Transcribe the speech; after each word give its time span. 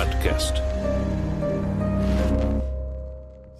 подкаст. 0.00 0.54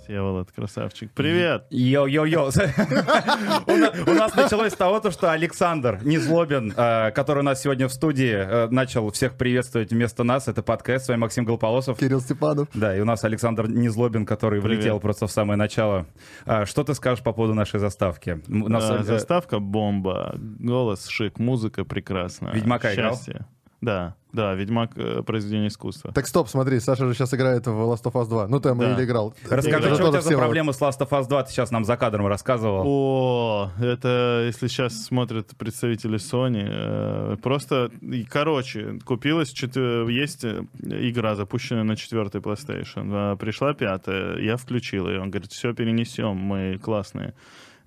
Всеволод, 0.02 0.50
красавчик. 0.50 1.10
Привет! 1.14 1.66
Йо-йо-йо. 1.70 2.48
У 3.66 3.76
на- 3.76 3.92
у 4.06 4.14
нас 4.14 4.34
началось 4.34 4.72
с 4.72 4.76
того, 4.76 5.00
то, 5.00 5.10
что 5.10 5.30
Александр 5.30 6.00
Незлобин, 6.02 6.72
э, 6.74 7.10
который 7.10 7.40
у 7.40 7.42
нас 7.42 7.60
сегодня 7.60 7.88
в 7.88 7.92
студии, 7.92 8.32
э, 8.32 8.68
начал 8.70 9.10
всех 9.10 9.34
приветствовать 9.34 9.90
вместо 9.90 10.24
нас. 10.24 10.48
Это 10.48 10.62
подкаст. 10.62 11.04
С 11.04 11.08
вами 11.08 11.20
Максим 11.20 11.44
Голополосов. 11.44 11.98
Кирилл 11.98 12.22
Степанов. 12.22 12.68
Да, 12.72 12.96
и 12.96 13.00
у 13.00 13.04
нас 13.04 13.22
Александр 13.22 13.68
Незлобин, 13.68 14.24
который 14.24 14.60
влетел 14.60 14.98
просто 14.98 15.26
в 15.26 15.30
самое 15.30 15.58
начало. 15.58 16.06
А, 16.46 16.64
Что 16.64 16.84
ты 16.84 16.94
скажешь 16.94 17.22
по 17.22 17.34
поводу 17.34 17.52
нашей 17.52 17.80
заставки? 17.80 18.40
А, 18.48 19.02
Заставка 19.02 19.58
бомба, 19.58 20.34
голос 20.38 21.06
шик, 21.06 21.38
музыка 21.38 21.84
прекрасная. 21.84 22.54
Ведьмака 22.54 22.94
играл? 22.94 23.20
Да, 23.82 24.14
да, 24.32 24.54
Ведьмак 24.54 24.92
э, 24.96 25.22
произведение 25.22 25.68
искусства. 25.68 26.12
Так 26.12 26.26
стоп, 26.26 26.48
смотри, 26.48 26.80
Саша 26.80 27.06
же 27.06 27.14
сейчас 27.14 27.32
играет 27.34 27.66
в 27.66 27.70
Last 27.70 28.04
of 28.04 28.12
Us 28.12 28.28
2. 28.28 28.48
Ну, 28.48 28.60
там 28.60 28.78
Да. 28.78 28.94
или 28.94 29.04
играл. 29.04 29.34
Расскажи, 29.48 29.94
что 29.94 30.06
у 30.08 30.10
тебя 30.10 30.20
за 30.20 30.36
проблемы 30.36 30.72
с 30.72 30.80
Last 30.80 30.98
of 31.00 31.08
Us 31.10 31.28
2? 31.28 31.42
Ты 31.44 31.50
сейчас 31.52 31.70
нам 31.70 31.84
за 31.84 31.96
кадром 31.96 32.26
рассказывал. 32.26 32.82
О, 32.86 33.70
это 33.80 34.44
если 34.46 34.68
сейчас 34.68 35.04
смотрят 35.04 35.48
представители 35.56 36.18
Sony, 36.18 36.66
э, 36.68 37.36
просто, 37.42 37.90
короче, 38.30 38.98
купилась, 39.04 39.50
чет- 39.50 39.76
есть 40.08 40.44
э, 40.44 40.62
игра, 40.80 41.34
запущенная 41.34 41.84
на 41.84 41.96
четвертой 41.96 42.40
PlayStation, 42.40 43.36
пришла 43.36 43.74
пятая, 43.74 44.38
я 44.38 44.56
включил 44.56 45.08
ее, 45.08 45.20
он 45.20 45.30
говорит, 45.30 45.50
все 45.52 45.72
перенесем, 45.74 46.36
мы 46.36 46.78
классные. 46.82 47.34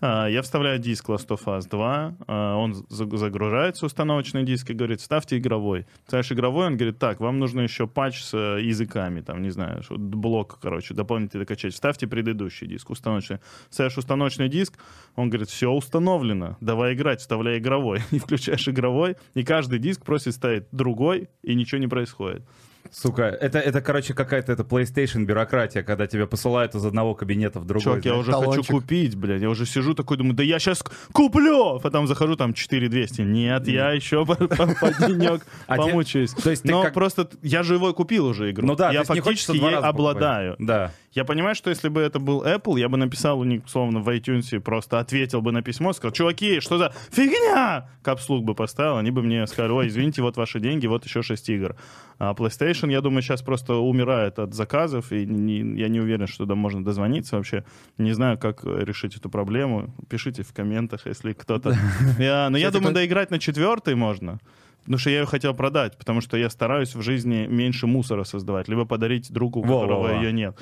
А, 0.06 0.28
Я 0.28 0.42
вставляю 0.42 0.80
диск 0.80 1.08
Last 1.08 1.30
of 1.30 1.46
Us 1.46 1.70
2, 1.70 2.16
а, 2.28 2.58
он 2.58 2.74
за- 2.74 3.18
загружается, 3.18 3.86
установочный 3.86 4.44
диск, 4.44 4.70
и 4.70 4.74
говорит, 4.74 5.00
ставьте 5.00 5.38
игровой. 5.38 5.86
Ставишь 6.08 6.30
игровой, 6.34 6.68
он 6.68 6.76
говорит, 6.76 7.00
так, 7.00 7.22
вам 7.22 7.40
нужно 7.40 7.62
еще 7.62 7.88
патч 7.88 8.22
с 8.22 8.34
э, 8.34 8.62
языками, 8.62 9.22
там, 9.22 9.42
не 9.42 9.50
знаю, 9.50 9.82
блок, 9.90 10.60
короче, 10.62 10.94
дополнительно 10.94 11.46
качать. 11.46 11.74
Ставьте 11.74 12.06
предыдущий 12.06 12.68
диск, 12.68 12.90
установочный. 12.90 13.38
Ставишь 13.70 13.98
установочный 13.98 14.50
диск, 14.50 14.78
он 15.16 15.30
говорит, 15.30 15.48
все 15.48 15.72
установлено, 15.72 16.58
давай 16.60 16.96
играть, 16.96 17.22
вставляй 17.22 17.60
игровой. 17.60 18.02
И 18.12 18.20
включаешь 18.20 18.68
игровой, 18.68 19.16
и 19.36 19.46
каждый 19.46 19.80
диск 19.80 20.04
просит 20.04 20.34
ставить 20.34 20.66
другой, 20.74 21.30
и 21.44 21.56
ничего 21.56 21.80
не 21.80 21.88
происходит. 21.88 22.44
Сука, 22.92 23.24
это, 23.24 23.60
это, 23.60 23.82
короче, 23.82 24.14
какая-то 24.14 24.52
это 24.52 24.64
PlayStation 24.64 25.26
бюрократия, 25.26 25.82
когда 25.84 26.06
тебя 26.06 26.28
посылают 26.28 26.76
из 26.76 26.86
одного 26.86 27.16
кабинета 27.16 27.60
в 27.60 27.66
другой. 27.66 27.84
Чувак, 27.84 28.06
я 28.06 28.16
уже 28.16 28.32
талончик. 28.32 28.66
хочу 28.68 28.74
купить, 28.80 29.16
блядь. 29.16 29.42
Я 29.42 29.50
уже 29.50 29.66
сижу 29.66 29.94
такой, 29.96 30.18
думаю, 30.18 30.36
да 30.36 30.44
я 30.44 30.60
сейчас 30.60 30.84
куплю! 31.12 31.80
Потом 31.80 32.08
захожу, 32.08 32.36
там 32.36 32.54
4200. 32.54 33.22
Нет, 33.22 33.68
я 33.68 33.92
еще 33.92 34.26
по, 34.26 34.36
денек 35.08 35.46
А 35.68 35.76
помучаюсь. 35.78 36.32
то 36.34 36.50
есть 36.52 36.64
ты 36.64 36.72
Но 36.72 36.84
как- 36.84 36.94
просто 36.94 37.30
я 37.42 37.64
же 37.64 37.76
его 37.76 37.94
купил 37.94 38.28
уже 38.28 38.52
игру. 38.52 38.68
Ну 38.68 38.76
да, 38.76 38.92
я 38.92 39.04
фактически 39.04 39.58
ей 39.58 39.76
обладаю. 39.76 40.56
Да. 40.60 40.92
Я 41.14 41.26
понимаю, 41.26 41.54
что 41.56 41.70
если 41.70 41.90
бы 41.90 42.02
это 42.02 42.20
был 42.20 42.44
Apple, 42.44 42.80
я 42.80 42.90
бы 42.90 42.98
написал 42.98 43.40
у 43.40 43.44
них, 43.44 43.62
словно 43.68 44.00
в 44.00 44.10
iTunes, 44.10 44.60
просто 44.60 45.00
ответил 45.00 45.42
бы 45.42 45.52
на 45.52 45.62
письмо, 45.62 45.94
сказал, 45.94 46.12
чуваки, 46.12 46.60
что 46.60 46.78
за 46.80 46.92
фигня? 47.12 47.88
Капслуг 48.02 48.44
бы 48.44 48.56
поставил, 48.56 48.98
они 48.98 49.12
бы 49.12 49.22
мне 49.22 49.46
сказали, 49.46 49.72
ой, 49.74 49.88
извините, 49.90 50.22
вот 50.24 50.38
ваши 50.38 50.60
деньги, 50.60 50.88
вот 50.88 51.06
еще 51.06 51.22
6 51.22 51.50
игр. 51.50 51.76
А 52.18 52.34
PlayStation, 52.34 52.92
я 52.92 53.02
думаю, 53.02 53.22
сейчас 53.22 53.44
просто 53.44 53.76
умирает 53.76 54.40
от 54.40 54.54
заказов, 54.56 55.12
и 55.12 55.26
не- 55.26 55.80
я 55.80 55.88
не 55.88 56.00
уверен, 56.00 56.26
что 56.26 56.40
туда 56.46 56.56
можно 56.56 56.84
дозвониться 56.84 57.36
вообще. 57.38 57.64
Не 58.00 58.14
знаю, 58.14 58.38
как 58.40 58.64
решить 58.64 59.16
эту 59.16 59.30
проблему. 59.30 59.94
Пишите 60.10 60.42
в 60.42 60.52
комментах, 60.52 61.06
если 61.06 61.34
кто-то... 61.34 61.76
Я- 62.20 62.50
Но 62.50 62.58
я 62.58 62.68
Кстати, 62.68 62.82
думаю, 62.82 62.96
доиграть 62.96 63.30
на 63.32 63.38
четвертый 63.40 63.94
можно. 63.96 64.40
Потому 64.82 64.98
что 64.98 65.10
я 65.12 65.20
ее 65.20 65.26
хотел 65.26 65.54
продать, 65.54 65.98
потому 65.98 66.22
что 66.22 66.38
я 66.38 66.50
стараюсь 66.50 66.96
в 66.96 67.02
жизни 67.02 67.46
меньше 67.48 67.88
мусора 67.88 68.24
создавать, 68.26 68.68
либо 68.68 68.86
подарить 68.86 69.32
другу, 69.32 69.60
у 69.60 69.64
которого 69.64 70.08
ее 70.22 70.34
нет. 70.34 70.58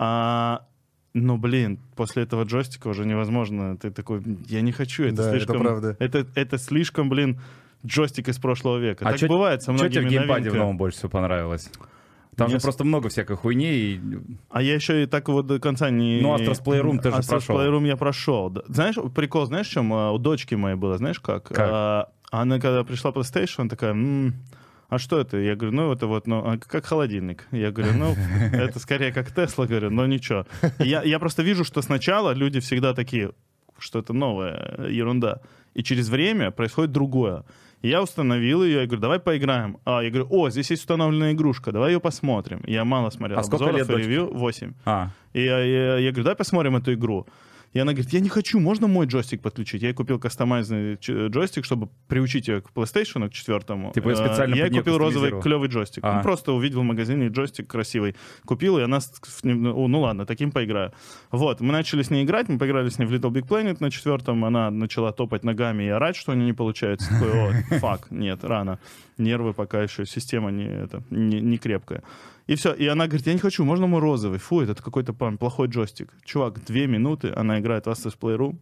А, 0.00 0.62
ну, 1.12 1.36
блин, 1.36 1.80
после 1.96 2.22
этого 2.22 2.44
джойстика 2.44 2.86
уже 2.88 3.04
невозможно. 3.04 3.76
Ты 3.76 3.90
такой, 3.90 4.22
я 4.46 4.60
не 4.60 4.70
хочу, 4.70 5.02
это 5.04 5.16
Да, 5.16 5.22
это 5.24 5.30
слишком... 5.32 5.60
правда. 5.60 5.96
Это, 5.98 6.26
это 6.36 6.56
слишком, 6.58 7.08
блин, 7.08 7.40
джойстик 7.84 8.28
из 8.28 8.38
прошлого 8.38 8.78
века. 8.78 9.04
А 9.06 9.10
так 9.10 9.20
чё- 9.20 9.28
бывает 9.28 9.62
со 9.62 9.76
Что 9.76 9.88
тебе 9.88 10.02
многими 10.02 10.08
в 10.08 10.20
геймпаде 10.20 10.50
в 10.50 10.54
новом 10.54 10.76
больше 10.76 10.98
всего 10.98 11.10
понравилось? 11.10 11.70
Там 12.36 12.46
Мне 12.46 12.56
же 12.56 12.60
с- 12.60 12.62
просто 12.62 12.84
много 12.84 13.08
всякой 13.08 13.36
хуйни. 13.36 13.72
И... 13.72 14.00
А 14.50 14.62
я 14.62 14.74
еще 14.76 15.02
и 15.02 15.06
так 15.06 15.28
вот 15.28 15.46
до 15.46 15.58
конца 15.58 15.90
не... 15.90 16.20
Ну, 16.22 16.36
Astro's 16.36 16.62
Playroom 16.62 16.98
ты 17.00 17.10
же 17.10 17.16
Astro's 17.16 17.28
прошел. 17.28 17.58
Playroom 17.58 17.86
я 17.88 17.96
прошел. 17.96 18.56
Знаешь, 18.68 18.94
прикол, 19.12 19.46
знаешь, 19.46 19.66
чем 19.66 19.92
а, 19.92 20.12
у 20.12 20.18
дочки 20.18 20.54
моей 20.54 20.76
было, 20.76 20.96
знаешь 20.98 21.18
как? 21.18 21.48
Как? 21.48 21.58
А, 21.58 22.08
она 22.30 22.60
когда 22.60 22.84
пришла 22.84 23.10
PlayStation, 23.10 23.68
такая, 23.68 23.90
«М, 23.90 24.34
а 24.88 24.98
что 24.98 25.20
это? 25.20 25.36
Я 25.36 25.54
говорю, 25.56 25.76
ну 25.76 25.92
это 25.92 26.06
вот, 26.06 26.26
ну, 26.26 26.38
а 26.38 26.58
как 26.58 26.86
холодильник. 26.86 27.46
Я 27.52 27.70
говорю, 27.70 27.92
ну, 27.94 28.14
это 28.52 28.78
скорее 28.78 29.12
как 29.12 29.30
Тесла, 29.32 29.66
говорю, 29.66 29.90
но 29.90 30.06
ничего. 30.06 30.46
Я, 30.78 31.02
я 31.02 31.18
просто 31.18 31.42
вижу, 31.42 31.64
что 31.64 31.82
сначала 31.82 32.32
люди 32.34 32.60
всегда 32.60 32.94
такие, 32.94 33.32
что 33.78 33.98
это 33.98 34.12
новая 34.12 34.88
ерунда. 34.88 35.40
И 35.74 35.82
через 35.82 36.08
время 36.08 36.50
происходит 36.50 36.92
другое. 36.92 37.44
Я 37.82 38.02
установил 38.02 38.64
ее, 38.64 38.80
я 38.80 38.86
говорю, 38.86 39.00
давай 39.02 39.18
поиграем. 39.20 39.76
А, 39.84 40.00
я 40.02 40.10
говорю, 40.10 40.26
о, 40.30 40.50
здесь 40.50 40.70
есть 40.70 40.82
установленная 40.82 41.32
игрушка, 41.32 41.70
давай 41.70 41.92
ее 41.92 42.00
посмотрим. 42.00 42.60
Я 42.66 42.84
мало 42.84 43.10
смотрел 43.10 43.38
А 43.38 43.42
сколько 43.44 43.66
обзоров 43.66 43.88
лет 43.88 43.98
и 43.98 44.02
ревью, 44.02 44.34
8. 44.34 44.72
А, 44.84 45.10
И 45.32 45.44
я, 45.44 45.60
я- 45.60 45.98
я 45.98 46.10
говорю, 46.10 46.24
давай 46.24 46.34
посмотрим 46.36 46.74
эту 46.76 46.92
игру. 46.94 47.26
И 47.74 47.78
она 47.78 47.92
говорит, 47.92 48.12
я 48.12 48.20
не 48.20 48.28
хочу, 48.30 48.58
можно 48.60 48.86
мой 48.86 49.06
джойстик 49.06 49.42
подключить? 49.42 49.82
Я 49.82 49.88
ей 49.88 49.94
купил 49.94 50.18
кастомайзный 50.18 50.96
ч- 50.96 51.28
джойстик, 51.28 51.64
чтобы 51.64 51.88
приучить 52.08 52.48
ее 52.48 52.62
к 52.62 52.70
PlayStation, 52.74 53.28
к 53.28 53.32
четвертому. 53.32 53.92
Специально 53.94 54.54
Э, 54.54 54.58
Я 54.58 54.64
под 54.64 54.70
ей 54.70 54.70
неё 54.70 54.80
купил 54.80 54.98
розовый 54.98 55.30
клевый 55.42 55.68
джойстик. 55.68 56.02
А. 56.04 56.16
Ну, 56.16 56.22
просто 56.22 56.52
увидел 56.52 56.80
в 56.80 56.84
магазине 56.84 57.28
джойстик 57.28 57.66
красивый. 57.66 58.16
Купил, 58.46 58.78
и 58.78 58.82
она, 58.82 59.00
ну 59.42 59.86
ну 59.88 60.00
ладно, 60.00 60.24
таким 60.24 60.50
поиграю. 60.50 60.92
Вот, 61.30 61.60
мы 61.60 61.72
начали 61.72 62.02
с 62.02 62.10
ней 62.10 62.24
играть, 62.24 62.48
мы 62.48 62.58
поиграли 62.58 62.88
с 62.88 62.98
ней 62.98 63.04
в 63.06 63.12
Little 63.12 63.30
Big 63.30 63.46
Planet 63.46 63.76
на 63.80 63.90
четвертом, 63.90 64.44
она 64.44 64.70
начала 64.70 65.12
топать 65.12 65.44
ногами 65.44 65.84
и 65.84 65.88
орать, 65.88 66.16
что 66.16 66.32
у 66.32 66.34
нее 66.34 66.46
не 66.46 66.52
получается. 66.54 67.08
Такой, 67.10 67.30
о, 67.32 67.52
фак, 67.80 68.06
нет, 68.10 68.44
рано. 68.44 68.78
Нервы 69.18 69.52
пока 69.52 69.82
еще, 69.82 70.06
система 70.06 70.50
не, 70.50 70.64
это, 70.64 71.02
не, 71.10 71.40
не 71.40 71.58
крепкая. 71.58 72.02
И 72.46 72.54
все. 72.54 72.72
И 72.72 72.86
она 72.86 73.06
говорит, 73.06 73.26
я 73.26 73.32
не 73.34 73.38
хочу, 73.38 73.64
можно 73.64 73.86
мой 73.86 74.00
розовый? 74.00 74.38
Фу, 74.38 74.60
это 74.60 74.82
какой-то 74.82 75.12
плохой 75.12 75.68
джойстик. 75.68 76.12
Чувак, 76.24 76.64
две 76.64 76.86
минуты, 76.86 77.32
она 77.36 77.58
играет 77.58 77.86
в 77.86 77.90
Astro's 77.90 78.18
Playroom, 78.18 78.58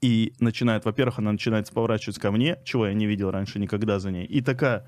и 0.00 0.32
начинает, 0.40 0.84
во-первых, 0.84 1.18
она 1.18 1.32
начинает 1.32 1.70
поворачиваться 1.70 2.20
ко 2.20 2.30
мне, 2.30 2.58
чего 2.64 2.86
я 2.86 2.94
не 2.94 3.06
видел 3.06 3.30
раньше 3.30 3.58
никогда 3.58 3.98
за 3.98 4.10
ней, 4.10 4.24
и 4.26 4.40
такая, 4.40 4.86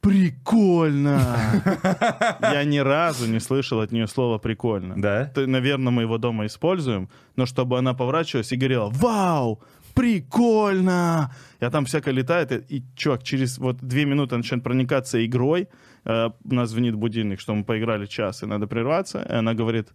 прикольно! 0.00 1.38
Я 2.40 2.64
ни 2.64 2.78
разу 2.78 3.26
не 3.26 3.40
слышал 3.40 3.80
от 3.80 3.92
нее 3.92 4.06
слова 4.06 4.38
прикольно. 4.38 4.94
да? 4.96 5.26
Ты, 5.26 5.46
наверное, 5.46 5.92
мы 5.92 6.02
его 6.02 6.18
дома 6.18 6.46
используем, 6.46 7.08
но 7.36 7.46
чтобы 7.46 7.78
она 7.78 7.94
поворачивалась 7.94 8.52
и 8.52 8.56
говорила 8.56 8.88
«Вау! 8.90 9.60
Прикольно!» 9.94 11.32
А 11.60 11.70
там 11.70 11.84
всякое 11.84 12.14
летает, 12.14 12.52
и, 12.52 12.78
и 12.78 12.84
чувак, 12.96 13.22
через 13.22 13.58
вот 13.58 13.78
две 13.80 14.04
минуты 14.04 14.36
начинает 14.36 14.64
проникаться 14.64 15.24
игрой, 15.24 15.68
э, 16.04 16.30
у 16.44 16.54
нас 16.54 16.70
звонит 16.70 16.94
будильник, 16.94 17.40
что 17.40 17.54
мы 17.54 17.64
поиграли 17.64 18.06
час, 18.06 18.42
и 18.42 18.46
надо 18.46 18.66
прерваться, 18.66 19.26
и 19.28 19.32
она 19.32 19.54
говорит 19.54 19.88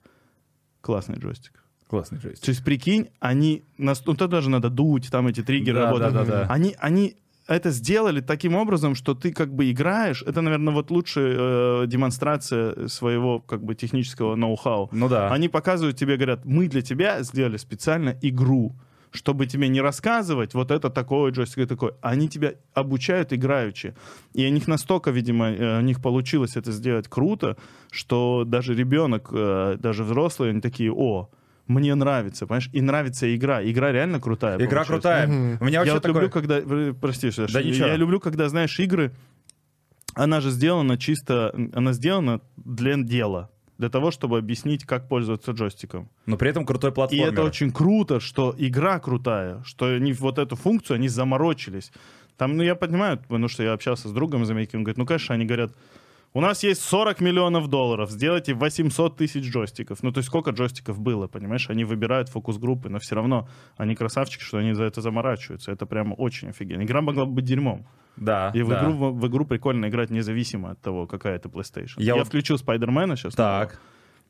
«Классный 0.81 1.17
джойстик». 1.17 1.63
Классный 1.87 2.19
жесть. 2.19 2.43
То 2.43 2.49
есть, 2.49 2.63
прикинь, 2.63 3.09
они... 3.19 3.63
Нас, 3.77 4.03
ну, 4.05 4.15
тут 4.15 4.29
даже 4.29 4.49
надо 4.49 4.69
дуть, 4.69 5.09
там 5.11 5.27
эти 5.27 5.43
триггеры 5.43 5.79
Да, 5.79 5.85
работают. 5.85 6.13
да, 6.13 6.23
да, 6.25 6.31
да. 6.47 6.53
Они, 6.53 6.75
они 6.79 7.15
это 7.47 7.69
сделали 7.69 8.21
таким 8.21 8.55
образом, 8.55 8.95
что 8.95 9.13
ты 9.13 9.31
как 9.31 9.53
бы 9.53 9.69
играешь. 9.69 10.23
Это, 10.23 10.41
наверное, 10.41 10.73
вот 10.73 10.89
лучшая 10.89 11.35
э, 11.37 11.87
демонстрация 11.87 12.87
своего 12.87 13.39
как 13.39 13.63
бы 13.63 13.75
технического 13.75 14.35
ноу-хау. 14.35 14.89
Ну 14.91 15.07
да. 15.07 15.31
Они 15.31 15.47
показывают 15.47 15.95
тебе, 15.95 16.15
говорят, 16.15 16.43
мы 16.43 16.67
для 16.67 16.81
тебя 16.81 17.21
сделали 17.21 17.57
специально 17.57 18.17
игру, 18.21 18.75
чтобы 19.15 19.47
тебе 19.47 19.67
не 19.67 19.81
рассказывать, 19.81 20.53
вот 20.53 20.71
это 20.71 20.89
такое 20.89 21.31
джойстик 21.31 21.59
и 21.59 21.65
такой. 21.65 21.91
Они 22.01 22.29
тебя 22.29 22.53
обучают 22.73 23.33
играючи. 23.33 23.95
И 24.33 24.45
у 24.45 24.49
них 24.49 24.67
настолько, 24.67 25.11
видимо, 25.11 25.51
э, 25.51 25.79
у 25.79 25.81
них 25.81 26.01
получилось 26.01 26.55
это 26.57 26.71
сделать 26.71 27.07
круто, 27.07 27.57
что 27.91 28.43
даже 28.45 28.75
ребенок, 28.75 29.29
э, 29.31 29.77
даже 29.79 30.03
взрослые, 30.03 30.51
они 30.51 30.61
такие, 30.61 30.91
о, 30.91 31.29
мне 31.67 31.95
нравится, 31.95 32.45
понимаешь? 32.45 32.69
И 32.73 32.81
нравится 32.81 33.35
игра. 33.35 33.63
Игра 33.63 33.91
реально 33.91 34.19
крутая. 34.19 34.57
Игра 34.57 34.83
получилась. 34.83 34.87
крутая. 34.87 35.27
Мгм. 35.27 35.57
У 35.61 35.65
меня 35.65 35.83
Я 35.83 35.93
вот 35.93 36.03
такое... 36.03 36.21
люблю, 36.21 36.29
когда... 36.29 36.93
Прости, 36.93 37.31
Саш, 37.31 37.51
Да 37.51 37.63
ничего. 37.63 37.87
я 37.87 37.95
люблю, 37.95 38.19
когда, 38.19 38.49
знаешь, 38.49 38.79
игры, 38.79 39.11
она 40.13 40.41
же 40.41 40.51
сделана 40.51 40.97
чисто... 40.97 41.55
Она 41.73 41.93
сделана 41.93 42.41
для 42.57 42.95
дела. 42.97 43.49
Для 43.77 43.89
того, 43.89 44.09
чтобы 44.11 44.37
объяснить, 44.37 44.85
как 44.85 45.07
пользоваться 45.09 45.51
джойстиком. 45.51 46.07
Но 46.25 46.37
при 46.37 46.49
этом 46.49 46.65
крутой 46.65 46.91
И 46.91 46.93
платформер. 46.93 47.27
это 47.33 47.43
очень 47.43 47.71
круто, 47.71 48.19
что 48.19 48.55
игра 48.57 48.99
крутая, 48.99 49.61
что 49.65 49.85
они 49.87 50.13
вот 50.13 50.39
эту 50.39 50.55
функцию, 50.55 50.95
они 50.95 51.09
заморочились. 51.09 51.91
Там, 52.37 52.57
ну, 52.57 52.63
я 52.63 52.75
понимаю, 52.75 53.17
потому 53.17 53.47
что 53.47 53.63
я 53.63 53.73
общался 53.73 54.07
с 54.07 54.11
другом 54.11 54.43
из 54.43 54.49
Америки, 54.49 54.75
он 54.75 54.83
говорит, 54.83 54.97
ну, 54.97 55.05
конечно, 55.05 55.35
они 55.35 55.45
говорят, 55.45 55.71
у 56.35 56.41
нас 56.41 56.61
есть 56.63 56.81
40 56.83 57.21
миллионов 57.21 57.67
долларов, 57.69 58.11
сделайте 58.11 58.53
800 58.53 59.15
тысяч 59.17 59.45
джойстиков. 59.51 60.03
Ну, 60.03 60.11
то 60.11 60.19
есть 60.19 60.27
сколько 60.27 60.51
джойстиков 60.51 60.99
было, 60.99 61.27
понимаешь? 61.27 61.69
Они 61.69 61.83
выбирают 61.85 62.29
фокус-группы, 62.29 62.89
но 62.89 62.99
все 62.99 63.15
равно 63.15 63.47
они 63.77 63.95
красавчики, 63.95 64.43
что 64.43 64.57
они 64.57 64.73
за 64.73 64.83
это 64.83 65.01
заморачиваются. 65.01 65.71
Это 65.71 65.85
прямо 65.85 66.13
очень 66.13 66.49
офигенно. 66.49 66.83
Игра 66.83 67.01
могла 67.01 67.25
бы 67.25 67.31
быть 67.31 67.45
дерьмом. 67.45 67.87
Да, 68.17 68.51
И 68.53 68.61
в, 68.61 68.69
да. 68.69 68.81
игру, 68.81 68.93
в, 68.93 69.19
в 69.19 69.27
игру 69.27 69.45
прикольно 69.45 69.87
играть 69.87 70.09
независимо 70.09 70.71
от 70.71 70.81
того, 70.81 71.07
какая 71.07 71.37
это 71.37 71.49
PlayStation. 71.49 71.95
Я 71.97 72.05
Я, 72.07 72.15
вот- 72.15 72.27
включил 72.27 72.57
Спайдермена 72.57 73.15
сейчас. 73.15 73.33
Так. 73.33 73.79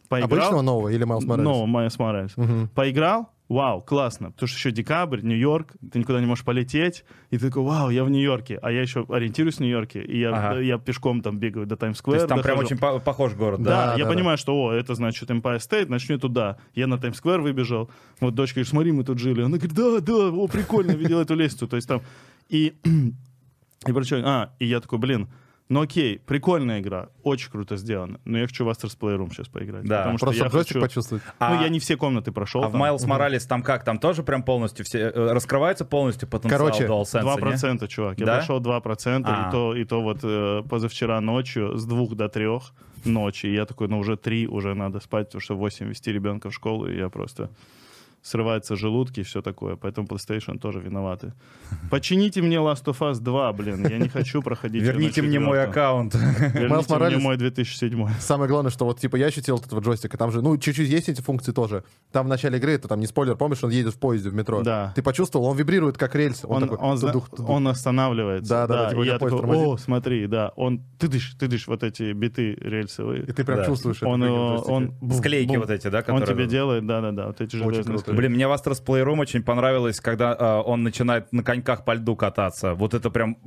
Поиграл. 0.08 0.30
Обычного 0.40 0.62
нового 0.62 0.90
или 0.90 1.04
Майлз 1.04 1.26
Моралес? 1.26 1.48
No, 1.50 1.66
Майс 1.66 1.98
Моралес. 2.00 2.36
Поиграл, 2.76 3.30
вау, 3.48 3.82
классно. 3.82 4.32
Потому 4.32 4.48
что 4.48 4.58
еще 4.58 4.72
декабрь, 4.72 5.22
Нью-Йорк, 5.22 5.74
ты 5.92 6.00
никуда 6.00 6.20
не 6.20 6.26
можешь 6.26 6.44
полететь. 6.44 7.06
И 7.30 7.38
ты 7.38 7.48
такой, 7.50 7.64
вау, 7.64 7.90
я 7.90 8.04
в 8.04 8.10
Нью-Йорке. 8.10 8.58
А 8.62 8.72
я 8.72 8.82
еще 8.82 9.06
ориентируюсь 9.10 9.58
в 9.58 9.60
Нью-Йорке. 9.60 10.02
И 10.04 10.20
я, 10.20 10.30
Ага. 10.34 10.60
я 10.62 10.78
пешком 10.78 11.22
там 11.22 11.38
бегаю 11.38 11.66
до 11.66 11.76
То 11.76 11.86
Таймс-сквера. 11.86 12.16
есть 12.18 12.28
там 12.28 12.42
прям 12.42 12.58
дохожу. 12.58 12.66
очень 12.74 12.78
по- 12.78 13.00
похож 13.00 13.34
город, 13.34 13.62
да? 13.62 13.70
Да, 13.70 13.86
Да, 13.94 13.98
я 14.00 14.06
да, 14.06 14.12
понимаю, 14.12 14.38
что, 14.38 14.56
о, 14.56 14.72
это 14.74 14.96
значит 14.96 15.30
Empire 15.30 15.58
State, 15.60 15.90
начну 15.90 16.18
туда. 16.18 16.58
Я 16.74 16.88
на 16.88 16.98
Таймс-сквер 16.98 17.42
выбежал. 17.42 17.90
Вот 18.20 18.34
дочка 18.36 18.56
говорит, 18.56 18.70
смотри, 18.70 18.92
мы 18.92 19.04
тут 19.04 19.20
жили. 19.20 19.42
Она 19.42 19.58
говорит, 19.58 19.74
да, 19.76 20.00
да, 20.00 20.30
о, 20.30 20.48
прикольно, 20.48 20.92
видел 20.92 21.20
эту 21.20 21.36
лестницу. 21.36 21.68
То 21.68 21.76
есть 21.76 21.88
там... 21.88 22.02
И, 22.50 22.74
и 23.88 23.92
причем, 23.94 24.24
а, 24.26 24.54
и 24.60 24.66
я 24.66 24.80
такой, 24.80 25.00
блин, 25.00 25.28
ну 25.68 25.82
окей, 25.82 26.20
прикольная 26.20 26.80
игра, 26.80 27.10
очень 27.24 27.50
круто 27.50 27.76
сделано, 27.78 28.20
но 28.24 28.38
я 28.38 28.46
хочу 28.46 28.66
в 28.66 28.70
Astro's 28.70 28.98
Playroom 29.00 29.30
сейчас 29.32 29.48
поиграть. 29.48 29.84
Да. 29.86 29.98
потому 30.00 30.18
что 30.18 30.26
Просто 30.28 30.44
я 30.44 30.50
хочу... 30.50 30.80
почувствовать. 30.80 31.24
Ну, 31.26 31.32
А- 31.40 31.62
я 31.62 31.70
не 31.70 31.80
все 31.80 31.98
комнаты 31.98 32.32
прошел. 32.32 32.64
А 32.64 32.68
в 32.68 32.72
там. 32.72 32.80
Майлз 32.82 33.06
Моралес 33.06 33.46
там 33.48 33.64
как? 33.64 33.84
Там 33.84 33.98
тоже 33.98 34.22
прям 34.24 34.44
полностью 34.44 34.86
все... 34.86 35.00
э, 35.00 35.32
Раскрывается 35.34 35.84
полностью 35.86 36.28
потенциал 36.30 36.60
Короче, 36.60 36.86
DualSense, 36.86 37.22
Два 37.22 37.34
не? 37.36 37.40
процента, 37.42 37.88
чувак. 37.88 38.20
Я 38.20 38.26
Да? 38.26 38.36
прошел 38.38 38.60
2%, 38.62 39.24
А. 39.26 39.48
и 39.48 39.52
то, 39.52 39.76
и 39.76 39.84
то 39.86 40.02
вот 40.02 40.20
э, 40.24 40.62
позавчера 40.70 41.20
ночью 41.22 41.78
с 41.78 41.86
двух 41.86 42.16
до 42.16 42.30
трех 42.30 42.72
ночи. 43.04 43.48
И 43.48 43.54
я 43.54 43.66
такой, 43.66 43.88
ну 43.88 43.98
уже 44.00 44.18
три, 44.18 44.48
уже 44.48 44.74
надо 44.76 45.00
спать, 45.00 45.28
потому 45.28 45.42
что 45.42 45.56
в 45.56 45.60
8 45.60 45.88
вести 45.90 46.12
ребенка 46.12 46.50
в 46.50 46.54
школу, 46.54 46.88
и 46.88 46.96
я 46.98 47.10
просто 47.10 47.50
срываются 48.26 48.76
желудки 48.76 49.20
и 49.20 49.24
все 49.24 49.42
такое. 49.42 49.76
Поэтому 49.76 50.08
PlayStation 50.08 50.58
тоже 50.58 50.80
виноваты. 50.80 51.34
Почините 51.92 52.42
мне 52.42 52.56
Last 52.56 52.86
of 52.86 52.98
Us 53.00 53.20
2, 53.20 53.54
блин. 53.54 53.88
Я 53.88 54.00
не 54.00 54.10
хочу 54.10 54.42
проходить. 54.42 54.82
Верните 54.82 55.22
мне 55.22 55.40
мой 55.40 55.64
аккаунт. 55.64 56.16
Верните 56.16 56.96
мне 56.98 57.18
мой 57.20 57.38
2007. 57.38 58.08
Самое 58.20 58.50
главное, 58.50 58.72
что 58.72 58.86
вот 58.86 59.00
типа 59.00 59.16
я 59.18 59.28
ощутил 59.28 59.58
от 59.58 59.68
этого 59.68 59.80
джойстика, 59.80 60.18
там 60.18 60.32
же, 60.32 60.42
ну, 60.42 60.58
чуть-чуть 60.58 60.90
есть 60.90 61.08
эти 61.08 61.22
функции 61.22 61.52
тоже. 61.52 61.84
Там 62.12 62.26
в 62.26 62.30
начале 62.30 62.58
игры, 62.58 62.72
это 62.72 62.88
там 62.88 63.00
не 63.00 63.06
спойлер, 63.06 63.36
помнишь, 63.36 63.64
он 63.64 63.70
едет 63.70 63.94
в 63.94 64.00
поезде 64.00 64.30
в 64.30 64.34
метро. 64.34 64.64
Да. 64.64 64.92
Ты 64.96 65.04
почувствовал, 65.04 65.46
он 65.46 65.58
вибрирует 65.58 65.98
как 65.98 66.16
рельс. 66.16 66.44
Он, 66.44 66.64
Он, 66.64 66.70
такой, 66.70 66.78
он, 66.78 67.46
он 67.48 67.68
останавливается. 67.68 68.50
Да, 68.50 68.68
да, 68.68 68.84
да, 68.86 68.90
типа 68.90 69.04
я 69.04 69.20
такой, 69.20 69.32
о, 69.34 69.78
смотри, 69.78 70.26
да, 70.26 70.52
он, 70.56 70.82
ты 70.98 71.08
дышь, 71.08 71.36
ты 71.40 71.48
дышь, 71.48 71.68
вот 71.68 71.84
эти 71.84 72.12
биты 72.14 72.56
рельсовые. 72.56 73.24
И 73.24 73.32
ты 73.32 73.44
прям 73.44 73.60
Да. 73.60 73.66
чувствуешь 73.66 73.98
это 73.98 74.08
Он, 74.08 74.24
он 74.24 75.12
Склейки 75.12 75.58
вот 75.58 75.70
эти, 75.70 75.90
да, 75.90 76.00
Он 76.00 76.20
которые... 76.20 76.26
тебе 76.36 76.48
делает, 76.48 76.88
да-да-да, 76.88 77.28
вот 77.28 77.42
эти 77.42 77.56
железные. 77.56 78.15
Блин, 78.16 78.34
мне 78.34 78.48
в 78.48 78.52
Astro's 78.52 78.84
Playroom 78.86 79.20
очень 79.20 79.44
понравилось, 79.44 80.00
когда 80.00 80.34
э, 80.34 80.62
он 80.66 80.84
начинает 80.84 81.32
на 81.34 81.44
коньках 81.44 81.86
по 81.86 81.94
льду 81.94 82.16
кататься. 82.16 82.74
Вот 82.74 82.94
это 82.94 83.10
прям... 83.10 83.38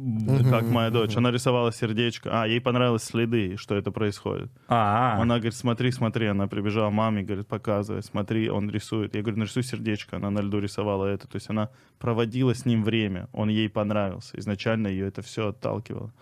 Как 0.50 0.64
моя 0.64 0.90
дочь, 0.90 1.16
она 1.16 1.30
рисовала 1.30 1.72
сердечко. 1.72 2.30
А, 2.32 2.46
ей 2.46 2.60
понравились 2.60 3.02
следы, 3.02 3.56
что 3.56 3.74
это 3.74 3.90
происходит. 3.90 4.50
А, 4.68 5.18
Она 5.20 5.36
говорит, 5.36 5.54
смотри, 5.54 5.90
смотри, 5.92 6.26
она 6.26 6.46
прибежала 6.46 6.90
маме, 6.90 7.22
говорит, 7.22 7.46
показывай, 7.46 8.02
смотри, 8.02 8.50
он 8.50 8.70
рисует. 8.70 9.14
Я 9.14 9.22
говорю, 9.22 9.38
нарисуй 9.38 9.62
сердечко, 9.62 10.16
она 10.16 10.30
на 10.30 10.40
льду 10.40 10.58
рисовала 10.60 11.06
это. 11.06 11.26
То 11.26 11.36
есть 11.36 11.50
она 11.50 11.70
проводила 11.98 12.54
с 12.54 12.64
ним 12.66 12.84
время, 12.84 13.28
он 13.32 13.48
ей 13.48 13.68
понравился. 13.68 14.38
Изначально 14.38 14.88
ее 14.88 15.08
это 15.08 15.22
все 15.22 15.48
отталкивало. 15.48 16.12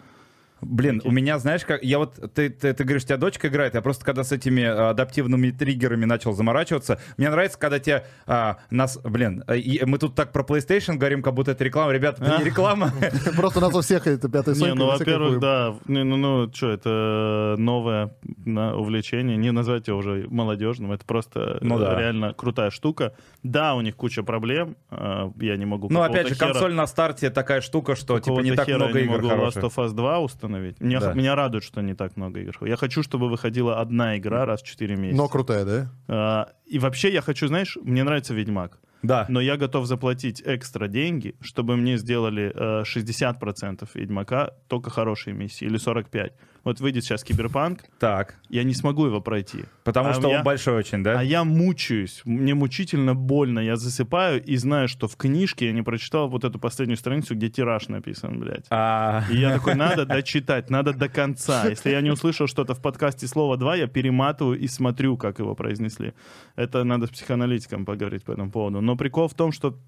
Блин, 0.62 1.02
у 1.04 1.10
меня, 1.10 1.38
знаешь, 1.38 1.64
как 1.64 1.82
я 1.82 1.98
вот 1.98 2.14
ты, 2.34 2.48
ты, 2.48 2.72
ты 2.72 2.84
говоришь, 2.84 3.02
у 3.04 3.06
тебя 3.06 3.18
дочка 3.18 3.48
играет, 3.48 3.74
я 3.74 3.82
просто 3.82 4.04
когда 4.06 4.24
с 4.24 4.32
этими 4.32 4.62
э, 4.62 4.88
адаптивными 4.88 5.50
триггерами 5.50 6.06
начал 6.06 6.32
заморачиваться, 6.32 6.98
мне 7.18 7.28
нравится, 7.28 7.58
когда 7.58 7.78
тебе 7.78 8.06
а, 8.26 8.56
нас, 8.70 8.98
блин, 9.04 9.44
э, 9.48 9.58
и 9.58 9.84
мы 9.84 9.98
тут 9.98 10.14
так 10.14 10.32
про 10.32 10.42
PlayStation 10.42 10.94
говорим, 10.94 11.22
как 11.22 11.34
будто 11.34 11.50
это 11.50 11.62
реклама, 11.62 11.92
ребята, 11.92 12.24
это 12.24 12.38
не 12.38 12.44
реклама. 12.44 12.90
Просто 13.36 13.58
у 13.58 13.62
нас 13.62 13.74
у 13.74 13.82
всех 13.82 14.06
это 14.06 14.30
пятая 14.30 14.54
Не, 14.54 14.60
сойка. 14.60 14.74
ну, 14.76 14.86
мы 14.86 14.94
все 14.94 15.04
во-первых, 15.04 15.40
да, 15.40 15.74
не, 15.88 16.04
ну, 16.04 16.16
ну, 16.16 16.50
что, 16.52 16.70
это 16.70 17.54
новое 17.58 18.14
увлечение, 18.46 19.36
не 19.36 19.52
назвать 19.52 19.88
его 19.88 19.98
уже 19.98 20.26
молодежным, 20.30 20.92
это 20.92 21.04
просто 21.04 21.58
Ну 21.60 21.78
э, 21.78 22.00
реально 22.00 22.32
крутая 22.32 22.70
штука. 22.70 23.14
Да, 23.42 23.74
у 23.74 23.82
них 23.82 23.94
куча 23.94 24.22
проблем, 24.22 24.76
я 24.90 25.56
не 25.56 25.66
могу 25.66 25.88
Ну, 25.90 26.00
опять 26.00 26.28
же, 26.28 26.34
консоль 26.34 26.72
на 26.72 26.86
старте 26.86 27.28
такая 27.28 27.60
штука, 27.60 27.94
что 27.94 28.18
типа 28.20 28.40
не 28.40 28.52
так 28.52 28.66
много 28.68 28.98
не 29.00 29.04
игр 29.04 29.20
хороших. 29.28 29.62
Last 29.62 29.66
of 29.66 29.84
Us 29.84 29.92
2 29.92 30.18
установить. 30.46 30.80
Меня, 30.80 31.00
Да. 31.00 31.12
меня 31.12 31.34
радует, 31.34 31.64
что 31.64 31.80
не 31.82 31.94
так 31.94 32.16
много 32.16 32.40
игр. 32.40 32.52
Я 32.64 32.76
хочу, 32.76 33.02
чтобы 33.02 33.28
выходила 33.28 33.80
одна 33.80 34.16
игра 34.16 34.44
раз 34.46 34.62
в 34.62 34.66
4 34.66 34.96
месяца. 34.96 35.16
Но 35.22 35.28
крутая, 35.28 35.64
да? 35.64 35.92
А, 36.08 36.48
и 36.66 36.78
вообще 36.78 37.12
я 37.12 37.20
хочу, 37.20 37.46
знаешь, 37.48 37.76
мне 37.82 38.04
нравится 38.04 38.34
Ведьмак. 38.34 38.78
Да. 39.02 39.26
Но 39.28 39.40
я 39.40 39.56
готов 39.56 39.86
заплатить 39.86 40.42
экстра 40.44 40.88
деньги, 40.88 41.34
чтобы 41.40 41.76
мне 41.76 41.96
сделали 41.98 42.50
э, 42.54 42.82
60% 42.82 43.88
Ведьмака, 43.94 44.50
только 44.68 44.90
хорошие 44.90 45.34
миссии, 45.34 45.64
или 45.66 45.78
45%. 45.78 46.32
Вот 46.66 46.80
выйдет 46.80 47.04
сейчас 47.04 47.22
Киберпанк, 47.22 47.84
Так. 48.00 48.34
я 48.48 48.64
не 48.64 48.74
смогу 48.74 49.06
его 49.06 49.20
пройти. 49.20 49.66
Потому 49.84 50.08
А 50.08 50.14
что 50.14 50.28
я- 50.28 50.38
он 50.38 50.42
большой 50.44 50.74
очень, 50.74 51.04
да? 51.04 51.20
А 51.20 51.22
я 51.22 51.44
мучаюсь, 51.44 52.22
мне 52.24 52.54
мучительно 52.56 53.14
больно, 53.14 53.60
я 53.60 53.76
засыпаю 53.76 54.42
и 54.42 54.56
знаю, 54.56 54.88
что 54.88 55.06
в 55.06 55.14
книжке 55.16 55.66
я 55.66 55.72
не 55.72 55.82
прочитал 55.82 56.28
вот 56.28 56.42
эту 56.42 56.58
последнюю 56.58 56.96
страницу, 56.96 57.36
где 57.36 57.48
тираж 57.50 57.86
написан, 57.86 58.40
блядь. 58.40 58.66
А, 58.70 59.22
И 59.30 59.36
я 59.36 59.52
такой, 59.54 59.76
надо 59.76 60.06
дочитать, 60.06 60.68
надо 60.68 60.92
до 60.92 61.08
конца. 61.08 61.68
Если 61.68 61.90
я 61.90 62.00
не 62.00 62.10
услышал 62.10 62.48
что-то 62.48 62.74
в 62.74 62.82
подкасте 62.82 63.28
слово 63.28 63.56
«два», 63.56 63.76
я 63.76 63.86
перематываю 63.86 64.58
и 64.58 64.66
смотрю, 64.66 65.16
как 65.16 65.38
его 65.38 65.54
произнесли. 65.54 66.14
Это 66.56 66.82
надо 66.82 67.06
с 67.06 67.10
психоаналитиком 67.10 67.84
поговорить 67.84 68.24
по 68.24 68.32
этому 68.32 68.50
поводу. 68.50 68.80
Но 68.80 68.96
прикол 68.96 69.28
в 69.28 69.34
том, 69.34 69.52
что 69.52 69.78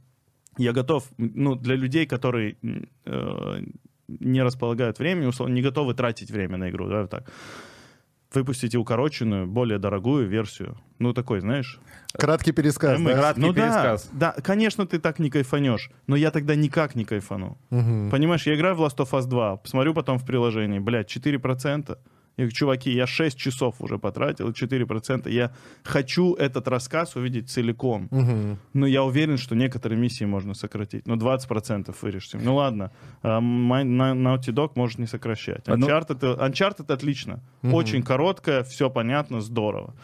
я 0.56 0.72
готов, 0.72 1.10
ну, 1.18 1.56
для 1.56 1.74
людей, 1.74 2.06
которые 2.06 2.56
э, 3.04 3.62
не 4.08 4.42
располагают 4.42 4.98
временем, 4.98 5.28
условно, 5.28 5.54
не 5.54 5.62
готовы 5.62 5.94
тратить 5.94 6.30
время 6.30 6.56
на 6.56 6.70
игру, 6.70 6.88
да, 6.88 7.02
вот 7.02 7.10
так. 7.10 7.30
Выпустите 8.32 8.76
укороченную, 8.76 9.46
более 9.46 9.78
дорогую 9.78 10.28
версию. 10.28 10.76
Ну, 10.98 11.14
такой, 11.14 11.40
знаешь, 11.40 11.80
Краткий 12.12 12.52
пересказ, 12.52 13.00
MX. 13.00 13.04
да? 13.04 13.14
Краткий 13.14 13.40
ну 13.40 13.54
пересказ. 13.54 14.08
Да, 14.12 14.34
да, 14.36 14.42
конечно, 14.42 14.86
ты 14.86 14.98
так 14.98 15.18
не 15.18 15.30
кайфанешь, 15.30 15.90
но 16.06 16.16
я 16.16 16.30
тогда 16.30 16.54
никак 16.54 16.94
не 16.94 17.04
кайфану. 17.04 17.56
Мгм. 17.70 18.10
Понимаешь, 18.10 18.46
я 18.46 18.54
играю 18.54 18.74
в 18.74 18.82
Last 18.82 18.98
of 18.98 19.10
Us 19.12 19.26
2, 19.26 19.56
посмотрю 19.56 19.94
потом 19.94 20.18
в 20.18 20.26
приложении, 20.26 20.78
блядь, 20.78 21.08
4%. 21.08 21.98
Я 22.38 22.44
говорю, 22.44 22.52
чуваки, 22.52 22.90
я 22.92 23.06
6 23.06 23.36
часов 23.36 23.74
уже 23.80 23.98
потратил, 23.98 24.50
4%. 24.52 25.28
Я 25.28 25.50
хочу 25.82 26.34
этот 26.34 26.68
рассказ 26.68 27.16
увидеть 27.16 27.50
целиком. 27.50 28.06
Мгм. 28.12 28.58
Но 28.74 28.86
я 28.86 29.02
уверен, 29.02 29.36
что 29.38 29.56
некоторые 29.56 29.98
миссии 29.98 30.24
можно 30.24 30.54
сократить. 30.54 31.06
Ну, 31.06 31.16
20% 31.16 31.94
вырежьте. 32.00 32.38
Ну, 32.38 32.54
ладно. 32.54 32.92
А, 33.22 33.40
Май- 33.40 33.84
На- 33.84 34.12
Naughty 34.14 34.52
Dog 34.54 34.70
может 34.76 34.98
не 35.00 35.06
сокращать. 35.06 35.68
А, 35.68 35.76
ну- 35.76 35.86
Uncharted, 35.88 36.38
Uncharted 36.38 36.92
отлично. 36.92 37.40
Очень 37.62 38.02
короткое, 38.04 38.62
все 38.62 38.88
понятно, 38.88 39.40
здорово. 39.40 39.94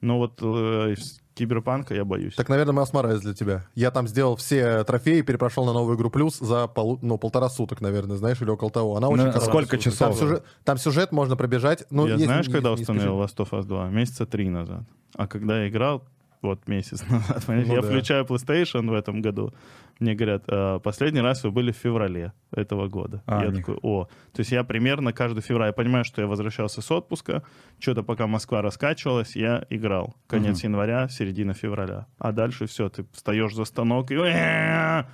Но 0.00 0.18
вот 0.18 0.38
э, 0.42 0.94
Киберпанка 1.34 1.94
я 1.94 2.04
боюсь. 2.04 2.34
Так, 2.36 2.48
наверное, 2.48 2.72
Майлз 2.72 2.92
Моралес 2.92 3.20
для 3.20 3.34
тебя. 3.34 3.66
Я 3.74 3.90
там 3.90 4.06
сделал 4.08 4.36
все 4.36 4.84
трофеи, 4.84 5.20
перепрошел 5.22 5.64
на 5.64 5.72
новую 5.72 5.96
игру 5.96 6.08
плюс 6.10 6.38
за 6.38 6.66
полу- 6.68 6.98
ну, 7.02 7.18
полтора 7.18 7.48
суток, 7.48 7.80
наверное, 7.80 8.16
знаешь, 8.16 8.40
или 8.40 8.50
около 8.50 8.70
того. 8.70 8.96
Она 8.96 9.08
очень 9.08 9.24
Ну, 9.26 9.40
сколько 9.40 9.70
Там 9.72 9.80
часов? 9.80 10.16
сюжет, 10.18 10.44
там 10.64 10.78
сюжет 10.78 11.10
можно 11.12 11.36
пробежать. 11.36 11.84
Ну, 11.90 12.06
я 12.06 12.12
если 12.12 12.26
знаешь, 12.26 12.46
не- 12.46 12.52
когда 12.52 12.68
не 12.70 12.74
установил 12.76 13.20
Last 13.20 13.36
of 13.38 13.50
Us 13.50 13.64
2? 13.64 13.88
Месяца 13.90 14.26
три 14.26 14.48
назад. 14.48 14.82
А 15.16 15.26
когда 15.26 15.62
я 15.62 15.68
играл, 15.68 16.04
вот 16.44 16.68
месяц 16.68 17.02
назад, 17.08 17.42
Ну 17.48 17.54
я 17.74 17.80
да. 17.80 17.82
включаю 17.82 18.24
PlayStation 18.24 18.88
в 18.88 18.92
этом 18.94 19.20
году, 19.22 19.52
мне 20.00 20.14
говорят, 20.14 20.42
«А, 20.48 20.78
последний 20.80 21.20
раз 21.20 21.44
вы 21.44 21.50
были 21.52 21.70
в 21.72 21.76
феврале 21.76 22.32
этого 22.52 22.88
года. 22.88 23.22
А, 23.26 23.44
я 23.44 23.50
не- 23.50 23.58
такой, 23.58 23.78
о. 23.82 24.04
То 24.32 24.40
есть 24.40 24.50
я 24.52 24.64
примерно 24.64 25.12
каждый 25.12 25.40
февраль, 25.40 25.68
я 25.68 25.72
понимаю, 25.72 26.04
что 26.04 26.20
я 26.20 26.26
возвращался 26.28 26.82
с 26.82 26.90
отпуска, 26.90 27.42
что-то 27.78 28.02
пока 28.02 28.26
Москва 28.26 28.60
раскачивалась, 28.62 29.36
я 29.36 29.64
играл. 29.70 30.14
Конец 30.26 30.62
января, 30.64 31.08
середина 31.08 31.54
февраля. 31.54 32.06
А 32.18 32.32
дальше 32.32 32.66
все, 32.66 32.88
ты 32.88 33.06
встаешь 33.12 33.54
за 33.54 33.64
станок 33.64 34.10
и... 34.10 34.16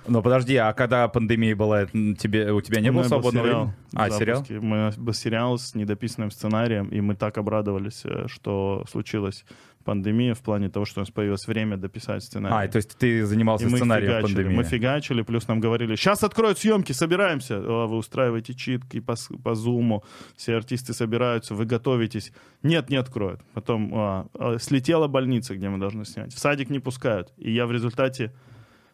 Ну 0.07 0.21
подожди, 0.21 0.55
а 0.55 0.73
когда 0.73 1.07
пандемия 1.07 1.55
была, 1.55 1.85
тебе, 1.85 2.51
у 2.51 2.61
тебя 2.61 2.81
не 2.81 2.89
У 2.89 2.93
было 2.93 3.03
свободного 3.03 3.45
времени? 3.45 3.73
А, 3.95 4.09
сериал? 4.09 4.45
Мы 4.49 4.91
был 4.97 5.13
сериал 5.13 5.57
с 5.57 5.75
недописанным 5.75 6.31
сценарием, 6.31 6.87
и 6.89 7.01
мы 7.01 7.15
так 7.15 7.37
обрадовались, 7.37 8.01
э, 8.05 8.25
что 8.27 8.83
случилась 8.89 9.45
пандемия 9.81 10.33
в 10.33 10.41
плане 10.41 10.69
того, 10.69 10.85
что 10.85 10.99
у 10.99 11.01
нас 11.01 11.11
появилось 11.11 11.47
время 11.47 11.77
дописать 11.77 12.23
сценарий. 12.23 12.67
А, 12.67 12.71
то 12.71 12.77
есть 12.77 12.97
ты 12.97 13.25
занимался 13.25 13.65
и 13.65 13.69
сценарием 13.69 14.11
фигачили, 14.11 14.35
пандемии? 14.35 14.55
мы 14.55 14.63
фигачили, 14.63 15.21
плюс 15.21 15.47
нам 15.47 15.59
говорили, 15.59 15.95
сейчас 15.95 16.23
откроют 16.23 16.57
съемки, 16.59 16.91
собираемся. 16.91 17.57
О, 17.59 17.87
вы 17.87 17.97
устраиваете 17.97 18.53
читки 18.53 18.99
по, 18.99 19.15
по 19.43 19.55
зуму, 19.55 20.03
все 20.35 20.55
артисты 20.55 20.93
собираются, 20.93 21.55
вы 21.55 21.65
готовитесь. 21.65 22.31
Нет, 22.63 22.89
не 22.89 22.95
откроют. 22.95 23.41
Потом 23.53 23.91
а, 23.93 24.27
а, 24.33 24.57
слетела 24.59 25.07
больница, 25.07 25.55
где 25.55 25.69
мы 25.69 25.77
должны 25.77 26.05
снять. 26.05 26.33
В 26.33 26.39
садик 26.39 26.69
не 26.69 26.79
пускают. 26.79 27.33
И 27.37 27.51
я 27.51 27.65
в 27.65 27.71
результате 27.71 28.33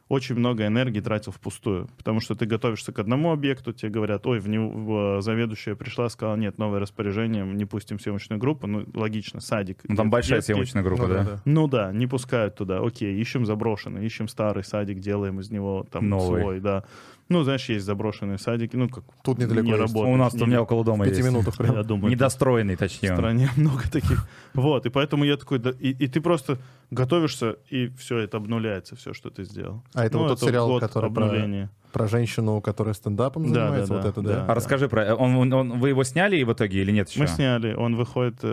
очень 0.09 0.35
много 0.35 0.65
энергии 0.65 0.99
тратил 1.01 1.31
впустую, 1.31 1.89
потому 1.97 2.19
что 2.21 2.35
ты 2.35 2.45
готовишься 2.45 2.91
к 2.93 2.99
одному 2.99 3.31
объекту, 3.31 3.73
тебе 3.73 3.91
говорят, 3.91 4.25
ой, 4.25 4.39
в 4.39 4.47
него 4.47 5.19
заведующая 5.21 5.75
пришла, 5.75 6.07
сказала, 6.09 6.35
нет, 6.35 6.57
новое 6.57 6.79
распоряжение, 6.79 7.45
не 7.45 7.65
пустим 7.65 7.99
съемочную 7.99 8.39
группу, 8.39 8.67
ну, 8.67 8.85
логично, 8.93 9.41
садик. 9.41 9.81
Ну, 9.87 9.95
там 9.95 10.09
большая 10.09 10.37
детский. 10.39 10.53
съемочная 10.53 10.83
группа, 10.83 11.07
Ну 11.07 11.13
да? 11.13 11.23
да. 11.23 11.41
Ну 11.45 11.67
да, 11.67 11.91
не 11.91 12.07
пускают 12.07 12.55
туда. 12.55 12.79
Окей, 12.79 13.19
ищем 13.19 13.45
заброшенный, 13.45 14.05
ищем 14.05 14.27
старый 14.27 14.63
садик, 14.63 14.99
делаем 14.99 15.39
из 15.39 15.51
него 15.51 15.85
там 15.91 16.07
Новый. 16.09 16.41
свой, 16.41 16.59
да. 16.59 16.83
Ну, 17.29 17.43
знаешь, 17.43 17.67
есть 17.67 17.85
заброшенные 17.85 18.37
садики, 18.37 18.75
ну, 18.77 18.87
как 18.87 19.03
Тут 19.21 19.37
недалеко 19.37 19.61
не 19.65 19.69
есть. 19.71 19.81
работают. 19.81 20.13
У 20.13 20.17
нас 20.17 20.33
у 20.33 20.37
Не- 20.37 20.45
меня 20.45 20.61
около 20.61 20.85
дома 20.85 21.03
В 21.03 21.07
пяти 21.09 21.17
есть. 21.17 21.29
минутах 21.29 21.59
Я 21.59 21.65
прям. 21.65 21.85
думаю, 21.85 22.11
Недостроенный, 22.11 22.75
в 22.75 22.79
точнее. 22.79 23.11
он. 23.11 23.17
стране 23.17 23.49
много 23.57 23.83
таких. 23.91 24.27
Вот, 24.53 24.85
и 24.85 24.89
поэтому 24.89 25.25
я 25.25 25.35
такой, 25.35 25.59
да, 25.59 25.71
и, 25.71 25.89
и 25.91 26.07
ты 26.07 26.21
просто 26.21 26.57
готовишься, 26.89 27.57
и 27.69 27.87
все, 27.97 28.19
это 28.19 28.37
обнуляется, 28.37 28.95
все, 28.95 29.13
что 29.13 29.29
ты 29.29 29.43
сделал. 29.43 29.83
А 29.93 30.05
это 30.05 30.17
Ну, 30.17 30.23
вот 30.23 30.39
тот 30.39 30.49
сериал, 30.49 30.67
год 30.67 30.81
который 30.81 31.11
про- 31.11 31.25
обнуления. 31.25 31.69
Про 31.91 32.07
женщину, 32.07 32.61
которая 32.61 32.93
стендапом 32.93 33.51
Да, 33.51 33.61
занимается, 33.65 33.89
да, 33.89 33.95
вот 33.95 34.03
да, 34.03 34.09
это, 34.09 34.21
да. 34.21 34.33
да? 34.33 34.45
А 34.51 34.55
расскажи 34.55 34.87
про... 34.89 35.15
Он, 35.15 35.35
он- 35.35 35.53
он- 35.53 35.79
вы 35.79 35.89
его 35.89 36.03
сняли 36.03 36.41
в 36.43 36.51
итоге 36.53 36.81
или 36.81 36.91
нет 36.91 37.09
еще? 37.09 37.21
Мы 37.21 37.27
сняли, 37.27 37.73
он 37.73 37.95
выходит 37.95 38.39
э, 38.43 38.47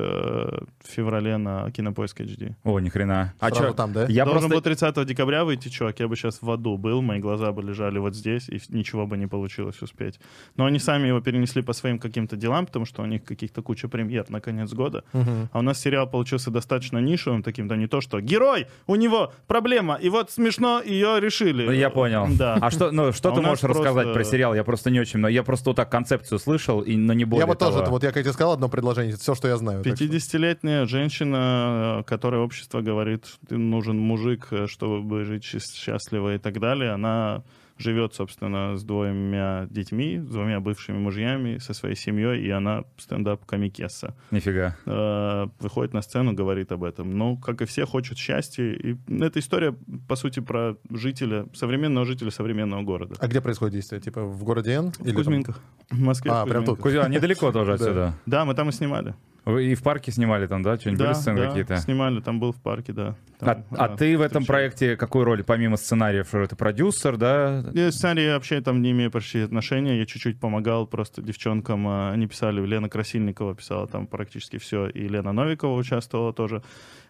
в 0.82 0.88
феврале 0.88 1.36
на 1.36 1.70
Кинопоиск 1.70 2.20
HD. 2.20 2.54
О, 2.64 2.78
ни 2.80 2.88
хрена. 2.88 3.34
А 3.40 3.48
Сразу 3.50 3.62
чё? 3.68 3.72
там, 3.74 3.92
да? 3.92 4.06
Я 4.08 4.24
Должен 4.24 4.48
просто... 4.50 4.54
был 4.56 4.62
30 4.62 5.06
декабря 5.06 5.44
выйти, 5.44 5.68
чувак, 5.68 6.00
я 6.00 6.08
бы 6.08 6.16
сейчас 6.16 6.40
в 6.42 6.50
аду 6.50 6.76
был, 6.76 7.02
мои 7.02 7.18
глаза 7.20 7.52
бы 7.52 7.62
лежали 7.62 7.98
вот 7.98 8.14
здесь, 8.14 8.48
и 8.48 8.60
ничего 8.68 9.06
бы 9.06 9.16
не 9.16 9.26
получилось 9.26 9.80
успеть. 9.82 10.20
Но 10.56 10.64
они 10.66 10.78
сами 10.78 11.08
его 11.08 11.20
перенесли 11.20 11.62
по 11.62 11.72
своим 11.72 11.98
каким-то 11.98 12.36
делам, 12.36 12.66
потому 12.66 12.84
что 12.86 13.02
у 13.02 13.06
них 13.06 13.24
каких-то 13.24 13.62
куча 13.62 13.88
премьер 13.88 14.24
на 14.28 14.40
конец 14.40 14.72
года. 14.72 15.04
Мгм. 15.12 15.48
А 15.52 15.58
у 15.58 15.62
нас 15.62 15.80
сериал 15.80 16.08
получился 16.08 16.50
достаточно 16.50 16.98
нишевым 16.98 17.42
таким, 17.42 17.68
да 17.68 17.76
не 17.76 17.86
то, 17.86 18.00
что 18.00 18.20
герой, 18.20 18.66
у 18.86 18.94
него 18.96 19.32
проблема, 19.46 19.96
и 19.96 20.08
вот 20.08 20.30
смешно 20.30 20.80
ее 20.80 21.20
решили. 21.20 21.66
Ну, 21.66 21.72
Я 21.72 21.90
понял. 21.90 22.26
Да. 22.38 22.58
А 22.60 22.70
что, 22.70 22.90
ну, 22.90 23.12
что 23.12 23.33
ты 23.34 23.42
можешь 23.42 23.64
рассказать 23.64 24.04
просто- 24.04 24.12
про 24.14 24.24
сериал? 24.24 24.54
Я 24.54 24.64
просто 24.64 24.90
не 24.90 25.00
очень... 25.00 25.18
но 25.20 25.28
Я 25.28 25.42
просто 25.42 25.70
вот 25.70 25.76
так 25.76 25.90
концепцию 25.90 26.38
слышал, 26.38 26.80
и, 26.80 26.96
но 26.96 27.12
не 27.12 27.24
более 27.24 27.42
Я 27.42 27.46
вот 27.46 27.58
тоже, 27.58 27.72
того. 27.72 27.82
это 27.82 27.90
вот 27.90 28.02
я, 28.04 28.12
как 28.12 28.22
тебе 28.22 28.32
сказал, 28.32 28.52
одно 28.54 28.68
предложение, 28.68 29.14
это 29.14 29.22
все, 29.22 29.34
что 29.34 29.48
я 29.48 29.56
знаю. 29.56 29.82
так 29.82 29.96
что- 29.96 30.04
50-летняя 30.04 30.86
женщина, 30.86 31.98
э, 32.00 32.04
которой 32.04 32.40
общество 32.40 32.80
говорит, 32.80 33.24
ты 33.48 33.56
нужен 33.56 33.98
мужик, 33.98 34.48
э, 34.50 34.66
чтобы 34.66 35.24
жить 35.24 35.44
счаст- 35.44 35.74
счастливо 35.74 36.34
и 36.34 36.38
так 36.38 36.58
далее, 36.60 36.92
она 36.92 37.42
живет, 37.78 38.14
собственно, 38.14 38.76
с 38.76 38.84
двумя 38.84 39.66
детьми, 39.70 40.18
с 40.18 40.30
двумя 40.30 40.60
бывшими 40.60 40.96
мужьями, 40.98 41.58
со 41.58 41.74
своей 41.74 41.96
семьей, 41.96 42.42
и 42.44 42.50
она 42.50 42.84
стендап-комикесса. 42.98 44.14
Нифига. 44.30 44.76
Э, 44.86 45.46
Выходит 45.60 45.92
на 45.94 46.02
сцену, 46.02 46.32
говорит 46.32 46.72
об 46.72 46.84
этом. 46.84 47.16
Ну, 47.18 47.36
как 47.36 47.62
и 47.62 47.64
все, 47.64 47.84
хочет 47.86 48.16
счастья. 48.18 48.64
И 48.64 48.96
эта 49.08 49.38
история, 49.40 49.74
по 50.08 50.16
сути, 50.16 50.40
про 50.40 50.76
жителя, 50.90 51.46
современного 51.54 52.06
жителя 52.06 52.30
современного 52.30 52.82
города. 52.82 53.14
А 53.18 53.26
где 53.26 53.40
происходит 53.40 53.74
действие? 53.74 54.00
Типа 54.00 54.22
в 54.24 54.44
городе 54.44 54.72
Н? 54.72 54.92
В 54.92 55.00
Или 55.00 55.08
там- 55.08 55.16
Кузьминках. 55.16 55.60
В 55.90 55.98
Москве. 56.00 56.30
в 56.30 56.34
А, 56.34 56.46
прям 56.46 56.64
тут. 56.64 56.78
Кузьминках. 56.78 57.04
Кузя, 57.06 57.14
недалеко 57.18 57.52
тоже 57.52 57.72
отсюда. 57.74 58.14
Да, 58.26 58.44
мы 58.44 58.54
там 58.54 58.68
и 58.68 58.72
снимали. 58.72 59.14
Вы 59.44 59.66
и 59.66 59.74
в 59.74 59.82
парке 59.82 60.10
снимали 60.10 60.46
там, 60.46 60.62
да? 60.62 60.76
Что-нибудь 60.78 61.00
были 61.00 61.08
Да, 61.08 61.14
сцены 61.14 61.40
да, 61.40 61.48
какие-то? 61.48 61.76
снимали, 61.76 62.20
там 62.20 62.40
был 62.40 62.52
в 62.52 62.60
парке, 62.62 62.92
да. 62.92 63.14
А, 63.40 63.44
Там, 63.44 63.64
а 63.72 63.88
да, 63.88 63.96
ты 63.96 64.16
в 64.16 64.22
этом 64.22 64.44
проекте 64.46 64.96
какую 64.96 65.24
роль, 65.26 65.44
помимо 65.44 65.76
сценариев, 65.76 66.34
это 66.34 66.56
продюсер, 66.56 67.16
да? 67.18 67.62
Я 67.74 67.92
сценарий 67.92 68.28
вообще 68.30 68.60
там 68.62 68.80
не 68.80 68.92
имею 68.92 69.10
почти 69.10 69.40
отношения, 69.40 69.98
я 69.98 70.06
чуть-чуть 70.06 70.40
помогал 70.40 70.86
просто 70.86 71.20
девчонкам, 71.20 71.86
а, 71.86 72.12
они 72.12 72.26
писали, 72.26 72.64
Лена 72.64 72.88
Красильникова 72.88 73.54
писала 73.54 73.86
там 73.86 74.06
практически 74.06 74.56
все, 74.58 74.88
и 74.88 75.06
Лена 75.08 75.32
Новикова 75.32 75.76
участвовала 75.78 76.32
тоже, 76.32 76.62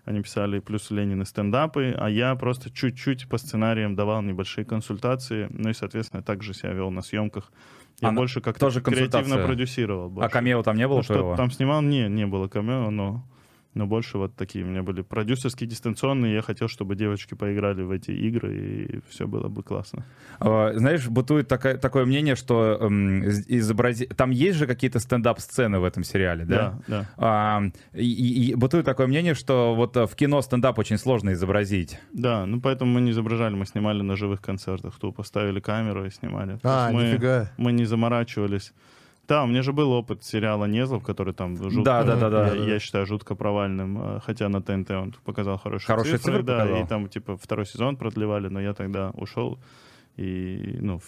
они 0.05 0.21
писали 0.23 0.59
плюс 0.59 0.91
Ленины 0.91 1.25
стендапы, 1.25 1.95
а 1.97 2.11
я 2.11 2.35
просто 2.35 2.69
чуть-чуть 2.71 3.29
по 3.29 3.39
сценариям 3.39 3.95
давал 3.95 4.23
небольшие 4.23 4.65
консультации, 4.65 5.47
ну 5.51 5.71
и, 5.71 5.73
соответственно, 5.73 6.23
также 6.23 6.53
себя 6.53 6.73
вел 6.73 6.91
на 6.91 7.01
съемках. 7.03 7.53
Я 8.05 8.09
А 8.09 8.13
на- 8.13 8.17
больше 8.19 8.41
как-то 8.41 8.61
тоже 8.67 8.81
креативно 8.81 9.37
продюсировал. 9.47 10.07
А 10.07 10.09
больше. 10.11 10.31
камео 10.31 10.63
там 10.63 10.77
не 10.77 10.87
было 10.87 10.99
Ну, 10.99 11.03
что 11.03 11.35
там 11.37 11.51
снимал? 11.51 11.81
Не, 11.83 12.09
не 12.09 12.27
было 12.27 12.49
камео, 12.49 12.91
но, 12.91 13.25
но 13.75 13.87
больше 13.87 14.19
вот 14.19 14.35
такие 14.37 14.65
у 14.65 14.69
меня 14.69 14.83
были 14.83 15.03
продюсерские, 15.03 15.69
дистанционные. 15.69 16.35
Я 16.35 16.43
хотел, 16.43 16.69
чтобы 16.69 16.95
девочки 16.97 17.35
поиграли 17.35 17.83
в 17.83 17.91
эти 17.91 18.11
игры, 18.13 18.55
и 18.57 19.01
все 19.09 19.27
было 19.27 19.49
бы 19.49 19.63
классно. 19.63 20.05
А, 20.41 20.73
Знаешь, 20.75 21.09
бытует 21.09 21.49
такая- 21.49 21.77
такое 21.77 22.05
мнение, 22.07 22.37
что 22.37 22.79
эм, 22.81 23.23
из- 23.25 23.45
изобрази... 23.49 24.07
Там 24.07 24.31
есть 24.31 24.59
же 24.59 24.67
какие-то 24.67 24.99
стендап-сцены 24.99 25.79
в 25.81 25.85
этом 25.85 26.05
сериале, 26.05 26.45
да? 26.45 26.57
Да, 26.57 26.79
да. 26.89 27.09
А, 27.17 27.63
и, 27.93 28.05
и- 28.11 28.51
и 28.51 28.55
бытует 28.55 28.85
такое 28.85 29.07
мнение, 29.07 29.35
что 29.35 29.75
вот 29.75 29.97
э, 29.97 30.07
в 30.07 30.15
кино 30.15 30.41
стендап 30.43 30.79
очень 30.79 30.99
сложно 30.99 31.33
изобразить. 31.33 31.99
Да, 32.13 32.47
ну 32.47 32.61
поэтому 32.61 32.93
мы 32.93 33.01
не 33.01 33.11
изображали, 33.11 33.55
мы 33.55 33.67
снимали 33.67 34.03
на 34.03 34.17
живых 34.17 34.41
концертах. 34.41 34.99
Тупо 34.99 35.17
поставили 35.19 35.61
камеру 35.61 36.05
и 36.07 36.11
снимали. 36.11 36.59
А, 36.63 36.91
мы, 36.91 37.03
нифига. 37.05 37.51
мы 37.57 37.73
не 37.73 37.85
заморачивались. 37.87 38.73
Да, 39.27 39.45
у 39.45 39.47
меня 39.47 39.63
же 39.63 39.73
был 39.73 39.91
опыт 39.93 40.23
сериала 40.25 40.67
«Незлов», 40.67 41.03
который 41.03 41.33
там 41.35 41.57
жутко, 41.57 41.83
Да, 41.83 42.03
да, 42.05 42.17
да, 42.17 42.31
да. 42.31 42.55
я, 42.55 42.75
я 42.75 42.79
считаю, 42.79 43.07
жутко 43.07 43.35
провальным. 43.35 44.17
э, 44.17 44.21
Хотя 44.25 44.49
на 44.49 44.61
ТНТ 44.63 44.91
он 44.91 45.15
показал 45.25 45.57
хорошие, 45.59 45.87
Хорошие 45.87 46.19
цифры 46.19 46.43
да, 46.43 46.59
показал. 46.61 46.85
и 46.85 46.87
там 46.89 47.09
типа 47.09 47.37
второй 47.37 47.65
сезон 47.67 47.97
продлевали, 47.97 48.49
но 48.49 48.61
я 48.61 48.75
тогда 48.75 49.11
ушел 49.15 49.59
и, 50.17 50.77
ну, 50.81 51.01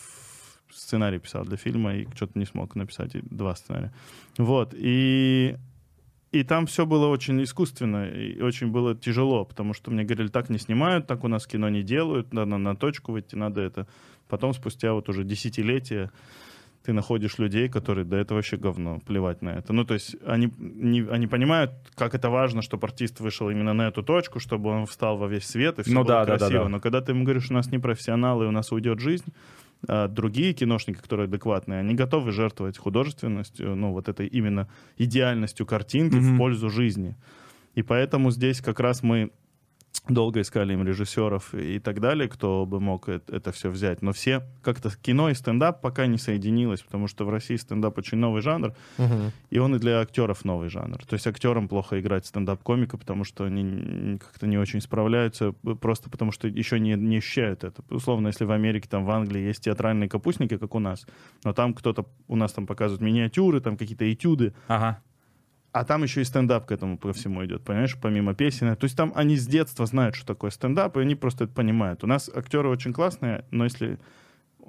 сценарий 0.72 1.18
писал 1.18 1.44
для 1.44 1.56
фильма 1.56 1.94
и 1.96 2.06
что-то 2.14 2.38
не 2.38 2.44
смог 2.46 2.74
написать 2.74 3.14
и 3.14 3.20
два 3.22 3.54
сценария. 3.54 3.92
Вот, 4.38 4.74
и 4.76 5.56
и 6.32 6.42
там 6.42 6.66
все 6.66 6.84
было 6.84 7.06
очень 7.06 7.42
искусственно, 7.42 8.08
и 8.08 8.40
очень 8.42 8.66
было 8.70 8.94
тяжело, 8.94 9.44
потому 9.44 9.72
что 9.72 9.90
мне 9.90 10.04
говорили, 10.04 10.28
так 10.28 10.50
не 10.50 10.58
снимают, 10.58 11.06
так 11.06 11.24
у 11.24 11.28
нас 11.28 11.46
кино 11.46 11.68
не 11.70 11.82
делают, 11.82 12.34
надо 12.34 12.58
на 12.58 12.76
точку 12.76 13.12
выйти, 13.12 13.36
надо 13.36 13.60
это. 13.62 13.86
Потом, 14.28 14.52
спустя 14.52 14.92
вот 14.92 15.08
уже 15.08 15.24
десятилетия, 15.24 16.10
ты 16.86 16.92
находишь 16.92 17.38
людей, 17.38 17.68
которые, 17.68 18.04
да 18.04 18.16
это 18.18 18.34
вообще 18.34 18.56
говно, 18.56 19.00
плевать 19.06 19.42
на 19.42 19.50
это. 19.50 19.72
Ну, 19.72 19.84
то 19.84 19.94
есть 19.94 20.16
они, 20.24 20.52
не, 20.58 21.00
они 21.10 21.26
понимают, 21.26 21.72
как 21.94 22.14
это 22.14 22.30
важно, 22.30 22.62
чтобы 22.62 22.86
артист 22.86 23.20
вышел 23.20 23.50
именно 23.50 23.74
на 23.74 23.88
эту 23.88 24.02
точку, 24.02 24.38
чтобы 24.40 24.70
он 24.70 24.86
встал 24.86 25.18
во 25.18 25.26
весь 25.28 25.44
свет, 25.46 25.78
и 25.78 25.82
все 25.82 25.92
Ну 25.92 26.00
было 26.04 26.08
да, 26.08 26.24
да, 26.24 26.32
да, 26.32 26.38
красиво. 26.38 26.62
да. 26.64 26.68
Но 26.68 26.80
когда 26.80 27.00
ты 27.00 27.12
ему 27.12 27.24
говоришь, 27.24 27.50
у 27.50 27.54
нас 27.54 27.70
не 27.72 27.78
профессионалы, 27.78 28.46
у 28.46 28.50
нас 28.52 28.72
уйдет 28.72 29.00
жизнь, 29.00 29.32
а 29.88 30.08
другие 30.08 30.52
киношники, 30.54 30.98
которые 30.98 31.24
адекватные, 31.26 31.80
они 31.80 31.94
готовы 31.94 32.32
жертвовать 32.32 32.78
художественностью, 32.78 33.74
ну, 33.76 33.92
вот 33.92 34.08
этой 34.08 34.26
именно 34.26 34.68
идеальностью 34.96 35.66
картинки 35.66 36.14
Мгм. 36.16 36.34
в 36.34 36.38
пользу 36.38 36.70
жизни. 36.70 37.16
И 37.74 37.82
поэтому 37.82 38.30
здесь 38.30 38.60
как 38.60 38.80
раз 38.80 39.02
мы 39.02 39.30
долго 40.08 40.40
искали 40.40 40.72
им 40.72 40.84
режиссеров 40.86 41.54
и 41.54 41.78
так 41.78 42.00
далее, 42.00 42.28
кто 42.28 42.64
бы 42.66 42.80
мог 42.80 43.08
э- 43.08 43.20
это, 43.28 43.50
все 43.52 43.70
взять. 43.70 44.02
Но 44.02 44.12
все 44.12 44.42
как-то 44.62 44.90
кино 45.02 45.30
и 45.30 45.34
стендап 45.34 45.80
пока 45.80 46.06
не 46.06 46.18
соединилось, 46.18 46.82
потому 46.82 47.08
что 47.08 47.24
в 47.24 47.30
России 47.30 47.56
стендап 47.56 47.98
очень 47.98 48.18
новый 48.18 48.42
жанр, 48.42 48.74
Мгм. 48.98 49.32
и 49.50 49.58
он 49.58 49.74
и 49.74 49.78
для 49.78 50.00
актеров 50.00 50.44
новый 50.44 50.68
жанр. 50.68 50.98
То 51.06 51.14
есть 51.14 51.26
актерам 51.26 51.68
плохо 51.68 52.00
играть 52.00 52.26
стендап-комика, 52.26 52.96
потому 52.98 53.24
что 53.24 53.44
они 53.44 54.18
как-то 54.18 54.46
не 54.46 54.58
очень 54.58 54.80
справляются, 54.80 55.54
э, 55.64 55.74
просто 55.74 56.10
потому 56.10 56.32
что 56.32 56.48
еще 56.48 56.78
не, 56.78 56.94
не 56.94 57.16
ощущают 57.18 57.64
это. 57.64 57.82
Условно, 57.90 58.28
если 58.28 58.44
в 58.44 58.50
Америке, 58.52 58.88
там 58.88 59.04
в 59.04 59.10
Англии 59.10 59.40
есть 59.42 59.64
театральные 59.64 60.08
капустники, 60.08 60.56
как 60.56 60.74
у 60.74 60.78
нас, 60.78 61.06
но 61.44 61.52
там 61.52 61.74
кто-то, 61.74 62.06
у 62.28 62.36
нас 62.36 62.52
там 62.52 62.66
показывают 62.66 63.02
миниатюры, 63.02 63.60
там 63.60 63.76
какие-то 63.76 64.12
этюды, 64.12 64.52
Ага. 64.68 65.00
А 65.76 65.84
там 65.84 66.02
еще 66.02 66.22
и 66.22 66.24
стендап 66.24 66.64
к 66.64 66.72
этому 66.72 66.96
по 66.96 67.12
всему 67.12 67.44
идет, 67.44 67.62
понимаешь, 67.62 67.98
помимо 68.00 68.34
песен. 68.34 68.74
То 68.76 68.84
есть 68.84 68.96
там 68.96 69.12
они 69.14 69.36
с 69.36 69.46
детства 69.46 69.84
знают, 69.84 70.14
что 70.14 70.26
такое 70.26 70.50
стендап, 70.50 70.96
и 70.96 71.00
они 71.00 71.14
просто 71.14 71.44
это 71.44 71.52
понимают. 71.52 72.02
У 72.02 72.06
нас 72.06 72.30
актеры 72.34 72.70
очень 72.70 72.94
классные, 72.94 73.44
но 73.50 73.64
если 73.64 73.98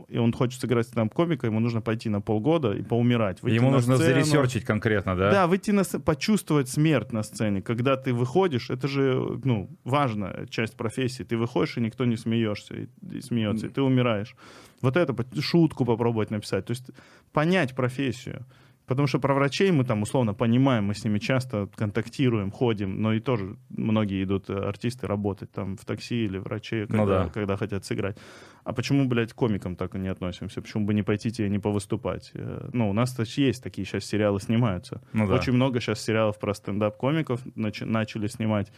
и 0.09 0.17
он 0.17 0.33
хочет 0.33 0.59
сыграть 0.61 0.85
стендап-комика, 0.85 1.47
ему 1.47 1.59
нужно 1.59 1.81
пойти 1.81 2.09
на 2.09 2.19
полгода 2.21 2.73
и 2.73 2.83
поумирать. 2.83 3.39
Ему 3.43 3.71
нужно 3.71 3.95
сцену. 3.95 4.13
заресерчить 4.13 4.65
конкретно, 4.65 5.15
да? 5.15 5.31
Да, 5.31 5.47
выйти 5.47 5.71
на 5.71 5.83
почувствовать 5.83 6.69
смерть 6.69 7.13
на 7.13 7.23
сцене. 7.23 7.61
Когда 7.61 7.95
ты 7.95 8.13
выходишь, 8.13 8.69
это 8.69 8.87
же, 8.87 9.39
ну, 9.43 9.69
важная 9.85 10.45
часть 10.47 10.75
профессии. 10.75 11.23
Ты 11.23 11.37
выходишь, 11.37 11.77
и 11.77 11.81
никто 11.81 12.05
не 12.05 12.17
смеешься, 12.17 12.75
и, 12.75 12.87
и 13.11 13.21
смеется, 13.21 13.67
и 13.67 13.69
ты 13.69 13.81
умираешь. 13.81 14.35
Вот 14.81 14.97
это, 14.97 15.15
шутку 15.41 15.85
попробовать 15.85 16.31
написать. 16.31 16.65
То 16.65 16.71
есть 16.71 16.91
понять 17.31 17.75
профессию. 17.75 18.45
Потому 18.87 19.05
что 19.07 19.19
про 19.19 19.33
врачей 19.33 19.69
мы 19.71 19.83
там 19.83 20.01
условно 20.01 20.33
понимаем, 20.33 20.85
мы 20.85 20.93
с 20.95 21.03
ними 21.03 21.19
часто 21.19 21.67
контактируем, 21.75 22.51
ходим, 22.51 23.01
но 23.01 23.11
и 23.13 23.19
тоже 23.19 23.57
многие 23.69 24.23
идут 24.23 24.49
э, 24.49 24.53
артисты 24.53 25.07
работать 25.07 25.51
там 25.51 25.75
в 25.75 25.83
такси 25.83 26.23
или 26.25 26.37
врачей, 26.37 26.87
когда, 26.87 27.03
Ну 27.03 27.05
да. 27.09 27.29
когда 27.33 27.57
хотят 27.57 27.83
сыграть. 27.83 28.17
А 28.63 28.71
почему, 28.73 29.05
блядь, 29.05 29.33
к 29.33 29.35
комикам 29.35 29.75
так 29.75 29.95
и 29.95 29.99
не 29.99 30.07
относимся? 30.07 30.61
Почему 30.61 30.85
бы 30.85 30.93
не 30.93 31.03
пойти 31.03 31.31
тебе 31.31 31.49
не 31.49 31.59
повыступать? 31.59 32.31
Э, 32.33 32.69
Ну, 32.71 32.89
у 32.89 32.93
нас 32.93 33.13
есть 33.37 33.61
такие 33.61 33.85
сейчас 33.85 34.05
сериалы 34.05 34.39
снимаются. 34.39 35.01
Ну 35.11 35.27
да. 35.27 35.33
Очень 35.35 35.53
много 35.53 35.81
сейчас 35.81 35.99
сериалов 36.01 36.39
про 36.39 36.53
стендап-комиков 36.53 37.45
нач- 37.57 37.83
начали 37.85 38.27
снимать. 38.27 38.71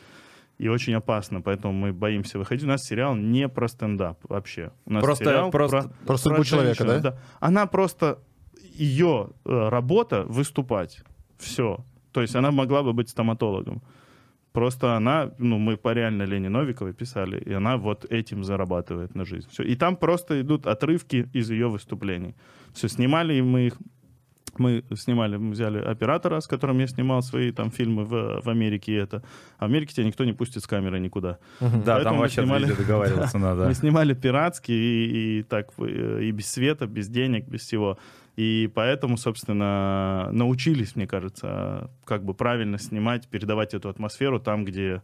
И 0.58 0.68
очень 0.68 0.94
опасно, 0.96 1.39
поэтому 1.42 1.72
мы 1.74 1.94
боимся 1.94 2.38
выходить. 2.39 2.63
У 2.66 2.68
нас 2.68 2.82
сериал 2.84 3.16
не 3.16 3.48
про 3.48 3.68
стендап 3.70 4.20
вообще. 4.28 4.72
У 4.86 4.92
нас 4.94 5.04
Просто- 5.04 5.24
сериал 5.25 5.51
просто- 5.51 5.82
про, 5.84 6.06
Про 6.08 6.18
судьбу 6.18 6.44
человека, 6.44 6.84
женщину, 6.84 7.01
да? 7.01 7.18
Она 7.39 7.66
просто 7.68 8.20
ее 8.79 9.29
э, 9.45 9.69
работа 9.69 10.24
выступать. 10.24 11.03
Все. 11.38 11.77
То 12.12 12.21
есть 12.21 12.36
она 12.36 12.51
могла 12.51 12.81
бы 12.83 12.93
быть 12.93 13.09
стоматологом. 13.09 13.81
Просто 14.51 14.95
она, 14.95 15.31
ну, 15.38 15.59
мы 15.59 15.77
по 15.77 15.93
реально 15.93 16.24
Лене 16.24 16.50
Новиковой 16.50 16.93
писали, 16.93 17.39
и 17.39 17.53
она 17.53 17.77
вот 17.77 18.05
этим 18.12 18.43
зарабатывает 18.43 19.15
на 19.15 19.25
жизнь. 19.25 19.48
Все. 19.51 19.63
И 19.63 19.75
там 19.75 19.95
просто 19.95 20.41
идут 20.41 20.65
отрывки 20.65 21.29
из 21.33 21.51
ее 21.51 21.67
выступлений. 21.67 22.33
Все, 22.74 22.89
снимали 22.89 23.41
мы 23.41 23.67
их 23.67 23.77
мы 24.59 24.83
снимали, 24.95 25.38
мы 25.38 25.51
взяли 25.51 25.79
оператора, 25.79 26.39
с 26.39 26.48
которым 26.48 26.79
я 26.79 26.88
снимал 26.88 27.21
свои 27.21 27.51
там 27.51 27.71
фильмы 27.71 28.05
в, 28.05 28.41
в 28.41 28.50
Америке, 28.50 28.91
и 28.91 28.95
это. 28.95 29.24
А 29.57 29.65
в 29.65 29.69
Америке 29.69 29.93
тебя 29.93 30.05
никто 30.05 30.25
не 30.25 30.33
пустит 30.33 30.63
с 30.63 30.67
камерой 30.67 31.00
никуда. 31.00 31.38
Да, 31.59 31.69
Поэтому 31.69 32.03
там 32.03 32.17
вообще 32.17 32.41
снимали- 32.41 32.75
договариваться 32.75 33.38
надо. 33.39 33.67
Мы 33.67 33.74
снимали 33.74 34.13
пиратски 34.13 34.71
и, 34.71 35.39
и 35.39 35.43
так 35.43 35.69
э, 35.77 36.24
и 36.24 36.31
без 36.31 36.51
света, 36.51 36.88
без 36.88 37.07
денег, 37.07 37.48
без 37.48 37.62
всего. 37.62 37.98
И 38.39 38.72
поэтому, 38.74 39.17
собственно, 39.17 40.29
научились, 40.31 40.96
мне 40.96 41.05
кажется, 41.05 41.91
как 42.05 42.24
бы 42.24 42.34
правильно 42.34 42.77
снимать, 42.77 43.27
передавать 43.27 43.74
эту 43.74 43.89
атмосферу 43.89 44.39
там, 44.39 44.63
где... 44.63 45.03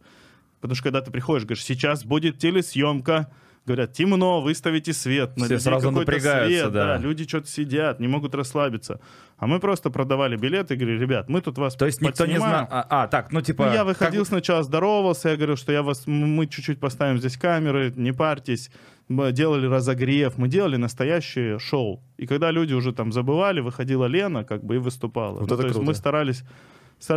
Потому 0.62 0.74
что 0.74 0.84
когда 0.84 1.02
ты 1.02 1.10
приходишь, 1.10 1.44
говоришь, 1.44 1.62
сейчас 1.62 2.02
будет 2.02 2.38
телесъемка, 2.38 3.30
говорят, 3.66 3.92
темно, 3.92 4.40
выставите 4.40 4.92
свет. 4.92 5.36
на 5.36 5.44
Все 5.44 5.54
людей 5.54 5.64
сразу 5.64 5.88
какой-то 5.88 6.10
напрягаются, 6.12 6.60
свет, 6.60 6.72
да. 6.72 6.96
Люди 6.98 7.26
что-то 7.26 7.48
сидят, 7.48 8.00
не 8.00 8.08
могут 8.08 8.34
расслабиться. 8.34 9.00
А 9.38 9.46
мы 9.46 9.58
просто 9.60 9.90
продавали 9.90 10.36
билеты 10.36 10.74
и 10.74 10.76
говорили, 10.76 11.00
ребят, 11.00 11.28
мы 11.28 11.40
тут 11.40 11.58
вас 11.58 11.74
То 11.74 11.86
есть 11.86 12.00
никто 12.00 12.24
не 12.26 12.34
подснимаем». 12.34 12.66
знал... 12.66 12.68
А, 12.70 12.86
а, 13.02 13.08
так, 13.08 13.32
ну 13.32 13.42
типа... 13.42 13.66
Ну, 13.66 13.72
я 13.72 13.78
как 13.78 13.86
выходил 13.88 14.22
бы- 14.22 14.26
сначала, 14.28 14.62
здоровался, 14.62 15.30
я 15.30 15.36
говорю, 15.36 15.56
что 15.56 15.72
я 15.72 15.82
вас, 15.82 16.06
мы 16.06 16.46
чуть-чуть 16.46 16.80
поставим 16.80 17.18
здесь 17.18 17.36
камеры, 17.36 17.92
не 17.96 18.12
парьтесь. 18.12 18.70
Мы 19.08 19.30
делали 19.32 19.66
разогрев, 19.66 20.36
мы 20.38 20.48
делали 20.48 20.76
настоящее 20.76 21.58
шоу. 21.58 22.02
И 22.16 22.26
когда 22.26 22.50
люди 22.50 22.72
уже 22.74 22.92
там 22.92 23.12
забывали, 23.12 23.60
выходила 23.60 24.06
Лена, 24.06 24.44
как 24.44 24.64
бы 24.64 24.76
и 24.76 24.78
выступала. 24.78 25.40
Вот 25.40 25.48
Ну, 25.48 25.54
это 25.54 25.56
то 25.58 25.62
есть 25.62 25.74
круто. 25.74 25.86
мы 25.86 25.94
старались... 25.94 26.42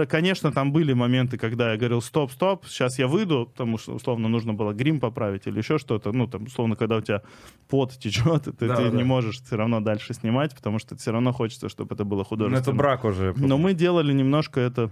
Конечно, 0.10 0.52
там 0.52 0.72
были 0.72 0.94
моменты, 0.94 1.38
когда 1.38 1.72
я 1.72 1.78
говорил, 1.78 2.02
стоп, 2.02 2.32
стоп, 2.32 2.66
сейчас 2.68 3.00
я 3.00 3.08
выйду, 3.08 3.48
потому 3.52 3.78
что, 3.78 3.94
условно, 3.96 4.28
нужно 4.28 4.54
было 4.54 4.74
грим 4.74 5.00
поправить 5.00 5.48
или 5.48 5.58
еще 5.60 5.78
что-то. 5.78 6.12
Ну, 6.12 6.28
там, 6.28 6.44
условно, 6.44 6.76
когда 6.76 6.98
у 6.98 7.02
тебя 7.02 7.22
пот 7.70 7.94
течет, 7.98 8.44
ты, 8.44 8.68
Да, 8.68 8.76
ты 8.76 8.90
да. 8.92 8.98
не 8.98 9.04
можешь 9.04 9.42
все 9.42 9.56
равно 9.56 9.80
дальше 9.80 10.14
снимать, 10.14 10.54
потому 10.56 10.80
что 10.80 10.96
все 10.96 11.12
равно 11.12 11.32
хочется, 11.32 11.70
чтобы 11.70 11.96
это 11.96 12.04
было 12.04 12.20
Ну, 12.20 12.24
художественно. 12.26 12.62
это 12.62 12.72
брак 12.74 13.06
уже. 13.06 13.34
Но 13.38 13.58
мы 13.58 13.74
делали 13.74 14.14
немножко 14.14 14.60
это... 14.60 14.92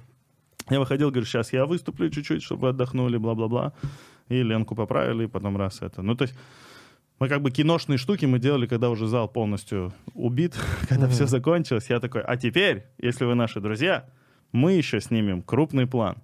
Я 0.70 0.80
выходил, 0.80 1.10
говорю, 1.12 1.26
сейчас 1.26 1.54
я 1.54 1.66
выступлю 1.66 2.10
чуть-чуть, 2.10 2.42
чтобы 2.44 2.64
вы 2.64 2.70
отдохнули, 2.70 3.18
бла-бла-бла. 3.18 3.74
И 4.30 4.42
Ленку 4.44 4.76
поправили, 4.76 5.26
и 5.26 5.28
потом 5.28 5.56
раз 5.58 5.82
это. 5.82 6.02
Ну, 6.02 6.16
то 6.16 6.24
есть 6.24 6.36
мы 7.20 7.30
как 7.30 7.42
бы 7.42 7.52
киношные 7.52 7.98
штуки 7.98 8.26
мы 8.26 8.40
делали, 8.40 8.68
когда 8.68 8.90
уже 8.90 9.08
зал 9.08 9.28
полностью 9.30 9.94
убит, 10.14 10.56
когда 10.90 11.08
все 11.08 11.26
закончилось. 11.28 11.90
Я 11.90 12.00
такой, 12.00 12.22
а 12.22 12.36
теперь, 12.38 12.86
если 12.98 13.26
вы 13.26 13.36
наши 13.36 13.60
друзья, 13.62 14.10
мы 14.52 14.74
еще 14.74 15.02
снимем 15.02 15.42
крупный 15.42 15.88
план. 15.88 16.18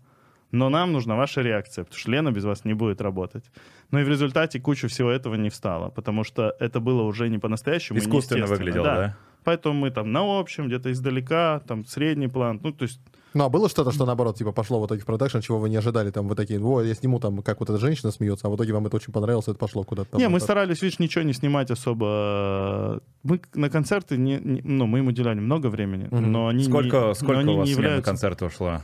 Но 0.51 0.69
нам 0.69 0.91
нужна 0.91 1.15
ваша 1.15 1.41
реакция, 1.41 1.83
потому 1.83 1.99
что 1.99 2.11
Лена 2.11 2.31
без 2.31 2.43
вас 2.43 2.63
не 2.63 2.75
будет 2.75 3.01
работать. 3.01 3.43
Ну 3.89 3.99
и 3.99 4.03
в 4.03 4.09
результате 4.09 4.59
куча 4.59 4.87
всего 4.87 5.09
этого 5.09 5.33
не 5.33 5.49
встала, 5.49 5.89
потому 5.89 6.23
что 6.23 6.55
это 6.59 6.79
было 6.79 7.01
уже 7.01 7.27
не 7.29 7.39
по-настоящему. 7.39 7.97
Искусственно 7.97 8.45
выглядело, 8.45 8.85
да? 8.85 9.17
Поэтому 9.43 9.79
мы 9.79 9.89
там 9.89 10.11
на 10.11 10.39
общем, 10.39 10.67
где-то 10.67 10.91
издалека, 10.91 11.61
там 11.67 11.85
средний 11.85 12.27
план. 12.27 12.59
Ну, 12.63 12.71
то 12.71 12.83
есть 12.83 13.01
Ну, 13.33 13.43
а 13.45 13.49
было 13.49 13.67
что-то, 13.69 13.91
что 13.91 14.05
наоборот, 14.05 14.37
типа, 14.37 14.51
пошло 14.51 14.79
в 14.81 14.85
итоге 14.85 15.01
в 15.01 15.05
продакшн, 15.05 15.39
чего 15.39 15.57
вы 15.59 15.69
не 15.69 15.75
ожидали, 15.77 16.11
там, 16.11 16.27
вы 16.27 16.35
такие, 16.35 16.59
о, 16.63 16.81
я 16.81 16.93
сниму 16.93 17.19
там, 17.19 17.41
как 17.41 17.59
вот 17.59 17.69
эта 17.69 17.79
женщина 17.79 18.11
смеется, 18.11 18.47
а 18.47 18.49
в 18.49 18.55
итоге 18.55 18.73
вам 18.73 18.85
это 18.85 18.95
очень 18.95 19.11
понравилось, 19.13 19.47
это 19.47 19.57
пошло 19.57 19.83
куда-то 19.83 20.11
там. 20.11 20.19
Не, 20.21 20.29
мы 20.29 20.39
старались, 20.39 20.81
видишь, 20.81 20.99
ничего 20.99 21.23
не 21.23 21.33
снимать 21.33 21.71
особо. 21.71 23.01
Мы 23.23 23.41
на 23.55 23.69
концерты, 23.69 24.17
не, 24.17 24.37
не- 24.39 24.61
ну, 24.63 24.85
мы 24.85 24.99
им 24.99 25.07
уделяли 25.07 25.39
много 25.39 25.67
времени, 25.67 26.07
Мгм. 26.11 26.31
но 26.31 26.47
они 26.47 26.63
Сколько, 26.63 26.97
не, 26.97 27.03
но 27.07 27.13
сколько 27.13 27.39
они 27.39 27.53
у 27.53 27.57
вас 27.57 27.67
не 27.67 27.73
смен 27.73 27.81
на 27.83 27.87
являются... 27.87 28.11
концерт 28.11 28.41
ушло? 28.43 28.81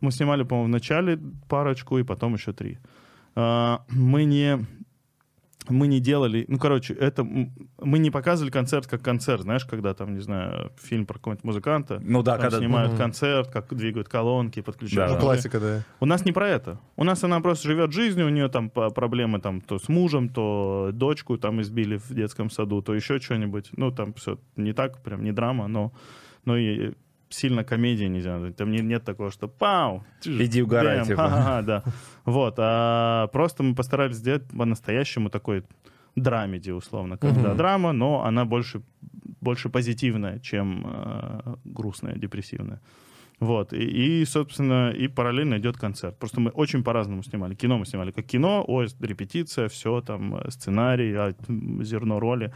Мы 0.00 0.10
снимали, 0.10 0.42
по-моему, 0.42 0.68
в 0.68 0.72
начале 0.72 1.18
парочку 1.48 1.98
и 1.98 2.02
потом 2.02 2.34
еще 2.34 2.52
три. 2.52 2.78
А, 3.34 3.82
Мы 3.88 4.24
не... 4.24 4.58
Мы 5.68 5.86
не 5.86 6.00
делали, 6.00 6.44
ну, 6.48 6.58
короче, 6.58 6.94
это 6.94 7.24
мы 7.24 7.98
не 7.98 8.10
показывали 8.10 8.50
концерт 8.50 8.86
как 8.86 9.02
концерт, 9.02 9.42
знаешь, 9.42 9.64
когда 9.64 9.94
там, 9.94 10.14
не 10.14 10.20
знаю, 10.20 10.72
фильм 10.80 11.06
про 11.06 11.14
какого-нибудь 11.14 11.44
музыканта, 11.44 12.00
Ну 12.04 12.22
да, 12.22 12.32
там 12.32 12.42
когда... 12.42 12.58
снимают 12.58 12.90
Мгм. 12.92 12.98
концерт, 12.98 13.50
как 13.50 13.74
двигают 13.74 14.08
колонки, 14.08 14.60
подключают. 14.62 15.12
Да, 15.12 15.14
Ну, 15.16 15.20
классика, 15.20 15.60
да. 15.60 15.82
У 16.00 16.06
нас 16.06 16.24
не 16.24 16.32
про 16.32 16.48
это. 16.48 16.78
У 16.96 17.04
нас 17.04 17.22
она 17.24 17.40
просто 17.40 17.68
живет 17.68 17.92
жизнью, 17.92 18.26
у 18.26 18.30
нее 18.30 18.48
там 18.48 18.70
проблемы 18.70 19.40
там 19.40 19.60
то 19.60 19.78
с 19.78 19.88
мужем, 19.88 20.28
то 20.28 20.90
дочку 20.92 21.36
там 21.38 21.60
избили 21.62 21.96
в 21.96 22.12
детском 22.14 22.50
саду, 22.50 22.82
то 22.82 22.94
еще 22.94 23.18
что-нибудь. 23.18 23.70
Ну, 23.76 23.90
там 23.90 24.12
все 24.14 24.38
не 24.56 24.72
так, 24.72 25.02
прям 25.02 25.24
не 25.24 25.32
драма, 25.32 25.68
но, 25.68 25.92
но 26.44 26.56
и 26.56 26.92
сильно 27.28 27.64
комедии 27.64 28.04
нельзя. 28.08 28.52
Там 28.52 28.70
не- 28.70 28.82
нет 28.82 29.04
такого, 29.04 29.30
что 29.30 29.48
пау! 29.48 30.02
Иди 30.24 30.62
угорай, 30.62 31.04
типа. 31.06 31.22
ха-ха-ха, 31.28 31.62
да. 31.62 31.82
Вот. 32.24 32.54
А 32.58 33.26
просто 33.28 33.62
мы 33.62 33.74
постарались 33.74 34.16
сделать 34.16 34.42
по-настоящему 34.48 35.28
такой 35.30 35.62
драмеди, 36.16 36.70
условно. 36.72 37.16
Когда 37.18 37.48
Мгм. 37.48 37.56
драма, 37.56 37.92
но 37.92 38.24
она 38.24 38.44
больше, 38.44 38.80
больше 39.40 39.68
позитивная, 39.68 40.38
чем 40.38 40.84
э, 40.86 41.56
грустная, 41.64 42.14
депрессивная. 42.16 42.80
Вот, 43.40 43.74
и, 43.74 44.22
и, 44.22 44.24
собственно, 44.24 44.90
и 44.90 45.08
параллельно 45.08 45.56
идет 45.58 45.76
концерт. 45.76 46.18
Просто 46.18 46.40
мы 46.40 46.50
очень 46.50 46.82
по-разному 46.82 47.22
снимали. 47.22 47.54
Кино 47.54 47.76
мы 47.78 47.84
снимали 47.84 48.10
как 48.10 48.24
кино, 48.24 48.64
ой, 48.66 48.86
репетиция, 49.00 49.68
все, 49.68 50.00
там, 50.00 50.36
э, 50.36 50.50
сценарий, 50.50 51.14
а, 51.14 51.34
зерно 51.84 52.18
роли. 52.18 52.50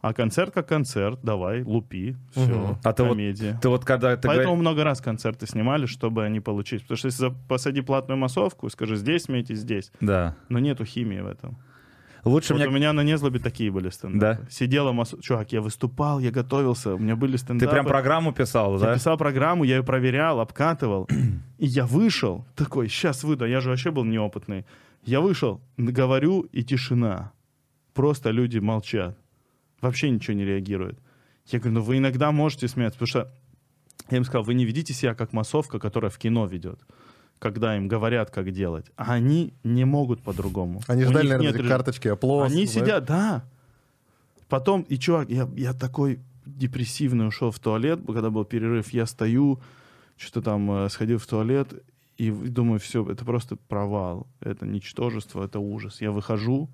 А 0.00 0.14
концерт 0.14 0.54
как 0.54 0.66
концерт, 0.66 1.20
давай, 1.22 1.62
лупи, 1.62 2.16
все, 2.32 2.46
Мгм. 2.46 2.78
А 2.82 2.92
ты 2.94 3.02
вот- 3.02 3.10
комедия. 3.10 3.58
Ты 3.60 3.68
вот 3.68 3.84
когда 3.84 4.16
ты 4.16 4.28
Поэтому 4.28 4.54
говоришь- 4.54 4.60
много 4.60 4.84
раз 4.84 5.00
концерты 5.02 5.46
снимали, 5.46 5.84
чтобы 5.86 6.24
они 6.24 6.40
получились. 6.40 6.82
Потому 6.82 6.96
что 6.96 7.06
если 7.08 7.34
посади 7.48 7.82
платную 7.82 8.16
массовку, 8.18 8.70
скажи, 8.70 8.96
здесь 8.96 9.24
смейте, 9.24 9.54
здесь. 9.54 9.92
Да. 10.00 10.36
Но 10.48 10.58
нету 10.58 10.84
химии 10.86 11.20
в 11.20 11.26
этом. 11.26 11.58
Лучше 12.24 12.52
вот 12.54 12.60
мне... 12.60 12.68
у 12.68 12.72
меня 12.72 12.92
на 12.92 13.02
Незлобе 13.02 13.38
такие 13.40 13.70
были 13.70 13.88
стендапы. 13.90 14.42
Да? 14.42 14.50
Сидела 14.50 14.92
масса... 14.92 15.20
Чувак, 15.22 15.52
я 15.52 15.60
выступал, 15.62 16.18
я 16.20 16.30
готовился, 16.30 16.94
у 16.94 16.98
меня 16.98 17.16
были 17.16 17.32
Ты 17.32 17.38
стендапы. 17.38 17.70
прям 17.72 17.86
программу 17.86 18.32
писал, 18.32 18.74
Я 18.74 18.80
да? 18.80 18.94
писал 18.94 19.16
программу, 19.16 19.64
я 19.64 19.76
ее 19.76 19.82
проверял, 19.82 20.40
обкатывал. 20.40 21.08
И 21.58 21.66
я 21.66 21.86
вышел, 21.86 22.44
такой, 22.56 22.88
сейчас 22.88 23.24
выйду, 23.24 23.46
я 23.46 23.60
же 23.60 23.70
вообще 23.70 23.90
был 23.90 24.04
неопытный. 24.04 24.64
Я 25.04 25.20
вышел, 25.22 25.60
говорю, 25.78 26.42
и 26.52 26.62
тишина. 26.62 27.32
Просто 27.94 28.30
люди 28.30 28.58
молчат. 28.58 29.16
Вообще 29.80 30.10
ничего 30.10 30.34
не 30.34 30.44
реагируют. 30.44 30.98
Я 31.46 31.58
говорю, 31.58 31.76
ну 31.76 31.82
вы 31.82 31.98
иногда 31.98 32.32
можете 32.32 32.68
смеяться, 32.68 32.98
потому 32.98 33.08
что 33.08 33.32
я 34.10 34.16
им 34.18 34.24
сказал, 34.24 34.42
вы 34.42 34.54
не 34.54 34.64
ведите 34.64 34.92
себя 34.92 35.14
как 35.14 35.32
массовка, 35.32 35.78
которая 35.78 36.10
в 36.10 36.18
кино 36.18 36.46
ведет, 36.46 36.80
когда 37.38 37.76
им 37.76 37.88
говорят, 37.88 38.30
как 38.30 38.50
делать. 38.52 38.86
А 38.96 39.14
они 39.14 39.54
не 39.64 39.84
могут 39.84 40.22
по-другому. 40.22 40.82
Они 40.86 41.04
ждали, 41.04 41.28
наверное, 41.28 41.52
нет 41.52 41.56
эти 41.56 41.68
карточки, 41.68 42.08
аплодис. 42.08 42.52
они 42.52 42.66
знаешь. 42.66 42.86
сидят, 42.86 43.04
да. 43.04 43.44
Потом, 44.48 44.82
и 44.82 44.96
чувак, 44.98 45.30
я, 45.30 45.48
я 45.56 45.72
такой 45.72 46.20
депрессивный 46.44 47.28
ушел 47.28 47.50
в 47.50 47.58
туалет, 47.58 48.00
когда 48.04 48.30
был 48.30 48.44
перерыв, 48.44 48.92
я 48.92 49.06
стою, 49.06 49.60
что-то 50.16 50.42
там 50.42 50.70
э, 50.72 50.88
сходил 50.88 51.18
в 51.18 51.26
туалет, 51.26 51.72
и 52.18 52.30
думаю, 52.30 52.80
все, 52.80 53.08
это 53.08 53.24
просто 53.24 53.56
провал, 53.56 54.26
это 54.40 54.66
ничтожество, 54.66 55.44
это 55.44 55.58
ужас. 55.58 56.00
Я 56.00 56.10
выхожу, 56.10 56.68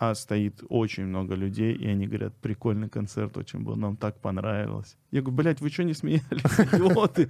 а 0.00 0.14
стоит 0.14 0.62
очень 0.68 1.06
много 1.06 1.34
людей, 1.34 1.74
и 1.74 1.86
они 1.88 2.06
говорят, 2.06 2.32
прикольный 2.36 2.88
концерт 2.88 3.36
очень 3.36 3.60
был, 3.60 3.74
нам 3.76 3.96
так 3.96 4.20
понравилось. 4.20 4.96
Я 5.10 5.22
говорю, 5.22 5.36
блядь, 5.38 5.60
вы 5.60 5.70
что 5.70 5.82
не 5.84 5.92
смеялись, 5.94 6.22
идиоты? 6.72 7.28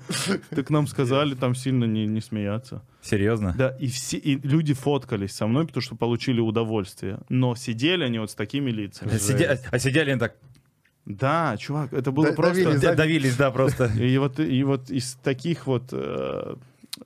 Так 0.50 0.68
нам 0.70 0.87
сказали 0.87 1.35
там 1.35 1.54
сильно 1.54 1.85
не, 1.87 2.07
не 2.07 2.20
смеяться. 2.20 2.83
Серьезно? 3.00 3.54
Да, 3.57 3.70
и 3.81 3.87
все 3.87 4.18
и 4.18 4.37
люди 4.46 4.74
фоткались 4.74 5.33
со 5.33 5.46
мной, 5.46 5.66
потому 5.66 5.81
что 5.83 5.96
получили 5.96 6.40
удовольствие. 6.40 7.20
Но 7.31 7.54
сидели 7.54 8.04
они 8.04 8.18
вот 8.18 8.31
с 8.31 8.35
такими 8.35 8.70
лицами. 8.70 9.12
А 9.14 9.18
сидя- 9.18 9.59
А 9.70 9.78
сидели 9.78 10.11
они 10.11 10.20
так... 10.20 10.35
Да, 11.07 11.57
чувак, 11.57 11.94
это 11.94 12.12
было 12.12 12.26
Да- 12.26 12.33
просто... 12.35 12.64
давились, 12.64 12.81
д- 12.83 12.94
Давились, 12.94 13.37
да, 13.37 13.50
просто. 13.50 13.87
И 13.98 14.18
вот, 14.18 14.38
и 14.40 14.62
вот 14.62 14.90
из 14.90 15.14
таких 15.14 15.66
вот 15.66 15.85
э, 15.92 16.57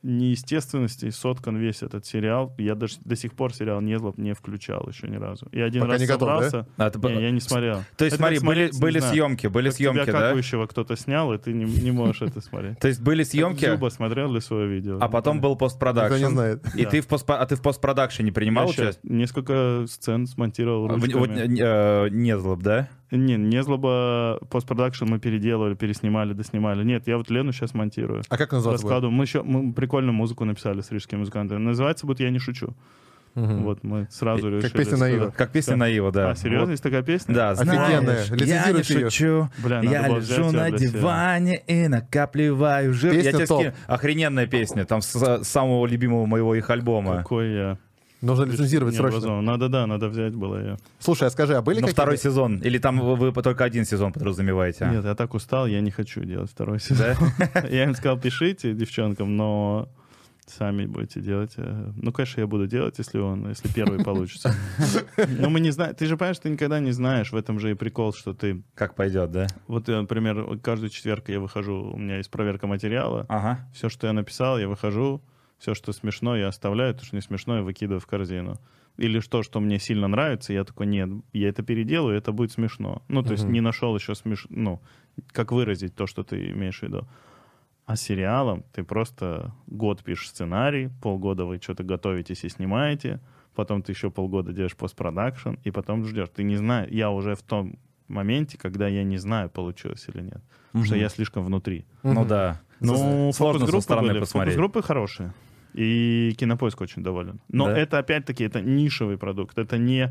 неестественностей 0.03 1.11
соткан 1.11 1.57
весь 1.57 1.83
этот 1.83 2.07
сериал. 2.07 2.55
Я 2.59 2.75
даже 2.75 2.97
до 3.05 3.17
сих 3.17 3.35
пор 3.35 3.55
сериал 3.55 3.81
«Незлоб» 3.81 4.19
не 4.19 4.35
включал 4.35 4.87
еще 4.89 5.09
ни 5.09 5.17
разу. 5.17 5.47
И 5.53 5.61
один 5.61 5.83
Пока 5.83 5.93
раз 5.93 6.01
не 6.01 6.07
готов, 6.07 6.29
да? 6.29 6.51
собрался... 6.51 6.69
А, 6.77 6.91
ты 6.91 6.99
Не, 7.09 7.23
я 7.23 7.31
не 7.31 7.41
смотрел. 7.41 7.83
То 7.97 8.05
есть, 8.05 8.15
Это 8.15 8.23
смотри, 8.23 8.39
были, 8.39 8.67
смотреть, 8.71 8.81
были 8.81 8.99
знаю, 8.99 9.13
съемки, 9.15 9.47
были 9.49 9.69
как 9.69 9.77
съемки, 9.77 10.03
тебя 10.03 10.13
да? 10.13 10.19
какающего 10.21 10.67
кто-то 10.67 10.97
снял, 10.97 11.33
и 11.33 11.39
ты 11.39 11.53
не, 11.53 11.65
не 11.65 11.91
можешь 11.91 12.23
это 12.23 12.41
смотреть. 12.41 12.79
То 12.79 12.89
есть 12.89 13.01
были 13.01 13.23
съемки, 13.23 13.67
Зуба 13.67 13.89
смотрел 13.91 14.33
ли 14.33 14.41
свое 14.41 14.69
видео? 14.69 14.99
а 15.01 15.09
потом 15.09 15.41
был 15.41 15.51
Никто 15.53 15.65
постпродакшн. 15.67 16.17
не 16.17 16.31
знает. 16.31 16.65
И 16.75 16.85
ты 16.87 17.01
в 17.01 17.09
постпо- 17.09 17.37
а 17.37 17.47
ты 17.47 17.57
в 17.57 17.63
постпродакшене 17.63 18.33
принимал 18.33 18.69
участие? 18.69 18.99
несколько 19.03 19.85
сцен 19.89 20.27
смонтировал 20.27 20.89
ручками. 20.89 21.59
Э, 21.61 22.09
не 22.11 22.37
злоб, 22.39 22.61
да? 22.63 22.89
Не, 23.13 23.37
не 23.37 23.63
злоба 23.63 24.39
постпродакшн 24.51 25.05
мы 25.05 25.19
переделывали, 25.21 25.75
переснимали, 25.75 26.33
доснимали. 26.33 26.83
Нет, 26.83 27.07
я 27.07 27.19
вот 27.19 27.29
Лену 27.31 27.53
сейчас 27.53 27.75
монтирую. 27.75 28.23
А 28.29 28.37
как 28.39 28.53
называется? 28.53 28.85
Раскладываю. 28.85 29.15
Мы 29.15 29.25
еще 29.25 29.43
мы 29.43 29.73
прикольную 29.73 30.15
музыку 30.15 30.45
написали 30.47 30.81
с 30.81 30.91
рижскими 30.91 31.19
музыкантами. 31.21 31.59
Называется 31.59 32.07
будет 32.07 32.21
«Я 32.21 32.31
не 32.31 32.39
шучу». 32.39 32.75
Мгм. 33.35 33.63
Вот 33.63 33.83
мы 33.83 34.09
сразу 34.11 34.43
Как 34.43 34.53
решили. 34.53 34.73
песня 34.73 34.85
что- 34.97 34.97
Наива. 34.99 35.31
Как 35.35 35.53
песня 35.53 35.77
Наива, 35.77 36.13
да. 36.13 36.31
А, 36.31 36.35
серьезно, 36.35 36.67
Вот. 36.67 36.71
есть 36.73 36.83
такая 36.83 37.03
песня? 37.03 37.35
Да, 37.35 37.51
Офигенная. 37.53 38.25
я 38.45 38.73
не 38.73 38.83
шучу. 38.83 39.49
Бля, 39.59 39.81
я 39.81 40.09
лежу 40.09 40.51
на 40.51 40.71
диване 40.71 41.63
и 41.67 41.89
накапливаю 41.89 42.93
жир. 42.93 43.13
Песня 43.13 43.31
я 43.31 43.37
тебе 43.37 43.47
топ. 43.47 43.61
скину. 43.63 43.75
Охрененная 43.87 44.47
песня. 44.47 44.85
Там 44.85 45.01
с, 45.01 45.15
с 45.15 45.49
самого 45.49 45.87
любимого 45.87 46.27
моего 46.27 46.55
их 46.55 46.69
альбома. 46.69 47.17
Какой 47.19 47.53
я. 47.55 47.79
Нужно 48.23 48.45
лицензировать 48.45 48.95
срочно. 48.95 49.19
образован. 49.19 49.45
Надо, 49.45 49.69
да, 49.69 49.87
надо 49.87 50.09
взять 50.09 50.35
было 50.35 50.65
я. 50.65 50.77
Слушай, 51.01 51.29
а 51.29 51.31
скажи, 51.31 51.55
а 51.55 51.61
были 51.61 51.77
какие-то... 51.77 51.93
второй 51.95 52.17
сезон. 52.17 52.59
Или 52.59 52.79
там 52.79 53.01
вы, 53.01 53.31
вы 53.31 53.43
только 53.43 53.65
один 53.65 53.85
сезон 53.85 54.13
подразумеваете? 54.13 54.89
Нет, 54.91 55.05
я 55.05 55.15
так 55.15 55.35
устал, 55.35 55.67
я 55.67 55.81
не 55.81 55.91
хочу 55.91 56.25
делать 56.25 56.51
второй 56.51 56.81
сезон. 56.81 57.17
Я 57.71 57.85
им 57.85 57.95
сказал, 57.95 58.19
пишите 58.19 58.73
девчонкам, 58.75 59.37
но 59.37 59.89
сами 60.47 60.87
будете 60.87 61.21
делать. 61.21 61.53
Э, 61.57 61.91
Ну, 61.97 62.13
конечно, 62.13 62.41
я 62.41 62.47
буду 62.47 62.67
делать, 62.67 62.99
если 62.99 63.19
он, 63.19 63.49
если 63.49 63.69
первый 63.73 64.05
получится. 64.05 64.55
Но 65.39 65.51
мы 65.51 65.61
не 65.61 65.71
знаем. 65.71 65.95
Ты 65.95 66.07
же 66.07 66.17
понимаешь, 66.17 66.39
ты 66.39 66.51
никогда 66.51 66.79
не 66.81 66.93
знаешь. 66.93 67.33
В 67.33 67.37
этом 67.37 67.59
же 67.59 67.71
и 67.71 67.75
прикол, 67.75 68.13
что 68.13 68.35
ты... 68.35 68.63
Как 68.75 68.95
пойдет, 68.95 69.31
да? 69.31 69.47
Вот, 69.67 69.89
например, 69.89 70.59
каждый 70.63 70.91
четверг 70.91 71.29
я 71.29 71.41
выхожу, 71.41 71.93
у 71.95 71.97
меня 71.99 72.19
есть 72.19 72.31
проверка 72.31 72.67
материала. 72.67 73.25
Ага. 73.29 73.67
Все, 73.75 73.89
что 73.89 74.07
я 74.07 74.13
написал, 74.13 74.59
я 74.59 74.69
выхожу. 74.69 75.23
Все, 75.63 75.75
что 75.75 75.93
смешно, 75.93 76.37
я 76.37 76.49
оставляю. 76.49 76.93
То, 76.93 77.05
что 77.05 77.15
не 77.15 77.23
смешно, 77.23 77.59
я 77.59 77.63
выкидываю 77.63 78.01
в 78.01 78.07
корзину. 78.07 78.59
Или 78.97 79.21
что, 79.21 79.45
что 79.45 79.61
мне 79.61 79.79
сильно 79.79 80.09
нравится, 80.09 80.53
я 80.53 80.65
такой, 80.65 80.87
нет, 80.87 81.09
я 81.33 81.49
это 81.51 81.63
переделаю, 81.63 82.19
это 82.19 82.33
будет 82.33 82.51
смешно. 82.51 83.03
Ну, 83.07 83.23
то 83.23 83.31
есть 83.31 83.45
Мгм. 83.45 83.53
не 83.53 83.61
нашел 83.61 83.95
еще 83.95 84.17
смеш... 84.17 84.47
ну, 84.51 84.83
как 85.29 85.53
выразить 85.53 85.95
то, 85.95 86.09
что 86.09 86.25
ты 86.25 86.51
имеешь 86.51 86.81
в 86.81 86.83
виду. 86.83 87.07
А 87.87 87.95
сериалом 87.95 88.65
ты 88.73 88.83
просто 88.83 89.55
год 89.69 90.03
пишешь 90.03 90.31
сценарий, 90.31 90.91
полгода 91.01 91.45
вы 91.45 91.61
что-то 91.63 91.85
готовитесь 91.85 92.43
и 92.43 92.49
снимаете, 92.49 93.21
потом 93.55 93.83
ты 93.83 93.93
еще 93.93 94.11
полгода 94.11 94.53
делаешь 94.53 94.75
постпродакшн, 94.75 95.55
и 95.63 95.71
потом 95.71 96.05
ждешь. 96.05 96.31
Ты 96.35 96.43
не 96.43 96.57
знаешь, 96.57 96.91
я 96.91 97.11
уже 97.11 97.37
в 97.37 97.43
том 97.43 97.79
моменте, 98.09 98.59
когда 98.59 98.89
я 98.89 99.05
не 99.05 99.17
знаю, 99.17 99.49
получилось 99.49 100.09
или 100.13 100.23
нет. 100.23 100.43
Потому 100.73 100.87
что 100.87 100.97
я 100.97 101.09
слишком 101.09 101.45
внутри. 101.45 101.85
Ну 102.03 102.25
да. 102.25 102.61
Ну, 102.81 103.31
Сложно 103.33 103.67
фокус-группы 103.67 104.01
были. 104.03 104.25
Фокус-группы 104.25 104.83
хорошие. 104.83 105.33
И 105.75 106.35
Кинопоиск 106.39 106.81
очень 106.81 107.03
доволен. 107.03 107.41
Но 107.49 107.67
Да? 107.67 107.79
это, 107.79 107.99
опять-таки, 107.99 108.45
это 108.45 108.61
нишевый 108.61 109.17
продукт. 109.17 109.59
Это 109.59 109.79
не... 109.79 110.11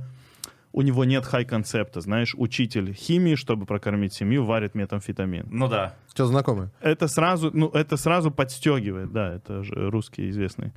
У 0.74 0.84
него 0.84 1.04
нет 1.04 1.26
хай-концепта. 1.26 2.00
Знаешь, 2.00 2.34
учитель 2.38 2.94
химии, 2.94 3.36
чтобы 3.36 3.66
прокормить 3.66 4.14
семью, 4.14 4.46
варит 4.46 4.74
метамфетамин. 4.74 5.48
Ну 5.50 5.68
да. 5.68 5.96
Что, 6.14 6.26
знакомые? 6.28 6.70
Это 6.80 7.08
сразу, 7.10 7.52
ну, 7.54 7.68
это 7.70 7.98
сразу 7.98 8.32
подстегивает, 8.32 9.12
да, 9.12 9.34
это 9.36 9.64
же 9.64 9.90
русский 9.90 10.30
известный 10.30 10.72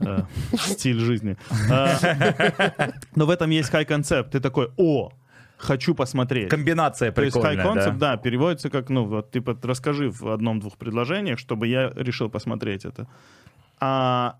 э, 0.00 0.22
стиль 0.56 0.98
жизни. 0.98 1.36
А, 1.70 1.98
Но 3.14 3.26
в 3.26 3.30
этом 3.30 3.50
есть 3.50 3.68
хай-концепт. 3.68 4.30
Ты 4.30 4.40
такой, 4.40 4.70
о, 4.78 5.12
хочу 5.58 5.94
посмотреть. 5.94 6.48
Комбинация 6.48 7.12
То 7.12 7.22
есть 7.22 7.34
прикольная, 7.34 7.64
concept, 7.64 7.98
да. 7.98 8.12
да, 8.12 8.16
переводится 8.16 8.70
как, 8.70 8.88
ну, 8.90 9.04
вот, 9.04 9.30
типа, 9.30 9.58
расскажи 9.62 10.10
в 10.10 10.28
одном-двух 10.28 10.76
предложениях, 10.76 11.38
чтобы 11.38 11.66
я 11.66 11.92
решил 11.94 12.28
посмотреть 12.28 12.84
это. 12.84 13.06
А 13.80 14.38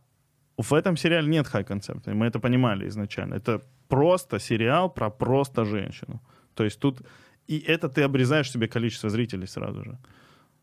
в 0.57 0.72
этом 0.72 0.96
сериале 0.96 1.29
нет 1.29 1.46
high 1.46 1.64
концепта, 1.64 2.11
и 2.11 2.14
мы 2.14 2.27
это 2.27 2.40
понимали 2.40 2.88
изначально. 2.88 3.35
Это 3.35 3.61
просто 3.88 4.38
сериал 4.38 4.90
про 4.90 5.11
просто 5.11 5.64
женщину. 5.64 6.20
То 6.55 6.64
есть 6.64 6.81
тут... 6.81 7.03
И 7.46 7.59
это 7.59 7.88
ты 7.88 8.03
обрезаешь 8.03 8.51
себе 8.51 8.66
количество 8.66 9.11
зрителей 9.11 9.46
сразу 9.46 9.85
же. 9.85 9.99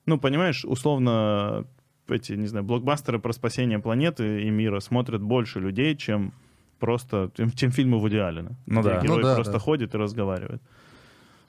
Ну, 0.06 0.20
понимаешь, 0.20 0.66
условно, 0.66 1.66
эти, 2.10 2.34
не 2.34 2.48
знаю, 2.48 2.66
блокбастеры 2.66 3.20
про 3.20 3.34
спасение 3.34 3.80
планеты 3.80 4.44
и 4.44 4.50
мира 4.50 4.82
смотрят 4.82 5.22
больше 5.22 5.60
людей, 5.60 5.96
чем 5.96 6.34
просто, 6.80 7.32
чем, 7.36 7.72
фильмы 7.72 8.00
Вуди 8.00 8.18
Аллена. 8.18 8.58
Ну 8.66 8.82
где 8.82 8.90
да. 8.90 9.02
Герой 9.02 9.18
Ну 9.18 9.24
да, 9.24 9.36
просто 9.36 9.54
да. 9.54 9.60
ходит 9.60 9.96
и 9.96 9.98
разговаривает. 9.98 10.62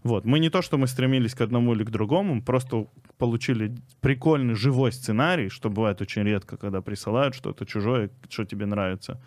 Вот. 0.04 0.26
Мы 0.26 0.38
не 0.38 0.50
то, 0.50 0.60
что 0.62 0.76
мы 0.76 0.86
стремились 0.86 1.34
к 1.34 1.40
одному 1.40 1.72
или 1.74 1.82
к 1.82 1.90
другому, 1.90 2.42
просто 2.42 2.86
получили 3.16 3.74
прикольный 4.02 4.54
живой 4.54 4.92
сценарий, 4.92 5.48
что 5.48 5.70
бывает 5.70 6.02
очень 6.02 6.22
редко, 6.22 6.58
когда 6.58 6.82
присылают 6.82 7.34
что-то 7.34 7.64
чужое, 7.64 8.10
что 8.28 8.44
тебе 8.44 8.66
нравится. 8.66 9.18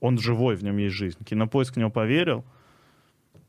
Он 0.00 0.18
живой, 0.18 0.54
в 0.54 0.62
нем 0.62 0.78
есть 0.78 0.94
жизнь. 0.94 1.18
Кинопоиск 1.24 1.74
в 1.74 1.76
него 1.78 1.90
поверил, 1.90 2.44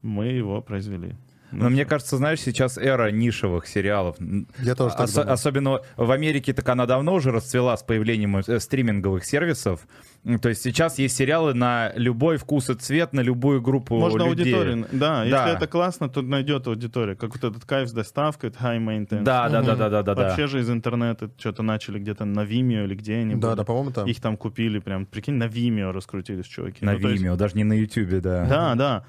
мы 0.01 0.25
его 0.25 0.61
произвели. 0.61 1.15
Но 1.51 1.69
мне 1.69 1.85
кажется, 1.85 2.17
знаешь, 2.17 2.39
сейчас 2.39 2.77
эра 2.77 3.11
нишевых 3.11 3.67
сериалов. 3.67 4.15
Я 4.59 4.75
тоже 4.75 4.95
так 4.95 5.05
Ос- 5.05 5.13
думаю. 5.13 5.31
особенно 5.33 5.79
в 5.97 6.11
Америке 6.11 6.53
так 6.53 6.67
она 6.69 6.85
давно 6.85 7.13
уже 7.13 7.31
расцвела 7.31 7.75
с 7.77 7.83
появлением 7.83 8.37
э, 8.37 8.59
стриминговых 8.59 9.25
сервисов. 9.25 9.81
То 10.41 10.49
есть 10.49 10.61
сейчас 10.61 10.99
есть 10.99 11.15
сериалы 11.15 11.53
на 11.55 11.91
любой 11.95 12.37
вкус 12.37 12.69
и 12.69 12.75
цвет, 12.75 13.11
на 13.13 13.21
любую 13.21 13.59
группу 13.61 13.97
Можно 13.97 14.23
людей. 14.29 14.53
аудиторию. 14.53 14.87
Да, 14.91 15.23
Да. 15.23 15.25
если 15.25 15.55
это 15.57 15.67
классно, 15.67 16.09
то 16.09 16.21
найдет 16.21 16.67
аудитория. 16.67 17.15
Как 17.15 17.31
вот 17.35 17.43
этот 17.43 17.65
кайф 17.65 17.89
с 17.89 17.91
доставкой, 17.91 18.49
это 18.51 18.59
high 18.59 18.77
maintenance. 18.79 19.23
Да, 19.23 19.49
да, 19.49 19.61
да, 19.63 19.75
да, 19.75 19.89
да, 19.89 20.03
да, 20.03 20.13
да. 20.15 20.23
Вообще 20.23 20.47
же 20.47 20.59
из 20.59 20.69
интернета 20.69 21.29
что-то 21.37 21.63
начали 21.63 21.97
где-то 21.99 22.25
на 22.25 22.41
Vimeo 22.41 22.83
или 22.85 22.93
где 22.95 23.15
они 23.15 23.35
Да, 23.35 23.55
да, 23.55 23.63
по-моему, 23.63 23.91
там. 23.91 24.07
Их 24.07 24.21
там 24.21 24.37
купили 24.37 24.79
прям, 24.79 25.05
прикинь, 25.07 25.35
на 25.35 25.45
Vimeo 25.45 25.91
раскрутились 25.91 26.45
чуваки. 26.45 26.85
На 26.85 26.93
Ну, 26.93 26.99
то 26.99 27.09
есть- 27.09 27.23
Vimeo, 27.23 27.35
даже 27.35 27.55
не 27.55 27.63
на 27.63 27.73
Ютубе, 27.73 28.19
да. 28.21 28.45
Да, 28.45 28.75
да. 28.75 29.03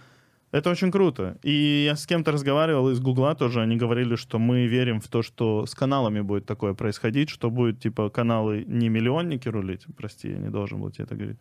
Это 0.52 0.70
очень 0.70 0.90
круто. 0.90 1.36
И 1.42 1.84
я 1.86 1.96
с 1.96 2.06
кем-то 2.06 2.30
разговаривал 2.32 2.90
из 2.90 3.00
Гугла 3.00 3.34
тоже, 3.34 3.60
они 3.62 3.76
говорили, 3.76 4.16
что 4.16 4.38
мы 4.38 4.66
верим 4.66 5.00
в 5.00 5.08
то, 5.08 5.22
что 5.22 5.64
с 5.66 5.74
каналами 5.74 6.20
будет 6.20 6.44
такое 6.46 6.74
происходить, 6.74 7.30
что 7.30 7.50
будет, 7.50 7.80
типа, 7.80 8.10
каналы 8.10 8.64
не 8.68 8.90
миллионники 8.90 9.48
рулить, 9.48 9.86
прости, 9.96 10.28
я 10.28 10.38
не 10.38 10.50
должен 10.50 10.78
был 10.80 10.90
тебе 10.90 11.04
это 11.04 11.14
говорить, 11.16 11.38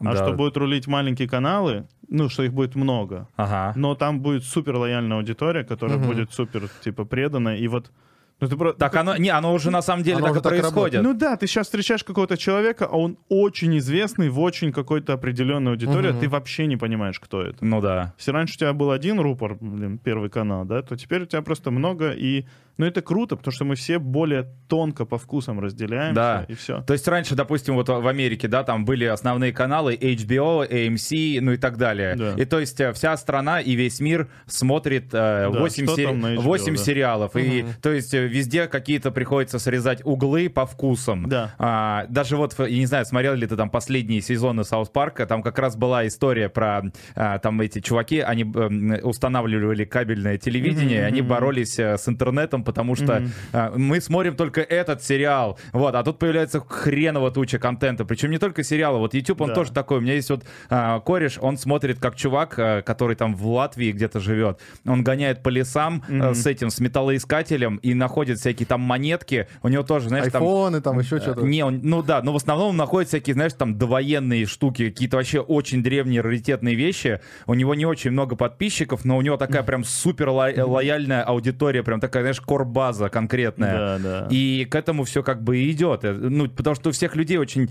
а 0.00 0.04
Да. 0.04 0.16
что 0.16 0.32
будут 0.32 0.56
рулить 0.56 0.86
маленькие 0.86 1.28
каналы, 1.28 1.84
ну, 2.08 2.28
что 2.30 2.42
их 2.42 2.52
будет 2.54 2.74
много, 2.74 3.28
Ага. 3.36 3.72
но 3.76 3.94
там 3.94 4.20
будет 4.20 4.44
супер 4.44 4.76
лояльная 4.76 5.18
аудитория, 5.18 5.64
которая 5.64 5.98
Мгм. 5.98 6.06
будет 6.08 6.32
супер, 6.32 6.68
типа, 6.82 7.04
предана, 7.04 7.56
и 7.56 7.68
вот... 7.68 7.90
Ну, 8.40 8.48
ты 8.48 8.56
про- 8.56 8.72
Так 8.72 8.94
оно, 8.96 9.16
не, 9.16 9.30
оно 9.30 9.54
уже 9.54 9.70
на 9.70 9.80
самом 9.80 10.02
деле 10.02 10.16
Оно 10.18 10.26
так 10.28 10.36
и 10.36 10.40
так 10.40 10.52
происходит. 10.60 11.02
ну 11.02 11.14
да, 11.14 11.36
ты 11.36 11.46
сейчас 11.46 11.66
встречаешь 11.66 12.02
какого-то 12.04 12.36
человека, 12.36 12.86
а 12.90 12.96
он 12.96 13.16
очень 13.28 13.78
известный 13.78 14.28
в 14.28 14.40
очень 14.40 14.72
какой-то 14.72 15.12
определенной 15.12 15.70
аудитории, 15.72 16.10
Мгм. 16.10 16.20
ты 16.20 16.28
вообще 16.28 16.66
не 16.66 16.76
понимаешь, 16.76 17.20
кто 17.20 17.40
это. 17.42 17.64
Ну 17.64 17.80
да. 17.80 18.12
Если 18.18 18.32
раньше 18.32 18.54
у 18.54 18.58
тебя 18.58 18.72
был 18.72 18.90
один 18.90 19.20
рупор, 19.20 19.56
блин, 19.60 19.98
первый 19.98 20.30
канал, 20.30 20.64
да, 20.64 20.82
то 20.82 20.96
теперь 20.96 21.22
у 21.22 21.26
тебя 21.26 21.42
просто 21.42 21.70
много, 21.70 22.10
и... 22.10 22.44
Ну, 22.76 22.86
это 22.86 23.02
круто, 23.02 23.36
потому 23.36 23.52
что 23.52 23.64
мы 23.64 23.76
все 23.76 23.98
более 23.98 24.46
тонко 24.68 25.04
по 25.04 25.16
вкусам 25.18 25.60
разделяемся, 25.60 26.14
Да. 26.14 26.44
и 26.48 26.54
все. 26.54 26.82
То 26.82 26.92
есть 26.92 27.06
раньше, 27.06 27.34
допустим, 27.36 27.74
вот 27.74 27.88
в 27.88 28.06
Америке, 28.08 28.48
да, 28.48 28.64
там 28.64 28.84
были 28.84 29.04
основные 29.04 29.52
каналы 29.52 29.94
HBO, 29.94 30.68
AMC, 30.68 31.38
ну 31.40 31.52
и 31.52 31.56
так 31.56 31.76
далее. 31.76 32.16
Да. 32.16 32.34
И 32.36 32.44
то 32.44 32.58
есть 32.58 32.80
э, 32.80 32.92
вся 32.92 33.16
страна 33.16 33.60
и 33.60 33.74
весь 33.74 34.00
мир 34.00 34.28
смотрит 34.46 35.06
э, 35.14 35.50
Да, 35.52 35.60
8, 35.60 35.86
что 35.86 35.96
сери- 35.96 36.08
HBO, 36.08 36.36
8 36.40 36.76
да. 36.76 36.82
сериалов. 36.82 37.36
И 37.36 37.64
то 37.80 37.92
есть 37.92 38.12
э, 38.14 38.26
везде 38.26 38.66
какие-то 38.66 39.10
приходится 39.12 39.58
срезать 39.60 40.00
углы 40.04 40.48
по 40.48 40.66
вкусам. 40.66 41.28
Да. 41.28 41.54
А, 41.58 42.06
даже 42.08 42.36
вот, 42.36 42.58
я 42.58 42.66
не 42.68 42.86
знаю, 42.86 43.04
смотрел 43.06 43.34
ли 43.34 43.46
ты 43.46 43.56
там 43.56 43.70
последние 43.70 44.20
сезоны 44.20 44.64
Саус 44.64 44.88
Парка, 44.88 45.26
там 45.26 45.42
как 45.42 45.58
раз 45.60 45.76
была 45.76 46.06
история 46.06 46.48
про 46.48 46.82
а, 47.14 47.38
там 47.38 47.60
эти 47.60 47.80
чуваки, 47.80 48.18
они 48.20 48.42
эм, 48.42 48.98
устанавливали 49.02 49.84
кабельное 49.84 50.38
телевидение, 50.38 51.00
и 51.00 51.04
они 51.04 51.22
боролись 51.22 51.78
с 51.78 52.08
интернетом, 52.08 52.63
потому 52.64 52.96
что 52.96 53.22
а, 53.52 53.72
мы 53.76 54.00
смотрим 54.00 54.34
только 54.36 54.60
этот 54.60 55.02
сериал, 55.04 55.58
вот, 55.72 55.94
а 55.94 56.02
тут 56.02 56.18
появляется 56.18 56.60
хреново 56.60 57.30
туча 57.30 57.58
контента, 57.58 58.04
причем 58.04 58.30
не 58.30 58.38
только 58.38 58.62
сериалы, 58.64 58.98
вот 58.98 59.14
YouTube, 59.14 59.40
он 59.42 59.48
Да. 59.48 59.54
тоже 59.54 59.72
такой, 59.72 59.98
у 59.98 60.00
меня 60.00 60.14
есть 60.14 60.30
вот 60.30 60.44
а, 60.70 61.00
кореш, 61.00 61.38
он 61.40 61.56
смотрит 61.58 61.98
как 62.00 62.16
чувак, 62.16 62.54
а, 62.58 62.82
который 62.82 63.16
там 63.16 63.34
в 63.34 63.46
Латвии 63.46 63.92
где-то 63.92 64.20
живет, 64.20 64.58
он 64.86 65.04
гоняет 65.04 65.42
по 65.42 65.48
лесам 65.50 66.02
э, 66.08 66.34
с 66.34 66.46
этим, 66.46 66.70
с 66.70 66.80
металлоискателем 66.80 67.76
и 67.76 67.94
находит 67.94 68.38
всякие 68.38 68.66
там 68.66 68.80
монетки, 68.80 69.46
у 69.62 69.68
него 69.68 69.82
тоже, 69.82 70.08
знаешь, 70.08 70.30
там... 70.32 70.42
Айфоны, 70.42 70.80
там 70.80 70.98
еще 70.98 71.20
что-то. 71.20 71.42
Не, 71.42 71.62
он, 71.64 71.80
ну 71.82 72.02
да, 72.02 72.22
но 72.22 72.32
в 72.32 72.36
основном 72.36 72.70
он 72.70 72.76
находит 72.76 73.08
всякие, 73.08 73.34
знаешь, 73.34 73.52
там 73.52 73.76
довоенные 73.78 74.46
штуки, 74.46 74.90
какие-то 74.90 75.16
вообще 75.16 75.40
очень 75.40 75.82
древние 75.82 76.20
раритетные 76.20 76.74
вещи. 76.74 77.20
У 77.46 77.54
него 77.54 77.74
не 77.74 77.86
очень 77.86 78.10
много 78.10 78.36
подписчиков, 78.36 79.04
но 79.04 79.16
у 79.16 79.22
него 79.22 79.36
такая 79.36 79.62
прям 79.62 79.84
супер 79.84 80.30
ло- 80.30 80.52
лояльная 80.64 81.22
аудитория, 81.22 81.82
прям 81.82 82.00
такая, 82.00 82.22
знаешь, 82.22 82.40
корбаза 82.56 83.08
конкретная. 83.08 83.98
Да, 83.98 83.98
да. 83.98 84.28
И 84.30 84.64
к 84.64 84.74
этому 84.74 85.04
все 85.04 85.22
как 85.22 85.42
бы 85.42 85.58
и 85.58 85.70
идет. 85.72 86.04
Э, 86.04 86.12
Ну, 86.12 86.48
потому 86.48 86.74
что 86.76 86.90
у 86.90 86.92
всех 86.92 87.16
людей 87.16 87.36
очень 87.38 87.68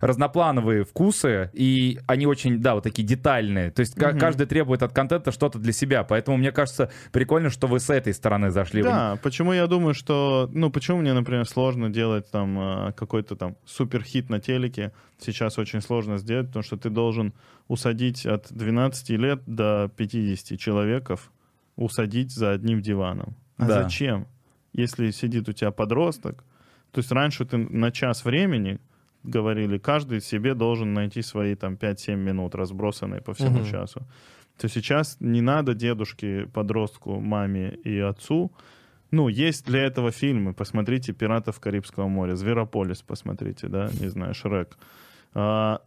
разноплановые 0.00 0.84
вкусы, 0.84 1.50
и 1.52 1.98
они 2.06 2.26
очень, 2.26 2.60
да, 2.60 2.74
вот 2.74 2.84
такие 2.84 3.06
детальные. 3.06 3.70
То 3.70 3.80
есть 3.80 3.94
ка- 3.94 4.12
каждый 4.12 4.46
требует 4.46 4.82
от 4.82 4.92
контента 4.92 5.32
что-то 5.32 5.58
для 5.58 5.72
себя. 5.72 6.04
Поэтому 6.04 6.36
мне 6.36 6.52
кажется, 6.52 6.90
прикольно, 7.12 7.50
что 7.50 7.66
вы 7.66 7.80
с 7.80 7.90
этой 7.90 8.12
стороны 8.14 8.50
зашли. 8.50 8.82
Вы- 8.82 8.88
Да, 8.88 9.16
почему 9.22 9.52
я 9.52 9.66
думаю, 9.66 9.94
что... 9.94 10.48
Ну, 10.52 10.70
почему 10.70 10.98
мне, 10.98 11.12
например, 11.12 11.46
сложно 11.46 11.90
делать 11.90 12.30
там 12.30 12.58
э, 12.88 12.92
какой-то 12.92 13.36
там 13.36 13.56
суперхит 13.64 14.30
на 14.30 14.40
телеке? 14.40 14.92
Сейчас 15.18 15.58
очень 15.58 15.80
сложно 15.80 16.18
сделать, 16.18 16.46
потому 16.48 16.62
что 16.62 16.76
ты 16.76 16.90
должен 16.90 17.32
усадить 17.68 18.26
от 18.26 18.46
12 18.50 19.10
лет 19.10 19.40
до 19.46 19.90
50 19.96 20.58
человеков, 20.58 21.32
усадить 21.76 22.32
за 22.32 22.52
одним 22.52 22.80
диваном. 22.82 23.34
А 23.58 23.66
Да. 23.66 23.82
зачем? 23.82 24.26
Если 24.72 25.10
сидит 25.10 25.48
у 25.48 25.52
тебя 25.52 25.70
подросток, 25.70 26.44
то 26.92 26.98
есть 27.00 27.12
раньше 27.12 27.44
ты 27.44 27.56
на 27.58 27.90
час 27.90 28.24
времени 28.24 28.78
говорили, 29.22 29.78
каждый 29.78 30.20
себе 30.20 30.54
должен 30.54 30.94
найти 30.94 31.22
свои 31.22 31.54
там 31.54 31.74
5-7 31.76 32.16
минут, 32.16 32.54
разбросанные 32.54 33.20
по 33.20 33.32
всему 33.32 33.58
Мгм. 33.60 33.66
часу. 33.70 34.00
То 34.58 34.68
сейчас 34.68 35.16
не 35.20 35.40
надо 35.42 35.74
дедушке, 35.74 36.46
подростку, 36.46 37.20
маме 37.20 37.70
и 37.84 37.98
отцу. 37.98 38.50
Ну, 39.10 39.28
есть 39.28 39.66
для 39.66 39.80
этого 39.84 40.10
фильмы. 40.10 40.52
Посмотрите 40.54 41.12
«Пиратов 41.12 41.60
Карибского 41.60 42.08
моря», 42.08 42.34
«Зверополис» 42.36 43.02
посмотрите, 43.02 43.68
да, 43.68 43.88
не 44.00 44.08
знаю, 44.08 44.34
«Шрек». 44.34 44.76
А, 45.34 45.80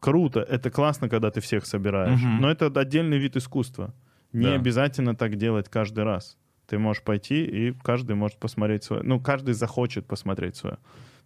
круто, 0.00 0.40
это 0.40 0.70
классно, 0.70 1.08
когда 1.08 1.30
ты 1.30 1.40
всех 1.40 1.66
собираешь. 1.66 2.20
Мгм. 2.20 2.40
Но 2.40 2.50
это 2.50 2.66
отдельный 2.66 3.18
вид 3.18 3.36
искусства. 3.36 3.94
Не 4.32 4.46
Да. 4.46 4.54
обязательно 4.54 5.14
так 5.14 5.36
делать 5.36 5.68
каждый 5.68 6.04
раз. 6.04 6.36
Ты 6.66 6.78
можешь 6.78 7.02
пойти, 7.02 7.44
и 7.44 7.72
каждый 7.82 8.16
может 8.16 8.38
посмотреть 8.38 8.84
свое. 8.84 9.02
Ну, 9.02 9.20
каждый 9.20 9.54
захочет 9.54 10.06
посмотреть 10.06 10.56
свое. 10.56 10.78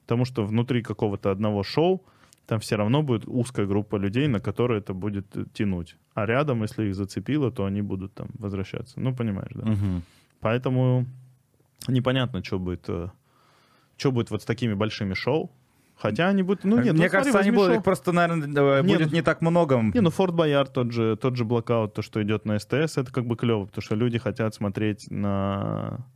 Потому 0.02 0.24
что 0.24 0.44
внутри 0.44 0.82
какого-то 0.82 1.30
одного 1.30 1.62
шоу 1.62 2.04
там 2.46 2.58
все 2.58 2.76
равно 2.76 3.02
будет 3.02 3.24
узкая 3.26 3.66
группа 3.66 3.96
людей, 3.96 4.28
на 4.28 4.40
которые 4.40 4.80
это 4.80 4.92
будет 4.92 5.36
э, 5.36 5.44
тянуть. 5.54 5.96
А 6.14 6.26
рядом, 6.26 6.62
если 6.62 6.88
их 6.88 6.94
зацепило, 6.94 7.50
то 7.50 7.64
они 7.64 7.82
будут 7.82 8.12
там 8.14 8.28
возвращаться. 8.38 9.00
Ну, 9.00 9.14
понимаешь, 9.14 9.52
да? 9.54 9.66
Мгм. 9.66 10.02
Поэтому 10.40 11.06
непонятно, 11.88 12.42
что 12.42 12.58
будет, 12.58 12.88
что 13.96 14.12
будет 14.12 14.30
вот 14.30 14.42
с 14.42 14.44
такими 14.44 14.74
большими 14.74 15.14
шоу. 15.14 15.50
Хотя 16.00 16.28
они 16.28 16.42
будут... 16.42 16.64
Ну, 16.64 16.76
нет, 16.80 16.94
Мне 16.94 17.04
ну, 17.04 17.10
кажется, 17.10 17.32
смотри, 17.32 17.48
они 17.48 17.56
будут, 17.56 17.70
шоу. 17.70 17.78
их 17.78 17.84
просто, 17.84 18.12
наверное, 18.12 18.82
Не, 18.82 18.94
будет 18.94 19.10
ну- 19.10 19.14
не 19.14 19.22
так 19.22 19.42
много. 19.42 19.80
Не, 19.92 20.00
ну 20.00 20.10
Форт 20.10 20.34
Боярд, 20.34 20.72
тот 20.72 20.92
же, 20.92 21.16
тот 21.16 21.36
же 21.36 21.44
блокаут, 21.44 21.92
то, 21.92 22.00
что 22.00 22.22
идет 22.22 22.46
на 22.46 22.58
СТС, 22.58 22.96
это 22.96 23.12
как 23.12 23.26
бы 23.26 23.36
клево, 23.36 23.66
потому 23.66 23.82
что 23.82 23.94
люди 23.94 24.18
хотят 24.18 24.54
смотреть 24.54 25.10
на... 25.10 26.06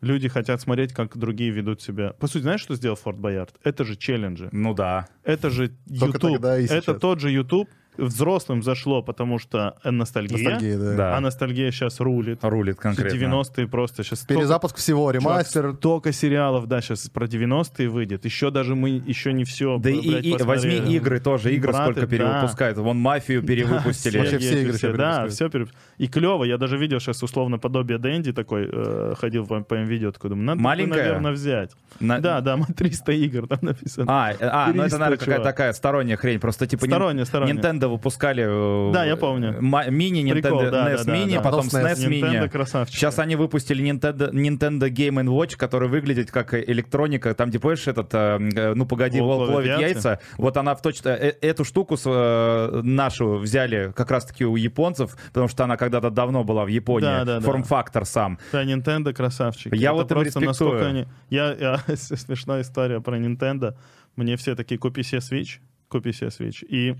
Люди 0.00 0.28
хотят 0.28 0.60
смотреть, 0.60 0.92
как 0.92 1.16
другие 1.16 1.50
ведут 1.50 1.80
себя. 1.80 2.12
По 2.12 2.26
сути, 2.26 2.42
знаешь, 2.42 2.60
что 2.60 2.74
сделал 2.74 2.96
Форт 2.96 3.16
Боярд? 3.18 3.54
Это 3.62 3.84
же 3.84 3.96
челленджи. 3.96 4.50
Ну 4.52 4.74
да. 4.74 5.08
Это 5.22 5.48
же 5.48 5.70
Только 5.88 6.18
YouTube. 6.18 6.32
тогда 6.32 6.58
и 6.58 6.66
Это 6.66 6.94
тот 6.94 7.20
же 7.20 7.30
YouTube. 7.30 7.70
Взрослым 7.96 8.62
зашло, 8.62 9.02
потому 9.02 9.38
что 9.38 9.76
ностальгия. 9.84 10.36
Ностальгия, 10.38 10.78
да. 10.78 10.94
Да. 10.96 11.16
А 11.16 11.20
ностальгия 11.20 11.70
сейчас 11.70 12.00
рулит. 12.00 12.40
Рулит 12.42 12.78
конкретно. 12.78 13.16
90-е 13.16 13.66
просто 13.68 14.02
сейчас... 14.02 14.20
Перезапуск 14.20 14.76
всего, 14.76 15.10
ремастер. 15.10 15.74
Только 15.76 16.12
сериалов, 16.12 16.66
да, 16.66 16.80
сейчас 16.80 17.08
про 17.08 17.26
90-е 17.26 17.88
выйдет. 17.88 18.24
Еще 18.24 18.50
даже 18.50 18.74
мы 18.74 18.90
еще 18.90 19.32
не 19.32 19.44
все. 19.44 19.78
Да 19.78 19.90
и, 19.90 19.96
и- 19.96 20.42
возьми 20.42 20.76
игры 20.76 21.20
тоже, 21.20 21.54
игры 21.54 21.72
Браты, 21.72 21.92
сколько 21.92 22.00
да. 22.02 22.06
перевыпускают. 22.06 22.78
Вон 22.78 22.98
«Мафию» 22.98 23.42
перевыпустили. 23.42 24.18
Вообще 24.18 24.38
все 24.38 24.62
игры 24.62 24.72
Да, 24.72 24.78
перепускают. 24.78 25.32
все 25.32 25.46
переп- 25.48 25.70
И 25.98 26.08
клево. 26.08 26.44
Я 26.44 26.58
даже 26.58 26.76
видел 26.76 27.00
сейчас 27.00 27.22
условно 27.22 27.58
подобие 27.58 27.98
Дэнди 27.98 28.32
такой, 28.32 28.68
э, 28.70 29.14
ходил 29.16 29.46
по, 29.46 29.60
по 29.60 29.74
видео 29.74 30.10
такой, 30.12 30.30
думаю, 30.30 30.46
надо, 30.46 30.60
Маленькая? 30.60 30.96
наверное, 31.04 31.32
взять. 31.32 31.70
На- 32.00 32.18
Да, 32.20 32.40
да, 32.40 32.56
мы 32.56 32.66
300 32.66 33.12
игр 33.12 33.46
там 33.46 33.58
написано. 33.62 34.06
А, 34.08 34.32
э, 34.32 34.36
а, 34.40 34.66
ну 34.68 34.82
это, 34.82 34.82
300, 34.82 34.98
наверное, 34.98 35.18
какая-то 35.18 35.44
такая 35.44 35.72
сторонняя 35.72 36.16
хрень. 36.16 36.40
Просто 36.40 36.66
типа... 36.66 36.86
Сторонняя, 36.86 37.24
сторонняя. 37.24 37.56
Nintendo 37.56 37.86
выпускали... 37.88 38.44
э, 38.90 38.92
Да, 38.92 39.04
я 39.04 39.16
помню. 39.16 39.56
ма- 39.60 39.88
Мини 39.88 40.24
Nintendo 40.24 40.70
да, 40.70 40.88
NES 40.90 40.96
да, 40.98 41.04
да, 41.04 41.16
Mini, 41.16 41.34
да. 41.34 41.40
потом 41.40 41.66
Потом 41.66 41.80
SNES 41.80 42.08
Nintendo 42.08 42.50
Mini. 42.50 42.86
Сейчас 42.86 43.18
они 43.18 43.36
выпустили 43.36 43.84
Nintendo, 43.84 44.30
Nintendo 44.32 44.88
Game 44.90 45.24
Watch, 45.26 45.56
который 45.56 45.88
выглядит 45.88 46.30
как 46.30 46.54
электроника. 46.54 47.34
Там, 47.34 47.50
где, 47.50 47.58
помнишь, 47.58 47.86
этот, 47.86 48.12
э, 48.14 48.38
э, 48.54 48.74
ну 48.74 48.86
погоди, 48.86 49.20
Волк 49.20 49.38
волк 49.38 49.50
ловит 49.50 49.70
ловит 49.70 49.80
яйца? 49.80 50.08
яйца. 50.10 50.20
Вот 50.38 50.56
она 50.56 50.74
в 50.74 50.82
точно... 50.82 51.10
э, 51.10 51.32
Эту 51.40 51.64
штуку 51.64 51.96
с, 51.96 52.02
э, 52.06 52.80
нашу 52.82 53.34
взяли 53.38 53.92
как 53.94 54.10
раз-таки 54.10 54.44
у 54.44 54.56
японцев, 54.56 55.16
потому 55.28 55.48
что 55.48 55.64
она 55.64 55.76
когда-то 55.84 56.10
давно 56.10 56.44
была 56.44 56.64
в 56.64 56.68
Японии. 56.68 57.06
Да, 57.06 57.24
да, 57.24 57.40
да. 57.40 57.46
Форм-фактор 57.46 58.04
сам. 58.04 58.38
Да, 58.52 58.64
Nintendo 58.64 59.12
красавчики. 59.12 59.74
Я 59.74 59.90
Это 59.90 59.94
вот 59.94 60.08
просто 60.08 60.40
насколько 60.40 60.86
они... 60.86 61.06
Я, 61.30 61.54
я- 61.54 61.96
смешная 61.96 62.62
история 62.62 63.00
про 63.00 63.18
Nintendo. 63.18 63.76
Мне 64.16 64.36
все 64.36 64.54
такие, 64.54 64.78
купи 64.78 65.02
себе 65.02 65.18
Switch, 65.20 65.60
купи 65.88 66.12
себе 66.12 66.28
Switch. 66.28 66.64
И 66.64 66.96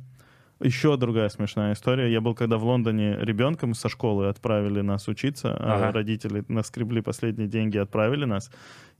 еще 0.60 0.96
другая 0.96 1.28
смешная 1.28 1.72
история. 1.72 2.10
Я 2.12 2.20
был 2.20 2.34
когда 2.34 2.56
в 2.58 2.64
Лондоне 2.64 3.16
ребенком 3.20 3.74
со 3.74 3.88
школы 3.88 4.28
отправили 4.28 4.80
нас 4.82 5.08
учиться. 5.08 5.54
а 5.54 5.74
Ага. 5.74 5.92
Родители 5.92 6.44
наскребли 6.48 7.00
последние 7.00 7.48
деньги, 7.48 7.76
отправили 7.76 8.24
нас. 8.24 8.50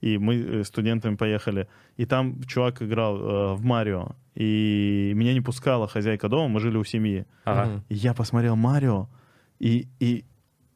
И 0.01 0.17
мы 0.17 0.35
э, 0.35 0.63
студентами 0.63 1.15
поехали. 1.15 1.67
И 1.97 2.05
там 2.05 2.43
чувак 2.43 2.81
играл 2.81 3.17
э, 3.17 3.53
в 3.55 3.63
Марио. 3.63 4.15
И 4.35 5.13
меня 5.15 5.33
не 5.33 5.41
пускала 5.41 5.87
хозяйка 5.87 6.27
дома, 6.27 6.49
мы 6.49 6.59
жили 6.59 6.77
у 6.77 6.83
семьи. 6.83 7.25
Ага. 7.45 7.83
И 7.89 7.95
я 7.95 8.13
посмотрел 8.13 8.55
Марио, 8.57 9.07
и, 9.59 9.87
и 9.99 10.23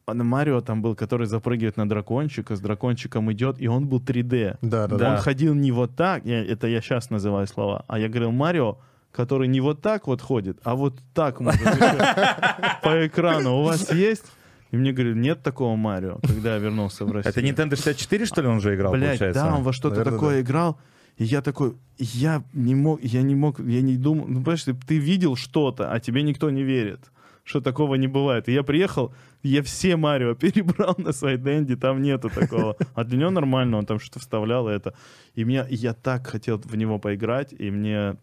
на 0.08 0.24
Марио 0.24 0.62
там 0.62 0.82
был, 0.82 0.96
который 0.96 1.28
запрыгивает 1.28 1.78
на 1.78 1.88
дракончика, 1.88 2.56
с 2.56 2.60
дракончиком 2.60 3.32
идет, 3.32 3.62
и 3.62 3.68
он 3.68 3.88
был 3.88 4.00
3D. 4.00 4.58
Да, 4.62 4.88
да, 4.88 4.98
Да. 4.98 5.12
Он 5.14 5.18
ходил 5.18 5.54
не 5.54 5.72
вот 5.72 5.96
так, 5.96 6.26
я- 6.26 6.44
это 6.44 6.68
я 6.68 6.82
сейчас 6.82 7.10
называю 7.12 7.46
слова, 7.48 7.84
а 7.88 8.00
я 8.00 8.08
говорил 8.10 8.32
Марио, 8.32 8.78
который 9.12 9.48
не 9.48 9.62
вот 9.62 9.82
так 9.82 10.08
вот 10.08 10.22
ходит, 10.22 10.58
а 10.64 10.76
вот 10.76 11.00
так 11.14 11.40
может 11.40 11.62
по 12.84 13.06
экрану. 13.08 13.60
У 13.60 13.64
вас 13.64 13.92
есть? 13.92 14.26
И 14.72 14.78
мне 14.78 14.92
говорили, 14.92 15.18
нет 15.18 15.42
такого 15.42 15.76
Марио, 15.76 16.20
когда 16.22 16.54
я 16.56 16.60
вернулся 16.60 17.06
в 17.06 17.12
Россию. 17.12 17.32
Это 17.32 17.42
Nintendo 17.42 17.76
64, 17.76 18.26
что 18.26 18.42
ли, 18.42 18.48
он 18.48 18.62
же 18.62 18.76
играл, 18.76 18.92
Блядь, 18.94 19.18
получается? 19.20 19.44
да, 19.44 19.56
он 19.56 19.64
во 19.64 19.74
что-то 19.74 19.96
Наверное, 19.96 20.14
такое 20.18 20.36
да. 20.36 20.42
играл. 20.42 20.78
И 21.18 21.24
я 21.26 21.42
такой, 21.42 21.74
я 21.98 22.44
не 22.54 22.76
мог, 22.76 23.04
я 23.04 23.22
не 23.24 23.36
мог, 23.36 23.60
я 23.60 23.82
не 23.82 23.98
думал, 23.98 24.26
ну, 24.28 24.40
понимаешь, 24.42 24.64
ты, 24.64 24.74
ты 24.74 24.98
видел 25.00 25.36
что-то, 25.36 25.92
а 25.92 26.00
тебе 26.00 26.22
никто 26.24 26.50
не 26.52 26.64
верит, 26.64 27.00
что 27.50 27.62
такого 27.62 27.96
не 27.96 28.08
бывает. 28.08 28.48
И 28.48 28.54
я 28.54 28.62
приехал, 28.62 29.12
я 29.42 29.62
все 29.64 29.96
Марио 29.98 30.36
перебрал 30.40 30.94
на 30.98 31.12
свой 31.14 31.38
Дэнди, 31.38 31.76
там 31.76 32.02
нету 32.02 32.30
такого. 32.30 32.76
А 32.94 33.04
для 33.04 33.18
него 33.18 33.32
нормально, 33.32 33.78
он 33.78 33.86
там 33.86 34.00
что-то 34.00 34.20
вставлял 34.20 34.70
и 34.70 34.72
это. 34.74 34.94
И 35.34 35.44
меня, 35.44 35.66
я 35.70 35.94
так 35.94 36.28
хотел 36.28 36.60
в 36.64 36.76
него 36.76 37.00
поиграть, 37.00 37.52
и 37.60 37.72
мне 37.72 38.18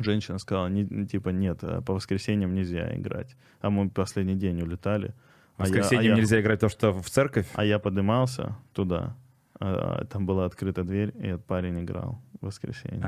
женщина 0.00 0.38
сказала, 0.38 0.66
не, 0.68 1.06
типа, 1.06 1.28
нет, 1.28 1.58
а 1.62 1.82
по 1.82 1.94
воскресеньям 1.94 2.52
нельзя 2.52 2.96
играть. 2.96 3.36
А 3.60 3.70
мы 3.70 3.88
последний 3.90 4.34
день 4.36 4.60
улетали. 4.60 5.14
В 5.56 5.62
А 5.62 5.66
я- 5.68 5.68
воскресенье 5.68 6.10
а 6.10 6.14
я- 6.14 6.16
нельзя 6.16 6.40
играть 6.40 6.58
то, 6.60 6.68
что 6.68 6.92
в 6.92 7.08
церковь. 7.08 7.46
а 7.54 7.64
я 7.64 7.78
поднимался 7.78 8.56
туда, 8.72 9.14
а, 9.60 10.04
там 10.06 10.26
была 10.26 10.46
открыта 10.46 10.82
дверь, 10.82 11.12
и 11.22 11.28
этот 11.28 11.44
парень 11.46 11.80
играл 11.84 12.18
в 12.40 12.46
воскресенье. 12.46 12.98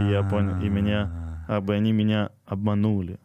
И 0.00 0.10
я 0.10 0.26
понял, 0.28 0.60
и 0.62 0.68
меня, 0.68 1.44
а 1.48 1.60
бы 1.60 1.74
они 1.74 1.92
меня 1.92 2.30
обманули. 2.44 3.18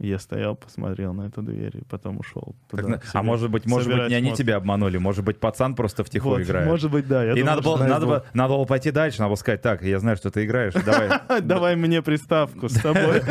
Я 0.00 0.20
стоял, 0.20 0.54
посмотрел 0.54 1.12
на 1.12 1.26
эту 1.26 1.42
дверь 1.42 1.78
и 1.78 1.84
потом 1.84 2.20
ушел. 2.20 2.54
Так 2.70 2.82
туда 2.82 2.98
себе 2.98 3.10
а 3.14 3.22
может 3.24 3.50
быть, 3.50 3.66
может 3.66 3.88
быть, 3.92 4.08
не 4.08 4.14
они 4.14 4.32
тебя 4.32 4.54
обманули, 4.54 4.96
может 4.96 5.24
быть, 5.24 5.40
пацан 5.40 5.74
просто 5.74 6.04
втихую 6.04 6.36
Вот, 6.36 6.42
играет. 6.42 6.68
Может 6.68 6.92
быть, 6.92 7.08
да. 7.08 7.24
Я 7.24 7.32
И 7.32 7.40
думаю, 7.40 7.46
надо 7.46 7.62
было, 7.62 7.76
надо, 7.78 8.06
было, 8.06 8.24
надо 8.32 8.54
было 8.54 8.64
пойти 8.64 8.92
дальше, 8.92 9.18
надо 9.18 9.30
было 9.30 9.36
сказать, 9.36 9.60
так, 9.60 9.82
я 9.82 9.98
знаю, 9.98 10.16
что 10.16 10.30
ты 10.30 10.44
играешь, 10.44 10.72
давай. 10.86 11.42
Давай 11.42 11.74
мне 11.74 12.00
приставку 12.00 12.68
с 12.68 12.80
тобой. 12.80 13.22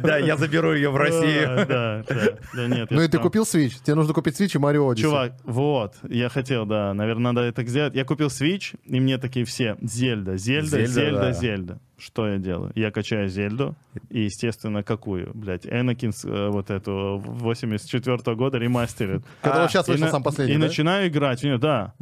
Да, 0.00 0.18
я 0.18 0.36
заберу 0.36 0.74
ее 0.74 0.90
в 0.90 0.96
Россию. 0.96 1.66
Да, 1.66 2.04
нет, 2.54 2.90
Ну 2.90 3.02
и 3.02 3.08
ты 3.08 3.18
купил 3.18 3.42
Switch. 3.42 3.74
Тебе 3.82 3.94
нужно 3.94 4.14
купить 4.14 4.40
Switch 4.40 4.54
и 4.54 4.58
Odyssey. 4.58 4.96
Чувак, 4.96 5.32
вот, 5.44 5.94
я 6.08 6.28
хотел, 6.28 6.66
да, 6.66 6.94
наверное, 6.94 7.32
надо 7.32 7.40
это 7.40 7.64
сделать. 7.64 7.94
Я 7.94 8.04
купил 8.04 8.28
Switch, 8.28 8.78
и 8.84 9.00
мне 9.00 9.18
такие 9.18 9.44
все, 9.44 9.76
Зельда, 9.82 10.36
Зельда, 10.36 10.86
Зельда, 10.86 10.86
Зельда, 10.86 11.20
да. 11.20 11.32
Зельда. 11.32 11.80
Что 11.98 12.28
я 12.28 12.36
делаю? 12.38 12.72
Я 12.74 12.90
качаю 12.90 13.28
Зельду, 13.28 13.74
и, 14.10 14.22
естественно, 14.24 14.82
какую? 14.82 15.30
Блядь, 15.34 15.64
Энакин, 15.66 16.12
с, 16.12 16.24
э, 16.26 16.48
вот 16.50 16.70
эту 16.70 17.22
84 17.24 18.34
года 18.36 18.58
ремастерит. 18.58 19.22
Который 19.40 19.64
А, 19.64 19.68
сейчас 19.68 19.88
вышел 19.88 20.04
на- 20.04 20.10
сам 20.10 20.22
последний, 20.22 20.54
И 20.56 20.58
да? 20.58 20.66
начинаю 20.66 21.08
играть, 21.08 21.40
в 21.40 21.44
неё, 21.44 21.56
да. 21.58 21.94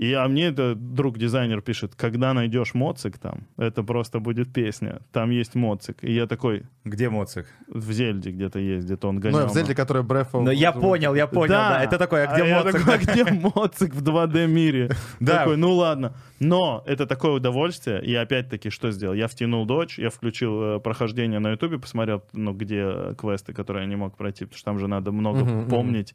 И, 0.00 0.14
а 0.14 0.26
мне 0.28 0.46
это 0.46 0.74
друг-дизайнер 0.74 1.60
пишет, 1.60 1.94
когда 1.94 2.32
найдешь 2.32 2.72
моцик 2.72 3.18
там, 3.18 3.46
это 3.58 3.82
просто 3.82 4.18
будет 4.18 4.50
песня. 4.50 5.02
Там 5.12 5.28
есть 5.28 5.54
моцик. 5.54 5.98
И 6.00 6.10
я 6.10 6.26
такой, 6.26 6.62
Где 6.86 7.10
Моцик? 7.10 7.46
в 7.68 7.92
Зельде 7.92 8.30
где-то 8.30 8.58
есть, 8.58 8.86
где-то 8.86 9.08
он 9.08 9.16
Ну, 9.16 9.20
гонял. 9.20 9.46
в 9.48 9.52
Зельде, 9.52 9.74
которая 9.74 10.02
of... 10.02 10.28
Ну, 10.32 10.50
я 10.52 10.72
понял, 10.72 11.14
я 11.14 11.26
понял, 11.26 11.52
да. 11.52 11.84
Это 11.84 11.98
такое, 11.98 12.26
а 12.26 12.32
где 12.34 12.48
я 12.48 12.62
Моцик? 12.62 12.80
такой, 12.80 12.94
а 12.94 12.98
где 12.98 13.24
Моцик 13.30 13.94
в 13.94 14.02
2D 14.02 14.46
мире? 14.46 14.90
Да. 15.20 15.40
Такой, 15.40 15.58
ну 15.58 15.74
ладно. 15.74 16.14
Но 16.38 16.82
это 16.86 17.06
такое 17.06 17.32
удовольствие. 17.32 18.02
И 18.02 18.14
опять-таки, 18.14 18.70
что 18.70 18.90
сделал? 18.92 19.14
Я 19.14 19.28
втянул 19.28 19.66
дочь, 19.66 19.98
я 19.98 20.08
включил 20.08 20.62
э, 20.62 20.80
прохождение 20.80 21.40
на 21.40 21.50
Ютубе, 21.50 21.78
посмотрел, 21.78 22.22
ну, 22.32 22.54
где 22.54 23.14
квесты, 23.18 23.52
которые 23.52 23.82
я 23.82 23.88
не 23.90 23.96
мог 23.96 24.16
пройти, 24.16 24.46
потому 24.46 24.56
что 24.56 24.64
там 24.64 24.78
же 24.78 24.88
надо 24.88 25.12
много 25.12 25.44
мгм. 25.44 25.68
помнить, 25.68 26.14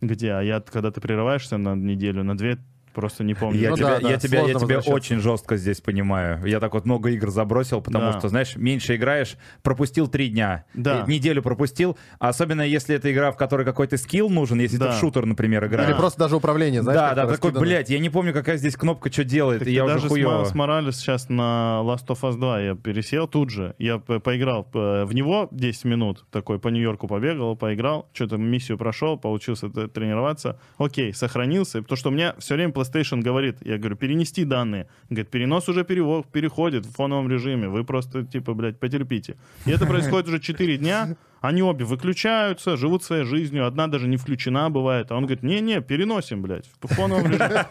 где. 0.00 0.32
А 0.32 0.40
я, 0.42 0.60
когда 0.60 0.90
ты 0.90 1.00
прерываешься 1.00 1.58
на 1.58 1.76
неделю, 1.76 2.24
на 2.24 2.36
две, 2.36 2.58
просто 2.92 3.24
не 3.24 3.34
помню. 3.34 3.60
Я 3.60 3.70
Ну 3.70 3.76
тебя, 3.76 3.86
да, 3.88 4.00
да, 4.00 4.10
я 4.10 4.16
тебя, 4.18 4.40
я 4.42 4.54
тебя 4.54 4.78
очень 4.80 5.20
жестко 5.20 5.56
здесь 5.56 5.80
понимаю. 5.80 6.44
Я 6.46 6.60
так 6.60 6.74
вот 6.74 6.84
много 6.84 7.10
игр 7.10 7.30
забросил, 7.30 7.80
потому 7.80 8.12
Да. 8.12 8.18
что, 8.18 8.28
знаешь, 8.28 8.56
меньше 8.56 8.96
играешь, 8.96 9.36
пропустил 9.62 10.08
три 10.08 10.28
дня, 10.28 10.64
Да. 10.74 11.04
э, 11.06 11.10
неделю 11.10 11.42
пропустил, 11.42 11.96
особенно 12.18 12.62
если 12.62 12.94
это 12.96 13.12
игра, 13.12 13.32
в 13.32 13.36
которой 13.36 13.64
какой-то 13.64 13.96
скилл 13.96 14.28
нужен, 14.30 14.60
если 14.60 14.76
Да. 14.76 14.90
ты 14.92 14.96
в 14.96 15.00
шутер, 15.00 15.26
например, 15.26 15.64
Или 15.64 15.70
играешь. 15.72 15.96
просто 15.96 16.20
даже 16.20 16.36
управление, 16.36 16.82
знаешь, 16.82 16.98
да, 16.98 17.14
да, 17.14 17.26
такой, 17.32 17.52
блядь, 17.52 17.90
я 17.90 17.98
не 17.98 18.10
помню, 18.10 18.32
какая 18.32 18.56
здесь 18.56 18.76
кнопка 18.76 19.10
что 19.12 19.24
делает, 19.24 19.60
Так 19.60 19.68
и 19.68 19.70
ты 19.70 19.74
я 19.76 19.84
уже 19.84 19.94
даже 19.94 20.06
с, 20.06 20.10
хуёво. 20.10 20.44
С 20.44 20.54
Моралес 20.54 20.96
сейчас 20.98 21.28
на 21.28 21.80
Last 21.84 22.06
of 22.08 22.20
Us 22.22 22.36
2 22.36 22.60
я 22.60 22.74
пересел 22.74 23.26
тут 23.28 23.50
же. 23.50 23.74
Я 23.78 23.98
поиграл 23.98 24.66
в 24.72 25.10
него 25.12 25.48
10 25.50 25.84
минут, 25.84 26.24
такой 26.30 26.58
по 26.58 26.68
Нью-Йорку 26.68 27.06
побегал, 27.08 27.56
поиграл, 27.56 28.08
что-то 28.12 28.36
миссию 28.36 28.78
прошел, 28.78 29.18
получился 29.18 29.68
тренироваться. 29.68 30.58
Окей, 30.78 31.12
сохранился, 31.14 31.82
потому 31.82 31.96
что 31.96 32.08
у 32.08 32.12
меня 32.12 32.34
все 32.38 32.54
время 32.54 32.72
PlayStation 32.80 33.20
говорит, 33.22 33.56
я 33.62 33.78
говорю, 33.78 33.96
перенести 33.96 34.44
данные. 34.44 34.86
Говорит, 35.10 35.30
перенос 35.30 35.68
уже 35.68 35.82
перево- 35.82 36.24
переходит 36.32 36.86
в 36.86 36.92
фоновом 36.92 37.30
режиме, 37.30 37.68
вы 37.68 37.84
просто, 37.84 38.24
типа, 38.24 38.54
блядь, 38.54 38.78
потерпите. 38.78 39.36
И 39.66 39.70
это 39.70 39.86
происходит 39.86 40.28
уже 40.28 40.40
4 40.40 40.76
дня, 40.78 41.16
они 41.40 41.62
обе 41.62 41.84
выключаются, 41.84 42.76
живут 42.76 43.02
своей 43.02 43.24
жизнью, 43.24 43.66
одна 43.66 43.86
даже 43.86 44.06
не 44.08 44.16
включена 44.16 44.68
бывает, 44.70 45.10
а 45.10 45.16
он 45.16 45.22
говорит, 45.24 45.42
не-не, 45.42 45.80
переносим, 45.80 46.42
блядь, 46.42 46.66
в 46.82 46.88
фоновом 46.94 47.26
режиме. 47.30 47.66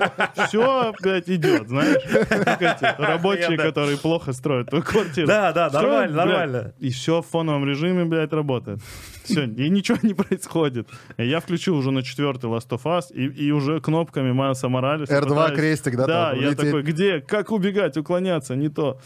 Все, 0.47 0.93
блядь, 1.01 1.29
идет, 1.29 1.67
знаешь, 1.67 2.01
как 2.29 2.61
эти 2.61 3.01
рабочие, 3.01 3.57
которые 3.57 3.97
плохо 3.97 4.33
строят 4.33 4.69
твою 4.69 4.83
квартиру. 4.83 5.27
Да, 5.27 5.51
да, 5.53 5.69
нормально, 5.69 6.15
нормально. 6.15 6.73
И 6.79 6.89
все 6.89 7.21
в 7.21 7.27
фоновом 7.27 7.65
режиме, 7.65 8.05
блядь, 8.05 8.33
работает. 8.33 8.79
Все, 9.23 9.43
и 9.45 9.69
ничего 9.69 9.99
не 10.01 10.15
происходит. 10.15 10.87
Я 11.17 11.39
включил 11.39 11.77
уже 11.77 11.91
на 11.91 12.01
четвертый 12.01 12.49
Last 12.49 12.69
of 12.69 12.81
Us, 12.85 13.13
и, 13.13 13.25
и 13.25 13.51
уже 13.51 13.79
кнопками 13.79 14.31
Майлса 14.31 14.69
Моралеса 14.69 15.13
R2 15.13 15.27
пытаюсь- 15.27 15.55
крестик, 15.55 15.95
да, 15.95 16.07
Да, 16.07 16.33
я 16.33 16.55
такой, 16.55 16.81
где, 16.81 17.19
как 17.21 17.51
убегать, 17.51 17.95
уклоняться, 17.97 18.55
не 18.55 18.69
то. 18.69 18.99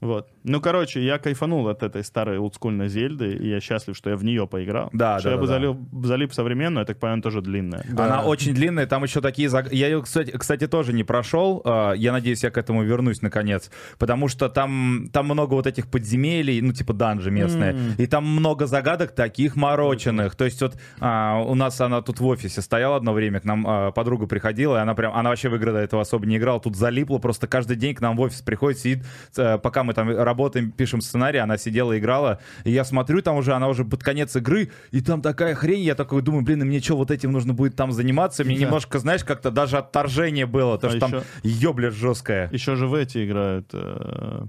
Вот. 0.00 0.28
Ну, 0.44 0.60
короче, 0.60 1.02
я 1.04 1.18
кайфанул 1.18 1.66
от 1.68 1.82
этой 1.82 2.04
старой 2.04 2.38
олдскульной 2.38 2.88
Зельды, 2.88 3.32
и 3.32 3.48
я 3.48 3.60
счастлив, 3.60 3.96
что 3.96 4.10
я 4.10 4.16
в 4.16 4.24
нее 4.24 4.46
поиграл. 4.46 4.90
Да, 4.92 5.18
что 5.18 5.28
да, 5.30 5.34
я 5.34 5.40
бы 5.40 5.46
да, 5.46 5.54
да. 5.54 5.58
залил, 5.58 5.78
залип 6.02 6.32
современную, 6.34 6.82
я 6.82 6.86
так 6.86 6.98
понимаю, 6.98 7.22
тоже 7.22 7.40
длинная. 7.40 7.84
Она 7.96 8.22
очень 8.22 8.54
длинная, 8.54 8.86
там 8.86 9.02
еще 9.04 9.20
такие... 9.20 9.48
заг- 9.48 9.68
Я 9.72 9.86
ее, 9.88 10.02
кстати, 10.02 10.30
кстати, 10.32 10.66
тоже 10.66 10.92
не 10.92 11.02
прошел. 11.02 11.62
а, 11.64 11.92
Я 11.94 12.12
надеюсь, 12.12 12.44
я 12.44 12.50
к 12.50 12.58
этому 12.58 12.82
вернусь 12.84 13.22
наконец. 13.22 13.70
Потому 13.98 14.28
что 14.28 14.48
там, 14.48 15.08
там 15.12 15.26
много 15.26 15.54
вот 15.54 15.66
этих 15.66 15.88
подземелий, 15.90 16.60
ну, 16.60 16.72
типа 16.72 16.92
данжи 16.92 17.30
местные. 17.30 17.74
И 17.98 18.06
там 18.06 18.24
много 18.26 18.66
загадок 18.66 19.12
таких 19.12 19.56
мороченных. 19.56 20.36
То 20.36 20.44
есть 20.44 20.60
вот 20.60 20.76
а, 21.00 21.40
у 21.40 21.54
нас 21.54 21.80
она 21.80 22.02
тут 22.02 22.20
в 22.20 22.26
офисе 22.26 22.60
стояла 22.60 22.96
одно 22.96 23.12
время, 23.14 23.40
к 23.40 23.44
нам 23.44 23.64
а, 23.66 23.90
подруга 23.92 24.26
приходила, 24.26 24.76
и 24.76 24.80
она 24.80 24.94
прям... 24.94 25.14
Она 25.14 25.30
вообще 25.30 25.48
в 25.48 25.54
игры 25.56 25.72
до 25.72 25.78
этого 25.78 26.02
особо 26.02 26.26
не 26.26 26.36
играла. 26.36 26.60
Тут 26.60 26.76
залипла, 26.76 27.18
просто 27.18 27.46
каждый 27.46 27.76
день 27.76 27.94
к 27.94 28.00
нам 28.02 28.16
в 28.16 28.20
офис 28.20 28.42
приходит, 28.42 28.78
сидит, 28.78 29.04
э, 29.36 29.58
пока 29.58 29.85
мы 29.86 29.94
там 29.94 30.08
работаем, 30.10 30.70
пишем 30.70 31.00
сценарий, 31.00 31.38
она 31.38 31.56
сидела, 31.56 31.98
играла. 31.98 32.38
И 32.64 32.70
я 32.70 32.84
смотрю, 32.84 33.22
там 33.22 33.36
уже, 33.36 33.52
она 33.54 33.68
уже 33.68 33.84
под 33.84 34.02
конец 34.02 34.36
игры, 34.36 34.70
и 34.90 35.00
там 35.00 35.22
такая 35.22 35.54
хрень, 35.54 35.80
я 35.82 35.94
такой 35.94 36.20
думаю, 36.22 36.44
блин, 36.44 36.62
и 36.62 36.64
мне 36.66 36.80
что, 36.80 36.96
вот 36.96 37.10
этим 37.10 37.32
нужно 37.32 37.54
будет 37.54 37.76
там 37.76 37.92
заниматься? 37.92 38.44
Мне 38.44 38.56
немножко, 38.56 38.98
знаешь, 38.98 39.24
как-то 39.24 39.50
даже 39.50 39.78
отторжение 39.78 40.46
было, 40.46 40.78
то 40.78 40.88
А 40.88 40.90
что 40.90 41.00
там 41.00 41.10
еще- 41.10 41.24
ёбля 41.44 41.90
жесткая. 41.90 42.50
Еще 42.50 42.76
же 42.76 42.86
в 42.86 42.94
эти 42.94 43.24
играют. 43.26 43.70
э, 43.72 44.44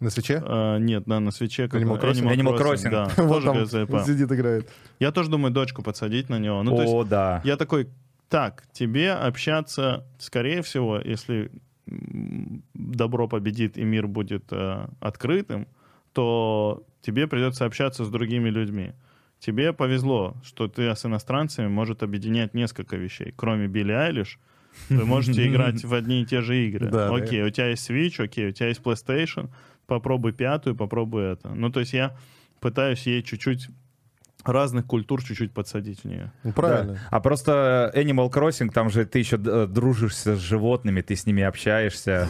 На 0.00 0.10
свече? 0.10 0.42
э, 0.44 0.78
нет, 0.78 1.04
да, 1.06 1.18
на 1.20 1.30
свече. 1.32 1.68
как- 1.68 1.82
Animal 1.82 2.00
Crossing? 2.00 2.32
Animal 2.32 2.58
Crossing. 2.58 2.90
Да, 2.90 3.10
Вот 3.24 3.42
тоже 3.44 3.86
там 3.86 4.04
сидит, 4.04 4.30
играет. 4.30 4.68
Я 5.00 5.10
тоже 5.10 5.28
думаю 5.30 5.52
дочку 5.52 5.82
подсадить 5.82 6.28
на 6.28 6.38
него. 6.38 6.62
Ну, 6.62 6.76
то 6.76 6.82
есть 6.82 6.94
О, 6.94 7.04
да. 7.04 7.40
я 7.44 7.56
такой, 7.56 7.88
так, 8.28 8.64
тебе 8.72 9.12
общаться, 9.12 10.04
скорее 10.18 10.62
всего, 10.62 10.98
если 11.04 11.50
добро 12.74 13.28
победит 13.28 13.76
и 13.76 13.84
мир 13.84 14.06
будет 14.06 14.52
э, 14.52 14.88
открытым, 15.00 15.66
то 16.12 16.84
тебе 17.00 17.26
придется 17.26 17.64
общаться 17.64 18.04
с 18.04 18.10
другими 18.10 18.48
людьми. 18.48 18.92
Тебе 19.38 19.72
повезло, 19.72 20.36
что 20.42 20.66
ты 20.66 20.94
с 20.94 21.06
иностранцами 21.06 21.68
может 21.68 22.02
объединять 22.02 22.54
несколько 22.54 22.96
вещей. 22.96 23.32
Кроме 23.36 23.68
Билли 23.68 23.92
Айлиш, 23.92 24.38
вы 24.88 25.04
можете 25.04 25.46
играть 25.46 25.84
в 25.84 25.94
одни 25.94 26.22
и 26.22 26.26
те 26.26 26.40
же 26.40 26.66
игры. 26.66 26.88
Да, 26.90 27.08
да. 27.08 27.14
окей, 27.14 27.42
у 27.42 27.50
тебя 27.50 27.68
есть 27.68 27.88
Switch, 27.88 28.22
окей, 28.22 28.48
у 28.48 28.52
тебя 28.52 28.68
есть 28.68 28.80
PlayStation, 28.80 29.50
попробуй 29.86 30.32
пятую, 30.32 30.74
попробуй 30.74 31.24
это. 31.24 31.50
Ну, 31.50 31.70
то 31.70 31.80
есть 31.80 31.92
я 31.92 32.16
пытаюсь 32.60 33.06
ей 33.06 33.22
чуть-чуть 33.22 33.68
разных 34.44 34.86
культур 34.86 35.22
чуть-чуть 35.22 35.52
подсадить 35.52 36.00
в 36.00 36.04
нее. 36.04 36.32
Ну, 36.44 36.52
правильно. 36.52 36.94
Да. 36.94 36.98
А 37.10 37.20
просто 37.20 37.92
Animal 37.94 38.30
Crossing, 38.32 38.70
там 38.72 38.88
же 38.88 39.04
ты 39.04 39.18
еще 39.18 39.36
э, 39.36 39.66
дружишься 39.68 40.36
с 40.36 40.38
животными, 40.40 41.00
ты 41.00 41.16
с 41.16 41.26
ними 41.26 41.42
общаешься. 41.42 42.28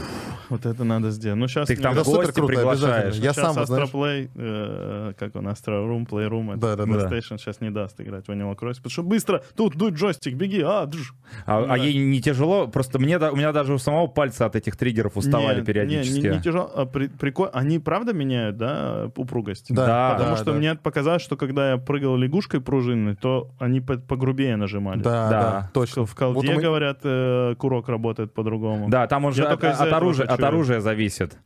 Вот 0.48 0.64
это 0.66 0.84
надо 0.84 1.10
сделать. 1.10 1.38
Ну, 1.38 1.46
сейчас 1.48 1.68
Ты 1.68 1.74
их 1.74 1.82
там 1.82 1.94
гости 1.94 2.32
круто, 2.32 2.42
приглашаешь. 2.46 3.14
Я 3.16 3.32
сейчас 3.34 3.54
сам, 3.54 3.62
Astroplay, 3.62 4.30
э, 4.34 5.12
как 5.18 5.36
он, 5.36 5.48
Astro 5.48 5.86
Room, 5.86 6.08
Playroom, 6.08 6.52
это 6.56 6.60
Да, 6.60 6.76
да, 6.76 6.86
да. 6.86 7.08
PlayStation 7.08 7.36
сейчас 7.38 7.60
не 7.60 7.70
даст 7.70 8.00
играть 8.00 8.26
в 8.26 8.30
Animal 8.30 8.56
Crossing, 8.58 8.76
потому 8.76 8.90
что 8.90 9.02
быстро, 9.02 9.42
тут 9.54 9.76
дуй 9.76 9.90
джойстик, 9.92 10.34
беги, 10.34 10.62
а, 10.64 10.84
джуж. 10.86 11.14
А, 11.46 11.62
а 11.62 11.66
Да. 11.68 11.76
ей 11.76 11.94
не 11.98 12.20
тяжело? 12.22 12.66
Просто 12.68 12.98
мне, 12.98 13.18
да- 13.18 13.30
у 13.32 13.36
меня 13.36 13.52
даже 13.52 13.74
у 13.74 13.78
самого 13.78 14.06
пальца 14.06 14.46
от 14.46 14.56
этих 14.56 14.76
триггеров 14.76 15.16
уставали 15.16 15.60
Не, 15.60 15.66
периодически. 15.66 16.20
Не, 16.20 16.28
не, 16.30 16.36
не 16.36 16.42
тяжело, 16.42 16.70
а 16.74 16.86
при- 16.86 17.08
прикол- 17.08 17.50
Они 17.52 17.78
правда 17.78 18.12
меняют, 18.14 18.56
да, 18.56 19.10
упругость? 19.16 19.66
Да, 19.68 19.86
Да, 19.86 20.10
Потому 20.14 20.30
да, 20.30 20.36
что 20.36 20.52
да. 20.52 20.58
мне 20.58 20.74
показалось, 20.74 21.22
что 21.22 21.36
когда 21.36 21.70
я 21.72 21.76
прыгал 21.98 22.16
лягушкой 22.16 22.60
пружинной, 22.60 23.14
то 23.16 23.50
они 23.58 23.80
по- 23.80 23.98
погрубее 23.98 24.56
нажимали. 24.56 25.02
Да, 25.02 25.28
Да. 25.28 25.30
да, 25.30 25.70
точно. 25.74 26.06
В 26.06 26.14
колде, 26.14 26.34
Вот 26.34 26.44
меня- 26.44 26.60
говорят, 26.60 27.00
э, 27.04 27.54
курок 27.58 27.88
работает 27.88 28.32
по-другому. 28.32 28.88
Да, 28.88 29.06
там 29.06 29.24
уже 29.24 29.44
от, 29.44 29.62
от 29.64 29.92
оружия, 29.92 30.26
от 30.26 30.40
оружия 30.42 30.80
зависит. 30.80 31.38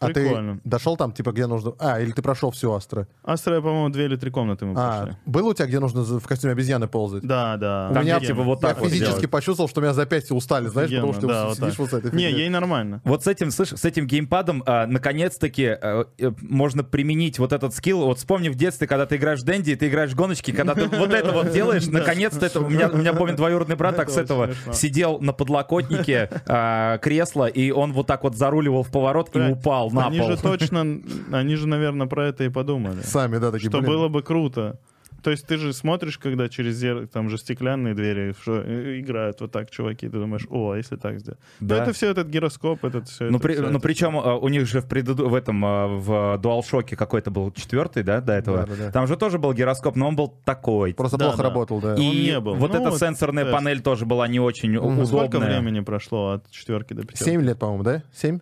А 0.00 0.06
Прикольно. 0.06 0.54
ты 0.56 0.60
дошел 0.68 0.96
там, 0.96 1.12
типа, 1.12 1.32
где 1.32 1.46
нужно... 1.46 1.72
А, 1.80 2.00
или 2.00 2.12
ты 2.12 2.22
прошел 2.22 2.50
всю 2.52 2.72
Астро? 2.72 3.08
Астра, 3.24 3.60
по-моему, 3.60 3.88
две 3.88 4.04
или 4.04 4.16
три 4.16 4.30
комнаты 4.30 4.64
мы 4.64 4.74
А, 4.76 4.98
прошли. 5.02 5.16
было 5.26 5.48
у 5.50 5.54
тебя, 5.54 5.66
где 5.66 5.80
нужно 5.80 6.02
в 6.02 6.26
костюме 6.26 6.52
обезьяны 6.52 6.86
ползать? 6.86 7.22
Да, 7.24 7.56
да. 7.56 7.88
У 7.90 7.94
Там 7.94 8.04
меня 8.04 8.18
где, 8.18 8.28
типа, 8.28 8.42
вот 8.42 8.62
я 8.62 8.68
так 8.68 8.78
вот 8.80 8.90
физически 8.90 9.14
делать. 9.16 9.30
почувствовал, 9.30 9.68
что 9.68 9.80
у 9.80 9.82
меня 9.82 9.94
запястья 9.94 10.34
устали, 10.36 10.68
знаешь, 10.68 10.90
потому 10.90 11.12
что 11.14 11.26
Офигенно, 11.26 11.34
ты 11.34 11.42
да, 11.42 11.46
вот 11.48 11.56
сидишь 11.56 11.70
так. 11.70 11.78
вот 11.78 11.90
с 11.90 11.92
этой 11.94 12.16
Не, 12.16 12.30
ей 12.30 12.48
нормально. 12.48 13.00
Вот 13.04 13.24
с 13.24 13.26
этим, 13.26 13.50
слышь, 13.50 13.70
с 13.70 13.84
этим 13.84 14.06
геймпадом 14.06 14.62
а, 14.66 14.86
наконец-таки 14.86 15.66
а, 15.66 16.04
можно 16.40 16.84
применить 16.84 17.38
вот 17.38 17.52
этот 17.52 17.74
скилл. 17.74 18.04
Вот 18.04 18.18
вспомни 18.18 18.48
в 18.50 18.54
детстве, 18.54 18.86
когда 18.86 19.06
ты 19.06 19.16
играешь 19.16 19.40
в 19.40 19.44
Дэнди, 19.44 19.74
ты 19.74 19.88
играешь 19.88 20.10
в 20.12 20.14
гоночки, 20.14 20.52
когда 20.52 20.74
ты 20.74 20.86
вот 20.88 21.12
это 21.12 21.32
вот 21.32 21.50
делаешь, 21.52 21.86
наконец-то 21.90 22.46
это... 22.46 22.60
У 22.60 22.68
меня, 22.68 22.88
у 22.88 22.96
меня 22.96 23.12
помню, 23.14 23.34
двоюродный 23.36 23.76
брат 23.76 23.96
так 23.96 24.10
с 24.10 24.12
Это 24.16 24.22
этого 24.34 24.50
сидел 24.72 25.18
на 25.20 25.32
подлокотнике 25.32 26.30
а, 26.46 26.98
кресла, 26.98 27.46
и 27.46 27.70
он 27.70 27.92
вот 27.92 28.06
так 28.06 28.22
вот 28.22 28.36
заруливал 28.36 28.82
в 28.82 28.90
поворот 28.90 29.28
и 29.34 29.38
Блядь, 29.38 29.62
упал 29.88 30.02
на 30.02 30.06
они 30.08 30.18
пол. 30.20 30.30
же 30.30 30.36
точно, 30.38 31.00
они 31.32 31.56
же, 31.56 31.66
наверное, 31.68 32.06
про 32.06 32.26
это 32.28 32.44
и 32.44 32.48
подумали. 32.48 33.02
Сами, 33.02 33.38
да, 33.38 33.50
такие, 33.50 33.68
Что 33.70 33.78
блин. 33.80 33.90
было 33.92 34.08
бы 34.08 34.22
круто. 34.22 34.78
То 35.20 35.32
есть 35.32 35.48
ты 35.48 35.56
же 35.56 35.72
смотришь, 35.72 36.16
когда 36.16 36.48
через 36.48 36.76
зер... 36.76 37.08
там 37.08 37.28
же 37.28 37.38
стеклянные 37.38 37.92
двери 37.92 38.36
что, 38.40 38.62
э, 38.64 39.00
играют 39.00 39.40
вот 39.40 39.50
так 39.50 39.68
чуваки, 39.68 40.08
ты 40.08 40.16
думаешь, 40.16 40.46
о, 40.48 40.70
а 40.70 40.76
если 40.76 40.94
так 40.94 41.18
сделать? 41.18 41.40
Да. 41.58 41.74
Ну, 41.78 41.82
это 41.82 41.92
все 41.92 42.08
этот 42.10 42.28
гироскоп, 42.28 42.84
этот 42.84 43.08
все. 43.08 43.24
Ну, 43.28 43.40
при- 43.40 43.56
ну, 43.56 43.80
причем 43.80 44.16
а, 44.16 44.36
у 44.36 44.46
них 44.48 44.68
же 44.68 44.80
в 44.80 44.86
преду... 44.86 45.14
в 45.28 45.34
этом 45.34 45.64
а, 45.64 45.88
в 45.88 46.40
DualShock 46.40 46.94
какой-то 46.94 47.32
был 47.32 47.50
четвертый, 47.50 48.04
да, 48.04 48.20
до 48.20 48.34
этого. 48.34 48.58
Да-да-да. 48.58 48.92
Там 48.92 49.08
же 49.08 49.16
тоже 49.16 49.38
был 49.40 49.52
гироскоп, 49.54 49.96
но 49.96 50.06
он 50.06 50.14
был 50.14 50.28
такой. 50.44 50.94
Просто 50.94 51.16
Да, 51.16 51.24
плохо 51.24 51.38
да. 51.38 51.42
работал, 51.48 51.80
да. 51.80 51.96
И- 51.96 51.98
он 52.08 52.14
не 52.14 52.38
был. 52.40 52.54
вот 52.54 52.72
Ну, 52.72 52.80
эта 52.80 52.90
вот 52.90 53.00
сенсорная 53.00 53.42
тест. 53.44 53.56
панель 53.56 53.80
тоже 53.80 54.06
была 54.06 54.28
не 54.28 54.38
очень 54.38 54.70
Мгм. 54.70 54.78
удобная. 54.86 55.06
Сколько 55.06 55.38
времени 55.40 55.80
прошло 55.80 56.30
от 56.34 56.48
четверки 56.52 56.92
до 56.92 57.02
пятерки? 57.02 57.24
Семь 57.24 57.42
лет, 57.42 57.58
по-моему, 57.58 57.82
да? 57.82 58.04
Семь? 58.14 58.38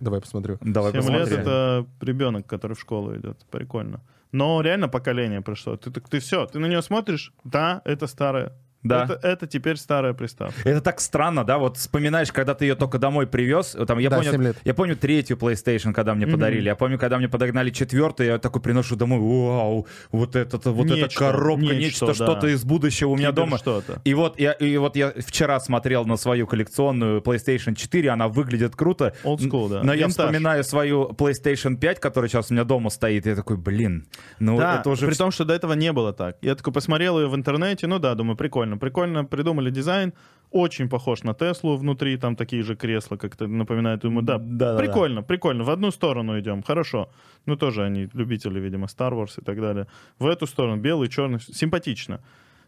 Давай 0.00 0.20
посмотрю. 0.20 0.58
Давай 0.60 0.92
Семь 0.92 1.00
посмотрим. 1.00 1.26
лет 1.26 1.38
это 1.40 1.86
ребенок, 2.00 2.46
который 2.46 2.74
в 2.74 2.80
школу 2.80 3.16
идет. 3.16 3.44
Прикольно. 3.50 4.00
Но 4.32 4.60
реально 4.60 4.88
поколение 4.88 5.40
пришло. 5.40 5.76
Ты, 5.76 5.90
ты, 5.90 6.00
ты 6.00 6.18
все, 6.20 6.46
ты 6.46 6.58
на 6.58 6.66
нее 6.66 6.82
смотришь, 6.82 7.32
да, 7.44 7.82
это 7.84 8.06
старая. 8.06 8.52
Да. 8.88 9.04
Это, 9.04 9.26
это 9.26 9.46
теперь 9.46 9.76
старая 9.76 10.12
приставка. 10.12 10.68
Это 10.68 10.80
так 10.80 11.00
странно, 11.00 11.44
да? 11.44 11.58
Вот 11.58 11.76
вспоминаешь, 11.76 12.32
когда 12.32 12.54
ты 12.54 12.64
ее 12.64 12.74
только 12.74 12.98
домой 12.98 13.26
привез. 13.26 13.76
Там, 13.86 13.98
я, 13.98 14.10
Да, 14.10 14.20
помню, 14.22 14.54
я 14.64 14.74
помню 14.74 14.96
третью 14.96 15.36
PlayStation, 15.36 15.92
когда 15.92 16.14
мне 16.14 16.26
подарили. 16.26 16.66
Я 16.66 16.76
помню, 16.76 16.98
когда 16.98 17.18
мне 17.18 17.28
подогнали 17.28 17.70
четвертую, 17.70 18.28
я 18.28 18.38
такой 18.38 18.62
приношу 18.62 18.96
домой. 18.96 19.18
Вау, 19.18 19.86
вот 20.10 20.36
это, 20.36 20.58
вот 20.70 20.86
эта 20.86 20.94
Нечто, 20.96 21.18
коробка, 21.18 21.62
нечто, 21.62 21.76
нечто, 21.78 22.06
да. 22.06 22.14
что-то 22.14 22.48
из 22.48 22.64
будущего 22.64 23.10
у 23.10 23.16
меня 23.16 23.28
Кибер 23.28 23.44
дома. 23.44 23.58
что-то. 23.58 24.00
И 24.04 24.14
вот, 24.14 24.38
я, 24.40 24.52
и 24.52 24.76
вот 24.76 24.96
я 24.96 25.12
вчера 25.16 25.60
смотрел 25.60 26.04
на 26.04 26.16
свою 26.16 26.46
коллекционную 26.46 27.20
PlayStation 27.20 27.74
4, 27.74 28.10
она 28.10 28.28
выглядит 28.28 28.76
круто. 28.76 29.14
Old 29.24 29.38
school, 29.38 29.68
да. 29.68 29.82
Но 29.82 29.92
я 29.92 30.06
Винтаж. 30.06 30.26
вспоминаю 30.26 30.64
свою 30.64 31.10
PlayStation 31.10 31.76
5, 31.76 32.00
которая 32.00 32.28
сейчас 32.28 32.50
у 32.50 32.54
меня 32.54 32.64
дома 32.64 32.90
стоит, 32.90 33.26
и 33.26 33.30
я 33.30 33.36
такой, 33.36 33.56
блин, 33.56 34.06
ну 34.38 34.58
да, 34.58 34.80
это 34.80 34.90
уже... 34.90 35.06
при 35.06 35.14
том, 35.14 35.30
что 35.30 35.44
до 35.44 35.54
этого 35.54 35.74
не 35.74 35.92
было 35.92 36.12
так. 36.12 36.36
Я 36.42 36.54
такой 36.54 36.72
посмотрел 36.72 37.18
ее 37.20 37.28
в 37.28 37.34
интернете, 37.34 37.86
ну 37.86 37.98
да, 37.98 38.14
думаю, 38.14 38.36
прикольно. 38.36 38.77
Прикольно 38.78 39.24
придумали 39.24 39.70
дизайн, 39.70 40.12
очень 40.50 40.88
похож 40.88 41.24
на 41.24 41.34
Теслу 41.34 41.76
внутри, 41.76 42.16
там 42.16 42.36
такие 42.36 42.62
же 42.62 42.74
кресла, 42.74 43.16
как-то 43.16 43.46
напоминают 43.46 44.04
ему. 44.04 44.22
Да, 44.22 44.38
Да-да-да. 44.38 44.78
прикольно, 44.78 45.22
прикольно, 45.22 45.64
в 45.64 45.70
одну 45.70 45.90
сторону 45.90 46.38
идем, 46.38 46.62
хорошо. 46.62 47.10
Ну 47.46 47.56
тоже 47.56 47.84
они 47.84 48.08
любители, 48.14 48.58
видимо, 48.58 48.86
Star 48.86 49.12
Wars 49.12 49.40
и 49.40 49.44
так 49.44 49.60
далее. 49.60 49.86
В 50.18 50.26
эту 50.26 50.46
сторону, 50.46 50.80
белый, 50.80 51.08
черный, 51.08 51.40
симпатично. 51.40 52.20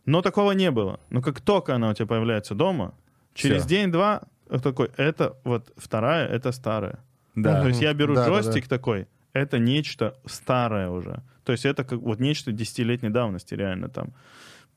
Но 0.06 0.22
такого 0.22 0.52
не 0.52 0.70
было. 0.70 1.00
Но 1.10 1.22
как 1.22 1.40
только 1.40 1.74
она 1.74 1.90
у 1.90 1.94
тебя 1.94 2.06
появляется 2.06 2.54
дома, 2.54 2.94
через 3.34 3.64
день-два 3.64 4.22
такой, 4.62 4.90
это 4.96 5.36
вот 5.44 5.72
вторая, 5.76 6.26
это 6.26 6.52
старая. 6.52 6.98
Да. 7.34 7.62
То 7.62 7.68
есть 7.68 7.80
я 7.80 7.94
беру 7.94 8.14
Да, 8.14 8.26
да, 8.26 8.30
джойстик 8.30 8.68
такой, 8.68 9.06
это 9.32 9.58
нечто 9.58 10.14
старое 10.26 10.88
уже. 10.90 11.22
То 11.44 11.52
есть 11.52 11.64
это 11.64 11.84
как 11.84 12.00
вот 12.00 12.20
нечто 12.20 12.52
десятилетней 12.52 13.10
давности 13.10 13.54
реально 13.54 13.88
там. 13.88 14.12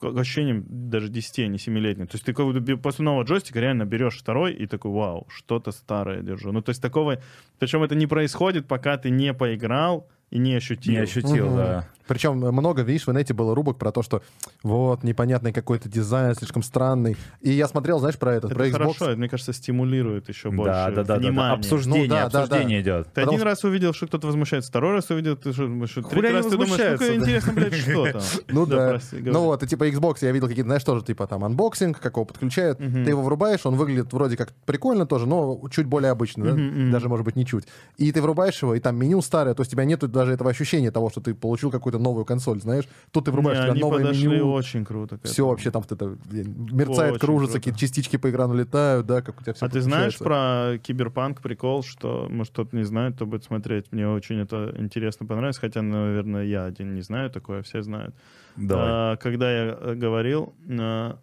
Ощущением 0.04 0.66
даже 0.68 1.10
10, 1.10 1.40
а 1.40 1.48
не 1.48 1.58
7-летней. 1.58 2.06
То 2.06 2.16
есть 2.16 2.26
ты 2.26 2.34
как 2.34 2.54
бе- 2.62 2.78
после 2.78 3.06
нового 3.06 3.24
джойстика 3.24 3.60
реально 3.60 3.86
берешь 3.86 4.18
второй 4.18 4.54
и 4.54 4.68
такой, 4.68 4.92
вау, 4.92 5.28
что-то 5.30 5.72
старое 5.72 6.22
держу. 6.22 6.52
Ну, 6.52 6.62
то 6.62 6.70
есть 6.70 6.82
такого... 6.82 7.22
Причем 7.60 7.84
это 7.84 7.96
не 7.96 8.08
происходит, 8.08 8.68
пока 8.68 8.98
ты 8.98 9.10
не 9.10 9.34
поиграл 9.34 10.08
и 10.34 10.40
не 10.40 10.56
ощутил. 10.56 10.94
Не 10.94 11.00
ощутил, 11.00 11.46
Мгм. 11.48 11.56
да. 11.58 11.88
Причем 12.06 12.34
много, 12.36 12.82
видишь, 12.82 13.08
в 13.08 13.12
инете 13.14 13.34
было 13.34 13.56
рубок 13.56 13.78
про 13.78 13.94
то, 13.94 14.02
что 14.02 14.22
вот, 14.62 15.04
непонятный 15.04 15.54
какой-то 15.54 15.88
дизайн, 15.88 16.36
слишком 16.36 16.62
странный. 16.62 17.16
И 17.40 17.52
я 17.52 17.66
смотрел, 17.66 18.00
знаешь, 18.00 18.18
про 18.18 18.34
этот, 18.34 18.52
Это 18.52 18.56
про 18.56 18.68
Xbox. 18.68 18.72
хорошо, 18.74 19.06
это, 19.12 19.18
мне 19.18 19.30
кажется, 19.30 19.54
стимулирует 19.54 20.28
еще 20.28 20.52
больше 20.52 20.66
Да, 20.74 20.90
да, 20.90 20.96
да, 20.96 21.04
да, 21.04 21.14
да. 21.16 21.20
внимания. 21.22 21.54
Обсуждение, 21.54 22.02
Ну 22.04 22.10
да, 22.10 22.30
да, 22.30 22.42
обсуждение 22.44 22.82
идет. 22.82 23.06
Ты 23.06 23.12
Потому 23.22 23.36
один 23.38 23.46
раз 23.48 23.64
увидел, 23.64 23.94
что 23.94 24.08
кто-то 24.08 24.28
возмущается, 24.28 24.70
второй 24.70 24.94
раз 24.96 25.10
увидел, 25.12 25.38
ты 25.38 25.54
что, 25.54 25.88
что 25.88 26.02
третий 26.02 26.34
раз 26.36 26.46
ты 26.48 26.52
думаешь, 26.52 26.72
ну-ка, 26.72 26.98
да? 26.98 27.16
интересно, 27.16 27.54
блядь, 27.54 27.74
что 27.76 28.12
там. 28.12 28.22
Ну 28.50 28.66
да. 28.66 28.90
прости, 28.90 29.18
ну 29.22 29.44
вот, 29.44 29.64
и 29.64 29.68
типа 29.68 29.88
Xbox, 29.88 30.18
я 30.22 30.32
видел 30.32 30.48
какие-то, 30.50 30.68
знаешь, 30.68 30.84
тоже 30.84 31.06
типа 31.06 31.26
там 31.28 31.46
анбоксинг, 31.46 32.00
как 32.02 32.14
его 32.16 32.26
подключают. 32.26 32.80
Ты 32.80 32.86
его 33.12 33.22
врубаешь, 33.22 33.66
он 33.66 33.76
выглядит 33.76 34.12
вроде 34.12 34.36
как 34.36 34.52
прикольно 34.66 35.06
тоже, 35.06 35.26
но 35.26 35.62
чуть 35.72 35.86
более 35.86 36.12
обычно, 36.12 36.46
да? 36.54 36.92
Даже 36.92 37.08
может 37.08 37.24
быть 37.24 37.38
не 37.38 37.46
чуть. 37.46 37.64
И 37.98 38.12
ты 38.12 38.22
врубаешь 38.22 38.62
его, 38.62 38.76
и 38.76 38.82
там 38.82 38.98
меню 38.98 39.22
старое, 39.22 39.54
то 39.54 39.62
есть 39.62 39.72
у 39.72 39.76
тебя 39.76 39.86
нету 39.86 40.10
даже 40.10 40.23
этого 40.32 40.50
ощущения 40.50 40.92
того, 40.92 41.10
что 41.10 41.22
ты 41.22 41.34
получил 41.34 41.72
какую-то 41.72 42.00
новую 42.00 42.26
консоль, 42.26 42.60
знаешь. 42.62 42.88
Тут 43.12 43.26
ты 43.26 43.32
врубаешь, 43.32 43.60
Не, 43.60 43.72
они 43.72 43.82
новое 43.82 44.00
подошли 44.00 44.28
меню. 44.28 44.52
очень 44.52 44.86
круто. 44.86 45.20
Все 45.24 45.48
вообще 45.48 45.72
там 45.72 45.84
это 45.90 46.18
мерцает, 46.32 47.16
Очень 47.16 47.20
кружится, 47.20 47.58
какие-то 47.60 47.80
частички 47.80 48.18
по 48.18 48.30
экрану 48.30 48.54
летают, 48.54 49.06
да, 49.06 49.22
как 49.22 49.40
у 49.40 49.44
тебя 49.44 49.54
все 49.54 49.66
А 49.66 49.70
ты 49.70 49.82
знаешь 49.82 50.18
про 50.18 50.78
киберпанк 50.82 51.42
прикол, 51.42 51.84
что, 51.84 52.28
может, 52.30 52.54
кто-то 52.54 52.76
не 52.76 52.84
знает, 52.84 53.16
кто 53.16 53.26
будет 53.26 53.44
смотреть. 53.44 53.92
Мне 53.92 54.08
очень 54.08 54.40
это 54.40 54.74
интересно 54.78 55.26
понравилось, 55.26 55.58
хотя, 55.58 55.82
наверное, 55.82 56.44
я 56.46 56.66
один 56.66 56.96
не 56.96 57.02
знаю 57.02 57.30
такое, 57.30 57.62
все 57.64 57.82
знают. 57.82 58.16
Давай. 58.56 58.88
А, 58.92 59.16
когда 59.18 59.52
я 59.52 59.78
э, 59.80 59.96
говорил, 59.96 60.54
а, 60.70 61.20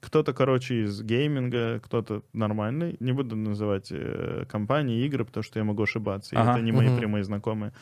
кто-то, 0.00 0.32
короче, 0.34 0.82
из 0.84 1.02
гейминга, 1.02 1.80
кто-то 1.80 2.22
нормальный, 2.32 2.96
не 3.00 3.12
буду 3.12 3.36
называть 3.36 3.88
э, 3.90 4.44
компании, 4.48 5.04
игры, 5.06 5.24
потому 5.24 5.42
что 5.42 5.58
я 5.58 5.64
могу 5.64 5.82
ошибаться, 5.82 6.34
и 6.34 6.38
Ага. 6.38 6.52
это 6.52 6.60
не 6.62 6.72
мои 6.72 6.88
Мгм. 6.88 6.96
прямые 6.98 7.24
знакомые. 7.24 7.72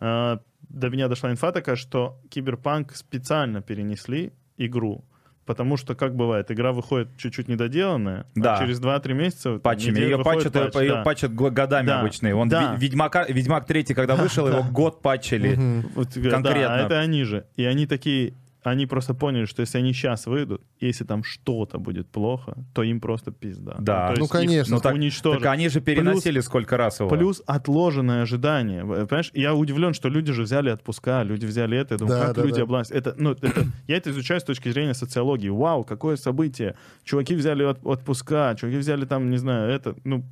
А, 0.00 0.40
до 0.68 0.88
меня 0.90 1.08
дошла 1.08 1.30
инфа 1.30 1.52
такая, 1.52 1.76
что 1.76 2.18
Киберпанк 2.30 2.94
специально 2.96 3.62
перенесли 3.62 4.32
игру, 4.56 5.04
потому 5.46 5.76
что, 5.76 5.94
как 5.94 6.14
бывает, 6.16 6.50
игра 6.50 6.72
выходит 6.72 7.08
чуть-чуть 7.18 7.48
недоделанная, 7.48 8.26
Да. 8.34 8.56
а 8.56 8.58
через 8.58 8.80
2-3 8.80 9.12
месяца... 9.14 9.58
Патчами. 9.58 9.98
Ее 10.00 10.18
патчат, 10.22 10.52
патч, 10.52 10.74
ее 10.76 10.94
да. 10.94 11.02
патчат 11.02 11.34
годами 11.34 11.86
Да. 11.86 12.00
обычно. 12.00 12.34
Он 12.36 12.48
Да. 12.48 12.74
Ведьмака, 12.76 13.24
Ведьмак 13.28 13.66
3, 13.66 13.84
когда 13.94 14.16
вышел, 14.16 14.48
его 14.48 14.62
год 14.62 15.02
патчили. 15.02 15.82
Э, 15.96 16.30
Конкретно. 16.30 16.68
Да, 16.76 16.80
это 16.86 16.98
они 17.00 17.24
же. 17.24 17.46
И 17.56 17.64
они 17.64 17.86
такие, 17.86 18.34
они 18.70 18.86
просто 18.86 19.14
поняли, 19.14 19.44
что 19.44 19.60
если 19.60 19.78
они 19.78 19.92
сейчас 19.92 20.26
выйдут, 20.26 20.62
если 20.80 21.04
там 21.04 21.22
что-то 21.22 21.78
будет 21.78 22.08
плохо, 22.08 22.56
то 22.72 22.82
им 22.82 23.00
просто 23.00 23.30
пизда. 23.30 23.76
Да. 23.78 24.14
Ну, 24.16 24.24
их 24.24 24.30
конечно. 24.30 24.76
Ну 24.76 24.80
так, 24.80 24.94
уничтожат. 24.94 25.42
так 25.42 25.52
они 25.52 25.68
же 25.68 25.80
переносили 25.80 26.40
сколько 26.40 26.76
раз 26.76 27.00
его. 27.00 27.10
Плюс 27.10 27.42
отложенное 27.46 28.22
ожидание. 28.22 28.84
Понимаешь, 28.84 29.30
я 29.34 29.54
удивлен, 29.54 29.92
что 29.94 30.08
люди 30.08 30.32
же 30.32 30.42
взяли 30.42 30.70
отпуска, 30.70 31.22
люди 31.22 31.46
взяли 31.46 31.76
это. 31.76 31.94
Я 31.94 31.98
думаю, 31.98 32.18
Да, 32.20 32.26
как 32.28 32.36
да, 32.36 32.42
люди 32.42 32.56
да. 32.56 32.62
облазят. 32.62 32.96
Это, 32.96 33.14
ну, 33.18 33.32
это, 33.32 33.52
я 33.86 33.96
это 33.96 34.10
изучаю 34.10 34.40
с 34.40 34.44
точки 34.44 34.70
зрения 34.70 34.94
социологии. 34.94 35.48
Вау, 35.50 35.84
какое 35.84 36.16
событие. 36.16 36.74
Чуваки 37.04 37.34
взяли 37.34 37.64
от- 37.64 37.84
отпуска, 37.84 38.54
чуваки 38.58 38.78
взяли 38.78 39.04
там, 39.04 39.30
не 39.30 39.36
знаю, 39.36 39.70
это, 39.70 39.94
ну, 40.04 40.24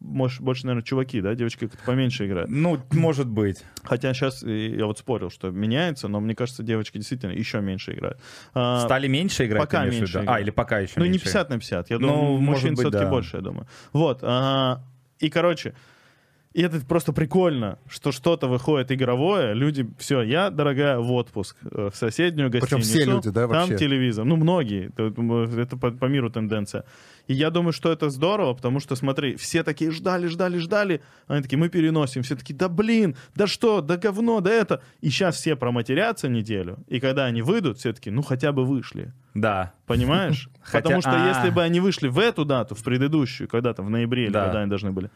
может, 0.00 0.40
больше, 0.42 0.66
наверное, 0.66 0.84
чуваки, 0.84 1.20
да, 1.20 1.34
девочки 1.34 1.66
как-то 1.66 1.82
поменьше 1.84 2.26
играют. 2.26 2.50
Ну, 2.50 2.78
может 2.92 3.26
быть. 3.28 3.64
Хотя 3.82 4.12
сейчас 4.12 4.42
я 4.42 4.86
вот 4.86 4.98
спорил, 4.98 5.30
что 5.30 5.50
меняется, 5.50 6.08
но 6.08 6.20
мне 6.20 6.34
кажется, 6.34 6.62
девочки 6.62 6.98
действительно 6.98 7.30
еще 7.32 7.60
меньше 7.60 7.92
играют. 7.94 8.20
А, 8.52 8.80
Стали 8.84 9.06
меньше 9.08 9.46
играть, 9.46 9.62
пока 9.62 9.86
меньше? 9.86 10.18
А, 10.18 10.22
играют. 10.24 10.42
или 10.42 10.50
пока 10.50 10.78
еще 10.80 10.94
ну, 10.96 11.04
не 11.04 11.10
меньше? 11.12 11.24
50 11.24 11.50
на 11.50 11.58
50. 11.58 11.90
Я 11.90 11.98
Ну, 11.98 12.08
думаю, 12.08 12.38
может 12.40 12.64
мужчин 12.64 12.76
все-таки 12.76 13.04
да. 13.04 13.10
больше, 13.10 13.36
я 13.36 13.42
думаю. 13.42 13.66
Вот. 13.92 14.18
а, 14.22 14.82
и, 15.20 15.30
короче, 15.30 15.74
и 16.54 16.62
это 16.62 16.78
просто 16.86 17.12
прикольно, 17.12 17.78
что 17.88 18.12
что-то 18.12 18.46
выходит 18.46 18.92
игровое, 18.92 19.54
люди, 19.54 19.90
все, 19.98 20.22
я, 20.22 20.50
дорогая, 20.50 20.98
в 20.98 21.10
отпуск, 21.10 21.56
э, 21.68 21.90
в 21.92 21.96
соседнюю 21.96 22.48
Причем 22.48 22.78
гостиницу. 22.78 22.88
все 22.88 23.04
люди, 23.04 23.30
да, 23.30 23.48
вообще? 23.48 23.70
Там 23.70 23.76
телевизор. 23.76 24.24
Ну, 24.24 24.36
многие. 24.36 24.92
Это, 24.96 25.60
это 25.60 25.76
по, 25.76 25.90
по 25.90 26.04
миру 26.04 26.30
тенденция. 26.30 26.84
И 27.26 27.34
я 27.34 27.50
думаю, 27.50 27.72
что 27.72 27.90
это 27.90 28.08
здорово, 28.08 28.54
потому 28.54 28.78
что, 28.78 28.94
смотри, 28.94 29.34
все 29.34 29.64
такие 29.64 29.90
ждали, 29.90 30.28
ждали, 30.28 30.58
ждали. 30.58 31.02
Они 31.26 31.42
такие, 31.42 31.58
мы 31.58 31.68
переносим. 31.68 32.22
Все 32.22 32.36
такие, 32.36 32.54
да 32.54 32.68
блин, 32.68 33.16
да 33.34 33.48
что, 33.48 33.80
да 33.80 33.96
говно, 33.96 34.40
да 34.40 34.52
это. 34.52 34.80
И 35.00 35.10
сейчас 35.10 35.34
все 35.36 35.56
проматерятся 35.56 36.28
неделю. 36.28 36.78
И 36.86 37.00
когда 37.00 37.24
они 37.24 37.42
выйдут, 37.42 37.78
все 37.78 37.92
таки 37.92 38.10
ну 38.10 38.22
хотя 38.22 38.52
бы 38.52 38.64
вышли. 38.64 39.12
Да. 39.34 39.72
Понимаешь? 39.86 40.48
Потому 40.72 41.00
что 41.00 41.10
а. 41.10 41.28
если 41.28 41.50
бы 41.50 41.62
они 41.62 41.80
вышли 41.80 42.06
в 42.06 42.18
эту 42.20 42.44
дату, 42.44 42.76
в 42.76 42.84
предыдущую, 42.84 43.48
когда-то 43.48 43.82
в 43.82 43.90
ноябре, 43.90 44.26
или 44.26 44.32
Да. 44.32 44.44
когда 44.44 44.60
они 44.60 44.70
должны 44.70 44.92
были, 44.92 45.10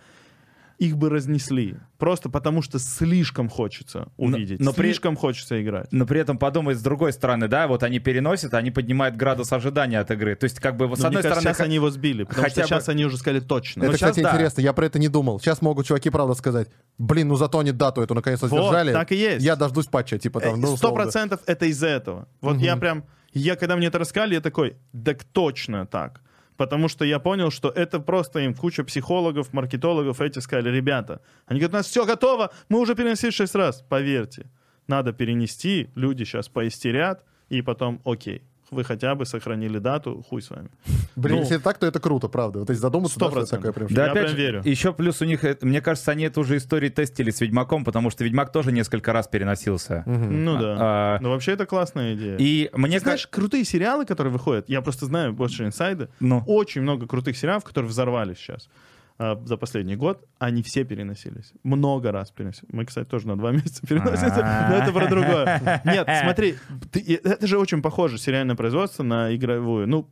их 0.79 0.97
бы 0.97 1.11
разнесли. 1.11 1.77
Просто 1.99 2.29
потому 2.29 2.63
что 2.63 2.79
слишком 2.79 3.49
хочется 3.49 4.09
увидеть, 4.17 4.61
но 4.61 4.73
при- 4.73 4.87
слишком 4.87 5.17
хочется 5.17 5.61
играть. 5.61 5.89
Но 5.93 6.07
при 6.07 6.21
этом 6.21 6.39
подумать 6.39 6.79
с 6.79 6.83
другой 6.83 7.13
стороны, 7.13 7.49
да, 7.49 7.67
вот 7.67 7.83
они 7.83 7.99
переносят, 7.99 8.55
они 8.55 8.71
поднимают 8.71 9.17
градус 9.17 9.53
ожидания 9.53 9.99
от 9.99 10.11
игры. 10.13 10.37
То 10.37 10.45
есть, 10.45 10.61
как 10.61 10.77
бы, 10.77 10.87
с 10.87 11.01
Но 11.01 11.09
одной 11.09 11.23
кажется, 11.23 11.41
стороны... 11.41 11.43
сейчас 11.57 11.61
они 11.67 11.75
его 11.75 11.91
сбили, 11.91 12.23
потому 12.23 12.43
хотя 12.45 12.53
что 12.53 12.61
бы- 12.63 12.67
сейчас 12.69 12.89
они 12.89 13.05
уже 13.07 13.19
сказали 13.19 13.41
точно. 13.41 13.83
Это, 13.83 13.93
Ну, 13.93 13.99
щас 13.99 14.11
кстати, 14.11 14.23
да. 14.25 14.31
интересно, 14.31 14.61
я 14.61 14.73
про 14.73 14.87
это 14.87 14.99
не 15.01 15.09
думал. 15.09 15.41
Сейчас 15.41 15.61
могут 15.63 15.87
чуваки, 15.87 16.11
правда, 16.11 16.35
сказать, 16.35 16.69
блин, 16.97 17.29
ну 17.29 17.37
зато 17.37 17.59
они 17.59 17.73
дату 17.73 18.01
эту 18.01 18.15
наконец-то 18.15 18.47
Вот, 18.47 18.61
сдержали. 18.63 18.93
так 18.93 19.11
и 19.11 19.17
есть. 19.17 19.45
Я 19.45 19.57
дождусь 19.57 19.87
патча, 19.87 20.19
типа 20.19 20.41
там, 20.41 20.61
ну, 20.61 20.77
Сто 20.77 20.93
процентов 20.93 21.41
это 21.47 21.67
из-за 21.67 21.89
этого. 21.89 22.29
Вот 22.41 22.59
я 22.59 22.77
прям, 22.77 23.05
я 23.33 23.57
когда 23.57 23.77
мне 23.77 23.89
это 23.89 23.99
рассказали, 23.99 24.35
я 24.35 24.41
такой, 24.41 24.77
так 25.05 25.25
точно 25.25 25.87
так. 25.87 26.21
Потому 26.59 26.89
что 26.89 27.05
я 27.05 27.21
понял, 27.21 27.53
что 27.53 27.69
это 27.69 28.01
просто 28.01 28.41
им 28.41 28.53
куча 28.53 28.83
психологов, 28.83 29.53
маркетологов, 29.53 30.21
эти 30.21 30.41
сказали, 30.41 30.71
ребята, 30.75 31.21
они 31.47 31.61
говорят, 31.61 31.75
у 31.75 31.77
нас 31.77 31.87
все 31.87 32.05
готово, 32.05 32.51
мы 32.69 32.81
уже 32.81 32.97
перенесли 32.97 33.31
шесть 33.31 33.55
раз. 33.55 33.85
Поверьте, 33.89 34.51
надо 34.89 35.13
перенести, 35.13 35.89
люди 35.95 36.25
сейчас 36.25 36.49
поистерят, 36.49 37.25
и 37.49 37.63
потом, 37.63 38.01
окей, 38.05 38.43
вы 38.71 38.85
хотя 38.85 39.15
бы 39.15 39.25
сохранили 39.27 39.79
дату, 39.79 40.25
хуй 40.29 40.43
с 40.43 40.51
вами. 40.51 40.69
Блин, 41.17 41.37
Ну, 41.37 41.43
если 41.43 41.57
это 41.57 41.65
так, 41.65 41.79
то 41.79 41.87
это 41.87 42.01
круто, 42.01 42.29
правда. 42.29 42.61
Вот 42.61 42.69
если 42.71 42.81
задуматься, 42.83 43.19
да, 43.19 43.31
что 43.31 43.41
это 43.41 43.47
100%. 43.47 43.51
такое 43.57 43.73
прям... 43.73 43.89
Да, 43.91 44.05
Я 44.07 44.11
опять 44.13 44.25
прям 44.25 44.37
же, 44.37 44.43
верю. 44.43 44.63
Еще 44.65 44.93
плюс 44.93 45.21
у 45.23 45.25
них, 45.25 45.43
мне 45.63 45.81
кажется, 45.81 46.11
они 46.13 46.25
эту 46.25 46.45
же 46.45 46.57
историю 46.57 46.91
тестили 46.93 47.31
с 47.31 47.41
Ведьмаком, 47.41 47.85
потому 47.85 48.11
что 48.11 48.25
Ведьмак 48.25 48.53
тоже 48.53 48.73
несколько 48.73 49.13
раз 49.13 49.27
переносился. 49.29 50.03
Ну 50.07 50.59
да. 50.59 50.77
А, 50.79 51.19
Но 51.21 51.31
вообще 51.31 51.53
это 51.53 51.67
классная 51.67 52.15
идея. 52.15 52.37
И 52.39 52.71
мне 52.75 52.99
Ты 52.99 53.05
знаешь, 53.05 53.27
крутые 53.27 53.65
сериалы, 53.65 54.05
которые 54.05 54.33
выходят, 54.33 54.69
я 54.69 54.81
просто 54.83 55.07
знаю 55.07 55.33
больше 55.33 55.65
инсайды, 55.65 56.09
Ну. 56.21 56.43
очень 56.47 56.83
много 56.83 57.07
крутых 57.07 57.37
сериалов, 57.37 57.65
которые 57.65 57.89
взорвались 57.91 58.39
сейчас 58.39 58.69
а, 58.69 58.71
за 59.19 59.57
последний 59.57 59.97
год, 59.97 60.25
они 60.39 60.63
все 60.63 60.85
переносились. 60.85 61.53
Много 61.65 62.13
раз 62.13 62.31
переносились. 62.31 62.69
Мы, 62.73 62.85
кстати, 62.85 63.09
тоже 63.09 63.27
на 63.27 63.37
два 63.37 63.51
месяца 63.53 63.85
переносимся, 63.87 64.69
но 64.71 64.77
это 64.77 64.93
про 64.93 65.09
другое. 65.09 65.81
Нет, 65.85 66.09
смотри, 66.23 66.55
ты- 66.93 67.21
это 67.25 67.47
же 67.47 67.59
очень 67.59 67.83
похоже, 67.83 68.19
сериальное 68.19 68.55
производство 68.57 69.03
на 69.03 69.35
игровую. 69.35 69.89
Ну, 69.89 70.09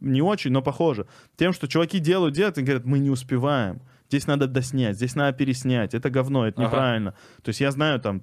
не 0.00 0.20
очень, 0.22 0.50
но 0.52 0.60
похоже. 0.62 1.06
Тем, 1.36 1.52
что 1.54 1.66
чуваки 1.66 1.98
делают, 1.98 2.34
делают, 2.34 2.58
и 2.58 2.62
говорят, 2.62 2.84
мы 2.84 2.98
не 2.98 3.10
успеваем. 3.10 3.80
Здесь 4.08 4.26
надо 4.26 4.46
доснять, 4.46 4.96
здесь 4.96 5.14
надо 5.16 5.36
переснять. 5.36 5.94
Это 5.94 6.10
говно, 6.10 6.46
это 6.46 6.60
Ага. 6.60 6.66
неправильно. 6.68 7.10
То 7.42 7.48
есть 7.48 7.60
я 7.60 7.70
знаю, 7.70 8.00
там, 8.00 8.22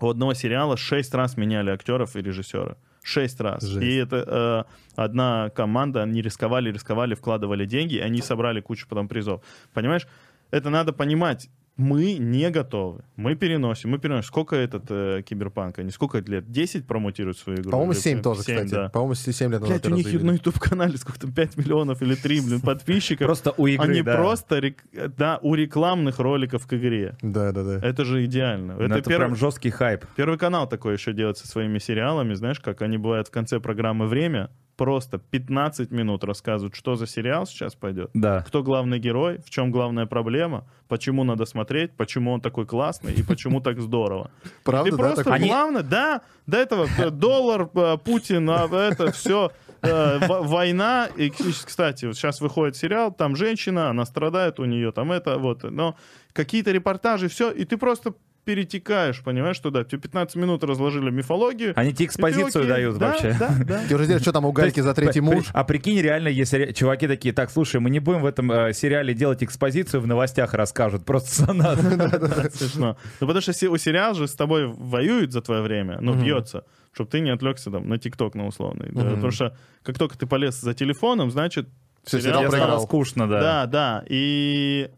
у 0.00 0.08
одного 0.08 0.34
сериала 0.34 0.76
шесть 0.76 1.14
раз 1.14 1.36
меняли 1.36 1.70
актеров 1.70 2.16
и 2.16 2.20
режиссера. 2.22 2.76
Шесть 3.02 3.40
раз. 3.40 3.62
Жесть. 3.62 3.82
И 3.82 3.96
это 3.96 4.66
э, 4.96 5.00
одна 5.00 5.50
команда, 5.50 6.02
они 6.02 6.22
рисковали, 6.22 6.72
рисковали, 6.72 7.14
вкладывали 7.14 7.64
деньги, 7.64 7.94
и 7.94 8.00
они 8.00 8.20
собрали 8.20 8.60
кучу 8.60 8.86
потом 8.88 9.08
призов. 9.08 9.42
Понимаешь? 9.72 10.06
Это 10.50 10.70
надо 10.70 10.92
понимать. 10.92 11.48
Мы 11.78 12.14
не 12.18 12.50
готовы. 12.50 13.04
Мы 13.14 13.36
переносим, 13.36 13.90
мы 13.90 13.98
переносим. 13.98 14.26
Сколько 14.26 14.56
этот 14.56 14.86
э, 14.90 15.22
киберпанк? 15.24 15.78
Они 15.78 15.90
сколько 15.92 16.18
лет? 16.18 16.50
10 16.50 16.86
промотируют 16.88 17.38
свою 17.38 17.60
игру? 17.60 17.70
По-моему, 17.70 17.92
Или, 17.92 18.00
7 18.00 18.12
блин, 18.14 18.22
тоже, 18.24 18.42
7, 18.42 18.54
кстати. 18.56 18.70
да. 18.72 18.88
По-моему, 18.88 19.14
7 19.14 19.50
лет 19.52 19.60
назад 19.60 19.86
у 19.86 19.90
них 19.90 20.04
развили. 20.06 20.24
на 20.24 20.30
YouTube-канале 20.32 20.98
сколько-то 20.98 21.32
5 21.32 21.56
миллионов 21.56 22.02
или 22.02 22.16
3, 22.16 22.40
блин, 22.40 22.60
подписчиков. 22.60 23.26
Просто 23.26 23.54
у 23.56 23.66
игры, 23.68 23.84
Они 23.92 24.02
да. 24.02 24.16
просто, 24.16 24.58
рек- 24.58 24.84
да, 25.16 25.38
у 25.40 25.54
рекламных 25.54 26.18
роликов 26.18 26.66
к 26.66 26.72
игре. 26.74 27.16
Да, 27.22 27.52
да, 27.52 27.62
да. 27.62 27.86
Это 27.86 28.04
же 28.04 28.24
идеально. 28.24 28.74
Ну, 28.74 28.82
Это, 28.82 29.00
первый- 29.00 29.26
прям 29.26 29.36
жесткий 29.36 29.70
хайп. 29.70 30.04
Первый 30.16 30.36
канал 30.36 30.68
такой 30.68 30.94
еще 30.94 31.12
делает 31.12 31.38
со 31.38 31.46
своими 31.46 31.78
сериалами, 31.78 32.34
знаешь, 32.34 32.58
как 32.58 32.82
они 32.82 32.98
бывают 32.98 33.28
в 33.28 33.30
конце 33.30 33.60
программы 33.60 34.08
«Время», 34.08 34.50
просто 34.76 35.18
15 35.18 35.90
минут 35.90 36.22
рассказывают, 36.22 36.76
что 36.76 36.94
за 36.94 37.08
сериал 37.08 37.46
сейчас 37.46 37.74
пойдет, 37.74 38.10
Да. 38.14 38.44
кто 38.46 38.62
главный 38.62 39.00
герой, 39.00 39.38
в 39.44 39.50
чем 39.50 39.72
главная 39.72 40.06
проблема, 40.06 40.68
почему 40.88 41.24
надо 41.24 41.44
смотреть, 41.44 41.92
почему 41.92 42.32
он 42.32 42.40
такой 42.40 42.66
классный 42.66 43.12
и 43.12 43.22
почему 43.22 43.60
так 43.60 43.80
здорово. 43.80 44.30
Правда, 44.64 44.90
Ты 44.90 44.96
да? 44.96 45.02
просто 45.02 45.24
так- 45.24 45.32
Они- 45.34 45.48
главное, 45.48 45.82
да, 45.82 46.22
до 46.46 46.56
этого 46.56 46.88
э, 46.98 47.10
доллар, 47.10 47.68
э, 47.74 47.96
Путин, 48.04 48.48
а, 48.50 48.66
это 48.66 49.12
все 49.12 49.50
война. 49.80 51.08
И, 51.16 51.30
кстати, 51.30 52.06
вот 52.06 52.16
сейчас 52.16 52.40
выходит 52.40 52.76
сериал, 52.76 53.12
там 53.12 53.36
женщина, 53.36 53.90
она 53.90 54.04
страдает, 54.06 54.58
у 54.58 54.64
нее 54.64 54.90
там 54.90 55.12
это, 55.12 55.38
вот, 55.38 55.62
но 55.62 55.94
какие-то 56.32 56.72
репортажи, 56.72 57.28
все, 57.28 57.50
и 57.52 57.64
ты 57.64 57.76
просто 57.76 58.14
перетекаешь, 58.48 59.22
понимаешь, 59.22 59.58
туда. 59.58 59.84
Тебе 59.84 60.00
15 60.00 60.36
минут 60.36 60.64
разложили 60.64 61.10
мифологию. 61.10 61.74
Они 61.76 61.92
тебе 61.92 62.06
экспозицию 62.06 62.62
окей. 62.62 62.68
дают 62.68 62.96
Да, 62.96 63.08
вообще. 63.08 63.36
Да, 63.38 63.54
да. 63.62 63.82
Ты 63.88 63.94
уже 63.94 64.06
знаешь, 64.06 64.22
что 64.22 64.32
там 64.32 64.46
у 64.46 64.52
Гальки 64.52 64.80
за 64.80 64.94
третий 64.94 65.20
муж. 65.20 65.48
А 65.52 65.64
прикинь, 65.64 66.00
реально, 66.00 66.28
если 66.28 66.72
чуваки 66.72 67.06
такие, 67.06 67.34
так, 67.34 67.50
слушай, 67.50 67.78
мы 67.78 67.90
не 67.90 67.98
будем 68.00 68.22
в 68.22 68.24
этом 68.24 68.50
э, 68.50 68.72
сериале 68.72 69.12
делать 69.12 69.44
экспозицию, 69.44 70.00
в 70.00 70.06
новостях 70.06 70.54
расскажут, 70.54 71.04
просто 71.04 71.44
сонат. 71.44 71.78
Смешно. 72.54 72.96
Ну, 73.20 73.26
потому 73.26 73.42
что 73.42 73.70
у 73.70 73.76
сериал 73.76 74.14
же 74.14 74.26
с 74.26 74.34
тобой 74.34 74.66
воюет 74.66 75.30
за 75.30 75.42
твое 75.42 75.60
время, 75.60 75.98
ну, 76.00 76.14
бьется, 76.14 76.64
чтобы 76.92 77.10
ты 77.10 77.20
не 77.20 77.28
отвлекся 77.28 77.70
там 77.70 77.86
на 77.86 77.98
ТикТок, 77.98 78.34
на 78.34 78.46
условный. 78.46 78.88
Да. 78.92 79.10
Потому 79.10 79.30
что 79.30 79.54
как 79.82 79.98
только 79.98 80.16
ты 80.16 80.26
полез 80.26 80.58
за 80.58 80.72
телефоном, 80.72 81.30
значит, 81.30 81.68
Всё, 82.04 82.18
сериал 82.18 82.50
сериал 82.50 82.52
стало 82.52 82.78
скучно, 82.80 83.28
да. 83.28 83.40
Да, 83.40 83.66
да. 83.66 84.04
И 84.08 84.88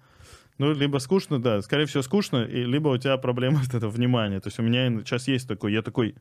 ну, 0.60 0.74
либо 0.74 0.98
скучно, 0.98 1.40
да, 1.40 1.62
скорее 1.62 1.86
всего, 1.86 2.02
скучно, 2.02 2.44
и 2.44 2.64
либо 2.64 2.88
у 2.88 2.98
тебя 2.98 3.16
проблема 3.16 3.64
с 3.64 3.72
это 3.72 3.88
внимание. 3.88 4.40
То 4.40 4.48
есть 4.48 4.58
у 4.58 4.62
меня 4.62 4.90
сейчас 4.98 5.26
есть 5.26 5.48
такой, 5.48 5.72
я 5.72 5.80
такой, 5.80 6.14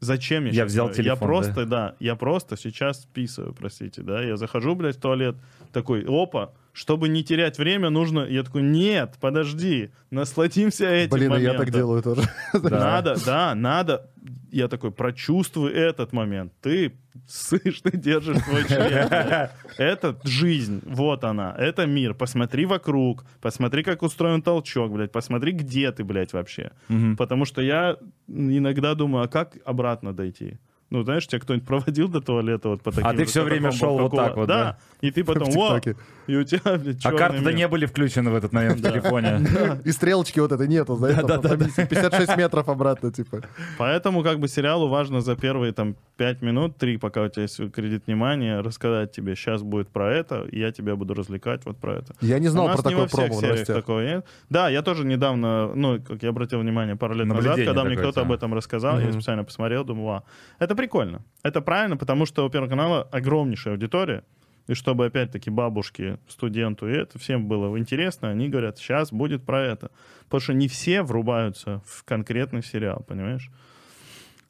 зачем 0.00 0.44
я 0.44 0.50
Я 0.52 0.64
взял 0.66 0.88
это? 0.88 1.00
Я 1.00 1.12
телефон, 1.12 1.28
просто, 1.28 1.64
да? 1.64 1.96
я 1.98 2.14
просто 2.14 2.58
сейчас 2.58 3.06
писаю, 3.14 3.54
простите, 3.58 4.02
да, 4.02 4.22
я 4.22 4.36
захожу, 4.36 4.74
блядь, 4.74 4.98
в 4.98 5.00
туалет, 5.00 5.36
такой, 5.74 6.04
опа, 6.08 6.52
чтобы 6.72 7.08
не 7.08 7.22
терять 7.22 7.58
время, 7.58 7.90
нужно, 7.90 8.20
я 8.20 8.42
такой, 8.42 8.62
нет, 8.62 9.14
подожди, 9.20 9.90
насладимся 10.10 10.86
этим 10.88 11.16
Блин, 11.16 11.34
и 11.34 11.42
я 11.42 11.50
так 11.50 11.58
моментом. 11.58 11.74
делаю 11.80 12.02
тоже. 12.02 12.22
Надо, 12.54 13.16
да, 13.24 13.54
надо. 13.54 14.10
Я 14.50 14.68
такой, 14.68 14.90
прочувствуй 14.92 15.72
этот 15.72 16.12
момент. 16.12 16.52
Ты 16.62 16.94
сышь, 17.28 17.80
ты 17.80 17.96
держишь 17.96 18.42
твой 18.42 18.64
член. 18.68 19.50
Это 19.78 20.16
жизнь, 20.24 20.80
вот 20.86 21.24
она. 21.24 21.54
Это 21.58 21.86
мир. 21.86 22.14
Посмотри 22.14 22.64
вокруг, 22.64 23.24
посмотри, 23.40 23.82
как 23.82 24.02
устроен 24.02 24.42
толчок, 24.42 24.92
блядь. 24.92 25.10
Посмотри, 25.12 25.52
где 25.52 25.90
ты, 25.90 26.04
блядь, 26.04 26.32
вообще. 26.32 26.70
Потому 27.18 27.44
что 27.44 27.62
я 27.62 27.96
иногда 28.28 28.94
думаю, 28.94 29.24
а 29.24 29.28
как 29.28 29.58
обратно 29.64 30.12
дойти? 30.14 30.58
Ну, 30.94 31.02
знаешь, 31.02 31.26
тебя 31.26 31.40
кто-нибудь 31.40 31.66
проводил 31.66 32.08
до 32.08 32.20
туалета 32.20 32.68
вот 32.68 32.82
по 32.82 32.92
таким 32.92 33.06
А 33.08 33.14
ты 33.14 33.24
всё 33.24 33.42
время 33.42 33.72
шел 33.72 33.98
вот 33.98 34.14
так 34.14 34.36
вот, 34.36 34.46
да? 34.46 34.78
И 35.00 35.10
ты 35.10 35.24
потом, 35.24 35.48
ТикТоке. 35.48 35.96
и 36.28 36.36
у 36.36 36.44
тебя, 36.44 36.76
блядь, 36.76 37.04
А 37.04 37.10
карты-то 37.10 37.52
не 37.52 37.66
были 37.66 37.86
включены 37.86 38.30
в 38.30 38.36
этот 38.36 38.52
момент 38.52 38.78
в 38.78 38.82
телефоне. 38.82 39.40
И 39.84 39.90
стрелочки 39.90 40.38
вот 40.38 40.52
этой 40.52 40.68
нету, 40.68 40.94
знаешь, 40.94 41.16
там 41.16 41.42
по 41.42 41.48
комиссии 41.48 41.84
56 41.84 42.36
метров 42.36 42.68
обратно, 42.68 43.10
типа. 43.10 43.42
Поэтому 43.76 44.22
как 44.22 44.38
бы 44.38 44.46
сериалу 44.46 44.86
важно 44.88 45.20
за 45.20 45.34
первые 45.34 45.72
там 45.72 45.96
5 46.16 46.42
минут, 46.42 46.76
3, 46.76 46.98
пока 46.98 47.22
у 47.22 47.28
тебя 47.28 47.42
есть 47.42 47.72
кредит 47.72 48.04
внимания, 48.06 48.60
рассказать 48.60 49.10
тебе, 49.10 49.34
сейчас 49.34 49.62
будет 49.62 49.88
про 49.88 50.12
это, 50.12 50.44
и 50.52 50.60
я 50.60 50.70
тебя 50.70 50.94
буду 50.94 51.14
развлекать 51.14 51.62
вот 51.64 51.76
про 51.76 51.94
это. 51.96 52.14
Я 52.20 52.38
не 52.38 52.48
знал 52.48 52.72
про 52.72 52.82
такое 52.82 53.08
промо 53.08 53.40
такого 53.66 54.00
нет. 54.00 54.24
Да, 54.48 54.68
я 54.68 54.82
тоже 54.82 55.04
недавно, 55.04 55.74
ну, 55.74 56.00
как 56.00 56.22
я 56.22 56.28
обратил 56.28 56.60
внимание 56.60 56.94
пару 56.94 57.14
лет 57.14 57.26
назад, 57.26 57.56
когда 57.56 57.82
мне 57.82 57.96
кто-то 57.96 58.20
об 58.20 58.30
этом 58.30 58.54
рассказал, 58.54 59.00
я 59.00 59.12
специально 59.12 59.42
посмотрел, 59.44 59.84
думаю, 59.84 60.04
«Ва, 60.04 60.22
это 60.58 60.74
прикольно. 60.84 61.22
Это 61.42 61.60
правильно, 61.60 61.96
потому 61.96 62.26
что 62.26 62.44
у 62.46 62.50
Первого 62.50 62.68
канала 62.68 63.08
огромнейшая 63.10 63.74
аудитория, 63.74 64.22
и 64.66 64.74
чтобы, 64.74 65.06
опять-таки, 65.06 65.50
бабушки, 65.50 66.18
студенту, 66.28 66.88
и 66.88 66.92
это 66.92 67.18
всем 67.18 67.46
было 67.46 67.78
интересно, 67.78 68.30
они 68.30 68.48
говорят, 68.48 68.78
сейчас 68.78 69.12
будет 69.12 69.44
про 69.44 69.60
это. 69.62 69.90
Потому 70.24 70.40
что 70.40 70.54
не 70.54 70.68
все 70.68 71.02
врубаются 71.02 71.82
в 71.86 72.04
конкретный 72.04 72.62
сериал, 72.62 73.04
понимаешь? 73.06 73.50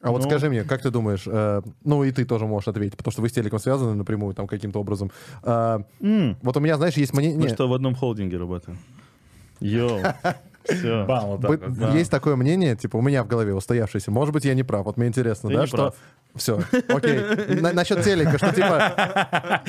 А 0.01 0.11
вот 0.11 0.21
Ну. 0.23 0.29
скажи 0.29 0.49
мне, 0.49 0.63
как 0.63 0.81
ты 0.81 0.91
думаешь, 0.91 1.23
э, 1.25 1.61
ну 1.83 2.03
и 2.03 2.11
ты 2.11 2.25
тоже 2.25 2.45
можешь 2.45 2.67
ответить, 2.67 2.95
потому 2.97 3.11
что 3.11 3.21
вы 3.21 3.29
с 3.29 3.33
телеком 3.33 3.59
связаны 3.59 3.93
напрямую 3.95 4.33
там 4.35 4.45
каким-то 4.47 4.79
образом. 4.79 5.09
А, 5.43 5.81
М, 6.01 6.37
вот 6.43 6.57
у 6.57 6.59
меня, 6.59 6.77
знаешь, 6.77 6.93
есть 6.95 7.13
мнение... 7.13 7.39
Мы 7.39 7.49
что, 7.49 7.67
в 7.67 7.73
одном 7.73 7.95
холдинге 7.95 8.37
работаем? 8.37 8.77
Йоу. 9.61 10.01
Все. 10.67 11.05
Бам, 11.07 11.25
вот 11.27 11.41
так 11.41 11.49
Бы- 11.51 11.57
вот, 11.65 11.77
да. 11.77 11.91
Есть 11.91 12.11
такое 12.11 12.35
мнение, 12.35 12.75
типа, 12.75 12.97
у 12.97 13.01
меня 13.01 13.23
в 13.23 13.27
голове 13.27 13.53
устоявшееся. 13.53 14.11
Может 14.11 14.33
быть, 14.33 14.45
я 14.45 14.53
не 14.53 14.63
прав. 14.63 14.85
Вот 14.85 14.97
мне 14.97 15.07
интересно, 15.07 15.49
Ты 15.49 15.55
да, 15.55 15.61
не 15.61 15.67
что... 15.67 15.77
прав. 15.77 15.95
Все, 16.35 16.59
окей. 16.89 17.19
На- 17.61 17.71
насчет 17.71 18.03
телека, 18.03 18.37
что 18.37 18.51
типа... 18.53 19.61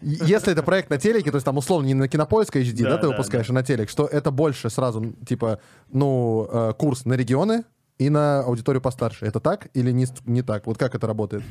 Если 0.00 0.52
это 0.52 0.62
проект 0.62 0.90
на 0.90 0.98
телеке, 0.98 1.30
то 1.30 1.36
есть 1.36 1.44
там 1.44 1.56
условно 1.58 1.86
не 1.86 1.94
на 1.94 2.08
кинопоиск 2.08 2.56
HD, 2.56 2.82
да, 2.82 2.90
Да, 2.90 2.96
ты 2.96 3.02
да, 3.02 3.08
выпускаешь, 3.08 3.48
а 3.50 3.52
на 3.52 3.62
телек, 3.62 3.88
что 3.88 4.06
это 4.06 4.30
больше 4.30 4.68
сразу, 4.70 5.12
типа, 5.26 5.60
ну, 5.92 6.48
э, 6.50 6.72
курс 6.76 7.04
на 7.04 7.14
регионы 7.14 7.64
и 7.98 8.10
на 8.10 8.40
аудиторию 8.40 8.80
постарше. 8.80 9.26
Это 9.26 9.38
так 9.40 9.68
или 9.74 9.92
не, 9.92 10.06
с- 10.06 10.14
не 10.26 10.42
так? 10.42 10.66
Вот 10.66 10.76
как 10.78 10.94
это 10.96 11.06
работает? 11.06 11.44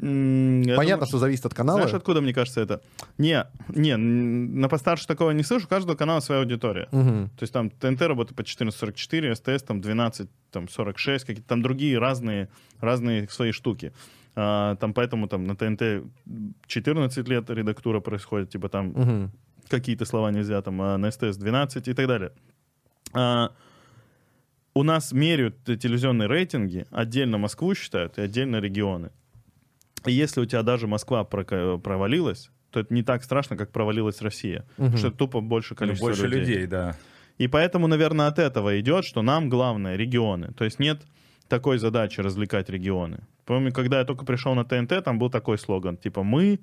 Я 0.00 0.76
Понятно, 0.76 0.96
думаю- 0.96 1.06
что 1.08 1.18
зависит 1.18 1.46
от 1.46 1.54
канала. 1.54 1.78
Знаешь, 1.80 1.94
откуда, 1.94 2.20
мне 2.20 2.32
кажется, 2.32 2.60
это? 2.60 2.80
Не, 3.18 3.46
не, 3.74 3.96
на 3.96 4.68
постарше 4.68 5.06
такого 5.06 5.32
не 5.32 5.42
слышу, 5.42 5.66
у 5.66 5.68
каждого 5.68 5.96
канала 5.96 6.20
своя 6.20 6.40
аудитория. 6.40 6.88
Мгм. 6.92 7.30
То 7.30 7.42
есть 7.42 7.52
там 7.52 7.70
ТНТ 7.70 8.02
работает 8.02 8.36
по 8.36 8.42
14.44, 8.42 9.34
СТС 9.34 9.62
там 9.64 9.80
12, 9.80 10.28
там 10.52 10.68
46, 10.68 11.24
какие-то 11.24 11.48
там 11.48 11.62
другие 11.62 11.98
разные, 11.98 12.48
разные 12.80 13.28
свои 13.28 13.52
штуки. 13.52 13.92
А, 14.36 14.76
там 14.76 14.94
поэтому 14.94 15.26
там 15.26 15.44
на 15.44 15.56
ТНТ 15.56 16.04
14 16.66 17.26
лет 17.28 17.50
редактура 17.50 18.00
происходит, 18.00 18.50
типа 18.50 18.68
там 18.68 18.86
Мгм. 18.88 19.32
какие-то 19.68 20.04
слова 20.04 20.30
нельзя, 20.30 20.62
там 20.62 20.80
а 20.80 20.96
на 20.96 21.10
СТС 21.10 21.36
12 21.36 21.88
и 21.88 21.92
так 21.94 22.06
далее. 22.06 22.30
А, 23.14 23.50
у 24.74 24.84
нас 24.84 25.12
меряют 25.12 25.64
телевизионные 25.64 26.28
рейтинги, 26.28 26.86
отдельно 26.92 27.36
Москву 27.38 27.74
считают 27.74 28.16
и 28.18 28.20
отдельно 28.20 28.60
регионы. 28.60 29.10
И 30.06 30.12
если 30.12 30.40
у 30.40 30.44
тебя 30.46 30.62
даже 30.62 30.86
Москва 30.86 31.24
прока- 31.24 31.78
провалилась, 31.78 32.50
то 32.70 32.80
это 32.80 32.92
не 32.94 33.02
так 33.02 33.24
страшно, 33.24 33.56
как 33.56 33.70
провалилась 33.72 34.20
Россия. 34.22 34.64
Потому 34.76 34.96
что 34.98 35.08
это 35.08 35.16
тупо 35.16 35.40
больше 35.40 35.74
Ну, 35.74 35.78
количество 35.78 36.06
Больше 36.06 36.26
людей, 36.26 36.66
да. 36.66 36.96
и 37.38 37.48
поэтому, 37.48 37.86
наверное, 37.86 38.26
от 38.28 38.38
этого 38.38 38.78
идет, 38.80 39.04
что 39.04 39.22
нам 39.22 39.48
главное 39.48 39.96
регионы. 39.96 40.52
То 40.56 40.64
есть 40.64 40.78
нет 40.78 41.00
такой 41.48 41.78
задачи 41.78 42.20
развлекать 42.20 42.68
регионы. 42.70 43.20
Помню, 43.46 43.72
когда 43.72 43.98
я 44.00 44.04
только 44.04 44.24
пришел 44.26 44.54
на 44.54 44.64
ТНТ, 44.64 45.02
там 45.02 45.18
был 45.18 45.30
такой 45.30 45.56
слоган, 45.58 45.96
типа 45.96 46.22
мы, 46.22 46.60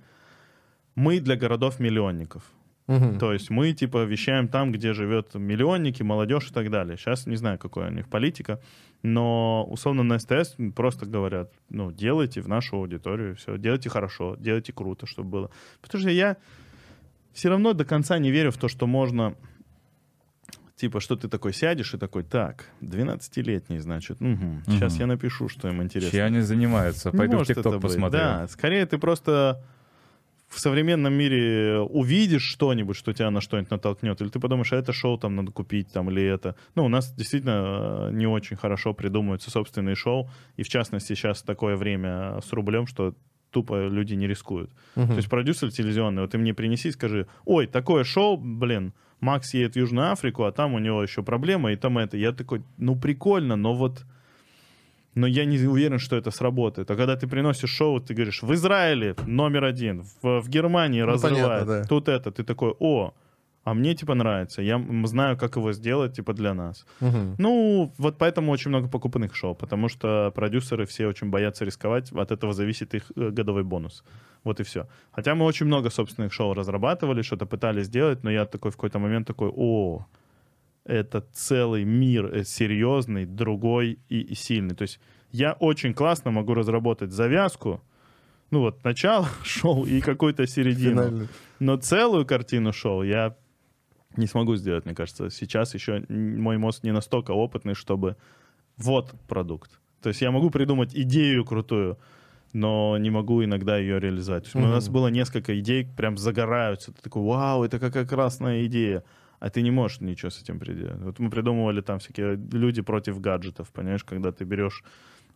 мы 0.96 1.20
для 1.20 1.36
городов-миллионников. 1.36 2.44
Мгм. 2.88 3.18
То 3.18 3.34
есть 3.34 3.50
мы, 3.50 3.74
типа, 3.74 4.04
вещаем 4.04 4.48
там, 4.48 4.72
где 4.72 4.94
живет 4.94 5.34
миллионники, 5.34 6.04
молодежь 6.04 6.52
и 6.52 6.54
так 6.54 6.70
далее. 6.70 6.98
Сейчас 6.98 7.26
не 7.26 7.36
знаю, 7.36 7.58
какая 7.58 7.90
у 7.90 7.94
них 7.94 8.08
политика, 8.08 8.60
но 9.02 9.66
условно 9.70 10.04
на 10.04 10.20
СТС 10.20 10.56
просто 10.76 11.06
говорят, 11.06 11.52
ну, 11.70 11.92
делайте 11.92 12.42
в 12.42 12.48
нашу 12.48 12.78
аудиторию 12.78 13.36
все, 13.36 13.58
делайте 13.58 13.90
хорошо, 13.90 14.36
делайте 14.40 14.72
круто, 14.72 15.08
чтобы 15.08 15.30
было. 15.30 15.52
Потому 15.82 16.02
что 16.02 16.12
я 16.12 16.38
все 17.34 17.50
равно 17.50 17.74
до 17.74 17.86
конца 17.86 18.20
не 18.20 18.32
верю 18.32 18.52
в 18.52 18.58
то, 18.58 18.68
что 18.68 18.86
можно 18.88 19.36
типа, 20.76 21.00
что 21.00 21.16
ты 21.16 21.28
такой 21.28 21.54
сядешь 21.54 21.94
и 21.94 21.98
такой, 21.98 22.24
так, 22.24 22.66
12-летний, 22.82 23.80
значит, 23.80 24.22
угу, 24.22 24.62
сейчас 24.68 24.94
Мгм. 24.94 25.02
я 25.02 25.08
напишу, 25.08 25.48
что 25.48 25.70
им 25.70 25.82
интересно. 25.82 26.12
Чем 26.12 26.26
они 26.26 26.42
занимаются? 26.42 27.12
Не 27.12 27.18
Пойду 27.18 27.38
в 27.38 27.46
ТикТок 27.46 27.82
посмотрю. 27.82 28.20
Да, 28.20 28.48
скорее 28.50 28.86
ты 28.86 28.98
просто 28.98 29.64
в 30.56 30.60
современном 30.60 31.14
мире 31.14 31.80
увидишь 31.80 32.43
что-нибудь, 32.43 32.95
что 32.95 33.12
тебя 33.12 33.30
на 33.30 33.41
что-нибудь 33.41 33.72
натолкнет, 33.72 34.22
или 34.22 34.30
ты 34.30 34.39
подумаешь, 34.39 34.72
а 34.72 34.78
это 34.78 34.93
шоу 34.93 35.18
там 35.18 35.36
надо 35.36 35.51
купить, 35.51 35.91
там, 35.91 36.10
или 36.10 36.24
это. 36.24 36.56
Ну, 36.76 36.86
у 36.86 36.88
нас 36.88 37.14
действительно 37.14 38.10
э, 38.10 38.12
не 38.14 38.26
очень 38.26 38.56
хорошо 38.56 38.93
придумываются 38.93 39.51
собственные 39.51 39.95
шоу, 39.95 40.30
и 40.56 40.64
в 40.64 40.70
частности 40.70 41.14
сейчас 41.14 41.41
такое 41.41 41.76
время 41.76 42.39
с 42.39 42.53
рублем, 42.53 42.88
что 42.88 43.16
тупо 43.51 43.88
люди 43.88 44.14
не 44.14 44.28
рискуют. 44.28 44.72
Мгм. 44.95 45.10
То 45.10 45.16
есть 45.16 45.30
продюсер 45.30 45.72
телевизионный, 45.72 46.22
вот 46.22 46.32
ты 46.32 46.38
мне 46.38 46.53
принеси, 46.53 46.91
скажи, 46.91 47.28
ой, 47.43 47.68
такое 47.68 48.06
шоу, 48.06 48.38
блин, 48.38 48.93
Макс 49.20 49.53
едет 49.53 49.74
в 49.74 49.78
Южную 49.78 50.12
Африку, 50.12 50.45
а 50.45 50.53
там 50.53 50.74
у 50.74 50.80
него 50.80 51.03
еще 51.03 51.22
проблема, 51.22 51.74
и 51.74 51.76
там 51.76 51.97
это. 51.97 52.16
Я 52.16 52.32
такой, 52.32 52.64
ну 52.78 52.95
прикольно, 52.95 53.58
но 53.58 53.74
вот... 53.74 54.06
Но 55.16 55.28
я 55.28 55.45
не 55.45 55.57
уверен, 55.68 55.99
что 55.99 56.16
это 56.16 56.32
сработает. 56.32 56.91
А 56.91 56.95
когда 56.95 57.16
ты 57.16 57.28
приносишь 57.28 57.70
шоу, 57.70 57.99
ты 57.99 58.13
говоришь, 58.13 58.43
в 58.43 58.53
Израиле 58.53 59.16
номер 59.26 59.63
один, 59.63 60.03
в, 60.22 60.41
в 60.41 60.49
Германии 60.49 61.01
Ну, 61.01 61.07
разрывает, 61.07 61.66
понятно, 61.66 61.82
да. 61.82 61.88
тут 61.88 62.09
это, 62.09 62.32
ты 62.32 62.43
такой, 62.43 62.76
о, 62.80 63.13
а 63.63 63.74
мне 63.74 63.95
типа 63.95 64.13
нравится, 64.13 64.61
я 64.61 64.80
знаю, 65.05 65.38
как 65.38 65.55
его 65.55 65.74
сделать 65.74 66.13
типа 66.16 66.34
для 66.34 66.53
нас. 66.53 66.86
Мгм. 67.01 67.36
Ну, 67.39 67.91
вот 67.97 68.18
поэтому 68.18 68.51
очень 68.51 68.70
много 68.70 68.88
покупных 68.88 69.36
шоу, 69.36 69.55
потому 69.55 69.89
что 69.89 70.32
продюсеры 70.36 70.86
все 70.86 71.07
очень 71.07 71.30
боятся 71.30 71.66
рисковать, 71.66 72.11
от 72.11 72.32
этого 72.32 72.53
зависит 72.53 72.93
их 72.93 73.11
э, 73.16 73.30
годовой 73.32 73.63
бонус. 73.63 74.03
Вот 74.43 74.59
и 74.59 74.63
все. 74.63 74.86
Хотя 75.11 75.34
мы 75.34 75.45
очень 75.45 75.66
много 75.66 75.89
собственных 75.89 76.32
шоу 76.34 76.53
разрабатывали, 76.53 77.24
что-то 77.24 77.45
пытались 77.47 77.86
сделать, 77.88 78.24
но 78.24 78.32
я 78.32 78.45
такой 78.45 78.70
в 78.70 78.76
какой-то 78.76 78.99
момент 78.99 79.28
такой, 79.28 79.49
о, 79.55 80.05
это 80.86 81.22
целый 81.34 81.84
мир 81.84 82.34
э, 82.34 82.44
серьезный, 82.44 83.26
другой 83.26 84.00
и, 84.10 84.22
и 84.22 84.36
сильный. 84.36 84.76
То 84.76 84.84
есть 84.84 85.00
я 85.32 85.54
очень 85.54 85.94
классно 85.94 86.32
могу 86.32 86.54
разработать 86.54 87.12
завязку, 87.12 87.82
ну 88.52 88.60
вот 88.60 88.84
начало 88.84 89.28
шоу 89.44 89.86
и 89.86 90.00
какую-то 90.02 90.48
середину. 90.48 91.02
Финальный. 91.02 91.28
Но 91.60 91.78
целую 91.78 92.26
картину 92.26 92.72
шоу 92.72 93.04
я 93.04 93.36
не 94.18 94.28
смогу 94.28 94.56
сделать, 94.56 94.86
мне 94.86 94.96
кажется. 94.96 95.30
Сейчас 95.30 95.74
еще 95.74 96.06
мой 96.10 96.58
мозг 96.58 96.84
не 96.84 96.92
настолько 96.92 97.32
опытный, 97.32 97.74
чтобы 97.74 98.16
вот 98.78 99.14
продукт. 99.28 99.72
То 100.02 100.10
есть 100.10 100.22
я 100.22 100.32
могу 100.32 100.50
придумать 100.52 100.96
идею 100.96 101.44
крутую, 101.46 101.98
но 102.54 102.98
не 102.98 103.10
могу 103.10 103.44
иногда 103.44 103.78
ее 103.78 104.00
реализовать. 104.00 104.44
То 104.44 104.60
есть 104.60 104.68
У 104.68 104.72
нас 104.72 104.88
было 104.88 105.08
несколько 105.08 105.60
идей, 105.60 105.86
прям 105.98 106.18
загораются. 106.18 106.94
Ты 106.94 107.02
такой, 107.02 107.24
вау, 107.24 107.64
это 107.64 107.80
какая 107.80 108.06
красная 108.06 108.66
идея. 108.66 109.04
А 109.46 109.50
ты 109.52 109.62
не 109.62 109.70
можешь 109.70 110.02
ничего 110.02 110.32
с 110.32 110.41
этим 110.41 110.58
приделать. 110.58 111.04
Вот 111.04 111.20
мы 111.20 111.30
придумывали 111.30 111.82
там 111.82 112.00
всякие 112.00 112.36
люди 112.52 112.82
против 112.82 113.22
гаджетов, 113.22 113.70
понимаешь, 113.72 114.04
когда 114.04 114.32
ты 114.32 114.43
берешь 114.43 114.84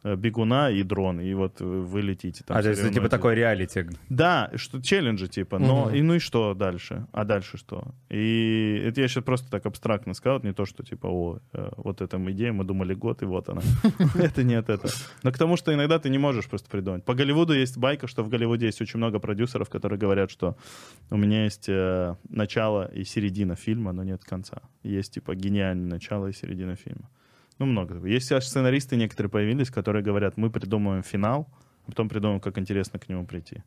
бегуна 0.04 0.70
и 0.72 0.84
дрон, 0.84 1.20
и 1.20 1.34
вот 1.34 1.60
вы 1.62 2.02
летите 2.02 2.43
там. 2.43 2.58
А, 2.58 2.62
то 2.62 2.70
есть, 2.70 2.80
типа 2.82 2.89
соревнуетесь. 2.93 3.12
такой 3.12 3.36
реалити. 3.36 3.86
Да, 4.10 4.52
что 4.56 4.82
челленджи 4.82 5.28
типа, 5.28 5.60
но 5.60 5.86
Мгм. 5.86 5.95
и 5.95 6.02
ну 6.02 6.14
и 6.16 6.20
что 6.20 6.54
дальше? 6.54 7.06
А 7.12 7.26
дальше 7.26 7.58
что? 7.58 7.84
И 8.10 8.82
это 8.86 9.02
я 9.02 9.08
сейчас 9.08 9.24
просто 9.24 9.50
так 9.50 9.66
абстрактно 9.66 10.14
сказал, 10.14 10.39
не 10.43 10.54
то, 10.54 10.66
что 10.66 10.84
типа, 10.84 11.08
о, 11.08 11.39
э, 11.54 11.70
вот 11.78 12.02
эта 12.02 12.18
идея, 12.32 12.52
мы 12.54 12.64
думали 12.64 12.93
год, 12.93 13.22
и 13.22 13.26
вот 13.26 13.50
она. 13.50 13.62
Это 14.16 14.43
не 14.43 14.56
от 14.56 14.70
этого. 14.70 14.91
Но 15.24 15.32
к 15.32 15.38
тому, 15.38 15.58
что 15.58 15.74
иногда 15.74 16.00
ты 16.00 16.10
не 16.10 16.18
можешь 16.18 16.47
просто 16.47 16.70
придумать. 16.70 17.04
По 17.06 17.14
Голливуду 17.14 17.54
есть 17.54 17.78
байка, 17.78 18.08
что 18.08 18.24
в 18.24 18.30
Голливуде 18.30 18.66
есть 18.68 18.82
очень 18.82 18.97
много 18.97 19.20
продюсеров, 19.20 19.70
которые 19.70 20.00
говорят, 20.00 20.32
что 20.32 20.56
у 21.10 21.18
меня 21.18 21.43
есть 21.45 21.70
э, 21.70 22.16
начало 22.30 22.86
и 22.93 23.04
середина 23.04 23.56
фильма, 23.56 23.91
но 23.93 24.04
нет 24.04 24.24
конца. 24.24 24.62
Есть 24.84 25.14
типа 25.14 25.36
гениальное 25.36 25.89
начало 25.89 26.28
и 26.28 26.34
середина 26.34 26.76
фильма. 26.76 27.10
Ну, 27.60 27.66
много. 27.66 28.05
Есть 28.07 28.32
аж 28.32 28.45
сценаристы 28.45 28.95
некоторые 28.95 29.30
появились, 29.30 29.70
которые 29.70 30.03
говорят, 30.03 30.38
мы 30.38 30.49
придумываем 30.49 31.03
финал, 31.03 31.47
а 31.86 31.91
потом 31.91 32.10
придумаем, 32.10 32.39
как 32.39 32.57
интересно 32.57 32.99
к 32.99 33.10
нему 33.10 33.26
прийти. 33.26 33.64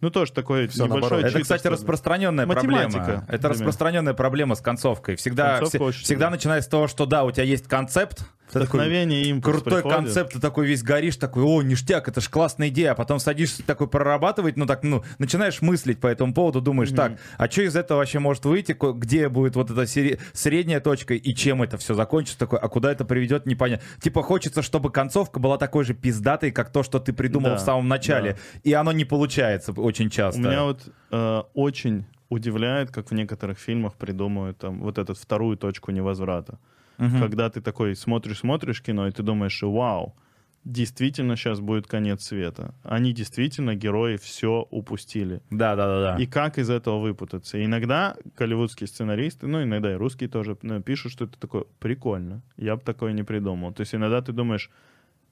Ну, 0.00 0.10
тоже 0.10 0.32
такое 0.32 0.68
Всё 0.68 0.84
небольшое 0.84 1.10
наоборот. 1.22 1.30
Это, 1.30 1.40
кстати, 1.42 1.66
распространенная 1.68 2.44
Математика, 2.46 2.98
проблема. 2.98 3.24
Это 3.28 3.32
например. 3.32 3.50
распространенная 3.52 4.14
проблема 4.14 4.54
с 4.54 4.60
концовкой. 4.60 5.16
Всегда, 5.16 5.64
все- 5.64 5.90
всегда 5.90 6.28
начиная 6.30 6.60
с 6.60 6.66
того, 6.68 6.86
что 6.86 7.06
да, 7.06 7.24
у 7.24 7.30
тебя 7.30 7.44
есть 7.44 7.66
концепт, 7.66 8.18
такой, 8.18 8.45
Вдохновение 8.52 9.22
им 9.22 9.42
крутой 9.42 9.82
концепт, 9.82 10.32
ты 10.32 10.40
такой 10.40 10.66
весь 10.66 10.82
горишь, 10.82 11.16
такой, 11.16 11.42
о, 11.42 11.62
ништяк, 11.62 12.08
это 12.08 12.20
ж 12.20 12.28
классная 12.28 12.68
идея, 12.68 12.92
а 12.92 12.94
потом 12.94 13.18
садишься 13.18 13.62
такой 13.64 13.88
прорабатывать, 13.88 14.56
ну 14.56 14.66
так, 14.66 14.82
ну, 14.82 15.02
начинаешь 15.18 15.62
мыслить 15.62 16.00
по 16.00 16.06
этому 16.06 16.32
поводу, 16.32 16.60
думаешь, 16.60 16.90
так, 16.90 17.18
а 17.38 17.50
что 17.50 17.62
из 17.62 17.76
этого 17.76 17.98
вообще 17.98 18.18
может 18.18 18.44
выйти, 18.44 18.76
где 18.94 19.28
будет 19.28 19.56
вот 19.56 19.70
эта 19.70 19.86
сери- 19.86 20.18
средняя 20.32 20.80
точка 20.80 21.14
и 21.14 21.34
чем 21.34 21.62
это 21.62 21.76
все 21.78 21.94
закончится, 21.94 22.38
такой, 22.38 22.58
а 22.58 22.68
куда 22.68 22.92
это 22.92 23.04
приведет, 23.04 23.46
непонятно. 23.46 23.84
Типа 24.00 24.22
хочется, 24.22 24.62
чтобы 24.62 24.90
концовка 24.90 25.40
была 25.40 25.58
такой 25.58 25.84
же 25.84 25.94
пиздатой, 25.94 26.50
как 26.52 26.70
то, 26.70 26.82
что 26.82 26.98
ты 26.98 27.12
придумал 27.12 27.50
Да, 27.50 27.56
в 27.56 27.60
самом 27.60 27.88
начале, 27.88 28.36
и 28.62 28.72
оно 28.72 28.92
не 28.92 29.04
получается 29.04 29.72
очень 29.72 30.10
часто. 30.10 30.40
У 30.40 30.44
меня 30.44 30.62
вот 30.64 30.88
э, 31.10 31.42
очень 31.54 32.06
удивляет, 32.28 32.90
как 32.90 33.10
в 33.10 33.14
некоторых 33.14 33.58
фильмах 33.58 33.94
придумывают 33.94 34.58
там 34.58 34.80
вот 34.80 34.98
эту 34.98 35.14
вторую 35.14 35.56
точку 35.56 35.92
невозврата. 35.92 36.58
Мгм. 36.98 37.20
Когда 37.20 37.50
ты 37.50 37.60
такой 37.60 37.94
смотришь-смотришь 37.94 38.82
кино, 38.82 39.06
и 39.08 39.10
ты 39.10 39.22
думаешь, 39.22 39.62
вау, 39.62 40.16
действительно 40.64 41.36
сейчас 41.36 41.60
будет 41.60 41.86
конец 41.86 42.24
света. 42.24 42.74
Они 42.82 43.12
действительно, 43.12 43.74
герои, 43.74 44.16
все 44.16 44.66
упустили. 44.70 45.40
Да, 45.50 45.76
да, 45.76 45.86
да, 45.86 46.16
да. 46.16 46.22
И 46.22 46.26
как 46.26 46.58
из 46.58 46.68
этого 46.70 46.98
выпутаться? 46.98 47.64
Иногда 47.64 48.16
голливудские 48.36 48.88
сценаристы, 48.88 49.46
ну, 49.46 49.62
иногда 49.62 49.92
и 49.92 49.94
русские 49.94 50.28
тоже 50.28 50.56
ну, 50.62 50.82
пишут, 50.82 51.12
что 51.12 51.24
это 51.24 51.38
такое 51.38 51.64
прикольно. 51.78 52.42
Я 52.56 52.76
бы 52.76 52.82
такое 52.82 53.12
не 53.12 53.22
придумал. 53.22 53.72
То 53.72 53.82
есть 53.82 53.94
иногда 53.94 54.20
ты 54.22 54.32
думаешь, 54.32 54.70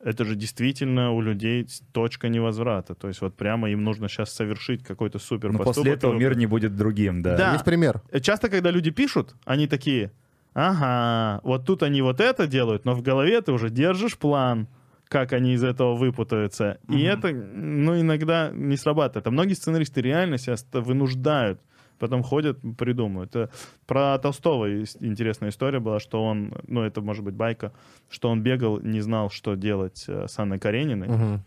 это 0.00 0.24
же 0.24 0.36
действительно 0.36 1.10
у 1.10 1.20
людей 1.20 1.66
точка 1.92 2.28
невозврата. 2.28 2.94
То 2.94 3.08
есть 3.08 3.20
вот 3.20 3.36
прямо 3.36 3.70
им 3.70 3.82
нужно 3.82 4.08
сейчас 4.08 4.32
совершить 4.32 4.84
какой-то 4.84 5.18
супер 5.18 5.50
Но 5.50 5.58
поступок. 5.58 5.76
после 5.76 5.92
этого 5.94 6.14
мир 6.16 6.36
не 6.36 6.46
будет 6.46 6.76
другим, 6.76 7.22
да. 7.22 7.36
Да. 7.36 7.52
Есть 7.54 7.64
пример. 7.64 8.02
Часто, 8.20 8.48
когда 8.48 8.70
люди 8.70 8.90
пишут, 8.90 9.34
они 9.44 9.66
такие, 9.66 10.12
ага, 10.54 11.40
вот 11.44 11.66
тут 11.66 11.82
они 11.82 12.02
вот 12.02 12.20
это 12.20 12.46
делают, 12.46 12.84
но 12.84 12.94
в 12.94 13.02
голове 13.02 13.40
ты 13.40 13.52
уже 13.52 13.70
держишь 13.70 14.16
план, 14.16 14.68
как 15.08 15.32
они 15.32 15.52
из 15.52 15.62
этого 15.62 15.94
выпутаются. 15.94 16.78
И 16.88 17.02
это, 17.02 17.28
ну, 17.32 18.00
иногда 18.00 18.50
не 18.52 18.76
срабатывает. 18.76 19.26
А 19.26 19.30
многие 19.30 19.54
сценаристы 19.54 20.00
реально 20.00 20.38
себя 20.38 20.56
вынуждают. 20.80 21.60
Потом 21.98 22.24
ходят, 22.24 22.58
придумывают. 22.76 23.36
Э, 23.36 23.48
Про 23.86 24.18
Толстого 24.18 24.82
интересная 24.82 25.50
история 25.50 25.78
была, 25.78 26.00
что 26.00 26.24
он, 26.24 26.52
ну, 26.66 26.82
это 26.82 27.00
может 27.00 27.24
быть 27.24 27.34
байка, 27.34 27.72
что 28.10 28.30
он 28.30 28.42
бегал, 28.42 28.80
не 28.80 29.00
знал, 29.00 29.30
что 29.30 29.54
делать 29.54 30.04
э, 30.08 30.26
с 30.26 30.36
Анной 30.40 30.58
Карениной. 30.58 31.08
Мгм. 31.08 31.44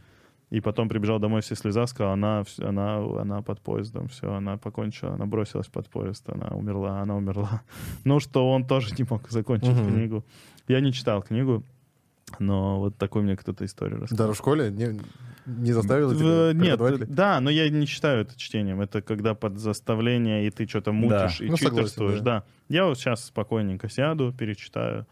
И 0.50 0.62
потом 0.62 0.88
прибежал 0.88 1.20
домой 1.20 1.42
все 1.42 1.56
слеза, 1.56 1.88
сказал, 1.88 2.14
она, 2.14 2.44
она, 2.60 2.98
она 3.22 3.42
под 3.42 3.60
поездом, 3.60 4.08
все, 4.08 4.32
она 4.34 4.56
покончила, 4.58 5.14
она 5.14 5.26
бросилась 5.26 5.68
под 5.68 5.90
поезд, 5.90 6.24
она 6.30 6.48
умерла, 6.56 7.02
она 7.02 7.16
умерла. 7.18 7.62
Ну, 8.06 8.20
что 8.22 8.50
он 8.50 8.66
тоже 8.66 8.94
не 8.98 9.06
мог 9.10 9.30
закончить 9.30 9.76
Мгм. 9.76 9.88
книгу. 9.94 10.24
Я 10.70 10.80
не 10.80 10.94
читал 10.94 11.22
книгу, 11.22 11.64
но 12.40 12.80
вот 12.80 12.98
такой 12.98 13.24
мне 13.24 13.36
кто-то 13.36 13.66
историю 13.66 14.02
рассказал. 14.02 14.28
Даже 14.28 14.36
в 14.36 14.38
школе 14.38 14.72
не, 14.72 15.00
не 15.46 15.74
заставил 15.74 16.10
В- 16.12 16.18
тебя 16.18 16.54
Нет, 16.54 16.78
преподаватели? 16.78 17.06
да, 17.14 17.40
но 17.42 17.50
я 17.50 17.70
не 17.70 17.86
считаю 17.86 18.22
это 18.22 18.38
чтением. 18.40 18.80
Это 18.82 19.02
когда 19.02 19.34
под 19.34 19.58
заставление, 19.60 20.48
и 20.48 20.50
ты 20.50 20.66
что-то 20.68 20.94
мутишь, 20.94 21.42
и 21.42 21.50
Ну, 21.50 21.58
согласен, 21.58 21.78
читерствуешь. 21.78 22.20
да. 22.20 22.24
Да. 22.40 22.44
Я 22.70 22.86
вот 22.86 22.98
сейчас 22.98 23.26
спокойненько 23.26 23.90
сяду, 23.90 24.34
перечитаю, 24.38 25.06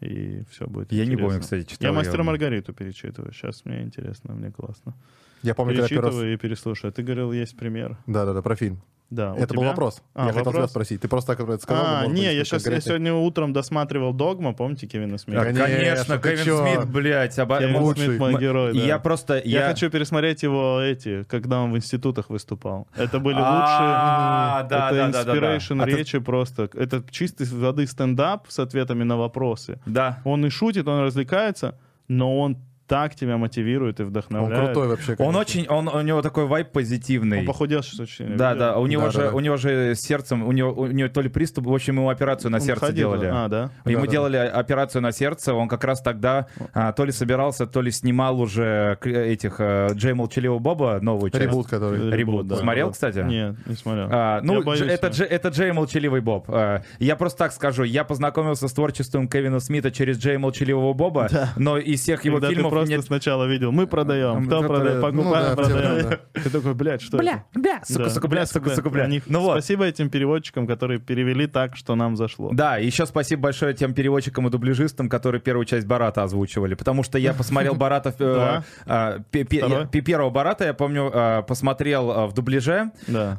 и 0.00 0.44
все 0.50 0.66
будет 0.66 0.92
Я 0.92 0.98
не 1.00 1.12
интересно. 1.12 1.26
помню, 1.26 1.40
кстати, 1.40 1.66
читал 1.66 1.90
Я 1.90 1.92
«Мастера. 1.96 2.22
Маргариту» 2.22 2.72
перечитываю. 2.72 3.32
Сейчас 3.32 3.64
мне 3.64 3.82
интересно, 3.82 4.34
мне 4.34 4.50
классно. 4.50 4.94
Я 5.42 5.54
помню, 5.54 5.74
когда 5.74 5.88
первый 5.88 6.02
раз... 6.02 6.10
Перечитываю 6.14 6.34
и 6.34 6.36
переслушаю. 6.36 6.92
Ты 6.92 7.02
говорил, 7.02 7.32
есть 7.32 7.56
пример. 7.56 7.98
Да-да-да, 8.06 8.42
про 8.42 8.56
фильм. 8.56 8.80
Да, 9.10 9.34
Это 9.38 9.54
был 9.54 9.64
вопрос. 9.64 10.02
А, 10.14 10.26
я 10.26 10.28
хотел 10.28 10.42
тебя 10.42 10.52
вопрос? 10.52 10.70
спросить. 10.70 11.00
Ты 11.00 11.08
просто 11.08 11.34
так 11.34 11.48
это 11.48 11.62
сказал. 11.62 11.84
А, 11.86 12.06
не, 12.06 12.24
я 12.34 12.44
сейчас, 12.44 12.66
я 12.66 12.78
сегодня 12.80 13.14
утром 13.14 13.54
досматривал 13.54 14.12
«Догма», 14.12 14.52
помните 14.52 14.86
Кевина 14.86 15.16
Смита? 15.16 15.40
А, 15.40 15.44
Конечно, 15.46 16.18
Кевин 16.18 16.44
чё? 16.44 16.62
Смит, 16.62 16.88
блядь, 16.90 17.38
оба- 17.38 17.58
Кевин 17.58 17.76
лучший. 17.76 18.04
Смит 18.06 18.18
мой 18.18 18.38
герой, 18.38 18.74
да. 18.74 18.80
Я 18.80 18.98
просто... 18.98 19.40
Я, 19.42 19.68
хочу 19.68 19.88
пересмотреть 19.88 20.42
его 20.42 20.80
эти, 20.80 21.22
когда 21.24 21.60
он 21.60 21.72
в 21.72 21.76
институтах 21.76 22.28
выступал. 22.28 22.86
Это 22.96 23.18
были 23.18 23.36
лучшие... 23.36 23.48
А, 23.48 24.66
да, 24.68 24.90
это 24.90 24.96
да, 24.96 25.06
да, 25.06 25.24
да, 25.24 25.40
да. 25.40 25.56
inspiration 25.56 25.82
А 25.82 25.86
речи 25.86 26.18
просто. 26.18 26.68
Это 26.74 27.02
чистый 27.10 27.46
воды 27.46 27.86
стендап 27.86 28.46
с 28.48 28.58
ответами 28.58 29.04
на 29.04 29.16
вопросы. 29.16 29.80
Да. 29.86 30.20
Он 30.24 30.44
и 30.44 30.50
шутит, 30.50 30.86
он 30.86 31.00
развлекается, 31.00 31.78
но 32.08 32.38
он 32.38 32.58
так 32.88 33.14
тебя 33.14 33.36
мотивирует 33.36 34.00
и 34.00 34.02
Он 34.02 34.08
вдохновляет. 34.08 34.64
крутой 34.64 34.88
вообще. 34.88 35.12
Он 35.12 35.16
конечно. 35.16 35.38
очень, 35.40 35.66
он, 35.68 35.88
у 35.88 36.00
него 36.00 36.22
такой 36.22 36.46
вайб 36.46 36.72
позитивный. 36.72 37.40
Он 37.40 37.46
похудел 37.46 37.82
сейчас 37.82 38.00
очень. 38.00 38.36
Да, 38.36 38.52
видел? 38.54 38.66
да, 38.66 38.78
у 38.78 38.86
него 38.86 39.02
Да, 39.04 39.10
же, 39.10 39.18
да, 39.18 39.24
да. 39.30 39.36
у 39.36 39.40
него 39.40 39.56
же 39.56 39.94
с 39.94 40.00
сердцем, 40.00 40.42
у 40.42 40.52
него, 40.52 40.72
у 40.72 40.86
него 40.86 41.08
то 41.08 41.20
ли 41.20 41.28
приступ, 41.28 41.66
в 41.66 41.72
общем, 41.74 41.96
ему 41.96 42.08
операцию 42.08 42.50
на 42.50 42.56
Он 42.56 42.62
сердце 42.62 42.86
ходил, 42.86 43.12
делали. 43.12 43.30
А, 43.32 43.48
да? 43.48 43.70
Ему 43.84 44.00
Да, 44.00 44.06
да. 44.06 44.12
делали 44.12 44.36
операцию 44.38 45.02
на 45.02 45.12
сердце, 45.12 45.54
он 45.54 45.68
как 45.68 45.84
раз 45.84 46.00
тогда 46.00 46.46
а, 46.72 46.92
то 46.92 47.04
ли 47.04 47.12
собирался, 47.12 47.66
то 47.66 47.82
ли 47.82 47.90
снимал 47.90 48.40
уже 48.40 48.98
этих 49.04 49.56
э, 49.58 49.88
Джей 49.92 50.14
Молчаливого 50.14 50.58
Боба 50.58 50.98
новую 51.02 51.30
часть. 51.30 51.44
Ребут, 51.44 51.66
который... 51.68 52.10
Ребут. 52.10 52.46
да. 52.46 52.56
Смотрел, 52.56 52.90
кстати? 52.90 53.18
Нет, 53.18 53.54
не 53.66 53.74
смотрел. 53.76 54.08
А, 54.10 54.40
ну, 54.42 54.54
Я 54.54 54.60
боюсь, 54.62 54.80
Дж- 54.82 54.90
это, 54.90 55.02
да. 55.02 55.14
Дж- 55.14 55.26
это 55.26 55.48
Джей 55.50 55.72
Молчаливый 55.72 56.20
Боб. 56.20 56.46
А, 56.48 56.82
я 56.98 57.16
просто 57.16 57.38
так 57.38 57.52
скажу, 57.52 57.82
я 57.84 58.04
познакомился 58.04 58.66
с 58.68 58.72
творчеством 58.72 59.28
Кевина 59.28 59.60
Смита 59.60 59.90
через 59.90 60.18
Джей 60.18 60.38
Молчаливого 60.38 60.92
Боба, 60.94 61.28
но 61.56 61.76
из 61.78 62.00
всех 62.00 62.24
его 62.24 62.36
Когда 62.36 62.48
фильмов 62.48 62.72
просто 62.78 62.94
мне... 62.94 63.02
сначала 63.02 63.44
видел, 63.44 63.72
мы 63.72 63.86
продаем, 63.86 64.46
кто 64.46 64.58
Кто 64.58 64.68
продает? 64.68 64.96
Ну 64.96 65.22
покупаем, 65.22 65.56
да, 65.56 65.62
все 65.62 65.72
продаем. 65.72 66.18
Ты 66.32 66.50
такой, 66.50 66.74
блядь, 66.74 67.02
что 67.02 67.16
Бля, 67.18 67.44
это? 67.52 67.60
бля, 67.60 67.80
сука, 67.84 68.04
Да, 68.04 68.10
сука, 68.10 68.28
бля, 68.28 68.46
сука, 68.46 68.70
сука, 68.70 68.90
бля. 68.90 69.08
Ну 69.26 69.40
вот. 69.40 69.52
Спасибо 69.52 69.84
этим 69.84 70.10
переводчикам, 70.10 70.66
которые 70.66 70.98
перевели 71.00 71.46
так, 71.46 71.76
что 71.76 71.94
нам 71.94 72.16
зашло. 72.16 72.50
Да, 72.52 72.76
еще 72.76 73.06
спасибо 73.06 73.42
большое 73.42 73.74
тем 73.74 73.94
переводчикам 73.94 74.46
и 74.46 74.50
дубляжистам, 74.50 75.08
которые 75.08 75.40
первую 75.40 75.64
часть 75.64 75.86
Барата 75.86 76.22
озвучивали, 76.22 76.74
потому 76.74 77.02
что 77.02 77.18
я 77.18 77.32
посмотрел 77.34 77.74
Барата... 77.78 78.14
э, 78.18 78.62
а, 78.86 79.20
Первого 79.30 80.30
Барата 80.30 80.64
я 80.64 80.74
помню, 80.74 81.10
а, 81.12 81.42
посмотрел 81.42 82.10
а, 82.10 82.26
в 82.26 82.34
дубляже, 82.34 82.90
Да. 83.06 83.38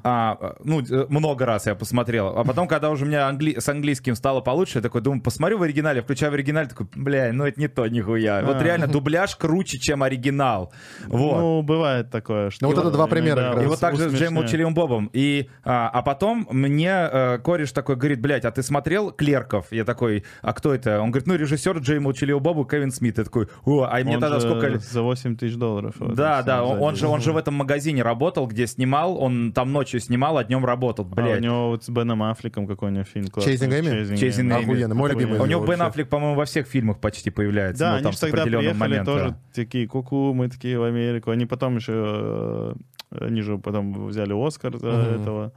ну, 0.63 0.81
э, 0.81 1.05
много 1.09 1.45
раз 1.45 1.67
я 1.67 1.75
посмотрел. 1.75 2.37
А 2.37 2.43
потом, 2.43 2.67
когда 2.67 2.89
уже 2.89 3.05
у 3.05 3.07
меня 3.07 3.29
с 3.57 3.69
английским 3.69 4.15
стало 4.15 4.41
получше, 4.41 4.79
я 4.79 4.81
такой 4.81 5.01
думаю, 5.01 5.21
посмотрю 5.21 5.57
в 5.57 5.63
оригинале, 5.63 6.01
включаю 6.01 6.31
в 6.31 6.35
оригинале, 6.35 6.67
такой, 6.69 6.87
бля, 6.95 7.31
ну 7.33 7.45
это 7.45 7.59
не 7.59 7.67
то, 7.67 7.87
нихуя. 7.87 8.41
Вот 8.43 8.61
реально 8.61 8.87
дубляж 8.87 9.28
круче, 9.35 9.77
чем 9.79 10.03
оригинал. 10.03 10.71
Вот. 11.07 11.37
Ну, 11.39 11.61
бывает 11.61 12.09
такое, 12.09 12.49
что... 12.49 12.65
Ну, 12.65 12.73
вот 12.73 12.79
это 12.79 12.91
два 12.91 13.07
примера 13.07 13.61
И 13.61 13.65
вот 13.65 13.79
так 13.79 13.95
же 13.95 14.09
с 14.09 14.13
Джейм. 14.13 14.33
Молчаливым 14.33 14.73
Бобом. 14.73 15.09
И, 15.13 15.49
а, 15.63 15.89
а 15.89 16.01
потом 16.01 16.47
мне 16.51 16.91
э, 16.91 17.39
кореш 17.43 17.71
такой 17.71 17.95
говорит, 17.95 18.21
блядь, 18.21 18.45
а 18.45 18.51
ты 18.51 18.63
смотрел 18.63 19.11
«Клерков»? 19.11 19.67
Я 19.71 19.83
такой, 19.85 20.23
а 20.41 20.53
кто 20.53 20.73
это? 20.73 21.01
Он 21.01 21.11
говорит, 21.11 21.27
ну, 21.27 21.35
режиссер 21.35 21.77
Джей 21.79 21.99
Молчаливого 21.99 22.39
Боба 22.41 22.65
Кевин 22.69 22.91
Смит. 22.91 23.17
Я 23.17 23.23
такой, 23.23 23.47
о, 23.65 23.83
а 23.83 23.99
мне 24.03 24.15
Он 24.15 24.21
тогда 24.21 24.39
же 24.39 24.47
сколько 24.47 24.67
лет? 24.67 24.83
За 24.83 25.01
8 25.01 25.35
тысяч 25.37 25.55
долларов. 25.55 25.95
Да, 25.99 26.41
да, 26.43 26.63
он, 26.63 26.81
он 26.81 26.95
же, 26.95 27.07
он 27.07 27.21
же 27.21 27.33
в 27.33 27.37
этом 27.37 27.55
магазине 27.55 28.03
работал, 28.03 28.47
где 28.47 28.67
снимал, 28.67 29.17
он 29.21 29.51
там 29.53 29.71
ночью 29.71 29.99
снимал, 29.99 30.37
а 30.37 30.43
днем 30.43 30.65
работал, 30.65 31.05
А 31.05 31.11
у 31.11 31.15
блядь. 31.15 31.41
него 31.41 31.69
вот 31.69 31.83
с 31.83 31.89
Беном 31.89 32.23
Аффлеком 32.23 32.67
какой 32.67 32.89
у 32.89 32.91
него 32.93 33.03
фильм 33.03 33.27
классный. 33.27 33.53
Chasing 33.55 33.79
Amy? 33.79 34.13
Chasing 34.13 34.49
Amy. 34.49 34.63
Охуенно, 34.63 34.95
мой 34.95 35.09
любимый. 35.09 35.39
у 35.39 35.45
него. 35.45 35.65
Бен 35.65 35.81
Аффлек, 35.81 36.09
по-моему, 36.09 36.35
во 36.35 36.45
всех 36.45 36.67
фильмах 36.67 36.99
почти 36.99 37.29
появляется. 37.29 37.83
Да, 37.83 37.89
ну, 37.89 37.95
они 37.95 38.03
там 38.03 38.11
же 38.13 38.17
с 38.17 38.21
тогда 38.21 38.43
приехали 38.43 38.73
момента. 38.73 39.05
тоже 39.05 39.18
такие, 39.53 39.87
ку-ку, 39.87 40.33
мы 40.33 40.49
такие 40.49 40.77
в 40.79 40.83
Америку. 40.83 41.31
Они 41.31 41.45
потом 41.45 41.77
еще, 41.77 41.93
э, 43.11 43.25
они 43.25 43.41
же 43.41 43.57
потом 43.57 44.07
взяли 44.07 44.33
Оскар 44.47 44.77
за 44.77 44.87
Мгм. 44.91 45.21
этого. 45.21 45.51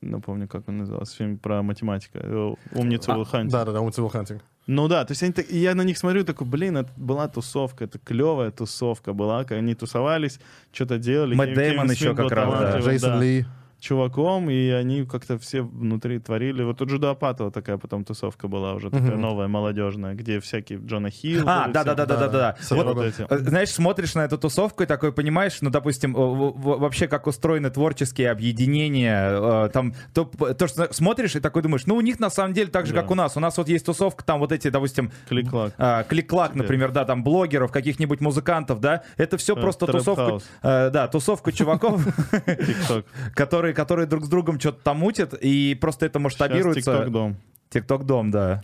Напомню, 0.00 0.48
как 0.48 0.68
он 0.68 0.78
назывался, 0.78 1.16
фильм 1.16 1.38
про 1.38 1.62
математика. 1.62 2.18
Э, 2.22 2.54
Умницу 2.74 3.12
А, 3.12 3.24
Хантинг. 3.24 3.52
Да-да-да, 3.52 3.80
он 3.80 3.88
Good 3.88 4.00
Will 4.00 4.12
Hunting. 4.12 4.40
Ну 4.66 4.88
да, 4.88 5.04
то 5.04 5.12
есть 5.12 5.22
они 5.22 5.32
так- 5.32 5.50
я 5.50 5.74
на 5.74 5.82
них 5.82 5.98
смотрю, 5.98 6.24
такой, 6.24 6.46
блин, 6.46 6.76
это 6.78 6.90
была 6.96 7.28
тусовка, 7.28 7.84
это 7.84 7.98
клевая 7.98 8.50
тусовка 8.50 9.12
была, 9.12 9.44
они 9.50 9.74
тусовались, 9.74 10.40
что-то 10.72 10.98
делали. 10.98 11.34
Мэтт 11.34 11.54
Дэймон 11.54 11.90
еще 11.90 12.14
как 12.14 12.30
раз, 12.32 12.50
да. 12.60 12.78
Джейсон 12.80 13.10
да. 13.10 13.20
Ли. 13.20 13.44
Чуваком, 13.84 14.48
и 14.50 14.70
они 14.70 15.04
как-то 15.04 15.38
все 15.38 15.62
внутри 15.62 16.18
творили. 16.18 16.62
Вот 16.62 16.80
у 16.80 16.86
Джуда 16.86 17.10
Апатова 17.10 17.50
такая 17.50 17.76
потом 17.76 18.04
тусовка 18.04 18.48
была 18.48 18.74
уже, 18.74 18.90
такая 18.90 19.16
новая, 19.16 19.46
молодежная, 19.46 20.14
где 20.14 20.40
всякие 20.40 20.78
Джона 20.78 21.10
Хилл. 21.10 21.44
А, 21.46 21.64
были 21.64 21.74
да, 21.74 21.82
все. 21.82 21.94
да, 21.94 22.06
да, 22.06 22.06
да, 22.06 22.16
да, 22.16 22.28
да. 22.28 22.56
Все 22.60 22.74
Вот, 22.74 22.94
вот 22.94 23.04
эти. 23.04 23.26
э, 23.28 23.38
знаешь, 23.38 23.70
смотришь 23.70 24.14
на 24.14 24.24
эту 24.24 24.38
тусовку 24.38 24.82
и 24.82 24.86
такой 24.86 25.12
понимаешь, 25.12 25.58
ну, 25.60 25.70
допустим, 25.70 26.14
вообще 26.14 27.06
как 27.08 27.26
устроены 27.26 27.70
творческие 27.70 28.30
объединения, 28.30 29.66
э, 29.66 29.68
там, 29.72 29.94
то, 30.14 30.24
то, 30.24 30.66
что 30.66 30.92
смотришь 30.92 31.36
и 31.36 31.40
такой 31.40 31.62
думаешь, 31.62 31.86
ну, 31.86 31.96
у 31.96 32.00
них 32.00 32.18
на 32.20 32.30
самом 32.30 32.54
деле 32.54 32.70
так 32.70 32.86
же, 32.86 32.94
как 32.94 33.10
у 33.10 33.14
нас. 33.14 33.36
У 33.36 33.40
нас 33.40 33.56
вот 33.58 33.68
есть 33.68 33.84
тусовка, 33.84 34.24
там 34.24 34.40
вот 34.40 34.52
эти, 34.52 34.68
допустим, 34.68 35.12
Клик-клак. 35.28 35.74
а, 35.78 36.04
клик-клак, 36.04 36.54
например, 36.54 36.90
да, 36.90 37.04
там 37.04 37.22
блогеров, 37.22 37.70
каких-нибудь 37.70 38.20
музыкантов, 38.20 38.80
да, 38.80 39.02
это 39.16 39.36
все 39.36 39.54
Э, 39.54 39.60
просто 39.60 39.86
тусовка, 39.86 40.40
да, 40.62 41.06
тусовка 41.08 41.52
чуваков, 41.52 42.02
Тик-ток. 42.46 43.04
которые, 43.74 44.06
которые 44.06 44.06
друг 44.06 44.24
с 44.24 44.28
другом 44.28 44.58
что-то 44.58 44.82
там 44.82 44.98
мутят, 44.98 45.34
и 45.40 45.76
просто 45.80 46.06
это 46.06 46.18
Сейчас 46.18 46.24
масштабируется. 46.24 46.80
тик-ток-дом. 46.92 47.36
Тикток-дом, 47.70 48.30
да. 48.30 48.62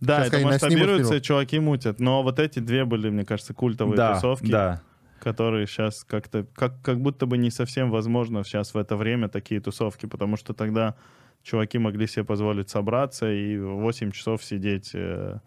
Да, 0.00 0.24
Сейчас 0.24 0.34
это 0.34 0.46
масштабируется, 0.46 1.16
и 1.16 1.22
чуваки 1.22 1.58
мутят. 1.58 2.00
Но 2.00 2.22
вот 2.22 2.38
эти 2.38 2.58
две 2.58 2.84
были, 2.84 3.10
мне 3.10 3.24
кажется, 3.24 3.52
культовые 3.52 3.96
Да, 3.96 4.14
тусовки, 4.14 4.50
да. 4.50 4.80
которые 5.20 5.66
сейчас 5.66 6.04
как-то, 6.04 6.46
как, 6.54 6.80
как 6.82 7.00
будто 7.00 7.26
бы 7.26 7.36
не 7.36 7.50
совсем 7.50 7.90
возможно 7.90 8.42
сейчас 8.44 8.72
в 8.72 8.78
это 8.78 8.96
время 8.96 9.28
такие 9.28 9.60
тусовки, 9.60 10.06
потому 10.06 10.36
что 10.36 10.54
тогда 10.54 10.94
чуваки 11.42 11.78
могли 11.78 12.06
себе 12.06 12.24
позволить 12.24 12.70
собраться 12.70 13.30
и 13.30 13.58
8 13.58 14.10
часов 14.12 14.42
сидеть, 14.42 14.90
э, 14.94 15.38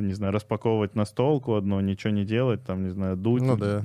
не 0.00 0.14
знаю, 0.14 0.32
распаковывать 0.32 0.94
настолку 0.94 1.54
одну, 1.54 1.80
ничего 1.80 2.12
не 2.12 2.24
делать, 2.24 2.62
там, 2.64 2.84
не 2.84 2.90
знаю, 2.90 3.16
дуть, 3.16 3.42
Ну 3.42 3.56
да. 3.56 3.82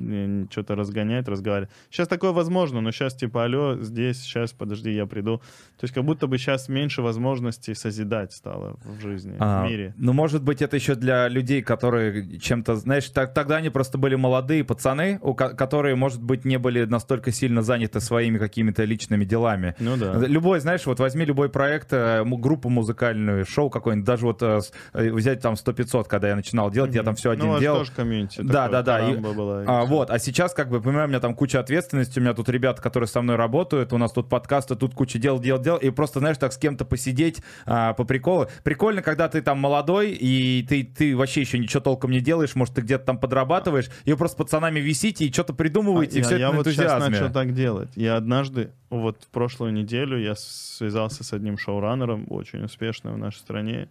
что-то 0.52 0.76
разгонять, 0.76 1.28
разговаривать. 1.28 1.70
Сейчас 1.90 2.08
такое 2.08 2.32
возможно, 2.32 2.82
но 2.82 2.92
сейчас 2.92 3.14
типа, 3.16 3.46
алло, 3.46 3.78
здесь, 3.80 4.22
сейчас, 4.22 4.52
подожди, 4.52 4.92
я 4.92 5.06
приду. 5.06 5.38
То 5.78 5.84
есть 5.86 5.94
как 5.94 6.04
будто 6.04 6.28
бы 6.28 6.38
сейчас 6.38 6.70
меньше 6.70 7.02
возможностей 7.02 7.74
созидать 7.76 8.34
стало 8.34 8.78
в 8.84 9.02
жизни, 9.02 9.36
А, 9.40 9.66
в 9.66 9.70
мире. 9.70 9.94
Ну, 9.98 10.14
может 10.14 10.44
быть, 10.44 10.62
это 10.62 10.76
еще 10.76 10.96
для 10.96 11.28
людей, 11.28 11.62
которые 11.62 12.40
чем-то, 12.40 12.76
знаешь, 12.76 13.10
так- 13.10 13.34
тогда 13.34 13.58
они 13.58 13.70
просто 13.70 13.98
были 13.98 14.16
молодые 14.16 14.64
пацаны, 14.64 15.20
у 15.22 15.34
ко- 15.34 15.56
которые, 15.56 15.96
может 15.96 16.22
быть, 16.22 16.46
не 16.46 16.58
были 16.58 16.86
настолько 16.86 17.32
сильно 17.32 17.62
заняты 17.62 18.00
своими 18.00 18.38
какими-то 18.38 18.84
личными 18.84 19.26
делами. 19.26 19.76
Ну 19.80 19.98
да. 19.98 20.18
Любой, 20.28 20.60
знаешь, 20.60 20.86
вот 20.86 21.00
возьми 21.00 21.26
любой 21.26 21.50
проект, 21.50 21.94
э, 21.94 22.24
группу 22.26 22.70
музыкальную, 22.70 23.46
шоу 23.46 23.70
какое-нибудь, 23.70 24.06
даже 24.06 24.26
вот 24.26 24.42
э, 24.42 24.60
э, 24.94 25.12
взять 25.12 25.42
там 25.42 25.56
100-500, 25.56 26.01
когда 26.08 26.30
я 26.30 26.36
начинал 26.36 26.70
делать, 26.72 26.94
я 26.94 27.04
там 27.04 27.16
все 27.16 27.32
один 27.32 27.48
ну, 27.48 27.60
делал. 27.60 27.80
тоже 27.80 27.92
комьюнити. 27.92 28.42
Да, 28.42 28.68
да, 28.68 28.82
да. 28.82 29.10
И- 29.10 29.16
была, 29.16 29.64
и 29.64 29.66
А, 29.68 29.86
вот, 29.86 30.10
а 30.10 30.20
сейчас, 30.20 30.54
как 30.54 30.70
бы, 30.70 30.82
понимаю, 30.82 31.06
у 31.06 31.10
меня 31.10 31.20
там 31.20 31.36
куча 31.36 31.60
ответственности, 31.60 32.20
у 32.20 32.22
меня 32.22 32.34
тут 32.34 32.50
ребята, 32.50 32.82
которые 32.82 33.08
со 33.08 33.22
мной 33.22 33.36
работают, 33.36 33.94
у 33.94 33.98
нас 33.98 34.12
тут 34.12 34.30
подкасты, 34.30 34.76
тут 34.76 34.94
куча 34.94 35.20
дел, 35.20 35.40
дел, 35.40 35.60
дел, 35.60 35.78
и 35.78 35.90
просто, 35.90 36.20
знаешь, 36.20 36.38
так 36.38 36.54
с 36.54 36.58
кем-то 36.58 36.86
посидеть 36.86 37.42
а, 37.66 37.94
по 37.94 38.04
приколу. 38.04 38.48
Прикольно, 38.64 39.02
когда 39.02 39.28
ты 39.30 39.42
там 39.42 39.60
молодой, 39.60 40.12
и 40.12 40.66
ты, 40.68 40.84
ты 40.84 41.16
вообще 41.16 41.42
еще 41.42 41.60
ничего 41.60 41.82
толком 41.82 42.12
не 42.12 42.20
делаешь, 42.22 42.56
может, 42.56 42.76
ты 42.76 42.82
где-то 42.82 43.06
там 43.06 43.18
подрабатываешь, 43.18 43.90
и 44.06 44.12
вы 44.12 44.18
просто 44.18 44.38
пацанами 44.38 44.80
висите 44.80 45.26
и 45.26 45.32
что-то 45.32 45.54
придумываете, 45.54 46.20
и 46.20 46.22
А 46.22 46.26
все 46.26 46.38
я 46.38 46.46
это 46.48 46.52
на 46.52 46.58
вот 46.58 46.68
сейчас 46.68 46.80
энтузиазме. 46.94 47.20
начал 47.20 47.34
так 47.34 47.54
делать. 47.54 47.90
Я 47.96 48.16
однажды, 48.18 48.72
вот 48.90 49.24
в 49.24 49.28
прошлую 49.28 49.74
неделю, 49.74 50.18
я 50.20 50.36
связался 50.36 51.24
с 51.24 51.34
одним 51.34 51.58
шоураннером, 51.58 52.26
очень 52.30 52.64
успешным 52.64 53.14
в 53.16 53.18
нашей 53.18 53.38
стране. 53.38 53.88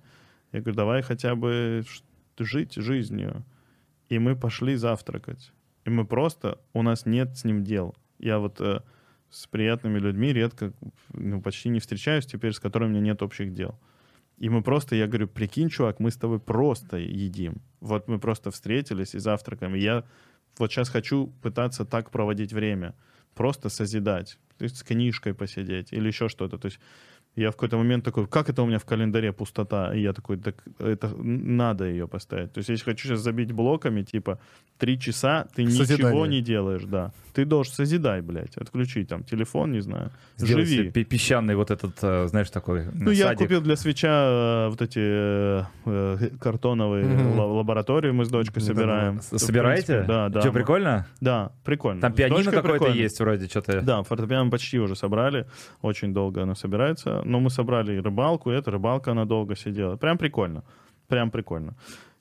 Я 0.52 0.60
говорю, 0.60 0.76
давай 0.76 1.02
хотя 1.02 1.34
бы 1.34 1.84
жить 2.38 2.74
жизнью. 2.74 3.44
И 4.08 4.18
мы 4.18 4.36
пошли 4.36 4.76
завтракать. 4.76 5.52
И 5.84 5.90
мы 5.90 6.04
просто, 6.04 6.58
у 6.72 6.82
нас 6.82 7.06
нет 7.06 7.36
с 7.36 7.44
ним 7.44 7.64
дел. 7.64 7.94
Я 8.18 8.38
вот 8.38 8.60
э, 8.60 8.80
с 9.30 9.46
приятными 9.46 9.98
людьми 9.98 10.32
редко, 10.32 10.72
ну, 11.12 11.40
почти 11.40 11.68
не 11.68 11.80
встречаюсь 11.80 12.26
теперь, 12.26 12.52
с 12.52 12.60
которыми 12.60 12.90
у 12.90 12.92
меня 12.92 13.12
нет 13.12 13.22
общих 13.22 13.54
дел. 13.54 13.78
И 14.38 14.48
мы 14.48 14.62
просто, 14.62 14.96
я 14.96 15.06
говорю, 15.06 15.28
прикинь, 15.28 15.68
чувак, 15.68 16.00
мы 16.00 16.10
с 16.10 16.16
тобой 16.16 16.40
просто 16.40 16.96
едим. 16.96 17.60
Вот 17.80 18.08
мы 18.08 18.18
просто 18.18 18.50
встретились 18.50 19.14
и 19.14 19.18
завтракаем. 19.18 19.74
И 19.74 19.80
я 19.80 20.04
вот 20.58 20.72
сейчас 20.72 20.88
хочу 20.88 21.32
пытаться 21.42 21.84
так 21.84 22.10
проводить 22.10 22.52
время. 22.52 22.94
Просто 23.34 23.68
созидать. 23.68 24.38
То 24.58 24.64
есть 24.64 24.76
с 24.76 24.82
книжкой 24.82 25.34
посидеть 25.34 25.92
или 25.92 26.08
еще 26.08 26.28
что-то. 26.28 26.58
То 26.58 26.66
есть 26.66 26.80
я 27.36 27.50
в 27.50 27.52
какой-то 27.54 27.76
момент 27.76 28.04
такой, 28.04 28.26
как 28.26 28.48
это 28.50 28.62
у 28.62 28.66
меня 28.66 28.78
в 28.78 28.84
календаре 28.84 29.32
пустота? 29.32 29.94
И 29.94 30.00
я 30.02 30.12
такой, 30.12 30.36
так 30.36 30.56
это 30.78 31.08
надо 31.22 31.84
ее 31.84 32.06
поставить. 32.08 32.52
То 32.52 32.58
есть 32.58 32.68
если 32.70 32.84
хочу 32.84 33.08
сейчас 33.08 33.20
забить 33.20 33.52
блоками, 33.52 34.02
типа, 34.02 34.38
три 34.78 34.98
часа 34.98 35.46
ты 35.54 35.64
ничего 35.64 36.26
не 36.26 36.40
делаешь, 36.40 36.84
да. 36.84 37.12
Ты 37.32 37.44
должен 37.44 37.72
созидай, 37.72 38.22
блядь, 38.22 38.56
отключить 38.56 39.08
там 39.08 39.22
телефон, 39.22 39.70
не 39.72 39.80
знаю. 39.80 40.10
Сделать 40.36 40.66
Живи. 40.66 40.90
себе 40.90 41.04
песчаный 41.04 41.54
вот 41.54 41.70
этот, 41.70 41.92
э, 42.02 42.26
знаешь, 42.26 42.50
такой 42.50 42.86
Ну, 42.92 43.12
я 43.12 43.26
садик. 43.28 43.38
купил 43.46 43.60
для 43.60 43.76
свеча 43.76 44.08
э, 44.08 44.68
вот 44.68 44.82
эти 44.82 44.98
э, 45.00 45.62
э, 45.86 46.28
картоновые 46.40 47.06
ла- 47.36 47.46
лаборатории, 47.46 48.10
мы 48.10 48.24
с 48.24 48.28
дочкой 48.30 48.62
собираем. 48.62 49.20
Собираете? 49.22 49.86
принципе, 49.86 50.08
Да, 50.08 50.28
да. 50.28 50.40
Что, 50.40 50.50
прикольно? 50.52 51.06
Да, 51.20 51.52
прикольно. 51.64 52.00
Там 52.00 52.12
пианино 52.12 52.50
какое-то 52.50 52.88
есть 52.88 53.20
вроде, 53.20 53.46
что-то. 53.46 53.80
Да, 53.80 54.02
фортепиано 54.02 54.50
почти 54.50 54.80
уже 54.80 54.96
собрали. 54.96 55.46
Очень 55.82 56.12
долго 56.12 56.42
оно 56.42 56.56
собирается. 56.56 57.19
Но 57.24 57.40
мы 57.40 57.50
собрали 57.50 57.96
рыбалку, 57.96 58.50
и 58.50 58.54
эта 58.54 58.70
рыбалка, 58.70 59.10
она 59.12 59.24
долго 59.24 59.56
сидела. 59.56 59.96
Прям 59.96 60.18
прикольно. 60.18 60.62
Прям 61.08 61.30
прикольно. 61.30 61.74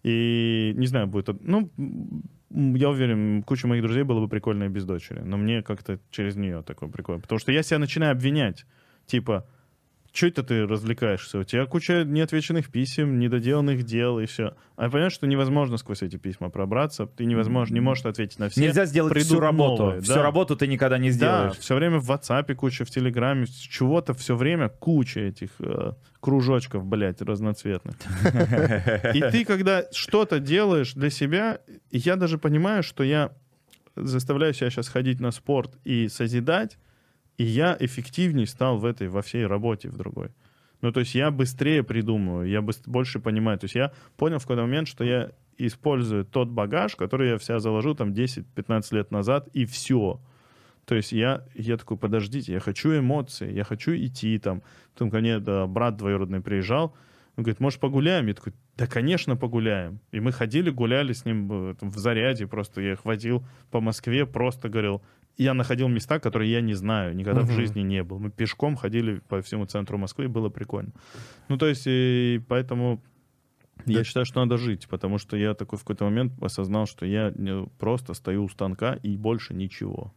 И 0.04 0.74
не 0.78 0.88
знаю, 0.88 1.08
будет... 1.08 1.30
это- 1.30 1.40
Ну, 1.42 1.70
я 2.50 2.90
уверен, 2.90 3.44
куча 3.44 3.68
моих 3.68 3.84
друзей 3.84 4.04
было 4.04 4.20
бы 4.22 4.28
прикольно 4.28 4.64
и 4.66 4.70
без 4.70 4.86
дочери. 4.86 5.22
Но 5.22 5.38
мне 5.38 5.62
как-то 5.62 6.00
через 6.10 6.36
нее 6.36 6.64
такое 6.64 6.90
прикольно. 6.90 7.22
Потому 7.22 7.40
что 7.40 7.52
я 7.52 7.64
себя 7.64 7.80
начинаю 7.80 8.12
обвинять. 8.14 8.66
Типа, 9.06 9.46
что 10.12 10.28
это 10.28 10.44
ты 10.44 10.66
развлекаешься? 10.66 11.40
У 11.40 11.44
тебя 11.44 11.66
куча 11.66 12.04
неотвеченных 12.04 12.70
писем, 12.72 13.20
недоделанных 13.20 13.84
дел 13.84 14.20
и 14.20 14.26
все. 14.26 14.56
А 14.76 14.84
я 14.86 14.90
понимаю, 14.90 15.12
что 15.12 15.28
невозможно 15.28 15.78
сквозь 15.78 16.02
эти 16.02 16.16
письма 16.18 16.50
пробраться. 16.50 17.06
Ты 17.06 17.26
невозможно, 17.26 17.74
не 17.74 17.80
можешь 17.80 18.06
ответить 18.06 18.40
на 18.40 18.50
все. 18.50 18.62
Нельзя 18.62 18.86
сделать 18.86 19.14
Придут 19.14 19.28
всю 19.28 19.40
работу. 19.40 19.84
новые, 19.84 20.02
всю 20.02 20.14
да. 20.16 20.24
работу 20.24 20.56
ты 20.56 20.68
никогда 20.68 20.98
не 20.98 21.10
Да, 21.10 21.16
сделаешь. 21.16 21.58
все 21.58 21.76
время 21.76 22.00
в 22.00 22.10
WhatsApp 22.10 22.54
куча, 22.56 22.86
в 22.86 22.90
Телеграме, 22.90 23.46
чего-то 23.48 24.14
все 24.14 24.36
время 24.36 24.70
куча 24.70 25.20
этих 25.20 25.50
э, 25.60 25.94
кружочков, 26.20 26.86
блядь, 26.86 27.22
разноцветных. 27.22 27.96
И 29.14 29.22
ты, 29.22 29.46
когда 29.46 29.84
что-то 29.92 30.40
делаешь 30.40 30.94
для 30.94 31.10
себя, 31.10 31.60
я 31.92 32.16
даже 32.16 32.38
понимаю, 32.38 32.84
что 32.84 33.04
я 33.04 33.32
заставляю 33.96 34.54
себя 34.54 34.70
сейчас 34.70 34.88
ходить 34.88 35.20
на 35.20 35.32
спорт 35.32 35.78
и 35.84 36.08
созидать, 36.08 36.78
и 37.40 37.44
я 37.46 37.78
эффективнее 37.80 38.46
стал 38.46 38.78
в 38.78 38.86
этой, 38.86 39.08
во 39.08 39.22
всей 39.22 39.46
работе 39.46 39.88
в 39.88 39.96
другой. 39.96 40.28
Ну, 40.82 40.92
то 40.92 41.00
есть 41.00 41.16
я 41.16 41.32
быстрее 41.32 41.84
придумываю, 41.84 42.50
я 42.50 42.62
больше 42.62 43.20
понимаю. 43.22 43.58
То 43.58 43.64
есть 43.64 43.76
я 43.76 43.94
понял 44.18 44.40
в 44.40 44.42
какой-то 44.42 44.64
момент, 44.64 44.90
что 44.90 45.06
я 45.06 45.32
использую 45.58 46.26
тот 46.26 46.50
багаж, 46.50 46.98
который 46.98 47.30
я 47.30 47.38
в 47.38 47.44
себя 47.44 47.60
заложил 47.60 47.96
там 47.96 48.12
10-15 48.12 48.94
лет 48.94 49.12
назад, 49.12 49.48
и 49.54 49.66
все. 49.66 50.20
То 50.84 50.96
есть 50.96 51.14
я, 51.14 51.46
я 51.56 51.78
такой, 51.78 51.96
подождите, 51.96 52.52
я 52.52 52.60
хочу 52.60 52.98
эмоции, 52.98 53.54
я 53.54 53.64
хочу 53.64 53.92
идти 53.96 54.38
там. 54.38 54.62
Потом 54.94 55.10
ко 55.10 55.20
мне 55.20 55.40
да, 55.40 55.66
брат 55.66 55.96
двоюродный 55.96 56.42
приезжал, 56.42 56.94
он 57.38 57.44
говорит, 57.44 57.62
может, 57.62 57.80
погуляем? 57.80 58.28
Я 58.28 58.34
такой, 58.34 58.54
да, 58.76 58.86
конечно, 58.86 59.38
погуляем. 59.38 60.02
И 60.12 60.20
мы 60.20 60.34
ходили, 60.34 60.72
гуляли 60.72 61.14
с 61.14 61.24
ним 61.24 61.70
э, 61.70 61.76
там 61.76 61.90
в 61.90 61.98
заряде, 61.98 62.48
просто 62.48 62.82
я 62.82 62.92
их 62.92 63.06
водил 63.06 63.46
по 63.72 63.80
Москве, 63.80 64.26
просто 64.26 64.68
говорил, 64.68 65.02
я 65.40 65.54
находил 65.54 65.88
места, 65.88 66.20
которые 66.20 66.52
я 66.52 66.62
не 66.62 66.74
знаю, 66.76 67.16
никогда 67.16 67.42
в 67.42 67.46
Мгм. 67.46 67.56
жизни 67.56 67.80
не 67.82 68.04
был. 68.04 68.20
Мы 68.20 68.30
пешком 68.30 68.76
ходили 68.76 69.22
по 69.28 69.42
всему 69.42 69.66
центру 69.66 69.98
Москвы, 69.98 70.26
и 70.26 70.28
было 70.28 70.50
прикольно. 70.50 70.92
Ну, 71.48 71.58
то 71.58 71.66
есть, 71.68 71.84
и 71.88 72.42
поэтому 72.48 73.02
я 73.86 74.00
Да. 74.00 74.04
считаю, 74.04 74.26
что 74.26 74.42
надо 74.42 74.58
жить, 74.58 74.88
потому 74.90 75.18
что 75.18 75.38
я 75.38 75.54
такой 75.54 75.78
в 75.78 75.82
какой-то 75.84 76.04
момент 76.06 76.34
осознал, 76.44 76.86
что 76.86 77.06
я 77.06 77.32
не- 77.36 77.68
просто 77.80 78.14
стою 78.14 78.44
у 78.44 78.50
станка 78.50 78.94
и 79.04 79.18
больше 79.18 79.54
ничего. 79.54 80.14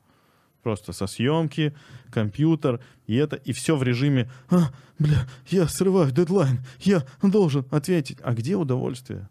Просто 0.62 0.92
со 0.92 1.06
съемки, 1.06 1.72
компьютер, 2.12 2.78
и 3.08 3.16
это, 3.16 3.36
и 3.36 3.52
все 3.52 3.76
в 3.76 3.82
режиме, 3.82 4.30
а, 4.50 4.70
бля, 4.98 5.26
я 5.48 5.66
срываю 5.68 6.12
дедлайн, 6.12 6.58
я 6.80 7.02
должен 7.22 7.64
ответить. 7.70 8.18
А 8.22 8.32
где 8.34 8.54
удовольствие? 8.56 9.28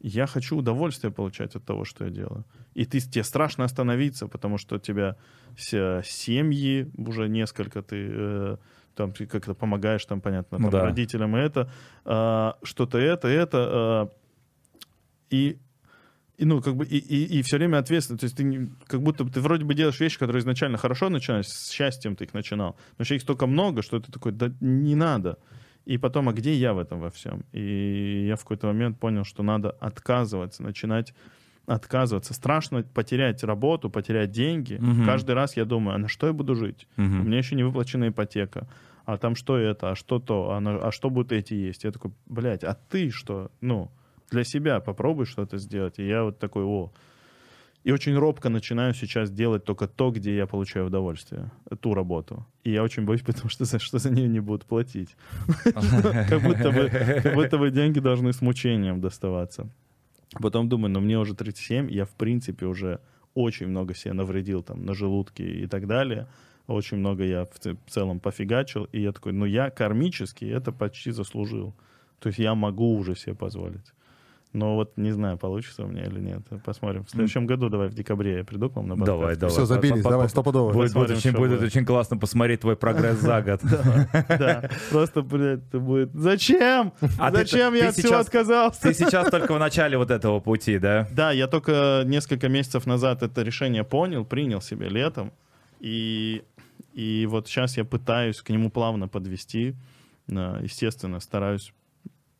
Я 0.00 0.26
хочу 0.26 0.56
удовольствие 0.56 1.12
получать 1.12 1.56
от 1.56 1.64
того, 1.64 1.84
что 1.84 2.04
я 2.04 2.10
делаю. 2.10 2.44
И 2.74 2.84
ты, 2.86 3.00
тебе 3.00 3.22
страшно 3.24 3.64
остановиться, 3.64 4.28
потому 4.28 4.58
что 4.58 4.76
у 4.76 4.78
тебя 4.78 5.16
вся 5.56 6.02
семьи, 6.04 6.90
уже 6.96 7.28
несколько 7.28 7.82
ты 7.82 8.08
э, 8.10 8.56
там 8.94 9.12
ты 9.12 9.26
как-то 9.26 9.54
помогаешь, 9.54 10.04
там, 10.04 10.20
понятно, 10.20 10.58
Ну 10.58 10.64
там, 10.70 10.80
да. 10.80 10.84
родителям 10.86 11.36
это, 11.36 11.70
а, 12.04 12.56
что-то 12.62 12.98
это, 12.98 13.28
это. 13.28 13.68
а, 13.70 14.08
и 15.30 15.58
и, 16.38 16.46
ну, 16.46 16.62
как 16.62 16.74
бы, 16.74 16.86
и, 16.86 16.96
и, 16.96 17.42
все 17.42 17.58
время 17.58 17.76
ответственно. 17.76 18.18
То 18.18 18.24
есть 18.24 18.34
ты 18.38 18.44
не- 18.44 18.70
как 18.86 19.02
будто 19.02 19.26
ты 19.26 19.40
вроде 19.42 19.66
бы 19.66 19.74
делаешь 19.74 20.00
вещи, 20.00 20.18
которые 20.18 20.40
изначально 20.40 20.78
хорошо 20.78 21.10
начинались, 21.10 21.48
с 21.48 21.70
счастьем 21.70 22.16
ты 22.16 22.24
их 22.24 22.32
начинал. 22.32 22.76
Но 22.96 23.02
еще 23.02 23.16
их 23.16 23.20
столько 23.22 23.46
много, 23.46 23.82
что 23.82 23.98
это 23.98 24.10
такой, 24.10 24.32
да 24.32 24.50
не 24.60 24.94
надо. 24.94 25.36
И 25.90 25.98
потом, 25.98 26.28
а 26.28 26.32
где 26.32 26.54
я 26.54 26.72
в 26.72 26.78
этом 26.78 27.00
во 27.00 27.10
всем? 27.10 27.42
И 27.52 28.24
я 28.28 28.36
в 28.36 28.40
какой-то 28.42 28.68
момент 28.68 29.00
понял, 29.00 29.24
что 29.24 29.42
надо 29.42 29.70
отказываться, 29.80 30.62
начинать 30.62 31.14
отказываться. 31.66 32.32
Страшно 32.34 32.82
потерять 32.82 33.42
работу, 33.44 33.90
потерять 33.90 34.30
деньги. 34.30 34.74
Мгм. 34.80 35.04
Каждый 35.04 35.34
раз 35.34 35.56
я 35.56 35.64
думаю, 35.64 35.96
а 35.96 35.98
на 35.98 36.08
что 36.08 36.26
я 36.28 36.32
буду 36.32 36.54
жить? 36.54 36.86
У 36.96 37.02
Мгм. 37.02 37.26
меня 37.26 37.38
еще 37.38 37.56
не 37.56 37.64
выплачена 37.64 38.08
ипотека. 38.08 38.68
А 39.04 39.16
там 39.16 39.34
что 39.34 39.56
это, 39.56 39.90
а 39.90 39.94
что 39.96 40.18
то, 40.20 40.50
а, 40.52 40.60
на- 40.60 40.78
а 40.78 40.92
что 40.92 41.10
будут 41.10 41.32
эти 41.32 41.54
есть? 41.54 41.84
Я 41.84 41.90
такой, 41.90 42.12
блядь, 42.26 42.62
а 42.64 42.74
ты 42.88 43.10
что? 43.10 43.50
Ну, 43.60 43.90
для 44.30 44.44
себя 44.44 44.78
попробуй 44.80 45.26
что-то 45.26 45.58
сделать. 45.58 45.98
И 45.98 46.06
я 46.06 46.22
вот 46.22 46.38
такой, 46.38 46.62
о. 46.64 46.92
И 47.82 47.92
очень 47.92 48.14
робко 48.14 48.50
начинаю 48.50 48.94
сейчас 48.94 49.30
делать 49.30 49.64
только 49.64 49.88
то, 49.88 50.10
где 50.10 50.36
я 50.36 50.46
получаю 50.46 50.86
удовольствие, 50.86 51.50
ту 51.80 51.94
работу. 51.94 52.46
И 52.62 52.72
я 52.72 52.82
очень 52.82 53.04
боюсь, 53.04 53.22
потому 53.26 53.48
что 53.48 53.64
за 53.64 53.78
что 53.78 53.98
за 53.98 54.10
нее 54.10 54.28
не 54.28 54.40
будут 54.40 54.66
платить. 54.66 55.16
Как 55.64 56.42
будто 57.34 57.58
бы, 57.58 57.70
деньги 57.70 58.00
должны 58.00 58.32
с 58.32 58.42
мучением 58.42 59.00
доставаться. 59.00 59.70
Потом 60.40 60.68
думаю, 60.68 60.92
ну 60.92 61.00
мне 61.00 61.18
уже 61.18 61.34
37, 61.34 61.90
я 61.90 62.04
в 62.04 62.10
принципе 62.10 62.66
уже 62.66 63.00
очень 63.34 63.68
много 63.68 63.94
себе 63.94 64.12
навредил 64.12 64.62
там 64.62 64.84
на 64.84 64.94
желудке 64.94 65.44
и 65.44 65.66
так 65.66 65.86
далее. 65.86 66.26
Очень 66.66 66.98
много 66.98 67.24
я 67.24 67.46
в 67.46 67.90
целом 67.90 68.20
пофигачил. 68.20 68.84
И 68.92 69.00
я 69.00 69.12
такой, 69.12 69.32
ну 69.32 69.46
я 69.46 69.70
кармически 69.70 70.44
это 70.44 70.70
почти 70.70 71.12
заслужил. 71.12 71.74
То 72.20 72.28
есть 72.28 72.38
я 72.38 72.54
могу 72.54 72.94
уже 72.96 73.16
себе 73.16 73.34
позволить. 73.34 73.92
Но 74.52 74.74
вот 74.74 74.96
не 74.96 75.12
знаю, 75.12 75.38
получится 75.38 75.84
у 75.84 75.86
меня 75.86 76.04
или 76.06 76.18
нет. 76.18 76.42
Посмотрим. 76.64 77.04
В 77.04 77.10
следующем 77.10 77.46
году 77.46 77.68
давай 77.68 77.86
в 77.88 77.94
декабре 77.94 78.38
я 78.38 78.44
приду 78.44 78.68
к 78.68 78.74
вам 78.74 78.88
на 78.88 78.96
подкаст. 78.96 79.06
Давай, 79.06 79.36
давай. 79.36 79.52
Все, 79.54 79.64
забились, 79.64 80.02
давай, 80.02 80.28
стопудово. 80.28 80.72
Будет, 80.72 80.92
будет 80.92 81.10
очень, 81.10 81.30
будет 81.30 81.50
будет. 81.50 81.62
очень 81.62 81.84
классно 81.84 82.16
посмотреть 82.16 82.60
твой 82.60 82.74
прогресс 82.74 83.18
за 83.20 83.42
год. 83.42 83.60
Да, 84.28 84.68
просто, 84.90 85.22
блядь, 85.22 85.60
это 85.68 85.78
будет... 85.78 86.10
Зачем? 86.14 86.92
Зачем 87.00 87.74
я 87.74 87.90
от 87.90 87.94
всего 87.94 88.08
сейчас- 88.08 88.26
отказался? 88.26 88.80
Ты 88.82 88.94
сейчас 88.94 89.30
только 89.30 89.54
в 89.54 89.58
начале 89.60 89.96
вот 89.96 90.10
этого 90.10 90.40
пути, 90.40 90.78
да? 90.78 91.06
Да, 91.12 91.30
я 91.30 91.46
только 91.46 92.02
несколько 92.04 92.48
месяцев 92.48 92.86
назад 92.86 93.22
это 93.22 93.42
решение 93.42 93.84
понял, 93.84 94.24
принял 94.24 94.60
себе 94.60 94.88
летом. 94.88 95.32
И, 95.78 96.42
и 96.92 97.24
вот 97.30 97.46
сейчас 97.46 97.76
я 97.76 97.84
пытаюсь 97.84 98.40
к 98.40 98.50
нему 98.50 98.68
плавно 98.68 99.06
подвести. 99.06 99.76
Естественно, 100.26 101.20
стараюсь 101.20 101.72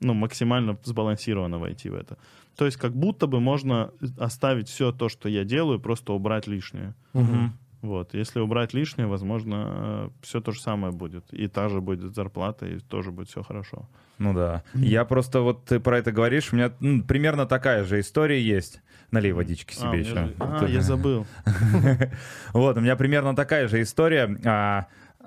ну, 0.01 0.15
максимально 0.15 0.77
сбалансированно 0.85 1.59
войти 1.59 1.91
в 1.91 1.95
это. 1.95 2.17
То 2.57 2.65
есть 2.65 2.77
как 2.77 2.93
будто 2.95 3.27
бы 3.27 3.41
можно 3.41 3.91
оставить 4.19 4.69
все 4.69 4.93
то, 4.93 5.09
что 5.09 5.29
я 5.29 5.45
делаю, 5.45 5.79
просто 5.81 6.13
убрать 6.13 6.47
лишнее. 6.47 6.95
Мгм. 7.13 7.53
Вот. 7.83 8.13
Если 8.15 8.41
убрать 8.41 8.75
лишнее, 8.75 9.07
возможно, 9.07 10.11
все 10.21 10.41
то 10.41 10.53
же 10.53 10.61
самое 10.61 10.93
будет. 10.93 11.25
И 11.33 11.49
та 11.49 11.69
же 11.69 11.81
будет 11.81 12.15
зарплата, 12.15 12.67
и 12.67 12.79
тоже 12.79 13.11
будет 13.11 13.29
все 13.29 13.43
хорошо. 13.43 13.89
Ну 14.19 14.35
да. 14.35 14.63
Я 14.75 15.05
просто 15.07 15.41
вот 15.41 15.65
ты 15.65 15.81
про 15.81 15.97
это 15.99 16.13
говоришь, 16.13 16.53
у 16.53 16.57
меня 16.57 16.73
м, 16.83 17.03
примерно 17.03 17.47
такая 17.47 17.85
же 17.85 18.01
история 18.01 18.43
есть. 18.43 18.83
Налей 19.13 19.33
водички 19.33 19.73
А, 19.73 19.81
себе 19.81 19.89
меня 19.89 19.99
еще. 20.01 20.15
же- 20.27 20.35
а, 20.39 20.67
я 20.67 20.81
забыл. 20.83 21.27
Вот, 22.53 22.77
у 22.77 22.81
меня 22.81 22.97
примерно 22.97 23.35
такая 23.35 23.67
же 23.69 23.81
история. 23.83 24.87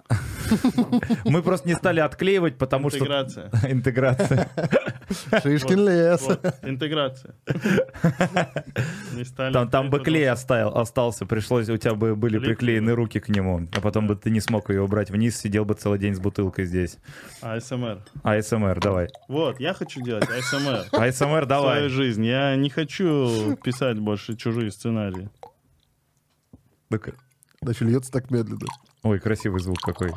Мы 1.25 1.41
просто 1.41 1.67
не 1.67 1.75
стали 1.75 1.99
отклеивать, 1.99 2.57
потому 2.57 2.89
что... 2.89 2.99
Интеграция. 2.99 3.49
Интеграция. 3.69 4.49
Шишкин 5.41 5.87
лес. 5.87 6.27
Интеграция. 6.61 7.35
Там, 9.35 9.69
там 9.69 9.89
бы 9.89 9.99
клей 9.99 10.29
оставил, 10.29 10.75
остался, 10.75 11.25
пришлось, 11.25 11.69
у 11.69 11.77
тебя 11.77 11.93
бы 11.93 12.15
были 12.15 12.39
приклеены 12.39 12.93
руки 12.93 13.19
к 13.19 13.29
нему, 13.29 13.67
а 13.73 13.81
потом 13.81 14.07
бы 14.07 14.15
ты 14.15 14.31
не 14.31 14.39
смог 14.39 14.69
ее 14.69 14.81
убрать 14.81 15.11
вниз, 15.11 15.37
сидел 15.39 15.65
бы 15.65 15.75
целый 15.75 15.99
день 15.99 16.15
с 16.15 16.19
бутылкой 16.19 16.65
здесь. 16.65 16.97
АСМР. 17.41 17.99
АСМР, 18.23 18.79
давай. 18.79 19.09
Вот, 19.27 19.59
я 19.59 19.73
хочу 19.73 20.01
делать 20.01 20.27
АСМР. 20.27 20.87
АСМР, 20.91 21.13
Свою 21.21 21.45
давай. 21.45 21.89
жизнь. 21.89 22.25
Я 22.25 22.55
не 22.55 22.69
хочу 22.69 23.55
писать 23.63 23.99
больше 23.99 24.35
чужие 24.35 24.71
сценарии. 24.71 25.29
Так- 26.89 27.15
Значит, 27.63 27.81
льется 27.81 28.11
так 28.11 28.29
медленно. 28.31 28.67
Ой, 29.03 29.19
красивый 29.19 29.59
звук 29.61 29.79
какой. 29.81 30.11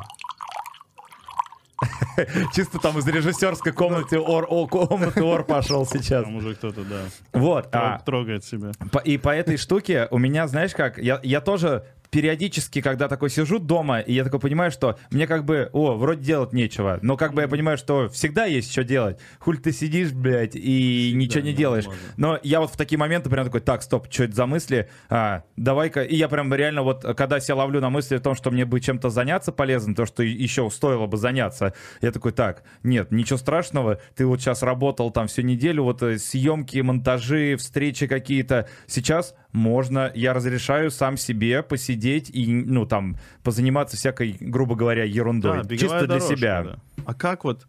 Чисто 2.55 2.79
там 2.79 2.97
из 2.97 3.07
режиссерской 3.07 3.71
комнаты 3.71 4.19
ор, 4.19 4.47
о, 4.49 4.67
комнаты 4.67 5.23
ор 5.23 5.43
пошел 5.43 5.85
сейчас. 5.85 6.23
Там 6.23 6.35
уже 6.35 6.55
кто-то, 6.55 6.83
да, 6.83 7.01
Вот. 7.33 7.65
трог- 7.67 7.95
а, 7.95 7.99
трогает 7.99 8.43
себя. 8.43 8.71
По- 8.91 8.97
и 8.99 9.17
по 9.17 9.29
этой 9.29 9.57
штуке 9.57 10.07
у 10.09 10.17
меня, 10.17 10.47
знаешь 10.47 10.73
как, 10.73 10.97
я, 10.97 11.19
я 11.21 11.39
тоже 11.41 11.85
периодически, 12.17 12.81
когда 12.81 13.07
такой 13.07 13.29
сижу 13.29 13.59
дома, 13.59 13.99
и 13.99 14.11
я 14.11 14.23
такой 14.23 14.39
понимаю, 14.39 14.71
что 14.71 14.97
мне 15.11 15.27
как 15.27 15.45
бы, 15.45 15.69
о, 15.71 15.93
вроде 15.93 16.23
делать 16.23 16.51
нечего, 16.51 16.97
но 17.03 17.15
как 17.15 17.35
бы 17.35 17.43
я 17.43 17.47
понимаю, 17.47 17.77
что 17.77 18.09
всегда 18.09 18.45
есть 18.45 18.71
что 18.71 18.83
делать. 18.83 19.19
Хуль 19.37 19.59
ты 19.59 19.71
сидишь, 19.71 20.13
блядь, 20.13 20.55
и 20.55 21.11
ничего 21.13 21.43
не 21.43 21.53
делаешь. 21.53 21.83
невозможно. 21.83 22.13
Но 22.17 22.39
я 22.41 22.59
вот 22.59 22.71
в 22.71 22.75
такие 22.75 22.97
моменты 22.97 23.29
прям 23.29 23.45
такой, 23.45 23.61
так, 23.61 23.83
стоп, 23.83 24.11
что 24.11 24.23
это 24.23 24.33
за 24.33 24.47
мысли? 24.47 24.89
А, 25.09 25.43
давай-ка, 25.57 26.01
и 26.01 26.15
я 26.15 26.27
прям 26.27 26.51
реально 26.51 26.81
вот, 26.81 27.03
когда 27.15 27.39
себя 27.39 27.57
ловлю 27.57 27.81
на 27.81 27.91
мысли 27.91 28.15
о 28.15 28.19
том, 28.19 28.33
что 28.33 28.49
мне 28.49 28.65
бы 28.65 28.79
чем-то 28.79 29.11
заняться 29.11 29.51
полезно, 29.51 29.93
то, 29.93 30.07
что 30.07 30.23
еще 30.23 30.71
стоило 30.71 31.05
бы 31.05 31.17
заняться, 31.17 31.75
я 32.01 32.11
такой, 32.11 32.31
так, 32.31 32.63
нет, 32.81 33.11
ничего 33.11 33.37
страшного, 33.37 33.99
ты 34.15 34.25
вот 34.25 34.41
сейчас 34.41 34.63
работал 34.63 35.11
там 35.11 35.27
всю 35.27 35.43
неделю, 35.43 35.83
вот 35.83 36.01
э, 36.01 36.17
съемки, 36.17 36.79
монтажи, 36.79 37.57
встречи 37.57 38.07
какие-то, 38.07 38.67
сейчас 38.87 39.35
можно, 39.51 40.11
я 40.13 40.33
разрешаю 40.33 40.91
сам 40.91 41.17
себе 41.17 41.63
посидеть 41.63 42.29
и, 42.29 42.47
ну, 42.47 42.85
там, 42.85 43.17
позаниматься 43.43 43.97
всякой, 43.97 44.37
грубо 44.39 44.75
говоря, 44.75 45.03
ерундой. 45.03 45.63
Да, 45.63 45.75
чисто 45.75 45.99
для 45.99 46.07
дорожка, 46.07 46.35
себя. 46.35 46.63
да. 46.63 46.79
А 47.05 47.13
как 47.13 47.43
вот, 47.43 47.67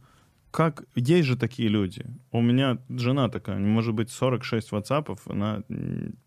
как, 0.50 0.84
есть 0.94 1.28
же 1.28 1.36
такие 1.36 1.68
люди. 1.68 2.04
У 2.32 2.40
меня 2.40 2.78
жена 2.88 3.28
такая, 3.28 3.58
может 3.58 3.94
быть 3.94 4.10
46 4.10 4.72
ватсапов, 4.72 5.20
она 5.26 5.62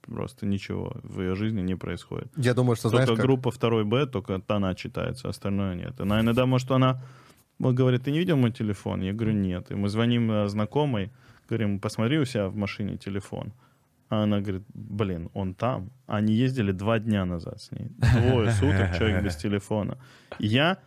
просто 0.01 0.45
ничего 0.45 0.95
в 1.03 1.21
ее 1.21 1.35
жизни 1.35 1.61
не 1.61 1.75
происходит. 1.75 2.31
Я 2.37 2.53
думаю, 2.53 2.75
что 2.75 2.89
знаешь, 2.89 3.07
Только 3.07 3.21
как... 3.21 3.25
группа 3.25 3.51
2 3.51 3.83
Б, 3.83 4.05
только 4.05 4.41
она 4.47 4.75
читается, 4.75 5.29
остальное 5.29 5.75
нет. 5.75 5.99
Она 5.99 6.21
иногда, 6.21 6.45
может, 6.45 6.71
она 6.71 7.01
говорит, 7.59 8.03
ты 8.03 8.11
не 8.11 8.19
видел 8.19 8.37
мой 8.37 8.51
телефон? 8.51 9.01
Я 9.01 9.13
говорю, 9.13 9.33
нет. 9.33 9.71
И 9.71 9.75
мы 9.75 9.89
звоним 9.89 10.31
э, 10.31 10.47
знакомой, 10.47 11.11
говорим, 11.49 11.79
посмотри 11.79 12.17
у 12.19 12.25
себя 12.25 12.47
в 12.47 12.55
машине 12.55 12.97
телефон. 12.97 13.53
А 14.12 14.24
она 14.24 14.41
говорит, 14.41 14.64
блин, 14.74 15.30
он 15.34 15.53
там. 15.53 15.89
Они 16.05 16.34
ездили 16.34 16.74
два 16.74 16.99
дня 16.99 17.24
назад 17.24 17.62
с 17.62 17.72
ней. 17.72 17.91
Двое 17.97 18.51
суток 18.51 18.97
человек 18.97 19.24
без 19.24 19.36
телефона. 19.43 19.97
Я 20.38 20.80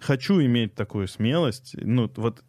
хочу 0.00 0.40
иметь 0.40 0.74
такую 0.74 1.06
смелость. 1.06 1.76
Ну, 1.80 2.10
вот 2.16 2.42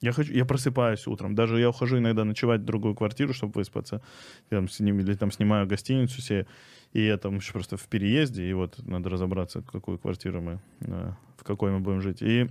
я, 0.00 0.12
хочу, 0.12 0.32
я 0.32 0.44
просыпаюсь 0.44 1.08
утром. 1.08 1.34
Даже 1.34 1.58
я 1.58 1.70
ухожу 1.70 1.98
иногда 1.98 2.22
ночевать 2.22 2.60
в 2.60 2.64
другую 2.64 2.94
квартиру, 2.94 3.34
чтобы 3.34 3.54
выспаться. 3.54 4.02
Я 4.52 4.58
там, 4.58 4.68
с 4.68 4.78
ним, 4.78 5.00
или 5.00 5.14
там 5.14 5.32
снимаю 5.32 5.66
гостиницу 5.66 6.22
себе. 6.22 6.46
И 6.92 7.04
я 7.04 7.16
там 7.16 7.34
еще 7.38 7.52
просто 7.52 7.76
в 7.76 7.88
переезде. 7.88 8.48
И 8.48 8.52
вот 8.52 8.78
надо 8.86 9.10
разобраться, 9.10 9.62
какую 9.62 9.98
квартиру 9.98 10.40
мы, 10.40 10.60
э, 10.82 11.12
в 11.38 11.42
какой 11.42 11.72
мы 11.72 11.80
будем 11.80 12.02
жить. 12.02 12.22
И 12.22 12.48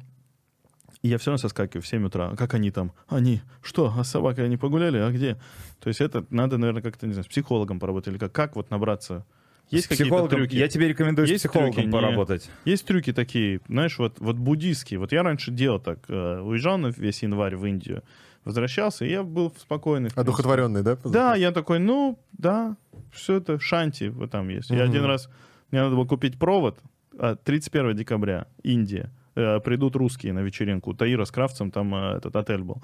и 1.01 1.07
я 1.09 1.17
все 1.17 1.31
равно 1.31 1.37
соскакиваю 1.39 1.81
в 1.83 1.87
7 1.87 2.05
утра. 2.05 2.29
А 2.31 2.35
как 2.35 2.53
они 2.53 2.71
там? 2.71 2.91
Они? 3.07 3.41
Что? 3.61 3.93
А 3.97 4.03
с 4.03 4.09
собакой 4.11 4.45
они 4.45 4.57
погуляли? 4.57 4.97
А 4.97 5.11
где? 5.11 5.37
То 5.79 5.87
есть 5.89 6.01
это 6.01 6.25
надо, 6.29 6.57
наверное, 6.57 6.81
как-то, 6.81 7.05
не 7.07 7.13
знаю, 7.13 7.25
с 7.25 7.27
психологом 7.27 7.79
поработать. 7.79 8.13
Или 8.13 8.17
как, 8.19 8.31
как 8.31 8.55
вот 8.55 8.69
набраться? 8.71 9.25
Есть 9.71 9.87
какие-то 9.87 10.27
трюки? 10.27 10.55
я 10.55 10.67
тебе 10.67 10.87
рекомендую 10.87 11.27
Есть 11.27 11.39
с 11.41 11.47
психологом 11.47 11.73
трюки, 11.73 11.85
не- 11.87 11.91
поработать. 11.91 12.49
Есть 12.65 12.85
трюки 12.85 13.11
такие, 13.13 13.61
знаешь, 13.67 13.97
вот, 13.97 14.19
вот 14.19 14.35
буддийские. 14.37 14.99
Вот 14.99 15.11
я 15.11 15.23
раньше 15.23 15.49
делал 15.51 15.79
так. 15.79 15.99
э, 16.07 16.39
уезжал 16.41 16.77
на 16.77 16.87
весь 16.87 17.23
январь 17.23 17.55
в 17.55 17.65
Индию, 17.65 18.03
возвращался, 18.43 19.05
и 19.05 19.09
я 19.09 19.23
был 19.23 19.51
спокойный. 19.57 20.11
Одухотворенный, 20.15 20.83
да? 20.83 20.97
Да, 21.03 21.35
я 21.35 21.51
такой, 21.51 21.79
ну, 21.79 22.19
да, 22.33 22.77
все 23.11 23.37
это 23.37 23.59
шанти 23.59 24.09
вот 24.09 24.29
там 24.29 24.49
есть. 24.49 24.69
Я 24.69 24.83
Мгм. 24.83 24.89
один 24.91 25.05
раз, 25.05 25.29
мне 25.71 25.81
надо 25.81 25.95
было 25.95 26.05
купить 26.05 26.37
провод, 26.37 26.77
а, 27.17 27.35
31 27.35 27.95
декабря, 27.95 28.45
Индия. 28.61 29.09
Э, 29.36 29.59
Придут 29.59 29.95
русские 29.95 30.33
на 30.33 30.39
вечеринку. 30.39 30.93
Таира 30.93 31.25
с 31.25 31.31
Кравцем 31.31 31.71
там 31.71 31.93
э, 31.93 32.17
этот 32.17 32.36
отель 32.36 32.61
был. 32.63 32.81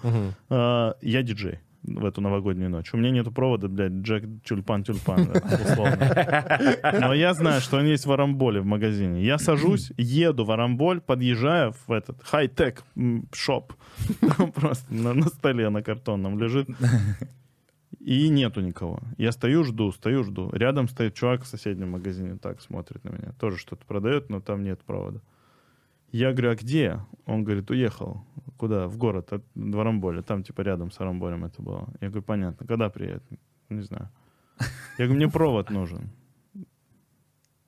А, 0.49 0.95
Я 1.01 1.23
диджей 1.23 1.59
в 1.83 2.05
эту 2.05 2.21
новогоднюю 2.21 2.69
ночь. 2.69 2.93
У 2.93 2.97
меня 2.97 3.09
нету 3.09 3.31
провода, 3.31 3.67
блядь, 3.67 3.91
Джек 3.91 4.25
Тюльпан-Тюльпан, 4.47 5.31
да, 5.33 5.41
условно. 5.71 6.99
Но 7.07 7.13
я 7.15 7.33
знаю, 7.33 7.59
что 7.59 7.77
он 7.77 7.85
есть 7.85 8.05
в 8.05 8.11
Арамболе 8.11 8.61
в 8.61 8.65
магазине. 8.65 9.23
Я 9.23 9.39
сажусь, 9.39 9.91
еду 9.97 10.45
в 10.45 10.51
Арамболь, 10.51 11.01
подъезжаю 11.01 11.73
в 11.87 11.91
этот 11.91 12.21
хай-тек 12.23 12.83
шоп. 13.33 13.73
Просто 14.53 14.93
на, 14.93 15.13
на 15.13 15.25
столе 15.29 15.69
на 15.69 15.81
картонном 15.81 16.37
лежит. 16.39 16.67
И 17.99 18.29
нету 18.29 18.61
никого. 18.61 18.99
Я 19.17 19.31
стою, 19.31 19.63
жду, 19.63 19.91
стою, 19.91 20.23
жду. 20.23 20.49
Рядом 20.53 20.87
стоит 20.87 21.13
чувак 21.13 21.43
в 21.43 21.47
соседнем 21.47 21.91
магазине, 21.91 22.37
так 22.37 22.61
смотрит 22.61 23.03
на 23.03 23.09
меня. 23.09 23.33
Тоже 23.39 23.57
что-то 23.57 23.85
продает, 23.85 24.29
но 24.29 24.39
там 24.39 24.63
нет 24.63 24.79
провода. 24.85 25.19
Я 26.11 26.31
говорю, 26.31 26.51
а 26.51 26.55
где? 26.55 26.99
Он 27.25 27.43
говорит, 27.43 27.69
уехал. 27.71 28.23
Куда? 28.57 28.87
В 28.87 28.97
город, 28.97 29.31
от 29.33 29.43
в 29.55 29.79
Арамболе. 29.79 30.21
Там 30.21 30.43
типа 30.43 30.61
рядом 30.61 30.91
с 30.91 30.99
Арамболем 30.99 31.45
это 31.45 31.61
было. 31.61 31.87
Я 32.01 32.07
говорю, 32.09 32.23
понятно. 32.23 32.67
Когда 32.67 32.89
приедет? 32.89 33.23
Не 33.69 33.81
знаю. 33.81 34.09
Я 34.97 35.05
говорю, 35.05 35.15
мне 35.15 35.27
провод 35.29 35.69
нужен. 35.71 36.09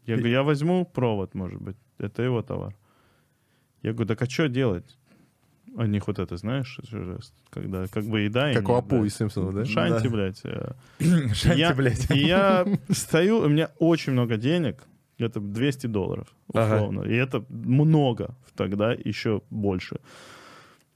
Я 0.05 0.15
говорю, 0.17 0.31
я 0.31 0.43
возьму 0.43 0.85
провод, 0.85 1.33
может 1.35 1.61
быть. 1.61 1.77
Это 1.97 2.21
его 2.23 2.41
товар. 2.41 2.75
Я 3.81 3.93
говорю, 3.93 4.07
так 4.07 4.21
а 4.21 4.29
что 4.29 4.49
делать? 4.49 4.97
У 5.75 5.83
них 5.85 6.05
вот 6.07 6.19
это, 6.19 6.37
знаешь, 6.37 6.79
жест, 6.83 7.33
когда 7.49 7.87
как 7.87 8.03
бы 8.05 8.19
еда 8.19 8.51
и 8.51 8.53
Как 8.53 8.69
у 8.69 8.73
Апу 8.73 8.97
блядь. 8.99 9.05
из 9.07 9.15
Симпсонов, 9.17 9.55
да? 9.55 9.65
Шанти, 9.65 10.03
Да. 10.03 10.09
блядь. 10.09 10.41
э. 10.43 10.73
Шанти, 11.33 11.59
я, 11.59 11.73
блядь. 11.73 12.11
И 12.11 12.19
я 12.27 12.65
стою, 12.91 13.39
у 13.39 13.47
меня 13.49 13.71
очень 13.79 14.13
много 14.13 14.37
денег, 14.37 14.83
это 15.19 15.39
200 15.39 15.87
долларов, 15.87 16.27
Ага. 16.53 16.75
условно. 16.75 17.03
И 17.03 17.13
это 17.15 17.45
много, 17.49 18.35
тогда 18.55 18.93
еще 18.93 19.41
больше. 19.49 19.97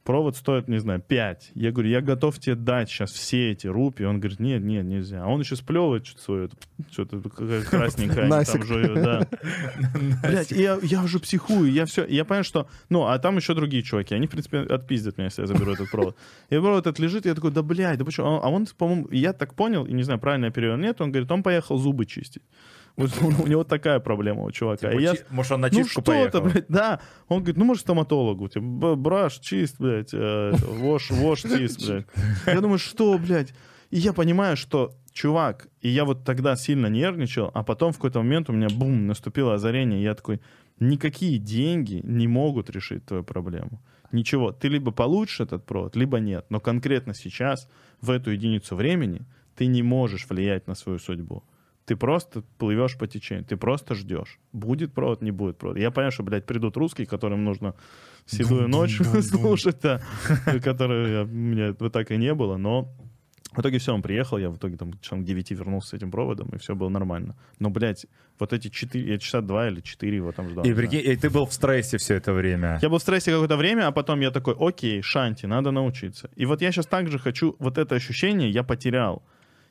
Провод 0.03 0.38
стоит, 0.38 0.70
не 0.70 0.78
знаю, 0.80 1.01
5. 1.05 1.51
Я 1.53 1.74
говорю, 1.74 1.89
я 1.89 1.99
готов 1.99 2.39
тебе 2.39 2.55
дать 2.55 2.89
сейчас 2.89 3.11
все 3.11 3.51
эти 3.51 3.68
рупии. 3.68 4.05
Он 4.05 4.22
говорит, 4.22 4.39
нет, 4.39 4.63
нет, 4.63 4.86
нельзя. 4.86 5.22
А 5.22 5.28
он 5.28 5.41
еще 5.41 5.57
сплевывает 5.57 6.05
что-то 6.07 6.22
свое, 6.24 6.49
что-то 6.89 7.20
красненькое, 7.30 8.30
там 8.45 8.63
жуют, 8.63 8.93
да. 8.93 9.28
Блять, 10.24 10.51
я, 10.51 10.80
я 10.82 11.03
уже 11.03 11.20
психую, 11.20 11.70
я 11.74 11.86
все, 11.86 12.05
я 12.05 12.24
понимаю, 12.24 12.45
что, 12.45 12.70
ну, 12.88 13.03
а 13.03 13.20
там 13.20 13.36
еще 13.36 13.53
другие 13.53 13.84
чуваки, 13.84 14.15
они, 14.15 14.28
в 14.28 14.30
принципе, 14.30 14.59
отпиздят 14.59 15.18
меня, 15.18 15.26
если 15.26 15.41
я 15.41 15.47
заберу 15.47 15.74
этот 15.74 15.91
провод. 15.91 16.15
И 16.49 16.55
провод 16.55 16.88
этот 16.88 16.99
лежит, 16.99 17.26
я 17.26 17.36
такой, 17.36 17.51
да, 17.51 17.61
блядь, 17.61 17.99
да 17.99 18.05
почему? 18.05 18.39
А 18.41 18.49
он, 18.49 18.65
по-моему, 18.78 19.09
я 19.11 19.34
так 19.34 19.55
понял, 19.55 19.84
и 19.86 19.91
не 19.91 20.03
знаю, 20.03 20.22
правильно 20.22 20.45
я 20.45 20.51
перевел, 20.51 20.78
нет, 20.78 21.01
он 21.01 21.11
говорит, 21.11 21.30
он 21.30 21.43
поехал 21.43 21.78
зубы 21.78 22.05
чистить. 22.05 22.43
Вот 22.97 23.11
у 23.21 23.47
него 23.47 23.63
такая 23.63 23.99
проблема 23.99 24.41
у 24.43 24.51
чувака. 24.51 24.91
И 24.91 25.01
я- 25.01 25.13
Может, 25.29 25.51
он 25.53 25.61
на 25.61 25.67
ну 25.71 25.73
чистку 25.77 26.01
что-то, 26.01 26.11
поехал? 26.11 26.41
блядь, 26.41 26.65
да. 26.67 26.99
Он 27.27 27.37
говорит, 27.39 27.57
ну, 27.57 27.65
может, 27.65 27.81
стоматологу. 27.83 28.47
Типа, 28.49 28.65
«Б- 28.65 28.95
браш, 28.95 29.37
чист, 29.39 29.75
блядь, 29.79 30.13
э, 30.13 30.51
вош, 30.59 31.11
вош, 31.11 31.43
чист, 31.43 31.85
блядь. 31.87 32.05
Я 32.47 32.59
думаю, 32.61 32.79
что, 32.79 33.17
блядь? 33.19 33.53
И 33.91 33.99
я 33.99 34.13
понимаю, 34.13 34.57
что, 34.57 34.93
чувак, 35.13 35.67
и 35.81 35.89
я 35.89 36.03
вот 36.05 36.25
тогда 36.25 36.55
сильно 36.55 36.87
нервничал, 36.87 37.51
а 37.53 37.63
потом 37.63 37.91
в 37.91 37.95
какой-то 37.97 38.19
момент 38.23 38.49
у 38.49 38.53
меня, 38.53 38.67
бум, 38.69 39.07
наступило 39.07 39.53
озарение, 39.53 39.99
и 39.99 40.03
я 40.03 40.13
такой, 40.15 40.41
никакие 40.79 41.37
деньги 41.37 42.01
не 42.03 42.27
могут 42.27 42.69
решить 42.69 43.05
твою 43.05 43.23
проблему. 43.23 43.79
Ничего. 44.11 44.51
Ты 44.51 44.69
либо 44.69 44.91
получишь 44.91 45.41
этот 45.41 45.65
провод, 45.65 45.95
либо 45.95 46.19
нет. 46.19 46.45
Но 46.49 46.59
конкретно 46.59 47.13
сейчас, 47.13 47.67
в 48.01 48.09
эту 48.09 48.31
единицу 48.31 48.75
времени, 48.75 49.21
ты 49.55 49.67
не 49.67 49.83
можешь 49.83 50.25
влиять 50.29 50.67
на 50.67 50.75
свою 50.75 50.97
судьбу. 50.99 51.43
Ты 51.88 51.95
просто 51.95 52.43
плывешь 52.57 52.97
по 52.97 53.07
течению, 53.07 53.45
ты 53.45 53.55
просто 53.55 53.95
ждешь. 53.95 54.39
Будет 54.51 54.93
провод, 54.93 55.21
не 55.21 55.31
будет 55.31 55.57
провод. 55.57 55.77
Я 55.77 55.89
понимаю, 55.89 56.11
что, 56.11 56.23
блядь, 56.23 56.45
придут 56.45 56.75
русские, 56.75 57.07
которым 57.07 57.45
нужно 57.45 57.75
седую 58.25 58.67
ночь 58.67 58.99
слушать, 59.23 59.77
да, 59.81 60.01
которые 60.63 61.23
у 61.23 61.27
меня 61.27 61.73
вот 61.79 61.93
так 61.93 62.11
и 62.11 62.17
не 62.17 62.33
было, 62.33 62.57
но 62.57 62.93
в 63.53 63.61
итоге 63.61 63.79
все, 63.79 63.93
он 63.93 64.01
приехал, 64.01 64.38
я 64.38 64.49
в 64.49 64.57
итоге 64.57 64.75
там 64.75 64.99
часам 64.99 65.23
к 65.23 65.25
9 65.25 65.51
вернулся 65.51 65.88
с 65.88 65.93
этим 65.93 66.11
проводом, 66.11 66.49
и 66.49 66.57
все 66.57 66.75
было 66.75 66.89
нормально. 66.89 67.38
Но, 67.59 67.69
блядь, 67.69 68.05
вот 68.38 68.51
эти 68.51 68.67
4, 68.67 69.09
я 69.09 69.17
часа 69.17 69.41
два 69.41 69.69
или 69.69 69.79
4 69.79 70.15
его 70.15 70.33
там 70.33 70.49
ждал. 70.49 70.65
И 70.65 70.73
прикинь, 70.73 70.99
и 70.99 71.15
ты 71.15 71.29
был 71.29 71.45
в 71.45 71.53
стрессе 71.53 71.97
все 71.97 72.15
это 72.15 72.33
время. 72.33 72.79
Я 72.81 72.89
был 72.89 72.97
в 72.97 73.01
стрессе 73.01 73.31
какое-то 73.31 73.55
время, 73.55 73.88
а 73.88 73.91
потом 73.91 74.19
я 74.19 74.31
такой, 74.31 74.55
окей, 74.59 75.01
шанти, 75.01 75.45
надо 75.47 75.71
научиться. 75.71 76.29
И 76.35 76.45
вот 76.45 76.61
я 76.61 76.71
сейчас 76.71 76.85
также 76.85 77.17
хочу, 77.17 77.55
вот 77.59 77.77
это 77.77 77.95
ощущение 77.95 78.49
я 78.49 78.63
потерял. 78.63 79.23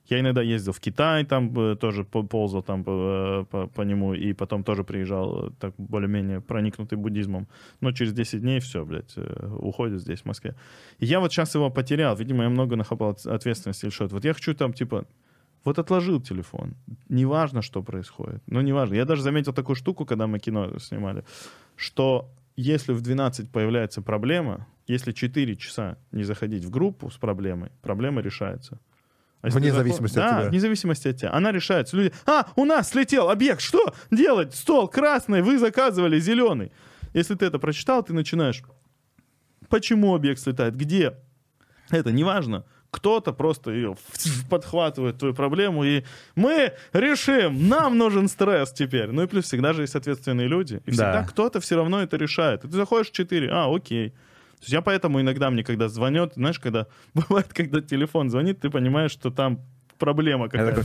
Я 0.08 0.20
иногда 0.20 0.42
ездил 0.42 0.72
в 0.72 0.80
Китай, 0.80 1.24
там 1.24 1.58
э, 1.58 1.76
тоже 1.76 2.04
по- 2.04 2.22
ползал 2.22 2.62
там 2.62 2.84
по, 2.84 3.46
по- 3.50 3.66
по 3.66 3.82
нему, 3.82 4.14
и 4.14 4.32
потом 4.34 4.62
тоже 4.62 4.84
приезжал, 4.84 5.46
э, 5.48 5.50
так 5.58 5.74
более-менее 5.78 6.40
проникнутый 6.40 6.96
буддизмом. 6.98 7.46
Но 7.80 7.92
через 7.92 8.12
10 8.12 8.40
дней 8.40 8.60
все, 8.60 8.84
блядь, 8.84 9.12
э, 9.16 9.56
уходит 9.58 10.00
здесь, 10.00 10.20
в 10.22 10.26
Москве. 10.26 10.54
И 11.00 11.06
я 11.06 11.18
вот 11.20 11.32
сейчас 11.32 11.54
его 11.56 11.70
потерял. 11.70 12.16
Видимо, 12.16 12.44
я 12.44 12.50
много 12.50 12.76
нахапал 12.76 13.10
от- 13.10 13.26
ответственности 13.26 13.86
или 13.86 13.92
что-то. 13.92 14.14
Вот 14.14 14.24
я 14.24 14.32
хочу 14.32 14.54
там, 14.54 14.72
типа, 14.72 15.04
вот 15.64 15.78
отложил 15.78 16.20
телефон. 16.20 16.74
Неважно, 17.08 17.60
что 17.62 17.82
происходит. 17.82 18.42
Ну, 18.46 18.60
неважно. 18.60 18.94
Я 18.94 19.04
даже 19.04 19.22
заметил 19.22 19.52
такую 19.52 19.74
штуку, 19.76 20.04
когда 20.04 20.26
мы 20.26 20.38
кино 20.38 20.78
снимали, 20.78 21.24
что 21.76 22.30
если 22.56 22.92
в 22.94 23.00
12 23.02 23.50
появляется 23.50 24.02
проблема, 24.02 24.66
если 24.86 25.12
4 25.12 25.56
часа 25.56 25.96
не 26.12 26.22
заходить 26.24 26.64
в 26.64 26.70
группу 26.70 27.10
с 27.10 27.16
проблемой, 27.18 27.70
проблема 27.82 28.22
решается. 28.22 28.78
А 29.42 29.48
Вне 29.48 29.68
заход- 29.68 29.76
зависимости 29.76 30.18
от 30.18 30.24
да, 30.24 30.40
тебя. 30.40 30.48
вне 30.50 30.60
зависимости 30.60 31.08
от 31.08 31.16
тебя. 31.18 31.32
Она 31.32 31.52
решается. 31.52 31.96
Люди, 31.96 32.12
а, 32.26 32.46
у 32.56 32.64
нас 32.64 32.90
слетел 32.90 33.30
объект, 33.30 33.60
что 33.60 33.94
делать? 34.10 34.54
Стол 34.54 34.88
красный, 34.88 35.42
вы 35.42 35.58
заказывали 35.58 36.18
зеленый. 36.18 36.72
Если 37.14 37.34
ты 37.34 37.46
это 37.46 37.58
прочитал, 37.58 38.02
ты 38.02 38.12
начинаешь, 38.12 38.62
почему 39.68 40.14
объект 40.14 40.40
слетает, 40.40 40.76
где? 40.76 41.14
Это 41.90 42.10
неважно. 42.12 42.64
Кто-то 42.90 43.32
просто 43.32 43.70
ее 43.72 43.96
подхватывает 44.48 45.18
твою 45.18 45.34
проблему, 45.34 45.84
и 45.84 46.02
мы 46.34 46.72
решим, 46.92 47.68
нам 47.68 47.98
нужен 47.98 48.28
стресс 48.28 48.72
теперь. 48.72 49.08
Ну 49.12 49.22
и 49.22 49.26
плюс 49.26 49.44
всегда 49.44 49.72
же 49.74 49.82
есть 49.82 49.94
ответственные 49.94 50.48
люди. 50.48 50.80
И 50.86 50.90
всегда 50.90 51.12
Да. 51.12 51.24
кто-то 51.24 51.60
все 51.60 51.76
равно 51.76 52.00
это 52.02 52.16
решает. 52.16 52.64
И 52.64 52.68
ты 52.68 52.74
заходишь 52.74 53.08
в 53.08 53.12
4, 53.12 53.50
а, 53.52 53.72
окей. 53.74 54.14
То 54.58 54.62
есть 54.62 54.72
я 54.72 54.80
поэтому 54.80 55.20
иногда 55.20 55.50
мне, 55.50 55.62
когда 55.62 55.88
звонят, 55.88 56.34
знаешь, 56.34 56.58
когда 56.58 56.86
бывает, 57.14 57.48
когда 57.52 57.80
телефон 57.80 58.30
звонит, 58.30 58.60
ты 58.60 58.70
понимаешь, 58.70 59.10
что 59.10 59.30
там 59.30 59.60
проблема 59.98 60.48
какая-то. 60.48 60.82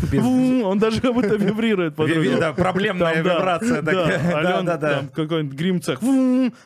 Он 0.65 0.79
даже 0.79 1.01
как 1.01 1.13
будто 1.13 1.35
вибрирует. 1.35 1.95
Да, 1.95 2.53
проблемная 2.57 3.15
Там, 3.15 3.23
да, 3.23 3.35
вибрация 3.35 3.81
да, 3.81 3.91
такая. 3.91 4.35
Ален, 4.35 4.65
Да, 4.65 4.77
да, 4.77 4.77
да. 4.77 4.95
там 4.95 5.09
какой-нибудь 5.09 6.01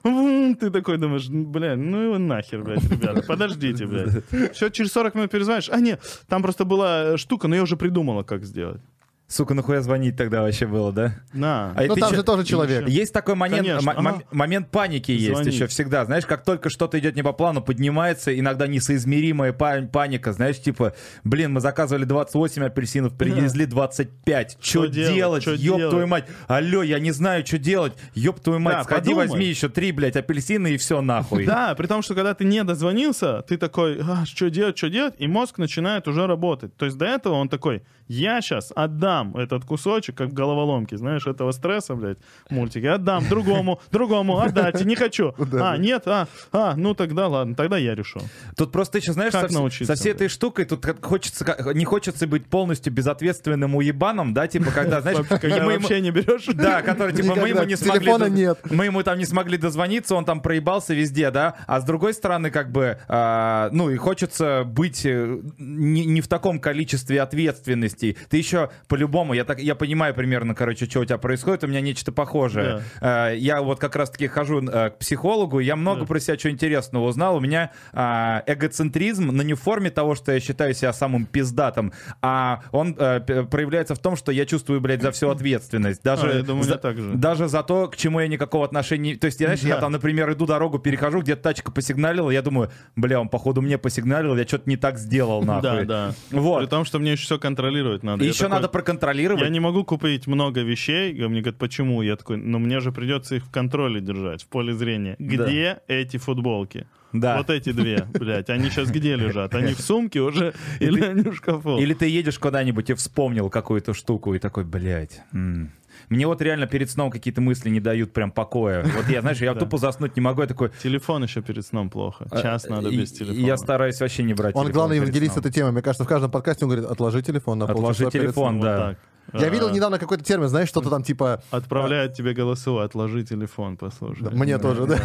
вум, 0.03 0.55
Ты 0.55 0.69
такой 0.69 0.97
думаешь, 0.97 1.27
бля, 1.27 1.75
ну 1.75 2.01
его 2.01 2.17
нахер, 2.17 2.63
блядь, 2.63 2.83
ребята, 2.89 3.23
подождите, 3.23 3.85
блядь. 3.85 4.23
Все, 4.53 4.69
через 4.69 4.91
40 4.91 5.15
минут 5.15 5.31
перезвонишь. 5.31 5.69
А, 5.69 5.79
нет, 5.79 6.01
там 6.27 6.41
просто 6.41 6.65
была 6.65 7.17
штука, 7.17 7.47
но 7.47 7.55
я 7.55 7.63
уже 7.63 7.77
придумала, 7.77 8.23
как 8.23 8.43
сделать. 8.43 8.81
Сука, 9.27 9.55
нахуя 9.55 9.81
звонить 9.81 10.15
тогда 10.15 10.43
вообще 10.43 10.67
было, 10.67 10.91
да? 10.93 11.15
На. 11.33 11.71
А 11.75 11.83
Ну 11.87 11.95
ты 11.95 11.99
там 12.01 12.13
же 12.13 12.21
тоже 12.21 12.43
человек. 12.43 12.87
Есть 12.87 13.11
такой 13.11 13.33
момент, 13.33 13.65
Конечно, 13.67 13.91
ага. 13.91 14.21
момент 14.31 14.69
паники 14.69 15.11
есть 15.11 15.33
Звонить. 15.33 15.53
еще 15.55 15.65
всегда. 15.65 16.05
Знаешь, 16.05 16.27
как 16.27 16.43
только 16.43 16.69
что-то 16.69 16.99
идет 16.99 17.15
не 17.15 17.23
по 17.23 17.33
плану, 17.33 17.61
поднимается 17.63 18.37
иногда 18.37 18.67
несоизмеримая 18.67 19.51
па- 19.51 19.81
паника. 19.91 20.31
Знаешь, 20.31 20.59
типа, 20.61 20.93
блин, 21.23 21.53
мы 21.53 21.59
заказывали 21.59 22.03
28 22.05 22.65
апельсинов, 22.65 23.17
привезли 23.17 23.65
25. 23.65 24.57
Что 24.61 24.83
Что 24.83 24.87
делать? 24.93 25.15
делать? 25.15 25.43
Чё 25.43 25.51
Ёб 25.53 25.77
делать? 25.77 25.89
твою 25.89 26.07
мать. 26.07 26.25
Алло, 26.47 26.83
я 26.83 26.99
не 26.99 27.11
знаю, 27.11 27.43
что 27.47 27.57
делать. 27.57 27.93
Ёб 28.13 28.39
твою 28.39 28.59
мать, 28.59 28.75
Да, 28.77 28.83
сходи, 28.83 29.09
подумай. 29.09 29.27
возьми 29.27 29.45
еще 29.47 29.69
три, 29.69 29.91
блядь, 29.91 30.15
апельсины 30.17 30.75
и 30.75 30.77
все 30.77 31.01
нахуй. 31.01 31.45
Да, 31.55 31.73
при 31.73 31.87
том, 31.87 32.03
что 32.03 32.13
когда 32.13 32.35
ты 32.35 32.45
не 32.45 32.63
дозвонился, 32.63 33.41
ты 33.41 33.57
такой, 33.57 33.99
а, 34.03 34.23
что 34.27 34.51
делать, 34.51 34.77
что 34.77 34.87
делать, 34.89 35.15
и 35.17 35.25
мозг 35.27 35.57
начинает 35.57 36.07
уже 36.07 36.27
работать. 36.27 36.75
То 36.77 36.85
есть 36.85 36.97
до 36.99 37.05
этого 37.05 37.33
он 37.33 37.49
такой, 37.49 37.81
я 38.07 38.39
сейчас 38.41 38.71
отдам 38.75 39.14
этот 39.35 39.65
кусочек, 39.65 40.15
как 40.15 40.29
в 40.29 40.33
головоломке, 40.33 40.97
знаешь, 40.97 41.27
этого 41.27 41.51
стресса, 41.51 41.95
блядь, 41.95 42.17
мультики, 42.49 42.85
отдам 42.85 43.27
другому, 43.29 43.79
другому, 43.91 44.39
отдать, 44.39 44.83
не 44.85 44.95
хочу. 44.95 45.33
А, 45.65 45.77
нет, 45.77 46.03
а, 46.07 46.27
а, 46.51 46.75
ну 46.75 46.93
тогда 46.93 47.27
ладно, 47.27 47.55
тогда 47.55 47.77
я 47.77 47.95
решу. 47.95 48.19
Тут 48.57 48.71
просто 48.71 48.97
еще, 48.97 49.13
знаешь, 49.13 49.31
Как 49.31 49.49
со, 49.49 49.53
научиться, 49.53 49.95
со 49.95 49.99
всей 49.99 50.11
этой 50.11 50.27
штукой 50.27 50.65
тут 50.65 50.85
хочется, 51.01 51.71
не 51.73 51.85
хочется 51.85 52.27
быть 52.27 52.45
полностью 52.45 52.91
безответственным 52.91 53.75
уебаном, 53.75 54.33
да, 54.33 54.47
типа, 54.47 54.71
когда, 54.71 55.01
знаешь, 55.01 55.25
Когда 55.27 55.63
мы 55.63 55.73
ему- 55.73 55.81
вообще 55.81 56.01
не 56.01 56.11
берешь. 56.11 56.45
Да, 56.53 56.81
который, 56.81 57.13
типа, 57.13 57.35
мы 57.35 57.49
ему 57.49 57.63
не 57.63 57.75
смогли... 57.75 58.29
Нет. 58.29 58.59
Мы 58.69 58.85
ему 58.85 59.03
там 59.03 59.17
не 59.17 59.25
смогли 59.25 59.57
дозвониться, 59.57 60.15
он 60.15 60.25
там 60.25 60.41
проебался 60.41 60.93
везде, 60.93 61.31
да? 61.31 61.55
А 61.67 61.79
с 61.79 61.83
другой 61.83 62.13
стороны, 62.13 62.51
как 62.51 62.71
бы, 62.71 62.97
а, 63.07 63.69
ну, 63.71 63.89
и 63.89 63.97
хочется 63.97 64.63
быть 64.65 65.05
э, 65.05 65.39
не, 65.57 66.21
в 66.21 66.27
таком 66.27 66.59
количестве 66.59 67.21
ответственностей. 67.21 68.17
Ты 68.29 68.37
еще 68.37 68.69
по-любому, 69.05 69.33
я, 69.33 69.43
так, 69.43 69.59
я 69.59 69.75
понимаю 69.75 70.13
примерно, 70.13 70.55
короче, 70.55 70.85
что 70.85 71.01
у 71.01 71.05
тебя 71.05 71.17
происходит, 71.17 71.63
у 71.63 71.67
меня 71.67 71.81
нечто 71.81 72.11
похожее. 72.11 72.81
А, 73.01 73.31
я 73.31 73.61
вот 73.61 73.79
как 73.79 73.95
раз-таки 73.95 74.27
хожу 74.27 74.61
э, 74.67 74.89
к 74.89 74.97
психологу, 74.97 75.59
я 75.59 75.75
много 75.75 76.01
Да. 76.01 76.05
про 76.07 76.19
себя 76.19 76.37
чего 76.37 76.51
интересного 76.53 77.05
узнал. 77.07 77.37
У 77.37 77.39
меня 77.39 77.71
а, 77.93 78.43
эгоцентризм, 78.47 79.27
но 79.31 79.43
не 79.43 79.53
в 79.53 79.61
форме 79.61 79.89
того, 79.91 80.15
что 80.15 80.31
я 80.31 80.39
считаю 80.39 80.73
себя 80.73 80.91
самым 80.93 81.25
пиздатым, 81.25 81.93
а 82.21 82.61
он 82.71 82.95
э, 82.97 83.19
проявляется 83.49 83.93
в 83.95 83.99
том, 83.99 84.15
что 84.15 84.31
я 84.31 84.45
чувствую, 84.45 84.81
блядь, 84.81 85.01
за 85.01 85.11
всю 85.11 85.29
ответственность. 85.29 86.01
Даже, 86.03 86.29
А, 86.31 86.33
я 86.37 86.43
думаю, 86.43 86.63
за, 86.63 86.77
так 86.77 86.97
же. 86.97 87.11
даже 87.13 87.47
за 87.47 87.61
то, 87.63 87.87
к 87.87 87.95
чему 87.95 88.19
я 88.19 88.27
никакого 88.27 88.65
отношения... 88.65 89.15
То 89.15 89.25
есть, 89.27 89.39
я, 89.39 89.47
знаешь, 89.47 89.61
я 89.61 89.75
Да. 89.75 89.81
там, 89.81 89.91
например, 89.91 90.31
иду 90.33 90.45
дорогу, 90.45 90.79
перехожу, 90.79 91.21
где-то 91.21 91.41
тачка 91.43 91.71
посигналила, 91.71 92.31
я 92.31 92.41
думаю, 92.41 92.71
бля, 92.95 93.19
он, 93.21 93.29
походу, 93.29 93.61
мне 93.61 93.77
посигналил, 93.77 94.35
я 94.35 94.45
что-то 94.47 94.67
не 94.69 94.77
так 94.77 94.97
сделал, 94.97 95.43
Да, 95.45 95.61
нахуй. 95.61 95.85
да. 95.85 96.11
Вот. 96.31 96.59
При 96.61 96.67
том, 96.69 96.85
что 96.85 96.99
мне 96.99 97.11
еще 97.13 97.23
все 97.25 97.37
контролировать 97.39 98.03
надо. 98.03 98.23
Я 98.23 98.29
еще 98.29 98.39
такой, 98.43 98.55
надо 98.55 98.67
проконтролировать. 98.69 98.94
Я 99.43 99.49
не 99.49 99.59
могу 99.59 99.83
купить 99.83 100.27
много 100.27 100.61
вещей. 100.61 101.13
И 101.13 101.27
Мне 101.27 101.41
говорят, 101.41 101.57
почему? 101.59 102.01
Я 102.01 102.15
такой, 102.15 102.37
ну 102.37 102.59
мне 102.59 102.79
же 102.79 102.91
придется 102.91 103.35
их 103.35 103.45
в 103.45 103.51
контроле 103.51 104.01
держать, 104.01 104.43
в 104.43 104.47
поле 104.47 104.73
зрения. 104.73 105.15
Где 105.19 105.79
эти 105.87 106.17
футболки? 106.17 106.87
Да. 107.13 107.37
Вот 107.37 107.49
эти 107.49 107.71
две, 107.71 108.07
блядь, 108.13 108.49
они 108.49 108.69
сейчас 108.69 108.91
где 108.91 109.15
лежат? 109.15 109.55
Они 109.55 109.73
в 109.73 109.79
сумке 109.79 110.19
уже 110.21 110.53
или 110.79 111.01
они 111.01 111.23
в 111.23 111.35
шкафу? 111.35 111.77
Или 111.77 111.93
ты 111.93 112.07
едешь 112.07 112.37
куда-нибудь 112.39 112.89
и 112.89 112.93
вспомнил 112.93 113.49
какую-то 113.49 113.93
штуку 113.93 114.33
и 114.33 114.39
такой, 114.39 114.65
блядь. 114.65 115.21
м. 115.33 115.71
Мне 116.09 116.27
вот 116.27 116.41
реально 116.41 116.67
перед 116.67 116.89
сном 116.89 117.09
какие-то 117.11 117.41
мысли 117.41 117.69
не 117.69 117.79
дают 117.79 118.13
прям 118.13 118.31
покоя. 118.31 118.83
Вот 118.83 119.07
я, 119.09 119.21
знаешь, 119.21 119.39
я 119.39 119.53
Да. 119.53 119.61
тупо 119.61 119.77
заснуть 119.77 120.15
не 120.15 120.21
могу, 120.21 120.41
я 120.41 120.47
такой... 120.47 120.71
Телефон 120.81 121.23
еще 121.23 121.41
перед 121.41 121.65
сном 121.65 121.89
плохо. 121.89 122.27
Час 122.41 122.67
надо 122.69 122.89
А, 122.89 122.91
и- 122.91 122.97
без 122.97 123.11
телефона. 123.11 123.45
Я 123.45 123.57
стараюсь 123.57 123.99
вообще 123.99 124.23
не 124.23 124.33
брать 124.33 124.55
Он 124.55 124.63
телефон 124.65 124.73
главный 124.73 124.97
евангелист 124.97 125.37
этой 125.37 125.51
темы. 125.51 125.71
Мне 125.71 125.81
кажется, 125.81 126.03
в 126.03 126.07
каждом 126.07 126.31
подкасте 126.31 126.65
он 126.65 126.71
говорит, 126.71 126.89
отложи 126.89 127.21
телефон 127.21 127.59
на 127.59 127.65
Отложи 127.65 128.09
телефон, 128.11 128.33
сном». 128.33 128.57
Вот 128.59 128.63
да. 128.65 128.95
Я 129.33 129.49
видел 129.49 129.69
недавно 129.69 129.99
какой-то 129.99 130.23
термин, 130.23 130.47
знаешь, 130.47 130.69
что-то 130.69 130.89
там 130.89 131.03
типа... 131.03 131.41
Отправляет 131.51 132.13
тебе 132.13 132.33
голосовое, 132.33 132.85
отложи 132.85 133.23
телефон, 133.23 133.77
послушай. 133.77 134.29
Мне 134.31 134.57
тоже, 134.57 134.85
да. 134.85 134.99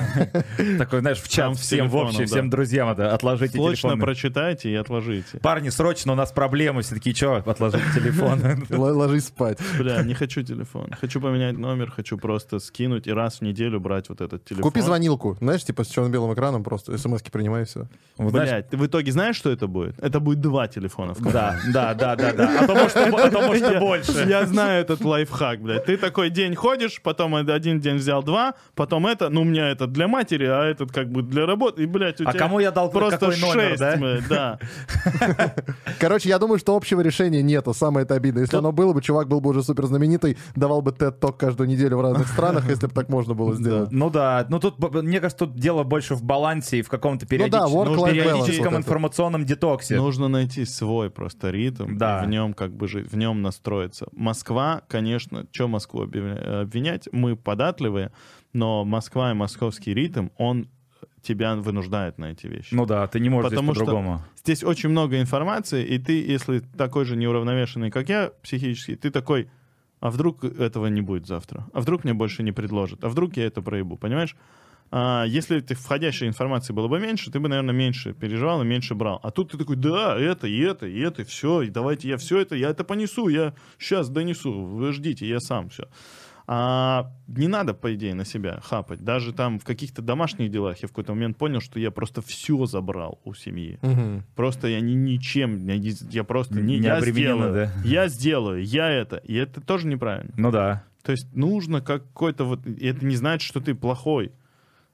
Такой, 0.78 1.00
знаешь, 1.00 1.18
в 1.18 1.28
чат 1.28 1.56
всем 1.56 1.88
в 1.88 2.16
да. 2.16 2.26
всем 2.26 2.50
друзьям 2.50 2.88
это 2.90 3.14
отложите 3.14 3.54
Срочно 3.54 3.90
телефон. 3.90 4.00
прочитайте 4.00 4.70
и 4.70 4.74
отложите. 4.74 5.38
Парни, 5.38 5.68
срочно, 5.70 6.12
у 6.12 6.14
нас 6.14 6.32
проблемы. 6.32 6.82
Все 6.82 6.94
такие, 6.94 7.14
что, 7.14 7.36
отложите 7.36 7.84
телефон. 7.94 8.40
Ложись 8.70 9.26
спать. 9.26 9.58
Бля, 9.78 10.02
не 10.02 10.14
хочу 10.14 10.42
телефон. 10.42 10.90
Хочу 11.00 11.20
поменять 11.20 11.58
номер, 11.58 11.90
хочу 11.90 12.18
просто 12.18 12.58
скинуть 12.58 13.06
и 13.06 13.12
раз 13.12 13.38
в 13.38 13.42
неделю 13.42 13.80
брать 13.80 14.08
вот 14.08 14.20
этот 14.20 14.44
телефон. 14.44 14.70
Купи 14.70 14.80
звонилку, 14.80 15.36
знаешь, 15.40 15.64
типа 15.64 15.84
с 15.84 15.88
черно-белым 15.88 16.34
экраном, 16.34 16.62
просто 16.62 16.96
смс-ки 16.96 17.30
принимай, 17.30 17.64
все. 17.64 17.88
Блять, 18.18 18.68
ты 18.68 18.76
в 18.76 18.86
итоге 18.86 19.12
знаешь, 19.12 19.36
что 19.36 19.50
это 19.50 19.66
будет? 19.66 19.98
Это 20.00 20.20
будет 20.20 20.40
два 20.40 20.68
телефона. 20.68 21.14
в 21.14 21.22
Да, 21.32 21.58
да, 21.72 21.94
да, 21.94 22.16
да, 22.16 22.32
да. 22.32 22.60
А 22.60 22.66
то, 22.66 22.74
может, 22.74 22.96
а 22.96 24.09
и 24.16 24.28
Я- 24.28 24.46
знаю 24.46 24.80
этот 24.82 25.04
лайфхак, 25.04 25.60
блядь. 25.60 25.84
Ты 25.84 25.96
такой 25.96 26.30
день 26.30 26.54
ходишь, 26.54 27.00
потом 27.02 27.34
один 27.34 27.80
день 27.80 27.96
взял 27.96 28.22
два, 28.22 28.54
потом 28.74 29.06
это, 29.06 29.28
ну, 29.28 29.42
у 29.42 29.44
меня 29.44 29.68
это 29.70 29.86
для 29.86 30.08
матери, 30.08 30.46
а 30.46 30.64
этот 30.64 30.92
как 30.92 31.10
бы 31.10 31.22
для 31.22 31.46
работы. 31.46 31.82
И, 31.82 31.86
блядь, 31.86 32.20
у 32.20 32.24
А 32.28 32.32
тебя 32.32 32.38
кому 32.38 32.60
я 32.60 32.70
дал 32.70 32.90
просто 32.90 33.18
какой 33.18 33.38
номер, 33.40 33.54
шесть, 33.54 33.80
да? 33.80 33.96
блядь, 33.96 34.28
да. 34.28 34.58
Короче, 35.98 36.28
я 36.28 36.38
думаю, 36.38 36.58
что 36.58 36.76
общего 36.76 37.00
решения 37.00 37.42
нету. 37.42 37.74
Самое 37.74 38.04
это 38.04 38.14
обидно. 38.14 38.40
Если 38.40 38.56
оно 38.56 38.72
было 38.72 38.92
бы, 38.92 39.02
чувак 39.02 39.28
был 39.28 39.40
бы 39.40 39.50
уже 39.50 39.62
супер 39.62 39.86
знаменитый, 39.86 40.36
давал 40.56 40.82
бы 40.82 40.90
TED-ток 40.92 41.38
каждую 41.38 41.68
неделю 41.68 41.98
в 41.98 42.00
разных 42.02 42.28
странах, 42.32 42.68
если 42.68 42.86
бы 42.86 42.92
так 42.92 43.08
можно 43.08 43.34
было 43.34 43.54
сделать. 43.54 43.90
Ну 43.92 44.10
да, 44.10 44.46
ну 44.48 44.58
тут, 44.58 44.78
мне 44.94 45.20
кажется, 45.20 45.46
тут 45.46 45.56
дело 45.56 45.82
больше 45.82 46.14
в 46.14 46.22
балансе 46.22 46.78
и 46.78 46.82
в 46.82 46.88
каком-то 46.88 47.26
периодич- 47.26 47.44
Ну 47.44 47.48
да, 47.48 47.66
ну, 47.68 48.06
периодическом 48.06 48.76
информационном 48.76 49.44
детоксе. 49.44 49.96
Нужно 49.96 50.28
найти 50.28 50.64
свой 50.64 51.10
просто 51.10 51.50
ритм, 51.50 51.96
Да. 51.96 52.22
в 52.22 52.28
нем 52.28 52.54
как 52.54 52.72
бы 52.72 52.88
жить, 52.88 53.10
в 53.10 53.16
нем 53.16 53.42
настроиться. 53.42 53.99
Москва, 54.12 54.82
конечно, 54.88 55.46
что 55.52 55.68
Москву 55.68 56.02
обвиня- 56.02 56.62
обвинять? 56.62 57.08
Мы 57.12 57.36
податливые, 57.36 58.12
но 58.52 58.84
Москва 58.84 59.30
и 59.30 59.34
московский 59.34 59.94
ритм, 59.94 60.28
он 60.36 60.68
тебя 61.22 61.54
вынуждает 61.56 62.18
на 62.18 62.32
эти 62.32 62.46
вещи. 62.46 62.74
Ну 62.74 62.86
да, 62.86 63.06
ты 63.06 63.20
не 63.20 63.28
можешь 63.28 63.50
Потому 63.50 63.72
здесь 63.72 63.78
по-другому. 63.78 64.22
Здесь 64.36 64.64
очень 64.64 64.88
много 64.88 65.20
информации, 65.20 65.84
и 65.84 65.98
ты, 65.98 66.24
если 66.24 66.60
такой 66.60 67.04
же 67.04 67.16
неуравновешенный, 67.16 67.90
как 67.90 68.08
я, 68.08 68.32
психически, 68.42 68.96
ты 68.96 69.10
такой, 69.10 69.50
а 70.00 70.10
вдруг 70.10 70.44
этого 70.44 70.86
не 70.86 71.02
будет 71.02 71.26
завтра? 71.26 71.66
А 71.74 71.80
вдруг 71.80 72.04
мне 72.04 72.14
больше 72.14 72.42
не 72.42 72.52
предложат? 72.52 73.04
А 73.04 73.08
вдруг 73.08 73.36
я 73.36 73.44
это 73.44 73.60
проебу? 73.60 73.96
Понимаешь? 73.96 74.34
А 74.92 75.24
если 75.24 75.60
ты 75.60 75.74
входящей 75.74 76.26
информации 76.26 76.72
было 76.72 76.88
бы 76.88 76.98
меньше, 76.98 77.30
ты 77.30 77.38
бы, 77.38 77.48
наверное, 77.48 77.74
меньше 77.74 78.12
переживал 78.12 78.62
и 78.62 78.64
меньше 78.64 78.94
брал. 78.94 79.20
А 79.22 79.30
тут 79.30 79.52
ты 79.52 79.58
такой, 79.58 79.76
да, 79.76 80.18
это, 80.18 80.48
и 80.48 80.58
это, 80.58 80.86
и 80.86 80.98
это, 80.98 81.24
все, 81.24 81.62
и 81.62 81.70
давайте 81.70 82.08
я 82.08 82.16
все 82.16 82.40
это, 82.40 82.56
я 82.56 82.70
это 82.70 82.82
понесу, 82.82 83.28
я 83.28 83.54
сейчас 83.78 84.08
донесу, 84.08 84.52
вы 84.52 84.92
ждите, 84.92 85.28
я 85.28 85.38
сам 85.38 85.68
все. 85.68 85.88
А 86.52 87.12
не 87.28 87.46
надо, 87.46 87.74
по 87.74 87.94
идее, 87.94 88.12
на 88.14 88.24
себя 88.24 88.58
хапать. 88.60 89.04
Даже 89.04 89.32
там 89.32 89.60
в 89.60 89.64
каких-то 89.64 90.02
домашних 90.02 90.50
делах 90.50 90.78
я 90.78 90.88
в 90.88 90.90
какой-то 90.90 91.14
момент 91.14 91.36
понял, 91.36 91.60
что 91.60 91.78
я 91.78 91.92
просто 91.92 92.22
все 92.22 92.66
забрал 92.66 93.20
у 93.22 93.34
семьи. 93.34 93.78
Мгм. 93.82 94.24
Просто 94.34 94.66
я 94.66 94.80
ни, 94.80 94.94
ничем, 94.94 95.64
я, 95.68 95.74
я 95.74 96.24
просто 96.24 96.54
не, 96.60 96.80
Не 96.80 96.86
я 96.88 97.00
сделаю, 97.00 97.52
да? 97.52 97.72
я 97.84 98.08
сделаю, 98.08 98.64
я 98.64 98.90
это, 98.90 99.18
и 99.18 99.34
это 99.34 99.60
тоже 99.60 99.86
неправильно. 99.86 100.32
Ну 100.36 100.50
да. 100.50 100.82
То 101.04 101.12
есть 101.12 101.32
нужно 101.36 101.80
какой-то 101.80 102.42
вот, 102.42 102.66
и 102.66 102.84
это 102.84 103.06
не 103.06 103.14
значит, 103.14 103.46
что 103.46 103.60
ты 103.60 103.76
плохой, 103.76 104.32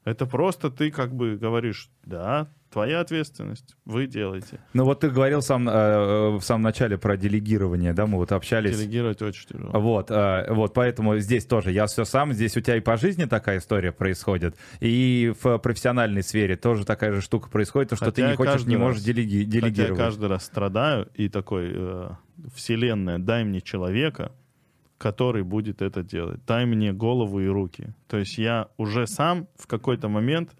это 0.06 0.24
просто 0.24 0.70
ты 0.70 0.90
как 0.90 1.12
бы 1.14 1.36
говоришь, 1.36 1.90
да, 2.04 2.48
твоя 2.72 3.00
ответственность, 3.00 3.74
вы 3.84 4.06
делаете. 4.06 4.60
Ну 4.72 4.84
вот 4.84 5.00
ты 5.00 5.10
говорил 5.10 5.42
сам, 5.42 5.68
э, 5.68 6.36
в 6.38 6.42
самом 6.42 6.62
начале 6.62 6.96
про 6.96 7.16
делегирование, 7.16 7.92
да, 7.92 8.06
мы 8.06 8.18
вот 8.18 8.30
общались. 8.32 8.78
Делегировать 8.78 9.20
очень 9.20 9.48
тяжело. 9.48 9.70
Вот, 9.80 10.10
э, 10.12 10.46
вот, 10.52 10.74
поэтому 10.74 11.18
здесь 11.18 11.44
тоже 11.44 11.72
я 11.72 11.86
все 11.86 12.04
сам, 12.04 12.32
здесь 12.32 12.56
у 12.56 12.60
тебя 12.60 12.76
и 12.76 12.80
по 12.80 12.96
жизни 12.96 13.24
такая 13.24 13.58
история 13.58 13.90
происходит, 13.92 14.56
и 14.80 15.34
в 15.42 15.58
профессиональной 15.58 16.22
сфере 16.22 16.56
тоже 16.56 16.84
такая 16.86 17.12
же 17.12 17.20
штука 17.20 17.50
происходит, 17.50 17.90
то, 17.90 17.96
что 17.96 18.06
Хотя 18.06 18.14
ты 18.14 18.30
не 18.30 18.36
хочешь, 18.36 18.64
не 18.64 18.76
можешь 18.76 18.98
раз- 18.98 19.06
делеги- 19.08 19.44
Хотя 19.44 19.56
я 19.56 19.60
делегировать. 19.62 19.98
каждый 19.98 20.28
раз 20.28 20.44
страдаю 20.44 21.08
и 21.14 21.28
такой, 21.28 21.70
э, 21.72 22.10
вселенная, 22.54 23.18
дай 23.18 23.42
мне 23.44 23.60
человека, 23.60 24.30
который 24.98 25.42
будет 25.42 25.82
это 25.82 26.02
делать. 26.02 26.40
Дай 26.46 26.66
мне 26.66 26.92
голову 26.92 27.40
и 27.40 27.46
руки. 27.46 27.94
То 28.08 28.18
есть 28.18 28.38
я 28.38 28.68
уже 28.76 29.06
сам 29.06 29.46
в 29.56 29.66
какой-то 29.66 30.08
момент 30.08 30.56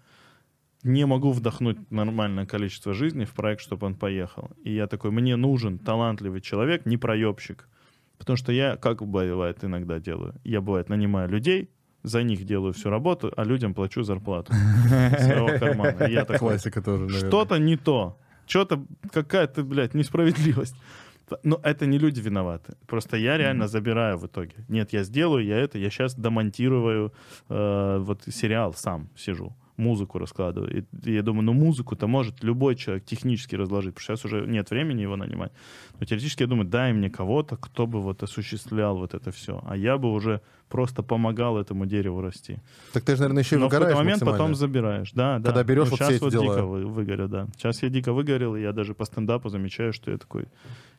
не 0.83 1.05
могу 1.05 1.31
вдохнуть 1.31 1.91
нормальное 1.91 2.45
количество 2.45 2.93
жизни 2.93 3.25
в 3.25 3.33
проект, 3.33 3.61
чтобы 3.61 3.87
он 3.87 3.95
поехал. 3.95 4.51
И 4.63 4.73
я 4.73 4.87
такой, 4.87 5.11
мне 5.11 5.35
нужен 5.35 5.79
талантливый 5.79 6.41
человек, 6.41 6.85
не 6.85 6.97
проебщик. 6.97 7.67
Потому 8.17 8.37
что 8.37 8.51
я, 8.51 8.77
как 8.77 9.05
бывает 9.05 9.63
иногда 9.63 9.99
делаю, 9.99 10.35
я, 10.43 10.61
бывает, 10.61 10.89
нанимаю 10.89 11.29
людей, 11.29 11.69
за 12.03 12.23
них 12.23 12.45
делаю 12.45 12.73
всю 12.73 12.89
работу, 12.89 13.31
а 13.35 13.43
людям 13.43 13.73
плачу 13.73 14.03
зарплату 14.03 14.53
своего 14.53 15.59
кармана. 15.59 16.05
И 16.05 16.13
я 16.13 16.25
такой, 16.25 16.49
Классика 16.49 16.81
тоже, 16.81 17.09
что-то 17.09 17.57
не 17.57 17.75
то. 17.75 18.17
Что-то 18.45 18.85
какая-то, 19.11 19.63
блядь, 19.63 19.93
несправедливость. 19.93 20.75
Но 21.43 21.59
это 21.63 21.85
не 21.85 21.99
люди 21.99 22.21
виноваты. 22.21 22.75
Просто 22.85 23.17
я 23.17 23.37
реально 23.37 23.67
забираю 23.67 24.17
в 24.17 24.25
итоге. 24.25 24.53
Нет, 24.69 24.93
я 24.93 25.03
сделаю, 25.03 25.45
я 25.45 25.57
это, 25.57 25.77
я 25.77 25.89
сейчас 25.89 26.15
домонтирую 26.15 27.13
э, 27.49 27.97
вот 27.99 28.21
сериал 28.27 28.73
сам 28.73 29.09
сижу, 29.15 29.53
музыку 29.77 30.19
раскладываю. 30.19 30.77
И, 30.79 31.09
и 31.09 31.13
я 31.13 31.21
думаю, 31.21 31.43
ну 31.43 31.53
музыку-то 31.53 32.07
может 32.07 32.43
любой 32.43 32.75
человек 32.75 33.05
технически 33.05 33.55
разложить, 33.55 33.93
потому 33.95 34.03
что 34.03 34.15
сейчас 34.15 34.25
уже 34.25 34.47
нет 34.47 34.69
времени 34.69 35.01
его 35.01 35.17
нанимать. 35.17 35.51
Но 35.99 36.05
теоретически 36.05 36.43
я 36.43 36.47
думаю, 36.47 36.67
дай 36.67 36.93
мне 36.93 37.09
кого-то, 37.09 37.57
кто 37.57 37.87
бы 37.87 38.01
вот 38.01 38.23
осуществлял 38.23 38.97
вот 38.97 39.13
это 39.13 39.31
все. 39.31 39.61
А 39.67 39.75
я 39.75 39.97
бы 39.97 40.11
уже 40.11 40.41
просто 40.69 41.03
помогал 41.03 41.57
этому 41.57 41.85
дереву 41.85 42.21
расти. 42.21 42.57
Так 42.93 43.03
ты 43.03 43.15
же, 43.15 43.21
наверное, 43.21 43.43
еще 43.43 43.55
и 43.55 43.59
Но 43.59 43.67
в 43.67 43.71
какой-то 43.71 43.95
момент 43.95 44.23
потом 44.23 44.55
забираешь, 44.55 45.11
да, 45.13 45.39
да. 45.39 45.45
Когда 45.45 45.63
берешь 45.63 45.89
вот 45.89 45.99
сейчас 45.99 46.21
вот 46.21 46.31
дико 46.31 46.63
вы- 46.63 46.85
выгорел, 46.85 47.27
да. 47.27 47.47
Сейчас 47.57 47.83
я 47.83 47.89
дико 47.89 48.13
выгорел, 48.13 48.55
и 48.55 48.61
я 48.61 48.73
даже 48.73 48.93
по 48.93 49.05
стендапу 49.05 49.49
замечаю, 49.49 49.93
что 49.93 50.11
я 50.11 50.17
такой, 50.17 50.47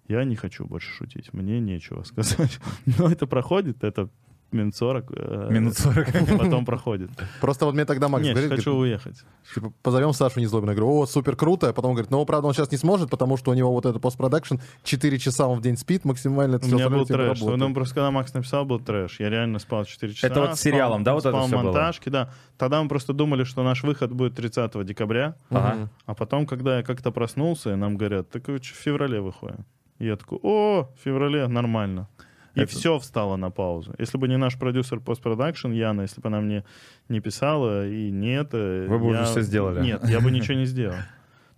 я 0.08 0.24
не 0.24 0.36
хочу 0.36 0.64
больше 0.66 0.90
шутить, 0.90 1.32
мне 1.32 1.60
нечего 1.60 2.02
сказать. 2.02 2.58
Но 2.98 3.10
это 3.10 3.26
проходит, 3.26 3.84
это 3.84 4.08
минут 4.50 4.74
40. 4.76 5.04
э, 5.14 5.48
Минут 5.50 5.76
40. 5.76 6.06
Потом 6.38 6.64
проходит. 6.64 7.10
Просто 7.42 7.66
вот 7.66 7.74
мне 7.74 7.84
тогда 7.84 8.08
Макс 8.08 8.24
Нет, 8.24 8.32
говорит, 8.34 8.50
хочу 8.56 8.72
говорит, 8.74 8.92
уехать. 9.04 9.22
типа, 9.54 9.74
позовем 9.82 10.14
Сашу 10.14 10.40
Незлобина. 10.40 10.70
Я 10.70 10.76
говорю, 10.76 11.00
о, 11.00 11.06
супер 11.06 11.36
круто. 11.36 11.68
А 11.68 11.72
потом 11.74 11.92
говорит, 11.92 12.10
ну, 12.10 12.24
правда, 12.24 12.48
он 12.48 12.54
сейчас 12.54 12.70
не 12.72 12.78
сможет, 12.78 13.10
потому 13.10 13.36
что 13.36 13.50
у 13.50 13.54
него 13.54 13.70
вот 13.72 13.84
это 13.84 13.98
постпродакшн 13.98 14.54
4 14.84 15.18
часа 15.18 15.46
он 15.48 15.58
в 15.58 15.60
день 15.62 15.76
спит 15.76 16.06
максимально. 16.06 16.56
это 16.56 16.64
У 16.64 16.70
меня 16.70 16.88
был 16.88 17.04
типа 17.04 17.18
трэш. 17.18 17.40
Ну, 17.40 17.74
просто 17.74 17.94
когда 17.96 18.10
Макс 18.10 18.32
написал, 18.32 18.64
был 18.64 18.80
трэш. 18.80 19.20
Я 19.20 19.28
реально 19.28 19.58
спал 19.58 19.84
4 19.84 20.14
часа. 20.14 20.26
Это 20.28 20.40
вот 20.40 20.56
с 20.56 20.60
спал- 20.60 20.72
сериалом, 20.72 21.04
да, 21.04 21.12
вот 21.12 21.20
это 21.26 21.30
спал 21.30 21.46
всё 21.46 21.56
было? 21.58 21.64
монтажки, 21.64 22.08
да. 22.08 22.32
Тогда 22.56 22.82
мы 22.82 22.88
просто 22.88 23.12
думали, 23.12 23.44
что 23.44 23.62
наш 23.62 23.82
выход 23.82 24.12
будет 24.12 24.34
30 24.34 24.82
декабря. 24.82 25.36
Ага. 25.50 25.90
А 26.06 26.14
потом, 26.14 26.46
когда 26.46 26.78
я 26.78 26.82
как-то 26.82 27.10
проснулся, 27.10 27.74
и 27.74 27.76
нам 27.76 27.98
говорят, 27.98 28.30
так 28.30 28.48
в 28.48 28.58
феврале 28.60 29.20
выходим. 29.20 29.66
И 29.98 30.06
я 30.06 30.16
такой, 30.16 30.38
о, 30.42 30.88
в 30.96 31.04
феврале 31.04 31.46
нормально. 31.48 32.08
И 32.54 32.60
Это- 32.60 32.70
все 32.70 32.98
встало 32.98 33.36
на 33.36 33.50
паузу. 33.50 33.94
Если 33.98 34.18
бы 34.18 34.26
не 34.28 34.36
наш 34.36 34.58
продюсер 34.58 35.00
постпродакшн, 35.00 35.70
Яна, 35.70 36.02
если 36.02 36.20
бы 36.20 36.28
она 36.28 36.40
мне 36.40 36.64
не 37.08 37.20
писала 37.20 37.86
и 37.86 38.10
не 38.10 38.34
это... 38.36 38.86
Вы 38.88 38.98
бы 38.98 39.06
я- 39.06 39.22
уже 39.22 39.24
всё 39.24 39.40
сделали. 39.42 39.80
Нет, 39.84 40.04
я 40.08 40.20
бы 40.20 40.30
ничего 40.30 40.56
не 40.58 40.64
сделал. 40.66 40.96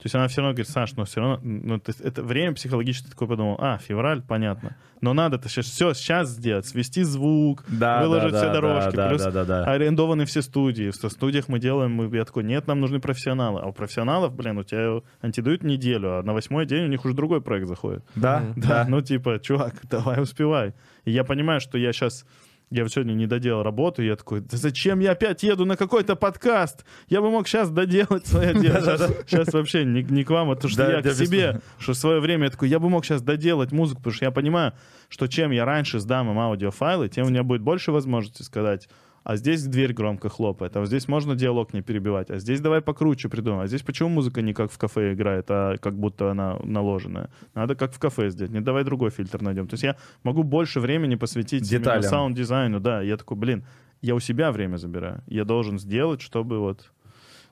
То 0.01 0.07
есть 0.07 0.15
она 0.15 0.29
все 0.29 0.41
равно 0.41 0.55
говорит, 0.55 0.71
Саш, 0.71 0.97
но 0.97 1.05
все 1.05 1.21
равно, 1.21 1.41
ну, 1.43 1.79
то 1.79 1.91
есть 1.91 2.01
это 2.01 2.23
время 2.23 2.55
психологически 2.55 3.11
такой 3.11 3.29
подумал, 3.29 3.57
а, 3.61 3.77
февраль, 3.77 4.23
понятно. 4.23 4.75
Но 5.03 5.13
надо-то 5.13 5.51
сейчас 5.51 5.67
все 5.67 5.93
сейчас 5.93 6.31
сделать, 6.31 6.67
свести 6.67 7.03
звук, 7.03 7.65
Да, 7.69 8.01
выложить 8.01 8.33
да, 8.33 8.39
все 8.39 8.47
да, 8.47 8.53
дорожки, 8.55 8.97
да, 8.97 9.09
плюс 9.09 9.23
да, 9.23 9.31
да, 9.31 9.45
да. 9.45 9.65
арендованы 9.65 10.25
все 10.25 10.41
студии. 10.41 10.91
В 10.91 10.95
студиях 10.95 11.49
мы 11.49 11.59
делаем, 11.59 11.93
мы, 11.93 12.17
я 12.17 12.25
такой, 12.25 12.45
нет, 12.45 12.67
нам 12.67 12.81
нужны 12.81 12.99
профессионалы. 12.99 13.61
А 13.61 13.67
у 13.67 13.73
профессионалов, 13.75 14.35
блин, 14.35 14.57
у 14.57 14.65
тебя 14.65 15.03
дают 15.23 15.63
неделю, 15.65 16.19
а 16.19 16.23
на 16.23 16.33
восьмой 16.33 16.65
день 16.65 16.85
у 16.85 16.89
них 16.89 17.05
уже 17.05 17.13
другой 17.15 17.43
проект 17.43 17.69
заходит. 17.69 18.03
Да, 18.15 18.43
Да, 18.57 18.69
да. 18.69 18.87
ну 18.89 19.03
типа, 19.03 19.39
чувак, 19.39 19.75
давай 19.85 20.23
успевай. 20.23 20.73
И 21.05 21.11
я 21.11 21.25
понимаю, 21.25 21.61
что 21.61 21.77
я 21.77 21.93
сейчас, 21.93 22.25
я 22.71 22.85
вот 22.85 22.93
сегодня 22.93 23.15
не 23.15 23.27
доделал 23.27 23.63
работу, 23.63 24.03
и 24.03 24.07
я 24.07 24.17
такой, 24.17 24.41
да 24.41 24.57
зачем 24.57 25.01
я 25.01 25.13
опять 25.13 25.43
еду 25.43 25.65
на 25.67 25.77
какой-то 25.77 26.15
подкаст? 26.15 26.85
Я 27.09 27.21
бы 27.21 27.31
мог 27.31 27.49
сейчас 27.49 27.69
доделать 27.71 28.27
свое 28.27 28.55
дело. 28.61 28.81
Сейчас, 29.27 29.53
вообще 29.53 29.85
не, 29.85 30.03
не 30.05 30.23
к 30.23 30.31
вам, 30.31 30.51
а 30.51 30.57
то, 30.57 30.69
что 30.69 30.87
Да, 30.87 30.93
я 30.93 31.03
к 31.03 31.13
себе, 31.13 31.61
что 31.79 31.93
в 31.93 31.97
свое 31.97 32.21
время 32.21 32.45
я 32.45 32.51
такой, 32.51 32.69
я 32.69 32.79
бы 32.79 32.89
мог 32.89 33.05
сейчас 33.05 33.23
доделать 33.23 33.73
музыку, 33.73 34.01
потому 34.01 34.15
что 34.15 34.25
я 34.25 34.31
понимаю, 34.31 34.73
что 35.09 35.27
чем 35.27 35.51
я 35.51 35.65
раньше 35.65 35.99
сдам 35.99 36.31
им 36.31 36.39
аудиофайлы, 36.39 37.09
тем 37.09 37.27
у 37.27 37.31
меня 37.31 37.43
будет 37.43 37.63
больше 37.63 37.91
возможности 37.91 38.43
сказать, 38.43 38.89
а 39.23 39.37
здесь 39.37 39.65
дверь 39.65 39.93
громко 39.93 40.29
хлопает, 40.29 40.77
а 40.77 40.85
здесь 40.87 41.09
можно 41.09 41.35
диалог 41.35 41.73
не 41.75 41.83
перебивать, 41.83 42.31
а 42.31 42.39
здесь 42.39 42.61
давай 42.61 42.81
покруче 42.81 43.29
придумай, 43.29 43.65
а 43.65 43.67
здесь 43.67 43.83
почему 43.83 44.09
музыка 44.09 44.43
не 44.43 44.55
как 44.55 44.71
в 44.71 44.79
кафе 44.79 45.13
играет, 45.13 45.47
а 45.51 45.77
как 45.79 45.95
будто 45.95 46.31
она 46.31 46.59
наложенная. 46.63 47.31
Надо 47.55 47.75
как 47.75 47.93
в 47.93 47.99
кафе 47.99 48.31
сделать, 48.31 48.53
не 48.53 48.61
давай 48.61 48.85
другой 48.85 49.11
фильтр 49.11 49.43
найдем. 49.43 49.67
То 49.67 49.75
есть 49.75 49.85
я 49.85 49.97
могу 50.23 50.43
больше 50.43 50.81
времени 50.81 51.17
посвятить 51.17 51.69
Деталям. 51.69 52.03
саунд-дизайну, 52.03 52.81
да, 52.81 53.03
я 53.03 53.17
такой, 53.17 53.37
блин, 53.37 53.65
я 54.01 54.15
у 54.15 54.21
себя 54.21 54.53
время 54.53 54.77
забираю, 54.77 55.23
я 55.27 55.45
должен 55.45 55.79
сделать, 55.79 56.21
чтобы 56.21 56.59
вот... 56.59 56.91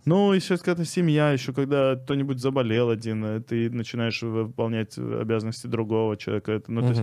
Ну, 0.04 0.32
еще 0.32 0.56
когда 0.56 0.84
семья, 0.84 1.32
еще 1.32 1.52
когда 1.52 1.96
кто-нибудь 1.96 2.38
заболел 2.38 2.88
один, 2.88 3.42
ты 3.42 3.68
начинаешь 3.68 4.22
выполнять 4.22 4.96
обязанности 4.96 5.66
другого 5.66 6.16
человека. 6.16 6.52
Это, 6.52 6.72
ну, 6.72 6.80
то 6.80 6.88
есть. 6.88 7.02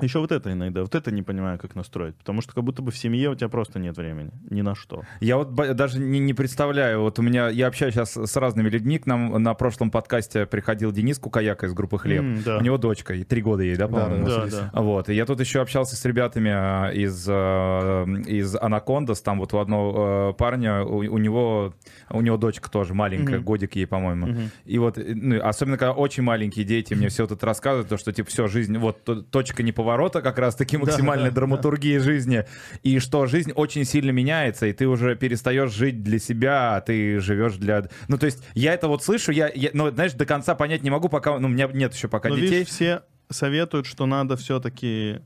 Еще 0.00 0.18
вот 0.18 0.32
это 0.32 0.50
иногда, 0.52 0.80
вот 0.82 0.92
это 0.96 1.12
не 1.12 1.22
понимаю, 1.22 1.56
как 1.56 1.76
настроить. 1.76 2.16
Потому 2.16 2.42
что 2.42 2.52
как 2.52 2.64
будто 2.64 2.82
бы 2.82 2.90
в 2.90 2.98
семье 2.98 3.30
у 3.30 3.36
тебя 3.36 3.48
просто 3.48 3.78
нет 3.78 3.96
времени. 3.96 4.32
Ни 4.50 4.60
на 4.62 4.74
что. 4.74 5.02
Я 5.20 5.36
вот 5.36 5.54
даже 5.54 6.00
не, 6.00 6.18
не 6.18 6.34
представляю, 6.34 7.00
вот 7.02 7.20
у 7.20 7.22
меня, 7.22 7.48
я 7.48 7.68
общаюсь 7.68 7.94
сейчас 7.94 8.16
с 8.16 8.36
разными 8.36 8.68
людьми, 8.68 8.98
к 8.98 9.06
нам 9.06 9.40
на 9.40 9.54
прошлом 9.54 9.92
подкасте 9.92 10.46
приходил 10.46 10.90
Денис 10.90 11.20
Кукаяка 11.20 11.66
из 11.66 11.74
группы 11.74 11.96
«Хлеб». 11.98 12.22
М, 12.22 12.42
да. 12.44 12.58
У 12.58 12.60
него 12.62 12.76
дочка, 12.76 13.14
и 13.14 13.22
три 13.22 13.40
года 13.40 13.62
ей, 13.62 13.76
да, 13.76 13.86
по-моему? 13.86 14.26
Да, 14.26 14.34
Василиса. 14.40 14.70
да. 14.72 14.82
Вот, 14.82 15.08
и 15.10 15.14
я 15.14 15.26
тут 15.26 15.38
еще 15.38 15.60
общался 15.60 15.94
с 15.94 16.04
ребятами 16.04 16.50
а, 16.52 16.90
из, 16.90 17.24
а, 17.30 18.04
из 18.26 18.56
Анакондас, 18.56 19.22
там 19.22 19.38
вот 19.38 19.54
у 19.54 19.58
одного 19.58 19.92
а, 19.96 20.32
парня, 20.32 20.82
у, 20.82 20.96
у 20.96 21.18
него, 21.18 21.72
у 22.10 22.20
него 22.20 22.36
дочка 22.36 22.68
тоже 22.68 22.94
маленькая, 22.94 23.36
Мгм. 23.36 23.44
годик 23.44 23.76
ей, 23.76 23.86
по-моему. 23.86 24.26
Мгм. 24.26 24.50
И 24.64 24.76
вот, 24.78 24.98
ну, 24.98 25.40
особенно 25.40 25.78
когда 25.78 25.92
очень 25.92 26.24
маленькие 26.24 26.64
дети 26.64 26.94
мне 26.94 27.10
все 27.10 27.26
это 27.26 27.46
рассказывают, 27.46 27.88
то, 27.88 27.96
что, 27.96 28.12
типа, 28.12 28.28
все, 28.28 28.48
жизнь, 28.48 28.76
вот 28.76 29.08
точка 29.30 29.62
неповорота 29.84 30.22
как 30.22 30.38
раз-таки 30.38 30.76
максимальной 30.76 31.30
да, 31.30 31.36
драматургии 31.36 31.98
жизни, 31.98 32.44
и 32.82 32.98
что 32.98 33.26
жизнь 33.26 33.52
очень 33.52 33.84
сильно 33.84 34.10
меняется, 34.10 34.66
и 34.66 34.72
ты 34.72 34.86
уже 34.86 35.14
перестаешь 35.16 35.70
жить 35.72 36.02
для 36.02 36.18
себя, 36.18 36.76
а 36.76 36.80
ты 36.80 37.20
живешь 37.20 37.56
для... 37.56 37.88
Ну, 38.08 38.18
то 38.18 38.26
есть 38.26 38.42
я 38.54 38.74
это 38.74 38.88
вот 38.88 39.04
слышу, 39.04 39.32
я, 39.32 39.50
я 39.54 39.70
ну, 39.72 39.90
знаешь, 39.90 40.12
до 40.14 40.26
конца 40.26 40.54
понять 40.54 40.82
не 40.82 40.90
могу, 40.90 41.08
пока, 41.08 41.38
ну, 41.38 41.48
у 41.48 41.50
меня 41.50 41.68
нет 41.72 41.94
еще 41.94 42.08
пока 42.08 42.28
Но 42.28 42.36
детей. 42.36 42.58
видишь, 42.58 42.68
все 42.68 43.02
советуют, 43.30 43.86
что 43.86 44.06
надо 44.06 44.36
все-таки 44.36 45.20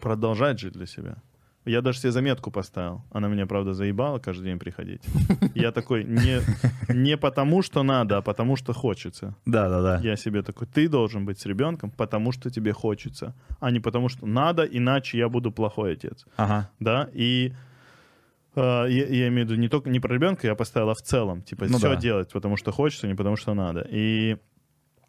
продолжать 0.00 0.58
жить 0.58 0.72
для 0.72 0.86
себя. 0.86 1.16
Я 1.66 1.82
даже 1.82 1.98
себе 1.98 2.12
заметку 2.12 2.50
поставил. 2.50 3.02
Она 3.10 3.28
меня, 3.28 3.46
правда, 3.46 3.74
заебала 3.74 4.18
каждый 4.18 4.44
день 4.44 4.58
приходить. 4.58 5.02
Я 5.54 5.72
такой, 5.72 6.04
не, 6.04 6.40
не 6.88 7.16
потому, 7.16 7.62
что 7.62 7.82
надо, 7.82 8.18
а 8.18 8.22
потому, 8.22 8.56
что 8.56 8.72
хочется. 8.72 9.34
Да-да-да. 9.46 9.98
Я 10.02 10.16
себе 10.16 10.42
такой, 10.42 10.66
ты 10.68 10.88
должен 10.88 11.26
быть 11.26 11.40
с 11.40 11.46
ребенком, 11.46 11.90
потому 11.90 12.32
что 12.32 12.50
тебе 12.50 12.72
хочется, 12.72 13.34
а 13.60 13.70
не 13.70 13.80
потому, 13.80 14.08
что 14.08 14.26
надо, 14.26 14.64
иначе 14.64 15.18
я 15.18 15.28
буду 15.28 15.50
плохой 15.50 15.92
отец. 15.94 16.24
Ага. 16.36 16.70
Да, 16.80 17.08
и 17.12 17.52
э, 18.54 18.60
я, 18.60 19.06
я 19.06 19.28
имею 19.28 19.46
в 19.46 19.50
виду 19.50 19.60
не 19.60 19.68
только 19.68 19.90
не 19.90 20.00
про 20.00 20.14
ребенка, 20.14 20.46
я 20.46 20.54
поставила 20.54 20.94
в 20.94 21.02
целом, 21.02 21.42
типа, 21.42 21.66
Ну 21.68 21.78
все 21.78 21.90
да. 21.90 21.96
делать, 21.96 22.30
потому 22.32 22.56
что 22.56 22.70
хочется, 22.70 23.08
не 23.08 23.14
потому 23.14 23.36
что 23.36 23.54
надо. 23.54 23.86
И 23.90 24.36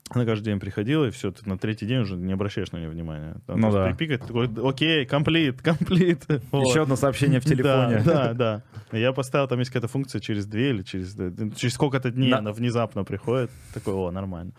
она 0.09 0.25
каждый 0.25 0.45
день 0.45 0.59
приходила, 0.59 1.05
и 1.05 1.11
все, 1.11 1.31
ты 1.31 1.47
на 1.49 1.57
третий 1.57 1.85
день 1.85 1.99
уже 1.99 2.15
не 2.15 2.33
обращаешь 2.33 2.71
на 2.71 2.77
нее 2.77 2.89
внимания. 2.89 3.35
Там 3.45 3.59
Ну 3.59 3.71
да. 3.71 3.91
пикает, 3.93 4.21
такой, 4.21 4.49
окей, 4.63 5.05
комплит, 5.05 5.61
комплит. 5.61 6.23
Вот. 6.51 6.67
Еще 6.67 6.83
одно 6.83 6.95
сообщение 6.95 7.39
в 7.39 7.45
телефоне. 7.45 8.01
Да, 8.05 8.33
да, 8.33 8.61
да. 8.91 8.97
Я 8.97 9.11
поставил, 9.11 9.47
там 9.47 9.59
есть 9.59 9.71
какая-то 9.71 9.87
функция 9.91 10.19
через 10.21 10.45
две 10.45 10.69
или 10.69 10.83
через, 10.83 11.13
через 11.55 11.73
сколько-то 11.73 12.09
дней 12.11 12.31
Да. 12.31 12.37
она 12.39 12.51
внезапно 12.53 13.03
приходит. 13.03 13.51
Такой, 13.73 13.93
о, 13.93 14.11
нормально. 14.11 14.53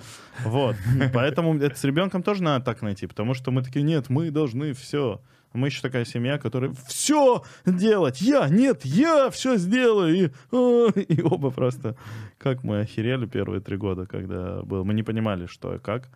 Вот. 0.45 0.77
Поэтому 1.15 1.57
это 1.59 1.77
с 1.79 1.85
ребенком 1.85 2.23
тоже 2.23 2.43
надо 2.43 2.65
так 2.65 2.83
найти, 2.83 3.07
потому 3.07 3.35
что 3.35 3.51
мы 3.51 3.63
такие, 3.63 3.83
нет, 3.83 4.11
мы 4.11 4.31
должны 4.31 4.73
все. 4.75 5.21
Мы 5.53 5.69
еще 5.69 5.81
такая 5.83 6.05
семья, 6.05 6.39
которая 6.39 6.73
все 6.89 7.43
делать. 7.67 8.21
Я, 8.21 8.49
нет, 8.49 8.85
я 8.85 9.31
все 9.31 9.57
сделаю. 9.57 10.15
И, 10.15 11.03
и 11.15 11.23
оба 11.23 11.51
просто, 11.51 11.97
как 12.39 12.63
мы 12.65 12.81
охерели 12.81 13.27
первые 13.27 13.61
три 13.61 13.77
года, 13.77 14.07
когда 14.07 14.63
был. 14.63 14.85
Мы 14.85 14.95
не 14.95 15.03
понимали, 15.03 15.47
что 15.47 15.75
и 15.75 15.79
как. 15.79 16.09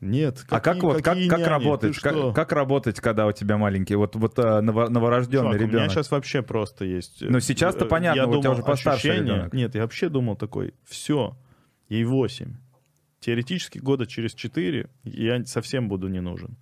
Нет. 0.00 0.46
А 0.48 0.60
как 0.60 0.62
какие- 0.62 0.80
вот, 0.82 0.94
как, 0.96 1.04
какие 1.04 1.28
как 1.28 1.46
работать? 1.46 1.98
Как, 1.98 2.34
как 2.34 2.52
работать, 2.52 3.00
когда 3.00 3.26
у 3.26 3.32
тебя 3.32 3.58
маленький, 3.58 3.96
вот, 3.96 4.16
вот 4.16 4.38
а, 4.38 4.62
ново- 4.62 4.88
новорожденный 4.88 5.42
Чувак, 5.52 5.56
у 5.56 5.58
меня 5.64 5.72
ребенок? 5.72 5.90
сейчас 5.92 6.10
вообще 6.10 6.40
просто 6.40 6.86
есть... 6.86 7.20
э, 7.22 7.26
Ну, 7.28 7.38
сейчас-то 7.40 7.84
э, 7.84 7.88
понятно, 7.88 8.20
я 8.20 8.26
у 8.26 8.40
тебя 8.40 8.52
уже 8.52 8.62
постарше 8.62 9.08
ощущение- 9.08 9.34
ребенок. 9.34 9.52
Нет, 9.52 9.74
я 9.74 9.82
вообще 9.82 10.08
думал 10.08 10.36
такой, 10.36 10.72
все, 10.88 11.36
ей 11.90 12.04
8. 12.04 12.54
Теоретически 13.20 13.78
года 13.78 14.06
через 14.06 14.32
4 14.32 14.88
я 15.04 15.44
совсем 15.44 15.88
буду 15.90 16.08
не 16.08 16.20
нужен. 16.20 16.56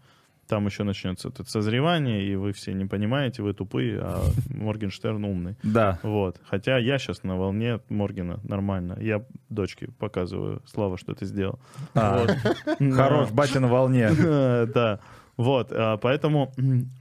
Там 0.49 0.67
еще 0.67 0.83
начнется 0.83 1.29
это 1.29 1.45
созревание, 1.45 2.25
и 2.25 2.35
вы 2.35 2.53
все 2.53 2.73
не 2.73 2.87
понимаете, 2.87 3.43
вы 3.43 3.53
тупые, 3.53 4.01
а 4.01 4.23
Моргенштерн 4.51 5.25
умный. 5.25 5.57
Да. 5.63 5.99
Вот. 6.03 6.41
Хотя 6.45 6.79
я 6.79 6.99
сейчас 6.99 7.23
на 7.23 7.37
волне 7.37 7.81
Моргена 7.89 8.41
нормально. 8.43 8.97
Я 9.01 9.25
дочке 9.51 9.89
показываю, 9.99 10.63
Слава, 10.67 10.97
что 10.97 11.15
ты 11.15 11.27
сделал. 11.27 11.59
А, 11.95 12.21
Вот. 12.21 12.37
Хорош, 12.95 13.31
батя 13.31 13.61
на 13.61 13.69
волне. 13.69 14.11
Да, 14.19 15.01
вот, 15.37 15.69
а, 15.71 15.97
поэтому 15.99 16.53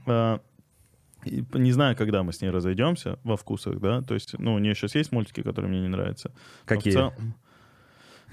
а, 0.06 0.40
не 1.24 1.72
знаю, 1.72 1.96
когда 1.96 2.22
мы 2.22 2.32
с 2.32 2.40
ней 2.40 2.50
разойдемся 2.50 3.18
во 3.24 3.36
вкусах, 3.36 3.80
да, 3.80 4.02
то 4.02 4.14
есть, 4.14 4.38
ну, 4.38 4.54
у 4.54 4.58
нее 4.58 4.74
сейчас 4.74 4.94
есть 4.94 5.12
мультики, 5.12 5.42
которые 5.42 5.70
мне 5.70 5.80
не 5.80 5.88
нравятся. 5.88 6.32
Какие? 6.64 6.94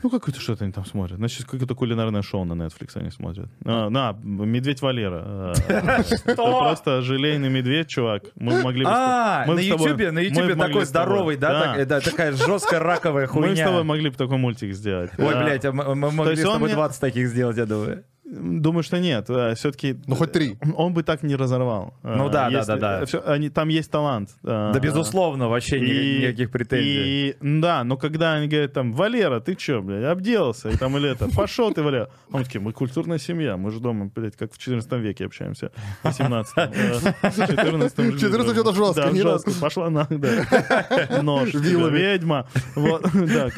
Ну, 0.06 0.12
какое-то 0.12 0.40
что-то 0.40 0.66
они 0.66 0.72
там 0.72 0.86
смотрят. 0.86 1.18
Значит, 1.18 1.46
какое-то 1.46 1.74
кулинарное 1.74 2.22
шоу 2.22 2.46
на 2.46 2.54
Netflix 2.54 2.92
они 2.94 3.10
смотрят. 3.10 3.50
А, 3.66 3.90
на, 3.90 4.16
Медведь 4.22 4.80
Валера. 4.84 5.56
Это 5.68 6.36
просто 6.36 7.02
желейный 7.02 7.50
медведь, 7.50 7.88
чувак. 7.88 8.26
Мы 8.36 8.62
могли 8.62 8.84
бы... 8.84 8.92
А, 8.94 9.48
на 9.48 9.60
Ютубе, 9.60 10.12
на 10.12 10.20
Ютубе 10.20 10.54
такой 10.54 10.86
здоровый, 10.86 11.38
да? 11.38 11.50
Да. 11.50 11.74
так- 11.74 11.88
да, 11.88 12.00
Такая 12.02 12.34
жесткая 12.34 12.82
раковая 12.82 13.24
Мы 13.34 13.56
с 13.56 13.58
тобой 13.58 13.64
хуйня. 13.64 13.84
могли 13.84 14.10
бы 14.12 14.16
такой 14.16 14.38
мультик 14.38 14.76
сделать. 14.76 15.10
Ой, 15.18 15.44
блядь, 15.44 15.66
а 15.66 15.72
мы 15.72 15.96
могли 15.96 16.36
с 16.36 16.44
тобой 16.44 16.68
мне- 16.68 16.76
20 16.76 17.02
таких 17.02 17.28
сделать, 17.28 17.58
я 17.58 17.66
думаю. 17.66 18.04
Думаю, 18.28 18.82
что 18.84 19.00
нет. 19.00 19.26
Все-таки... 19.58 19.98
Ну, 20.08 20.16
хоть 20.16 20.32
три. 20.32 20.58
Он 20.76 20.94
бы 20.94 21.04
так 21.04 21.22
не 21.22 21.36
разорвал. 21.36 21.94
Ну 22.02 22.26
А, 22.26 22.30
да, 22.30 22.50
да, 22.50 22.58
если- 22.58 22.72
да, 22.80 23.00
да. 23.00 23.06
всё- 23.06 23.24
они, 23.26 23.50
там 23.50 23.70
есть 23.70 23.92
талант. 23.92 24.30
Да, 24.42 24.72
безусловно, 24.80 25.48
вообще 25.48 25.78
И- 25.78 26.18
никаких 26.22 26.50
претензий. 26.52 27.30
И, 27.30 27.36
да, 27.42 27.84
но 27.84 27.98
когда 27.98 28.34
они 28.34 28.48
говорят 28.48 28.74
там, 28.74 28.94
Валера, 28.94 29.40
ты 29.42 29.54
чё, 29.56 29.82
блядь, 29.84 30.06
обделался? 30.06 30.70
И 30.70 30.76
там 30.78 30.98
или 30.98 31.12
это, 31.12 31.30
пошел 31.36 31.72
ты, 31.72 31.84
Валера. 31.84 32.10
Мы 32.30 32.44
такие, 32.44 32.60
мы 32.60 32.74
культурная 32.74 33.20
семья, 33.20 33.58
мы 33.58 33.70
же 33.70 33.80
дома, 33.80 34.10
блядь, 34.16 34.36
как 34.36 34.52
в 34.54 34.58
14 34.58 34.92
веке 34.94 35.26
общаемся. 35.26 35.72
В 36.02 36.06
18 36.08 36.56
В 36.56 37.48
14 37.48 37.98
В 38.16 38.20
14 38.20 38.58
это 38.58 38.74
жестко, 38.74 39.02
Да, 39.12 39.14
жестко, 39.16 39.52
пошла 39.62 39.90
на, 39.92 40.08
да. 40.10 41.22
Нож, 41.22 41.54
ведьма. 41.54 42.48
Вот, 42.76 43.04
да, 43.14 43.50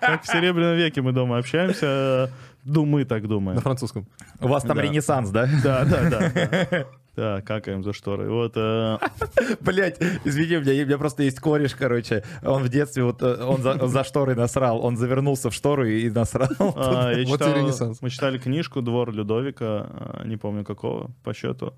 как 0.00 0.22
в 0.24 0.26
Серебряном 0.26 0.76
веке 0.76 1.02
мы 1.02 1.12
дома 1.12 1.36
общаемся. 1.38 2.30
Ну, 2.64 2.84
мы 2.84 3.04
так 3.04 3.26
думаем. 3.28 3.56
На 3.56 3.62
французском. 3.62 4.06
У 4.40 4.48
вас 4.48 4.62
там 4.62 4.76
да. 4.76 4.82
ренессанс, 4.82 5.30
да? 5.30 5.48
Да, 5.62 5.84
да, 5.84 6.10
да. 6.10 6.86
да. 7.16 7.40
Какаем 7.42 7.82
за 7.84 7.92
шторой. 7.92 8.28
Вот, 8.28 8.52
э, 8.56 8.98
Блять, 9.60 10.00
извини, 10.24 10.56
у 10.56 10.60
меня, 10.62 10.82
у 10.82 10.86
меня 10.86 10.98
просто 10.98 11.22
есть 11.22 11.40
кореш, 11.40 11.74
короче. 11.74 12.24
Он 12.42 12.62
в 12.62 12.68
детстве, 12.68 13.04
вот 13.04 13.22
э, 13.22 13.44
он 13.44 13.62
за, 13.62 13.86
за 13.86 14.04
шторой 14.04 14.34
насрал. 14.34 14.84
Он 14.84 14.96
завернулся 14.96 15.50
в 15.50 15.54
штору 15.54 15.86
и 15.86 16.10
насрал. 16.10 16.48
а, 16.58 17.12
я 17.12 17.26
Вот 17.26 17.40
и 17.40 17.44
читал- 17.44 17.54
Ренессанс. 17.54 18.02
мы 18.02 18.10
читали 18.10 18.38
книжку 18.38 18.80
«Двор 18.82 19.12
Людовика», 19.12 19.64
а, 19.66 20.22
не 20.24 20.36
помню 20.36 20.64
какого 20.64 21.10
по 21.22 21.34
счету. 21.34 21.74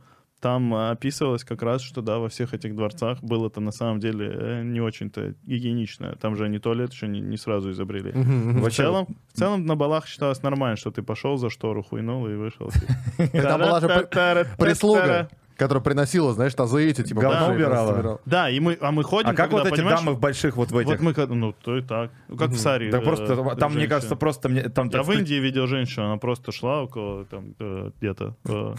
Там 0.47 0.73
а, 0.74 0.93
описывалось 0.93 1.43
как 1.43 1.60
раз, 1.62 1.82
что 1.82 2.02
да, 2.02 2.18
во 2.18 2.28
всех 2.28 2.55
этих 2.55 2.77
дворцах 2.77 3.20
было-то 3.20 3.60
на 3.60 3.73
самом 3.73 3.98
деле 3.98 4.31
э, 4.32 4.62
не 4.62 4.81
очень-то 4.81 5.35
гигиенично. 5.43 6.14
Там 6.20 6.36
же 6.36 6.44
они 6.44 6.60
туалет 6.60 6.93
еще 6.93 7.09
не, 7.09 7.18
не 7.18 7.36
сразу 7.36 7.73
изобрели. 7.73 8.12
В 8.14 8.70
целом, 8.70 9.09
в 9.32 9.36
целом 9.36 9.66
на 9.66 9.74
балах 9.74 10.06
считалось 10.06 10.44
нормально, 10.44 10.77
что 10.77 10.93
ты 10.93 11.02
пошел 11.02 11.36
за 11.36 11.51
штору, 11.51 11.82
хуйнул 11.82 12.28
и 12.28 12.36
вышел. 12.36 12.70
Там 13.32 13.60
была 13.60 13.81
же 13.81 13.89
при- 13.89 14.47
прислуга, 14.56 15.28
которая 15.56 15.82
приносила, 15.82 16.32
знаешь, 16.32 16.55
тазы 16.55 16.90
эти, 16.90 17.02
типа... 17.02 17.23
Говно 17.23 17.52
убирала. 17.52 18.20
Да, 18.24 18.48
и 18.48 18.60
мы, 18.60 18.78
а 18.81 18.93
мы 18.93 19.02
ходим, 19.02 19.31
А 19.31 19.35
как 19.35 19.51
когда, 19.51 19.64
вот 19.64 19.73
эти 19.73 19.82
дамы 19.82 20.12
в 20.12 20.20
больших 20.20 20.56
вот 20.56 20.70
в 20.70 20.78
этих? 20.78 21.01
Вот 21.01 21.16
мы, 21.16 21.27
ну, 21.35 21.55
то 21.55 21.77
и 21.77 21.82
так. 21.82 22.12
Ну, 22.28 22.36
как 22.36 22.51
в 22.51 22.56
Саре. 22.56 22.93
Да 22.93 22.98
э, 22.98 23.02
просто, 23.02 23.35
там, 23.35 23.73
мне 23.73 23.81
женщина. 23.81 23.89
кажется, 23.89 24.14
просто... 24.14 24.48
Мне, 24.48 24.62
там, 24.68 24.90
Я 24.90 25.02
в 25.02 25.10
Индии 25.10 25.35
видел 25.40 25.66
женщину, 25.66 26.06
она 26.06 26.18
просто 26.18 26.52
шла 26.52 26.85
около, 26.85 27.24
там, 27.24 27.56
э, 27.59 27.90
где-то, 27.98 28.36
э, 28.44 28.74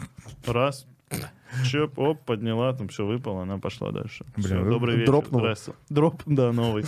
раз, 0.46 0.88
чё, 1.66 1.98
оп, 2.00 2.24
подняла, 2.26 2.74
там 2.74 2.88
все 2.88 3.06
выпало, 3.06 3.44
она 3.44 3.58
пошла 3.58 3.92
дальше. 3.92 4.26
Блин, 4.36 4.48
Всё, 4.48 4.70
добрый 4.70 4.98
вечер. 4.98 5.24
здрасте. 5.32 5.74
Дроп, 5.90 6.22
да, 6.26 6.52
новый. 6.52 6.84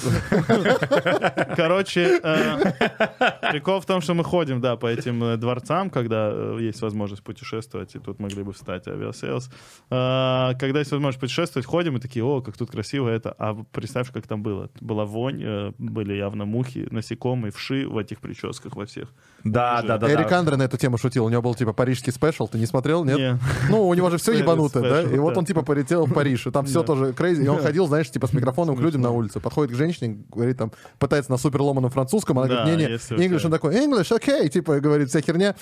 Короче, 1.56 2.20
э, 2.24 3.52
прикол 3.52 3.80
в 3.80 3.86
том, 3.86 4.02
что 4.02 4.14
мы 4.14 4.24
ходим, 4.24 4.62
да, 4.62 4.76
по 4.76 4.88
этим 4.88 5.24
э, 5.24 5.38
дворцам, 5.38 5.90
когда 5.90 6.30
э, 6.32 6.58
есть 6.62 6.82
возможность 6.82 7.24
путешествовать, 7.24 7.96
и 7.96 8.00
тут 8.00 8.20
могли 8.20 8.44
бы 8.44 8.54
встать 8.54 8.88
авиасейлс. 8.88 9.50
Когда 9.90 10.80
есть 10.80 10.92
возможность 10.92 11.20
путешествовать, 11.20 11.66
ходим 11.66 11.98
и 11.98 12.00
такие, 12.00 12.24
о, 12.24 12.42
как 12.42 12.58
тут 12.58 12.72
красиво 12.72 13.10
это. 13.10 13.32
А 13.38 13.56
представь, 13.72 14.12
как 14.12 14.28
там 14.28 14.44
было. 14.44 14.70
Была 14.82 15.06
вонь, 15.06 15.74
были 15.78 16.14
явно 16.14 16.46
мухи, 16.46 16.88
насекомые, 16.92 17.52
вши 17.52 17.88
в 17.88 17.98
этих 17.98 18.20
прическах 18.20 18.76
во 18.76 18.86
всех. 18.86 19.14
Да, 19.44 19.82
да, 19.82 19.98
да. 19.98 20.12
Эрик 20.12 20.30
да. 20.30 20.40
Андре 20.40 20.56
на 20.56 20.64
эту 20.64 20.78
тему 20.78 20.98
шутил. 20.98 21.26
У 21.26 21.30
него 21.30 21.42
был, 21.42 21.56
типа, 21.56 21.74
парижский 21.74 22.12
special. 22.12 22.48
Ты 22.48 22.58
не 22.58 22.66
смотрел, 22.66 23.04
нет? 23.04 23.18
Не. 23.18 23.40
Ну, 23.70 23.88
у 23.88 23.94
него 23.94 24.10
же 24.10 24.18
все 24.18 24.32
ебанутое, 24.38 24.84
да? 24.84 25.02
И 25.04 25.18
вот 25.18 25.38
он, 25.38 25.46
типа, 25.46 25.62
полетел 25.64 26.06
в 26.06 26.14
Париж. 26.14 26.48
И 26.48 26.52
там 26.52 26.66
все 26.66 26.84
тоже 26.84 27.14
crazy. 27.14 27.44
И 27.44 27.48
он 27.48 27.60
ходил, 27.60 27.88
знаешь, 27.88 28.10
типа, 28.10 28.28
с 28.28 28.34
микрофоном 28.34 28.76
к 28.76 28.80
людям 28.80 29.02
на 29.02 29.12
улице. 29.12 29.40
Подходит 29.40 29.74
к 29.74 29.78
женщине, 29.78 30.24
говорит 30.30 30.58
там, 30.58 30.72
пытается 30.98 31.32
на 31.32 31.38
супер 31.38 31.62
ломаном 31.62 31.92
французском. 31.92 32.40
Она 32.40 32.48
говорит, 32.48 32.78
не-не, 32.78 32.96
English. 33.28 33.46
Он 33.46 33.52
такой, 33.52 33.76
English, 33.76 34.14
okay, 34.14 34.50
типа, 34.50 34.80
говорит, 34.80 35.10
вся 35.10 35.22
херня. 35.22 35.56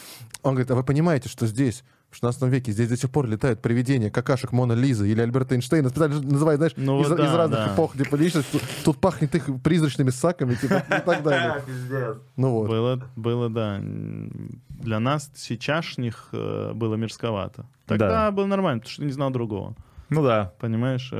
Он 0.43 0.53
говорит, 0.53 0.71
а 0.71 0.75
вы 0.75 0.83
понимаете, 0.83 1.29
что 1.29 1.45
здесь 1.47 1.83
в 2.09 2.15
16 2.15 2.43
веке 2.43 2.71
здесь 2.71 2.87
до 2.89 2.95
сих 2.97 3.11
пор 3.11 3.27
летают 3.27 3.61
привидения 3.61 4.09
какашек 4.09 4.51
Мона 4.53 4.73
Лизы 4.73 5.09
или 5.09 5.19
Альберта 5.21 5.55
Эйнштейна, 5.55 5.89
специально 5.89 6.21
называют, 6.21 6.59
знаешь, 6.59 6.73
Ну 6.77 7.01
из, 7.01 7.09
вот 7.09 7.19
из 7.19 7.25
да, 7.31 7.37
разных 7.37 7.59
да. 7.59 7.73
эпох, 7.73 7.97
типа, 7.97 8.15
личность. 8.15 8.49
Тут, 8.51 8.61
тут 8.85 8.97
пахнет 8.99 9.35
их 9.35 9.49
призрачными 9.61 10.09
саками, 10.09 10.55
типа, 10.55 10.83
и 10.87 11.01
так 11.05 11.23
далее. 11.23 11.63
Ну 12.37 12.51
вот. 12.51 12.69
Было, 12.69 13.01
было, 13.15 13.49
да. 13.49 13.79
Для 13.81 14.99
нас 14.99 15.29
сейчасшних 15.35 16.29
э, 16.31 16.71
было 16.73 16.95
мирсковато. 16.95 17.65
Тогда 17.85 18.07
Да. 18.09 18.31
было 18.31 18.45
нормально, 18.45 18.79
потому 18.79 18.91
что 18.91 19.01
ты 19.01 19.05
не 19.07 19.11
знал 19.13 19.29
другого. 19.31 19.75
Ну 20.09 20.23
да. 20.23 20.53
Понимаешь? 20.59 21.11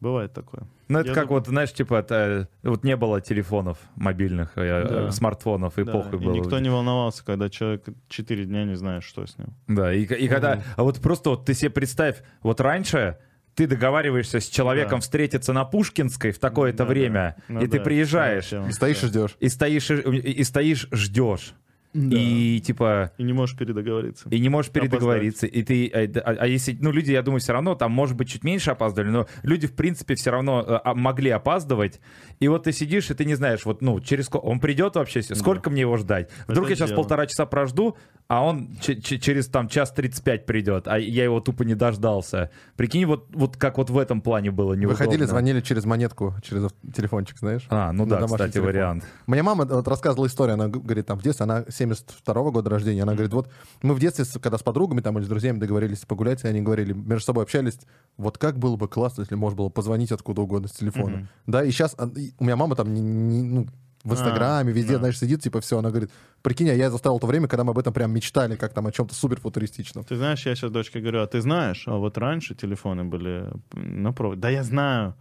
Э, 0.00 0.04
Бывает 0.04 0.32
такое. 0.32 0.62
Ну, 0.88 0.98
это 1.00 1.08
Я 1.08 1.14
как 1.14 1.24
думаю- 1.24 1.40
вот, 1.40 1.48
знаешь, 1.48 1.72
типа, 1.72 1.96
это, 1.96 2.48
вот 2.62 2.84
не 2.84 2.96
было 2.96 3.20
телефонов 3.20 3.78
мобильных, 3.96 4.52
э, 4.56 4.62
э, 4.62 4.88
Да. 4.88 5.10
смартфонов, 5.10 5.78
и 5.78 5.84
Да, 5.84 5.92
похуй 5.92 6.18
и 6.18 6.24
было. 6.24 6.34
никто 6.34 6.58
не 6.60 6.70
волновался, 6.70 7.24
когда 7.24 7.48
человек 7.50 7.84
4 8.08 8.44
дня 8.44 8.64
не 8.64 8.76
знает, 8.76 9.02
что 9.02 9.26
с 9.26 9.36
ним. 9.38 9.48
Да, 9.66 9.92
и, 9.92 10.02
и 10.04 10.28
когда... 10.28 10.62
А 10.76 10.82
вот 10.82 11.00
просто 11.00 11.30
вот 11.30 11.44
ты 11.46 11.54
себе 11.54 11.70
представь, 11.70 12.22
вот 12.42 12.60
раньше 12.60 13.18
ты 13.54 13.66
договариваешься 13.66 14.38
с 14.38 14.46
человеком 14.48 14.98
Да. 14.98 15.02
встретиться 15.02 15.52
на 15.52 15.64
Пушкинской 15.64 16.30
в 16.30 16.38
такое-то 16.38 16.78
Да, 16.78 16.84
да. 16.84 16.90
время, 16.90 17.36
Ну 17.48 17.60
и 17.60 17.66
ты 17.66 17.78
да, 17.78 17.84
приезжаешь, 17.84 18.44
всё, 18.44 18.60
всё. 18.62 18.68
И 18.68 18.72
стоишь 18.72 19.02
и 19.02 19.06
ждешь. 19.08 19.36
и 19.40 19.48
стоишь, 19.48 19.90
и, 19.90 19.94
и 19.96 20.44
стоишь, 20.44 20.86
ждешь. 20.92 21.54
И 21.94 22.60
типа... 22.60 23.12
И 23.18 23.22
не 23.22 23.32
можешь 23.32 23.56
передоговориться. 23.56 24.28
И 24.28 24.38
не 24.38 24.48
можешь 24.48 24.70
Опоздать. 24.70 24.90
передоговориться. 24.90 25.46
И 25.46 25.62
ты, 25.62 25.88
а, 25.88 26.20
а- 26.30 26.36
а 26.40 26.46
если, 26.46 26.76
ну, 26.80 26.90
люди, 26.92 27.12
я 27.12 27.22
думаю, 27.22 27.40
все 27.40 27.52
равно, 27.52 27.74
там, 27.74 27.92
может 27.92 28.16
быть, 28.16 28.28
чуть 28.28 28.44
меньше 28.44 28.70
опаздывали, 28.70 29.10
но 29.10 29.26
люди, 29.42 29.66
в 29.66 29.74
принципе, 29.74 30.14
все 30.14 30.30
равно 30.30 30.62
э, 30.66 30.80
а, 30.84 30.94
могли 30.94 31.30
опаздывать. 31.30 32.00
И 32.40 32.48
вот 32.48 32.64
ты 32.64 32.72
сидишь, 32.72 33.10
и 33.10 33.14
ты 33.14 33.24
не 33.24 33.34
знаешь, 33.34 33.64
вот, 33.64 33.80
ну, 33.82 34.00
через 34.00 34.26
сколько, 34.26 34.44
он 34.44 34.60
придет 34.60 34.96
вообще, 34.96 35.22
сколько 35.22 35.70
мне 35.70 35.80
его 35.82 35.96
ждать? 35.96 36.28
Вдруг 36.46 36.66
Это 36.66 36.72
я 36.72 36.76
сейчас 36.76 36.88
дело. 36.90 36.96
полтора 37.02 37.26
часа 37.26 37.46
прожду, 37.46 37.96
а 38.28 38.44
он 38.44 38.76
ч- 38.80 39.00
ч- 39.00 39.18
через, 39.18 39.46
там, 39.48 39.68
час 39.68 39.90
35 39.92 40.44
придет, 40.44 40.86
а 40.86 40.98
я 40.98 41.24
его 41.24 41.40
тупо 41.40 41.62
не 41.62 41.74
дождался. 41.74 42.50
Прикинь, 42.76 43.06
вот, 43.06 43.26
вот 43.34 43.56
как 43.56 43.78
вот 43.78 43.88
в 43.88 43.96
этом 43.98 44.20
плане 44.20 44.50
было 44.50 44.74
неудобно. 44.74 44.88
Выходили, 45.04 45.24
звонили 45.24 45.60
через 45.62 45.86
монетку, 45.86 46.34
через 46.42 46.68
телефончик, 46.94 47.38
знаешь? 47.38 47.66
А, 47.70 47.90
ну 47.92 48.04
да, 48.04 48.22
кстати, 48.26 48.52
телефон. 48.52 48.66
вариант. 48.68 49.04
Моя 49.26 49.42
мама 49.42 49.64
вот 49.64 49.88
рассказывала 49.88 50.26
историю, 50.26 50.54
она 50.54 50.68
говорит, 50.68 51.06
там 51.06 51.18
в 51.18 51.22
детстве, 51.22 51.44
она 51.44 51.64
72 51.94 52.50
года 52.50 52.70
рождения, 52.70 53.02
она 53.02 53.12
говорит, 53.12 53.32
вот 53.32 53.48
мы 53.82 53.94
в 53.94 54.00
детстве, 54.00 54.24
когда 54.40 54.58
с 54.58 54.62
подругами 54.62 55.00
там 55.00 55.18
или 55.18 55.24
с 55.24 55.28
друзьями 55.28 55.58
договорились 55.58 55.98
погулять, 56.00 56.44
и 56.44 56.48
они 56.48 56.60
говорили, 56.60 56.92
между 56.92 57.24
собой 57.24 57.44
общались, 57.44 57.78
вот 58.16 58.38
как 58.38 58.58
было 58.58 58.76
бы 58.76 58.88
классно, 58.88 59.22
если 59.22 59.34
можно 59.34 59.56
было 59.56 59.68
позвонить 59.68 60.12
откуда 60.12 60.42
угодно 60.42 60.68
с 60.68 60.72
телефона. 60.72 61.16
Мгм. 61.18 61.28
Да, 61.46 61.64
и 61.64 61.70
сейчас 61.70 61.96
у 61.98 62.44
меня 62.44 62.56
мама 62.56 62.74
там 62.76 62.92
не- 62.92 63.00
не- 63.00 63.42
ну, 63.42 63.66
в 64.04 64.12
Инстаграме, 64.12 64.72
везде, 64.72 64.92
да. 64.92 64.98
знаешь, 65.00 65.18
сидит, 65.18 65.42
типа, 65.42 65.60
все, 65.60 65.78
она 65.78 65.90
говорит, 65.90 66.10
прикинь, 66.42 66.70
а 66.70 66.74
я 66.74 66.88
заставил 66.90 67.18
то 67.18 67.26
время, 67.26 67.48
когда 67.48 67.64
мы 67.64 67.72
об 67.72 67.78
этом 67.78 67.92
прям 67.92 68.12
мечтали, 68.12 68.54
как 68.56 68.72
там 68.72 68.86
о 68.86 68.92
чем-то 68.92 69.14
супер 69.14 69.40
футуристичном. 69.40 70.04
Ты 70.04 70.16
знаешь, 70.16 70.46
я 70.46 70.54
сейчас 70.54 70.70
дочке 70.70 71.00
говорю, 71.00 71.20
а 71.22 71.26
ты 71.26 71.40
знаешь, 71.40 71.82
а 71.86 71.96
вот 71.96 72.16
раньше 72.16 72.54
телефоны 72.54 73.04
были 73.04 73.50
на 73.72 74.12
проводе. 74.12 74.40
Да 74.40 74.48
я 74.50 74.62
знаю. 74.62 75.14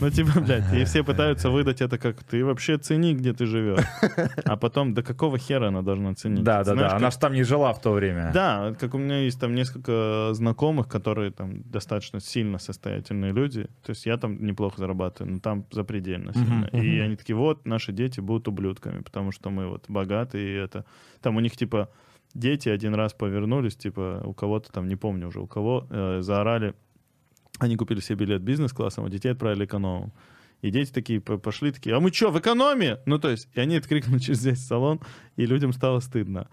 Ну, 0.00 0.10
типа, 0.10 0.40
блядь, 0.40 0.72
и 0.72 0.84
все 0.84 1.02
пытаются 1.02 1.50
выдать 1.50 1.80
это 1.80 1.98
как 1.98 2.22
ты 2.22 2.44
вообще 2.44 2.78
цени, 2.78 3.14
где 3.14 3.32
ты 3.32 3.46
живешь. 3.46 3.84
А 4.44 4.56
потом, 4.56 4.94
да 4.94 5.02
какого 5.02 5.38
хера 5.38 5.68
она 5.68 5.82
должна 5.82 6.14
ценить? 6.14 6.44
Да, 6.44 6.64
да, 6.64 6.74
да. 6.74 6.96
Она 6.96 7.10
же 7.10 7.18
там 7.18 7.32
не 7.32 7.42
жила 7.42 7.72
в 7.72 7.80
то 7.80 7.92
время. 7.92 8.30
Да, 8.32 8.74
как 8.78 8.94
у 8.94 8.98
меня 8.98 9.20
есть 9.20 9.40
там 9.40 9.54
несколько 9.54 10.30
знакомых, 10.32 10.88
которые 10.88 11.30
там 11.30 11.62
достаточно 11.62 12.20
сильно 12.20 12.58
состоятельные 12.58 13.32
люди. 13.32 13.64
То 13.84 13.90
есть 13.90 14.06
я 14.06 14.16
там 14.16 14.44
неплохо 14.44 14.78
зарабатываю, 14.78 15.34
но 15.34 15.40
там 15.40 15.64
запредельно 15.70 16.32
сильно. 16.32 16.66
И 16.72 16.98
они 16.98 17.16
такие, 17.16 17.36
вот, 17.36 17.66
наши 17.66 17.92
дети 17.92 18.20
будут 18.20 18.48
ублюдками, 18.48 19.02
потому 19.02 19.32
что 19.32 19.50
мы 19.50 19.68
вот 19.68 19.84
богатые, 19.88 20.48
и 20.48 20.54
это... 20.56 20.84
Там 21.20 21.36
у 21.36 21.40
них 21.40 21.56
типа 21.56 21.90
дети 22.34 22.68
один 22.68 22.94
раз 22.94 23.12
повернулись, 23.12 23.76
типа 23.76 24.22
у 24.24 24.32
кого-то 24.32 24.72
там, 24.72 24.88
не 24.88 24.96
помню 24.96 25.28
уже 25.28 25.40
у 25.40 25.46
кого, 25.46 25.86
э, 25.90 26.18
заорали, 26.22 26.74
они 27.60 27.76
купили 27.76 28.00
себе 28.00 28.26
билет 28.26 28.42
бизнес-классом, 28.42 29.04
а 29.04 29.10
детей 29.10 29.30
отправили 29.30 29.64
экономом. 29.64 30.12
И 30.62 30.70
дети 30.70 30.92
такие 30.92 31.20
по- 31.20 31.38
пошли, 31.38 31.72
такие, 31.72 31.96
а 31.96 32.00
мы 32.00 32.12
что, 32.12 32.30
в 32.30 32.38
экономе? 32.38 32.98
Ну, 33.06 33.18
то 33.18 33.30
есть, 33.30 33.48
и 33.54 33.60
они 33.60 33.76
это 33.76 33.88
крикнули 33.88 34.18
через 34.20 34.44
весь 34.44 34.66
салон, 34.66 35.00
и 35.36 35.46
людям 35.46 35.72
стало 35.72 36.00
стыдно. 36.00 36.48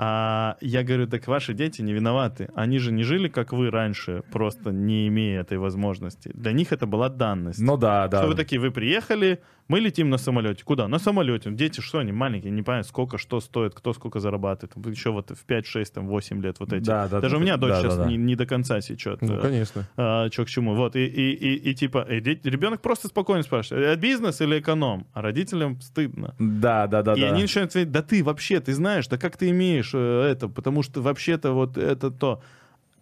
А 0.00 0.56
я 0.60 0.84
говорю, 0.84 1.08
так 1.08 1.26
ваши 1.26 1.54
дети 1.54 1.82
не 1.82 1.92
виноваты. 1.92 2.50
Они 2.54 2.78
же 2.78 2.92
не 2.92 3.02
жили, 3.02 3.26
как 3.26 3.52
вы 3.52 3.68
раньше, 3.68 4.22
просто 4.30 4.70
не 4.70 5.08
имея 5.08 5.40
этой 5.40 5.58
возможности. 5.58 6.30
Для 6.34 6.52
них 6.52 6.72
это 6.72 6.86
была 6.86 7.08
данность. 7.08 7.58
Ну 7.58 7.76
да, 7.76 8.06
да. 8.06 8.18
Что 8.18 8.28
вы 8.28 8.36
такие, 8.36 8.60
вы 8.60 8.70
приехали, 8.70 9.40
мы 9.68 9.80
летим 9.80 10.08
на 10.08 10.16
самолете. 10.18 10.64
Куда? 10.64 10.88
На 10.88 10.98
самолете. 10.98 11.50
Дети 11.50 11.80
что, 11.80 11.98
они 11.98 12.10
маленькие, 12.12 12.50
не 12.50 12.62
понимают, 12.62 12.86
сколько, 12.86 13.18
что 13.18 13.40
стоит, 13.40 13.74
кто 13.74 13.92
сколько 13.92 14.18
зарабатывает. 14.18 14.74
Еще 14.86 15.10
вот 15.10 15.30
в 15.30 15.44
5, 15.44 15.66
6, 15.66 15.94
там, 15.94 16.08
8 16.08 16.42
лет 16.42 16.56
вот 16.58 16.72
эти. 16.72 16.84
Да, 16.84 17.06
да, 17.08 17.20
Даже 17.20 17.34
да, 17.34 17.38
у 17.38 17.42
меня 17.42 17.56
да, 17.56 17.66
дочь 17.66 17.76
да, 17.76 17.82
сейчас 17.82 17.96
да. 17.98 18.06
Не, 18.06 18.16
не 18.16 18.34
до 18.34 18.46
конца 18.46 18.80
сечет. 18.80 19.20
Ну, 19.20 19.34
э, 19.34 19.40
конечно. 19.40 19.86
а, 19.96 20.30
чё 20.30 20.44
к 20.44 20.48
чему. 20.48 20.74
Вот, 20.74 20.96
и, 20.96 21.04
и, 21.04 21.32
и, 21.32 21.70
и 21.70 21.74
типа, 21.74 22.06
э, 22.08 22.20
де- 22.20 22.40
ребенок 22.44 22.80
просто 22.80 23.08
спокойно 23.08 23.42
спрашивает, 23.42 23.84
это 23.86 24.00
бизнес 24.00 24.40
или 24.40 24.58
эконом? 24.58 25.06
А 25.12 25.20
родителям 25.20 25.80
стыдно. 25.80 26.34
Да, 26.38 26.86
да, 26.86 27.02
да, 27.02 27.14
и 27.14 27.20
да. 27.20 27.28
они 27.28 27.42
начинают 27.42 27.72
говорить, 27.72 27.92
да 27.92 28.02
ты 28.02 28.24
вообще, 28.24 28.60
ты 28.60 28.72
знаешь, 28.72 29.06
да 29.08 29.18
как 29.18 29.36
ты 29.36 29.50
имеешь 29.50 29.90
э, 29.92 30.28
это, 30.32 30.48
потому 30.48 30.82
что 30.82 31.02
вообще-то 31.02 31.52
вот 31.52 31.76
это 31.76 32.10
то. 32.10 32.42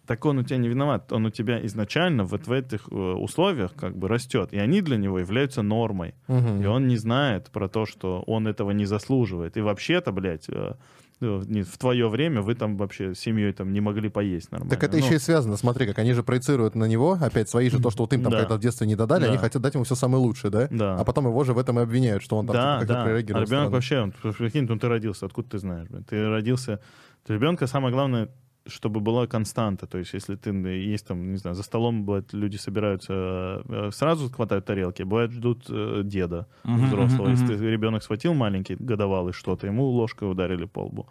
Так 0.07 0.25
он 0.25 0.37
у 0.39 0.43
тебя 0.43 0.57
не 0.57 0.69
виноват, 0.69 1.11
он 1.11 1.25
у 1.25 1.29
тебя 1.29 1.63
изначально 1.65 2.23
вот 2.23 2.47
в 2.47 2.51
этих 2.51 2.87
э, 2.89 2.95
условиях 2.95 3.73
как 3.75 3.97
бы 3.97 4.07
растет, 4.07 4.49
и 4.53 4.57
они 4.57 4.81
для 4.81 4.97
него 4.97 5.19
являются 5.19 5.61
нормой. 5.61 6.15
Мгм. 6.27 6.61
И 6.61 6.65
он 6.65 6.87
не 6.87 6.97
знает 6.97 7.49
про 7.51 7.67
то, 7.67 7.85
что 7.85 8.23
он 8.25 8.47
этого 8.47 8.71
не 8.71 8.85
заслуживает. 8.85 9.57
И 9.57 9.61
вообще-то, 9.61 10.11
блядь, 10.13 10.45
э, 10.49 10.75
э, 11.19 11.39
в 11.63 11.77
твое 11.77 12.07
время 12.07 12.41
вы 12.41 12.55
там 12.55 12.77
вообще 12.77 13.13
с 13.13 13.19
семьей 13.19 13.51
там 13.51 13.73
не 13.73 13.81
могли 13.81 14.07
поесть 14.09 14.51
нормально. 14.51 14.69
Так 14.73 14.83
это 14.83 14.97
Ну, 14.97 15.03
еще 15.05 15.15
и 15.15 15.19
связано, 15.19 15.57
смотри, 15.57 15.85
как 15.87 15.99
они 15.99 16.13
же 16.13 16.23
проецируют 16.23 16.75
на 16.75 16.85
него, 16.85 17.17
опять 17.19 17.49
свои 17.49 17.69
же, 17.69 17.81
то, 17.81 17.89
что 17.89 18.03
вот 18.03 18.13
им 18.13 18.23
там 18.23 18.31
Да. 18.31 18.39
когда 18.39 18.55
в 18.55 18.59
детстве 18.59 18.87
не 18.87 18.95
додали, 18.95 19.23
Да. 19.23 19.29
они 19.29 19.37
хотят 19.37 19.61
дать 19.61 19.73
ему 19.73 19.83
все 19.83 19.95
самое 19.95 20.23
лучшее, 20.23 20.51
да? 20.51 20.67
Да. 20.71 20.95
А 20.95 21.03
потом 21.03 21.25
его 21.27 21.43
же 21.43 21.53
в 21.53 21.57
этом 21.57 21.79
и 21.79 21.81
обвиняют, 21.81 22.23
что 22.23 22.37
он 22.37 22.47
там 22.47 22.55
да, 22.55 22.61
типа, 22.61 22.79
как-то 22.79 22.93
да. 22.93 23.03
прореагировал 23.03 23.41
А 23.41 23.45
ребенок 23.45 23.71
вообще, 23.71 23.99
он, 23.99 24.11
прикинь, 24.11 24.65
ну 24.69 24.77
ты 24.79 24.87
родился, 24.87 25.25
откуда 25.25 25.49
ты 25.49 25.57
знаешь? 25.59 25.87
блин? 25.89 26.03
Ты 26.03 26.29
родился... 26.29 26.79
Для 27.25 27.35
ребенка 27.35 27.67
самое 27.67 27.93
главное, 27.93 28.29
чтобы 28.67 28.99
была 28.99 29.27
константа. 29.27 29.87
То 29.87 29.97
есть, 29.97 30.13
если 30.13 30.35
ты 30.35 30.51
э, 30.51 30.93
есть 30.93 31.07
там, 31.07 31.31
не 31.31 31.37
знаю, 31.37 31.55
за 31.55 31.63
столом, 31.63 32.03
бывает, 32.05 32.33
люди 32.33 32.57
собираются, 32.57 33.63
э, 33.67 33.89
сразу 33.91 34.29
хватают 34.29 34.65
тарелки, 34.65 35.03
бывает, 35.03 35.31
ждут 35.31 35.65
э, 35.69 36.01
деда 36.03 36.47
взрослого. 36.63 37.29
Если 37.29 37.55
ребенок 37.67 38.03
схватил 38.03 38.33
маленький, 38.33 38.75
годовалый 38.79 39.33
что-то, 39.33 39.67
ему 39.67 39.85
ложкой 39.85 40.31
ударили 40.31 40.65
по 40.65 40.85
лбу. 40.85 41.07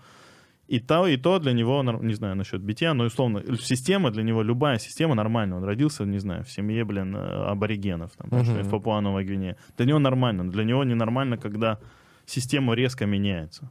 И 0.68 0.80
то, 0.80 1.06
и 1.06 1.16
то 1.16 1.38
для 1.38 1.52
него, 1.52 1.82
не 2.02 2.14
знаю 2.14 2.34
насчет 2.34 2.60
битья, 2.60 2.92
но 2.94 3.04
условно, 3.04 3.42
система 3.60 4.10
для 4.10 4.24
него, 4.24 4.42
любая 4.42 4.78
система 4.78 5.14
нормальная. 5.14 5.58
Он 5.58 5.64
родился, 5.64 6.04
не 6.04 6.18
знаю, 6.18 6.42
в 6.42 6.50
семье, 6.50 6.84
блин, 6.84 7.14
э, 7.14 7.50
аборигенов, 7.50 8.10
там, 8.16 8.28
знаешь, 8.30 8.66
в 8.66 8.70
Папуа-Новой 8.70 9.24
Гвинее. 9.24 9.56
Для 9.76 9.86
него 9.86 9.98
нормально. 10.00 10.42
но 10.42 10.50
Для 10.50 10.64
него 10.64 10.84
ненормально, 10.84 11.36
когда 11.36 11.78
система 12.26 12.74
резко 12.74 13.06
меняется. 13.06 13.70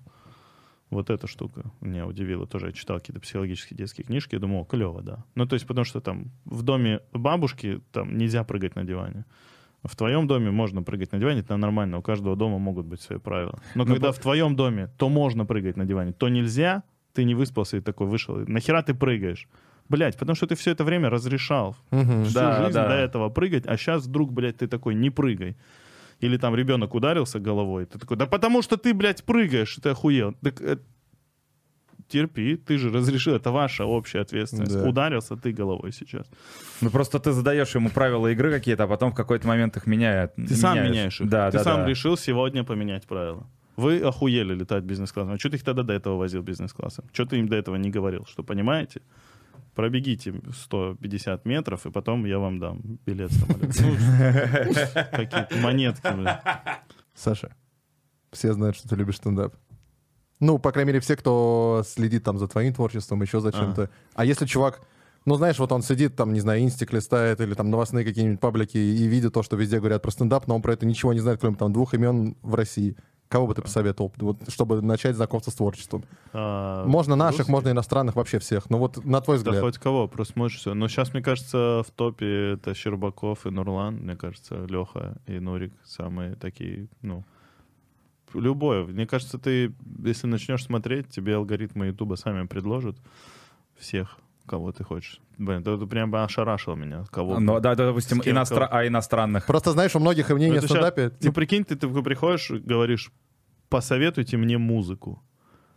Вот 0.92 1.10
эта 1.10 1.28
штука 1.28 1.64
меня 1.82 2.06
удивила. 2.06 2.46
Тоже 2.46 2.68
я 2.68 2.72
читал 2.72 3.00
какие-то 3.00 3.20
психологические 3.20 3.78
детские 3.78 4.06
книжки, 4.06 4.36
я 4.36 4.40
думал, 4.40 4.62
о, 4.62 4.66
клево, 4.66 5.02
да. 5.02 5.24
Ну, 5.36 5.46
то 5.46 5.56
есть, 5.56 5.66
потому 5.68 5.86
что 5.86 6.00
там 6.00 6.32
в 6.46 6.62
доме 6.62 7.00
бабушки 7.12 7.82
там 7.92 8.18
нельзя 8.18 8.44
прыгать 8.44 8.76
на 8.76 8.84
диване. 8.84 9.26
В 9.84 9.96
твоем 9.96 10.28
доме 10.28 10.52
можно 10.52 10.84
прыгать 10.84 11.12
на 11.12 11.20
диване, 11.20 11.42
это 11.42 11.58
нормально, 11.58 11.98
у 11.98 12.02
каждого 12.02 12.36
дома 12.36 12.58
могут 12.60 12.86
быть 12.86 13.02
свои 13.02 13.20
правила. 13.20 13.60
Но 13.76 13.84
Ну, 13.84 13.94
когда 13.94 14.12
в 14.12 14.18
твоем 14.20 14.56
доме 14.56 14.90
то 14.98 15.10
можно 15.10 15.46
прыгать 15.46 15.78
на 15.78 15.86
диване, 15.86 16.12
то 16.12 16.30
нельзя, 16.30 16.84
ты 17.14 17.24
не 17.24 17.36
выспался 17.36 17.78
и 17.78 17.82
такой 17.82 18.08
вышел. 18.08 18.36
Нахера 18.48 18.82
ты 18.82 18.94
прыгаешь? 18.94 19.48
Блять, 19.90 20.18
потому 20.18 20.36
что 20.36 20.48
ты 20.48 20.56
все 20.56 20.72
это 20.72 20.84
время 20.84 21.10
разрешал 21.12 21.76
Мгм. 21.92 22.24
всю 22.26 22.34
Да, 22.34 22.64
жизнь 22.64 22.74
да. 22.74 22.88
до 22.90 22.96
этого 22.96 23.30
прыгать, 23.30 23.68
а 23.68 23.78
сейчас 23.78 24.06
вдруг, 24.08 24.32
блядь, 24.34 24.58
ты 24.58 24.68
такой, 24.68 24.96
не 24.96 25.12
прыгай. 25.12 25.56
Или 26.26 26.38
там 26.38 26.56
ребенок 26.56 26.96
ударился 26.96 27.40
головой, 27.40 27.86
ты 27.86 28.00
такой, 28.00 28.18
да 28.18 28.26
потому 28.26 28.62
что 28.62 28.78
ты, 28.78 28.94
блядь, 28.94 29.24
прыгаешь, 29.24 29.76
ты 29.82 29.90
охуел. 29.90 30.34
Так, 30.42 30.62
э, 30.62 30.78
терпи, 32.08 32.56
ты 32.56 32.78
же 32.78 32.90
разрешил, 32.90 33.36
это 33.36 33.52
ваша 33.52 33.86
общая 33.86 34.22
ответственность. 34.22 34.74
Да. 34.74 34.88
Ударился 34.88 35.36
ты 35.36 35.52
головой 35.52 35.92
сейчас. 35.92 36.28
Ну 36.82 36.90
просто 36.90 37.20
ты 37.20 37.32
задаешь 37.32 37.76
ему 37.76 37.90
правила 37.90 38.28
игры 38.28 38.52
какие-то, 38.52 38.84
а 38.84 38.88
потом 38.88 39.12
в 39.12 39.16
какой-то 39.16 39.48
момент 39.48 39.78
их 39.78 39.88
меняет. 39.88 40.36
Ты 40.36 40.56
сам 40.56 40.84
меняешь 40.84 41.22
их. 41.22 41.30
Да, 41.30 41.52
ты 41.52 41.58
да, 41.58 41.64
сам 41.64 41.82
да. 41.82 41.88
решил 41.88 42.18
сегодня 42.18 42.64
поменять 42.64 43.06
правила. 43.06 43.48
Вы 43.78 44.00
охуели 44.00 44.54
летать 44.54 44.84
бизнес-классом. 44.84 45.34
А 45.34 45.40
что 45.40 45.50
ты 45.50 45.58
их 45.58 45.64
тогда 45.64 45.84
до 45.84 45.94
этого 45.94 46.18
возил 46.18 46.42
бизнес-классом? 46.42 47.06
Что 47.12 47.26
ты 47.26 47.38
им 47.38 47.48
до 47.48 47.58
этого 47.58 47.76
не 47.76 47.90
говорил? 47.90 48.26
Что, 48.26 48.44
понимаете? 48.44 49.02
Пробегите 49.76 50.34
150 50.54 51.46
метров, 51.46 51.86
и 51.86 51.92
потом 51.92 52.26
я 52.26 52.40
вам 52.40 52.60
дам 52.60 52.82
билет 53.06 53.32
в 53.32 53.40
самолет. 53.40 53.76
Ну, 53.82 54.74
Какие-то 55.12 55.56
монетки. 55.58 56.08
Саша, 57.14 57.56
все 58.32 58.54
знают, 58.54 58.78
что 58.78 58.88
ты 58.88 58.96
любишь 58.96 59.18
стендап. 59.18 59.56
Ну, 60.40 60.60
по 60.60 60.72
крайней 60.72 60.90
мере, 60.90 61.00
все, 61.00 61.16
кто 61.16 61.84
следит 61.86 62.24
там 62.24 62.38
за 62.38 62.48
твоим 62.48 62.74
творчеством, 62.74 63.22
еще 63.22 63.40
за 63.40 63.52
чем-то. 63.52 63.90
А 64.14 64.26
если 64.26 64.46
чувак, 64.46 64.82
ну, 65.26 65.36
знаешь, 65.36 65.58
вот 65.60 65.72
он 65.72 65.82
сидит 65.82 66.16
там, 66.16 66.34
не 66.34 66.40
знаю, 66.40 66.62
инстик 66.62 66.94
листает 66.94 67.42
или 67.42 67.54
там 67.54 67.70
новостные 67.70 68.06
какие-нибудь 68.06 68.40
паблики 68.40 68.78
и 68.78 69.08
видит 69.08 69.34
то, 69.34 69.44
что 69.44 69.56
везде 69.56 69.80
говорят 69.80 70.02
про 70.02 70.12
стендап, 70.12 70.48
но 70.48 70.56
он 70.56 70.62
про 70.62 70.74
это 70.74 70.86
ничего 70.86 71.14
не 71.14 71.20
знает, 71.20 71.40
кроме 71.40 71.56
там 71.56 71.74
двух 71.74 71.94
имен 71.94 72.38
в 72.42 72.54
России. 72.54 72.96
Кого 73.36 73.48
бы 73.48 73.54
ты 73.54 73.62
посоветовал, 73.62 74.14
вот, 74.16 74.38
чтобы 74.48 74.82
начать 74.82 75.18
знакомство 75.18 75.52
с 75.52 75.56
творчеством? 75.56 76.06
А, 76.32 76.86
Можно 76.88 77.18
наших, 77.18 77.40
русских? 77.40 77.52
можно 77.52 77.70
иностранных, 77.72 78.16
вообще 78.16 78.40
всех. 78.40 78.70
Ну 78.70 78.78
вот 78.78 79.04
на 79.04 79.20
твой 79.20 79.36
Да 79.40 79.44
взгляд. 79.44 79.62
хоть 79.62 79.78
кого, 79.78 80.08
просто 80.08 80.40
можешь 80.40 80.60
все. 80.60 80.74
Но 80.74 80.88
сейчас, 80.88 81.14
мне 81.14 81.22
кажется, 81.22 81.84
в 81.86 81.92
топе 81.92 82.54
это 82.54 82.74
Щербаков 82.74 83.46
и 83.46 83.50
Нурлан, 83.50 83.96
мне 83.96 84.16
кажется, 84.16 84.66
Леха 84.70 85.18
и 85.28 85.40
Нурик 85.40 85.74
самые 85.84 86.36
такие, 86.36 86.88
ну, 87.02 87.26
любое. 88.34 88.86
Мне 88.86 89.06
кажется, 89.06 89.38
ты, 89.38 89.74
если 90.02 90.28
начнешь 90.28 90.64
смотреть, 90.64 91.10
тебе 91.10 91.36
алгоритмы 91.36 91.88
Ютуба 91.88 92.16
сами 92.16 92.48
предложат 92.48 92.96
всех, 93.78 94.18
кого 94.46 94.72
ты 94.72 94.86
хочешь. 94.86 95.20
Блин, 95.38 95.60
это, 95.60 95.72
это 95.72 95.86
прям 95.86 96.16
ошарашило 96.16 96.76
меня. 96.76 97.04
Кого? 97.12 97.40
Ну, 97.42 97.60
да, 97.60 97.76
да, 97.76 97.88
допустим, 97.88 98.22
иностра- 98.22 98.68
кого? 98.68 98.80
а 98.80 98.88
иностранных. 98.88 99.46
Просто 99.46 99.74
знаешь, 99.74 99.94
у 99.94 100.00
многих 100.00 100.30
и 100.30 100.34
Ну, 100.34 100.40
в 100.62 100.64
стендапе... 100.64 101.10
щас- 101.10 101.12
типа, 101.18 101.26
ну, 101.26 101.34
прикинь, 101.34 101.66
ты, 101.66 101.76
ты 101.76 101.90
приходишь, 102.02 102.50
говоришь, 102.52 103.12
посоветуйте 103.80 104.38
мне 104.38 104.58
музыку. 104.58 105.22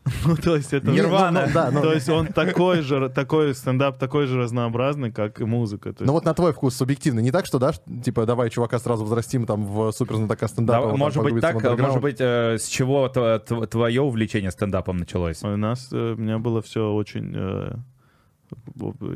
Ну, 0.26 0.36
то 0.36 0.56
есть 0.56 0.72
это... 0.72 0.90
Нирвана. 0.90 1.40
Ну, 1.40 1.46
ну, 1.48 1.52
да, 1.54 1.70
ну, 1.72 1.82
То 1.82 1.92
есть 1.92 2.08
он 2.08 2.26
такой 2.28 2.80
же, 2.82 3.08
такой 3.08 3.54
стендап 3.54 3.98
такой 3.98 4.26
же 4.26 4.38
разнообразный, 4.38 5.10
как 5.12 5.40
и 5.40 5.44
музыка. 5.44 5.92
Ну 6.00 6.12
вот 6.12 6.24
на 6.24 6.32
твой 6.32 6.52
вкус 6.52 6.76
субъективно. 6.76 7.20
Не 7.20 7.30
так, 7.32 7.44
что, 7.46 7.58
да, 7.58 7.72
типа, 8.04 8.24
давай 8.24 8.50
чувака 8.50 8.78
сразу 8.78 9.04
взрастим 9.04 9.46
там 9.46 9.66
в 9.66 9.90
супер 9.92 10.14
знатока 10.16 10.40
Да, 10.42 10.48
стендапа. 10.48 10.96
может 10.96 11.22
быть 11.22 11.40
так, 11.40 11.62
может 11.78 12.00
быть, 12.00 12.20
э, 12.20 12.56
с 12.58 12.68
чего 12.68 13.06
тво- 13.14 13.38
тв- 13.44 13.66
твое 13.66 14.00
увлечение 14.00 14.50
стендапом 14.50 14.96
началось? 14.96 15.42
У 15.42 15.56
нас, 15.56 15.88
э, 15.92 16.14
у 16.16 16.20
меня 16.20 16.38
было 16.38 16.60
все 16.62 16.80
очень... 16.94 17.32
э, 17.34 17.74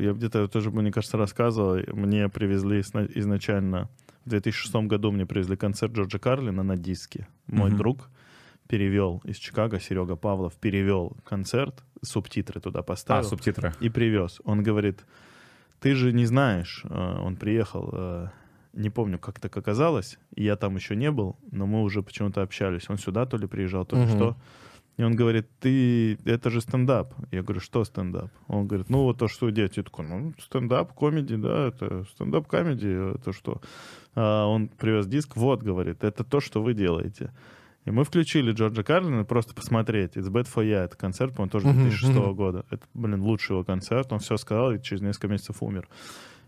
Я 0.01 0.11
где-то 0.13 0.47
тоже, 0.47 0.69
мне 0.71 0.91
кажется, 0.91 1.17
рассказывал. 1.17 1.77
Мне 1.93 2.27
привезли 2.29 2.81
изначально... 3.15 3.87
В 4.25 4.29
2006 4.29 4.75
году 4.87 5.11
мне 5.11 5.25
привезли 5.25 5.55
концерт 5.57 5.91
Джорджа 5.93 6.19
Карлина 6.19 6.63
на 6.63 6.77
диске. 6.77 7.27
Мой 7.47 7.69
Мгм. 7.69 7.77
друг 7.77 8.09
перевел 8.67 9.21
из 9.25 9.37
Чикаго, 9.37 9.79
Серега 9.79 10.15
Павлов, 10.15 10.53
перевел 10.55 11.15
концерт, 11.23 11.83
субтитры 12.01 12.59
туда 12.61 12.79
А, 12.79 12.83
поставил 12.83 13.23
субтитры. 13.23 13.73
и 13.79 13.89
привез. 13.89 14.39
Он 14.43 14.63
говорит, 14.63 15.05
ты 15.79 15.95
же 15.95 16.13
не 16.13 16.25
знаешь, 16.25 16.83
э, 16.89 17.17
он 17.21 17.35
приехал, 17.35 17.89
э, 17.93 18.27
не 18.73 18.89
помню, 18.89 19.19
как 19.19 19.39
так 19.39 19.55
оказалось, 19.57 20.17
я 20.35 20.55
там 20.55 20.75
еще 20.75 20.95
не 20.95 21.11
был, 21.11 21.35
но 21.51 21.65
мы 21.67 21.81
уже 21.83 22.01
почему-то 22.01 22.41
общались. 22.41 22.89
Он 22.89 22.97
сюда 22.97 23.25
то 23.25 23.37
ли 23.37 23.47
приезжал, 23.47 23.85
то 23.85 23.95
ли 23.95 24.03
Мгм. 24.03 24.11
что. 24.15 24.35
И 24.95 25.03
он 25.03 25.15
говорит, 25.15 25.47
ты, 25.59 26.19
это 26.25 26.51
же 26.51 26.61
стендап. 26.61 27.15
Я 27.31 27.41
говорю, 27.41 27.59
что 27.61 27.83
стендап? 27.83 28.29
Он 28.47 28.67
говорит, 28.67 28.89
ну 28.89 29.03
вот 29.03 29.17
то, 29.17 29.27
что 29.27 29.49
дети. 29.49 29.79
Я 29.79 29.83
такой, 29.83 30.05
ну 30.05 30.33
стендап, 30.39 30.93
комеди, 30.93 31.35
да, 31.35 31.67
это 31.69 32.05
стендап-комеди, 32.13 33.15
это 33.15 33.33
что? 33.33 33.59
А 34.13 34.45
он 34.45 34.67
привез 34.67 35.07
диск, 35.07 35.35
вот, 35.35 35.63
говорит, 35.63 36.03
это 36.03 36.23
то, 36.23 36.39
что 36.39 36.61
вы 36.61 36.75
делаете. 36.75 37.31
И 37.85 37.91
мы 37.91 38.03
включили 38.03 38.51
Джорджа 38.51 38.83
Карлина 38.83 39.25
просто 39.25 39.53
посмотреть. 39.53 40.15
It's 40.15 40.29
Bad 40.29 40.47
for 40.53 40.63
Ya. 40.63 40.85
Это 40.85 40.95
концерт, 40.95 41.33
по-моему, 41.33 41.51
тоже 41.51 41.67
Мгм, 41.67 41.81
2006 41.81 42.13
мгм. 42.13 42.35
года. 42.35 42.65
Это, 42.69 42.85
блин, 42.93 43.21
лучший 43.21 43.53
его 43.53 43.63
концерт. 43.63 44.11
Он 44.11 44.19
все 44.19 44.37
сказал 44.37 44.71
и 44.71 44.81
через 44.81 45.01
несколько 45.01 45.27
месяцев 45.27 45.61
умер. 45.61 45.87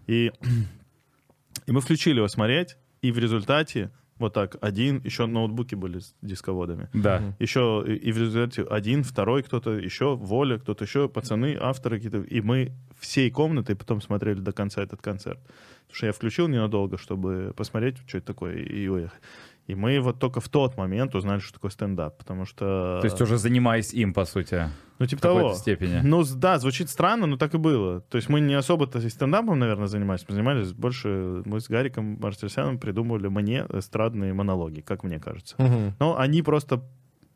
И, 0.07 0.31
и 1.65 1.71
мы 1.71 1.81
включили 1.81 2.17
его 2.17 2.27
смотреть, 2.27 2.77
и 3.01 3.11
в 3.11 3.19
результате 3.19 3.91
вот 4.17 4.33
так 4.33 4.55
один, 4.61 5.01
еще 5.03 5.25
ноутбуки 5.25 5.75
были 5.75 5.99
с 5.99 6.15
дисководами. 6.21 6.89
Да. 6.93 7.35
Еще 7.39 7.83
и, 7.85 7.95
и 7.95 8.11
в 8.13 8.17
результате 8.17 8.63
один, 8.63 9.03
второй 9.03 9.43
кто-то 9.43 9.71
еще, 9.71 10.15
Воля, 10.15 10.57
кто-то 10.57 10.85
еще, 10.85 11.09
пацаны, 11.09 11.57
авторы 11.59 11.97
какие-то. 11.97 12.19
И 12.19 12.39
мы 12.39 12.71
всей 12.97 13.29
комнатой 13.29 13.75
потом 13.75 14.01
смотрели 14.01 14.39
до 14.39 14.53
конца 14.53 14.81
этот 14.81 15.01
концерт. 15.01 15.39
Потому 15.41 15.95
что 15.95 16.05
я 16.05 16.11
включил 16.13 16.47
ненадолго, 16.47 16.97
чтобы 16.97 17.53
посмотреть, 17.57 17.97
что 18.07 18.19
это 18.19 18.27
такое, 18.27 18.55
и 18.55 18.87
уехать. 18.87 19.19
И 19.67 19.73
мы 19.73 19.99
вот 19.99 20.19
только 20.19 20.41
в 20.41 20.49
тот 20.49 20.77
момент 20.77 21.15
узнали, 21.15 21.39
что 21.39 21.53
такое 21.53 21.71
стендап, 21.71 22.17
потому 22.19 22.45
что... 22.45 22.99
То 23.01 23.05
есть 23.05 23.19
уже 23.19 23.37
занимаясь 23.37 23.93
им, 23.93 24.13
по 24.13 24.25
сути, 24.25 24.69
ну, 24.99 25.05
в 25.05 25.09
типа 25.09 25.23
какой-то 25.23 25.47
того. 25.47 25.55
степени. 25.55 26.01
Ну, 26.03 26.23
да, 26.35 26.59
звучит 26.59 26.89
странно, 26.89 27.25
но 27.25 27.37
так 27.37 27.55
и 27.55 27.57
было. 27.57 28.01
То 28.01 28.17
есть 28.17 28.29
мы 28.29 28.41
не 28.41 28.53
особо-то 28.53 28.99
и 28.99 29.09
стендапом, 29.09 29.57
наверное, 29.57 29.87
занимались. 29.87 30.23
Мы 30.27 30.35
занимались 30.35 30.71
больше... 30.71 31.41
Мы 31.45 31.59
с 31.59 31.67
Гариком 31.67 32.19
Мартиросяном 32.21 32.77
придумывали 32.77 33.27
мне 33.27 33.65
эстрадные 33.73 34.33
монологи, 34.33 34.81
как 34.81 35.03
мне 35.03 35.19
кажется. 35.19 35.55
Мгм. 35.57 35.95
Но 35.99 36.17
они 36.17 36.43
просто... 36.43 36.83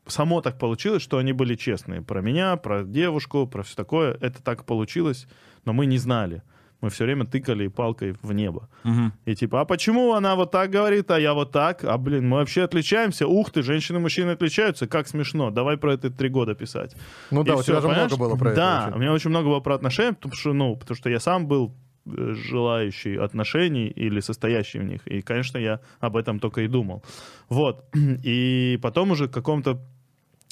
Само 0.05 0.41
так 0.41 0.57
получилось, 0.57 1.01
что 1.01 1.17
они 1.17 1.33
были 1.33 1.55
честные. 1.55 2.01
Про 2.01 2.21
меня, 2.21 2.55
про 2.57 2.83
девушку, 2.83 3.47
про 3.47 3.63
все 3.63 3.75
такое. 3.75 4.17
Это 4.21 4.41
так 4.41 4.65
получилось, 4.65 5.27
но 5.65 5.73
мы 5.73 5.87
не 5.87 5.97
знали. 5.97 6.43
Мы 6.81 6.89
все 6.89 7.03
время 7.03 7.25
тыкали 7.25 7.67
палкой 7.67 8.15
в 8.21 8.31
небо. 8.31 8.69
Мгм. 8.83 9.11
И 9.25 9.35
типа, 9.35 9.61
а 9.61 9.65
почему 9.65 10.13
она 10.13 10.35
вот 10.35 10.51
так 10.51 10.69
говорит, 10.71 11.11
а 11.11 11.19
я 11.19 11.33
вот 11.33 11.51
так? 11.51 11.83
А, 11.83 11.97
блин, 11.97 12.27
мы 12.29 12.37
вообще 12.37 12.63
отличаемся? 12.63 13.27
Ух 13.27 13.51
ты, 13.51 13.63
женщины 13.63 13.97
и 13.97 14.01
мужчины 14.01 14.31
отличаются? 14.31 14.87
Как 14.87 15.07
смешно. 15.07 15.51
Давай 15.51 15.77
про 15.77 15.93
это 15.93 16.09
три 16.09 16.29
года 16.29 16.55
писать. 16.55 16.95
Ну 17.31 17.43
да, 17.43 17.53
И 17.53 17.55
у 17.57 17.63
тебя 17.63 17.75
же 17.75 17.81
понимаешь? 17.81 18.11
много 18.11 18.17
было 18.17 18.35
про 18.37 18.51
это. 18.51 18.55
Да, 18.55 18.91
у 18.95 18.99
меня 18.99 19.11
очень 19.11 19.29
много 19.29 19.49
было 19.49 19.59
про 19.59 19.75
отношения, 19.75 20.13
потому 20.13 20.35
что, 20.35 20.53
ну, 20.53 20.75
потому 20.75 20.95
что 20.95 21.09
я 21.09 21.19
сам 21.19 21.47
был 21.47 21.75
э, 22.05 22.33
желающий 22.33 23.17
отношений 23.17 23.87
или 23.87 24.21
состоящий 24.21 24.79
в 24.79 24.83
них. 24.85 25.05
И, 25.05 25.21
конечно, 25.21 25.57
я 25.57 25.81
об 25.99 26.15
этом 26.15 26.39
только 26.39 26.61
и 26.61 26.67
думал. 26.67 27.03
Вот. 27.49 27.83
И 28.23 28.79
потом 28.81 29.11
уже 29.11 29.27
в 29.27 29.31
каком-то 29.31 29.81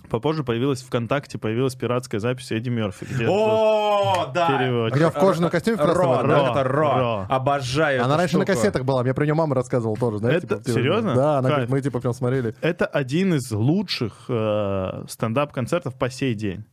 попозже 0.10 0.44
появилась 0.44 0.82
ВКонтакте, 0.82 1.38
появилась 1.38 1.76
пиратская 1.76 2.20
запись 2.20 2.52
Эдди 2.52 2.70
Мерфи. 2.70 3.06
Где 3.06 3.28
О, 3.28 4.32
да! 4.34 4.48
перевод. 4.48 4.94
Где 4.94 5.10
в 5.10 5.14
кожаном 5.14 5.50
костюме 5.50 5.78
в 5.78 5.86
Ро, 5.86 6.24
да? 6.24 6.52
это 6.52 6.64
Ро. 6.64 7.00
Ро. 7.00 7.26
Обожаю 7.30 8.04
Она 8.04 8.18
раньше 8.18 8.38
на 8.38 8.46
кассетах 8.46 8.84
была, 8.86 9.04
мне 9.04 9.14
про 9.14 9.26
нее 9.26 9.34
мама 9.34 9.56
рассказывала 9.56 9.98
тоже, 9.98 10.20
знаете. 10.20 10.46
Это 10.46 10.58
типа, 10.58 10.72
серьезно? 10.72 11.16
Да, 11.16 11.40
она 11.40 11.50
говорит, 11.50 11.70
мы 11.70 11.82
типа 11.82 12.00
прям 12.00 12.14
смотрели. 12.14 12.56
Это 12.62 12.86
один 12.86 13.34
из 13.34 13.52
лучших 13.52 14.26
э, 14.30 15.04
стендап-концертов 15.08 15.96
по 15.96 16.10
сей 16.10 16.34
день. 16.34 16.66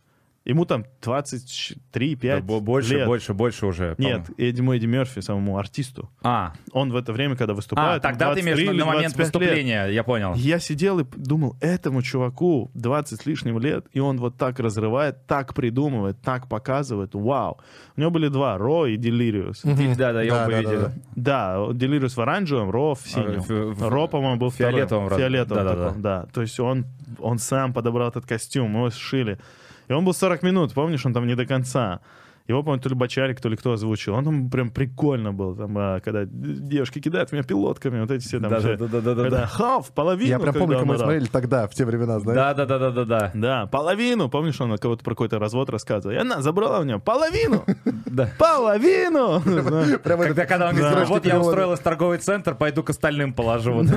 Ему 0.45 0.67
там 0.67 0.85
23-5 1.01 2.19
Да, 2.23 2.41
бо- 2.43 2.61
больше, 2.61 2.95
лет. 2.97 3.07
больше, 3.07 3.33
больше 3.33 3.65
уже. 3.67 3.95
Нет. 3.97 4.29
Эдди 4.37 4.61
Эдди 4.61 4.85
Мерфи, 4.87 5.21
самому 5.21 5.57
артисту. 5.57 6.11
А, 6.23 6.53
Он 6.73 6.93
в 6.93 6.97
это 6.97 7.15
время, 7.15 7.35
когда 7.35 7.53
а 7.55 7.57
выступает, 7.57 8.03
тогда 8.03 8.35
ты 8.35 8.41
имеешь 8.41 8.59
23 8.59 8.79
на, 8.79 8.85
момент 8.85 9.15
25 9.15 9.19
лет. 9.19 9.41
выступления, 9.51 9.87
я 9.89 10.05
понял. 10.05 10.35
Я 10.35 10.59
сидел 10.59 11.01
и 11.01 11.05
думал, 11.17 11.57
этому 11.63 12.03
чуваку 12.03 12.71
20 12.75 13.23
с 13.23 13.27
лишним 13.27 13.59
лет, 13.59 13.87
и 13.93 14.01
он 14.01 14.19
вот 14.19 14.37
так 14.37 14.61
разрывает, 14.61 15.27
так 15.27 15.55
придумывает, 15.55 16.21
так 16.21 16.47
показывает. 16.47 17.15
Вау. 17.15 17.59
У 17.97 18.01
него 18.01 18.11
были 18.11 18.29
два, 18.29 18.59
Ро 18.59 18.87
и 18.87 18.99
Делириус. 18.99 19.63
Да, 19.63 20.13
да, 20.13 20.23
его 20.23 20.37
Да, 20.37 20.47
бы 20.47 20.53
да, 20.63 20.71
да, 20.77 20.93
Да, 21.17 21.73
Делириус 21.73 22.17
в 22.19 22.21
оранжевом, 22.21 22.71
Ро 22.71 22.95
в 22.95 23.01
синем. 23.01 23.43
А, 23.81 23.89
Ро, 23.89 24.09
по-моему, 24.09 24.37
был 24.37 24.51
второй. 24.51 24.73
фиолетовом 24.73 25.09
да. 26.03 26.27
То 26.35 26.43
есть 26.43 26.61
он, 26.61 26.85
он 27.19 27.39
сам 27.39 27.73
подобрал 27.73 28.11
этот 28.11 28.27
костюм, 28.27 28.71
мы 28.71 28.81
его 28.81 28.91
сшили. 28.91 29.39
И 29.89 29.93
он 29.93 30.05
был 30.05 30.15
40 30.15 30.43
минут, 30.43 30.75
помнишь, 30.75 31.05
он 31.07 31.13
там 31.13 31.27
не 31.27 31.35
до 31.35 31.47
конца. 31.47 32.01
Его, 32.47 32.63
по-моему, 32.63 32.83
то 32.83 32.91
ли 32.91 32.95
Бочарик, 32.95 33.41
то 33.41 33.49
ли 33.49 33.57
кто 33.57 33.73
озвучил. 33.73 34.15
Он 34.15 34.25
там 34.25 34.51
прям 34.51 34.71
прикольно 34.71 35.33
был, 35.33 35.57
там, 35.57 35.75
а, 35.79 36.01
когда 36.01 36.25
девушки 36.27 37.01
кидают 37.01 37.31
в 37.31 37.33
меня 37.33 37.43
пилотками, 37.43 38.01
вот 38.03 38.11
эти 38.11 38.23
все 38.27 38.39
там. 38.39 38.51
Да, 38.51 38.59
все. 38.59 38.77
да, 38.77 38.87
да, 38.87 39.01
да, 39.01 39.15
да, 39.15 39.23
Когда 39.23 39.41
да. 39.41 39.47
ха, 39.47 39.81
в 39.81 39.93
половину. 39.93 40.29
Я 40.29 40.39
прям 40.39 40.55
помню, 40.55 40.77
как 40.77 40.85
мы 40.85 40.95
орал. 40.95 41.07
смотрели 41.07 41.25
тогда, 41.25 41.67
в 41.67 41.75
те 41.75 41.87
времена, 41.87 42.21
знаешь. 42.21 42.37
Да, 42.37 42.53
да, 42.53 42.67
да, 42.67 42.79
да, 42.79 42.91
да, 42.91 43.05
да. 43.07 43.31
Да, 43.33 43.67
половину. 43.67 44.29
Помнишь, 44.29 44.61
он 44.61 44.77
кого-то 44.77 45.03
про 45.03 45.13
какой-то 45.13 45.39
развод 45.39 45.71
рассказывал? 45.71 46.15
И 46.15 46.19
она 46.19 46.43
забрала 46.43 46.81
у 46.81 46.85
него 46.85 47.01
половину! 47.01 47.65
Да. 48.15 48.31
Половину! 48.39 49.41
Когда, 50.05 50.69
он 50.69 50.77
говорит, 50.77 51.09
вот 51.09 51.27
я 51.27 51.41
устроилась 51.41 51.81
в 51.81 51.83
торговый 51.83 52.19
центр, 52.19 52.55
пойду 52.55 52.85
к 52.85 52.91
остальным 52.91 53.33
положу. 53.33 53.75
Вот. 53.85 53.91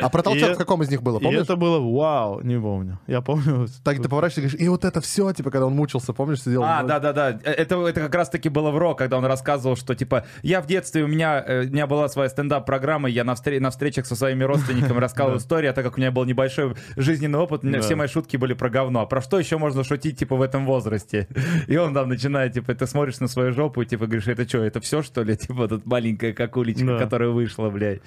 А 0.00 0.08
про 0.08 0.22
толчок 0.22 0.54
в 0.54 0.56
каком 0.56 0.82
из 0.82 0.90
них 0.90 1.02
было, 1.02 1.20
помнишь? 1.20 1.42
это 1.42 1.54
было 1.56 1.78
вау, 1.78 2.40
не 2.40 2.58
помню. 2.58 2.98
Я 3.06 3.20
помню. 3.20 3.66
Так 3.84 4.02
ты 4.02 4.08
поворачиваешься 4.08 4.40
и 4.40 4.42
говоришь, 4.42 4.66
и 4.66 4.68
вот 4.68 4.84
это 4.84 5.00
все, 5.00 5.32
типа, 5.32 5.50
когда 5.50 5.66
он 5.66 5.74
мучился, 5.74 6.12
помнишь, 6.12 6.42
сидел? 6.42 6.62
А, 6.64 6.77
да, 6.82 6.98
да, 6.98 7.12
да. 7.12 7.38
Это, 7.44 7.86
это 7.86 8.00
как 8.00 8.14
раз-таки 8.14 8.48
было 8.48 8.70
в 8.70 8.78
Ро, 8.78 8.94
когда 8.94 9.18
он 9.18 9.24
рассказывал, 9.24 9.76
что 9.76 9.94
типа 9.94 10.24
я 10.42 10.60
в 10.60 10.66
детстве, 10.66 11.02
у 11.04 11.06
меня, 11.06 11.42
э, 11.46 11.64
у 11.66 11.68
меня 11.70 11.86
была 11.86 12.08
своя 12.08 12.28
стендап-программа, 12.28 13.08
я 13.08 13.24
на, 13.24 13.32
встр- 13.32 13.60
на 13.60 13.70
встречах 13.70 14.06
со 14.06 14.16
своими 14.16 14.44
родственниками 14.44 14.98
рассказывал 14.98 15.38
историю, 15.38 15.70
а 15.70 15.74
так 15.74 15.84
как 15.84 15.96
у 15.96 16.00
меня 16.00 16.10
был 16.10 16.24
небольшой 16.24 16.74
жизненный 16.96 17.38
опыт, 17.38 17.64
у 17.64 17.66
меня 17.66 17.78
Да. 17.78 17.84
все 17.84 17.94
мои 17.96 18.08
шутки 18.08 18.36
были 18.36 18.54
про 18.54 18.70
говно. 18.70 19.00
А 19.00 19.06
про 19.06 19.20
что 19.20 19.38
еще 19.38 19.58
можно 19.58 19.84
шутить, 19.84 20.18
типа, 20.18 20.36
в 20.36 20.42
этом 20.42 20.66
возрасте? 20.66 21.28
И 21.66 21.76
он 21.76 21.94
там 21.94 22.08
начинает, 22.08 22.52
типа, 22.52 22.74
ты 22.74 22.86
смотришь 22.86 23.20
на 23.20 23.28
свою 23.28 23.52
жопу 23.52 23.82
и 23.82 23.86
типа 23.86 24.06
говоришь, 24.06 24.28
это 24.28 24.48
что, 24.48 24.58
это 24.64 24.80
все, 24.80 25.02
что 25.02 25.22
ли? 25.22 25.36
Типа, 25.48 25.68
тут 25.68 25.86
маленькая 25.86 26.32
какулечка, 26.32 26.84
которая 26.98 27.30
вышла, 27.30 27.70
блядь. 27.70 28.00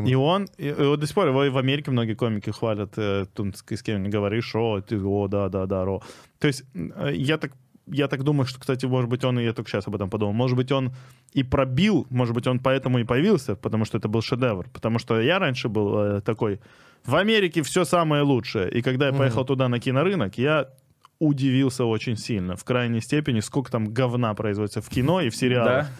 Ну. 0.00 0.06
И 0.06 0.14
он, 0.14 0.48
вот 0.58 1.00
до 1.00 1.06
сих 1.06 1.14
пор 1.14 1.28
его 1.28 1.50
в 1.50 1.58
Америке 1.58 1.90
многие 1.90 2.14
комики 2.14 2.50
хвалят, 2.50 2.92
э, 2.96 3.24
с 3.74 3.82
кем 3.82 4.02
не 4.02 4.08
говоришь, 4.08 4.54
о, 4.54 4.80
ты, 4.80 4.98
о, 5.02 5.28
да, 5.28 5.48
да, 5.48 5.66
да, 5.66 5.84
ро. 5.84 6.02
То 6.42 6.48
есть 6.48 6.64
э, 6.74 7.12
я 7.14 7.38
так 7.38 7.52
я 7.86 8.08
так 8.08 8.22
думаю, 8.24 8.46
что, 8.46 8.58
кстати, 8.58 8.86
может 8.86 9.08
быть, 9.08 9.24
он, 9.24 9.38
и 9.38 9.44
я 9.44 9.52
только 9.52 9.70
сейчас 9.70 9.86
об 9.86 9.94
этом 9.94 10.10
подумал, 10.10 10.32
может 10.32 10.56
быть, 10.56 10.72
он 10.72 10.92
и 11.32 11.42
пробил, 11.44 12.06
может 12.10 12.34
быть, 12.34 12.46
он 12.46 12.58
поэтому 12.58 12.98
и 12.98 13.04
появился, 13.04 13.54
потому 13.54 13.84
что 13.84 13.98
это 13.98 14.08
был 14.08 14.22
шедевр. 14.22 14.68
Потому 14.72 14.98
что 14.98 15.20
я 15.20 15.38
раньше 15.38 15.68
был 15.68 15.98
э, 15.98 16.20
такой, 16.20 16.60
в 17.04 17.14
Америке 17.14 17.62
все 17.62 17.84
самое 17.84 18.22
лучшее. 18.22 18.70
И 18.70 18.82
когда 18.82 19.06
я 19.06 19.12
поехал 19.12 19.44
туда 19.44 19.68
на 19.68 19.78
кинорынок, 19.78 20.36
я 20.38 20.68
удивился 21.20 21.84
очень 21.84 22.16
сильно, 22.16 22.56
в 22.56 22.64
крайней 22.64 23.00
степени, 23.00 23.40
сколько 23.40 23.70
там 23.70 23.92
говна 23.92 24.34
производится 24.34 24.80
в 24.80 24.88
кино 24.88 25.20
и 25.20 25.28
в 25.28 25.36
сериалах. 25.36 25.86
Да? 25.86 25.90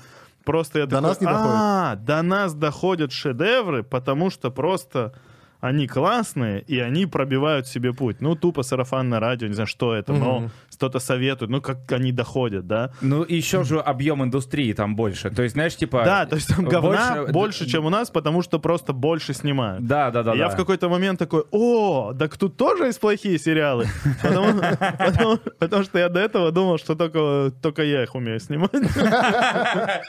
Просто 0.45 0.81
я 0.81 0.87
До 0.87 0.97
такой, 0.97 1.09
нас 1.09 1.21
не 1.21 1.27
доходит. 1.27 1.51
А, 1.55 1.97
до 1.97 2.23
нас 2.23 2.55
доходят 2.55 3.13
шедевры, 3.13 3.85
потому 3.85 4.31
что 4.31 4.51
просто 4.51 5.15
они 5.63 5.87
классные, 5.87 6.61
и 6.63 6.81
они 6.81 7.07
пробивают 7.07 7.69
себе 7.69 7.93
путь. 7.93 8.17
Ну, 8.21 8.35
тупо 8.35 8.65
сарафанное 8.65 9.21
радио, 9.21 9.47
не 9.47 9.55
знаю, 9.55 9.69
что 9.69 9.95
это, 9.95 10.13
но 10.13 10.41
Мгм. 10.41 10.51
что-то 10.73 10.99
советует, 10.99 11.53
ну, 11.53 11.61
как 11.61 11.93
они 11.93 12.11
доходят, 12.11 12.67
да. 12.67 12.91
Ну, 13.01 13.25
еще 13.29 13.63
же 13.63 13.79
объем 13.79 14.25
индустрии 14.25 14.73
там 14.73 14.97
больше. 14.97 15.31
То 15.31 15.43
есть, 15.43 15.53
знаешь, 15.55 15.77
типа... 15.77 16.03
Да, 16.05 16.27
то 16.27 16.35
есть 16.35 16.49
там 16.49 16.65
говна 16.65 17.15
больше- 17.15 17.33
больше, 17.33 17.67
чем 17.69 17.87
у 17.87 17.91
нас, 17.91 18.11
потому 18.11 18.43
что 18.43 18.59
просто 18.59 18.93
больше 18.93 19.35
снимают. 19.35 19.87
Да, 19.87 20.11
да, 20.11 20.25
да. 20.25 20.35
И 20.35 20.39
я 20.39 20.49
да. 20.49 20.55
в 20.55 20.57
какой-то 20.57 20.89
момент 20.89 21.21
такой, 21.21 21.45
о, 21.53 22.13
так 22.13 22.37
тут 22.37 22.57
тоже 22.57 22.87
есть 22.87 22.99
плохие 22.99 23.39
сериалы. 23.39 23.87
Потому, 24.21 24.61
потому- 24.99 25.39
потому 25.61 25.85
что 25.85 25.99
я 26.01 26.09
до 26.09 26.19
этого 26.19 26.51
думал, 26.51 26.79
что 26.79 26.97
только, 26.97 27.53
только 27.63 27.85
я 27.85 28.03
их 28.03 28.17
умею 28.17 28.41
снимать. 28.41 28.71
А 28.75 30.01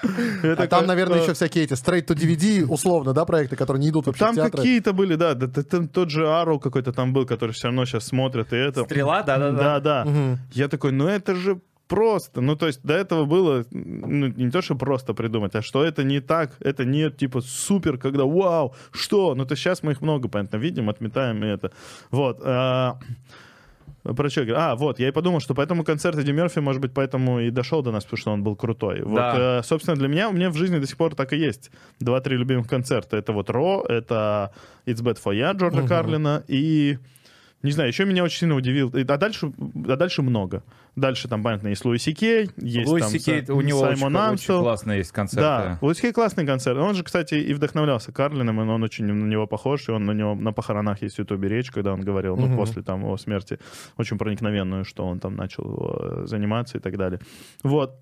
такой, 0.42 0.68
там, 0.68 0.88
наверное, 0.88 1.22
еще 1.22 1.34
всякие 1.34 1.66
эти 1.66 1.74
straight 1.74 2.08
to 2.08 2.16
DVD, 2.16 2.66
условно, 2.66 3.14
да, 3.14 3.26
проекты, 3.26 3.56
которые 3.56 3.82
не 3.84 3.90
идут 3.90 4.08
вообще 4.08 4.26
Там 4.26 4.36
какие-то 4.36 4.94
были, 4.94 5.14
да, 5.16 5.43
да, 5.48 5.62
да, 5.62 5.64
там 5.64 5.88
тот 5.88 6.10
же 6.10 6.28
Арроу 6.28 6.60
какой-то 6.60 6.92
там 6.92 7.14
был, 7.14 7.26
который 7.26 7.52
все 7.52 7.68
равно 7.68 7.86
сейчас 7.86 8.06
смотрят, 8.06 8.54
и 8.54 8.56
это... 8.56 8.84
Стрела, 8.84 9.24
да, 9.24 9.38
да, 9.38 9.52
Да, 9.52 9.80
да. 9.80 9.80
да. 9.80 10.06
Мгм. 10.10 10.40
Я 10.52 10.68
такой, 10.68 10.92
ну 10.92 11.08
это 11.08 11.36
же 11.36 11.60
просто. 11.88 12.42
Ну, 12.42 12.56
то 12.56 12.68
есть 12.68 12.82
до 12.84 12.94
этого 12.94 13.26
было 13.26 13.66
ну, 13.72 14.28
не 14.28 14.50
то, 14.50 14.62
что 14.62 14.76
просто 14.76 15.14
придумать, 15.14 15.56
а 15.56 15.62
что 15.62 15.84
это 15.84 16.04
не 16.04 16.22
так, 16.22 16.52
это 16.60 16.86
не 16.86 17.12
типа 17.12 17.42
супер, 17.42 17.98
когда 17.98 18.26
вау, 18.26 18.74
что? 18.92 19.36
Ну, 19.36 19.46
то 19.46 19.56
сейчас 19.56 19.84
мы 19.84 19.92
их 19.92 20.02
много, 20.02 20.28
понятно, 20.28 20.58
видим, 20.58 20.90
отметаем 20.90 21.44
и 21.44 21.48
это. 21.48 21.72
Вот. 22.12 22.40
а, 22.44 22.98
Про 24.04 24.30
что 24.30 24.44
я? 24.44 24.72
А, 24.72 24.76
вот, 24.76 25.00
я 25.00 25.08
и 25.08 25.12
подумал, 25.12 25.40
что 25.40 25.56
поэтому 25.56 25.84
концерт 25.84 26.18
Эдди 26.18 26.32
Мерфи, 26.32 26.60
может 26.60 26.82
быть, 26.82 26.94
поэтому 26.94 27.40
и 27.40 27.50
дошел 27.52 27.82
до 27.82 27.92
нас, 27.92 28.04
потому 28.04 28.18
что 28.20 28.32
он 28.32 28.44
был 28.44 28.56
крутой. 28.56 29.02
Вот, 29.04 29.16
Да. 29.16 29.60
э, 29.60 29.64
собственно, 29.64 29.96
для 29.96 30.08
меня, 30.10 30.30
у 30.30 30.34
меня 30.34 30.50
в 30.50 30.56
жизни 30.58 30.78
до 30.78 30.86
сих 30.88 30.98
пор 30.98 31.16
так 31.16 31.32
и 31.34 31.38
есть. 31.38 31.72
Два-три 32.00 32.36
любимых 32.38 32.68
концерта. 32.68 33.16
Это 33.18 33.32
вот 33.32 33.50
Ро, 33.50 33.86
это 33.88 34.52
It's 34.86 35.02
Bad 35.02 35.18
For 35.24 35.34
Ya 35.34 35.54
Джорджа 35.58 35.80
Мгм. 35.80 35.88
Карлина 35.88 36.44
и... 36.48 36.98
Не 37.64 37.72
знаю, 37.72 37.88
еще 37.90 38.04
меня 38.06 38.24
очень 38.26 38.40
сильно 38.40 38.56
удивил. 38.56 38.94
А 38.94 39.18
дальше, 39.18 39.52
а 39.88 39.96
дальше 39.96 40.22
много. 40.22 40.64
Дальше 40.98 41.28
там, 41.28 41.42
понятно, 41.42 41.70
есть 41.70 41.84
Луиси 41.86 42.14
Кей, 42.14 42.52
есть 42.58 42.88
Луис 42.90 43.04
там 43.04 43.12
Сикей, 43.12 43.44
у 43.50 43.62
него 43.62 43.80
очень, 43.80 43.96
Саймон 43.98 44.16
очень 44.16 44.30
Амстел. 44.32 44.62
классные 44.62 44.98
есть 45.00 45.12
концерты. 45.12 45.42
Да, 45.42 45.78
Луис 45.82 46.00
Кей 46.00 46.12
классный 46.12 46.46
концерт. 46.46 46.78
Он 46.78 46.94
же, 46.94 47.04
кстати, 47.04 47.36
и 47.36 47.54
вдохновлялся 47.54 48.12
Карлином, 48.12 48.62
и 48.62 48.66
он 48.66 48.84
очень 48.84 49.06
на 49.06 49.26
него 49.28 49.48
похож, 49.48 49.88
и 49.88 49.92
он 49.92 50.06
на 50.06 50.12
него 50.12 50.36
на 50.36 50.52
похоронах 50.52 51.02
есть 51.02 51.16
в 51.16 51.20
Ютубе 51.20 51.48
речь, 51.50 51.72
когда 51.72 51.94
он 51.94 52.02
говорил, 52.02 52.36
ну, 52.36 52.48
Мгм. 52.48 52.58
после 52.58 52.84
там 52.84 53.00
его 53.02 53.18
смерти, 53.18 53.58
очень 53.98 54.18
проникновенную, 54.20 54.86
что 54.86 55.06
он 55.08 55.20
там 55.20 55.36
начал 55.36 55.98
э, 56.00 56.28
заниматься 56.28 56.78
и 56.78 56.82
так 56.82 56.96
далее. 56.98 57.22
Вот. 57.64 57.96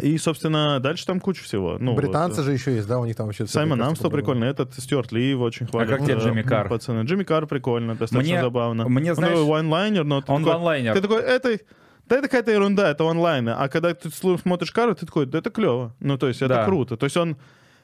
И, 0.00 0.18
собственно, 0.18 0.80
дальше 0.80 1.06
там 1.06 1.20
куча 1.20 1.42
всего. 1.44 1.76
Ну, 1.78 1.94
Британцы 1.94 2.38
вот, 2.38 2.44
же 2.46 2.52
еще 2.52 2.74
есть, 2.74 2.86
да, 2.88 2.98
у 2.98 3.04
них 3.04 3.16
там 3.16 3.26
вообще... 3.26 3.46
Саймон 3.46 3.80
Амстел 3.82 4.10
прикольный, 4.10 4.48
этот 4.48 4.74
Стюарт 4.74 5.12
Ли 5.12 5.30
его 5.30 5.44
очень 5.44 5.66
хвалит. 5.66 5.88
как 5.90 6.02
тебе 6.04 6.14
э, 6.14 6.18
Джимми 6.18 6.42
Карр? 6.42 6.68
Пацаны. 6.68 7.04
Джимми 7.04 7.24
Карр 7.24 7.46
прикольно, 7.46 7.94
достаточно 7.94 8.32
Мне- 8.34 8.40
забавно. 8.42 8.88
мне, 8.88 9.10
Он 9.10 9.16
знаешь, 9.16 9.34
такой 9.34 9.48
вайнлайнер, 9.50 10.04
но 10.04 10.20
ты 10.20 10.32
Он 10.32 10.42
такой- 10.42 10.54
ванлайнер. 10.54 10.94
ты 10.94 11.00
такой, 11.00 11.22
это, 11.22 11.58
да 12.08 12.16
это 12.16 12.22
какая-то 12.28 12.50
ерунда, 12.50 12.90
это 12.90 13.04
онлайн. 13.04 13.48
А 13.48 13.68
когда 13.68 13.94
ты 13.94 14.10
смотришь 14.10 14.72
Кару, 14.72 14.94
ты 14.94 15.06
такой, 15.06 15.26
да 15.26 15.38
это 15.38 15.50
клево. 15.50 15.94
Ну, 16.00 16.18
то 16.18 16.28
есть 16.28 16.42
это 16.42 16.54
Да. 16.54 16.64
круто. 16.64 16.96
То 16.96 17.04
есть 17.04 17.16
он, 17.16 17.36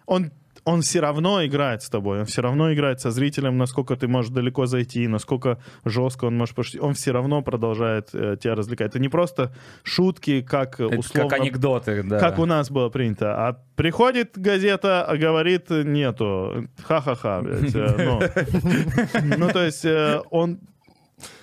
он, 0.07 0.31
он 0.65 0.83
все 0.83 1.01
равно 1.01 1.45
играет 1.45 1.83
с 1.83 1.89
тобой, 1.89 2.21
он 2.21 2.25
все 2.27 2.43
равно 2.43 2.73
играет 2.73 3.01
со 3.01 3.11
зрителем, 3.11 3.59
насколько 3.59 3.97
ты 3.97 4.09
можешь 4.09 4.31
далеко 4.31 4.67
зайти, 4.67 5.07
насколько 5.09 5.59
жестко 5.85 6.27
он 6.27 6.37
может 6.37 6.55
пошутить. 6.55 6.81
Он 6.81 6.95
все 6.95 7.13
равно 7.13 7.43
продолжает 7.43 8.11
э, 8.13 8.37
тебя 8.41 8.55
развлекать. 8.55 8.91
Это 8.91 8.99
не 8.99 9.09
просто 9.09 9.53
шутки, 9.83 10.43
как 10.43 10.81
э, 10.81 10.87
Это 10.87 10.99
условно... 10.99 11.31
как 11.31 11.41
анекдоты, 11.41 12.03
да. 12.03 12.19
Как 12.19 12.39
у 12.39 12.47
нас 12.47 12.71
было 12.71 12.89
принято. 12.89 13.49
А 13.49 13.63
приходит 13.77 14.39
газета, 14.39 15.05
а 15.05 15.17
говорит, 15.17 15.71
нету. 15.71 16.69
Ха-ха-ха, 16.83 17.43
э, 17.45 17.97
Ну, 17.99 19.37
Ну, 19.39 19.49
то 19.49 19.65
есть 19.65 19.85
э, 19.85 20.21
он 20.31 20.61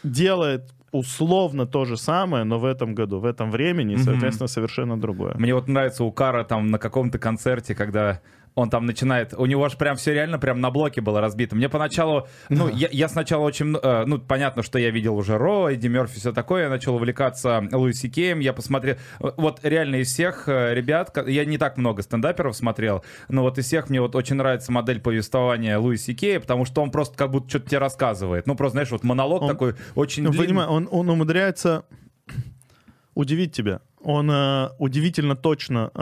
делает 0.04 0.74
условно 0.92 1.66
то 1.66 1.86
же 1.86 1.98
самое, 1.98 2.44
но 2.44 2.60
в 2.60 2.66
этом 2.66 2.96
году, 2.96 3.20
в 3.20 3.26
этом 3.26 3.52
времени, 3.52 3.96
соответственно, 3.96 4.48
совершенно 4.48 5.00
другое. 5.00 5.36
Мне 5.38 5.54
вот 5.54 5.68
нравится 5.68 6.04
у 6.04 6.12
Кара 6.12 6.44
там 6.44 6.68
на 6.68 6.80
каком-то 6.80 7.20
концерте, 7.20 7.76
когда 7.76 8.22
он 8.58 8.72
там 8.72 8.88
начинает, 8.88 9.36
у 9.38 9.46
него 9.46 9.64
аж 9.66 9.78
прям 9.78 9.98
все 9.98 10.16
реально 10.16 10.40
прям 10.40 10.60
на 10.62 10.72
блоке 10.72 11.00
было 11.00 11.22
разбито. 11.22 11.56
Мне 11.56 11.70
поначалу, 11.70 12.28
ну, 12.50 12.68
я, 12.70 12.88
я 12.92 13.08
сначала 13.08 13.44
очень, 13.44 13.78
э, 13.80 14.04
ну, 14.08 14.18
понятно, 14.18 14.64
что 14.64 14.80
я 14.80 14.90
видел 14.90 15.16
уже 15.16 15.38
Ро, 15.38 15.70
Эдди 15.70 15.86
Мерфи, 15.88 16.18
все 16.20 16.34
такое, 16.34 16.64
я 16.64 16.70
начал 16.70 16.96
увлекаться 16.96 17.64
Луиси 17.72 18.10
Кеем, 18.10 18.40
я 18.40 18.54
посмотрел, 18.54 18.96
э, 19.20 19.30
вот 19.38 19.60
реально 19.62 19.98
из 19.98 20.12
всех 20.12 20.48
э, 20.50 20.74
ребят, 20.74 21.16
я 21.28 21.46
не 21.46 21.60
так 21.60 21.78
много 21.78 22.02
стендаперов 22.02 22.56
смотрел, 22.58 23.06
но 23.30 23.44
вот 23.44 23.60
из 23.60 23.66
всех 23.66 23.92
мне 23.92 24.02
вот 24.02 24.16
очень 24.16 24.38
нравится 24.38 24.72
модель 24.72 25.02
повествования 25.02 25.78
Луиси 25.78 26.16
Кея, 26.16 26.40
потому 26.40 26.66
что 26.66 26.82
он 26.82 26.90
просто 26.90 27.16
как 27.16 27.30
будто 27.30 27.50
что-то 27.50 27.70
тебе 27.70 27.78
рассказывает. 27.78 28.48
Ну, 28.48 28.56
просто, 28.56 28.72
знаешь, 28.72 28.90
вот 28.90 29.04
монолог 29.04 29.44
Он- 29.44 29.50
такой 29.50 29.76
очень 29.94 30.24
Ну, 30.24 30.32
длинный. 30.32 30.48
понимаю, 30.48 30.70
он, 30.72 30.88
он 30.90 31.08
умудряется 31.12 31.86
удивить 33.14 33.54
тебя. 33.54 33.82
Он 34.02 34.30
э, 34.30 34.70
удивительно 34.78 35.36
точно 35.36 35.90
э, 35.94 36.00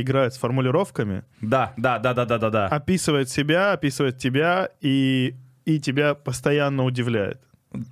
играет 0.00 0.34
с 0.34 0.38
формулировками, 0.38 1.24
Да, 1.40 1.72
да, 1.76 1.98
да, 1.98 2.14
да, 2.14 2.24
да, 2.24 2.38
да, 2.38 2.50
да. 2.50 2.66
описывает 2.68 3.28
себя, 3.28 3.72
описывает 3.72 4.18
тебя 4.18 4.68
и, 4.80 5.34
и 5.64 5.80
тебя 5.80 6.14
постоянно 6.14 6.84
удивляет. 6.84 7.40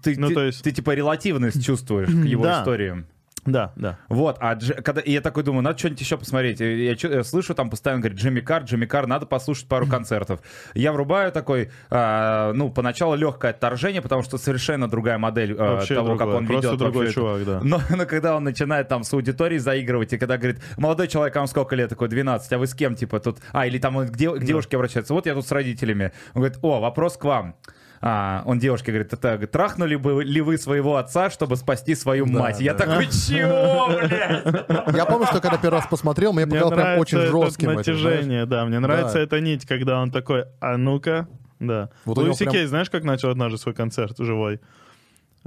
Ты, 0.02 0.14
ну, 0.18 0.28
ты- 0.28 0.34
то 0.34 0.44
есть- 0.44 0.62
ты 0.62 0.70
типа 0.70 0.94
релативность 0.94 1.64
чувствуешь 1.64 2.08
к 2.08 2.24
его 2.24 2.44
Да. 2.44 2.60
историям. 2.60 3.06
Да, 3.44 3.72
да. 3.74 3.98
Вот, 4.08 4.36
а 4.40 4.54
Дж- 4.54 4.82
когда 4.82 5.00
и 5.00 5.10
я 5.10 5.20
такой 5.20 5.42
думаю, 5.42 5.62
надо 5.62 5.76
что-нибудь 5.76 6.00
еще 6.00 6.16
посмотреть. 6.16 6.60
Я, 6.60 6.94
чё- 6.94 7.12
я 7.12 7.24
слышу 7.24 7.54
там 7.54 7.70
постоянно 7.70 8.00
говорит 8.00 8.18
Джимми 8.20 8.38
Кар, 8.40 8.62
Джимми 8.62 8.86
Кар, 8.86 9.06
надо 9.08 9.26
послушать 9.26 9.66
пару 9.66 9.86
концертов. 9.88 10.40
Я 10.74 10.92
врубаю 10.92 11.32
такой, 11.32 11.70
а, 11.90 12.52
ну 12.52 12.70
поначалу 12.70 13.16
легкое 13.16 13.50
отторжение, 13.50 14.00
потому 14.00 14.22
что 14.22 14.38
совершенно 14.38 14.88
другая 14.88 15.18
модель 15.18 15.56
а, 15.58 15.74
Вообще 15.74 15.94
того, 15.96 16.10
как 16.10 16.18
другое, 16.18 16.36
он 16.36 16.46
просто 16.46 16.68
ведет. 16.68 16.78
другой 16.78 17.04
вообще 17.06 17.14
чувак, 17.20 17.44
да. 17.44 17.60
Но, 17.64 17.80
но 17.90 18.06
когда 18.06 18.36
он 18.36 18.44
начинает 18.44 18.86
там 18.88 19.02
с 19.02 19.12
аудиторией 19.12 19.58
заигрывать, 19.58 20.12
и 20.12 20.18
когда 20.18 20.38
говорит, 20.38 20.62
молодой 20.76 21.08
человек, 21.08 21.34
а 21.36 21.40
вам 21.40 21.48
сколько 21.48 21.74
лет? 21.74 21.90
Такой, 21.90 22.08
12, 22.08 22.52
а 22.52 22.58
вы 22.58 22.66
с 22.68 22.74
кем, 22.74 22.94
типа, 22.94 23.18
тут... 23.18 23.38
А, 23.52 23.66
или 23.66 23.78
там 23.78 23.96
он 23.96 24.06
к, 24.08 24.16
де- 24.16 24.30
к 24.38 24.44
девушке 24.44 24.76
обращается, 24.76 25.14
вот 25.14 25.26
я 25.26 25.34
тут 25.34 25.44
с 25.46 25.50
родителями. 25.50 26.12
Он 26.34 26.42
говорит, 26.42 26.58
о, 26.62 26.78
вопрос 26.80 27.16
к 27.16 27.24
вам. 27.24 27.56
А, 28.04 28.42
он 28.46 28.58
девушке 28.58 28.90
говорит, 28.90 29.12
это 29.12 29.46
трахнули 29.46 29.94
бы 29.94 30.24
ли 30.24 30.40
вы 30.40 30.58
своего 30.58 30.96
отца, 30.96 31.30
чтобы 31.30 31.54
спасти 31.56 31.94
свою 31.94 32.26
Да, 32.26 32.32
мать? 32.32 32.60
Я 32.60 32.74
да. 32.74 32.84
такой, 32.84 33.06
чего, 33.06 33.86
блядь? 33.96 34.96
Я 34.96 35.06
помню, 35.06 35.26
что 35.28 35.40
когда 35.40 35.56
первый 35.56 35.76
раз 35.76 35.86
посмотрел, 35.86 36.32
мне 36.32 36.44
показалось 36.46 36.74
прям 36.74 36.98
очень 36.98 37.18
жестким. 37.20 37.72
натяжение, 37.74 38.44
да. 38.44 38.64
Мне 38.64 38.80
нравится 38.80 39.14
Да. 39.14 39.20
эта 39.20 39.40
нить, 39.40 39.64
когда 39.66 40.00
он 40.00 40.10
такой, 40.10 40.46
а 40.60 40.76
ну-ка, 40.76 41.28
да. 41.60 41.90
Вот 42.04 42.18
Луи 42.18 42.34
прям- 42.34 42.34
Сикей, 42.36 42.66
знаешь, 42.66 42.90
как 42.90 43.04
начал 43.04 43.30
однажды 43.30 43.56
свой 43.58 43.74
концерт 43.74 44.16
живой? 44.18 44.60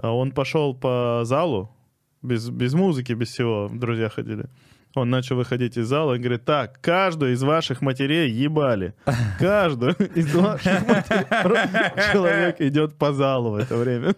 А 0.01 0.11
Он 0.15 0.31
пошел 0.31 0.73
по 0.73 1.21
залу, 1.25 1.69
без, 2.21 2.49
без 2.49 2.73
музыки, 2.73 3.11
без 3.11 3.29
всего, 3.31 3.69
друзья 3.71 4.07
ходили. 4.07 4.45
Он 4.95 5.09
начал 5.09 5.35
выходить 5.35 5.77
из 5.77 5.87
зала 5.87 6.13
и 6.13 6.17
говорит, 6.19 6.45
так, 6.45 6.79
каждую 6.81 7.33
из 7.33 7.43
ваших 7.43 7.81
матерей 7.81 8.29
ебали. 8.31 8.93
Каждую 9.39 9.93
из 10.15 10.33
ваших 10.33 10.87
матерей. 10.87 12.11
Человек 12.13 12.61
идет 12.61 12.95
по 12.97 13.11
залу 13.13 13.51
в 13.51 13.55
это 13.55 13.75
время. 13.75 14.15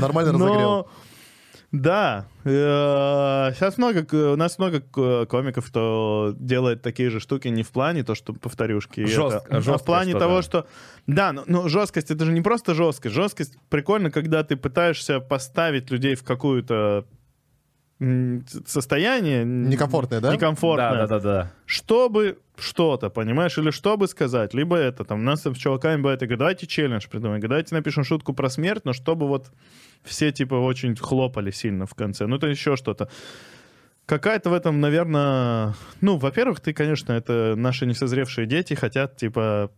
Нормально 0.00 0.32
разогрел. 0.32 0.58
Но 0.60 0.88
да, 1.70 2.24
сейчас 2.44 3.76
много, 3.76 4.02
к- 4.02 4.14
у 4.32 4.36
нас 4.36 4.58
много 4.58 4.80
комиков, 5.26 5.66
кто 5.68 6.32
делает 6.38 6.80
такие 6.80 7.10
же 7.10 7.20
штуки 7.20 7.48
не 7.48 7.62
в 7.62 7.68
плане 7.70 8.04
то, 8.04 8.14
что 8.14 8.32
повторюшки, 8.32 9.00
Жестко- 9.00 9.42
это, 9.50 9.74
а 9.74 9.76
в 9.76 9.84
плане 9.84 10.12
что-то. 10.12 10.24
того, 10.24 10.40
что 10.42 10.66
да, 11.06 11.32
ну, 11.32 11.42
ну, 11.46 11.68
жесткость 11.68 12.10
это 12.10 12.24
же 12.24 12.32
не 12.32 12.40
просто 12.40 12.72
жесткость, 12.72 13.14
жесткость 13.14 13.58
прикольно, 13.68 14.10
когда 14.10 14.42
ты 14.44 14.56
пытаешься 14.56 15.20
поставить 15.20 15.90
людей 15.90 16.14
в 16.14 16.24
какую-то 16.24 17.04
состояние 18.00 19.44
Некомфортное, 19.44 20.20
да? 20.20 20.32
Некомфортное 20.32 20.92
Да, 20.92 21.06
да, 21.06 21.18
да, 21.18 21.20
да. 21.20 21.52
чтобы 21.66 22.38
что-то, 22.56 23.10
понимаешь, 23.10 23.58
или 23.58 23.70
чтобы 23.70 24.06
сказать, 24.08 24.54
либо 24.54 24.76
это, 24.76 25.04
там, 25.04 25.20
у 25.20 25.22
нас 25.22 25.42
с 25.44 25.54
чуваками 25.56 25.96
бывает, 26.00 26.20
говорю, 26.20 26.36
давайте 26.38 26.66
челлендж 26.66 27.08
придумаем, 27.10 27.40
давайте 27.40 27.74
напишем 27.74 28.04
шутку 28.04 28.32
про 28.34 28.48
смерть, 28.48 28.84
но 28.84 28.92
чтобы 28.92 29.26
вот 29.26 29.50
все, 30.04 30.30
типа, 30.32 30.54
очень 30.54 30.94
хлопали 30.96 31.50
сильно 31.50 31.86
в 31.86 31.94
конце, 31.94 32.26
ну, 32.26 32.36
это 32.36 32.46
еще 32.46 32.76
что-то. 32.76 33.08
Какая-то 34.06 34.48
в 34.50 34.54
этом, 34.54 34.80
наверное, 34.80 35.74
ну, 36.00 36.16
во-первых, 36.16 36.60
ты, 36.60 36.72
конечно, 36.72 37.12
это 37.12 37.54
наши 37.56 37.84
несозревшие 37.84 38.46
дети 38.46 38.74
хотят, 38.74 39.16
типа, 39.16 39.70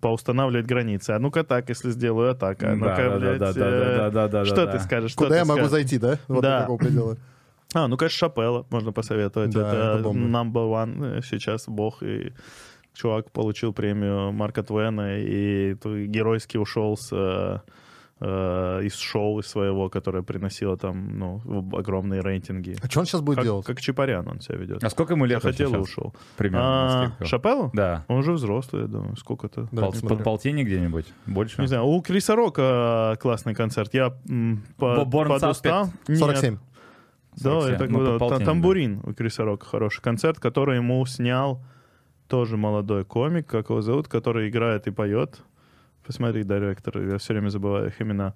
поустанавливать 0.00 0.66
границы. 0.66 1.10
А 1.10 1.18
ну-ка 1.18 1.44
так, 1.44 1.68
если 1.68 1.90
сделаю, 1.90 2.30
а 2.32 2.34
так. 2.34 2.62
А 2.62 2.66
Да, 2.70 2.74
ну-ка, 2.74 2.96
да, 2.96 3.10
да, 3.10 3.18
блядь, 3.18 3.38
да, 3.38 3.52
да, 3.52 3.66
э, 3.68 3.96
да, 3.96 4.10
да, 4.10 4.28
да, 4.28 4.44
Что 4.44 4.56
да, 4.66 4.72
ты 4.72 4.78
да. 4.78 4.84
скажешь? 4.84 5.10
что 5.12 5.18
Куда 5.18 5.30
ты 5.30 5.36
я 5.36 5.44
могу 5.44 5.58
скажешь? 5.60 5.70
зайти, 5.72 5.98
да? 5.98 6.18
Вот 6.28 6.42
Да. 6.42 6.56
до 6.56 6.60
какого 6.62 6.78
предела. 6.78 7.16
А, 7.74 7.86
ну, 7.88 7.96
конечно, 7.96 8.16
Шапелла 8.28 8.66
можно 8.70 8.92
посоветовать. 8.92 9.50
Да, 9.50 9.68
это 9.68 9.76
это 9.98 10.02
бомба. 10.02 10.38
number 10.38 10.86
one 10.86 11.18
э, 11.18 11.22
сейчас 11.22 11.68
бог. 11.68 12.02
И 12.02 12.32
чувак 12.94 13.30
получил 13.30 13.72
премию 13.72 14.32
Марка 14.32 14.62
Твена 14.62 15.18
и 15.18 15.74
геройски 16.06 16.56
ушел 16.56 16.96
с, 16.96 17.10
э, 17.12 17.58
э, 18.20 18.80
из 18.84 18.96
шоу 18.96 19.40
из 19.40 19.46
своего, 19.46 19.88
которое 19.90 20.22
приносило 20.22 20.76
там, 20.78 21.18
ну, 21.18 21.42
огромные 21.76 22.22
рейтинги. 22.22 22.74
А 22.82 22.86
что 22.88 23.00
он 23.00 23.06
сейчас 23.06 23.20
будет 23.20 23.36
Как, 23.36 23.44
делать? 23.44 23.66
как 23.66 23.80
Чапарян 23.80 24.26
он 24.26 24.40
себя 24.40 24.56
ведет. 24.56 24.82
А 24.82 24.88
сколько 24.90 25.12
ему 25.12 25.26
лет 25.26 25.42
Хотел 25.42 25.74
и 25.74 25.78
ушел. 25.78 26.14
Примерно. 26.38 27.14
А? 27.20 27.24
Шапеллу? 27.24 27.70
Да. 27.74 28.04
Он 28.08 28.18
уже 28.20 28.32
взрослый, 28.32 28.82
я 28.82 28.88
думаю. 28.88 29.16
Сколько-то? 29.16 29.68
Да, 29.72 29.82
Пол- 29.82 30.08
под 30.08 30.24
полтинник 30.24 30.66
где-нибудь? 30.66 31.06
Больше? 31.26 31.60
Не 31.60 31.68
знаю, 31.68 31.84
у 31.84 32.00
Криса 32.00 32.34
Рока 32.34 33.16
классный 33.20 33.54
концерт. 33.54 33.92
Я 33.94 34.16
м, 34.28 34.64
по- 34.78 35.04
Born 35.04 35.28
подустал. 35.38 35.90
Нет. 36.08 36.58
47. 37.38 37.42
Да, 37.42 37.60
47. 37.60 37.74
это 37.74 37.92
Ну, 37.92 38.04
да, 38.04 38.12
по 38.12 38.18
полтинник, 38.18 38.38
та- 38.40 38.44
тамбурин 38.44 39.00
у 39.04 39.14
Криса 39.14 39.44
Рока 39.44 39.66
хороший 39.66 40.02
концерт, 40.02 40.38
который 40.38 40.76
ему 40.76 41.04
снял 41.06 41.62
тоже 42.28 42.56
молодой 42.56 43.04
комик, 43.04 43.46
как 43.46 43.70
его 43.70 43.80
зовут, 43.80 44.08
который 44.08 44.48
играет 44.48 44.86
и 44.86 44.90
поет. 44.90 45.42
Посмотри, 46.06 46.44
директор, 46.44 46.98
я 47.00 47.18
все 47.18 47.34
время 47.34 47.48
забываю 47.48 47.88
их 47.88 48.00
имена. 48.00 48.34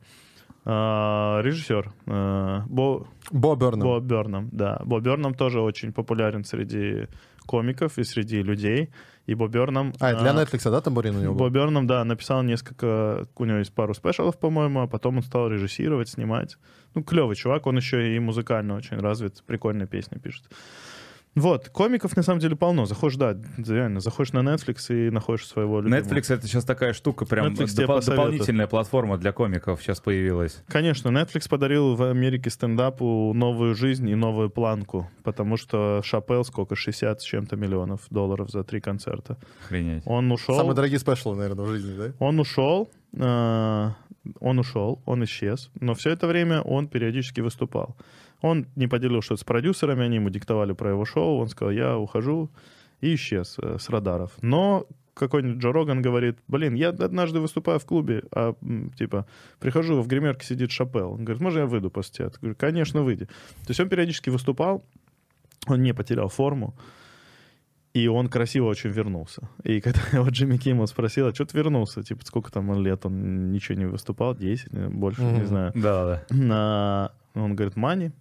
А, 0.65 1.41
режиссер 1.43 1.93
а, 2.07 2.65
Бо, 2.69 3.07
Бо 3.31 3.57
Бернам. 3.57 3.81
Бо 3.81 4.01
Бернам, 4.01 4.49
да. 4.53 4.81
Бо 4.85 5.01
Бернам 5.01 5.35
тоже 5.35 5.61
очень 5.61 5.93
популярен 5.93 6.45
среди 6.45 7.09
комиков 7.47 7.99
и 7.99 8.05
среди 8.05 8.43
людей. 8.43 8.91
И 9.27 9.35
Бо 9.35 9.47
Бернам... 9.49 9.93
А, 10.01 10.15
для 10.15 10.33
а, 10.33 10.35
Netflix, 10.35 10.69
да, 10.71 10.81
тамбурин 10.81 11.17
у 11.17 11.21
него 11.21 11.35
был? 11.35 11.49
Бернам, 11.49 11.87
да, 11.87 12.05
написал 12.05 12.43
несколько... 12.43 13.27
У 13.37 13.45
него 13.45 13.59
есть 13.59 13.73
пару 13.73 13.95
спешалов, 13.95 14.39
по-моему, 14.39 14.83
а 14.83 14.87
потом 14.89 15.19
он 15.19 15.23
стал 15.23 15.49
режиссировать, 15.49 16.09
снимать. 16.09 16.59
Ну, 16.95 17.05
клевый 17.05 17.37
чувак, 17.37 17.67
он 17.67 17.77
еще 17.77 18.17
и 18.17 18.19
музыкально 18.19 18.75
очень 18.75 18.99
развит, 18.99 19.43
прикольные 19.47 19.87
песни 19.87 20.19
пишет. 20.19 20.45
Вот, 21.35 21.71
комиков 21.71 22.15
на 22.15 22.23
самом 22.23 22.41
деле 22.41 22.57
полно. 22.57 22.85
Заходишь, 22.85 23.17
да, 23.17 23.37
реально, 23.57 24.01
заходишь 24.01 24.33
на 24.33 24.41
Netflix 24.41 24.95
и 24.95 25.11
находишь 25.11 25.47
своего 25.47 25.81
любимого. 25.81 26.03
Netflix 26.03 26.35
это 26.35 26.47
сейчас 26.47 26.65
такая 26.65 26.93
штука, 26.93 27.25
прям 27.25 27.47
Netflix 27.47 27.69
посоветует. 27.69 28.05
дополнительная 28.07 28.67
платформа 28.67 29.17
для 29.17 29.33
комиков 29.33 29.81
сейчас 29.83 30.01
появилась. 30.01 30.63
Конечно, 30.69 31.09
Netflix 31.09 31.49
подарил 31.49 31.95
в 31.95 32.03
Америке 32.03 32.51
стендапу 32.51 33.33
новую 33.35 33.75
жизнь 33.75 34.09
и 34.09 34.15
новую 34.15 34.51
планку, 34.51 35.11
потому 35.23 35.57
что 35.57 36.03
Шапел 36.05 36.45
сколько, 36.45 36.77
60 36.77 37.21
с 37.21 37.25
чем-то 37.25 37.57
миллионов 37.57 38.03
долларов 38.11 38.51
за 38.51 38.63
три 38.63 38.81
концерта. 38.81 39.39
Охренеть. 39.65 40.03
Он 40.05 40.31
ушел... 40.31 40.57
Самые 40.57 40.75
дорогие 40.75 40.99
спешлы, 40.99 41.35
наверное, 41.35 41.65
в 41.65 41.69
жизни, 41.69 41.97
да? 41.97 42.13
Он 42.19 42.41
ушел, 42.41 42.91
э, 43.15 43.91
он 44.41 44.59
ушел, 44.59 45.01
он 45.07 45.25
исчез, 45.25 45.71
но 45.81 45.95
все 45.95 46.11
это 46.11 46.27
время 46.27 46.61
он 46.61 46.89
периодически 46.89 47.41
выступал. 47.41 47.97
Он 48.43 48.67
не 48.77 48.87
поделил 48.89 49.23
что-то 49.23 49.41
с 49.41 49.45
продюсерами, 49.45 50.05
они 50.05 50.17
ему 50.17 50.29
диктовали 50.31 50.73
про 50.73 50.91
его 50.91 51.05
шоу, 51.05 51.39
он 51.39 51.49
сказал, 51.49 51.73
я 51.73 51.97
ухожу, 51.97 52.51
и 53.01 53.15
исчез 53.15 53.57
э, 53.63 53.79
с 53.79 53.89
радаров. 53.89 54.33
Но 54.43 54.87
какой-нибудь 55.15 55.63
Джо 55.63 55.73
Роган 55.73 56.03
говорит, 56.03 56.39
блин, 56.49 56.75
я 56.75 56.89
однажды 56.89 57.39
выступаю 57.41 57.79
в 57.79 57.85
клубе, 57.85 58.23
а, 58.33 58.55
типа, 58.99 59.27
прихожу, 59.61 60.01
в 60.01 60.07
гримерке 60.09 60.47
сидит 60.47 60.71
Шапел. 60.71 61.13
Он 61.13 61.25
говорит, 61.25 61.41
можно 61.43 61.59
я 61.61 61.67
выйду 61.67 61.91
после 61.91 62.15
тебя? 62.15 62.25
Я 62.27 62.31
говорю, 62.41 62.57
конечно, 62.59 63.03
выйди. 63.03 63.27
То 63.27 63.69
есть 63.69 63.81
он 63.81 63.89
периодически 63.89 64.31
выступал, 64.31 64.85
он 65.69 65.83
не 65.83 65.93
потерял 65.95 66.29
форму, 66.29 66.75
и 67.95 68.09
он 68.09 68.29
красиво 68.29 68.67
очень 68.69 68.91
вернулся. 68.91 69.49
И 69.65 69.81
когда 69.81 70.01
его 70.13 70.29
Джимми 70.31 70.57
Киммел 70.57 70.87
спросил, 70.87 71.27
а 71.27 71.35
что 71.35 71.45
ты 71.45 71.59
вернулся? 71.59 72.03
Типа, 72.03 72.25
сколько 72.25 72.51
там 72.51 72.71
он 72.71 72.83
лет, 72.83 73.05
он 73.05 73.53
ничего 73.53 73.79
не 73.79 73.85
выступал, 73.87 74.35
10, 74.35 74.73
не- 74.73 74.89
больше, 74.89 75.23
не 75.23 75.39
Мгм. 75.41 75.47
знаю. 75.47 75.73
Да, 75.75 76.05
да. 76.07 76.35
На... 76.37 77.13
Он 77.35 77.55
говорит, 77.55 77.77
мани. 77.77 78.13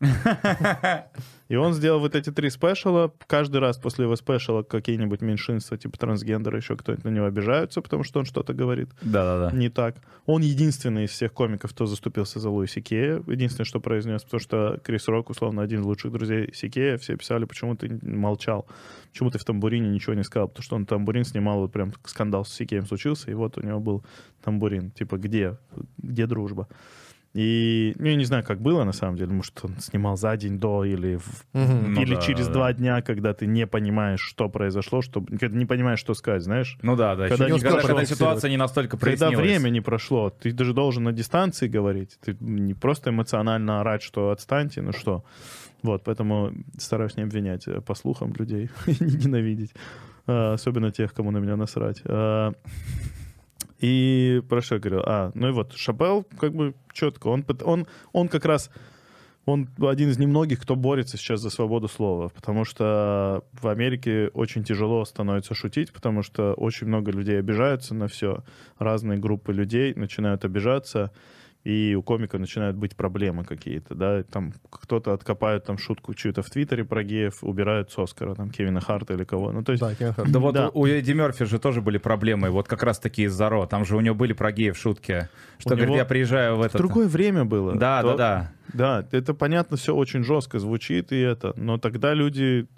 И 1.48 1.56
он 1.56 1.72
сделал 1.74 2.00
вот 2.00 2.14
эти 2.14 2.30
три 2.30 2.50
спешала. 2.50 3.12
Каждый 3.26 3.60
раз 3.60 3.78
после 3.78 4.04
его 4.04 4.16
спешала 4.16 4.62
какие-нибудь 4.62 5.20
меньшинства, 5.20 5.78
типа 5.78 5.96
трансгендера, 5.96 6.56
еще 6.56 6.76
кто-нибудь 6.76 7.04
на 7.04 7.08
него 7.10 7.26
обижаются, 7.26 7.80
потому 7.80 8.02
что 8.02 8.18
он 8.18 8.26
что-то 8.26 8.52
говорит 8.52 8.90
Да, 9.00 9.24
да, 9.24 9.50
да. 9.50 9.56
не 9.56 9.68
так. 9.68 9.96
Он 10.26 10.42
единственный 10.42 11.04
из 11.04 11.10
всех 11.10 11.32
комиков, 11.32 11.70
кто 11.70 11.86
заступился 11.86 12.40
за 12.40 12.50
Луи 12.50 12.66
Си 12.66 12.82
Кея. 12.82 13.22
Единственное, 13.26 13.64
что 13.64 13.80
произнес, 13.80 14.24
потому 14.24 14.40
что 14.40 14.80
Крис 14.82 15.06
Рок, 15.08 15.30
условно, 15.30 15.62
один 15.62 15.80
из 15.80 15.86
лучших 15.86 16.12
друзей 16.12 16.52
Сикея, 16.52 16.98
все 16.98 17.16
писали, 17.16 17.44
почему 17.44 17.76
ты 17.76 17.98
молчал, 18.02 18.66
почему 19.12 19.30
ты 19.30 19.38
в 19.38 19.44
тамбурине 19.44 19.88
ничего 19.88 20.14
не 20.14 20.24
сказал, 20.24 20.48
потому 20.48 20.64
что 20.64 20.76
он 20.76 20.84
тамбурин 20.84 21.24
снимал, 21.24 21.60
вот 21.60 21.72
прям 21.72 21.92
скандал 22.04 22.44
с 22.44 22.52
Сикеем 22.52 22.86
случился, 22.86 23.30
и 23.30 23.34
вот 23.34 23.56
у 23.56 23.62
него 23.62 23.78
был 23.78 24.04
тамбурин. 24.42 24.90
Типа, 24.90 25.16
где? 25.16 25.56
Где 25.98 26.26
дружба? 26.26 26.68
И 27.36 27.94
ну, 27.98 28.06
я 28.06 28.16
не 28.16 28.24
знаю, 28.24 28.42
как 28.44 28.62
было 28.62 28.84
на 28.84 28.92
самом 28.92 29.16
деле. 29.16 29.30
Может, 29.30 29.60
он 29.62 29.78
снимал 29.78 30.16
за 30.16 30.34
день 30.38 30.58
до 30.58 30.84
или, 30.84 31.16
в-. 31.16 31.44
Ну 31.52 32.00
или 32.00 32.14
да, 32.14 32.20
через 32.22 32.46
да. 32.46 32.52
два 32.54 32.72
дня, 32.72 33.02
когда 33.02 33.34
ты 33.34 33.46
не 33.46 33.66
понимаешь, 33.66 34.20
что 34.20 34.48
произошло, 34.48 35.02
что, 35.02 35.20
когда 35.20 35.58
не 35.58 35.66
понимаешь, 35.66 35.98
что 35.98 36.14
сказать, 36.14 36.42
знаешь? 36.42 36.78
Ну 36.80 36.96
да, 36.96 37.14
да. 37.14 37.28
Когда 37.28 37.50
не 37.50 37.58
когда 37.58 37.72
профиксировать. 37.72 38.08
ситуация 38.08 38.50
не 38.50 38.56
настолько 38.56 38.96
Когда 38.96 39.28
прояснилась. 39.28 39.38
время 39.38 39.68
не 39.68 39.82
прошло, 39.82 40.30
ты 40.30 40.50
даже 40.50 40.72
должен 40.72 41.04
на 41.04 41.12
дистанции 41.12 41.68
говорить. 41.68 42.16
Ты 42.24 42.38
не 42.40 42.72
просто 42.72 43.10
эмоционально 43.10 43.80
орать, 43.80 44.02
что 44.02 44.30
отстаньте, 44.30 44.80
ну 44.80 44.92
что. 44.92 45.22
Вот, 45.82 46.04
поэтому 46.04 46.52
стараюсь 46.78 47.18
не 47.18 47.24
обвинять 47.24 47.68
э, 47.68 47.82
по 47.82 47.94
слухам 47.94 48.32
людей 48.38 48.70
и 48.86 48.96
не 49.04 49.26
ненавидеть. 49.26 49.74
А, 50.26 50.54
Особенно 50.54 50.90
тех, 50.90 51.12
кому 51.12 51.30
на 51.32 51.38
меня 51.38 51.56
насрать. 51.56 52.00
И 53.80 54.42
про 54.48 54.62
что 54.62 54.78
говорил? 54.78 55.02
А, 55.04 55.30
ну 55.34 55.48
и 55.48 55.52
вот, 55.52 55.74
Шапел 55.74 56.24
как 56.38 56.54
бы 56.54 56.74
четко. 56.92 57.28
Он, 57.28 57.44
он, 57.64 57.86
он 58.12 58.28
как 58.28 58.44
раз 58.44 58.70
он 59.46 59.68
один 59.80 60.10
из 60.10 60.18
немногих, 60.18 60.60
кто 60.60 60.74
борется 60.74 61.16
сейчас 61.16 61.40
за 61.40 61.50
свободу 61.50 61.86
слова, 61.86 62.30
потому 62.30 62.64
что 62.64 63.44
в 63.52 63.68
Америке 63.68 64.28
очень 64.34 64.64
тяжело 64.64 65.04
становится 65.04 65.54
шутить, 65.54 65.92
потому 65.92 66.22
что 66.22 66.52
очень 66.54 66.88
много 66.88 67.12
людей 67.12 67.38
обижаются 67.38 67.94
на 67.94 68.08
все. 68.08 68.42
Разные 68.78 69.18
группы 69.18 69.52
людей 69.52 69.94
начинают 69.94 70.44
обижаться, 70.44 71.12
и 71.66 71.96
у 71.96 72.02
комика 72.02 72.38
начинают 72.38 72.76
быть 72.76 72.94
проблемы 72.94 73.44
какие-то, 73.44 73.96
да, 73.96 74.22
там 74.22 74.52
кто-то 74.70 75.12
откопает 75.12 75.64
там 75.64 75.78
шутку 75.78 76.14
чью-то 76.14 76.42
в 76.42 76.48
Твиттере 76.48 76.84
про 76.84 77.02
геев, 77.02 77.42
убирают 77.42 77.90
с 77.90 77.98
Оскара, 77.98 78.36
там, 78.36 78.50
Кевина 78.50 78.80
Харта 78.80 79.14
или 79.14 79.24
кого. 79.24 79.50
Ну, 79.50 79.64
то 79.64 79.72
есть 79.72 79.82
Да, 79.82 79.92
Кевин 79.96 80.12
Харт. 80.12 80.30
Да 80.30 80.38
вот 80.38 80.54
Да. 80.54 80.68
у 80.72 80.86
Эдди 80.86 81.10
Мерфи 81.10 81.44
же 81.44 81.58
тоже 81.58 81.80
были 81.80 81.98
проблемы, 81.98 82.50
вот 82.50 82.68
как 82.68 82.84
раз 82.84 83.00
таки 83.00 83.24
из-за 83.24 83.48
Ро. 83.48 83.66
Там 83.66 83.84
же 83.84 83.96
у 83.96 84.00
него 84.00 84.14
были 84.14 84.32
про 84.32 84.52
геев 84.52 84.78
шутки. 84.78 85.28
Что, 85.58 85.70
У 85.70 85.72
говорит, 85.72 85.88
него 85.88 85.96
я 85.96 86.04
приезжаю 86.04 86.54
в 86.54 86.58
в 86.58 86.62
этот... 86.62 86.76
другое 86.80 87.08
время 87.08 87.44
было. 87.44 87.74
Да, 87.74 88.00
То- 88.02 88.16
да, 88.16 88.52
да. 88.72 89.02
Да, 89.02 89.16
это 89.18 89.34
понятно, 89.34 89.76
все 89.76 89.92
очень 89.92 90.22
жестко 90.22 90.60
звучит 90.60 91.10
и 91.10 91.18
это, 91.18 91.52
но 91.56 91.78
тогда 91.78 92.14
люди 92.14 92.68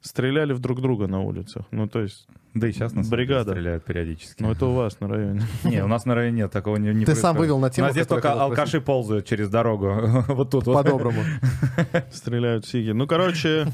стреляли 0.00 0.54
в 0.54 0.60
друг 0.60 0.80
друга 0.80 1.06
на 1.06 1.20
улицах. 1.20 1.66
Ну, 1.70 1.86
то 1.86 2.00
есть, 2.00 2.26
Да 2.58 2.68
и 2.68 2.72
сейчас 2.72 2.92
нас 2.92 3.08
Бригада. 3.08 3.52
стреляют 3.52 3.84
периодически. 3.84 4.42
ну, 4.42 4.52
это 4.52 4.66
у 4.66 4.74
вас 4.74 4.98
на 5.00 5.08
районе. 5.08 5.42
Не, 5.64 5.84
у 5.84 5.88
нас 5.88 6.04
на 6.04 6.14
районе 6.14 6.38
нет, 6.38 6.52
такого 6.52 6.76
не, 6.76 6.92
не 6.92 7.04
Ты 7.04 7.14
сам 7.14 7.36
вывел 7.36 7.58
на 7.58 7.68
У 7.68 7.70
тему, 7.70 7.86
нас 7.86 7.92
здесь 7.92 8.06
только 8.06 8.32
алкаши 8.32 8.80
ползают 8.80 9.26
через 9.26 9.48
дорогу. 9.48 10.24
Вот 10.28 10.50
тут 10.50 10.66
вот. 10.66 10.74
По-доброму. 10.74 11.22
Стреляют 12.12 12.66
сиги. 12.66 12.90
Ну, 12.90 13.06
короче, 13.06 13.66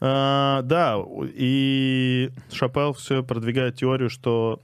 а, 0.00 0.62
да, 0.62 0.98
и 1.34 2.30
Шапел 2.52 2.92
все 2.92 3.22
продвигает 3.22 3.76
теорию, 3.76 4.10
что 4.10 4.60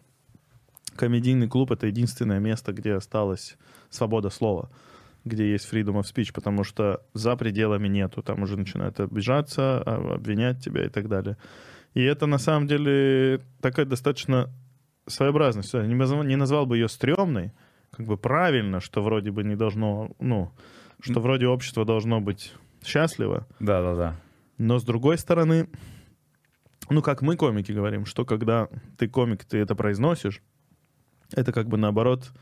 комедийный 0.96 1.48
клуб— 1.48 1.70
это 1.72 1.86
единственное 1.86 2.40
место, 2.40 2.72
где 2.72 2.94
осталась 2.94 3.56
свобода 3.90 4.30
слова, 4.30 4.70
где 5.24 5.50
есть 5.50 5.72
freedom 5.72 6.00
of 6.00 6.02
speech, 6.02 6.32
потому 6.34 6.64
что 6.64 7.00
за 7.14 7.36
пределами 7.36 7.88
нету. 7.88 8.22
Там 8.22 8.42
уже 8.42 8.56
начинают 8.56 9.00
обижаться, 9.00 9.82
а, 9.84 10.14
обвинять 10.14 10.62
тебя 10.62 10.84
и 10.84 10.88
так 10.88 11.08
далее. 11.08 11.36
И 11.94 12.02
это, 12.02 12.26
на 12.26 12.38
самом 12.38 12.66
деле, 12.68 13.40
такая 13.60 13.86
достаточно 13.86 14.48
своеобразная 15.06 15.62
ситуация. 15.62 15.88
Не 15.88 15.94
назвал, 15.94 16.22
не 16.22 16.36
назвал 16.36 16.66
бы 16.66 16.76
ее 16.76 16.88
стрёмной, 16.88 17.52
как 17.90 18.06
бы 18.06 18.16
правильно, 18.16 18.80
что 18.80 19.02
вроде 19.02 19.30
бы 19.32 19.42
не 19.42 19.56
должно, 19.56 20.10
ну, 20.20 20.52
что 21.00 21.20
вроде 21.20 21.46
общество 21.46 21.84
должно 21.84 22.20
быть 22.20 22.54
счастливо, 22.84 23.46
Да, 23.58 23.82
да, 23.82 23.94
да. 23.94 24.20
но 24.58 24.78
с 24.78 24.84
другой 24.84 25.18
стороны, 25.18 25.68
ну, 26.88 27.02
как 27.02 27.22
мы, 27.22 27.36
комики, 27.36 27.72
говорим, 27.72 28.06
что 28.06 28.24
когда 28.24 28.68
ты 28.96 29.08
комик, 29.08 29.44
ты 29.44 29.58
это 29.58 29.74
произносишь, 29.74 30.40
это 31.32 31.52
как 31.52 31.68
бы 31.68 31.76
наоборот 31.76 32.32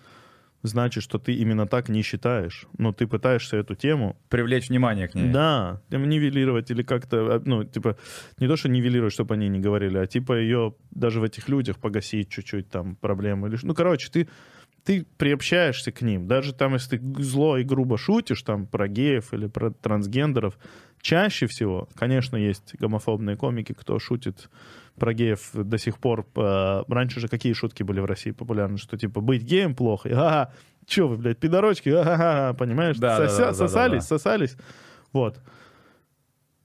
значит, 0.62 1.02
что 1.02 1.18
ты 1.18 1.32
именно 1.34 1.66
так 1.66 1.88
не 1.88 2.02
считаешь. 2.02 2.66
Но 2.78 2.92
ты 2.92 3.06
пытаешься 3.06 3.56
эту 3.56 3.74
тему 3.74 4.16
Привлечь 4.28 4.68
внимание 4.68 5.08
к 5.08 5.14
ней. 5.14 5.30
да, 5.30 5.80
там, 5.88 6.08
нивелировать 6.08 6.70
или 6.70 6.82
как-то, 6.82 7.36
а, 7.36 7.42
ну, 7.44 7.64
типа, 7.64 7.96
не 8.38 8.48
то, 8.48 8.56
что 8.56 8.68
нивелировать, 8.68 9.12
чтобы 9.12 9.34
они 9.34 9.48
не 9.48 9.60
говорили, 9.60 9.98
а 9.98 10.06
типа 10.06 10.38
ее 10.38 10.74
даже 10.90 11.20
в 11.20 11.24
этих 11.24 11.48
людях 11.48 11.78
погасить 11.78 12.28
чуть-чуть 12.28 12.68
там 12.68 12.96
проблемы. 12.96 13.48
Или, 13.48 13.58
ну, 13.62 13.74
короче, 13.74 14.10
ты, 14.10 14.28
ты 14.84 15.06
приобщаешься 15.16 15.92
к 15.92 16.02
ним. 16.02 16.26
Даже 16.26 16.52
там, 16.52 16.74
если 16.74 16.98
ты 16.98 17.22
зло 17.22 17.58
и 17.58 17.64
грубо 17.64 17.98
шутишь 17.98 18.42
там 18.42 18.66
про 18.66 18.88
геев 18.88 19.32
или 19.32 19.46
про 19.46 19.70
трансгендеров, 19.70 20.58
чаще 21.00 21.46
всего, 21.46 21.88
конечно, 21.94 22.36
есть 22.36 22.74
гомофобные 22.78 23.36
комики, 23.36 23.72
кто 23.72 23.98
шутит 23.98 24.48
про 24.98 25.14
геев 25.14 25.50
до 25.52 25.78
сих 25.78 25.98
пор. 25.98 26.24
По- 26.24 26.84
Раньше 26.88 27.20
же 27.20 27.28
какие 27.28 27.52
шутки 27.52 27.82
были 27.82 28.00
в 28.00 28.04
России 28.04 28.32
популярны, 28.32 28.78
что 28.78 28.96
типа 28.96 29.20
быть 29.20 29.42
геем 29.42 29.74
плохо, 29.74 30.08
ага, 30.12 30.52
че 30.86 31.06
вы, 31.06 31.16
блядь, 31.16 31.38
пидорочки, 31.38 31.88
ага, 31.90 32.54
понимаешь? 32.54 32.96
Да, 32.98 33.18
да, 33.18 33.26
Сося- 33.28 33.38
да, 33.38 33.44
да, 33.44 33.48
да, 33.50 33.54
сосались, 33.54 34.02
да. 34.02 34.06
сосались. 34.18 34.56
Вот. 35.12 35.40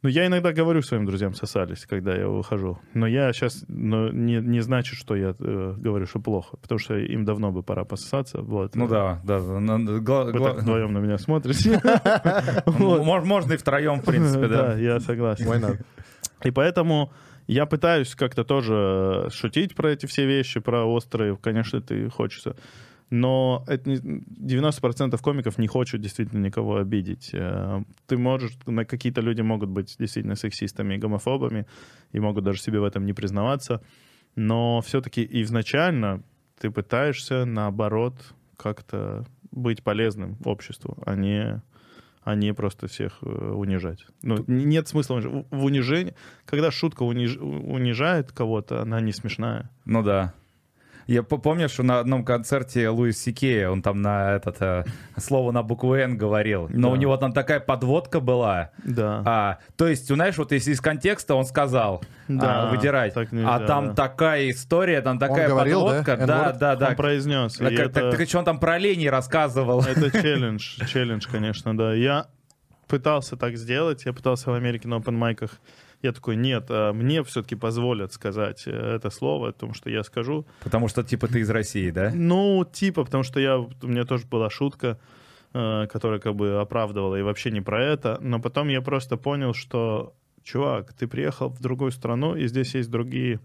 Ну, 0.03 0.09
я 0.09 0.27
иногда 0.27 0.51
говорю 0.51 0.81
своим 0.81 1.05
друзьям 1.05 1.34
сосались, 1.34 1.85
когда 1.85 2.13
я 2.13 2.27
выхожу. 2.27 2.77
Но 2.93 3.07
я 3.07 3.31
сейчас 3.31 3.63
но 3.69 4.09
не, 4.09 4.35
не 4.41 4.59
значит, 4.59 4.99
что 4.99 5.15
я 5.15 5.34
э, 5.39 5.75
говорю, 5.77 6.05
что 6.05 6.19
плохо. 6.19 6.57
Потому 6.57 6.77
что 6.77 6.97
им 6.97 7.23
давно 7.23 7.51
бы 7.51 7.63
пора 7.63 7.85
пососаться. 7.85 8.41
Вот. 8.41 8.75
Ну 8.75 8.88
да, 8.89 9.21
да. 9.23 9.39
да, 9.39 9.99
гла- 9.99 10.25
Вы 10.25 10.31
гла- 10.34 10.49
так 10.53 10.61
вдвоем 10.63 10.91
на 10.91 10.97
меня 10.97 11.17
смотрите. 11.17 11.81
Можно 12.65 13.53
и 13.53 13.57
втроем, 13.57 14.01
в 14.01 14.05
принципе, 14.05 14.47
Да, 14.47 14.67
да. 14.73 14.77
я 14.77 14.99
согласен. 14.99 15.47
Why 15.47 15.61
not? 15.61 15.85
И 16.43 16.51
поэтому 16.51 17.13
я 17.47 17.65
пытаюсь 17.65 18.13
как-то 18.15 18.43
тоже 18.43 19.30
шутить 19.31 19.73
про 19.73 19.91
эти 19.91 20.05
все 20.05 20.25
вещи, 20.25 20.59
про 20.59 20.84
острые, 20.84 21.38
конечно, 21.38 21.77
и 21.89 22.09
хочется. 22.09 22.55
Но 23.15 23.64
это 23.68 23.91
не- 23.91 24.23
90% 24.27 25.22
комиков 25.22 25.60
не 25.60 25.68
хочет 25.68 26.02
действительно 26.02 26.44
никого 26.44 26.77
обидеть. 26.77 27.30
Э, 27.34 27.84
Ты 28.07 28.18
можешь, 28.18 28.57
какие-то 28.88 29.22
люди 29.22 29.41
могут 29.41 29.69
быть 29.69 29.95
действительно 29.99 30.35
сексистами 30.35 30.95
и 30.95 30.98
гомофобами, 30.98 31.68
и 32.11 32.19
могут 32.19 32.44
даже 32.44 32.60
себе 32.60 32.80
в 32.80 32.84
этом 32.84 33.06
не 33.06 33.14
признаваться. 33.14 33.81
Но 34.35 34.81
все-таки 34.81 35.27
изначально 35.44 36.23
ты 36.60 36.72
пытаешься, 36.72 37.45
наоборот, 37.45 38.15
как-то 38.57 39.26
быть 39.52 39.84
полезным 39.84 40.38
обществу, 40.44 40.98
а 41.06 41.15
не, 41.15 41.61
а 42.23 42.34
не 42.34 42.52
просто 42.53 42.88
всех 42.88 43.19
э, 43.22 43.27
унижать. 43.27 44.07
Ну, 44.23 44.44
нет 44.48 44.88
смысла 44.88 45.22
в 45.52 45.64
унижении. 45.64 46.15
Когда 46.45 46.72
шутка 46.72 47.03
униж- 47.03 47.38
унижает 47.40 48.31
кого-то, 48.31 48.81
она 48.81 49.02
не 49.02 49.11
смешная. 49.11 49.69
Ну 49.85 50.02
да. 50.02 50.34
Я 51.07 51.21
по- 51.23 51.38
помню, 51.38 51.67
что 51.69 51.84
на 51.84 51.99
одном 51.99 52.23
концерте 52.23 52.88
Луис 52.89 53.21
Сикея, 53.21 53.69
он 53.69 53.81
там 53.81 54.01
на 54.01 54.35
этот 54.35 54.55
э, 54.61 54.85
слово 55.17 55.51
на 55.51 55.61
букву 55.61 55.95
Н 55.95 56.17
говорил, 56.17 56.67
но 56.69 56.88
Да. 56.89 56.93
у 56.93 56.95
него 56.95 57.17
там 57.17 57.34
такая 57.34 57.59
подводка 57.59 58.19
была. 58.21 58.71
Да. 58.85 59.21
А, 59.25 59.57
то 59.75 59.88
есть, 59.88 60.07
знаешь, 60.07 60.38
вот 60.38 60.51
если 60.53 60.71
из 60.71 60.80
контекста 60.80 61.35
он 61.35 61.43
сказал 61.45 62.03
Да, 62.27 62.69
а, 62.69 62.71
выдирать, 62.71 63.13
так 63.13 63.31
нельзя, 63.31 63.53
а 63.55 63.59
там 63.59 63.88
да. 63.89 63.93
такая 63.95 64.49
история, 64.49 65.01
там 65.01 65.19
такая 65.19 65.49
говорил, 65.49 65.81
да? 65.81 65.88
подводка, 66.03 66.17
да, 66.25 66.45
N-word? 66.51 66.57
да, 66.59 66.75
да. 66.77 66.88
Он 66.89 66.95
произнес. 66.95 67.55
и 67.59 67.63
Так, 67.63 67.75
так, 67.75 67.85
это- 67.88 68.11
так 68.11 68.19
еще 68.21 68.38
он 68.38 68.45
там 68.45 68.59
про 68.59 68.73
оленей 68.75 69.09
рассказывал. 69.09 69.81
Это 69.81 70.09
челлендж, 70.21 70.80
челлендж, 70.88 71.27
конечно, 71.30 71.77
да. 71.77 71.93
Я 71.93 72.27
пытался 72.88 73.35
так 73.35 73.57
сделать, 73.57 74.05
я 74.05 74.13
пытался 74.13 74.51
в 74.51 74.53
Америке 74.53 74.88
на 74.88 74.95
open 74.95 75.11
майках. 75.13 75.59
Я 76.03 76.11
такой, 76.11 76.35
нет, 76.35 76.65
а 76.69 76.91
мне 76.91 77.23
все-таки 77.23 77.55
позволят 77.55 78.11
сказать 78.11 78.63
э, 78.65 78.95
это 78.95 79.09
слово, 79.09 79.49
о 79.49 79.51
том, 79.53 79.73
что 79.73 79.89
я 79.89 80.03
скажу. 80.03 80.45
Потому 80.61 80.89
что, 80.89 81.01
типа, 81.01 81.27
ты 81.27 81.39
из 81.39 81.49
России, 81.49 81.91
да? 81.91 82.11
Ну, 82.13 82.67
типа, 82.69 83.05
потому 83.05 83.23
что 83.23 83.39
я, 83.39 83.57
у 83.57 83.69
меня 83.84 84.03
тоже 84.03 84.27
была 84.27 84.49
шутка, 84.49 84.99
э, 85.53 85.88
которая 85.88 86.19
как 86.19 86.35
бы 86.35 86.59
оправдывала 86.59 87.15
и 87.15 87.21
вообще 87.21 87.51
не 87.51 87.61
про 87.61 87.81
это. 87.81 88.17
Но 88.19 88.41
потом 88.41 88.67
я 88.67 88.81
просто 88.81 89.15
понял, 89.15 89.53
что, 89.53 90.13
чувак, 90.43 90.93
ты 90.93 91.07
приехал 91.07 91.47
в 91.47 91.61
другую 91.61 91.91
страну, 91.91 92.35
и 92.35 92.47
здесь 92.47 92.75
есть 92.75 92.91
другие, 92.91 93.39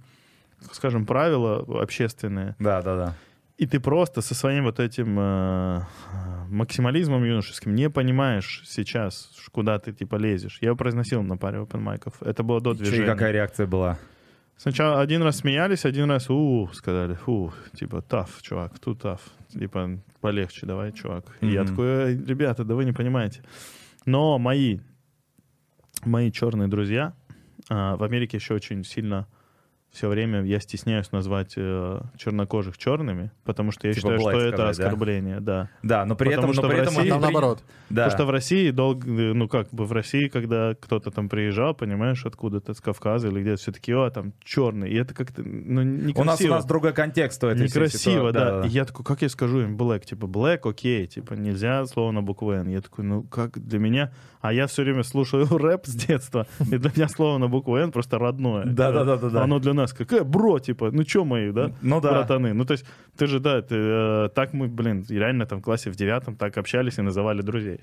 скажем, 0.73 1.07
правила 1.07 1.65
общественные. 1.81 2.57
Да, 2.59 2.83
да, 2.83 2.97
да. 2.97 3.15
И 3.59 3.67
ты 3.67 3.81
просто 3.81 4.23
со 4.23 4.35
своим 4.35 4.65
вот 4.65 4.79
этим 4.79 5.19
э, 5.19 5.83
максимализмом 6.49 7.25
юношеским 7.25 7.75
не 7.75 7.91
понимаешь 7.91 8.63
сейчас, 8.65 9.33
куда 9.51 9.81
ты 9.81 9.93
типа 9.93 10.15
лезешь. 10.15 10.59
Я 10.61 10.69
его 10.69 10.77
произносил 10.77 11.23
на 11.25 11.37
паре 11.37 11.59
open 11.59 11.81
майков. 11.81 12.23
Это 12.23 12.45
было 12.45 12.61
до 12.61 12.75
Чё, 12.75 12.83
и 12.83 12.85
движения. 12.85 13.07
какая 13.07 13.33
реакция 13.33 13.67
была? 13.67 13.99
Сначала 14.57 15.01
один 15.01 15.23
раз 15.23 15.39
смеялись, 15.39 15.85
один 15.85 16.09
раз 16.11 16.31
у 16.31 16.69
сказали, 16.73 17.15
фу, 17.15 17.53
типа, 17.75 18.01
таф, 18.03 18.43
чувак, 18.43 18.79
тут 18.79 19.03
таф. 19.03 19.21
Типа, 19.49 19.99
полегче 20.21 20.67
давай, 20.67 20.93
чувак. 20.93 21.25
И 21.41 21.49
я 21.49 21.65
такой, 21.65 21.87
«Эй, 21.87 22.17
ребята, 22.17 22.65
да 22.65 22.75
вы 22.75 22.85
не 22.85 22.93
понимаете. 22.93 23.43
Но 24.05 24.39
мои, 24.39 24.79
мои 26.05 26.31
черные 26.31 26.69
друзья 26.69 27.13
а, 27.69 27.97
в 27.97 28.03
Америке 28.03 28.37
еще 28.37 28.55
очень 28.55 28.85
сильно 28.85 29.27
все 29.91 30.09
время 30.09 30.43
я 30.45 30.61
стесняюсь 30.61 31.11
назвать 31.13 31.55
э, 31.57 32.01
чернокожих 32.17 32.77
черными, 32.79 33.31
потому 33.45 33.73
что 33.73 33.89
я 33.89 33.95
Типа 33.95 34.19
считаю, 34.19 34.21
что 34.21 34.41
это 34.41 34.57
да? 34.59 34.69
оскорбление, 34.69 35.41
да. 35.41 35.71
Да, 35.83 36.05
но 36.05 36.15
при 36.15 36.29
Потому 36.31 36.53
этом, 36.53 36.63
но 36.63 36.69
при 36.69 36.79
этом 36.81 36.97
России- 36.97 37.09
Там 37.09 37.21
наоборот. 37.23 37.63
Да. 37.89 38.05
Потому 38.05 38.11
что 38.19 38.27
в 38.27 38.31
России 38.31 38.71
долго, 38.71 39.07
ну 39.09 39.49
как 39.49 39.69
бы 39.71 39.87
в 39.87 39.93
России, 39.93 40.29
когда 40.29 40.75
кто-то 40.79 41.11
там 41.11 41.29
приезжал, 41.29 41.75
понимаешь, 41.75 42.25
откуда-то 42.27 42.75
с 42.75 42.81
Кавказа 42.81 43.29
или 43.29 43.41
где-то, 43.41 43.57
все 43.63 43.73
таки 43.73 43.93
о, 43.95 44.11
там 44.11 44.35
черный, 44.45 44.91
и 44.91 44.95
это 44.97 45.15
как-то, 45.15 45.43
ну, 45.43 45.83
некрасиво. 45.83 46.21
у 46.21 46.25
нас 46.25 46.41
у 46.43 46.49
нас 46.49 46.65
другой 46.67 46.93
контекст 46.93 47.43
у 47.45 47.47
этой 47.49 47.67
всей 47.67 47.81
Некрасиво, 47.81 48.29
ситуации. 48.31 48.61
да. 48.63 48.67
И 48.67 48.71
я 48.71 48.85
такой, 48.85 49.05
как 49.05 49.23
я 49.23 49.29
скажу 49.29 49.61
им 49.61 49.77
black? 49.77 50.05
Типа, 50.05 50.27
black, 50.27 50.61
окей, 50.69 51.07
типа, 51.07 51.33
нельзя 51.35 51.85
слово 51.87 52.13
на 52.13 52.23
букву 52.23 52.53
N. 52.53 52.69
Я 52.69 52.81
такой, 52.83 53.05
ну, 53.05 53.23
как 53.23 53.59
для 53.59 53.79
меня... 53.79 54.13
А 54.41 54.53
я 54.53 54.69
все 54.69 54.83
время 54.85 55.03
слушаю 55.03 55.49
рэп 55.59 55.87
с 55.87 55.95
детства, 55.95 56.47
и 56.61 56.77
для 56.77 56.93
меня 56.95 57.09
слово 57.09 57.39
на 57.39 57.49
букву 57.49 57.75
N 57.77 57.91
просто 57.91 58.19
родное. 58.19 58.65
Да-да-да-да-да. 58.67 59.43
Оно 59.43 59.59
для 59.59 59.73
нас 59.79 59.93
как, 59.93 60.13
э, 60.13 60.23
бро, 60.25 60.59
типа, 60.59 60.91
ну 60.93 61.05
чё 61.05 61.25
мои, 61.25 61.51
да? 61.53 61.73
Ну 61.83 62.01
да. 62.01 62.11
Братаны. 62.11 62.53
Ну, 62.55 62.65
то 62.65 62.73
есть, 62.73 62.85
ты 63.17 63.27
же, 63.27 63.41
да, 63.41 63.63
ты, 63.63 63.75
э, 63.77 64.29
так 64.35 64.53
мы, 64.53 64.69
блин, 64.69 65.05
реально 65.09 65.47
там 65.47 65.61
в 65.61 65.63
классе 65.63 65.91
в 65.91 65.97
девятом 65.97 66.37
так 66.37 66.59
общались 66.59 66.99
и 66.99 67.03
называли 67.03 67.43
друзей. 67.43 67.81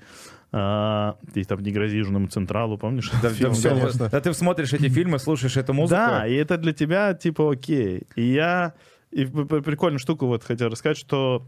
А, 0.52 1.16
и 1.34 1.44
там 1.44 1.60
не 1.62 1.72
грози 1.72 1.96
Южному 1.96 2.28
Централу, 2.28 2.78
помнишь? 2.78 3.10
Да, 3.22 3.30
Фильм, 3.30 3.50
да, 3.50 3.54
всё, 3.54 3.68
конечно. 3.70 4.08
да 4.10 4.20
ты 4.20 4.32
смотришь 4.32 4.72
эти 4.72 4.88
фильмы, 4.88 5.18
слушаешь 5.18 5.56
эту 5.56 5.72
музыку. 5.74 6.00
да, 6.00 6.26
и 6.26 6.34
это 6.34 6.56
для 6.56 6.72
тебя 6.72 7.14
типа 7.14 7.52
окей. 7.52 8.04
И 8.14 8.22
я 8.22 8.74
и 9.10 9.24
прикольную 9.24 9.98
штуку 9.98 10.26
вот 10.26 10.44
хотел 10.44 10.68
рассказать, 10.68 10.98
что 10.98 11.46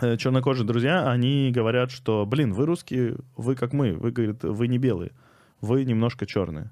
э, 0.00 0.16
чернокожие 0.16 0.66
друзья, 0.66 1.10
они 1.10 1.50
говорят, 1.54 1.90
что, 1.90 2.24
блин, 2.26 2.52
вы 2.52 2.66
русские, 2.66 3.16
вы 3.36 3.54
как 3.54 3.72
мы, 3.72 3.92
вы, 3.92 4.10
говорит, 4.12 4.42
вы 4.42 4.68
не 4.68 4.78
белые, 4.78 5.12
вы 5.60 5.84
немножко 5.84 6.26
черные. 6.26 6.70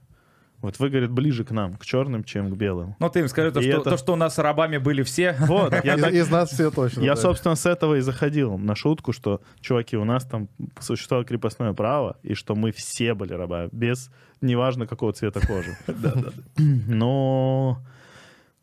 Вот 0.64 0.78
вы, 0.78 0.88
говорит, 0.88 1.10
ближе 1.10 1.44
к 1.44 1.50
нам, 1.50 1.74
к 1.74 1.84
черным, 1.84 2.24
чем 2.24 2.50
к 2.50 2.56
белым. 2.56 2.96
Ну 2.98 3.10
ты 3.10 3.20
им 3.20 3.28
скажи, 3.28 3.52
то, 3.52 3.60
И 3.60 3.70
что, 3.70 3.80
это- 3.82 3.90
то, 3.90 3.96
что 3.98 4.14
у 4.14 4.16
нас 4.16 4.38
рабами 4.38 4.78
были 4.78 5.02
все. 5.02 5.36
Вот, 5.40 5.72
я 5.84 5.94
Из, 5.96 6.00
так- 6.02 6.12
из 6.14 6.30
нас 6.30 6.50
все 6.50 6.70
точно. 6.70 7.02
Я, 7.02 7.16
да. 7.16 7.20
собственно, 7.20 7.54
с 7.54 7.66
этого 7.66 7.96
и 7.96 8.00
заходил 8.00 8.56
на 8.56 8.74
шутку, 8.74 9.12
что, 9.12 9.42
чуваки, 9.60 9.98
у 9.98 10.04
нас 10.04 10.24
там 10.24 10.48
существовало 10.80 11.26
крепостное 11.26 11.74
право, 11.74 12.16
и 12.22 12.32
что 12.32 12.54
мы 12.54 12.72
все 12.72 13.12
были 13.12 13.34
рабами, 13.34 13.68
без 13.72 14.10
неважно 14.40 14.86
какого 14.86 15.12
цвета 15.12 15.46
кожи. 15.46 15.76
Но... 16.56 17.78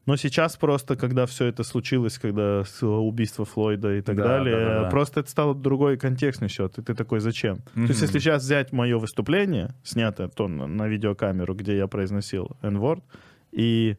Но 0.07 0.15
сейчас 0.15 0.57
просто, 0.57 0.95
когда 0.95 1.25
все 1.27 1.45
это 1.45 1.63
случилось, 1.63 2.17
когда 2.17 2.63
с- 2.63 2.83
убийство 2.85 3.45
Флойда 3.45 3.97
и 3.97 4.01
так 4.01 4.15
Да, 4.15 4.23
далее, 4.23 4.55
да, 4.57 4.65
да, 4.65 4.83
да. 4.83 4.89
просто 4.89 5.19
это 5.19 5.29
стало 5.29 5.53
другой 5.53 5.97
контекст 5.97 6.41
несет. 6.41 6.77
И 6.79 6.81
ты 6.81 6.95
такой, 6.95 7.19
зачем? 7.19 7.57
То 7.75 7.81
есть, 7.81 8.01
если 8.01 8.17
сейчас 8.19 8.43
взять 8.43 8.71
мое 8.71 8.97
выступление, 8.97 9.75
снятое 9.83 10.27
то 10.27 10.47
на, 10.47 10.65
на 10.65 10.87
видеокамеру, 10.87 11.53
где 11.53 11.77
я 11.77 11.85
произносил 11.87 12.49
N-word, 12.63 13.03
и 13.51 13.95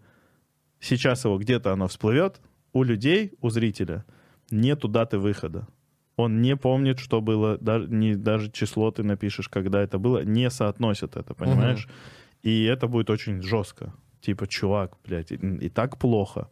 сейчас 0.81 1.25
его 1.25 1.39
где-то 1.39 1.73
оно 1.73 1.87
всплывет, 1.87 2.41
у 2.73 2.83
людей, 2.83 3.33
у 3.41 3.51
зрителя 3.51 4.05
нету 4.51 4.89
даты 4.89 5.19
выхода. 5.19 5.69
Он 6.17 6.43
не 6.43 6.57
помнит, 6.57 6.99
что 6.99 7.21
было, 7.21 7.59
даже, 7.59 7.87
не, 7.89 8.15
даже 8.17 8.51
число 8.51 8.91
ты 8.91 9.03
напишешь, 9.05 9.49
когда 9.49 9.81
это 9.81 9.99
было, 9.99 10.25
не 10.25 10.51
соотносят 10.51 11.17
это, 11.17 11.35
понимаешь? 11.35 11.89
И 12.43 12.65
это 12.65 12.87
будет 12.89 13.09
очень 13.09 13.41
жестко. 13.41 13.95
Типа, 14.25 14.47
чувак, 14.47 14.97
блядь, 15.05 15.33
и, 15.33 15.35
и 15.37 15.69
так 15.69 15.99
плохо. 15.99 16.47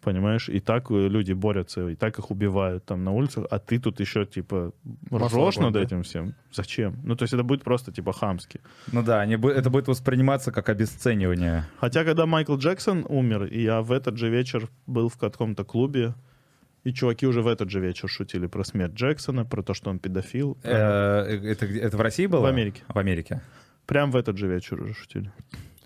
Понимаешь? 0.00 0.48
И 0.50 0.60
так 0.60 0.90
э, 0.90 1.08
люди 1.08 1.32
борются, 1.32 1.88
и 1.88 1.94
так 1.96 2.18
их 2.18 2.30
убивают 2.30 2.84
там 2.84 3.04
на 3.04 3.10
улицах, 3.12 3.46
а 3.50 3.58
ты 3.58 3.78
тут 3.80 4.00
еще, 4.00 4.26
типа, 4.26 4.72
Масло 5.10 5.28
ржешь 5.48 5.56
над 5.56 5.76
этим 5.76 6.02
всем. 6.02 6.34
Зачем? 6.52 6.96
Ну, 7.04 7.16
то 7.16 7.22
есть 7.24 7.32
это 7.34 7.42
будет 7.42 7.64
просто, 7.64 7.90
типа, 7.90 8.12
хамски. 8.12 8.60
Ну 8.92 9.02
да, 9.02 9.22
они 9.22 9.34
это 9.34 9.70
будет 9.70 9.88
восприниматься 9.88 10.52
как 10.52 10.68
обесценивание. 10.68 11.64
Хотя, 11.80 12.04
когда 12.04 12.26
Майкл 12.26 12.56
Джексон 12.56 13.06
умер, 13.08 13.44
и 13.44 13.62
я 13.62 13.80
в 13.80 13.92
этот 13.92 14.18
же 14.18 14.28
вечер 14.28 14.68
был 14.86 15.08
в 15.08 15.16
каком-то 15.16 15.64
клубе, 15.64 16.14
и 16.84 16.92
чуваки 16.92 17.26
уже 17.26 17.40
в 17.40 17.46
этот 17.46 17.70
же 17.70 17.80
вечер 17.80 18.08
шутили 18.10 18.46
про 18.46 18.62
смерть 18.62 18.92
Джексона, 18.92 19.44
про 19.46 19.62
то, 19.62 19.72
что 19.74 19.90
он 19.90 19.98
педофил. 19.98 20.58
Э, 20.62 21.22
Это, 21.52 21.66
где- 21.66 21.80
это 21.80 21.96
в 21.96 22.00
России 22.02 22.26
было? 22.26 22.42
В 22.42 22.46
Америке. 22.46 22.82
В 22.88 22.98
Америке. 22.98 23.40
Прям 23.86 24.10
в 24.10 24.16
этот 24.16 24.36
же 24.36 24.48
вечер 24.48 24.82
уже 24.82 24.92
шутили. 24.94 25.30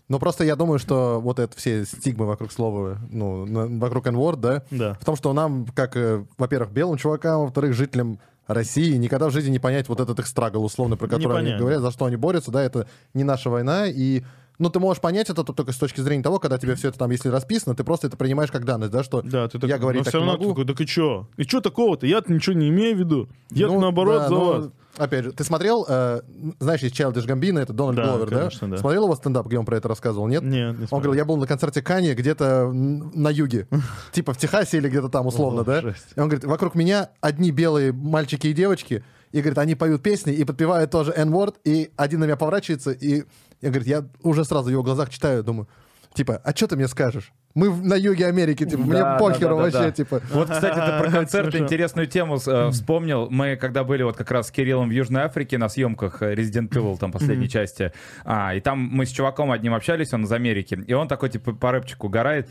Ну, 0.08 0.18
просто 0.18 0.44
я 0.44 0.56
думаю, 0.56 0.78
что 0.78 1.20
вот 1.20 1.38
это 1.38 1.54
все 1.56 1.84
стигмы 1.84 2.26
вокруг 2.26 2.50
слова, 2.50 2.98
ну, 3.10 3.44
на- 3.44 3.66
вокруг 3.78 4.06
n 4.06 4.16
да, 4.40 4.62
Да. 4.70 4.94
в 4.94 5.04
том, 5.04 5.16
что 5.16 5.32
нам, 5.34 5.66
как, 5.74 5.96
э, 5.96 6.24
во-первых, 6.38 6.70
белым 6.72 6.96
чувакам, 6.96 7.42
во-вторых, 7.42 7.74
жителям 7.74 8.18
России, 8.46 8.96
никогда 8.96 9.28
в 9.28 9.32
жизни 9.32 9.50
не 9.50 9.58
понять 9.58 9.88
вот 9.90 10.00
этот 10.00 10.18
их 10.20 10.26
страгл 10.26 10.64
условно, 10.64 10.96
про 10.96 11.06
который 11.08 11.38
они 11.40 11.54
говорят, 11.58 11.82
за 11.82 11.90
что 11.90 12.06
они 12.06 12.16
борются, 12.16 12.50
да, 12.50 12.62
это 12.62 12.86
не 13.12 13.22
наша 13.22 13.50
война, 13.50 13.86
и 13.86 14.22
ну, 14.58 14.70
ты 14.70 14.80
можешь 14.80 15.00
понять 15.00 15.30
это 15.30 15.44
только 15.44 15.72
с 15.72 15.76
точки 15.76 16.00
зрения 16.00 16.22
того, 16.22 16.38
когда 16.38 16.58
тебе 16.58 16.74
все 16.74 16.88
это 16.88 16.98
там, 16.98 17.10
если 17.10 17.28
расписано, 17.28 17.74
ты 17.74 17.84
просто 17.84 18.06
это 18.08 18.16
принимаешь 18.16 18.50
как 18.50 18.64
данность, 18.64 18.92
да, 18.92 19.02
что 19.02 19.22
Да, 19.22 19.46
ты 19.48 19.58
такой, 19.58 19.68
я 19.70 19.78
говорить 19.78 20.00
но 20.00 20.04
так 20.04 20.10
все 20.10 20.18
равно 20.18 20.32
могу. 20.32 20.48
такой, 20.50 20.66
так 20.66 20.80
и 20.80 20.86
что? 20.86 21.28
И 21.36 21.44
что 21.44 21.60
такого-то? 21.60 22.06
Я-то 22.06 22.32
ничего 22.32 22.56
не 22.56 22.68
имею 22.68 22.96
в 22.96 22.98
виду. 22.98 23.28
Я 23.50 23.68
Ну, 23.68 23.80
наоборот 23.80 24.18
да, 24.18 24.28
за 24.28 24.34
ну, 24.34 24.44
вас. 24.46 24.70
Опять 24.96 25.24
же, 25.26 25.32
ты 25.32 25.44
смотрел, 25.44 25.86
э, 25.88 26.22
знаешь, 26.58 26.80
есть 26.80 26.98
Childish 26.98 27.24
Gambino, 27.24 27.60
это 27.60 27.72
Дональд 27.72 27.96
Да, 27.98 28.16
Гловер, 28.16 28.28
конечно, 28.36 28.66
да? 28.68 28.74
да. 28.76 28.80
Смотрел 28.80 29.04
его 29.04 29.14
стендап, 29.14 29.46
где 29.46 29.56
он 29.58 29.64
про 29.64 29.76
это 29.76 29.86
рассказывал, 29.86 30.26
нет? 30.26 30.42
Нет, 30.42 30.52
не 30.52 30.58
Он 30.60 30.74
смотрел. 30.74 30.88
говорил, 31.00 31.12
я 31.14 31.24
был 31.24 31.36
на 31.36 31.46
концерте 31.46 31.82
Кани 31.82 32.14
где-то 32.14 32.72
на 32.72 33.28
юге, 33.30 33.68
типа 34.12 34.32
в 34.32 34.38
Техасе 34.38 34.78
или 34.78 34.88
где-то 34.88 35.08
там 35.08 35.28
условно, 35.28 35.62
да? 35.62 35.78
И 35.80 36.18
он 36.20 36.28
говорит, 36.28 36.44
вокруг 36.44 36.74
меня 36.74 37.10
одни 37.20 37.52
белые 37.52 37.92
мальчики 37.92 38.48
и 38.48 38.52
девочки, 38.52 39.04
и, 39.32 39.40
говорит, 39.40 39.58
они 39.58 39.74
поют 39.74 40.02
песни 40.02 40.32
и 40.32 40.44
подпевают 40.44 40.90
тоже 40.90 41.12
N-word, 41.12 41.56
и 41.64 41.90
один 41.96 42.20
на 42.20 42.24
меня 42.24 42.36
поворачивается, 42.36 42.92
и 42.92 43.24
я, 43.60 43.70
говорит, 43.70 43.86
я 43.86 44.04
уже 44.22 44.44
сразу 44.44 44.68
в 44.68 44.70
его 44.70 44.82
глазах 44.82 45.10
читаю, 45.10 45.42
думаю, 45.42 45.68
типа, 46.14 46.40
а 46.44 46.54
что 46.54 46.68
ты 46.68 46.76
мне 46.76 46.88
скажешь? 46.88 47.32
Мы 47.54 47.70
в- 47.70 47.84
на 47.84 47.94
юге 47.94 48.26
Америки, 48.26 48.64
типа, 48.64 48.82
мне 48.82 48.92
Да, 48.92 49.12
да, 49.14 49.18
похеру 49.18 49.40
да, 49.40 49.48
да, 49.48 49.62
вообще, 49.62 49.78
да. 49.80 49.90
типа. 49.90 50.20
Вот, 50.32 50.48
кстати, 50.50 50.74
ты 50.78 50.98
про 51.02 51.10
концерты 51.18 51.50
Смешно. 51.52 51.66
интересную 51.66 52.06
тему 52.06 52.38
э, 52.46 52.70
вспомнил. 52.70 53.28
Мы 53.30 53.56
когда 53.56 53.82
были 53.84 54.02
вот 54.04 54.16
как 54.16 54.30
раз 54.30 54.48
с 54.48 54.50
Кириллом 54.52 54.88
в 54.88 54.92
Южной 54.92 55.22
Африке 55.22 55.58
на 55.58 55.68
съемках 55.68 56.22
э, 56.22 56.34
Resident 56.34 56.68
Evil, 56.68 56.98
там 56.98 57.10
последней 57.10 57.48
части, 57.48 57.92
а, 58.24 58.54
и 58.54 58.60
там 58.60 58.78
мы 58.78 59.06
с 59.06 59.10
чуваком 59.10 59.50
одним 59.50 59.74
общались, 59.74 60.12
он 60.12 60.24
из 60.24 60.32
Америки, 60.32 60.78
и 60.86 60.92
он 60.92 61.08
такой, 61.08 61.30
типа, 61.30 61.52
по 61.52 61.72
рэпчику 61.72 62.06
угорает, 62.06 62.48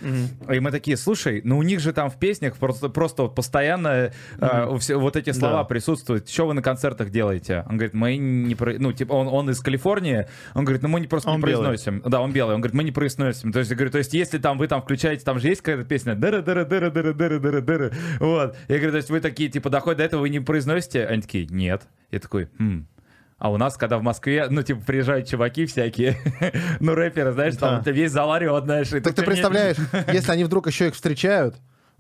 и 0.51 0.59
мы 0.59 0.71
такие, 0.71 0.97
слушай, 0.97 1.41
ну 1.43 1.57
у 1.57 1.63
них 1.63 1.79
же 1.79 1.93
там 1.93 2.09
в 2.09 2.17
песнях 2.17 2.57
просто, 2.57 2.89
просто 2.89 3.23
вот 3.23 3.35
постоянно 3.35 4.11
э, 4.39 4.77
все- 4.79 4.97
вот 4.99 5.15
эти 5.15 5.29
слова 5.31 5.59
Да. 5.59 5.63
присутствуют. 5.63 6.27
Что 6.27 6.47
вы 6.47 6.53
на 6.53 6.61
концертах 6.61 7.11
делаете? 7.11 7.63
Он 7.69 7.77
говорит, 7.77 7.93
мы 7.93 8.17
не... 8.17 8.55
про- 8.55 8.77
Ну, 8.77 8.91
типа, 8.91 9.13
он, 9.13 9.27
он 9.27 9.49
из 9.51 9.59
Калифорнии, 9.61 10.27
он 10.53 10.65
говорит, 10.65 10.81
ну 10.81 10.89
мы 10.89 10.99
не 10.99 11.07
просто 11.07 11.29
Он 11.29 11.39
не 11.39 11.45
белый. 11.45 11.67
произносим. 11.67 12.01
Да, 12.05 12.19
он 12.19 12.33
белый. 12.33 12.55
Он 12.55 12.61
говорит, 12.61 12.75
мы 12.75 12.83
не 12.83 12.91
произносим. 12.91 13.51
То 13.53 13.59
есть, 13.59 13.69
я 13.71 13.75
говорю, 13.77 13.91
то 13.91 13.99
есть, 13.99 14.13
если 14.13 14.37
там 14.37 14.57
вы 14.57 14.67
там 14.67 14.81
включаете, 14.87 15.23
там 15.23 15.39
же 15.39 15.49
есть 15.49 15.61
какая-то 15.61 15.83
песня 15.87 16.15
дыры 16.15 16.41
дыры 16.41 16.65
дыры 16.65 16.89
дыры 16.89 17.13
дыры 17.13 17.39
дыры 17.39 17.61
дыры 17.61 17.91
Вот. 18.19 18.55
Я 18.67 18.75
говорю, 18.77 18.91
то 18.91 18.97
есть 18.97 19.09
вы 19.09 19.19
такие, 19.19 19.49
типа, 19.49 19.69
доходят 19.69 19.97
до 19.99 20.03
этого, 20.05 20.21
вы 20.21 20.29
не 20.29 20.39
произносите? 20.39 21.05
Они 21.05 21.21
такие, 21.21 21.45
нет. 21.47 21.83
Я 22.11 22.19
такой, 22.19 22.49
«Хм». 22.57 22.87
А 23.37 23.51
у 23.51 23.57
нас, 23.57 23.77
когда 23.77 23.99
в 23.99 24.01
Москве, 24.01 24.47
ну, 24.49 24.63
типа, 24.63 24.81
приезжают 24.83 25.27
чуваки 25.27 25.67
всякие, 25.67 26.17
ну, 26.79 26.95
рэперы, 26.95 27.33
знаешь, 27.33 27.55
там 27.55 27.83
Да. 27.83 27.91
весь 27.91 28.11
зал 28.11 28.31
орет, 28.31 28.63
знаешь. 28.63 28.87
Так 28.89 29.13
ты 29.13 29.21
представляешь, 29.23 29.77
если 30.11 30.31
они 30.31 30.43
вдруг 30.43 30.65
еще 30.65 30.87
их 30.87 30.95
встречают, 30.95 31.55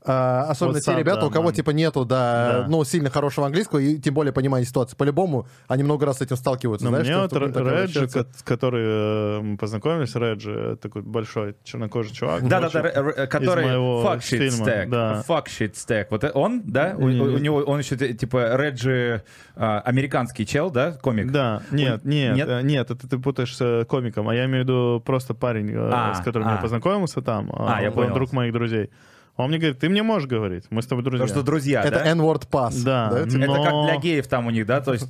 а, 0.07 0.45
особенно 0.49 0.75
Вот 0.75 0.83
те 0.83 0.95
ребята, 0.95 1.21
да, 1.21 1.27
у 1.27 1.29
кого 1.29 1.45
мам. 1.45 1.53
типа 1.53 1.71
нету, 1.71 2.05
да, 2.05 2.61
Да. 2.63 2.65
ну, 2.69 2.83
сильно 2.85 3.09
хорошего 3.09 3.45
английского 3.45 3.79
и 3.79 3.97
тем 3.99 4.13
более 4.13 4.31
понимания 4.31 4.65
ситуации. 4.65 4.95
По-любому, 4.95 5.47
они 5.67 5.83
много 5.83 6.05
раз 6.05 6.17
с 6.19 6.21
этим 6.21 6.37
сталкиваются. 6.37 6.85
Но 6.85 6.91
знаешь, 6.91 7.07
мне 7.07 7.27
что 7.27 7.39
вот 7.39 7.57
Реджи, 7.57 8.07
с 8.09 8.43
который 8.43 8.83
э, 8.85 9.41
мы 9.41 9.57
познакомились, 9.57 10.15
Реджи, 10.15 10.77
такой 10.81 11.01
большой 11.01 11.55
чернокожий 11.63 12.13
чувак. 12.13 12.47
Да-да-да, 12.47 13.27
который 13.27 13.65
моего 13.65 14.03
fuck 14.03 14.19
shit 14.19 14.37
фильма, 14.49 14.65
stack. 14.65 14.89
да. 14.89 15.23
Fuck 15.27 15.45
shit 15.47 15.73
stack. 15.73 16.07
Вот 16.09 16.23
э- 16.23 16.31
он, 16.33 16.61
да? 16.65 16.95
У, 16.97 17.03
у- 17.03 17.05
у 17.35 17.37
него, 17.37 17.57
он 17.57 17.79
еще 17.79 17.95
типа 17.97 18.55
Реджи 18.55 19.23
а, 19.55 19.79
американский 19.81 20.45
чел, 20.45 20.69
да, 20.71 20.91
комик? 20.93 21.31
Да, 21.31 21.61
нет, 21.71 22.05
нет, 22.05 22.35
Нет? 22.35 22.47
э, 22.49 22.61
нет, 22.61 22.91
это 22.91 23.07
ты 23.07 23.17
путаешь 23.17 23.55
с 23.55 23.61
э, 23.61 23.85
комиком, 23.85 24.29
а 24.29 24.35
я 24.35 24.45
имею 24.45 24.63
в 24.63 24.67
виду 24.67 25.03
просто 25.05 25.33
парень, 25.33 25.71
э, 25.71 25.89
А, 25.91 26.13
с 26.15 26.21
которым 26.23 26.47
а. 26.47 26.51
я 26.53 26.57
познакомился 26.57 27.21
там, 27.21 27.51
А, 27.53 27.81
я 27.81 27.89
он 27.89 27.93
понял. 27.95 28.13
друг 28.13 28.31
моих 28.33 28.53
друзей. 28.53 28.89
Он 29.37 29.49
мне 29.49 29.57
говорит, 29.59 29.79
ты 29.79 29.87
мне 29.89 30.03
можешь 30.03 30.27
говорить, 30.27 30.65
мы 30.71 30.81
с 30.81 30.87
тобой 30.87 31.03
друзья. 31.03 31.25
Потому 31.25 31.39
что 31.39 31.45
друзья, 31.45 31.81
Это 31.83 31.91
да? 32.03 32.11
N-word 32.11 32.49
pass. 32.49 32.83
Да, 32.83 33.25
типа? 33.25 33.43
Это 33.43 33.53
как 33.63 33.71
но- 33.71 33.85
для 33.87 33.97
геев 33.97 34.27
там 34.27 34.47
у 34.47 34.49
них, 34.51 34.65
да? 34.65 34.81
То 34.81 34.93
есть 34.93 35.07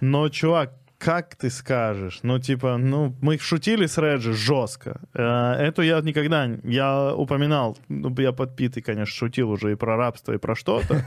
Но, 0.00 0.28
чувак, 0.28 0.72
как 0.98 1.34
ты 1.34 1.48
скажешь? 1.48 2.18
Ну, 2.22 2.38
типа, 2.38 2.76
ну, 2.76 3.14
мы 3.22 3.38
шутили 3.38 3.86
с 3.86 3.96
Реджи 3.96 4.34
жестко. 4.34 5.00
Э, 5.14 5.52
Эту 5.54 5.80
я 5.80 5.98
никогда... 6.02 6.46
Я 6.62 7.14
упоминал, 7.14 7.78
ну, 7.88 8.14
я 8.18 8.32
подпитый, 8.32 8.82
конечно, 8.82 9.06
шутил 9.14 9.50
уже 9.50 9.72
и 9.72 9.76
про 9.76 9.96
рабство, 9.96 10.34
и 10.34 10.36
про 10.38 10.54
что-то. 10.54 11.02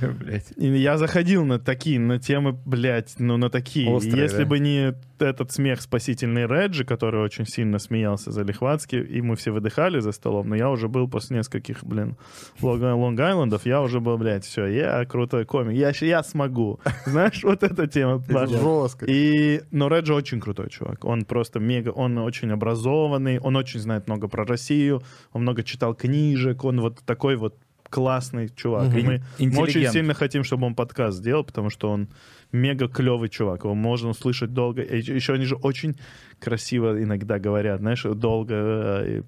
Блядь. 0.20 0.52
И 0.56 0.66
я 0.68 0.96
заходил 0.96 1.44
на 1.44 1.58
такие, 1.58 2.00
на 2.00 2.18
темы, 2.18 2.52
блядь, 2.64 3.16
ну, 3.18 3.36
на 3.36 3.50
такие. 3.50 3.90
Острые, 3.90 4.22
Если 4.22 4.44
да? 4.44 4.46
бы 4.46 4.58
не 4.58 4.94
этот 5.22 5.52
смех 5.52 5.80
спасительный 5.80 6.46
Реджи, 6.46 6.84
который 6.84 7.22
очень 7.22 7.46
сильно 7.46 7.78
смеялся 7.78 8.30
за 8.30 8.42
Лихватский, 8.42 9.00
и 9.00 9.20
мы 9.20 9.36
все 9.36 9.50
выдыхали 9.50 10.00
за 10.00 10.12
столом, 10.12 10.48
но 10.48 10.56
я 10.56 10.70
уже 10.70 10.88
был 10.88 11.08
после 11.08 11.38
нескольких, 11.38 11.84
блин, 11.84 12.16
Лонг- 12.60 12.94
Лонг-Айлендов, 12.94 13.62
я 13.64 13.82
уже 13.82 14.00
был, 14.00 14.18
блядь, 14.18 14.44
все, 14.44 14.66
я 14.66 15.04
крутой 15.04 15.44
комик, 15.44 15.76
я, 15.76 15.92
я 16.06 16.22
смогу. 16.22 16.80
Знаешь, 17.06 17.42
вот 17.44 17.62
эта 17.62 17.86
тема. 17.86 18.22
Жестко. 18.28 19.06
И, 19.06 19.62
но 19.70 19.88
Реджи 19.88 20.14
очень 20.14 20.40
крутой 20.40 20.70
чувак. 20.70 21.04
Он 21.04 21.24
просто 21.24 21.60
мега, 21.60 21.90
он 21.90 22.18
очень 22.18 22.50
образованный, 22.50 23.38
он 23.38 23.56
очень 23.56 23.80
знает 23.80 24.06
много 24.06 24.28
про 24.28 24.44
Россию, 24.44 25.02
он 25.32 25.42
много 25.42 25.62
читал 25.62 25.94
книжек, 25.94 26.64
он 26.64 26.80
вот 26.80 27.00
такой 27.04 27.36
вот 27.36 27.56
классный 27.88 28.48
чувак. 28.48 28.94
И 28.94 29.02
мы, 29.02 29.22
мы 29.38 29.58
очень 29.58 29.88
сильно 29.90 30.14
хотим, 30.14 30.44
чтобы 30.44 30.66
он 30.66 30.74
подкаст 30.74 31.18
сделал, 31.18 31.44
потому 31.44 31.70
что 31.70 31.90
он 31.90 32.08
мега 32.56 32.88
клевый 32.88 33.28
чувак. 33.28 33.64
Его 33.64 33.74
можно 33.74 34.10
услышать 34.10 34.52
долго. 34.52 34.82
Еще 34.82 35.34
они 35.34 35.44
же 35.44 35.56
очень 35.56 35.96
красиво 36.38 37.02
иногда 37.02 37.38
говорят, 37.38 37.80
знаешь, 37.80 38.02
долго 38.02 38.54
э, 38.54 39.22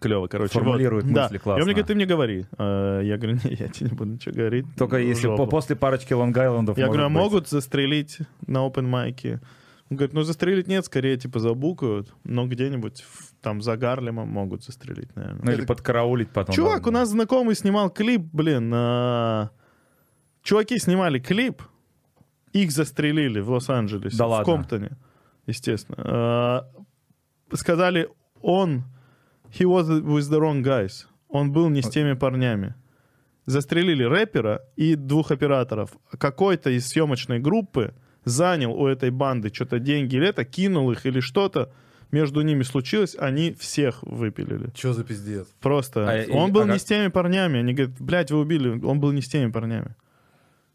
клево, 0.00 0.26
короче. 0.26 0.52
Формулируют 0.52 1.04
вот. 1.04 1.12
мысли 1.12 1.34
да. 1.34 1.38
классно. 1.38 1.60
И 1.60 1.62
он 1.62 1.66
мне 1.66 1.74
говорит, 1.74 1.86
ты 1.86 1.94
мне 1.94 2.06
говори. 2.06 2.46
Э, 2.58 3.00
Я 3.04 3.16
говорю, 3.16 3.38
не, 3.44 3.54
я 3.54 3.68
тебе 3.68 3.90
не 3.90 3.96
буду 3.96 4.12
ничего 4.12 4.34
говорить. 4.34 4.66
Только 4.76 4.98
если 4.98 5.28
по- 5.28 5.46
после 5.46 5.76
парочки 5.76 6.12
Лонг-Айлендов 6.12 6.78
Я 6.78 6.86
говорю, 6.86 7.04
а 7.04 7.08
быть. 7.08 7.16
могут 7.16 7.48
застрелить 7.48 8.18
на 8.46 8.66
open 8.66 8.86
майке? 8.86 9.40
Он 9.88 9.96
говорит, 9.98 10.14
ну 10.14 10.22
застрелить 10.22 10.66
нет, 10.66 10.84
скорее 10.84 11.16
типа 11.16 11.38
забукают, 11.38 12.12
но 12.24 12.46
где-нибудь 12.48 13.04
там 13.40 13.62
за 13.62 13.76
Гарлемом 13.76 14.28
могут 14.28 14.64
застрелить, 14.64 15.14
наверное. 15.14 15.42
Ну 15.44 15.52
или 15.52 15.64
подкараулить 15.64 16.30
потом. 16.30 16.54
Чувак, 16.56 16.82
да. 16.82 16.88
у 16.88 16.92
нас 16.92 17.10
знакомый 17.10 17.54
снимал 17.54 17.88
клип, 17.90 18.22
блин. 18.32 18.72
а, 18.74 19.50
Чуваки 20.42 20.78
снимали 20.78 21.20
клип, 21.20 21.62
их 22.62 22.72
застрелили 22.72 23.40
в 23.40 23.50
Лос-Анджелесе, 23.50 24.16
Да 24.16 24.26
в 24.26 24.30
ладно? 24.30 24.44
Комптоне, 24.52 24.90
естественно. 25.46 25.96
А, 25.98 26.68
Сказали, 27.52 28.08
он, 28.42 28.84
he 29.50 29.64
was 29.64 29.88
with 30.02 30.30
the 30.30 30.38
wrong 30.40 30.62
guys. 30.62 31.06
Он 31.28 31.52
был 31.52 31.68
не 31.68 31.82
с 31.82 31.88
теми 31.88 32.14
парнями. 32.14 32.74
Застрелили 33.46 34.02
рэпера 34.02 34.62
и 34.74 34.96
двух 34.96 35.30
операторов. 35.30 35.90
Какой-то 36.18 36.70
из 36.70 36.88
съемочной 36.88 37.38
группы 37.38 37.94
занял 38.24 38.72
у 38.72 38.86
этой 38.88 39.10
банды 39.10 39.50
что-то 39.54 39.78
деньги 39.78 40.16
или 40.16 40.26
это, 40.28 40.44
кинул 40.44 40.90
их 40.90 41.06
или 41.06 41.20
что-то. 41.20 41.72
Между 42.10 42.40
ними 42.40 42.62
случилось, 42.62 43.16
они 43.18 43.52
всех 43.52 44.02
выпилили. 44.02 44.70
Че 44.74 44.92
за 44.92 45.04
пиздец? 45.04 45.46
Просто. 45.60 46.08
А, 46.10 46.18
и- 46.22 46.30
он 46.30 46.52
был 46.52 46.62
а 46.62 46.64
не 46.64 46.70
как- 46.72 46.80
с 46.80 46.84
теми 46.84 47.08
парнями. 47.08 47.58
Они 47.60 47.72
говорят, 47.74 48.00
блядь, 48.00 48.30
вы 48.32 48.40
убили. 48.40 48.84
Он 48.84 48.98
был 49.00 49.12
не 49.12 49.22
с 49.22 49.28
теми 49.28 49.50
парнями. 49.50 49.94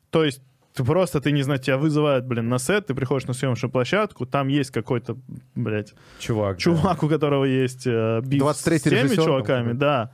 То 0.10 0.24
есть 0.24 0.42
ты 0.74 0.84
просто, 0.84 1.20
ты 1.20 1.32
не 1.32 1.44
знаешь, 1.44 1.62
тебя 1.62 1.78
вызывают, 1.78 2.26
блин, 2.26 2.50
на 2.50 2.58
сет, 2.58 2.88
ты 2.88 2.94
приходишь 2.94 3.28
на 3.28 3.34
съемочную 3.34 3.72
площадку, 3.72 4.26
там 4.26 4.48
есть 4.48 4.72
какой-то, 4.72 5.18
блядь, 5.56 5.94
Чувак. 6.20 6.58
да. 6.58 6.62
чувак, 6.62 7.04
у 7.04 7.10
которого 7.10 7.46
есть 7.46 7.86
э, 7.86 8.22
биф 8.24 8.42
23-й 8.42 8.80
с 8.80 8.84
теми 8.84 9.16
там 9.16 9.26
чуваками, 9.26 9.74
да. 9.74 10.12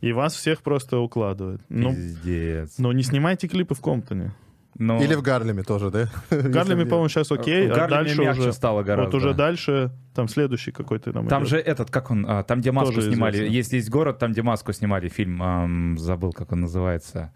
И 0.00 0.12
вас 0.12 0.34
всех 0.34 0.60
просто 0.62 0.98
укладывают. 0.98 1.62
Ну, 1.70 1.94
Пиздец. 1.94 2.78
но 2.78 2.92
не 2.92 3.02
снимайте 3.02 3.48
клипы 3.48 3.74
в 3.74 3.80
Комптоне. 3.80 4.32
Ну, 4.76 5.00
Или 5.00 5.14
в 5.14 5.22
Гарлеме 5.22 5.62
тоже, 5.62 5.90
да? 5.90 6.08
В 6.30 6.50
Гарлеме, 6.50 6.84
по-моему, 6.84 7.08
сейчас 7.08 7.30
окей, 7.30 7.68
в 7.68 7.72
а 7.72 7.76
Гарлеме 7.76 8.04
дальше 8.04 8.20
мягче 8.20 8.40
уже... 8.40 8.52
стало 8.52 8.82
гораздо. 8.82 9.04
Вот 9.04 9.14
уже 9.14 9.32
дальше, 9.32 9.92
там 10.14 10.26
следующий 10.26 10.72
какой-то 10.72 11.12
там 11.12 11.28
Там 11.28 11.42
идет. 11.42 11.50
же 11.50 11.58
этот, 11.58 11.92
как 11.92 12.10
он, 12.10 12.26
а, 12.28 12.42
там 12.42 12.60
где 12.60 12.72
маску 12.72 12.96
Тоже 12.96 13.12
снимали, 13.12 13.36
известно. 13.36 13.54
есть 13.54 13.72
есть 13.72 13.88
город, 13.90 14.18
там 14.18 14.32
где 14.32 14.42
маску 14.42 14.72
снимали 14.72 15.08
фильм, 15.08 15.40
ам, 15.42 15.96
забыл, 15.96 16.32
как 16.32 16.50
он 16.50 16.62
называется. 16.62 17.32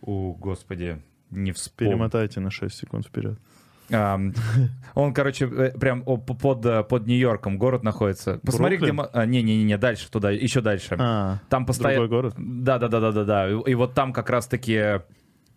О, 0.00 0.32
господи, 0.32 0.98
не 1.30 1.52
вспомнил. 1.52 1.92
Перемотайте 1.92 2.40
на 2.40 2.50
6 2.50 2.74
секунд 2.76 3.06
вперед. 3.06 3.38
Ам, 3.90 4.34
Он, 4.94 5.14
короче, 5.14 5.46
э, 5.46 5.78
прям 5.78 6.02
под, 6.02 6.64
э, 6.66 6.82
под 6.82 7.06
Нью-Йорком 7.06 7.56
город 7.58 7.82
находится. 7.82 8.38
Посмотри, 8.44 8.76
где... 8.76 8.92
Бруклин? 8.92 9.10
а, 9.12 9.24
Не-не-не, 9.26 9.78
дальше 9.78 10.10
туда, 10.10 10.30
еще 10.30 10.60
дальше. 10.60 10.96
А, 10.98 11.38
Там 11.48 11.64
постоянно... 11.64 12.02
другой 12.06 12.22
город? 12.22 12.34
Да, 12.36 12.78
да, 12.78 12.88
да, 12.88 13.00
да, 13.00 13.12
да, 13.12 13.24
да. 13.24 13.48
И, 13.48 13.74
вот 13.74 13.94
там 13.94 14.12
как 14.12 14.28
раз-таки 14.28 14.74
э, 14.74 15.00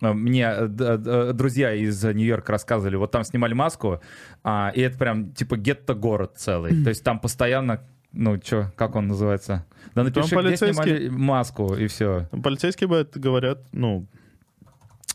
мне 0.00 0.66
друзья 0.66 1.74
из 1.74 2.02
Нью-Йорка 2.02 2.52
рассказывали, 2.52 2.96
вот 2.96 3.10
там 3.10 3.22
снимали 3.24 3.52
маску, 3.54 4.00
а, 4.42 4.72
и 4.74 4.80
это 4.80 4.96
прям 4.98 5.32
типа 5.32 5.56
гетто-город 5.56 6.32
целый. 6.36 6.82
То 6.82 6.88
есть 6.88 7.04
там 7.04 7.20
постоянно, 7.20 7.82
ну 8.12 8.40
что, 8.42 8.72
как 8.76 8.96
он 8.96 9.08
называется? 9.08 9.66
Да 9.94 10.04
напиши, 10.04 10.28
где 10.28 10.36
полицейские- 10.36 10.72
снимали 10.72 11.08
маску, 11.08 11.74
и 11.74 11.86
все. 11.86 12.28
Полицейские 12.42 12.88
бывает, 12.88 13.12
говорят, 13.14 13.58
ну, 13.72 14.06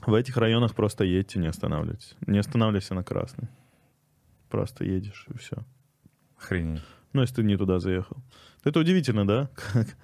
в 0.07 0.13
этих 0.13 0.37
районах 0.37 0.73
просто 0.73 1.03
едьте, 1.03 1.37
не 1.37 1.47
останавливайтесь. 1.47 2.15
Не 2.25 2.39
останавливайся 2.39 2.95
на 2.95 3.03
красный. 3.03 3.49
Просто 4.49 4.85
едешь, 4.85 5.27
и 5.27 5.37
все. 5.37 5.57
Охренеть. 6.39 6.81
Ну, 7.11 7.21
если 7.21 7.35
ты 7.35 7.43
не 7.43 7.57
туда 7.57 7.79
заехал. 7.79 8.15
Это 8.63 8.79
удивительно, 8.79 9.27
да? 9.27 9.49
Как, 9.73 9.97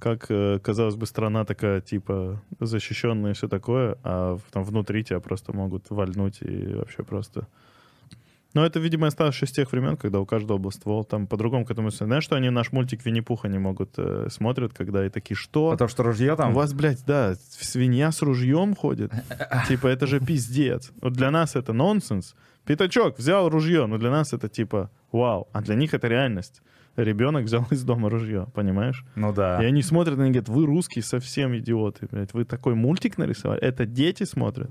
как, 0.00 0.30
э, 0.30 0.58
казалось 0.58 0.96
бы, 0.96 1.06
страна 1.06 1.44
такая, 1.44 1.80
типа, 1.80 2.42
защищенная 2.58 3.30
и 3.30 3.34
все 3.34 3.48
такое, 3.48 3.96
а 4.02 4.38
там 4.50 4.64
внутри 4.64 5.04
тебя 5.04 5.20
просто 5.20 5.52
могут 5.52 5.88
вальнуть 5.90 6.42
и 6.42 6.74
вообще 6.74 7.04
просто... 7.04 7.46
Но 8.54 8.64
это, 8.64 8.80
видимо, 8.80 9.06
осталось 9.06 9.42
из 9.42 9.50
тех 9.50 9.70
времен, 9.72 9.96
когда 9.96 10.20
у 10.20 10.26
каждого 10.26 10.58
был 10.58 10.72
ствол. 10.72 11.04
Там 11.04 11.26
по-другому 11.26 11.66
к 11.66 11.70
этому... 11.70 11.90
Знаешь, 11.90 12.24
что 12.24 12.36
они 12.36 12.48
наш 12.50 12.72
мультик 12.72 13.04
Винни-Пуха 13.04 13.48
не 13.48 13.58
могут 13.58 13.94
э, 13.98 14.28
смотрят, 14.30 14.72
когда 14.72 15.04
и 15.04 15.10
такие, 15.10 15.36
что? 15.36 15.70
Потому 15.72 15.88
что 15.88 16.02
ружье 16.02 16.34
там... 16.34 16.52
У 16.52 16.54
вас, 16.54 16.72
блядь, 16.72 17.04
да, 17.04 17.34
свинья 17.34 18.10
с 18.10 18.22
ружьем 18.22 18.74
ходит. 18.74 19.12
Типа, 19.68 19.86
это 19.88 20.06
же 20.06 20.20
пиздец. 20.20 20.92
Вот 21.02 21.12
для 21.12 21.30
нас 21.30 21.56
это 21.56 21.72
нонсенс. 21.72 22.34
Пятачок 22.64 23.18
взял 23.18 23.48
ружье, 23.48 23.86
но 23.86 23.96
для 23.96 24.10
нас 24.10 24.34
это 24.34 24.48
типа 24.48 24.90
вау, 25.10 25.48
а 25.52 25.62
для 25.62 25.74
них 25.74 25.94
это 25.94 26.06
реальность. 26.06 26.60
Ребенок 26.98 27.44
взял 27.44 27.64
из 27.70 27.84
дома 27.84 28.10
ружье, 28.10 28.48
понимаешь? 28.54 29.04
Ну 29.14 29.32
да. 29.32 29.62
И 29.62 29.66
они 29.66 29.82
смотрят 29.82 30.18
на 30.18 30.22
них, 30.22 30.32
говорят, 30.32 30.48
вы 30.48 30.66
русские 30.66 31.04
совсем 31.04 31.56
идиоты, 31.56 32.08
блядь, 32.10 32.34
вы 32.34 32.44
такой 32.44 32.74
мультик 32.74 33.18
нарисовали? 33.18 33.60
Это 33.60 33.86
дети 33.86 34.24
смотрят. 34.24 34.68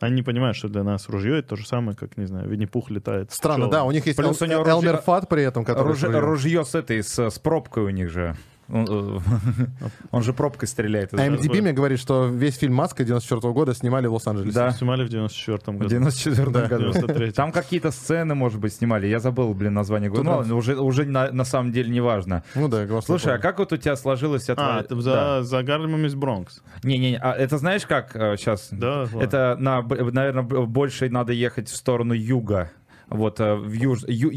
Они 0.00 0.16
не 0.16 0.22
понимают, 0.22 0.56
что 0.56 0.68
для 0.68 0.82
нас 0.82 1.08
ружье 1.08 1.38
это 1.38 1.50
то 1.50 1.56
же 1.56 1.66
самое, 1.66 1.96
как, 1.96 2.16
не 2.16 2.24
знаю, 2.26 2.48
Винни-Пух 2.48 2.90
летает. 2.90 3.30
Странно, 3.30 3.66
пчелами. 3.66 3.72
да, 3.72 3.84
у 3.84 3.90
них 3.92 4.06
есть 4.06 4.16
Плюс 4.18 4.40
у 4.40 4.46
него 4.46 4.64
Элмер 4.66 4.94
ружье- 4.94 5.02
Фат 5.02 5.28
при 5.28 5.42
этом, 5.42 5.64
который... 5.64 5.88
Ружье, 5.88 6.08
ружье. 6.08 6.20
ружье 6.20 6.64
с 6.64 6.74
этой, 6.74 7.02
с, 7.02 7.18
с 7.18 7.38
пробкой 7.38 7.84
у 7.84 7.90
них 7.90 8.10
же. 8.10 8.36
Он, 8.68 8.84
э, 8.88 9.18
он 10.10 10.22
же 10.22 10.32
пробкой 10.32 10.66
стреляет. 10.68 11.14
А. 11.14 11.16
MDB 11.16 11.62
мне 11.62 11.72
говорит, 11.72 12.00
что 12.00 12.26
весь 12.26 12.56
фильм 12.56 12.74
«Маска» 12.74 13.04
94 13.04 13.52
года 13.52 13.74
снимали 13.74 14.06
в 14.08 14.12
Лос-Анджелесе. 14.14 14.54
Да. 14.54 14.70
Снимали 14.72 15.04
в 15.04 15.08
94 15.08 15.58
В 15.66 15.78
году. 15.78 15.88
94 15.88 16.50
Да, 16.50 16.66
году. 16.66 16.90
93-м. 16.90 17.32
Там 17.32 17.52
какие-то 17.52 17.90
сцены, 17.92 18.34
может 18.34 18.58
быть, 18.60 18.72
снимали. 18.74 19.06
Я 19.06 19.20
забыл, 19.20 19.54
блин, 19.54 19.74
название. 19.74 20.10
Тут 20.10 20.24
Ну, 20.24 20.56
уже, 20.56 20.76
уже 20.76 21.04
на, 21.04 21.30
на 21.30 21.44
самом 21.44 21.70
деле 21.72 21.90
не 21.90 22.00
важно. 22.00 22.42
Ну 22.54 22.68
да, 22.68 22.86
Слушай, 23.02 23.34
а 23.34 23.36
такой. 23.36 23.42
как 23.42 23.58
вот 23.60 23.72
у 23.72 23.76
тебя 23.76 23.94
сложилось 23.96 24.48
это? 24.48 24.76
А, 24.76 24.80
это 24.80 25.00
за, 25.00 25.42
за 25.42 25.62
Гарлемом 25.62 26.04
из 26.06 26.14
Бронкс. 26.14 26.62
Не-не, 26.82 27.18
а 27.18 27.32
это 27.32 27.58
знаешь 27.58 27.86
как 27.86 28.12
сейчас? 28.12 28.68
Да, 28.72 29.00
ладно. 29.02 29.20
Это, 29.20 29.56
на, 29.60 29.82
наверное, 29.82 30.42
больше 30.42 31.08
надо 31.08 31.32
ехать 31.32 31.68
в 31.68 31.76
сторону 31.76 32.14
юга. 32.14 32.70
Вот, 33.08 33.38
э, 33.38 33.54
в 33.54 33.70
юж, 33.72 34.00
ю- 34.08 34.30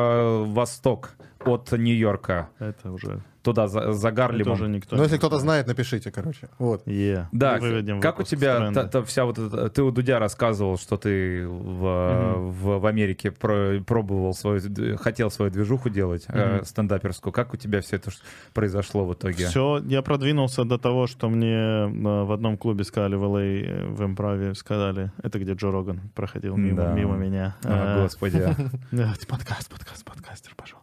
юго-восток 0.00 1.10
от 1.44 1.72
Нью-Йорка. 1.72 2.48
Это 2.58 2.92
уже, 2.92 3.20
Туда, 3.42 3.68
за, 3.68 3.92
за 3.92 4.08
это 4.08 4.16
Гарлемом. 4.16 4.52
уже 4.52 4.68
никто 4.68 4.96
Ну, 4.96 5.02
не 5.02 5.06
если 5.06 5.16
кто-то 5.18 5.38
знает. 5.38 5.66
напишите, 5.66 6.10
короче. 6.10 6.48
Вот. 6.58 6.86
Е. 6.86 7.26
Да, 7.32 7.56
Выведем 7.58 8.00
как 8.00 8.20
у 8.20 8.22
тебя 8.22 8.70
та- 8.72 8.84
та 8.86 9.02
вся 9.02 9.24
вот 9.24 9.38
эта... 9.38 9.70
Ты 9.70 9.82
у 9.82 9.90
Дудя 9.90 10.18
рассказывал, 10.18 10.76
что 10.76 10.96
ты 10.98 11.46
в, 11.48 12.50
в, 12.50 12.78
в 12.80 12.86
Америке 12.86 13.30
про- 13.30 13.80
пробовал 13.86 14.34
свою... 14.34 14.60
д- 14.60 14.96
Хотел 14.98 15.30
свою 15.30 15.50
движуху 15.50 15.88
делать, 15.88 16.24
э, 16.28 16.56
Мгм. 16.56 16.64
стендаперскую. 16.66 17.32
Как 17.32 17.54
у 17.54 17.56
тебя 17.56 17.80
все 17.80 17.96
это 17.96 18.10
произошло 18.52 19.06
в 19.06 19.14
итоге? 19.14 19.46
Все, 19.46 19.78
я 19.86 20.02
продвинулся 20.02 20.64
до 20.64 20.76
того, 20.76 21.06
что 21.06 21.30
мне 21.30 21.54
э, 21.54 21.86
в 22.24 22.32
одном 22.32 22.58
клубе 22.58 22.84
сказали 22.84 23.14
в 23.16 23.24
LA, 23.24 23.64
э, 23.64 23.86
в 23.86 24.04
имправе, 24.04 24.54
сказали, 24.54 25.12
это 25.22 25.38
где 25.38 25.54
Джо 25.54 25.70
Роган 25.70 26.00
проходил 26.14 26.56
мимо, 26.56 26.76
Да. 26.76 26.92
мимо 26.92 27.16
меня. 27.16 27.56
А, 27.64 27.96
Э, 27.98 28.02
господи. 28.02 28.40
Подкаст, 29.28 29.70
подкаст, 29.70 30.04
подкастер 30.04 30.52
пошел. 30.56 30.79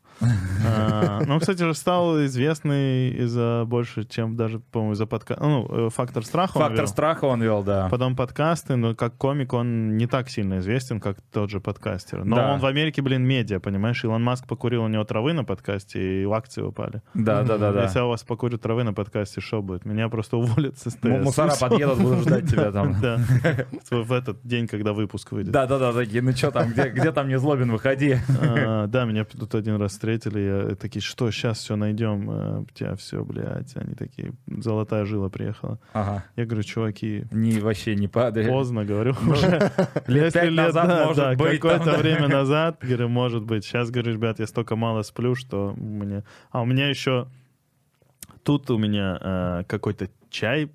А, 0.65 1.21
Ну, 1.25 1.39
кстати 1.39 1.63
же, 1.63 1.73
стал 1.73 2.23
известный 2.25 3.09
из-за 3.09 3.63
больше, 3.65 4.03
чем 4.05 4.35
даже, 4.35 4.59
по-моему, 4.59 4.93
из-за 4.93 5.05
подкаста. 5.05 5.43
Ну, 5.43 5.87
э, 5.87 5.89
фактор 5.89 6.25
страха 6.25 6.57
он 6.57 6.61
Фактор 6.63 6.79
вел. 6.79 6.87
страха 6.87 7.25
он 7.25 7.41
вел, 7.43 7.63
да. 7.63 7.87
Потом 7.89 8.15
подкасты, 8.15 8.75
но 8.75 8.95
как 8.95 9.15
комик 9.17 9.53
он 9.53 9.97
не 9.97 10.07
так 10.07 10.29
сильно 10.29 10.59
известен, 10.59 10.99
как 10.99 11.17
тот 11.31 11.49
же 11.49 11.59
подкастер. 11.59 12.23
Но 12.25 12.35
Да. 12.35 12.53
он 12.53 12.59
в 12.59 12.65
Америке, 12.65 13.01
блин, 13.01 13.23
медиа, 13.23 13.59
понимаешь? 13.59 14.03
Илон 14.03 14.23
Маск 14.23 14.47
покурил 14.47 14.83
у 14.83 14.87
него 14.87 15.03
травы 15.03 15.33
на 15.33 15.43
подкасте, 15.43 16.23
и 16.23 16.25
акции 16.31 16.61
упали. 16.61 17.01
Да, 17.13 17.43
да, 17.43 17.57
да, 17.57 17.71
да. 17.71 17.83
Если 17.83 17.99
у 17.99 18.07
вас 18.09 18.23
покурю 18.23 18.57
травы 18.57 18.83
на 18.83 18.93
подкасте, 18.93 19.41
что 19.41 19.61
будет? 19.61 19.85
Меня 19.85 20.09
просто 20.09 20.37
уволят 20.37 20.77
с 20.77 20.89
СТС. 20.89 21.03
Мусора 21.03 21.53
подъедут, 21.59 21.99
будут 21.99 22.19
ждать 22.21 22.49
тебя 22.49 22.71
там. 22.71 22.95
Да. 23.01 23.19
В 23.91 24.11
этот 24.11 24.39
день, 24.43 24.67
когда 24.67 24.93
выпуск 24.93 25.31
выйдет. 25.31 25.51
Да, 25.51 25.65
да, 25.67 25.77
да, 25.77 25.93
такие, 25.93 26.21
ну 26.21 26.31
что 26.31 26.51
там, 26.51 26.69
где, 26.71 27.11
там 27.11 27.27
не 27.27 27.37
злобин, 27.37 27.71
выходи. 27.71 28.17
А, 28.41 28.87
Да, 28.87 29.05
меня 29.05 29.23
тут 29.25 29.53
один 29.55 29.75
раз 29.75 29.93
встретили, 30.07 30.39
я 30.69 30.75
такие, 30.75 31.01
что, 31.01 31.29
сейчас 31.31 31.59
все 31.59 31.75
найдем, 31.75 32.29
э, 32.29 32.65
тебя 32.73 32.95
все, 32.95 33.23
блядь. 33.25 33.75
Они 33.75 33.93
такие, 33.93 34.33
золотая 34.47 35.05
жила 35.05 35.29
приехала. 35.29 35.79
Ага. 35.91 36.23
Я 36.37 36.45
говорю, 36.45 36.63
чуваки, 36.63 37.25
Не, 37.31 37.59
вообще 37.59 37.95
не 37.95 38.07
падай. 38.07 38.47
поздно, 38.47 38.85
говорю, 38.85 39.15
уже. 39.27 39.71
лет 40.07 40.33
пять 40.33 40.51
назад, 40.51 41.07
может 41.07 41.37
быть, 41.37 41.59
Какое-то 41.59 41.97
время 41.97 42.27
назад, 42.39 42.77
говорю, 42.81 43.09
может 43.09 43.43
быть. 43.43 43.65
Сейчас, 43.65 43.89
говорю, 43.89 44.13
ребят, 44.13 44.39
я 44.39 44.47
столько 44.47 44.77
мало 44.77 45.01
сплю, 45.03 45.35
что 45.35 45.73
мне... 45.77 46.23
А 46.51 46.61
у 46.61 46.65
меня 46.65 46.87
еще... 46.87 47.27
Тут 48.43 48.71
у 48.71 48.77
меня 48.77 49.19
э, 49.19 49.63
какой-то 49.67 50.09
чай 50.29 50.69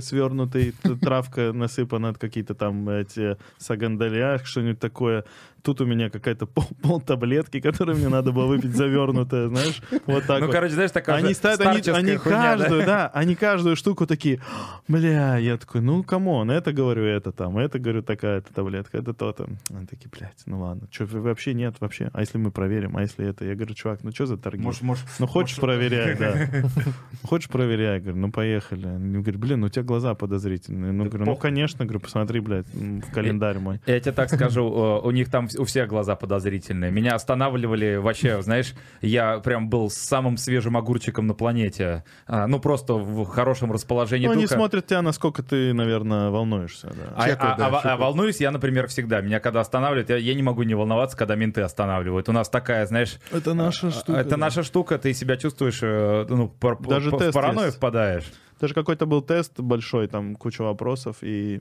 свернутый, 0.00 0.72
травка 1.00 1.52
насыпана, 1.54 2.14
какие-то 2.14 2.54
там 2.54 2.88
эти 2.88 3.36
сандаля, 3.58 4.38
что-нибудь 4.44 4.78
такое. 4.78 5.24
Тут 5.64 5.80
у 5.80 5.86
меня 5.86 6.10
какая-то 6.10 6.46
пол, 6.46 6.64
пол 6.82 7.00
таблетки, 7.00 7.58
которые 7.60 7.96
мне 7.96 8.08
надо 8.08 8.32
было 8.32 8.46
выпить 8.46 8.76
завернутая, 8.76 9.48
знаешь, 9.48 9.80
вот 10.06 10.24
так 10.26 10.40
Ну, 10.40 10.46
вот. 10.46 10.52
короче, 10.52 10.74
знаешь, 10.74 10.90
такая 10.90 11.16
Они 11.16 11.32
ставят, 11.32 11.60
они, 11.62 11.80
они 11.88 12.16
хуйня, 12.16 12.56
да? 12.56 12.58
каждую, 12.58 12.86
да? 12.86 13.10
они 13.14 13.34
каждую 13.34 13.76
штуку 13.76 14.06
такие, 14.06 14.40
бля, 14.88 15.38
я 15.38 15.56
такой, 15.56 15.80
ну, 15.80 16.02
come 16.02 16.29
on, 16.29 16.50
это 16.50 16.72
говорю, 16.72 17.04
это 17.04 17.32
там, 17.32 17.56
это 17.56 17.78
говорю, 17.78 18.02
такая-то 18.02 18.52
таблетка, 18.52 18.98
это 18.98 19.14
то-то. 19.14 19.48
Они 19.70 19.86
такие, 19.86 20.10
блядь, 20.10 20.42
ну 20.46 20.60
ладно, 20.60 20.86
что, 20.90 21.06
вообще 21.06 21.54
нет, 21.54 21.76
вообще, 21.80 22.10
а 22.12 22.20
если 22.20 22.36
мы 22.36 22.50
проверим, 22.50 22.96
а 22.96 23.02
если 23.02 23.26
это? 23.26 23.44
Я 23.44 23.54
говорю, 23.54 23.74
чувак, 23.74 24.04
ну 24.04 24.12
что 24.12 24.26
за 24.26 24.36
торги? 24.36 24.62
Может, 24.62 24.82
может, 24.82 25.06
ну, 25.18 25.26
хочешь, 25.26 25.56
проверяй, 25.56 26.16
да. 26.16 26.48
Хочешь, 27.22 27.48
проверяй. 27.48 28.00
Говорю, 28.00 28.18
ну, 28.18 28.30
поехали. 28.32 28.86
Они 28.86 29.18
говорят, 29.18 29.36
блин, 29.36 29.60
ну, 29.60 29.66
у 29.66 29.68
тебя 29.70 29.82
глаза 29.82 30.14
подозрительные. 30.14 30.92
Ну, 30.92 31.06
говорю, 31.06 31.24
ну, 31.24 31.36
конечно, 31.36 31.84
говорю, 31.84 32.00
посмотри, 32.00 32.40
блядь, 32.40 32.66
в 32.66 33.10
календарь 33.12 33.58
мой. 33.58 33.80
Я 33.86 33.98
тебе 34.00 34.12
так 34.12 34.28
скажу, 34.28 34.62
э, 34.62 35.06
у 35.06 35.10
них 35.10 35.30
там 35.30 35.48
у 35.56 35.64
всех 35.64 35.88
глаза 35.88 36.16
подозрительные. 36.16 36.90
Меня 36.90 37.14
останавливали 37.14 37.96
вообще, 37.96 38.42
знаешь, 38.42 38.74
я 39.00 39.38
прям 39.40 39.68
был 39.68 39.90
самым 39.90 40.36
свежим 40.36 40.76
огурчиком 40.76 41.26
на 41.26 41.34
планете. 41.34 42.04
А, 42.26 42.46
Ну, 42.46 42.60
просто 42.60 42.94
в 42.94 43.24
хорошем 43.26 43.72
расположении 43.72 44.26
Ну, 44.26 44.32
они 44.32 44.42
духа. 44.44 44.54
смотрят 44.54 44.86
тебя, 44.86 45.02
насколько 45.02 45.42
ты, 45.42 45.72
наверное, 45.74 46.30
волнуешься, 46.30 46.88
да. 46.88 47.12
А, 47.16 47.28
Чекают, 47.28 47.58
а- 47.60 47.70
да, 47.70 47.78
а- 47.78 47.92
а 47.92 47.96
волнуюсь 47.96 48.40
я, 48.40 48.50
например, 48.50 48.86
всегда. 48.88 49.20
Меня 49.20 49.40
когда 49.40 49.60
останавливают, 49.60 50.10
я, 50.10 50.16
я 50.16 50.34
не 50.34 50.42
могу 50.42 50.62
не 50.62 50.74
волноваться, 50.74 51.16
когда 51.16 51.34
менты 51.36 51.62
останавливают. 51.62 52.28
У 52.28 52.32
нас 52.32 52.48
такая, 52.48 52.86
знаешь, 52.86 53.18
Это 53.32 53.54
наша 53.54 53.90
штука. 53.90 54.18
это 54.18 54.30
да. 54.30 54.36
наша 54.36 54.62
штука, 54.62 54.98
ты 54.98 55.12
себя 55.14 55.36
чувствуешь, 55.36 55.80
э, 55.82 56.26
ну, 56.28 56.48
пар- 56.48 56.78
Даже 56.80 57.10
в 57.10 57.32
паранойю 57.32 57.66
есть. 57.66 57.76
впадаешь. 57.78 58.24
Даже 58.60 58.72
какой-то 58.74 59.04
был 59.06 59.20
тест 59.20 59.58
большой, 59.58 60.06
там 60.06 60.36
куча 60.36 60.62
вопросов, 60.62 61.16
и 61.22 61.60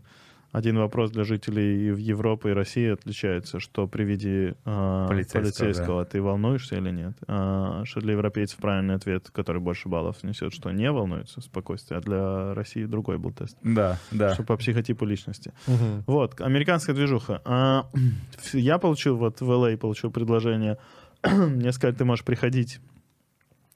один 0.53 0.77
вопрос 0.77 1.09
для 1.09 1.23
жителей 1.23 1.91
в 1.91 1.97
Европы 1.97 2.51
и 2.51 2.53
России 2.53 2.87
отличается, 2.87 3.59
что 3.59 3.87
при 3.87 4.03
виде 4.03 4.55
а, 4.65 5.07
Полицейского, 5.07 5.41
полицейского, 5.41 6.05
ты 6.05 6.21
волнуешься 6.21 6.75
или 6.75 6.91
нет. 6.91 7.17
А, 7.27 7.83
что 7.85 8.01
для 8.01 8.13
европейцев 8.13 8.59
правильный 8.59 8.93
ответ, 8.93 9.31
который 9.31 9.59
больше 9.59 9.89
баллов 9.89 10.21
несет, 10.21 10.53
что 10.53 10.69
не 10.69 10.91
волнуется, 10.91 11.41
спокойствие, 11.41 11.97
а 11.97 12.01
для 12.01 12.53
России 12.53 12.85
другой 12.85 13.17
был 13.17 13.31
тест. 13.31 13.57
Да, 13.63 13.97
да. 14.11 14.35
Что 14.35 14.43
по 14.43 14.55
психотипу 14.55 15.05
личности. 15.05 15.53
Мгм. 15.65 16.03
Вот, 16.05 16.39
американская 16.39 16.95
движуха. 16.95 17.41
А, 17.45 17.89
я 18.53 18.77
получил, 18.77 19.17
вот 19.17 19.41
в 19.41 19.49
LA 19.49 19.75
получил 19.75 20.11
предложение, 20.11 20.77
мне 21.23 21.71
сказали, 21.71 21.95
ты 21.95 22.05
можешь 22.05 22.23
приходить 22.23 22.79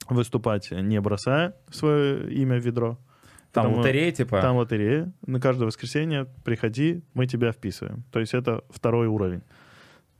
выступать, 0.08 0.70
не 0.70 1.00
бросая 1.00 1.54
свое 1.72 2.32
имя 2.32 2.60
в 2.60 2.64
ведро. 2.64 2.98
Там 3.52 3.64
Потому- 3.66 3.76
лотерея, 3.78 4.12
типа. 4.12 4.40
Там 4.42 4.56
лотерея. 4.56 5.12
На 5.26 5.40
каждое 5.40 5.66
воскресенье 5.66 6.26
приходи, 6.44 7.02
мы 7.14 7.26
тебя 7.26 7.50
вписываем. 7.52 8.04
То 8.12 8.20
есть 8.20 8.34
это 8.34 8.62
второй 8.70 9.06
уровень. 9.06 9.42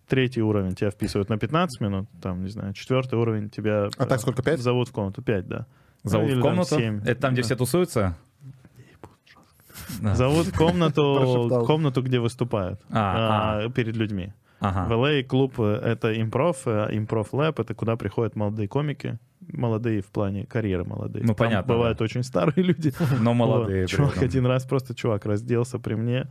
Третий 0.06 0.40
уровень 0.42 0.74
тебя 0.74 0.90
вписывают 0.90 1.28
на 1.28 1.36
15 1.36 1.80
минут, 1.82 2.08
там, 2.22 2.42
не 2.42 2.48
знаю, 2.48 2.72
четвертый 2.72 3.18
уровень 3.18 3.50
тебя 3.50 3.90
А 3.98 4.06
так 4.06 4.20
сколько, 4.20 4.42
пять? 4.42 4.60
зовут 4.60 4.88
в 4.88 4.92
комнату. 4.92 5.20
Пять, 5.22 5.46
да. 5.46 5.66
Зовут 6.04 6.26
Ну, 6.28 6.32
или 6.32 6.40
в 6.40 6.42
там 6.42 6.52
комнату? 6.52 6.76
семь. 6.76 7.00
Это 7.04 7.20
там, 7.20 7.32
где 7.34 7.42
Да. 7.42 7.46
все 7.46 7.56
тусуются? 7.56 8.16
Да. 10.00 10.14
Зовут 10.14 10.46
в 10.46 10.56
комнату, 10.56 11.62
комнату, 11.66 12.02
где 12.02 12.18
выступают 12.20 12.80
А, 12.90 13.60
а, 13.64 13.68
перед 13.70 13.96
людьми. 13.96 14.32
В 14.60 14.64
Ага. 14.66 14.92
LA 14.94 15.22
клуб 15.22 15.54
э, 15.60 15.74
это 15.84 16.20
импров, 16.20 16.66
э, 16.66 16.88
импров 16.92 17.32
лэб, 17.32 17.60
это 17.60 17.74
куда 17.74 17.96
приходят 17.96 18.34
молодые 18.34 18.66
комики, 18.68 19.18
молодые 19.52 20.00
в 20.00 20.06
плане 20.06 20.46
карьеры 20.46 20.84
молодые. 20.84 21.22
Ну, 21.22 21.34
Там 21.34 21.46
понятно, 21.46 21.74
Бывают 21.74 22.00
очень 22.00 22.22
старые 22.22 22.62
люди. 22.64 22.92
Но 23.20 23.34
молодые. 23.34 23.82
Вот. 23.82 23.90
Чувак 23.90 24.22
один 24.22 24.46
раз 24.46 24.64
просто 24.64 24.94
чувак 24.94 25.26
разделся 25.26 25.78
при 25.78 25.94
мне, 25.94 26.26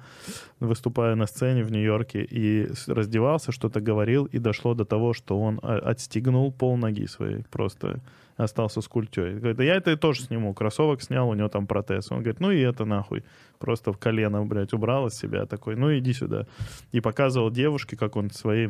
выступая 0.60 1.16
на 1.16 1.26
сцене 1.26 1.64
в 1.64 1.72
Нью-Йорке, 1.72 2.24
и 2.24 2.70
раздевался, 2.88 3.52
что-то 3.52 3.82
говорил, 3.82 4.26
и 4.26 4.40
дошло 4.40 4.74
до 4.74 4.86
того, 4.86 5.14
что 5.14 5.40
он 5.40 5.60
а, 5.62 5.78
отстегнул 5.78 6.52
пол 6.52 6.78
ноги 6.78 7.08
своей, 7.08 7.44
просто 7.52 8.02
остался 8.38 8.82
с 8.82 8.88
культей. 8.88 9.34
Говорит, 9.34 9.58
да 9.58 9.64
я 9.64 9.76
это 9.76 9.98
тоже 9.98 10.22
сниму, 10.22 10.54
кроссовок 10.54 11.02
снял, 11.02 11.30
у 11.30 11.34
него 11.34 11.50
там 11.50 11.68
протез. 11.68 12.12
Он 12.12 12.20
говорит, 12.20 12.40
ну 12.40 12.52
и 12.52 12.60
это 12.60 12.86
нахуй. 12.86 13.24
Просто 13.60 13.92
в 13.92 13.98
колено, 13.98 14.46
блядь, 14.46 14.74
убрал 14.74 15.08
из 15.08 15.16
себя 15.16 15.46
такой, 15.46 15.76
ну 15.76 15.96
иди 15.98 16.14
сюда. 16.14 16.46
И 16.92 17.02
показывал 17.02 17.50
девушке, 17.50 17.98
как 17.98 18.16
он 18.16 18.30
свои 18.30 18.70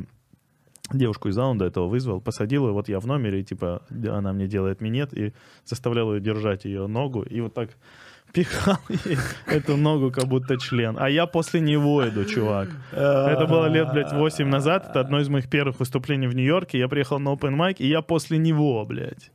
девушку 0.92 1.30
из 1.30 1.36
до 1.36 1.66
этого 1.66 1.88
вызвал, 1.88 2.22
посадил 2.22 2.68
ее, 2.68 2.74
вот 2.74 2.90
я 2.90 3.00
в 3.00 3.06
номере, 3.08 3.42
и 3.42 3.44
типа 3.44 3.82
она 3.90 4.34
мне 4.34 4.48
делает 4.48 4.82
минет, 4.82 5.14
и 5.14 5.34
заставлял 5.66 6.14
ее 6.14 6.22
держать 6.22 6.66
ее 6.66 6.88
ногу, 6.88 7.22
и 7.24 7.42
вот 7.42 7.54
так 7.54 7.70
пихал 8.34 8.78
ей 9.06 9.18
эту 9.48 9.78
ногу, 9.78 10.12
как 10.12 10.26
будто 10.26 10.58
член. 10.58 10.98
А 11.00 11.10
я 11.10 11.26
после 11.26 11.60
него 11.62 12.08
иду, 12.08 12.26
чувак. 12.26 12.70
Это 12.92 13.46
было 13.48 13.68
лет, 13.68 13.92
блядь, 13.92 14.12
8 14.12 14.48
назад. 14.48 14.88
Это 14.90 15.00
одно 15.00 15.20
из 15.20 15.30
моих 15.30 15.50
первых 15.50 15.80
выступлений 15.80 16.28
в 16.28 16.36
Нью-Йорке. 16.36 16.78
Я 16.78 16.88
приехал 16.88 17.20
на 17.20 17.30
open 17.30 17.56
mic, 17.56 17.76
и 17.80 17.88
я 17.88 18.02
после 18.02 18.38
него, 18.38 18.86
блядь. 18.86 19.32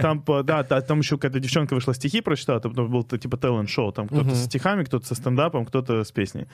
Там, 0.00 0.24
да, 0.44 0.62
та- 0.62 0.80
там 0.80 1.00
еще 1.00 1.16
какая-то 1.16 1.40
девчонка 1.40 1.74
вышла, 1.74 1.94
стихи 1.94 2.20
прочитала, 2.20 2.60
там 2.60 2.72
типа 3.04 3.36
талант-шоу. 3.36 3.92
Там 3.92 4.08
кто-то 4.08 4.30
со 4.30 4.44
стихами, 4.44 4.84
кто-то 4.84 5.06
со 5.06 5.14
стендапом, 5.14 5.66
кто-то 5.66 6.04
с 6.04 6.12
песней. 6.12 6.46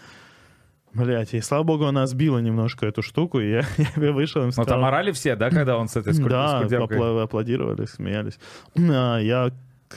Блять, 0.98 1.34
и 1.34 1.40
слава 1.40 1.62
богу, 1.62 1.84
она 1.84 2.06
сбила 2.06 2.38
немножко 2.38 2.86
эту 2.86 3.02
штуку, 3.02 3.40
и 3.40 3.50
я, 3.50 3.62
я 3.96 4.12
вышел 4.12 4.40
им 4.42 4.48
Но 4.48 4.52
сказал... 4.52 4.74
там 4.76 4.84
орали 4.84 5.12
все, 5.12 5.36
да, 5.36 5.50
когда 5.50 5.76
он 5.76 5.88
с 5.88 5.96
этой 5.96 6.12
скуль- 6.12 6.28
Да, 6.28 7.22
аплодировали, 7.22 7.86
смеялись. 7.86 8.38
А, 8.76 9.18
Я, 9.18 9.50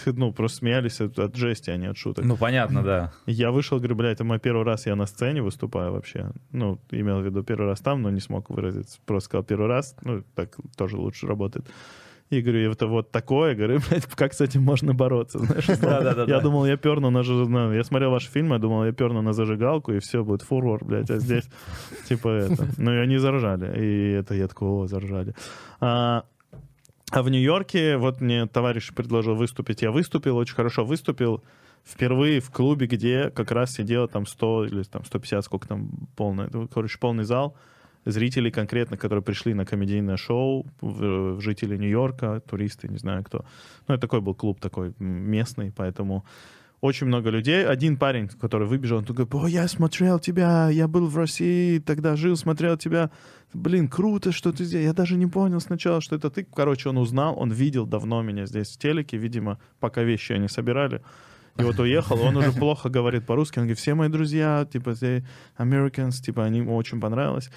ну, 0.05 0.31
просто 0.31 0.57
смеялись 0.59 1.01
от, 1.01 1.19
от 1.19 1.35
жести, 1.35 1.69
а 1.69 1.77
не 1.77 1.87
от 1.87 1.97
шуток. 1.97 2.25
Ну, 2.25 2.37
понятно, 2.37 2.83
да. 2.83 3.11
Я 3.25 3.51
вышел, 3.51 3.77
говорю, 3.77 3.95
блядь, 3.95 4.15
это 4.15 4.23
мой 4.23 4.39
первый 4.39 4.63
раз 4.63 4.85
я 4.85 4.95
на 4.95 5.05
сцене 5.05 5.41
выступаю 5.41 5.91
вообще. 5.91 6.31
Ну, 6.51 6.79
имел 6.91 7.19
в 7.19 7.25
виду 7.25 7.43
первый 7.43 7.67
раз 7.67 7.79
там, 7.81 8.01
но 8.01 8.09
не 8.09 8.19
смог 8.19 8.49
выразиться. 8.49 8.99
Просто 9.05 9.25
сказал 9.29 9.43
первый 9.43 9.67
раз, 9.67 9.95
ну, 10.03 10.23
так 10.35 10.55
тоже 10.77 10.97
лучше 10.97 11.27
работает. 11.27 11.65
И 12.31 12.41
говорю, 12.41 12.71
это 12.71 12.87
вот 12.87 13.11
такое, 13.11 13.55
говорю, 13.55 13.79
блядь, 13.89 14.05
как 14.05 14.33
с 14.33 14.39
этим 14.39 14.63
можно 14.63 14.93
бороться, 14.93 15.39
знаешь? 15.39 15.67
Я 16.27 16.39
думал, 16.39 16.65
я 16.65 16.77
перну 16.77 17.09
на 17.09 17.19
заж- 17.23 17.47
на- 17.47 17.73
Я 17.75 17.83
смотрел 17.83 18.09
ваши 18.11 18.29
фильмы, 18.31 18.55
я 18.55 18.59
думал, 18.59 18.85
я 18.85 18.93
перну 18.93 19.21
на 19.21 19.33
зажигалку, 19.33 19.91
и 19.91 19.99
все, 19.99 20.23
будет 20.23 20.41
фурор, 20.41 20.85
блядь, 20.85 21.11
а 21.11 21.17
здесь 21.19 21.43
типа 22.07 22.29
это. 22.29 22.67
Ну, 22.77 22.93
и 22.93 22.97
они 22.97 23.17
заржали. 23.17 23.77
И 23.77 24.11
это 24.13 24.33
я 24.33 24.47
такой, 24.47 24.69
о, 24.69 24.87
заржали. 24.87 25.35
А, 25.81 26.23
а 27.11 27.21
в 27.21 27.29
Нью-Йорке 27.29 27.97
вот 27.97 28.21
мне 28.21 28.45
товарищ 28.47 28.93
предложил 28.93 29.35
выступить. 29.35 29.81
Я 29.81 29.91
выступил, 29.91 30.37
очень 30.37 30.55
хорошо 30.55 30.85
выступил. 30.85 31.43
Впервые 31.83 32.39
в 32.39 32.49
клубе, 32.49 32.87
где 32.87 33.29
как 33.31 33.51
раз 33.51 33.73
сидело 33.73 34.07
там 34.07 34.25
100 34.25 34.65
или 34.67 34.83
там 34.83 35.03
150, 35.03 35.43
сколько 35.43 35.67
там 35.67 35.89
полный, 36.15 36.47
ну, 36.53 36.67
короче, 36.69 36.97
полный 36.97 37.25
зал 37.25 37.57
зрителей 38.05 38.51
конкретно, 38.51 38.97
которые 38.97 39.23
пришли 39.23 39.53
на 39.53 39.65
комедийное 39.65 40.17
шоу, 40.17 40.65
в 40.81 41.39
жители 41.39 41.77
Нью-Йорка, 41.77 42.41
туристы, 42.41 42.87
не 42.87 42.97
знаю 42.97 43.23
кто. 43.23 43.45
Ну, 43.87 43.95
это 43.95 44.01
такой 44.01 44.21
был 44.21 44.33
клуб 44.33 44.59
такой 44.59 44.93
местный, 44.99 45.71
поэтому 45.71 46.25
очень 46.81 47.05
много 47.05 47.29
людей. 47.29 47.65
Один 47.65 47.95
парень, 47.95 48.27
который 48.27 48.67
выбежал, 48.67 48.97
он 48.97 49.05
такой, 49.05 49.27
о, 49.31 49.47
я 49.47 49.67
смотрел 49.67 50.19
тебя, 50.19 50.69
я 50.69 50.87
был 50.87 51.07
в 51.07 51.15
России, 51.15 51.77
тогда 51.77 52.15
жил, 52.15 52.35
смотрел 52.35 52.75
тебя. 52.75 53.11
Блин, 53.53 53.87
круто, 53.87 54.31
что 54.31 54.51
ты 54.51 54.63
здесь. 54.63 54.83
Я 54.83 54.93
даже 54.93 55.15
не 55.15 55.27
понял 55.27 55.59
сначала, 55.59 56.01
что 56.01 56.15
это 56.15 56.31
ты. 56.31 56.43
Короче, 56.43 56.89
он 56.89 56.97
узнал, 56.97 57.37
он 57.37 57.51
видел 57.51 57.85
давно 57.85 58.23
меня 58.23 58.47
здесь 58.47 58.71
в 58.71 58.79
телеке, 58.79 59.17
видимо, 59.17 59.59
пока 59.79 60.01
вещи 60.01 60.33
они 60.33 60.47
собирали. 60.47 61.01
И 61.57 61.63
вот 61.63 61.79
уехал, 61.79 62.19
он 62.21 62.37
уже 62.37 62.51
плохо 62.51 62.89
говорит 62.89 63.25
по-русски. 63.25 63.59
Он 63.59 63.65
говорит, 63.65 63.77
все 63.77 63.93
мои 63.93 64.09
друзья, 64.09 64.65
типа, 64.71 64.91
they 64.91 65.23
Americans, 65.59 66.23
типа, 66.23 66.45
они 66.45 66.59
ему 66.59 66.75
очень 66.75 66.99
понравилось. 66.99 67.51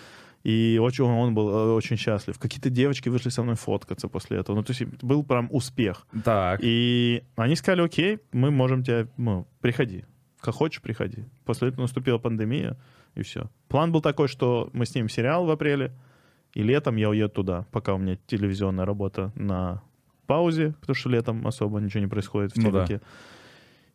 И 0.44 0.78
очень, 0.80 1.04
он 1.04 1.34
был 1.34 1.48
э, 1.48 1.72
очень 1.72 1.96
счастлив. 1.96 2.38
Какие-то 2.38 2.68
девочки 2.68 3.08
вышли 3.08 3.30
со 3.30 3.42
мной 3.42 3.56
фоткаться 3.56 4.08
после 4.08 4.38
этого. 4.38 4.56
Ну, 4.56 4.62
то 4.62 4.72
есть 4.72 4.84
был 5.02 5.24
прям 5.24 5.48
успех. 5.50 6.06
Так. 6.22 6.60
И 6.62 7.24
они 7.34 7.56
сказали, 7.56 7.80
окей, 7.80 8.18
мы 8.32 8.50
можем 8.50 8.82
тебя, 8.82 9.08
ну, 9.16 9.46
приходи. 9.62 10.04
Как 10.40 10.54
хочешь, 10.54 10.82
приходи. 10.82 11.24
После 11.46 11.68
этого 11.68 11.82
наступила 11.82 12.18
пандемия, 12.18 12.76
и 13.14 13.22
все. 13.22 13.48
План 13.68 13.90
был 13.90 14.02
такой, 14.02 14.28
что 14.28 14.68
мы 14.74 14.84
снимем 14.84 15.08
сериал 15.08 15.46
в 15.46 15.50
апреле, 15.50 15.92
и 16.52 16.62
летом 16.62 16.96
я 16.96 17.08
уеду 17.08 17.32
туда, 17.32 17.66
пока 17.72 17.94
у 17.94 17.98
меня 17.98 18.18
телевизионная 18.26 18.84
работа 18.84 19.32
на 19.34 19.82
паузе, 20.26 20.74
потому 20.80 20.94
что 20.94 21.08
летом 21.08 21.46
особо 21.46 21.80
ничего 21.80 22.00
не 22.00 22.06
происходит 22.06 22.52
в 22.52 22.56
Ну 22.56 22.70
да. 22.70 22.86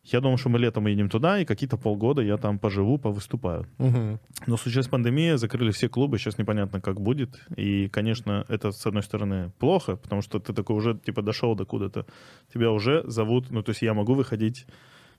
Я 0.02 0.20
думал, 0.20 0.38
что 0.38 0.48
мы 0.48 0.58
летом 0.58 0.86
едем 0.86 1.10
туда, 1.10 1.40
и 1.40 1.44
какие-то 1.44 1.76
полгода 1.76 2.22
я 2.22 2.36
там 2.38 2.58
поживу, 2.58 2.98
повыступаю. 2.98 3.66
Мгм. 3.78 4.18
Но 4.46 4.56
случилась 4.56 4.88
пандемия, 4.88 5.36
закрыли 5.36 5.70
все 5.72 5.88
клубы, 5.88 6.18
сейчас 6.18 6.38
непонятно, 6.38 6.80
как 6.80 7.00
будет. 7.00 7.38
И, 7.56 7.88
конечно, 7.88 8.44
это, 8.48 8.72
с 8.72 8.86
одной 8.86 9.02
стороны, 9.02 9.52
плохо, 9.58 9.96
потому 9.96 10.22
что 10.22 10.38
ты 10.38 10.54
такой 10.54 10.76
уже, 10.76 10.98
типа, 10.98 11.22
дошел 11.22 11.54
до 11.54 11.66
куда-то. 11.66 12.06
Тебя 12.52 12.70
уже 12.70 13.02
зовут, 13.06 13.50
ну, 13.50 13.62
то 13.62 13.70
есть 13.70 13.82
я 13.82 13.92
могу 13.92 14.14
выходить, 14.14 14.66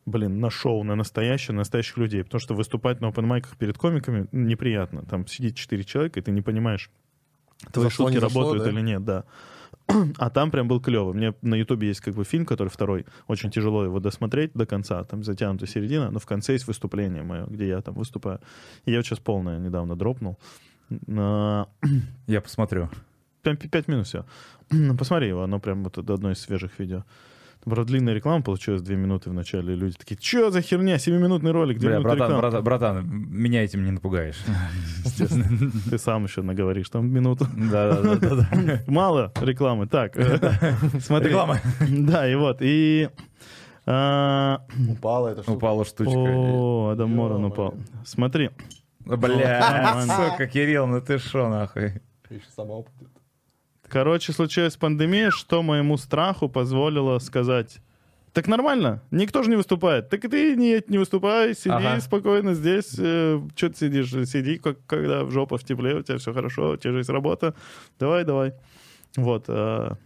блин, 0.05 0.39
на 0.39 0.49
шоу, 0.49 0.83
на 0.83 0.95
настоящее, 0.95 1.53
на 1.53 1.59
настоящих 1.59 1.97
людей. 1.97 2.23
Потому 2.23 2.39
что 2.39 2.55
выступать 2.55 3.01
на 3.01 3.09
опенмайках 3.09 3.57
перед 3.57 3.77
комиками 3.77 4.27
неприятно. 4.31 5.03
Там 5.05 5.27
сидит 5.27 5.55
четыре 5.55 5.83
человека, 5.83 6.19
и 6.19 6.23
ты 6.23 6.31
не 6.31 6.41
понимаешь, 6.41 6.89
твои 7.71 7.85
Зашло, 7.85 8.07
шутки 8.07 8.19
зашло, 8.19 8.41
работают 8.41 8.63
да? 8.63 8.71
или 8.71 8.81
нет, 8.81 9.05
да. 9.05 9.25
А 10.17 10.29
там 10.29 10.51
прям 10.51 10.67
был 10.67 10.79
клево. 10.81 11.13
Мне 11.13 11.33
на 11.41 11.55
Ютубе 11.55 11.87
есть 11.87 12.01
как 12.01 12.15
бы 12.15 12.23
фильм, 12.23 12.45
который 12.45 12.69
второй. 12.69 13.05
Очень 13.27 13.51
тяжело 13.51 13.83
его 13.83 13.99
досмотреть 13.99 14.51
до 14.53 14.65
конца. 14.65 15.03
Там 15.03 15.23
затянута 15.23 15.67
середина, 15.67 16.11
но 16.11 16.19
в 16.19 16.25
конце 16.25 16.53
есть 16.53 16.67
выступление 16.67 17.23
мое, 17.23 17.45
где 17.45 17.67
я 17.67 17.81
там 17.81 17.95
выступаю. 17.95 18.39
И 18.85 18.91
я 18.91 18.97
вот 18.97 19.05
сейчас 19.05 19.19
полное 19.19 19.59
недавно 19.59 19.95
дропнул. 19.95 20.37
Я 21.07 22.41
посмотрю. 22.41 22.89
Прям 23.41 23.57
пи- 23.57 23.69
пять 23.69 23.87
минут 23.87 24.07
все. 24.07 24.25
Посмотри 24.97 25.29
его, 25.29 25.43
оно 25.43 25.59
прям 25.59 25.83
вот 25.83 25.97
одно 25.97 26.31
из 26.31 26.39
свежих 26.39 26.79
видео. 26.79 27.03
Правда, 27.63 27.85
длинная 27.85 28.13
реклама 28.15 28.41
получилась, 28.41 28.81
две 28.81 28.95
минуты 28.95 29.29
в 29.29 29.33
начале. 29.33 29.75
Люди 29.75 29.95
такие, 29.95 30.17
что 30.19 30.49
за 30.49 30.61
херня, 30.61 30.97
семиминутный 30.97 31.51
ролик, 31.51 31.77
две 31.77 31.89
Бля, 31.89 31.99
минуты 31.99 32.15
братан, 32.17 32.27
рекламы». 32.35 32.61
братан, 32.63 32.63
братан, 32.63 33.07
меня 33.29 33.63
этим 33.63 33.85
не 33.85 33.91
напугаешь. 33.91 34.41
Естественно. 35.05 35.71
Ты 35.89 35.97
сам 35.99 36.23
еще 36.23 36.41
наговоришь 36.41 36.89
там 36.89 37.07
минуту. 37.07 37.45
Да-да-да. 37.55 38.81
Мало 38.87 39.31
рекламы. 39.41 39.85
Так, 39.87 40.15
смотри. 40.99 41.29
Реклама. 41.29 41.59
Да, 41.87 42.27
и 42.27 42.33
вот. 42.33 42.57
И... 42.61 43.09
а, 43.85 44.61
Упала 44.89 45.27
эта 45.29 45.43
штука. 45.43 45.57
Упала 45.57 45.85
штучка. 45.85 46.17
О, 46.17 46.89
Адам 46.93 47.15
Моран 47.15 47.45
упал. 47.45 47.75
Смотри. 48.05 48.49
Бля, 49.05 50.01
сука, 50.07 50.47
Кирилл, 50.47 50.87
ну 50.87 50.99
ты 51.01 51.19
шо, 51.19 51.47
нахуй. 51.49 52.01
Ещё 52.29 52.45
сама 52.55 52.75
упадет. 52.77 53.09
Короче, 53.91 54.31
случилась 54.31 54.77
пандемия, 54.77 55.31
что 55.31 55.61
моему 55.61 55.97
страху 55.97 56.47
позволило 56.47 57.19
сказать... 57.19 57.79
Так 58.31 58.47
нормально, 58.47 59.03
никто 59.11 59.43
же 59.43 59.49
не 59.49 59.57
выступает. 59.57 60.07
Так 60.07 60.23
и 60.23 60.29
ты 60.29 60.55
не, 60.55 60.81
не 60.87 60.97
выступай, 60.97 61.53
сиди 61.53 61.71
Ага. 61.71 61.99
спокойно 61.99 62.53
здесь. 62.53 62.93
что 62.93 63.41
ты 63.57 63.73
сидишь? 63.75 64.09
Сиди, 64.29 64.57
как, 64.57 64.77
когда 64.85 65.25
в 65.25 65.31
жопа 65.31 65.57
в 65.57 65.65
тепле, 65.65 65.95
у 65.95 66.01
тебя 66.01 66.17
все 66.17 66.33
хорошо, 66.33 66.71
у 66.71 66.77
тебя 66.77 66.93
же 66.93 66.99
есть 66.99 67.09
работа. 67.09 67.53
Давай, 67.99 68.23
давай. 68.23 68.53
Вот. 69.17 69.43
а, 69.49 69.97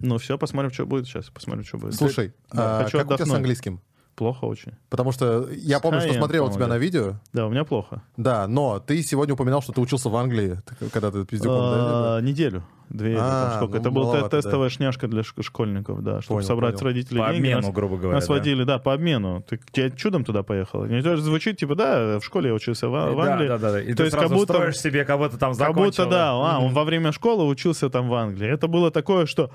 Ну 0.00 0.18
все, 0.18 0.36
посмотрим, 0.38 0.72
что 0.72 0.84
будет 0.84 1.06
сейчас. 1.06 1.30
Посмотрим, 1.30 1.62
что 1.64 1.78
будет. 1.78 1.94
Слушай, 1.94 2.32
Да, 2.52 2.80
а 2.80 2.84
хочу 2.84 2.98
как 2.98 3.06
у 3.06 3.08
тебя 3.10 3.16
с 3.18 3.20
отдохнуть. 3.20 3.36
английским? 3.36 3.80
Плохо 4.14 4.44
очень. 4.44 4.72
Потому 4.90 5.10
что 5.10 5.48
я 5.52 5.80
помню, 5.80 6.00
что 6.00 6.10
Science, 6.10 6.18
смотрел 6.18 6.46
у 6.46 6.52
тебя 6.52 6.66
на 6.66 6.76
видео. 6.76 7.14
Да, 7.32 7.46
у 7.46 7.50
меня 7.50 7.64
плохо. 7.64 8.02
Да, 8.18 8.46
но 8.46 8.78
ты 8.78 9.02
сегодня 9.02 9.32
упоминал, 9.34 9.62
что 9.62 9.72
ты 9.72 9.80
учился 9.80 10.10
в 10.10 10.16
Англии, 10.16 10.60
когда 10.92 11.10
ты 11.10 11.24
пиздюком? 11.24 11.56
А, 11.58 12.20
Неделю. 12.20 12.62
Две 12.90 13.12
или 13.12 13.16
там 13.16 13.26
А, 13.26 13.56
сколько. 13.56 13.74
ну, 13.76 13.80
Это 13.80 13.90
был 13.90 14.02
маловато, 14.02 14.28
да. 14.28 14.36
тестовая 14.42 14.68
шняшка 14.68 15.08
для 15.08 15.22
шк- 15.22 15.42
школьников, 15.42 16.02
да, 16.02 16.20
чтобы 16.20 16.38
Понял, 16.40 16.46
собрать 16.46 16.72
понял. 16.74 16.78
с 16.80 16.82
родителей 16.82 17.20
По 17.20 17.26
деньги. 17.32 17.38
обмену, 17.46 17.62
Нас- 17.62 17.74
грубо 17.74 17.96
говоря. 17.96 18.16
Нас 18.18 18.26
да? 18.26 18.34
водили, 18.34 18.64
да, 18.64 18.78
по 18.78 18.92
обмену. 18.92 19.42
Ты 19.48 19.58
я 19.80 19.90
чудом 19.90 20.24
туда 20.24 20.42
поехал. 20.42 20.84
Не 20.84 21.00
то, 21.00 21.16
что 21.16 21.24
звучит, 21.24 21.56
типа, 21.56 21.74
да, 21.74 22.20
в 22.20 22.24
школе 22.24 22.48
я 22.50 22.54
учился 22.54 22.88
в, 22.88 22.90
в 22.90 23.18
Англии. 23.18 23.48
Да, 23.48 23.56
да, 23.56 23.72
да. 23.72 23.80
И 23.80 23.92
То 23.92 23.96
ты 23.96 24.02
есть 24.02 24.12
сразу 24.14 24.28
как 24.28 24.36
будто- 24.36 24.52
строишь 24.52 24.78
себе 24.78 25.06
кого-то 25.06 25.38
там 25.38 25.52
Как 25.52 25.58
закончил. 25.58 26.04
будто, 26.04 26.06
да, 26.06 26.32
а, 26.32 26.58
он 26.60 26.74
во 26.74 26.84
время 26.84 27.12
школы 27.12 27.46
учился 27.46 27.88
там 27.88 28.10
в 28.10 28.14
Англии. 28.14 28.46
Это 28.52 28.66
было 28.68 28.90
такое, 28.90 29.24
что 29.24 29.50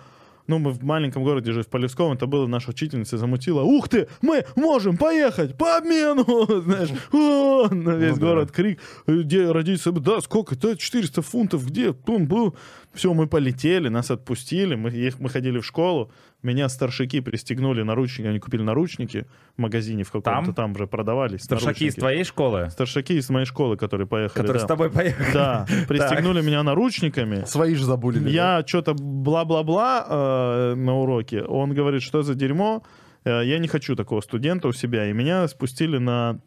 ну, 0.47 0.59
мы 0.59 0.71
в 0.71 0.83
маленьком 0.83 1.23
городе 1.23 1.51
жили, 1.51 1.63
в 1.63 1.67
Полевском, 1.67 2.13
это 2.13 2.25
было 2.25 2.47
наша 2.47 2.71
учительница 2.71 3.17
замутила. 3.17 3.61
Ух 3.61 3.89
ты, 3.89 4.07
мы 4.21 4.45
можем 4.55 4.97
поехать 4.97 5.57
по 5.57 5.77
обмену! 5.77 6.25
Знаешь, 6.61 6.89
«О!» 7.11 7.67
на 7.69 7.91
весь 7.91 8.15
Ну 8.15 8.19
город 8.19 8.51
крик. 8.51 8.79
Где 9.05 9.51
родители, 9.51 9.99
да, 9.99 10.21
сколько? 10.21 10.55
Да, 10.55 10.75
400 10.75 11.21
фунтов, 11.21 11.65
где? 11.67 11.93
Пум, 11.93 12.27
бу. 12.27 12.55
Все, 12.97 13.13
мы 13.13 13.27
полетели, 13.27 13.89
нас 13.89 14.11
отпустили, 14.11 14.75
мы, 14.75 14.89
ех- 14.89 15.19
мы 15.19 15.29
ходили 15.29 15.59
в 15.59 15.65
школу. 15.65 16.11
Меня 16.43 16.67
старшаки 16.69 17.21
пристегнули 17.21 17.83
наручники, 17.83 18.27
они 18.27 18.39
купили 18.39 18.61
наручники 18.63 19.25
в 19.55 19.61
магазине 19.61 20.03
в 20.03 20.07
каком-то, 20.11 20.45
Там? 20.45 20.53
там, 20.53 20.75
же 20.77 20.87
продавались. 20.87 21.41
Старшаки 21.43 21.83
из 21.85 21.95
наручники. 21.95 21.99
твоей 21.99 22.23
школы, 22.23 22.69
Старшаки 22.71 23.13
из 23.13 23.29
моей 23.29 23.45
школы, 23.45 23.77
которые 23.77 24.07
поехали. 24.07 24.33
которые 24.41 24.59
да. 24.61 24.65
с 24.65 24.67
тобой 24.67 24.89
поехали. 24.91 25.33
Да, 25.33 25.65
пристегнули 25.87 26.41
меня 26.41 26.63
наручниками. 26.63 27.45
Свои 27.45 27.75
же 27.75 27.85
забулили. 27.85 28.23
да? 28.23 28.29
Я 28.29 28.63
что-то 28.65 28.93
бла-бла-бла 28.93 30.05
э, 30.09 30.75
на 30.75 30.95
уроке. 30.97 31.43
Он 31.43 31.73
говорит, 31.73 32.01
что 32.01 32.21
за 32.23 32.33
дерьмо. 32.35 32.83
Э, 33.25 33.41
я 33.45 33.59
не 33.59 33.67
хочу 33.67 33.95
такого 33.95 34.21
студента 34.21 34.67
у 34.67 34.73
себя. 34.73 35.09
И 35.09 35.13
меня 35.13 35.47
спустили 35.47 35.97
на 35.97 36.39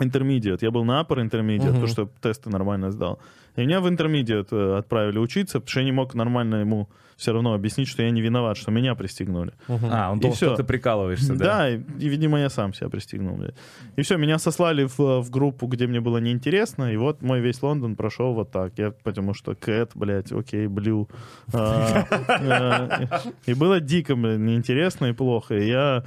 интермедиат. 0.00 0.62
Я 0.62 0.70
был 0.70 0.84
на 0.84 1.00
upper 1.02 1.16
intermediate, 1.18 1.58
Мгм. 1.64 1.66
потому 1.68 1.86
что 1.86 2.08
тесты 2.20 2.50
нормально 2.50 2.90
сдал. 2.90 3.18
И 3.58 3.62
меня 3.62 3.80
в 3.80 3.88
интермедиат 3.88 4.52
э, 4.52 4.78
отправили 4.78 5.18
учиться, 5.18 5.58
потому 5.58 5.70
что 5.70 5.80
я 5.80 5.86
не 5.86 5.92
мог 5.92 6.14
нормально 6.14 6.56
ему 6.56 6.88
все 7.16 7.32
равно 7.32 7.52
объяснить, 7.52 7.88
что 7.88 8.04
я 8.04 8.10
не 8.10 8.20
виноват, 8.20 8.56
что 8.56 8.70
меня 8.70 8.94
пристегнули. 8.94 9.52
Мгм. 9.66 9.88
А, 9.90 10.12
он 10.12 10.20
думал, 10.20 10.36
что 10.36 10.54
ты 10.54 10.62
прикалываешься, 10.62 11.34
да? 11.34 11.44
Да, 11.44 11.70
и, 11.70 11.80
и, 11.98 12.08
видимо, 12.08 12.38
я 12.38 12.48
сам 12.48 12.72
себя 12.72 12.88
пристегнул. 12.88 13.36
блядь. 13.36 13.56
И 13.96 14.02
все, 14.02 14.16
меня 14.16 14.38
сослали 14.38 14.84
в, 14.84 15.22
в 15.22 15.28
группу, 15.28 15.66
где 15.66 15.88
мне 15.88 16.00
было 16.00 16.18
неинтересно, 16.18 16.92
и 16.92 16.96
вот 16.96 17.20
мой 17.20 17.40
весь 17.40 17.60
Лондон 17.60 17.96
прошел 17.96 18.34
вот 18.34 18.52
так. 18.52 18.74
Я, 18.76 18.92
потому 19.02 19.34
что 19.34 19.56
Кэт, 19.56 19.90
блядь, 19.96 20.30
окей, 20.30 20.68
Блю. 20.68 21.08
А, 21.52 22.06
э, 23.08 23.30
И 23.46 23.54
было 23.54 23.80
дико, 23.80 24.14
блядь, 24.14 24.38
неинтересно 24.38 25.06
и 25.06 25.12
плохо. 25.12 25.56
И 25.56 25.66
я... 25.66 26.04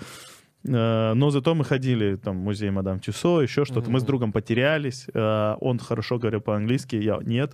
э, 0.63 1.13
Но 1.13 1.29
зато 1.31 1.55
мы 1.55 1.63
ходили 1.63 2.15
там 2.15 2.39
в 2.39 2.43
музей 2.43 2.69
Мадам 2.71 2.99
Тюсо, 2.99 3.41
еще 3.41 3.65
что-то. 3.65 3.89
Мы 3.89 3.99
с 3.99 4.03
другом 4.03 4.31
потерялись. 4.31 5.07
э, 5.13 5.55
Он 5.61 5.79
хорошо 5.79 6.17
говорил 6.17 6.41
по-английски, 6.41 6.95
я 6.95 7.19
нет. 7.25 7.53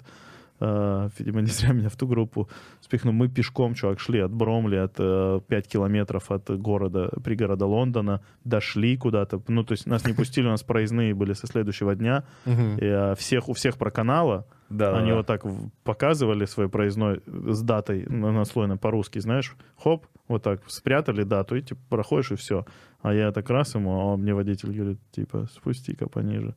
Э, 0.60 1.10
видимо, 1.20 1.42
не 1.42 1.48
зря 1.48 1.74
меня 1.74 1.90
в 1.90 1.96
ту 1.96 2.08
группу 2.08 2.50
спихнул. 2.82 3.14
Мы 3.14 3.28
пешком, 3.30 3.74
чувак, 3.74 4.00
шли 4.00 4.20
от 4.20 4.32
Бромли, 4.32 4.76
от 4.78 4.96
э, 5.00 5.40
5 5.48 5.68
километров 5.68 6.32
от 6.32 6.50
города, 6.50 7.10
пригорода 7.24 7.66
Лондона, 7.66 8.22
дошли 8.44 8.98
куда-то. 8.98 9.42
Ну, 9.48 9.64
то 9.64 9.74
есть 9.74 9.86
нас 9.88 10.06
не 10.06 10.14
пустили, 10.14 10.48
у 10.48 10.52
нас 10.52 10.64
проездные 10.64 11.14
были 11.14 11.34
со 11.34 11.48
следующего 11.48 11.96
дня. 11.96 12.24
И, 12.46 12.52
э, 12.82 13.16
всех, 13.16 13.50
у 13.50 13.54
всех 13.54 13.78
проканала. 13.78 14.46
Да, 14.70 14.98
Они 14.98 15.12
да. 15.12 15.16
вот 15.18 15.28
так 15.28 15.44
показывали 15.84 16.46
свой 16.46 16.68
проездной 16.68 17.22
с 17.26 17.62
датой 17.62 18.06
на- 18.08 18.32
наслойно 18.34 18.76
по-русски, 18.78 19.20
знаешь, 19.20 19.56
хоп, 19.82 20.06
вот 20.28 20.44
так 20.44 20.62
спрятали 20.68 21.24
дату, 21.24 21.56
и 21.56 21.62
типа 21.62 21.80
проходишь, 21.90 22.32
и 22.32 22.36
все. 22.36 22.66
А 23.02 23.14
я 23.14 23.32
так 23.32 23.50
раз 23.50 23.76
ему, 23.76 24.12
а 24.12 24.18
мне 24.18 24.34
водитель 24.34 24.74
говорит, 24.74 25.00
типа, 25.12 25.48
спусти-ка 25.54 26.10
пониже. 26.10 26.54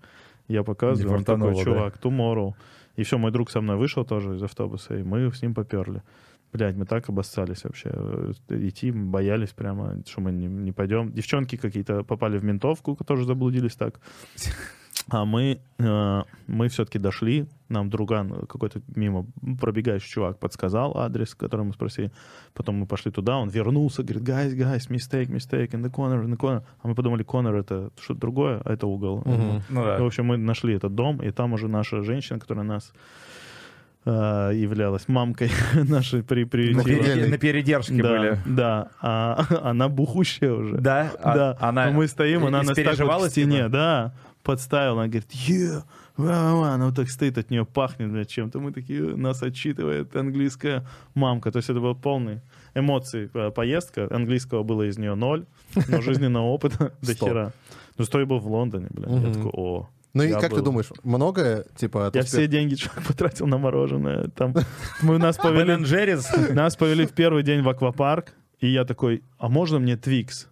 Я 0.49 0.65
показываю, 0.65 1.19
он 1.19 1.25
такой, 1.25 1.53
фартануло, 1.53 1.65
да? 1.65 1.65
чувак, 1.65 1.99
tomorrow. 2.03 2.55
И 3.01 3.03
все, 3.03 3.17
мой 3.17 3.31
друг 3.31 3.51
со 3.51 3.63
мной 3.63 3.77
вышел 3.77 4.05
тоже 4.05 4.37
из 4.37 4.43
автобуса, 4.43 4.95
и 4.95 5.03
мы 5.03 5.33
с 5.33 5.41
ним 5.41 5.55
поперли. 5.55 6.03
Блядь, 6.53 6.77
мы 6.77 6.85
так 6.85 7.09
обоссались 7.09 7.65
вообще. 7.65 7.91
Э, 7.95 8.33
Идти 8.51 8.91
боялись 8.91 9.55
прямо, 9.55 10.03
что 10.07 10.21
мы 10.21 10.33
не, 10.33 10.49
не 10.49 10.73
пойдем. 10.73 11.11
Девчонки 11.11 11.57
какие-то 11.57 12.05
попали 12.05 12.37
в 12.37 12.45
ментовку, 12.45 12.95
тоже 13.07 13.25
заблудились 13.25 13.75
так. 13.75 14.01
А 15.09 15.25
мы, 15.25 15.61
э, 15.79 16.23
мы 16.47 16.69
все-таки 16.69 16.99
дошли, 16.99 17.47
нам 17.69 17.91
друган 17.91 18.33
э, 18.33 18.47
какой-то 18.47 18.81
мимо 18.95 19.27
пробегающий 19.61 20.09
чувак 20.09 20.39
подсказал 20.39 20.97
адрес, 20.99 21.35
который 21.35 21.65
мы 21.65 21.73
спросили. 21.73 22.13
Потом 22.55 22.77
мы 22.77 22.87
пошли 22.87 23.11
туда, 23.11 23.37
он 23.39 23.49
вернулся, 23.49 24.03
говорит, 24.03 24.23
guys, 24.23 24.53
guys, 24.55 24.89
mistake, 24.89 25.29
mistake, 25.29 25.71
in 25.73 25.83
the 25.83 25.91
corner, 25.91 26.23
in 26.25 26.31
the 26.33 26.37
corner. 26.37 26.63
А 26.83 26.89
мы 26.89 26.95
подумали, 26.95 27.25
corner 27.25 27.59
это 27.59 27.91
что-то 28.01 28.21
другое, 28.21 28.61
а 28.65 28.73
это 28.73 28.87
угол. 28.87 29.23
Мгм. 29.25 29.63
Ну 29.69 29.85
да. 29.85 29.97
И, 29.97 30.01
в 30.01 30.07
общем, 30.07 30.27
мы 30.27 30.37
нашли 30.37 30.75
этот 30.75 30.95
дом, 30.95 31.21
и 31.23 31.31
там 31.33 31.55
уже 31.55 31.67
наша 31.67 32.03
женщина, 32.03 32.39
которая 32.39 32.65
нас 32.65 32.93
э, 34.05 34.11
являлась 34.55 35.09
мамкой 35.09 35.51
нашей 35.75 36.23
при, 36.23 36.45
На, 36.45 36.83
приютила. 36.83 37.27
на 37.29 37.39
передержке 37.39 38.03
да, 38.03 38.09
были. 38.09 38.39
да, 38.47 38.89
а 39.01 39.45
она 39.71 39.89
бухущая 39.89 40.53
уже. 40.53 40.77
Да? 40.79 41.11
А- 41.23 41.35
Да, 41.35 41.57
Она 41.61 41.87
Но 41.87 41.93
мы 41.93 42.09
стоим, 42.09 42.47
она 42.47 42.63
нас 42.63 42.77
так 42.77 42.99
вот 42.99 43.27
к 43.27 43.31
стене, 43.31 43.57
типа? 43.59 43.69
да, 43.69 44.13
подставила, 44.43 45.03
она 45.03 45.09
говорит, 45.09 45.31
yeah, 45.33 45.83
ва, 46.17 46.55
ва». 46.55 46.73
она 46.75 46.87
вот 46.87 46.97
так 46.97 47.09
стоит, 47.11 47.39
от 47.39 47.51
нее 47.51 47.65
пахнет 47.65 48.11
блядь, 48.11 48.29
чем-то, 48.29 48.61
мы 48.61 48.73
такие, 48.73 49.17
нас 49.17 49.43
отчитывает 49.43 50.15
английская 50.17 50.87
мамка, 51.15 51.51
то 51.51 51.59
есть 51.59 51.71
это 51.71 51.81
был 51.81 51.95
полный 51.95 52.41
эмоций 52.75 53.31
э, 53.33 53.51
поездка, 53.51 54.09
английского 54.11 54.63
было 54.63 54.89
из 54.89 54.99
нее 54.99 55.15
ноль, 55.15 55.47
но 55.89 56.01
жизненного 56.03 56.45
опыта 56.45 56.93
до 57.03 57.15
хера. 57.15 57.53
Ну, 57.99 58.05
что 58.05 58.21
я 58.21 58.27
был 58.27 58.39
в 58.39 58.47
Лондоне, 58.47 58.89
блин, 58.91 59.27
я 59.27 59.33
такой, 59.33 59.51
о. 59.53 59.89
Ну 60.13 60.25
и 60.25 60.29
Я 60.31 60.41
как 60.41 60.51
ты 60.51 60.57
был. 60.57 60.65
думаешь, 60.65 60.89
многое, 61.05 61.65
типа, 61.77 62.09
от 62.09 62.15
Я 62.17 62.23
успеха- 62.23 62.39
все 62.39 62.49
деньги 62.49 62.75
чувак, 62.77 63.05
потратил 63.07 63.47
на 63.47 63.59
мороженое. 63.59 64.29
Там 64.29 64.55
мы 65.03 65.19
нас 65.19 65.37
повели, 65.37 65.77
нас 66.53 66.77
повели 66.77 67.07
в 67.07 67.13
первый 67.13 67.43
день 67.43 67.63
в 67.63 67.69
аквапарк, 67.69 68.35
и 68.59 68.69
я 68.69 68.85
такой, 68.85 69.23
а 69.39 69.49
можно 69.49 69.79
мне 69.79 69.97
Твикс? 69.97 70.49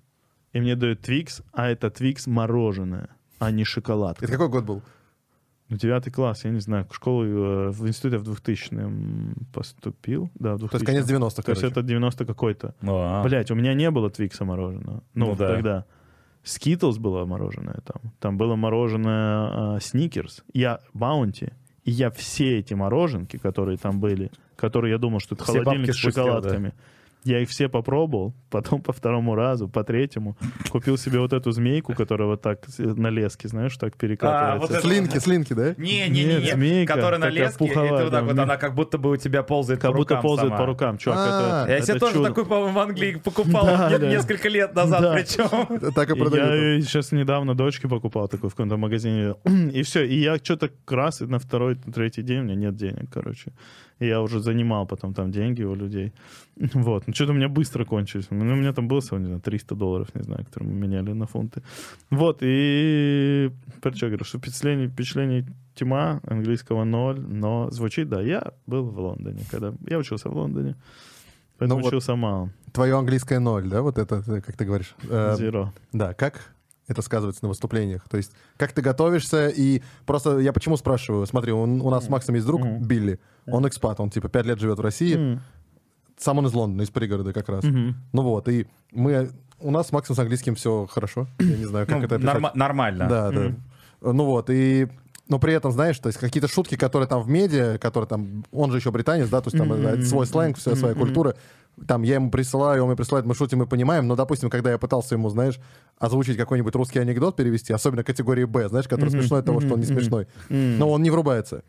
И 0.52 0.60
мне 0.60 0.76
дают 0.76 1.00
Твикс, 1.02 1.42
а 1.52 1.68
это 1.68 1.90
Твикс 1.90 2.26
мороженое, 2.26 3.08
а 3.38 3.50
не 3.50 3.64
шоколадка. 3.64 4.24
Это 4.24 4.32
какой 4.32 4.48
год 4.48 4.64
был? 4.64 4.82
Ну, 5.68 5.76
девятый 5.76 6.10
класс, 6.10 6.44
я 6.44 6.50
не 6.50 6.60
знаю, 6.60 6.86
в 6.88 6.94
школу, 6.94 7.24
э, 7.24 7.70
в 7.70 7.86
институт 7.86 8.12
я 8.14 8.18
в 8.18 8.22
2000-м 8.22 9.34
поступил. 9.52 10.30
Да, 10.34 10.54
в 10.54 10.60
2000 10.60 10.70
То 10.70 10.76
есть 10.76 10.86
конец 10.86 11.22
90-х, 11.22 11.42
То 11.42 11.50
есть 11.50 11.62
это 11.62 11.82
90 11.82 12.24
какой-то. 12.24 12.74
Ну, 12.80 12.96
а. 12.96 13.22
Блять, 13.22 13.50
у 13.50 13.54
меня 13.54 13.74
не 13.74 13.90
было 13.90 14.08
Твикса 14.08 14.46
мороженого. 14.46 15.02
Ну, 15.14 15.26
Ну 15.26 15.36
да. 15.36 15.48
тогда. 15.48 15.84
Скитлс 16.42 16.96
было 16.96 17.26
мороженое 17.26 17.80
там. 17.84 18.12
Там 18.18 18.38
было 18.38 18.56
мороженое 18.56 19.78
Сникерс. 19.80 20.42
Я 20.54 20.80
Баунти. 20.94 21.52
И 21.84 21.90
я 21.90 22.10
все 22.10 22.58
эти 22.58 22.72
мороженки, 22.72 23.36
которые 23.36 23.76
там 23.76 24.00
были, 24.00 24.30
которые 24.56 24.92
я 24.92 24.98
думал, 24.98 25.20
что 25.20 25.34
это 25.34 25.44
Все 25.44 25.62
холодильник 25.62 25.94
с 25.94 25.98
спустил, 25.98 26.24
шоколадками. 26.24 26.72
Я 27.24 27.40
их 27.40 27.48
все 27.48 27.68
попробовал, 27.68 28.32
потом 28.48 28.80
по 28.80 28.92
второму 28.92 29.34
разу, 29.34 29.68
по 29.68 29.82
третьему. 29.84 30.36
Купил 30.70 30.96
себе 30.96 31.18
вот 31.18 31.32
эту 31.32 31.50
змейку, 31.50 31.92
которая 31.94 32.28
вот 32.28 32.40
так 32.42 32.60
на 32.78 33.08
леске, 33.10 33.48
знаешь, 33.48 33.76
так 33.76 33.96
перекатывается. 33.96 34.60
вот 34.60 34.70
это- 34.70 34.80
Слинки, 34.80 35.18
слинки, 35.18 35.52
да? 35.52 35.74
Нет, 35.76 36.10
Не-не-не, 36.10 36.52
змейка, 36.52 36.94
которая 36.94 37.18
на 37.20 37.28
леске, 37.28 37.64
и 37.64 37.68
ты 37.68 37.74
пуховая, 37.74 38.04
вот 38.04 38.10
так 38.12 38.24
вот, 38.24 38.34
да, 38.36 38.42
она 38.44 38.56
как 38.56 38.74
будто 38.74 38.98
бы 38.98 39.10
у 39.10 39.16
тебя 39.16 39.42
ползает 39.42 39.80
Как 39.80 39.90
по 39.90 39.96
будто 39.96 40.14
рукам 40.14 40.22
ползает 40.22 40.48
сама. 40.50 40.58
по 40.60 40.66
рукам, 40.66 40.96
чувак. 40.98 41.18
А, 41.20 41.64
это, 41.64 41.72
Я 41.72 41.80
себе 41.82 41.90
это 41.96 42.00
тоже 42.00 42.14
чудо. 42.14 42.28
такой, 42.28 42.46
по-моему, 42.46 42.72
в 42.72 42.78
Англии 42.78 43.14
покупал 43.24 43.66
Да, 43.66 43.90
не- 43.90 43.98
да. 43.98 44.08
несколько 44.10 44.48
лет 44.48 44.74
назад, 44.74 45.02
Да. 45.02 45.12
причем. 45.14 45.92
Так 45.94 46.10
и 46.10 46.14
И 46.14 46.74
Я 46.76 46.80
сейчас 46.82 47.12
недавно 47.12 47.54
дочке 47.54 47.88
покупал 47.88 48.28
такой 48.28 48.48
в 48.48 48.54
каком-то 48.54 48.76
магазине. 48.76 49.34
И 49.74 49.82
все. 49.82 50.04
И 50.06 50.14
я 50.20 50.36
что-то 50.36 50.70
раз, 50.88 51.20
на 51.20 51.38
второй, 51.38 51.76
на 51.84 51.92
третий 51.92 52.22
день 52.22 52.38
у 52.40 52.42
меня 52.44 52.54
нет 52.54 52.76
денег, 52.76 53.10
короче. 53.12 53.52
И 53.98 54.06
я 54.06 54.20
уже 54.20 54.38
занимал 54.40 54.86
потом 54.86 55.12
там 55.14 55.30
деньги 55.32 55.64
у 55.64 55.74
людей. 55.74 56.12
Вот. 56.74 57.06
Ну, 57.06 57.14
что-то 57.14 57.32
у 57.32 57.34
меня 57.34 57.48
быстро 57.48 57.84
кончились. 57.84 58.26
Ну, 58.30 58.38
у 58.38 58.56
меня 58.56 58.72
там 58.72 58.88
было 58.88 59.00
всего, 59.00 59.18
не 59.18 59.26
знаю, 59.26 59.40
300 59.40 59.74
долларов, 59.74 60.08
не 60.14 60.22
знаю, 60.22 60.44
которые 60.44 60.70
мы 60.72 60.80
меняли 60.88 61.12
на 61.12 61.26
фунты. 61.26 61.62
Вот. 62.10 62.38
И... 62.42 63.50
Про 63.80 63.94
что 63.94 64.06
говорю, 64.06 64.24
что 64.24 64.38
впечатление, 64.38 64.88
впечатление 64.88 65.46
тьма, 65.74 66.20
английского 66.26 66.84
ноль, 66.84 67.20
но 67.20 67.70
звучит, 67.70 68.08
да, 68.08 68.20
я 68.20 68.52
был 68.66 68.84
в 68.90 68.98
Лондоне, 68.98 69.42
когда... 69.50 69.72
Я 69.86 69.98
учился 69.98 70.28
в 70.28 70.36
Лондоне. 70.36 70.74
Поэтому 71.58 71.78
Ну 71.78 71.84
вот- 71.84 71.88
учился 71.92 72.16
мало. 72.16 72.50
Твое 72.72 72.96
английское 72.98 73.38
ноль, 73.38 73.68
да, 73.68 73.82
вот 73.82 73.98
это, 73.98 74.22
э, 74.26 74.40
как 74.40 74.56
ты 74.56 74.64
говоришь. 74.64 74.94
Э, 75.08 75.36
Zero. 75.38 75.68
Да, 75.92 76.12
как 76.14 76.52
это 76.86 77.02
сказывается 77.02 77.44
на 77.44 77.48
выступлениях? 77.48 78.08
То 78.08 78.16
есть, 78.16 78.32
как 78.56 78.72
ты 78.72 78.82
готовишься, 78.82 79.48
и 79.48 79.82
просто 80.06 80.38
я 80.38 80.52
почему 80.52 80.76
спрашиваю, 80.76 81.26
смотри, 81.26 81.52
он- 81.52 81.80
у 81.80 81.90
нас 81.90 82.06
с 82.06 82.08
Максом 82.08 82.34
есть 82.34 82.46
друг 82.46 82.62
Мгм. 82.64 82.82
Билли, 82.86 83.18
он 83.46 83.66
экспат, 83.66 84.00
он 84.00 84.10
типа 84.10 84.28
пять 84.28 84.46
лет 84.46 84.58
живет 84.60 84.78
в 84.78 84.82
России, 84.82 85.14
М. 85.16 85.40
сам 86.18 86.38
он 86.38 86.46
из 86.46 86.52
Лондона, 86.54 86.82
из 86.82 86.90
пригорода 86.90 87.32
как 87.32 87.48
раз. 87.48 87.64
Мгм. 87.64 87.96
Ну 88.12 88.22
вот, 88.22 88.48
и 88.48 88.66
мы, 88.92 89.30
у 89.60 89.70
нас 89.70 89.88
с 89.88 89.92
Максом 89.92 90.14
с 90.16 90.18
английским 90.18 90.54
все 90.54 90.86
хорошо, 90.90 91.26
я 91.38 91.56
не 91.56 91.64
знаю, 91.64 91.86
как 91.86 91.98
Ну, 91.98 92.04
это 92.04 92.16
описать. 92.16 92.34
норма- 92.34 92.52
Нормально. 92.54 93.06
Да, 93.08 93.30
да. 93.30 93.52
Ну 94.00 94.24
вот, 94.24 94.50
и 94.50 94.88
но 95.28 95.38
при 95.38 95.52
этом, 95.52 95.72
знаешь, 95.72 95.98
то 95.98 96.06
есть 96.06 96.18
какие-то 96.18 96.48
шутки, 96.48 96.74
которые 96.76 97.06
там 97.06 97.20
в 97.22 97.28
медиа, 97.28 97.76
которые 97.78 98.08
там, 98.08 98.44
он 98.50 98.70
же 98.70 98.78
еще 98.78 98.90
британец, 98.90 99.28
да, 99.28 99.42
то 99.42 99.48
есть 99.48 99.58
там 99.58 99.70
это 99.72 100.02
свой 100.02 100.26
сленг, 100.26 100.56
вся 100.56 100.74
своя 100.74 100.94
Мгм. 100.94 101.02
культура, 101.04 101.34
там 101.86 102.02
я 102.02 102.14
ему 102.14 102.30
присылаю, 102.30 102.82
он 102.82 102.88
мне 102.88 102.96
присылает, 102.96 103.26
мы 103.26 103.34
шутим, 103.34 103.58
мы 103.58 103.66
понимаем, 103.66 104.06
но, 104.08 104.16
допустим, 104.16 104.48
когда 104.48 104.70
я 104.70 104.78
пытался 104.78 105.16
ему, 105.16 105.28
знаешь, 105.28 105.60
озвучить 105.98 106.38
какой-нибудь 106.38 106.74
русский 106.74 106.98
анекдот, 106.98 107.36
перевести, 107.36 107.74
особенно 107.74 108.02
категории 108.04 108.44
Б, 108.44 108.68
знаешь, 108.70 108.88
который 108.88 109.10
Мгм. 109.10 109.20
смешной 109.20 109.40
от 109.40 109.46
того, 109.46 109.60
что 109.60 109.74
он 109.74 109.80
не 109.80 109.86
смешной, 109.86 110.28
М. 110.48 110.78
но 110.78 110.90
он 110.90 111.02
не 111.02 111.10
врубается. 111.10 111.62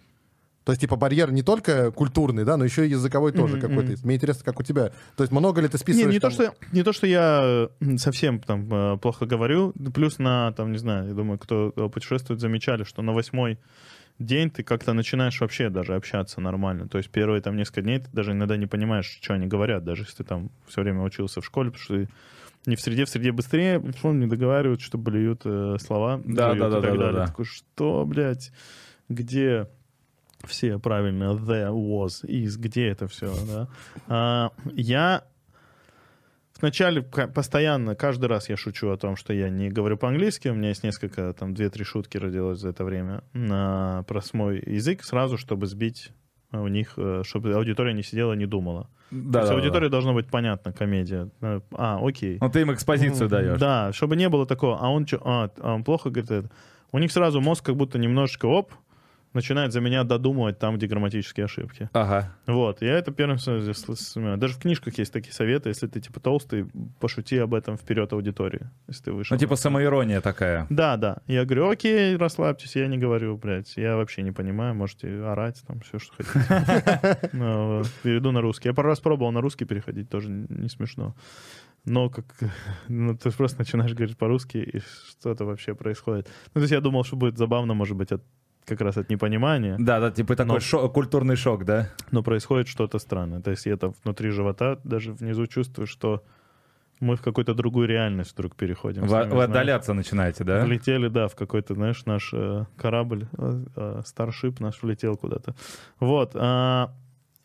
То 0.70 0.74
есть, 0.74 0.82
типа, 0.82 0.98
барьер 0.98 1.32
не 1.32 1.42
только 1.42 1.90
культурный, 1.90 2.46
да, 2.46 2.56
но 2.56 2.64
еще 2.64 2.86
и 2.86 2.92
языковой 2.92 3.32
тоже 3.32 3.58
Мгм, 3.58 3.62
какой-то 3.70 3.90
есть. 3.90 4.06
Мне 4.06 4.18
интересно, 4.18 4.44
как 4.46 4.60
у 4.60 4.62
тебя. 4.62 4.92
То 5.16 5.24
есть, 5.24 5.32
много 5.32 5.62
ли 5.62 5.68
ты 5.68 5.78
Не, 5.78 5.80
списываешь? 5.80 6.14
не, 6.14 6.20
то, 6.20 6.28
там- 6.30 6.32
что, 6.32 6.54
не 6.72 6.84
то, 6.84 6.94
что 6.94 7.08
я 7.08 7.70
совсем 7.98 8.40
там 8.40 8.72
э, 8.72 8.98
плохо 9.00 9.26
говорю, 9.26 9.74
плюс 9.96 10.20
на, 10.20 10.52
там, 10.52 10.72
не 10.72 10.78
знаю, 10.78 11.08
я 11.08 11.16
думаю, 11.16 11.40
кто 11.40 11.74
э, 11.76 11.90
путешествует, 11.90 12.40
замечали, 12.40 12.84
что 12.84 13.02
на 13.02 13.14
восьмой 13.14 13.58
день 14.20 14.52
ты 14.52 14.62
как-то 14.62 14.94
начинаешь 14.94 15.42
вообще 15.42 15.72
даже 15.72 15.96
общаться 15.96 16.40
нормально. 16.40 16.88
То 16.88 17.00
есть 17.00 17.10
первые 17.10 17.42
там 17.42 17.58
несколько 17.58 17.82
дней 17.82 17.98
ты 18.02 18.10
даже 18.14 18.34
иногда 18.34 18.56
не 18.56 18.68
понимаешь, 18.68 19.18
что 19.24 19.34
они 19.34 19.48
говорят, 19.48 19.84
даже 19.84 20.04
если 20.04 20.18
ты 20.18 20.24
там 20.24 20.52
все 20.68 20.84
время 20.84 21.02
учился 21.02 21.42
в 21.42 21.46
школе, 21.48 21.72
потому 21.72 21.84
что 21.84 21.96
ты 21.96 22.10
не 22.68 22.76
в 22.76 22.82
среде, 22.82 23.06
в 23.06 23.10
среде 23.10 23.32
быстрее, 23.32 23.82
что 23.98 24.14
не 24.14 24.28
договаривают, 24.28 24.82
что 24.82 25.00
блюют 25.00 25.42
э, 25.46 25.78
слова. 25.82 26.22
Да, 26.24 26.50
жуют 26.54 26.60
да, 26.60 26.68
и 26.68 26.70
да, 26.70 26.76
так 26.76 26.82
да, 26.84 26.92
да, 26.92 26.98
далее. 26.98 27.14
да. 27.22 27.26
Такой, 27.26 27.46
что, 27.46 28.06
блядь, 28.06 28.52
где 29.08 29.68
все 30.46 30.80
правильно 30.80 31.34
the, 31.34 31.70
was, 31.72 32.26
is, 32.26 32.58
где 32.58 32.88
это 32.88 33.08
все, 33.08 33.34
да? 33.48 33.68
А, 34.08 34.52
я 34.74 35.24
вначале 36.62 37.02
постоянно, 37.02 37.96
каждый 37.96 38.26
раз 38.26 38.50
я 38.50 38.58
шучу 38.58 38.90
о 38.90 38.98
том, 38.98 39.16
что 39.16 39.34
я 39.34 39.50
не 39.50 39.70
говорю 39.70 39.98
по-английски, 39.98 40.48
у 40.50 40.54
меня 40.56 40.70
есть 40.70 40.84
несколько, 40.84 41.34
там, 41.34 41.54
две-три 41.54 41.84
шутки 41.84 42.18
родилось 42.18 42.60
за 42.60 42.70
это 42.70 42.84
время 42.84 43.24
на, 43.34 44.04
про 44.08 44.22
свой 44.22 44.62
язык, 44.66 45.04
сразу, 45.04 45.38
чтобы 45.38 45.68
сбить 45.68 46.12
у 46.52 46.68
них, 46.68 46.94
э, 46.98 47.22
чтобы 47.26 47.54
аудитория 47.54 47.94
не 47.94 48.02
сидела, 48.04 48.34
не 48.34 48.48
думала. 48.48 48.90
Да, 49.12 49.40
То 49.40 49.40
есть 49.40 49.50
да, 49.52 49.56
да. 49.56 49.62
аудитории 49.62 49.90
должна 49.90 50.14
быть 50.14 50.28
понятна, 50.28 50.74
комедия. 50.74 51.30
Э, 51.42 51.62
А, 51.74 52.00
окей. 52.02 52.38
Ну, 52.42 52.50
ты 52.50 52.62
им 52.62 52.74
экспозицию 52.74 53.30
даешь. 53.30 53.60
Да, 53.60 53.92
чтобы 53.94 54.16
не 54.16 54.30
было 54.30 54.46
такого, 54.48 54.80
а 54.80 54.90
он, 54.90 55.06
чё- 55.06 55.22
а, 55.24 55.50
а 55.60 55.74
он 55.76 55.84
плохо 55.84 56.10
говорит 56.10 56.32
это. 56.32 56.50
У 56.92 56.98
них 56.98 57.12
сразу 57.12 57.40
мозг 57.40 57.66
как 57.66 57.76
будто 57.76 58.00
немножечко, 58.00 58.48
оп, 58.48 58.74
начинает 59.34 59.74
за 59.74 59.82
меня 59.82 60.04
додумывать 60.04 60.60
там, 60.60 60.78
где 60.78 60.88
грамматические 60.88 61.46
ошибки. 61.46 61.90
Ага. 61.94 62.34
Вот, 62.48 62.82
я 62.82 62.98
это 62.98 63.12
первым 63.12 63.38
Даже 64.40 64.54
в 64.54 64.60
книжках 64.60 64.98
есть 64.98 65.14
такие 65.14 65.34
советы, 65.34 65.70
если 65.70 65.88
ты 65.88 66.00
типа 66.02 66.20
толстый, 66.20 66.68
пошути 67.00 67.38
об 67.38 67.54
этом 67.54 67.78
вперед 67.78 68.12
аудитории, 68.14 68.70
если 68.88 69.06
ты 69.06 69.12
вышел. 69.12 69.36
Ну, 69.36 69.40
типа 69.40 69.56
самоирония 69.56 70.22
такая. 70.22 70.66
Да, 70.70 70.98
да. 70.98 71.18
Я 71.28 71.46
говорю, 71.46 71.70
окей, 71.70 72.16
расслабьтесь, 72.16 72.76
я 72.76 72.88
не 72.88 72.98
говорю, 72.98 73.38
блядь, 73.38 73.78
я 73.78 73.96
вообще 73.96 74.22
не 74.24 74.32
понимаю, 74.32 74.76
можете 74.76 75.08
орать, 75.24 75.62
там, 75.68 75.82
все, 75.82 76.00
что 76.00 76.16
хотите. 76.16 77.30
Ну, 77.34 77.84
Перейду 78.04 78.32
на 78.32 78.42
русский. 78.42 78.70
Я 78.70 78.74
пару 78.74 78.90
раз 78.90 79.00
пробовал 79.00 79.32
на 79.32 79.42
русский 79.42 79.66
переходить, 79.66 80.10
тоже 80.10 80.30
не 80.30 80.70
смешно. 80.70 81.16
Но 81.86 82.10
как... 82.10 82.26
Ну, 82.88 83.16
ты 83.18 83.32
просто 83.32 83.60
начинаешь 83.60 83.94
говорить 83.94 84.18
по-русски, 84.18 84.58
и 84.58 84.80
что-то 85.10 85.46
вообще 85.46 85.76
происходит. 85.76 86.28
Ну, 86.48 86.54
то 86.54 86.62
есть 86.62 86.72
я 86.72 86.82
думал, 86.82 87.04
что 87.04 87.16
будет 87.16 87.38
забавно, 87.38 87.74
может 87.74 87.96
быть, 87.96 88.12
от 88.12 88.24
как 88.70 88.82
раз 88.82 88.98
от 88.98 89.10
непонимания, 89.10 89.76
Да, 89.80 90.00
да, 90.00 90.12
типа 90.12 90.36
такой 90.36 90.54
Но- 90.56 90.60
шо- 90.60 90.90
культурный 90.90 91.36
шок, 91.36 91.66
да? 91.66 91.90
но 92.12 92.24
происходит 92.24 92.68
что-то 92.68 93.00
странное. 93.00 93.42
То 93.42 93.52
есть 93.52 93.66
я 93.66 93.74
это 93.74 93.94
внутри 94.04 94.30
живота 94.30 94.80
даже 94.84 95.12
внизу 95.14 95.48
чувствую, 95.48 95.88
что 95.88 96.24
мы 97.02 97.16
в 97.16 97.22
какую-то 97.22 97.54
другую 97.54 97.88
реальность 97.88 98.34
вдруг 98.34 98.56
переходим. 98.56 99.04
Вы, 99.04 99.10
сами 99.10 99.34
вы 99.34 99.44
отдаляться 99.44 99.94
начинаете, 99.94 100.44
да? 100.44 100.66
Влетели, 100.66 101.08
да, 101.08 101.28
в 101.28 101.36
какой-то, 101.36 101.74
знаешь, 101.74 102.06
наш 102.06 102.32
э, 102.34 102.66
корабль, 102.78 103.28
э, 103.38 103.64
э, 103.76 104.02
Старшип 104.06 104.60
наш 104.60 104.82
влетел 104.84 105.16
куда-то. 105.18 105.56
Вот. 106.00 106.32
а, 106.36 106.92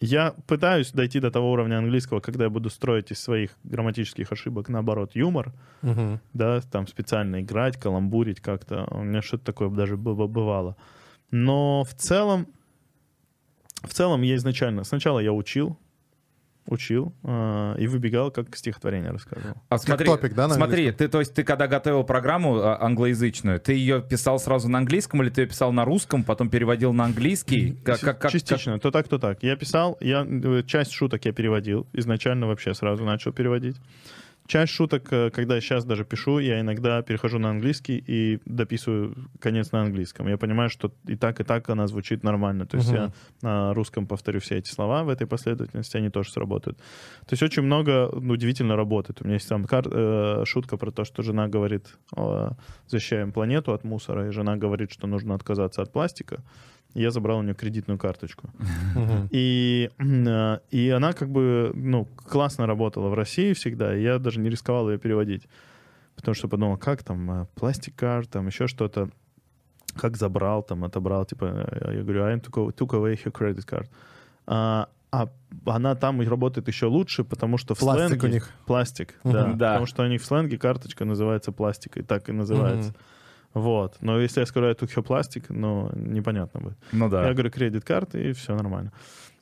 я 0.01 0.35
пытаюсь 0.49 0.91
дойти 0.93 1.21
до 1.21 1.31
того 1.31 1.53
уровня 1.53 1.79
английского, 1.79 2.21
когда 2.21 2.45
я 2.45 2.51
буду 2.51 2.69
строить 2.69 3.13
из 3.13 3.21
своих 3.21 3.53
грамматических 3.63 4.31
ошибок, 4.33 4.69
наоборот, 4.69 5.13
юмор, 5.15 5.53
Мгм. 5.83 6.21
да, 6.35 6.61
там 6.73 6.87
специально 6.89 7.41
играть, 7.41 7.79
каламбурить 7.79 8.41
как-то. 8.41 8.87
У 8.91 9.03
меня 9.05 9.23
что-то 9.23 9.45
такое 9.45 9.71
даже 9.71 9.97
бы- 9.97 10.15
бывало. 10.29 10.77
Но 11.35 11.83
в 11.83 11.95
целом, 11.95 12.47
в 13.83 13.93
целом 13.93 14.23
я 14.23 14.37
изначально, 14.37 14.85
сначала 14.85 15.19
я 15.19 15.33
учил, 15.33 15.77
учил 16.67 17.13
э, 17.25 17.75
и 17.81 17.89
выбегал, 17.89 18.31
как 18.31 18.55
стихотворение 18.57 19.11
рассказывал. 19.11 19.57
А 19.69 19.79
смотри, 19.79 20.07
топик, 20.07 20.33
да, 20.35 20.47
на 20.47 20.55
смотри, 20.55 20.93
ты, 20.93 21.09
то 21.09 21.19
есть 21.19 21.35
ты 21.35 21.43
когда 21.43 21.67
готовил 21.67 22.05
программу 22.05 22.61
а, 22.61 22.81
англоязычную, 22.81 23.59
ты 23.59 23.73
ее 23.73 24.01
писал 24.01 24.39
сразу 24.39 24.69
на 24.69 24.79
английском 24.79 25.25
или 25.25 25.29
ты 25.29 25.41
ее 25.41 25.49
писал 25.49 25.73
на 25.73 25.85
русском, 25.85 26.23
потом 26.23 26.51
переводил 26.51 26.93
на 26.93 27.05
английский? 27.05 27.73
Как, 27.85 27.99
как, 27.99 28.21
как, 28.21 28.31
Частично, 28.31 28.79
то 28.79 28.93
так, 28.93 29.09
то 29.09 29.19
так. 29.19 29.43
Я 29.43 29.57
писал, 29.57 29.99
я 30.01 30.25
э, 30.25 30.63
часть 30.65 30.93
шуток 30.93 31.25
я 31.25 31.33
переводил, 31.33 31.89
изначально 31.93 32.47
вообще 32.47 32.75
сразу 32.75 33.05
начал 33.05 33.33
переводить. 33.33 33.77
Часть 34.47 34.73
шуток, 34.73 35.11
э, 35.11 35.31
когда 35.31 35.55
я 35.55 35.61
сейчас 35.63 35.85
даже 35.87 36.05
пишу, 36.05 36.39
я 36.39 36.61
иногда 36.61 37.01
перехожу 37.03 37.39
на 37.39 37.49
английский 37.51 38.05
и 38.07 38.41
дописываю 38.45 39.15
конец 39.41 39.73
на 39.73 39.81
английском. 39.83 40.29
Я 40.29 40.37
понимаю, 40.37 40.69
что 40.69 40.93
и 41.09 41.17
так, 41.17 41.41
и 41.41 41.45
так 41.45 41.71
она 41.71 41.87
звучит 41.87 42.23
нормально. 42.23 42.67
То 42.67 42.77
есть 42.77 42.91
Мгм. 42.93 43.01
я 43.01 43.13
на 43.41 43.75
русском 43.75 44.07
повторю 44.07 44.41
все 44.41 44.59
эти 44.59 44.71
слова 44.71 45.03
в 45.03 45.09
этой 45.09 45.27
последовательности, 45.27 45.97
они 45.97 46.11
тоже 46.11 46.31
сработают. 46.31 46.77
То 47.27 47.33
есть 47.33 47.43
очень 47.43 47.63
много 47.63 48.11
ну, 48.13 48.35
удивительно 48.35 48.77
работает. 48.77 49.23
У 49.23 49.25
меня 49.25 49.35
есть 49.35 49.49
там 49.49 49.65
кар- 49.65 49.89
э, 49.91 50.45
шутка 50.45 50.77
про 50.77 50.91
то, 50.91 51.05
что 51.05 51.23
жена 51.23 51.49
говорит, 51.49 51.97
э, 52.17 52.51
защищаем 52.87 53.33
планету 53.33 53.73
от 53.73 53.85
мусора, 53.85 54.29
и 54.29 54.31
жена 54.31 54.57
говорит, 54.57 54.93
что 54.93 55.07
нужно 55.07 55.35
отказаться 55.35 55.81
от 55.81 55.91
пластика. 55.91 56.43
Я 56.95 57.11
забрал 57.11 57.39
у 57.39 57.43
нее 57.43 57.55
кредитную 57.55 57.99
карточку. 57.99 58.49
И, 59.31 59.91
э, 59.99 60.59
и 60.71 60.91
она 60.91 61.13
как 61.13 61.29
бы, 61.29 61.73
ну, 61.75 62.07
классно 62.29 62.67
работала 62.67 63.09
в 63.09 63.15
России 63.15 63.53
всегда, 63.53 63.97
и 63.97 64.03
я 64.03 64.19
даже 64.19 64.41
не 64.41 64.49
рисковал 64.49 64.91
ее 64.91 64.99
переводить. 64.99 65.49
Потому 66.17 66.35
что 66.35 66.49
подумал, 66.49 66.77
как 66.77 67.03
там, 67.03 67.31
э, 67.31 67.47
пластик 67.55 67.97
карт, 67.97 68.31
там 68.31 68.47
еще 68.47 68.69
что-то, 68.69 69.09
как 69.97 70.17
забрал, 70.17 70.63
там, 70.63 70.85
отобрал, 70.85 71.25
типа, 71.25 71.45
э, 71.45 71.97
я 71.97 72.03
говорю, 72.03 72.25
I 72.25 72.37
took, 72.37 72.53
away- 72.53 72.73
took 72.75 72.91
away 72.91 73.23
her 73.25 73.33
credit 73.33 73.67
card. 73.69 73.89
А, 74.47 74.89
а 75.11 75.29
она 75.67 75.95
там 75.95 76.21
работает 76.21 76.69
еще 76.69 76.87
лучше, 76.87 77.25
потому 77.25 77.59
что 77.59 77.75
в 77.75 77.79
Пластик 77.79 78.21
сленге... 78.21 78.27
у 78.29 78.31
них. 78.31 78.51
Пластик, 78.67 79.15
да, 79.25 79.53
Да. 79.53 79.73
Потому 79.73 79.87
что 79.87 80.03
у 80.03 80.07
них 80.07 80.23
в 80.23 80.25
сленге 80.25 80.59
карточка 80.59 81.05
называется 81.05 81.53
пластикой, 81.53 82.03
так 82.03 82.29
и 82.29 82.33
называется. 82.33 82.91
Мгм. 82.91 82.99
Вот. 83.55 83.97
Но 84.01 84.21
если 84.21 84.41
я 84.41 84.47
скажу, 84.47 84.67
her 84.67 85.03
пластик, 85.03 85.49
ну, 85.49 85.91
непонятно 85.95 86.61
будет. 86.61 86.79
Ну 86.93 87.09
да. 87.09 87.27
Я 87.27 87.33
говорю 87.33 87.51
кредит 87.51 87.85
карты, 87.85 88.31
и 88.31 88.33
все 88.33 88.55
нормально. 88.55 88.93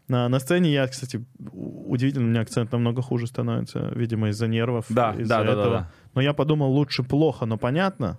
На, 0.08 0.28
на 0.28 0.38
сцене 0.38 0.72
я, 0.72 0.86
кстати, 0.86 1.24
удивительно, 1.52 2.26
у 2.26 2.28
меня 2.28 2.42
акцент 2.42 2.70
намного 2.72 3.00
хуже 3.00 3.26
становится, 3.26 3.90
видимо, 3.94 4.28
из-за 4.28 4.46
нервов. 4.46 4.86
Да, 4.88 5.14
из-за 5.14 5.28
да, 5.28 5.38
да, 5.38 5.44
да, 5.44 5.52
этого. 5.52 5.70
да. 5.70 5.90
Но 6.14 6.20
я 6.20 6.34
подумал, 6.34 6.70
лучше 6.70 7.02
плохо, 7.02 7.46
но 7.46 7.56
понятно, 7.56 8.18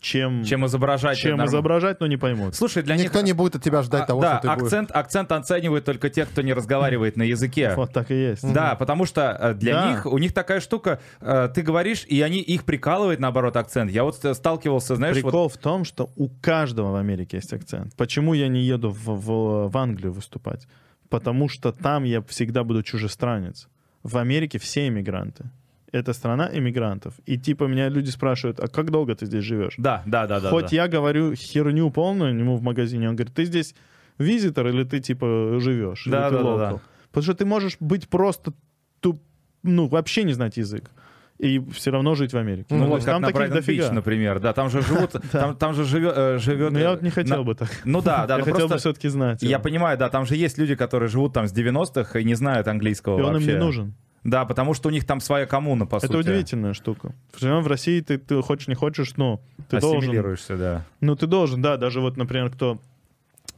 чем, 0.00 0.44
Чем 0.44 0.64
изображать. 0.66 1.18
чем 1.18 1.44
изображать, 1.44 2.00
но 2.00 2.06
не 2.06 2.16
поймут. 2.16 2.54
Слушай, 2.54 2.82
для 2.82 2.96
Никто 2.96 3.18
них... 3.18 3.26
не 3.26 3.32
будет 3.32 3.56
от 3.56 3.62
тебя 3.62 3.82
ждать 3.82 4.02
а, 4.02 4.06
того, 4.06 4.20
да, 4.22 4.38
что 4.38 4.42
ты 4.42 4.48
будешь. 4.48 4.60
Э. 4.62 4.64
акцент, 4.66 4.90
акцент 4.92 5.32
оценивают 5.32 5.84
только 5.84 6.10
те, 6.10 6.24
кто 6.26 6.42
не 6.42 6.52
разговаривает 6.52 7.16
на 7.16 7.22
языке. 7.22 7.72
Вот 7.76 7.92
так 7.92 8.10
и 8.10 8.14
есть. 8.14 8.52
Да, 8.52 8.74
потому 8.74 9.04
что 9.06 9.36
э, 9.40 9.54
для 9.54 9.72
Да. 9.74 9.90
них, 9.90 10.06
у 10.06 10.18
них 10.18 10.32
такая 10.32 10.60
штука, 10.60 11.00
э, 11.20 11.48
ты 11.54 11.62
говоришь, 11.62 12.04
и 12.06 12.20
они 12.22 12.40
их 12.40 12.64
прикалывает, 12.64 13.20
наоборот, 13.20 13.56
акцент. 13.56 13.90
Я 13.90 14.04
вот 14.04 14.16
сталкивался, 14.16 14.96
знаешь, 14.96 15.16
вот... 15.16 15.30
Прикол 15.30 15.48
в 15.48 15.56
том, 15.56 15.84
что 15.84 16.10
у 16.16 16.28
каждого 16.28 16.92
в 16.92 16.96
Америке 16.96 17.38
есть 17.38 17.52
акцент. 17.52 17.94
Почему 17.96 18.34
я 18.34 18.48
не 18.48 18.62
еду 18.62 18.90
в, 18.90 19.04
в- 19.06 19.68
в 19.68 19.76
Англию 19.78 20.12
выступать? 20.12 20.66
Потому 21.08 21.48
что 21.48 21.72
там 21.72 22.04
я 22.04 22.20
всегда 22.22 22.64
буду 22.64 22.82
чужестранец. 22.82 23.68
В 24.02 24.18
Америке 24.18 24.58
все 24.58 24.86
иммигранты. 24.88 25.50
Это 25.90 26.12
страна 26.12 26.50
иммигрантов. 26.52 27.14
И 27.26 27.38
типа 27.38 27.64
меня 27.64 27.88
люди 27.88 28.10
спрашивают, 28.10 28.60
а 28.60 28.68
как 28.68 28.90
долго 28.90 29.14
ты 29.14 29.26
здесь 29.26 29.44
живешь? 29.44 29.74
Да, 29.78 30.02
да, 30.06 30.26
да, 30.26 30.40
да. 30.40 30.50
Хоть 30.50 30.70
да. 30.70 30.76
я 30.76 30.88
говорю 30.88 31.34
херню 31.34 31.90
полную 31.90 32.38
ему 32.38 32.56
в 32.56 32.62
магазине, 32.62 33.08
он 33.08 33.16
говорит, 33.16 33.34
ты 33.34 33.44
здесь 33.44 33.74
визитор 34.18 34.66
или 34.68 34.84
ты 34.84 35.00
типа 35.00 35.58
живешь? 35.60 36.06
Или 36.06 36.12
Да, 36.12 36.28
ты 36.28 36.36
да, 36.36 36.42
да, 36.42 36.48
local?» 36.48 36.58
да. 36.58 36.80
Потому 37.08 37.22
что 37.22 37.34
ты 37.34 37.44
можешь 37.46 37.76
быть 37.80 38.08
просто 38.08 38.52
туп, 39.00 39.22
ну 39.62 39.86
вообще 39.86 40.24
не 40.24 40.34
знать 40.34 40.58
язык 40.58 40.90
и 41.38 41.62
все 41.72 41.90
равно 41.90 42.14
жить 42.14 42.32
в 42.32 42.36
Америке. 42.36 42.66
Ну, 42.70 42.84
то 42.84 42.90
вот 42.90 43.04
как 43.04 43.14
там 43.14 43.22
на 43.22 43.30
Брайтон 43.30 43.60
Бич, 43.60 43.84
например, 43.90 44.40
да, 44.40 44.52
там 44.52 44.70
же 44.70 44.82
живут, 44.82 45.12
там, 45.32 45.56
там 45.56 45.72
же 45.72 45.84
живет, 45.84 46.12
э, 46.16 46.38
живет... 46.38 46.72
Но 46.72 46.78
я 46.80 46.90
вот 46.90 47.02
не 47.02 47.10
хотел 47.10 47.38
на- 47.38 47.42
бы 47.44 47.54
так. 47.54 47.70
Ну 47.84 48.02
да, 48.02 48.26
да, 48.26 48.34
я 48.38 48.38
ну 48.38 48.44
хотел 48.44 48.66
бы 48.66 48.70
просто... 48.70 48.78
все-таки 48.78 49.08
знать. 49.08 49.42
Я 49.42 49.50
его. 49.50 49.62
понимаю, 49.62 49.96
да, 49.96 50.08
там 50.08 50.26
же 50.26 50.34
есть 50.34 50.58
люди, 50.58 50.74
которые 50.74 51.08
живут 51.08 51.34
там 51.34 51.46
с 51.46 51.52
90-х 51.52 52.18
и 52.18 52.24
не 52.24 52.34
знают 52.34 52.66
английского 52.66 53.20
И 53.20 53.22
он 53.22 53.34
вообще. 53.34 53.52
им 53.52 53.54
не 53.54 53.64
нужен. 53.64 53.94
Да, 54.30 54.44
потому 54.44 54.74
что 54.74 54.88
у 54.88 54.92
них 54.92 55.06
там 55.06 55.20
своя 55.20 55.46
коммуна, 55.46 55.86
по 55.86 56.00
сути. 56.00 56.10
Это 56.10 56.18
удивительная 56.18 56.74
штука. 56.74 57.14
В 57.32 57.66
России, 57.66 58.00
ты, 58.00 58.18
ты 58.18 58.42
хочешь 58.42 58.68
не 58.68 58.74
хочешь, 58.74 59.16
ну, 59.16 59.40
ты 59.68 59.80
должен. 59.80 59.98
Ассимилируешься, 60.00 60.56
да. 60.56 60.84
Ну, 61.00 61.16
ты 61.16 61.26
должен, 61.26 61.62
да, 61.62 61.76
даже 61.76 62.00
вот, 62.00 62.16
например, 62.16 62.50
кто 62.50 62.78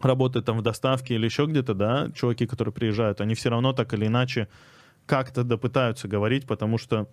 работает 0.00 0.46
там 0.46 0.58
в 0.58 0.62
доставке 0.62 1.14
или 1.14 1.24
еще 1.24 1.46
где-то, 1.46 1.74
да, 1.74 2.08
чуваки, 2.14 2.46
которые 2.46 2.72
приезжают, 2.72 3.20
они 3.20 3.34
все 3.34 3.50
равно 3.50 3.72
так 3.72 3.92
или 3.94 4.06
иначе 4.06 4.48
как-то 5.06 5.42
допытаются 5.42 6.06
говорить, 6.08 6.46
потому 6.46 6.78
что 6.78 7.08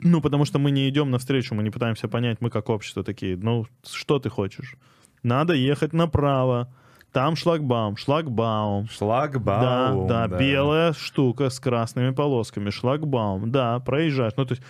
ну, 0.00 0.20
потому 0.20 0.44
что 0.44 0.58
мы 0.58 0.70
не 0.70 0.88
идем 0.88 1.10
навстречу, 1.10 1.54
мы 1.54 1.62
не 1.62 1.70
пытаемся 1.70 2.08
понять, 2.08 2.40
мы 2.40 2.50
как 2.50 2.68
общество 2.68 3.02
такие, 3.02 3.36
ну, 3.36 3.66
что 3.84 4.18
ты 4.18 4.30
хочешь? 4.30 4.76
Надо 5.22 5.54
ехать 5.54 5.92
направо, 5.92 6.72
там 7.12 7.36
шлагбаум, 7.36 7.96
шлагбаум. 7.96 8.88
Шлагбаум. 8.88 10.06
Да, 10.06 10.28
да, 10.28 10.38
белая 10.38 10.92
штука 10.92 11.48
с 11.50 11.58
красными 11.58 12.10
полосками, 12.10 12.70
шлагбаум, 12.70 13.50
да, 13.50 13.80
проезжаешь. 13.80 14.34
Ну, 14.36 14.44
то 14.44 14.52
есть 14.52 14.62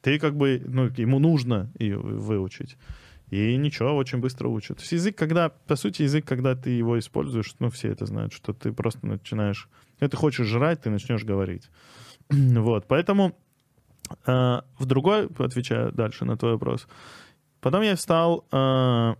ты 0.00 0.18
как 0.18 0.36
бы, 0.36 0.62
ну, 0.64 0.88
ему 0.96 1.18
нужно 1.18 1.70
ее 1.78 1.98
выучить. 1.98 2.76
И 3.30 3.56
ничего, 3.56 3.94
очень 3.96 4.18
быстро 4.18 4.48
учат. 4.48 4.78
То 4.78 4.82
есть 4.82 4.92
язык, 4.92 5.16
когда, 5.16 5.50
по 5.50 5.76
сути, 5.76 6.02
язык, 6.02 6.24
когда 6.24 6.56
ты 6.56 6.70
его 6.70 6.98
используешь, 6.98 7.54
ну, 7.60 7.70
все 7.70 7.88
это 7.88 8.06
знают, 8.06 8.32
что 8.32 8.52
ты 8.52 8.72
просто 8.72 9.06
начинаешь... 9.06 9.68
Если 10.00 10.10
ты 10.10 10.16
хочешь 10.16 10.46
жрать, 10.46 10.82
ты 10.82 10.90
начнешь 10.90 11.24
говорить. 11.24 11.70
вот, 12.30 12.86
поэтому 12.88 13.36
э, 14.26 14.60
в 14.78 14.84
другой, 14.84 15.28
отвечая 15.38 15.92
дальше 15.92 16.24
на 16.24 16.36
твой 16.36 16.52
вопрос, 16.52 16.88
потом 17.60 17.82
я 17.82 17.96
стал 17.96 18.44
э, 18.50 19.14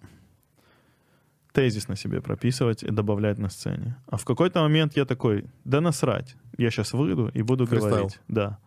тезис 1.53 1.89
на 1.89 1.97
себе 1.97 2.21
прописывать 2.21 2.83
и 2.83 2.91
добавлять 2.91 3.39
на 3.39 3.49
сцене. 3.49 3.97
А 4.07 4.17
в 4.17 4.25
какой-то 4.25 4.61
момент 4.61 4.97
я 4.97 5.05
такой, 5.05 5.47
да 5.65 5.81
насрать, 5.81 6.37
я 6.59 6.71
сейчас 6.71 6.93
выйду 6.93 7.31
и 7.35 7.43
буду 7.43 7.67
Фристайл. 7.67 7.91
говорить. 7.91 8.21
Да. 8.29 8.59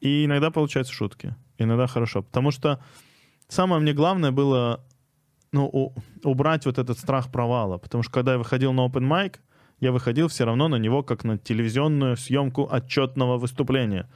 И 0.00 0.24
иногда 0.24 0.50
получаются 0.50 0.92
шутки, 0.92 1.34
иногда 1.58 1.86
хорошо. 1.86 2.22
Потому 2.22 2.50
что 2.50 2.82
самое 3.48 3.80
мне 3.80 3.92
главное 3.92 4.32
было 4.32 4.84
ну, 5.52 5.66
у- 5.66 5.94
убрать 6.24 6.66
вот 6.66 6.78
этот 6.78 6.98
страх 6.98 7.30
провала. 7.30 7.78
Потому 7.78 8.02
что 8.02 8.12
когда 8.12 8.32
я 8.32 8.38
выходил 8.38 8.72
на 8.72 8.86
open 8.86 9.08
mic, 9.08 9.36
я 9.80 9.92
выходил 9.92 10.28
все 10.28 10.44
равно 10.44 10.68
на 10.68 10.76
него 10.76 11.02
как 11.02 11.24
на 11.24 11.38
телевизионную 11.38 12.16
съемку 12.16 12.68
отчетного 12.70 13.36
выступления. 13.36 14.08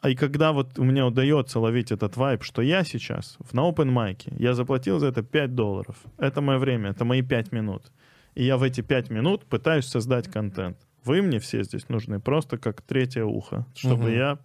А 0.00 0.10
и 0.10 0.14
когда 0.14 0.52
вот 0.52 0.78
меня 0.78 1.06
удается 1.06 1.58
ловить 1.58 1.90
этот 1.90 2.16
вайб, 2.16 2.42
что 2.42 2.62
я 2.62 2.84
сейчас 2.84 3.36
в, 3.40 3.54
на 3.54 3.68
open 3.68 3.90
майке, 3.90 4.32
я 4.38 4.54
заплатил 4.54 4.98
за 4.98 5.06
это 5.06 5.22
5 5.22 5.54
долларов. 5.54 5.96
Это 6.18 6.40
мое 6.40 6.58
время, 6.58 6.90
это 6.90 7.04
мои 7.04 7.22
5 7.22 7.52
минут. 7.52 7.90
И 8.34 8.44
я 8.44 8.56
в 8.56 8.62
эти 8.62 8.82
5 8.82 9.10
минут 9.10 9.46
пытаюсь 9.46 9.86
создать 9.86 10.28
контент. 10.28 10.76
Вы 11.04 11.22
мне 11.22 11.38
все 11.38 11.62
здесь 11.62 11.88
нужны 11.88 12.20
просто 12.20 12.58
как 12.58 12.82
третье 12.82 13.24
ухо, 13.24 13.66
чтобы 13.74 14.04
Мгм. 14.04 14.16
я 14.16 14.38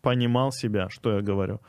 понимал 0.00 0.52
себя, 0.52 0.88
что 0.88 1.16
я 1.16 1.20
говорю. 1.20 1.60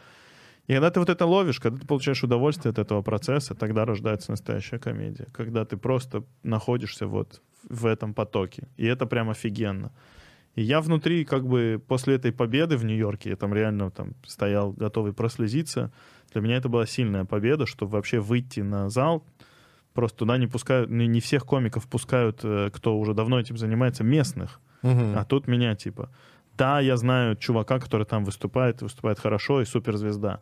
И 0.68 0.74
когда 0.74 0.90
ты 0.92 1.00
вот 1.00 1.10
это 1.10 1.26
ловишь, 1.26 1.60
когда 1.60 1.80
ты 1.80 1.88
получаешь 1.88 2.24
удовольствие 2.24 2.72
от 2.72 2.80
этого 2.80 3.02
процесса, 3.02 3.56
тогда 3.56 3.86
рождается 3.86 4.32
настоящая 4.32 4.80
комедия. 4.80 5.28
Когда 5.34 5.66
ты 5.66 5.78
просто 5.78 6.24
находишься 6.44 7.08
вот 7.08 7.42
в 7.70 7.86
этом 7.86 8.14
потоке. 8.14 8.68
И 8.78 8.86
это 8.86 9.06
прям 9.06 9.30
офигенно. 9.30 9.92
И 10.58 10.64
я 10.64 10.82
внутри, 10.82 11.24
как 11.24 11.46
бы, 11.46 11.80
после 11.88 12.16
этой 12.16 12.32
победы 12.32 12.78
в 12.78 12.84
Нью-Йорке, 12.84 13.30
я 13.30 13.36
там 13.36 13.54
реально 13.54 13.92
там 13.92 14.16
стоял, 14.26 14.72
готовый 14.72 15.14
прослезиться. 15.14 15.92
Для 16.34 16.42
меня 16.42 16.58
это 16.58 16.68
была 16.68 16.88
сильная 16.88 17.26
победа, 17.26 17.68
чтобы 17.68 17.92
вообще 17.92 18.20
выйти 18.20 18.62
на 18.62 18.90
зал. 18.90 19.24
Просто 19.94 20.18
туда 20.18 20.40
не 20.40 20.48
пускают, 20.48 20.90
не, 20.90 21.06
не 21.06 21.20
всех 21.20 21.46
комиков 21.46 21.88
пускают, 21.88 22.40
э, 22.44 22.72
кто 22.74 22.98
уже 22.98 23.14
давно 23.14 23.40
этим 23.40 23.56
занимается, 23.56 24.04
местных. 24.04 24.60
Мгм. 24.82 25.16
А 25.16 25.26
тут 25.26 25.48
меня, 25.48 25.76
типа, 25.76 26.10
да, 26.58 26.80
я 26.80 26.98
знаю 26.98 27.36
чувака, 27.36 27.78
который 27.80 28.08
там 28.08 28.26
выступает, 28.26 28.82
выступает 28.82 29.20
хорошо 29.20 29.62
и 29.62 29.66
суперзвезда. 29.66 30.40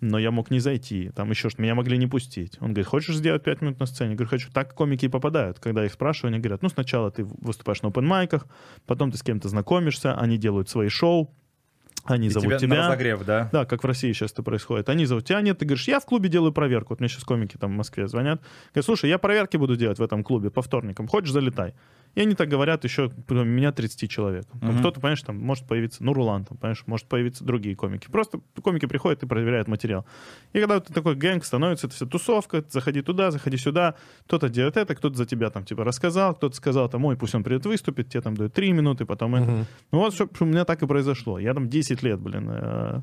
Но 0.00 0.18
я 0.18 0.30
мог 0.30 0.50
не 0.50 0.60
зайти, 0.60 1.10
там 1.14 1.30
еще 1.30 1.48
что-то, 1.50 1.62
меня 1.62 1.74
могли 1.74 1.98
не 1.98 2.06
пустить. 2.06 2.56
Он 2.60 2.68
говорит, 2.68 2.86
хочешь 2.86 3.16
сделать 3.16 3.42
пять 3.42 3.60
минут 3.60 3.78
на 3.80 3.86
сцене? 3.86 4.10
Я 4.10 4.16
говорю, 4.16 4.30
хочу. 4.30 4.50
Так 4.50 4.74
комики 4.74 5.06
и 5.06 5.08
попадают. 5.08 5.58
Когда 5.58 5.84
их 5.84 5.92
спрашиваю, 5.92 6.32
они 6.32 6.40
говорят, 6.40 6.62
ну, 6.62 6.68
сначала 6.68 7.10
ты 7.10 7.24
выступаешь 7.24 7.82
на 7.82 7.88
open 7.88 8.42
потом 8.86 9.10
ты 9.10 9.18
с 9.18 9.22
кем-то 9.22 9.48
знакомишься, 9.48 10.14
они 10.14 10.38
делают 10.38 10.68
свои 10.68 10.88
шоу, 10.88 11.34
они 12.04 12.28
И 12.28 12.30
зовут 12.30 12.48
тебя, 12.48 12.58
тебя. 12.58 12.76
на 12.76 12.88
разогрев, 12.88 13.24
да? 13.24 13.48
Да, 13.52 13.64
как 13.66 13.82
в 13.82 13.86
России 13.86 14.12
сейчас 14.12 14.32
это 14.32 14.42
происходит. 14.42 14.88
Они 14.88 15.04
зовут 15.04 15.26
тебя, 15.26 15.40
нет, 15.42 15.58
ты 15.58 15.66
говоришь, 15.66 15.86
я 15.86 16.00
в 16.00 16.06
клубе 16.06 16.28
делаю 16.28 16.52
проверку. 16.52 16.90
Вот 16.90 17.00
мне 17.00 17.08
сейчас 17.08 17.24
комики 17.24 17.56
там 17.56 17.72
в 17.72 17.76
Москве 17.76 18.08
звонят. 18.08 18.40
Говорят, 18.72 18.86
слушай, 18.86 19.10
я 19.10 19.18
проверки 19.18 19.56
буду 19.58 19.76
делать 19.76 19.98
в 19.98 20.02
этом 20.02 20.24
клубе 20.24 20.50
по 20.50 20.62
вторникам. 20.62 21.06
Хочешь, 21.08 21.30
залетай. 21.30 21.74
И 22.14 22.20
они 22.20 22.34
так 22.34 22.48
говорят 22.48 22.84
еще, 22.84 23.10
у 23.28 23.34
меня 23.34 23.72
30 23.72 24.10
человек. 24.10 24.44
Мгм. 24.54 24.78
Кто-то, 24.78 25.00
понимаешь, 25.00 25.22
там 25.22 25.38
может 25.38 25.66
появиться, 25.66 26.02
ну, 26.02 26.12
Рулан, 26.12 26.44
там, 26.44 26.58
понимаешь, 26.58 26.82
может 26.86 27.06
появиться 27.06 27.44
другие 27.44 27.76
комики. 27.76 28.08
Просто 28.10 28.40
комики 28.62 28.86
приходят 28.86 29.22
и 29.22 29.26
проверяют 29.26 29.68
материал. 29.68 30.04
И 30.52 30.58
когда 30.58 30.80
ты 30.80 30.92
такой 30.92 31.14
гэнг 31.14 31.44
становится, 31.44 31.86
это 31.86 31.96
вся 31.96 32.06
тусовка, 32.06 32.64
заходи 32.68 33.02
туда, 33.02 33.30
заходи 33.30 33.56
сюда, 33.56 33.94
кто-то 34.24 34.48
делает 34.48 34.76
это, 34.76 34.94
кто-то 34.94 35.16
за 35.16 35.26
тебя 35.26 35.50
там 35.50 35.64
типа 35.64 35.84
рассказал, 35.84 36.34
кто-то 36.34 36.56
сказал, 36.56 36.88
там, 36.88 37.04
ой, 37.04 37.16
пусть 37.16 37.34
он 37.34 37.44
придет 37.44 37.66
выступит, 37.66 38.08
тебе 38.08 38.22
там 38.22 38.36
дают 38.36 38.54
3 38.54 38.72
минуты, 38.72 39.04
потом 39.04 39.36
это. 39.36 39.50
Мгм. 39.50 39.66
Ну 39.92 39.98
вот 39.98 40.14
что 40.14 40.28
у 40.40 40.44
меня 40.44 40.64
так 40.64 40.82
и 40.82 40.86
произошло. 40.86 41.38
Я 41.38 41.54
там 41.54 41.68
10 41.68 42.02
лет, 42.02 42.20
блин, 42.20 42.48
э, 42.50 43.02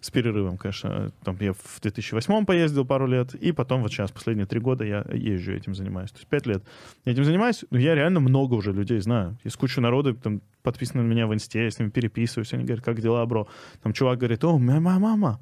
с 0.00 0.10
перерывом, 0.10 0.56
конечно. 0.56 1.12
Там 1.24 1.36
я 1.40 1.52
в 1.52 1.80
2008 1.80 2.44
поездил 2.46 2.84
пару 2.84 3.06
лет, 3.06 3.34
и 3.34 3.52
потом 3.52 3.82
вот 3.82 3.90
сейчас, 3.90 4.12
последние 4.12 4.46
три 4.46 4.60
года 4.60 4.84
я 4.84 5.04
езжу, 5.12 5.52
этим 5.52 5.74
занимаюсь. 5.74 6.10
То 6.10 6.18
есть 6.18 6.28
5 6.28 6.46
лет. 6.46 6.64
Я 7.04 7.12
этим 7.12 7.24
занимаюсь, 7.24 7.64
но 7.70 7.78
я 7.78 7.94
реально 7.94 8.20
много 8.20 8.45
уже 8.54 8.72
людей 8.72 9.00
знаю. 9.00 9.36
Есть 9.44 9.56
куча 9.56 9.80
народу, 9.80 10.14
там, 10.14 10.40
подписаны 10.62 11.02
на 11.02 11.06
меня 11.06 11.26
в 11.26 11.34
инсте, 11.34 11.64
я 11.64 11.70
с 11.70 11.78
ними 11.78 11.90
переписываюсь, 11.90 12.52
они 12.52 12.64
говорят, 12.64 12.84
как 12.84 13.00
дела, 13.00 13.24
бро? 13.26 13.46
Там 13.82 13.92
чувак 13.92 14.18
говорит, 14.18 14.44
о, 14.44 14.58
моя 14.58 14.80
мама, 14.80 15.40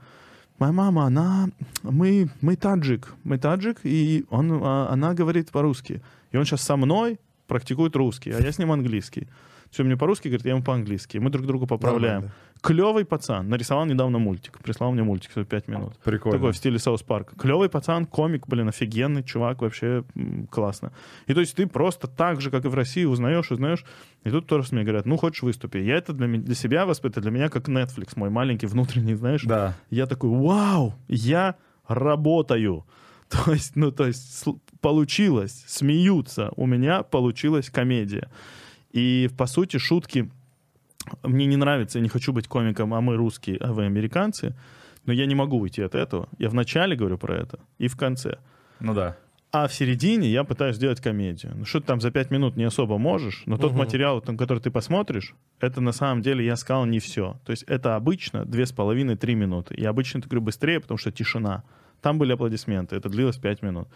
моя 0.58 0.72
мама, 0.72 1.04
она, 1.04 1.48
мы, 1.82 2.28
мы 2.40 2.56
таджик, 2.56 3.14
мы 3.24 3.38
таджик, 3.38 3.80
и 3.84 4.24
он, 4.30 4.60
а, 4.62 4.88
она 4.90 5.14
говорит 5.14 5.50
по-русски. 5.50 6.02
И 6.32 6.36
он 6.36 6.44
сейчас 6.44 6.62
со 6.62 6.76
мной 6.76 7.18
практикует 7.46 7.96
русский, 7.96 8.30
а 8.30 8.40
я 8.40 8.52
с 8.52 8.58
ним 8.58 8.72
английский. 8.72 9.28
Все 9.74 9.82
мне 9.82 9.96
по-русски 9.96 10.28
говорит, 10.28 10.46
я 10.46 10.52
ему 10.52 10.62
по-английски. 10.62 11.18
Мы 11.18 11.30
друг 11.30 11.46
друга 11.46 11.66
поправляем. 11.66 12.14
Нормально. 12.14 12.34
Клевый 12.62 13.04
пацан. 13.04 13.48
Нарисовал 13.48 13.86
недавно 13.86 14.20
мультик. 14.20 14.60
Прислал 14.62 14.92
мне 14.92 15.02
мультик 15.02 15.32
за 15.34 15.44
5 15.44 15.66
минут. 15.66 15.98
Прикольно. 16.04 16.38
Такой 16.38 16.52
в 16.52 16.56
стиле 16.56 16.78
Саус 16.78 17.02
Парка. 17.02 17.34
Клевый 17.34 17.68
пацан, 17.68 18.06
комик, 18.06 18.46
блин, 18.46 18.68
офигенный 18.68 19.24
чувак, 19.24 19.62
вообще 19.62 20.04
м, 20.14 20.46
классно. 20.46 20.92
И 21.26 21.34
то 21.34 21.40
есть 21.40 21.56
ты 21.56 21.66
просто 21.66 22.06
так 22.06 22.40
же, 22.40 22.52
как 22.52 22.64
и 22.64 22.68
в 22.68 22.74
России, 22.74 23.04
узнаешь, 23.04 23.50
узнаешь. 23.50 23.84
И 24.22 24.30
тут 24.30 24.46
тоже 24.46 24.68
мне 24.70 24.84
говорят, 24.84 25.06
ну, 25.06 25.16
хочешь 25.16 25.42
выступи. 25.42 25.78
Я 25.78 25.96
это 25.96 26.12
для, 26.12 26.28
для 26.28 26.54
себя 26.54 26.86
воспитываю, 26.86 27.22
для 27.22 27.32
меня 27.32 27.48
как 27.48 27.68
Netflix, 27.68 28.12
мой 28.14 28.30
маленький 28.30 28.66
внутренний, 28.66 29.14
знаешь. 29.14 29.42
Да. 29.42 29.74
Я 29.90 30.06
такой, 30.06 30.30
вау, 30.30 30.94
я 31.08 31.56
работаю. 31.88 32.86
То 33.28 33.52
есть, 33.52 33.74
ну, 33.74 33.90
то 33.90 34.06
есть 34.06 34.44
получилось, 34.80 35.64
смеются, 35.66 36.52
у 36.54 36.66
меня 36.66 37.02
получилась 37.02 37.70
комедия. 37.70 38.30
И, 38.94 39.28
по 39.36 39.46
сути, 39.46 39.78
шутки 39.78 40.30
мне 41.22 41.46
не 41.46 41.56
нравится, 41.56 41.98
я 41.98 42.02
не 42.02 42.08
хочу 42.08 42.32
быть 42.32 42.46
комиком, 42.48 42.94
а 42.94 43.00
мы 43.00 43.16
русские, 43.16 43.58
а 43.58 43.72
вы 43.72 43.84
американцы, 43.86 44.54
но 45.04 45.12
я 45.12 45.26
не 45.26 45.34
могу 45.34 45.58
уйти 45.58 45.82
от 45.82 45.94
этого. 45.94 46.28
Я 46.38 46.48
в 46.48 46.54
начале 46.54 46.96
говорю 46.96 47.18
про 47.18 47.36
это 47.36 47.58
и 47.78 47.88
в 47.88 47.96
конце. 47.96 48.38
Ну 48.80 48.94
да. 48.94 49.16
А 49.50 49.66
в 49.68 49.74
середине 49.74 50.28
я 50.30 50.42
пытаюсь 50.44 50.76
сделать 50.76 51.00
комедию. 51.00 51.52
Ну 51.56 51.64
что 51.64 51.80
ты 51.80 51.86
там 51.86 52.00
за 52.00 52.10
пять 52.10 52.30
минут 52.30 52.56
не 52.56 52.64
особо 52.64 52.98
можешь, 52.98 53.42
но 53.46 53.56
тот 53.56 53.72
Мгм. 53.72 53.80
материал, 53.80 54.20
там, 54.20 54.36
который 54.36 54.58
ты 54.60 54.70
посмотришь, 54.70 55.34
это 55.60 55.80
на 55.80 55.92
самом 55.92 56.22
деле, 56.22 56.44
я 56.44 56.56
сказал, 56.56 56.86
не 56.86 56.98
все. 57.00 57.36
То 57.44 57.50
есть 57.50 57.64
это 57.64 57.96
обычно 57.96 58.44
две 58.44 58.64
с 58.64 58.72
половиной-три 58.72 59.34
минуты. 59.34 59.74
Я 59.78 59.90
обычно 59.90 60.18
это 60.18 60.28
говорю 60.28 60.42
быстрее, 60.42 60.80
потому 60.80 60.98
что 60.98 61.12
тишина. 61.12 61.62
Там 62.00 62.18
были 62.18 62.32
аплодисменты, 62.32 62.96
это 62.96 63.08
длилось 63.08 63.36
пять 63.36 63.62
минут. 63.62 63.88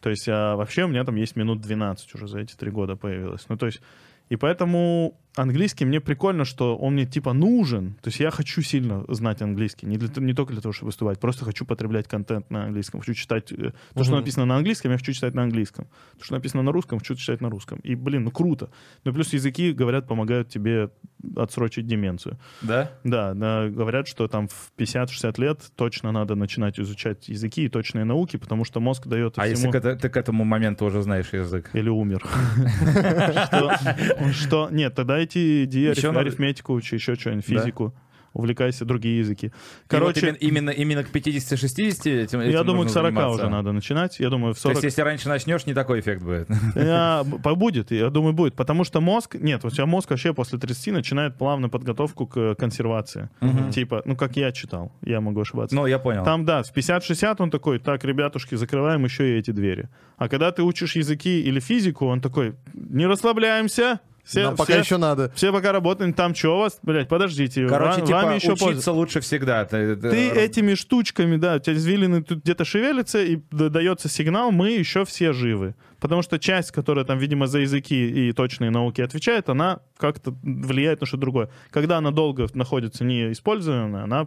То 0.00 0.10
есть 0.10 0.28
а, 0.28 0.56
вообще 0.56 0.84
у 0.84 0.88
меня 0.88 1.04
там 1.04 1.16
есть 1.16 1.36
минут 1.36 1.60
12 1.60 2.14
уже 2.14 2.28
за 2.28 2.40
эти 2.40 2.54
три 2.54 2.70
года 2.70 2.94
появилось. 2.96 3.46
Ну 3.48 3.56
то 3.56 3.66
есть 3.66 3.80
и 4.28 4.36
поэтому 4.36 5.18
английский 5.38 5.84
мне 5.84 6.00
прикольно, 6.00 6.44
что 6.44 6.76
он 6.76 6.94
мне 6.94 7.06
типа 7.06 7.32
нужен. 7.32 7.94
То 8.02 8.08
есть 8.08 8.20
я 8.20 8.30
хочу 8.30 8.62
сильно 8.62 9.04
знать 9.08 9.42
английский. 9.42 9.86
Не, 9.86 9.96
для, 9.96 10.08
не 10.22 10.34
только 10.34 10.52
для 10.52 10.62
того, 10.62 10.72
чтобы 10.72 10.88
выступать. 10.88 11.20
Просто 11.20 11.44
хочу 11.44 11.64
потреблять 11.64 12.08
контент 12.08 12.50
на 12.50 12.64
английском. 12.64 13.00
Хочу 13.00 13.14
читать... 13.14 13.52
э, 13.52 13.72
То, 13.94 14.04
что 14.04 14.16
написано 14.16 14.46
на 14.46 14.56
английском, 14.56 14.92
я 14.92 14.98
хочу 14.98 15.12
читать 15.12 15.34
на 15.34 15.42
английском. 15.42 15.86
То, 16.18 16.24
что 16.24 16.34
написано 16.34 16.62
на 16.62 16.72
русском, 16.72 16.98
хочу 16.98 17.14
читать 17.14 17.40
на 17.40 17.50
русском. 17.50 17.78
И, 17.80 17.94
блин, 17.94 18.24
ну 18.24 18.30
круто. 18.30 18.70
Ну 19.04 19.12
плюс 19.12 19.32
языки, 19.32 19.72
говорят, 19.72 20.06
помогают 20.06 20.48
тебе 20.48 20.90
отсрочить 21.36 21.86
деменцию. 21.86 22.38
Да? 22.62 22.92
Да, 23.04 23.34
да, 23.34 23.68
говорят, 23.68 24.08
что 24.08 24.28
там 24.28 24.48
в 24.48 24.72
50-60 24.78 25.40
лет 25.40 25.60
точно 25.76 26.12
надо 26.12 26.34
начинать 26.34 26.78
изучать 26.78 27.28
языки 27.28 27.64
и 27.64 27.68
точные 27.68 28.04
науки, 28.04 28.36
потому 28.36 28.64
что 28.64 28.80
мозг 28.80 29.06
дает 29.06 29.38
А 29.38 29.42
всему... 29.42 29.72
если 29.72 29.80
к 29.80 29.96
ты 29.96 30.08
к 30.08 30.16
этому 30.16 30.44
моменту 30.44 30.84
уже 30.84 31.02
знаешь 31.02 31.32
язык? 31.32 31.70
Или 31.74 31.88
умер. 31.88 32.22
Что? 34.32 34.68
Нет, 34.70 34.94
тогда 34.94 35.18
иди 35.36 35.64
иди 35.64 35.80
Ещё 35.82 36.08
ариф- 36.10 36.12
надо- 36.12 36.20
арифметику 36.20 36.74
учи, 36.74 36.96
еще 36.96 37.14
что-нибудь, 37.14 37.44
Да? 37.48 37.60
физику. 37.60 37.94
Увлекайся 38.34 38.84
другие 38.84 39.18
языки. 39.20 39.50
Короче, 39.88 40.20
Короче, 40.20 40.38
именно, 40.46 40.68
именно 40.70 41.02
к 41.02 41.08
50-60 41.10 42.22
этим, 42.24 42.40
я 42.40 42.46
этим 42.48 42.58
думаю, 42.66 42.82
к 42.82 42.84
нужно 42.84 42.90
40 42.92 43.14
заниматься. 43.14 43.40
уже 43.42 43.48
надо 43.50 43.72
начинать. 43.72 44.20
Я 44.20 44.28
думаю, 44.28 44.52
в 44.52 44.56
То 44.58 44.62
40... 44.64 44.74
есть, 44.76 44.84
если 44.84 45.00
раньше 45.02 45.28
начнешь, 45.28 45.64
не 45.66 45.72
такой 45.72 46.00
эффект 46.00 46.22
будет. 46.22 46.46
Я- 46.76 47.22
б- 47.26 47.54
будет, 47.56 47.90
я 47.90 48.10
думаю, 48.10 48.34
будет. 48.34 48.54
Потому 48.54 48.84
что 48.84 49.00
мозг... 49.00 49.34
Нет, 49.34 49.64
у 49.64 49.70
тебя 49.70 49.86
мозг 49.86 50.10
вообще 50.10 50.34
после 50.34 50.58
30 50.58 50.92
начинает 50.92 51.36
плавно 51.38 51.70
подготовку 51.70 52.26
к 52.26 52.54
консервации. 52.56 53.30
Типа, 53.72 54.02
ну, 54.04 54.14
как 54.14 54.36
я 54.36 54.52
читал. 54.52 54.92
Я 55.02 55.20
могу 55.22 55.40
ошибаться. 55.40 55.74
Ну, 55.74 55.86
я 55.86 55.98
понял. 55.98 56.22
Там, 56.22 56.44
да, 56.44 56.62
в 56.62 56.72
50-60 56.76 57.36
он 57.38 57.50
такой, 57.50 57.78
так, 57.78 58.04
ребятушки, 58.04 58.54
закрываем 58.56 59.04
еще 59.04 59.34
и 59.36 59.38
эти 59.38 59.52
двери. 59.52 59.88
А 60.18 60.28
когда 60.28 60.52
ты 60.52 60.62
учишь 60.62 60.96
языки 60.96 61.40
или 61.40 61.60
физику, 61.60 62.06
он 62.06 62.20
такой, 62.20 62.54
не 62.74 63.06
расслабляемся. 63.06 64.00
Все, 64.28 64.42
Нам 64.44 64.56
пока 64.56 64.74
все- 64.74 64.82
еще 64.82 64.96
надо. 64.98 65.32
все 65.34 65.50
пока 65.52 65.72
работаем, 65.72 66.12
там 66.12 66.34
что 66.34 66.56
у 66.56 66.58
вас? 66.58 66.78
Блять, 66.82 67.08
подождите, 67.08 67.66
Короче, 67.66 68.00
ва- 68.02 68.06
типа, 68.06 68.18
вами 68.18 68.34
еще 68.34 68.48
учиться 68.48 68.64
пользуются. 68.64 68.92
лучше 68.92 69.20
всегда. 69.20 69.64
Ты, 69.64 69.96
Ты 69.96 70.28
этими 70.30 70.74
штучками, 70.74 71.36
да, 71.36 71.54
у 71.56 71.58
тебя 71.60 71.74
извилины 71.74 72.22
тут 72.22 72.42
где-то 72.42 72.66
шевелятся, 72.66 73.22
и 73.22 73.36
дается 73.50 74.10
сигнал, 74.10 74.50
мы 74.52 74.72
еще 74.72 75.06
все 75.06 75.32
живы. 75.32 75.74
Потому 75.98 76.20
что 76.22 76.38
часть, 76.38 76.72
которая 76.72 77.06
там, 77.06 77.18
видимо, 77.18 77.46
за 77.46 77.60
языки 77.60 78.28
и 78.28 78.32
точные 78.32 78.70
науки 78.70 79.00
отвечает, 79.00 79.48
она 79.48 79.80
как-то 79.96 80.34
влияет 80.42 81.00
на 81.00 81.06
что-то 81.06 81.22
другое. 81.22 81.48
Когда 81.70 81.96
она 81.96 82.10
долго 82.10 82.46
находится 82.52 83.04
неиспользованная, 83.04 84.04
она 84.04 84.26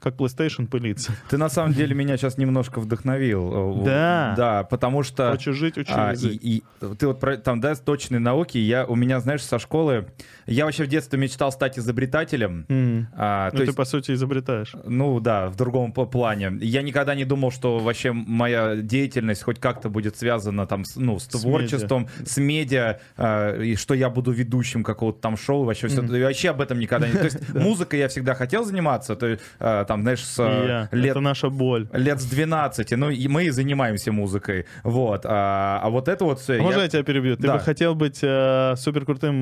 как 0.00 0.14
PlayStation 0.14 0.66
пылится. 0.66 1.12
Ты 1.28 1.36
на 1.38 1.48
самом 1.48 1.72
деле 1.74 1.94
меня 1.94 2.16
сейчас 2.16 2.38
немножко 2.38 2.80
вдохновил. 2.80 3.80
Э, 3.80 3.84
Да. 3.84 4.34
Да, 4.36 4.64
потому 4.64 5.02
что... 5.02 5.30
Хочешь 5.32 5.56
жить, 5.56 5.76
учи 5.78 5.90
А, 5.94 6.12
язык. 6.12 6.32
и, 6.32 6.58
и 6.58 6.62
ты 6.98 7.06
вот 7.08 7.20
про, 7.20 7.36
там, 7.36 7.60
да, 7.60 7.74
точные 7.74 8.18
науки, 8.20 8.58
я, 8.58 8.86
у 8.86 8.94
меня, 8.94 9.20
знаешь, 9.20 9.42
со 9.42 9.58
школы, 9.58 10.06
я 10.46 10.64
вообще 10.64 10.84
в 10.84 10.88
детстве 10.88 11.18
мечтал 11.18 11.50
стать 11.52 11.78
изобретателем. 11.78 12.64
М. 12.68 13.08
А, 13.16 13.50
Ну, 13.52 13.58
ты, 13.58 13.64
есть, 13.64 13.76
по 13.76 13.84
сути, 13.84 14.12
изобретаешь. 14.12 14.74
ну 14.84 15.18
да, 15.20 15.48
в 15.48 15.56
другом 15.56 15.92
плане. 15.92 16.52
Я 16.60 16.82
никогда 16.82 17.14
не 17.14 17.24
думал, 17.24 17.50
что 17.50 17.78
вообще 17.78 18.12
моя 18.12 18.76
деятельность 18.76 19.42
хоть 19.42 19.58
как-то 19.58 19.88
будет 19.88 20.16
связана 20.16 20.66
там 20.66 20.84
с, 20.84 20.96
ну, 20.96 21.18
с 21.18 21.24
С 21.24 21.28
творчеством, 21.28 22.08
с 22.24 22.36
медиа, 22.38 23.00
а, 23.16 23.60
и 23.60 23.74
что 23.76 23.94
я 23.94 24.10
буду 24.10 24.30
ведущим 24.30 24.84
какого-то 24.84 25.20
там 25.20 25.36
шоу, 25.36 25.64
вообще 25.64 25.88
все. 25.88 26.02
Я 26.02 26.26
вообще 26.26 26.50
об 26.50 26.60
этом 26.60 26.78
никогда 26.78 27.08
не... 27.08 27.14
То 27.14 27.24
есть 27.24 27.38
музыкой 27.54 27.98
я 28.00 28.08
всегда 28.08 28.34
хотел 28.34 28.64
заниматься, 28.64 29.16
то 29.16 29.26
есть, 29.26 29.42
а, 29.58 29.84
там, 29.88 30.02
знаешь, 30.02 30.22
с 30.24 30.38
а, 30.38 30.88
я. 30.92 30.96
лет 30.96 31.10
Это 31.12 31.20
наша 31.20 31.48
боль. 31.50 31.88
лет 31.92 32.20
с 32.20 32.26
12, 32.26 32.92
ну 32.92 33.10
и 33.10 33.26
мы 33.26 33.46
и 33.46 33.50
занимаемся 33.50 34.12
музыкой, 34.12 34.66
вот, 34.84 35.22
а, 35.24 35.80
а 35.82 35.88
вот 35.90 36.06
это 36.08 36.24
вот 36.24 36.38
все. 36.38 36.58
А 36.58 36.62
Можно 36.62 36.82
я 36.82 36.88
тебя 36.88 37.02
перебью? 37.02 37.36
Ты 37.36 37.42
Да. 37.48 37.54
бы 37.54 37.58
хотел 37.60 37.94
быть 37.96 38.20
э, 38.22 38.74
суперкрутым 38.76 39.34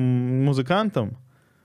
музыкантом? 0.45 1.17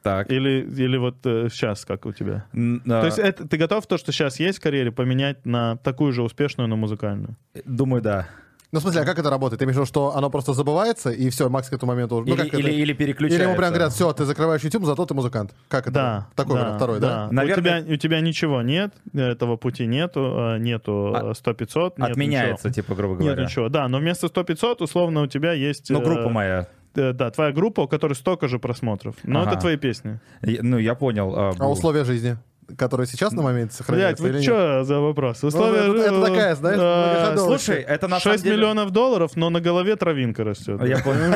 Так. 0.03 0.31
Или, 0.33 0.67
или 0.69 0.97
вот 0.97 1.19
сейчас, 1.23 1.85
как 1.85 2.07
у 2.07 2.13
тебя? 2.13 2.45
Н- 2.53 2.83
а, 2.87 3.01
То 3.03 3.07
есть 3.07 3.19
это, 3.21 3.47
ты 3.47 3.57
готов 3.57 3.87
то, 3.87 3.97
что 3.99 4.11
сейчас 4.11 4.41
есть 4.41 4.59
в 4.59 4.61
карьере, 4.61 4.91
поменять 4.91 5.47
на 5.47 5.77
такую 5.77 6.13
же 6.13 6.23
успешную, 6.25 6.69
но 6.69 6.77
музыкальную? 6.77 7.37
Думаю, 7.65 8.03
да. 8.03 8.27
Ну, 8.73 8.79
в 8.79 8.83
смысле, 8.83 9.03
а 9.03 9.05
как 9.05 9.19
это 9.19 9.29
работает? 9.29 9.59
Ты 9.59 9.67
имеешь 9.67 9.77
в 9.77 9.81
виду, 9.81 9.87
что 9.87 10.17
оно 10.17 10.31
просто 10.31 10.55
забывается, 10.55 11.11
и 11.11 11.29
все, 11.29 11.51
Макс 11.51 11.69
к 11.69 11.75
этому 11.75 11.93
моменту... 11.93 12.21
Ну, 12.21 12.25
или, 12.35 12.37
как 12.37 12.55
или, 12.55 12.63
это? 12.71 12.71
или 12.71 12.93
переключается. 12.95 13.37
Или 13.43 13.49
ему 13.51 13.55
прям 13.59 13.69
говорят, 13.69 13.93
все, 13.93 14.11
ты 14.15 14.25
закрываешь 14.25 14.63
YouTube, 14.63 14.87
зато 14.87 15.05
ты 15.05 15.13
музыкант. 15.13 15.55
Как 15.69 15.83
это? 15.89 15.93
Да. 15.93 16.27
Такой 16.35 16.55
да, 16.57 16.61
вариант, 16.63 16.77
второй, 16.79 16.99
да? 17.01 17.29
Наверное- 17.31 17.83
У, 17.83 17.85
тебя, 17.85 17.95
у 17.95 17.97
тебя 17.99 18.21
ничего 18.23 18.63
нет, 18.63 18.95
этого 19.13 19.57
пути 19.59 19.87
нету, 19.87 20.55
э, 20.55 20.59
нету 20.59 21.13
А- 21.15 21.33
100-500, 21.35 21.93
нет 21.99 22.11
Отменяется, 22.13 22.69
ничего. 22.69 22.83
типа, 22.83 22.95
грубо 22.95 23.15
Нет 23.17 23.23
говоря. 23.25 23.45
ничего, 23.45 23.69
да, 23.69 23.87
но 23.89 23.99
вместо 23.99 24.29
100-500 24.29 24.83
условно 24.83 25.21
у 25.21 25.27
тебя 25.27 25.53
есть... 25.53 25.91
Ну, 25.91 26.01
э, 26.01 26.05
группа 26.05 26.31
моя. 26.31 26.67
э, 26.95 27.13
да, 27.13 27.31
твоя 27.31 27.53
группа, 27.53 27.83
у 27.83 27.89
которой 27.89 28.15
столько 28.15 28.49
же 28.49 28.59
просмотров. 28.59 29.17
Но 29.23 29.43
Ага. 29.43 29.51
это 29.51 29.61
твои 29.61 29.77
песни. 29.77 30.19
Я- 30.41 30.63
Ну, 30.63 30.79
я 30.79 30.95
понял. 30.95 31.35
а, 31.37 31.53
А 31.59 31.69
условия 31.69 32.05
жизни, 32.05 32.39
которые 32.77 33.07
сейчас 33.07 33.33
на 33.33 33.43
моменте 33.43 33.69
Блять, 33.69 33.77
сохраняются 33.77 34.23
вы 34.23 34.29
или 34.31 34.37
нет? 34.37 34.45
что 34.45 34.85
за 34.85 35.01
вопрос? 35.01 35.43
Условия... 35.45 35.81
это- 35.91 35.99
это 35.99 36.15
э, 36.15 36.27
такая, 36.27 36.55
знаешь, 36.55 36.79
многоходовочка. 36.79 37.65
Слушай, 37.65 37.83
это 37.83 38.09
на 38.09 38.17
6 38.21 38.25
самом 38.25 38.39
деле... 38.43 38.57
миллионов 38.57 38.91
долларов, 38.91 39.33
но 39.37 39.51
на 39.51 39.61
голове 39.61 39.97
травинка 39.97 40.45
растет. 40.45 40.81
Я 40.85 40.99
понял. 40.99 41.33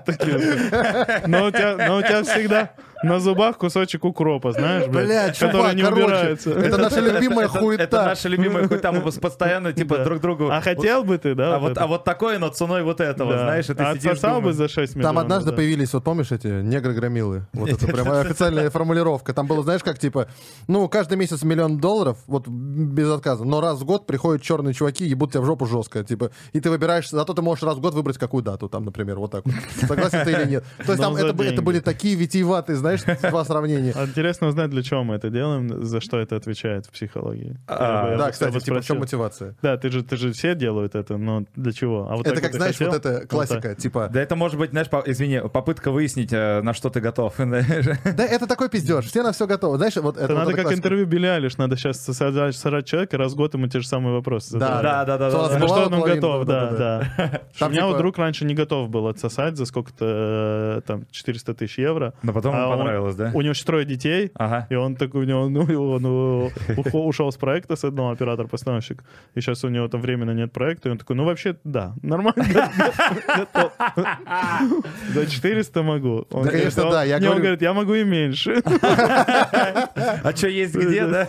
Такие 0.06 0.38
вот. 0.38 1.26
Но 1.28 1.46
у 1.46 1.50
тебя, 1.50 1.76
но 1.88 1.96
у 1.98 2.02
тебя 2.02 2.22
всегда, 2.22 2.70
на 3.02 3.20
зубах 3.20 3.58
кусочек 3.58 4.04
укропа, 4.04 4.52
знаешь, 4.52 4.86
блядь, 4.86 5.06
Блядь, 5.06 5.38
который 5.38 5.74
не 5.74 5.82
короче, 5.82 6.04
убирается. 6.04 6.50
это 6.50 6.76
наша 6.78 7.00
любимая 7.00 7.48
хуета. 7.48 7.82
Это 7.82 8.04
наша 8.04 8.28
любимая 8.28 8.68
хуета, 8.68 8.92
мы 8.92 9.00
постоянно, 9.00 9.72
типа, 9.72 9.98
друг 9.98 10.20
другу... 10.20 10.48
А 10.50 10.60
хотел 10.60 11.04
бы 11.04 11.18
ты, 11.18 11.34
да? 11.34 11.56
А 11.56 11.58
вот, 11.58 11.78
а 11.78 11.86
вот 11.86 12.04
такое, 12.04 12.38
но 12.38 12.48
ценой 12.48 12.82
вот 12.82 13.00
этого, 13.00 13.32
знаешь, 13.38 13.68
и 13.68 13.74
ты 13.74 13.82
А 13.82 13.94
сидишь, 13.94 14.20
бы 14.20 14.52
за 14.52 14.68
6 14.68 14.96
миллионов. 14.96 15.14
Там 15.14 15.18
однажды 15.18 15.52
появились, 15.52 15.92
вот 15.92 16.04
помнишь 16.04 16.32
эти 16.32 16.46
негры-громилы? 16.46 17.46
Вот 17.52 17.70
это 17.70 17.86
прям 17.86 18.10
официальная 18.10 18.70
формулировка. 18.70 19.32
Там 19.32 19.46
было, 19.46 19.62
знаешь, 19.62 19.82
как 19.82 19.98
типа, 19.98 20.28
ну, 20.68 20.88
каждый 20.88 21.18
месяц 21.18 21.42
миллион 21.42 21.78
долларов, 21.78 22.18
вот 22.26 22.46
без 22.48 23.08
отказа, 23.10 23.44
но 23.44 23.60
раз 23.60 23.80
в 23.80 23.84
год 23.84 24.06
приходят 24.06 24.42
черные 24.42 24.72
чуваки, 24.74 25.04
ебут 25.04 25.32
тебя 25.32 25.40
в 25.40 25.46
жопу 25.46 25.66
жестко, 25.66 26.04
типа, 26.04 26.30
и 26.52 26.60
ты 26.60 26.70
выбираешь, 26.70 27.10
зато 27.10 27.34
ты 27.34 27.42
можешь 27.42 27.64
раз 27.64 27.76
в 27.76 27.80
год 27.80 27.94
выбрать 27.94 28.18
какую 28.18 28.42
дату, 28.42 28.68
там, 28.68 28.84
например, 28.84 29.18
вот 29.18 29.32
так 29.32 29.44
вот. 29.44 29.54
Согласен 29.88 30.24
ты 30.24 30.32
или 30.32 30.44
нет? 30.48 30.64
То 30.78 30.92
есть 30.92 30.98
Но 31.02 31.14
там 31.14 31.16
это, 31.16 31.62
были 31.62 31.80
такие 31.80 32.14
витиеватые, 32.14 32.76
знаешь, 32.86 33.20
два 33.20 33.44
сравнения. 33.44 33.92
Интересно 34.06 34.48
узнать, 34.48 34.70
для 34.70 34.82
чего 34.82 35.04
мы 35.04 35.16
это 35.16 35.30
делаем, 35.30 35.84
за 35.84 36.00
что 36.00 36.18
это 36.18 36.36
отвечает 36.36 36.86
в 36.86 36.90
психологии. 36.90 37.56
А, 37.66 38.16
Да, 38.16 38.30
кстати, 38.30 38.58
типа, 38.60 38.80
в 38.80 38.84
чем 38.84 38.98
мотивация? 38.98 39.54
Да, 39.62 39.76
ты 39.76 39.90
же, 39.90 40.02
ты 40.02 40.16
же 40.16 40.32
все 40.32 40.54
делают 40.54 40.94
это, 40.94 41.16
но 41.16 41.44
для 41.54 41.72
чего? 41.72 42.08
А 42.10 42.16
вот 42.16 42.26
Это 42.26 42.40
как, 42.40 42.54
знаешь, 42.54 42.78
вот 42.80 42.94
это 42.94 43.12
Вот 43.20 43.28
классика, 43.28 43.74
типа, 43.74 44.08
Да 44.12 44.20
это 44.20 44.36
может 44.36 44.58
быть, 44.58 44.70
знаешь, 44.70 44.88
извини, 45.06 45.40
попытка 45.52 45.90
выяснить, 45.90 46.32
э, 46.32 46.62
на 46.62 46.74
что 46.74 46.90
ты 46.90 47.00
готов. 47.00 47.34
да, 47.38 48.24
это 48.24 48.46
такой 48.46 48.68
пиздеж, 48.68 49.06
все 49.06 49.22
на 49.22 49.32
все 49.32 49.46
готовы. 49.46 49.76
Знаешь, 49.78 49.96
вот 49.96 50.16
это 50.16 50.34
надо 50.34 50.52
эта 50.52 50.62
как 50.62 50.72
интервью 50.72 51.06
Билли 51.06 51.26
Алиш, 51.26 51.56
надо 51.56 51.76
сейчас 51.76 51.98
сажать, 52.02 52.86
человека, 52.86 53.16
раз 53.18 53.32
в 53.32 53.36
год 53.36 53.54
ему 53.54 53.66
те 53.68 53.80
же 53.80 53.86
самые 53.86 54.14
вопросы 54.14 54.58
Да, 54.58 54.76
задавать. 54.76 54.82
Да, 54.82 55.18
да, 55.18 55.30
да. 55.30 55.58
На 55.58 55.68
что 55.68 55.86
он 55.86 56.00
готов, 56.02 56.46
да, 56.46 56.70
да. 56.70 57.42
У 57.66 57.70
меня 57.70 57.84
вот 57.84 57.92
типа- 57.92 57.98
друг 57.98 58.18
раньше 58.18 58.44
не 58.44 58.54
готов 58.54 58.88
был 58.88 59.08
отсосать 59.08 59.56
за 59.56 59.66
сколько-то, 59.66 60.78
э, 60.78 60.80
там, 60.86 61.06
400 61.10 61.54
тысяч 61.54 61.78
евро. 61.78 62.14
Но 62.22 62.32
потом 62.32 62.54
А 62.54 62.75
понравилось, 62.78 63.14
да? 63.16 63.30
У 63.34 63.40
него 63.42 63.50
еще 63.52 63.64
трое 63.64 63.84
детей, 63.84 64.30
Ага. 64.34 64.66
и 64.70 64.74
он 64.74 64.96
такой, 64.96 65.22
у 65.22 65.24
него, 65.24 65.48
ну, 65.48 65.60
он 65.92 66.04
ухо- 66.76 66.98
ушел 67.06 67.30
с 67.32 67.36
проекта 67.36 67.76
с 67.76 67.84
одного 67.84 68.10
оператор-постановщик, 68.10 69.02
и 69.34 69.40
сейчас 69.40 69.64
у 69.64 69.68
него 69.68 69.88
там 69.88 70.00
временно 70.00 70.32
нет 70.32 70.52
проекта, 70.52 70.88
и 70.88 70.92
он 70.92 70.98
такой, 70.98 71.16
ну, 71.16 71.24
вообще, 71.24 71.56
да, 71.64 71.94
нормально. 72.02 72.44
За 75.14 75.26
400 75.26 75.82
могу. 75.82 76.26
Он 76.30 76.44
Да, 76.44 76.50
конечно, 76.50 76.82
да, 76.90 77.00
он- 77.02 77.06
я 77.08 77.18
не, 77.18 77.26
он 77.26 77.32
говорю- 77.32 77.42
говорит, 77.42 77.62
я 77.62 77.72
могу 77.72 77.94
и 77.94 78.04
меньше. 78.04 78.62
А 78.64 80.32
что 80.34 80.48
есть 80.48 80.74
где, 80.74 81.06
да? 81.06 81.22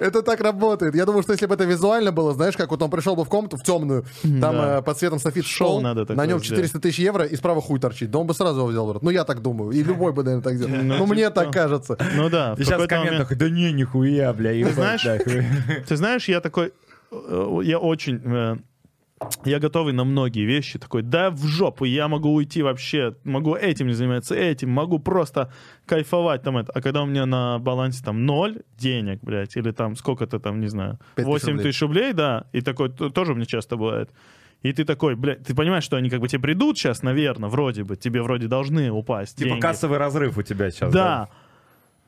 Это 0.00 0.22
так 0.22 0.40
работает. 0.40 0.94
Я 0.94 1.04
думаю, 1.06 1.22
что 1.22 1.32
если 1.32 1.46
бы 1.46 1.54
это 1.54 1.64
визуально 1.64 2.12
было, 2.12 2.32
знаешь, 2.34 2.56
как 2.56 2.70
вот 2.70 2.82
он 2.82 2.90
пришел 2.90 3.16
бы 3.16 3.24
в 3.24 3.28
комнату, 3.28 3.56
в 3.56 3.62
темную, 3.62 4.04
там 4.40 4.56
э, 4.56 4.82
под 4.82 4.98
светом 4.98 5.18
софит 5.18 5.44
надо 5.82 6.04
на 6.14 6.26
нем 6.26 6.38
сделать. 6.38 6.44
400 6.48 6.80
тысяч 6.80 6.98
евро 6.98 7.24
и 7.24 7.36
справа 7.36 7.60
хуй 7.60 7.78
торчит. 7.80 8.10
Да 8.10 8.18
он 8.18 8.26
бы 8.26 8.34
сразу 8.34 8.58
его 8.60 8.68
взял 8.68 8.86
в 8.86 8.92
рот. 8.92 9.02
Ну, 9.02 9.10
я 9.10 9.24
так 9.24 9.40
думаю. 9.42 9.70
И 9.72 9.82
любой 9.88 10.12
бы, 10.12 10.22
наверное, 10.24 10.42
так 10.42 10.57
сделал. 10.58 10.82
Ну, 10.82 11.06
мне 11.06 11.24
типа 11.24 11.30
так 11.44 11.52
кажется. 11.52 11.96
Ну 12.16 12.28
да, 12.28 12.54
сейчас 12.58 12.82
в 12.82 12.86
комментах, 12.86 13.36
да 13.36 13.48
не, 13.48 13.72
нихуя, 13.72 14.32
бля. 14.32 14.50
ебать, 14.50 14.74
знаешь, 14.74 15.02
да, 15.04 15.18
хуй». 15.18 15.44
Ты 15.88 15.96
знаешь, 15.96 16.28
я 16.28 16.40
такой, 16.40 16.72
э, 17.10 17.58
я 17.62 17.78
очень, 17.78 18.20
э, 18.24 18.56
я 19.44 19.58
готовый 19.58 19.92
на 19.92 20.04
многие 20.04 20.44
вещи, 20.44 20.78
такой, 20.78 21.02
да 21.02 21.30
в 21.30 21.44
жопу, 21.46 21.84
я 21.84 22.06
могу 22.08 22.32
уйти 22.34 22.62
вообще, 22.62 23.14
могу 23.24 23.56
этим 23.56 23.86
не 23.88 23.92
заниматься, 23.94 24.34
этим, 24.34 24.70
могу 24.70 24.98
просто 24.98 25.52
кайфовать 25.86 26.42
там 26.42 26.56
это. 26.56 26.70
А 26.72 26.80
когда 26.80 27.02
у 27.02 27.06
меня 27.06 27.26
на 27.26 27.58
балансе 27.58 28.04
там 28.04 28.26
ноль 28.26 28.58
денег, 28.78 29.18
блядь, 29.22 29.56
или 29.56 29.72
там 29.72 29.96
сколько-то 29.96 30.38
там, 30.38 30.60
не 30.60 30.68
знаю, 30.68 30.98
Пять 31.16 31.26
тысяч 31.26 31.42
8 31.42 31.48
рублей. 31.48 31.62
тысяч 31.64 31.82
рублей, 31.82 32.12
да, 32.12 32.44
и 32.52 32.60
такой 32.60 32.90
т- 32.90 33.10
тоже 33.10 33.34
мне 33.34 33.46
часто 33.46 33.76
бывает. 33.76 34.10
И 34.62 34.72
ты 34.72 34.84
такой, 34.84 35.14
блядь, 35.14 35.44
ты 35.44 35.54
понимаешь, 35.54 35.84
что 35.84 35.96
они 35.96 36.10
как 36.10 36.20
бы 36.20 36.28
тебе 36.28 36.42
придут 36.42 36.76
сейчас, 36.78 37.02
наверное, 37.02 37.48
вроде 37.48 37.84
бы, 37.84 37.96
тебе 37.96 38.22
вроде 38.22 38.48
должны 38.48 38.90
упасть 38.90 39.36
Типа 39.36 39.50
деньги. 39.50 39.60
кассовый 39.60 39.98
разрыв 39.98 40.36
у 40.36 40.42
тебя 40.42 40.70
сейчас. 40.70 40.92
Да. 40.92 41.28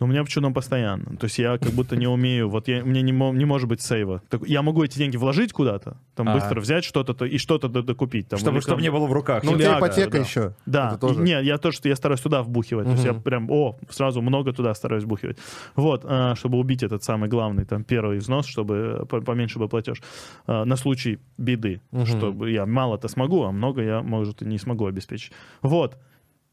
Но 0.00 0.06
у 0.06 0.08
меня 0.08 0.24
почему-то 0.24 0.52
постоянно. 0.54 1.16
То 1.18 1.26
есть 1.26 1.38
я 1.38 1.58
как 1.58 1.72
будто 1.72 1.94
не 1.94 2.06
умею, 2.06 2.48
вот 2.48 2.68
я, 2.68 2.82
мне 2.82 3.02
не, 3.02 3.12
мо- 3.12 3.32
не 3.32 3.44
может 3.44 3.68
быть 3.68 3.82
сейва. 3.82 4.22
Так, 4.30 4.40
я 4.48 4.62
могу 4.62 4.82
эти 4.82 4.96
деньги 4.98 5.18
вложить 5.18 5.52
куда-то, 5.52 5.98
там 6.14 6.26
Ага. 6.28 6.38
быстро 6.40 6.60
взять 6.60 6.84
что-то 6.84 7.12
то- 7.12 7.26
и 7.26 7.36
что-то 7.36 7.68
докупить. 7.68 8.26
Там, 8.28 8.38
Чтобы, 8.38 8.56
или 8.56 8.60
чтобы 8.62 8.76
там- 8.76 8.82
не 8.82 8.90
было 8.90 9.06
в 9.06 9.12
руках. 9.12 9.44
Ну, 9.44 9.52
у 9.52 9.56
тебя 9.58 9.78
ипотека 9.78 10.12
да. 10.12 10.18
еще. 10.18 10.54
Да, 10.64 10.96
тоже. 10.96 11.20
и- 11.20 11.24
не, 11.24 11.42
я 11.44 11.58
тоже, 11.58 11.76
что 11.76 11.88
я 11.90 11.96
стараюсь 11.96 12.20
туда 12.22 12.42
вбухивать. 12.42 12.86
То 12.86 12.92
есть 12.92 13.04
я 13.04 13.12
прям, 13.12 13.50
о, 13.50 13.78
сразу 13.90 14.22
много 14.22 14.52
туда 14.54 14.72
стараюсь 14.74 15.04
вбухивать. 15.04 15.36
Вот, 15.76 16.02
а, 16.04 16.34
чтобы 16.34 16.58
убить 16.58 16.82
этот 16.82 17.04
самый 17.04 17.28
главный, 17.28 17.66
там, 17.66 17.84
первый 17.84 18.18
взнос, 18.18 18.46
чтобы 18.46 19.06
по- 19.08 19.20
поменьше 19.20 19.58
был 19.58 19.68
платеж. 19.68 20.02
А, 20.46 20.64
На 20.64 20.76
случай 20.76 21.18
беды, 21.36 21.82
Мгм. 21.90 22.06
чтобы 22.06 22.50
я 22.50 22.64
мало-то 22.64 23.08
смогу, 23.08 23.42
а 23.44 23.52
много 23.52 23.82
я, 23.82 24.02
может, 24.02 24.40
и 24.40 24.46
не 24.46 24.56
смогу 24.58 24.86
обеспечить. 24.86 25.32
Вот. 25.62 25.98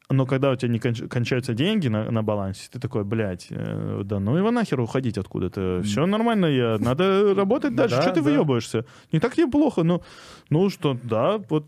Но 0.09 0.25
когда 0.25 0.51
у 0.51 0.55
тебя 0.55 0.71
не 0.71 0.79
конч- 0.79 1.07
кончаются 1.09 1.53
деньги 1.53 1.89
на, 1.89 2.09
на 2.09 2.23
балансе, 2.23 2.69
ты 2.71 2.79
такой, 2.79 3.03
блядь, 3.03 3.47
э, 3.49 4.01
да 4.05 4.19
ну 4.19 4.38
его 4.38 4.51
нахер 4.51 4.79
уходить 4.79 5.17
откуда-то. 5.17 5.81
Все 5.84 6.05
нормально, 6.05 6.45
я, 6.45 6.77
надо 6.79 7.34
работать 7.35 7.75
дальше. 7.75 7.97
Да, 7.97 8.01
Что 8.03 8.11
ты 8.13 8.21
да. 8.21 8.29
выебываешься? 8.29 8.85
Не 9.11 9.19
так 9.19 9.35
тебе 9.35 9.47
плохо, 9.47 9.84
ну, 9.84 10.01
ну 10.49 10.69
что, 10.69 10.97
да, 11.03 11.39
вот 11.49 11.67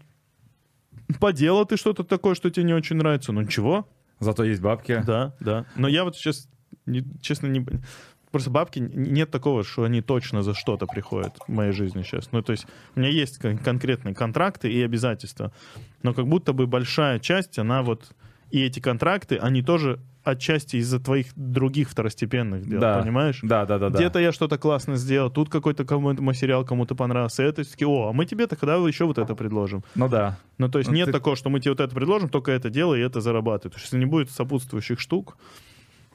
поделал 1.19 1.65
ты 1.65 1.75
что-то 1.75 2.03
такое, 2.03 2.33
что 2.35 2.49
тебе 2.49 2.65
не 2.65 2.73
очень 2.73 2.95
нравится. 2.95 3.31
Ну 3.33 3.41
ничего, 3.41 3.87
Зато 4.19 4.43
есть 4.45 4.61
бабки. 4.61 5.01
да, 5.05 5.33
да. 5.41 5.65
Но 5.75 5.87
я 5.89 6.03
вот 6.05 6.15
сейчас, 6.15 6.47
не- 6.85 7.03
честно, 7.21 7.47
не... 7.47 7.65
Просто 8.31 8.51
бабки, 8.51 8.77
нет 8.79 9.31
такого, 9.31 9.63
что 9.63 9.83
они 9.83 10.01
точно 10.01 10.43
за 10.43 10.53
что-то 10.53 10.85
приходят 10.85 11.35
в 11.47 11.51
моей 11.51 11.71
жизни 11.71 12.03
сейчас. 12.03 12.31
Ну, 12.31 12.41
то 12.43 12.51
есть 12.51 12.67
у 12.95 12.99
меня 12.99 13.09
есть 13.09 13.39
кон- 13.39 13.57
конкретные 13.57 14.13
контракты 14.13 14.71
и 14.71 14.81
обязательства, 14.83 15.51
но 16.03 16.13
как 16.13 16.27
будто 16.27 16.53
бы 16.53 16.67
большая 16.67 17.19
часть, 17.19 17.57
она 17.59 17.81
вот... 17.81 18.11
И 18.51 18.61
эти 18.63 18.79
контракты, 18.79 19.37
они 19.37 19.61
тоже 19.61 19.99
отчасти 20.23 20.77
из-за 20.77 20.99
твоих 20.99 21.27
других 21.35 21.89
второстепенных 21.89 22.67
дел, 22.67 22.79
Да. 22.81 22.99
понимаешь? 23.01 23.39
Да, 23.41 23.65
да, 23.65 23.77
да. 23.79 23.89
да. 23.89 23.97
Где-то 23.97 24.19
я 24.19 24.31
что-то 24.31 24.57
классно 24.57 24.95
сделал, 24.95 25.29
тут 25.31 25.49
какой-то 25.49 25.85
кому-то 25.85 26.33
сериал 26.33 26.65
кому-то 26.65 26.93
понравился, 26.95 27.43
это 27.43 27.63
такие, 27.63 27.87
о, 27.87 28.09
а 28.09 28.13
мы 28.13 28.25
тебе 28.25 28.45
тогда 28.47 28.75
еще 28.75 29.05
вот 29.05 29.17
это 29.17 29.33
предложим. 29.35 29.83
Ну 29.95 30.09
да. 30.09 30.37
Ну, 30.57 30.67
то 30.69 30.79
есть 30.79 30.89
Ну, 30.89 30.95
нет 30.95 31.05
ты- 31.07 31.11
такого, 31.13 31.35
что 31.35 31.49
мы 31.49 31.59
тебе 31.61 31.71
вот 31.71 31.79
это 31.79 31.95
предложим, 31.95 32.29
только 32.29 32.51
это 32.51 32.69
делай 32.69 32.99
и 32.99 33.03
это 33.03 33.21
зарабатывай. 33.21 33.71
То 33.71 33.77
есть 33.77 33.85
если 33.85 33.97
не 33.97 34.05
будет 34.05 34.29
сопутствующих 34.29 34.99
штук, 34.99 35.37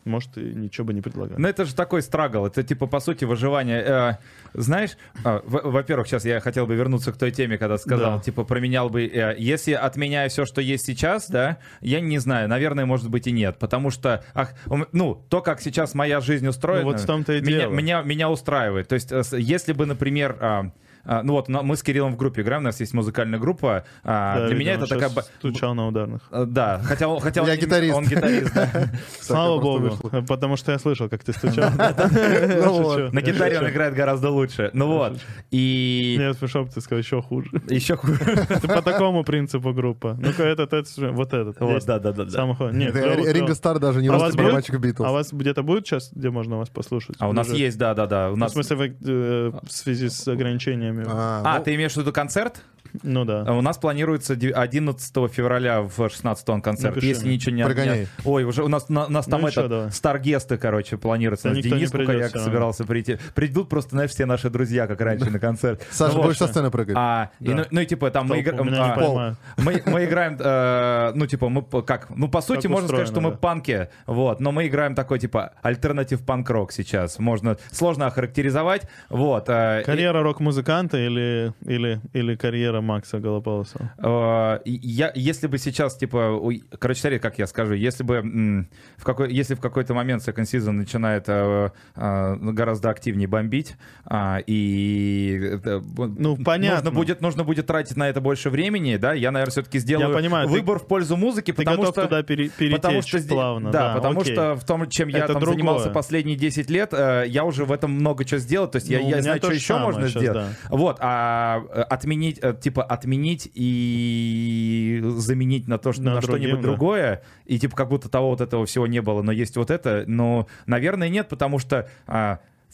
может, 0.04 0.36
и 0.36 0.40
ничего 0.40 0.86
бы 0.86 0.94
не 0.94 1.00
предлагали. 1.00 1.40
Ну, 1.40 1.48
это 1.48 1.64
же 1.64 1.74
такой 1.74 2.02
страгл. 2.02 2.46
Это, 2.46 2.62
типа, 2.62 2.86
по 2.86 3.00
сути, 3.00 3.24
выживание. 3.24 3.82
Э, 3.82 4.12
знаешь, 4.54 4.96
в- 5.22 5.70
во-первых, 5.70 6.06
сейчас 6.06 6.24
я 6.24 6.40
хотел 6.40 6.66
бы 6.66 6.74
вернуться 6.74 7.12
к 7.12 7.16
той 7.16 7.30
теме, 7.30 7.58
когда 7.58 7.78
сказал, 7.78 8.18
Да. 8.18 8.22
типа, 8.22 8.44
променял 8.44 8.88
бы... 8.90 9.04
э, 9.06 9.34
если 9.38 9.72
отменяю 9.72 10.30
все, 10.30 10.44
что 10.44 10.60
есть 10.60 10.84
сейчас, 10.84 11.28
да, 11.30 11.58
я 11.80 12.00
не 12.00 12.18
знаю, 12.18 12.48
наверное, 12.48 12.86
может 12.86 13.08
быть 13.10 13.26
и 13.26 13.32
нет. 13.32 13.58
Потому 13.58 13.90
что, 13.90 14.22
ах, 14.34 14.52
ну, 14.92 15.14
то, 15.28 15.40
как 15.40 15.60
сейчас 15.60 15.94
моя 15.94 16.20
жизнь 16.20 16.46
устроена... 16.46 16.82
Ну, 16.84 16.90
вот 16.92 17.00
в 17.00 17.06
том-то 17.06 17.32
и 17.34 17.40
меня, 17.40 17.60
дело. 17.60 17.72
Меня, 17.72 18.02
меня 18.02 18.30
устраивает. 18.30 18.88
То 18.88 18.94
есть, 18.94 19.10
э, 19.12 19.22
если 19.38 19.72
бы, 19.72 19.86
например... 19.86 20.36
а, 20.40 20.70
а, 21.04 21.22
ну 21.22 21.32
вот, 21.34 21.48
мы 21.48 21.76
с 21.76 21.82
Кириллом 21.82 22.14
в 22.14 22.16
группе 22.16 22.42
играем, 22.42 22.62
у 22.62 22.64
нас 22.64 22.80
есть 22.80 22.94
музыкальная 22.94 23.38
группа. 23.38 23.84
а, 24.02 24.38
Да, 24.40 24.46
для 24.48 24.56
меня 24.56 24.72
это 24.74 24.86
такая... 24.86 25.10
Стучал 25.38 25.74
на 25.74 25.86
ударных. 25.88 26.22
э, 26.30 26.44
Да, 26.46 26.80
хотя, 26.84 27.08
хотя 27.20 27.42
он, 27.42 27.48
Я 27.48 27.56
гитарист. 27.56 27.94
он 27.96 28.04
гитарист, 28.04 28.54
да. 28.54 28.70
Слава 29.20 29.60
богу, 29.60 29.96
потому 30.26 30.56
что 30.56 30.72
я 30.72 30.78
слышал, 30.78 31.08
как 31.08 31.24
ты 31.24 31.32
стучал. 31.32 31.70
Ну. 32.64 33.10
На 33.12 33.20
гитаре 33.20 33.58
он 33.58 33.68
играет 33.68 33.94
гораздо 33.94 34.30
лучше. 34.30 34.70
Ну 34.72 34.86
вот. 34.88 35.18
И 35.50 36.16
Нет, 36.18 36.38
пришел 36.38 36.64
бы 36.64 36.70
ты 36.70 36.80
сказал, 36.80 37.00
еще 37.00 37.22
хуже. 37.22 37.50
еще 37.68 37.96
хуже. 37.96 38.18
По 38.62 38.82
такому 38.82 39.24
принципу 39.24 39.72
группа. 39.72 40.16
Ну-ка, 40.18 40.42
этот, 40.44 40.72
этот, 40.72 40.96
вот 40.96 41.32
этот. 41.32 41.60
Вот, 41.60 41.84
да, 41.84 41.98
да, 41.98 42.12
да. 42.12 42.70
Нет. 42.72 42.94
Ринго 42.94 43.54
Стар 43.54 43.78
даже 43.78 44.00
не 44.02 44.08
А 44.08 44.12
у 44.12 44.14
вас 44.14 44.22
русский 44.28 44.38
барабанщик 44.42 44.74
А 44.74 44.78
Битлз. 44.78 45.08
у 45.08 45.12
вас 45.12 45.32
где-то 45.32 45.62
будет 45.62 45.86
сейчас, 45.86 46.10
где 46.12 46.30
можно 46.30 46.58
вас 46.58 46.68
послушать? 46.70 47.16
А 47.18 47.28
у 47.28 47.32
нас 47.32 47.50
есть, 47.50 47.78
да, 47.78 47.94
да, 47.94 48.06
да. 48.06 48.30
У 48.30 48.34
В 48.34 48.38
нас... 48.38 48.52
смысле, 48.52 48.76
вы, 48.76 48.96
э, 49.04 49.52
в 49.62 49.72
связи 49.72 50.08
с 50.08 50.26
ограничениями? 50.28 50.93
А, 51.06 51.58
ну, 51.58 51.64
ты 51.64 51.74
имеешь 51.74 51.92
в 51.92 51.96
виду 51.96 52.12
концерт? 52.12 52.62
Ну 53.02 53.24
да. 53.24 53.42
У 53.52 53.60
нас 53.60 53.78
планируется 53.78 54.36
де- 54.36 54.50
11 54.50 55.28
февраля 55.32 55.82
в 55.82 56.08
16 56.08 56.48
он 56.48 56.62
концерт. 56.62 56.94
Напиши 56.94 57.08
Если 57.08 57.26
мне. 57.26 57.34
ничего 57.36 57.56
не... 57.56 57.64
Не- 57.64 58.06
Ой, 58.24 58.44
уже 58.44 58.62
у 58.62 58.68
нас, 58.68 58.88
на- 58.88 59.06
у 59.06 59.10
нас 59.10 59.26
там 59.26 59.40
Ну 59.42 59.48
это, 59.48 59.90
старгесты, 59.92 60.56
короче, 60.58 60.96
планируется. 60.96 61.50
Да 61.50 61.60
Денис 61.60 61.90
Кукаяк 61.90 62.30
собирался 62.36 62.84
прийти. 62.84 63.18
Придут 63.34 63.68
просто, 63.68 63.90
знаешь, 63.90 64.10
все 64.10 64.26
наши 64.26 64.48
друзья, 64.50 64.86
как 64.86 65.00
раньше, 65.00 65.30
на 65.30 65.38
концерт. 65.38 65.84
Саша, 65.90 66.16
Ну, 66.16 66.22
будешь 66.22 66.38
со 66.38 66.46
сцены 66.46 66.70
прыгать? 66.70 66.96
А, 66.98 67.30
и 67.40 67.48
Да. 67.48 67.54
ну, 67.56 67.64
ну 67.70 67.80
и 67.80 67.86
типа 67.86 68.10
там 68.10 68.26
мы 68.28 68.42
Толпу 68.42 68.64
не 68.64 68.78
а. 68.78 69.34
Мы, 69.56 69.82
мы 69.86 70.04
играем, 70.04 70.36
э, 70.38 71.12
ну, 71.14 71.26
типа, 71.26 71.48
мы 71.48 71.62
как, 71.82 72.10
ну, 72.16 72.28
по 72.28 72.40
сути, 72.40 72.62
Как 72.62 72.70
можно 72.70 72.88
сказать, 72.88 73.04
устроено, 73.04 73.06
что 73.06 73.20
мы 73.20 73.30
да. 73.32 73.36
панки, 73.38 73.88
вот, 74.06 74.40
но 74.40 74.52
мы 74.52 74.66
играем 74.66 74.94
такой, 74.94 75.18
типа, 75.18 75.52
альтернатив 75.62 76.24
панк-рок 76.24 76.72
сейчас. 76.72 77.18
Можно, 77.18 77.56
сложно 77.70 78.06
охарактеризовать, 78.06 78.82
вот. 79.08 79.48
э, 79.48 79.80
и- 79.80 79.84
Карьера 79.84 80.22
рок-музыканта 80.22 80.98
или, 80.98 81.52
или, 81.64 82.00
или 82.12 82.36
карьера 82.36 82.80
Макса 82.84 83.18
Голополосова? 83.18 83.92
Э, 83.98 84.60
Я, 84.64 85.10
если 85.14 85.46
бы 85.48 85.58
сейчас, 85.58 85.96
типа, 85.96 86.40
короче, 86.78 87.00
смотри, 87.00 87.18
как 87.18 87.38
я 87.38 87.46
скажу, 87.46 87.74
если 87.74 88.04
бы 88.04 88.66
в 88.96 89.04
какой, 89.04 89.32
если 89.32 89.54
в 89.54 89.60
какой-то 89.60 89.94
момент 89.94 90.22
Second 90.26 90.44
Season 90.44 90.70
начинает 90.72 91.24
э, 91.28 91.70
э, 91.96 92.36
гораздо 92.36 92.90
активнее 92.90 93.26
бомбить, 93.28 93.76
а, 94.04 94.38
и 94.46 95.58
э, 95.64 95.80
Ну, 96.18 96.36
понятно. 96.36 96.76
нужно 96.76 96.90
будет, 96.90 97.20
нужно 97.20 97.44
будет 97.44 97.66
тратить 97.66 97.96
на 97.96 98.08
это 98.08 98.20
больше 98.20 98.50
времени, 98.50 98.96
да, 98.96 99.12
я, 99.14 99.30
наверное, 99.30 99.50
все-таки 99.52 99.78
сделаю 99.78 100.10
Я 100.10 100.14
понимаю, 100.16 100.46
ты- 100.48 100.52
выбор 100.54 100.78
в 100.78 100.86
пользу 100.86 101.16
музыки, 101.16 101.52
Ты 101.52 101.56
потому 101.64 101.78
готов 101.78 101.94
что... 101.94 102.02
туда 102.04 102.22
пере- 102.22 102.48
перетечь 102.50 102.76
Потому 102.80 103.02
что 103.02 103.18
плавно. 103.28 103.70
да, 103.70 103.94
потому 103.94 104.20
окей. 104.20 104.34
что 104.34 104.54
в 104.56 104.64
том, 104.64 104.88
чем 104.88 105.08
я 105.08 105.18
Это 105.20 105.28
там 105.34 105.40
другое. 105.40 105.56
занимался 105.56 105.90
последние 105.90 106.36
10 106.36 106.70
лет, 106.70 106.92
я 106.92 107.44
уже 107.44 107.64
в 107.64 107.72
этом 107.72 107.92
много 107.92 108.24
чего 108.24 108.38
сделал. 108.40 108.68
То 108.68 108.76
есть 108.76 108.88
я, 108.88 108.98
Ну, 108.98 109.04
я 109.08 109.12
меня 109.12 109.22
знаю, 109.22 109.40
то 109.40 109.46
что 109.48 109.54
еще 109.54 109.66
самое 109.68 109.84
можно 109.86 110.08
щас, 110.08 110.22
сделать. 110.22 110.46
Вот, 110.68 110.98
а 111.00 111.62
отменить, 111.90 112.38
типа 112.64 112.82
отменить 112.82 113.50
и 113.54 115.00
заменить 115.04 115.68
на 115.68 115.78
то, 115.78 115.92
что 115.92 116.02
На 116.02 116.14
на, 116.14 116.22
что-нибудь 116.22 116.48
другим, 116.48 116.62
да. 116.62 116.68
другое, 116.68 117.22
и 117.44 117.58
типа 117.58 117.76
как 117.76 117.90
будто 117.90 118.08
того 118.08 118.30
вот 118.30 118.40
этого 118.40 118.64
всего 118.64 118.86
не 118.86 119.02
было, 119.02 119.20
но 119.20 119.32
есть 119.32 119.56
вот 119.56 119.70
это, 119.70 120.04
но, 120.06 120.46
наверное, 120.66 121.10
нет, 121.10 121.28
потому 121.28 121.58
что 121.58 121.90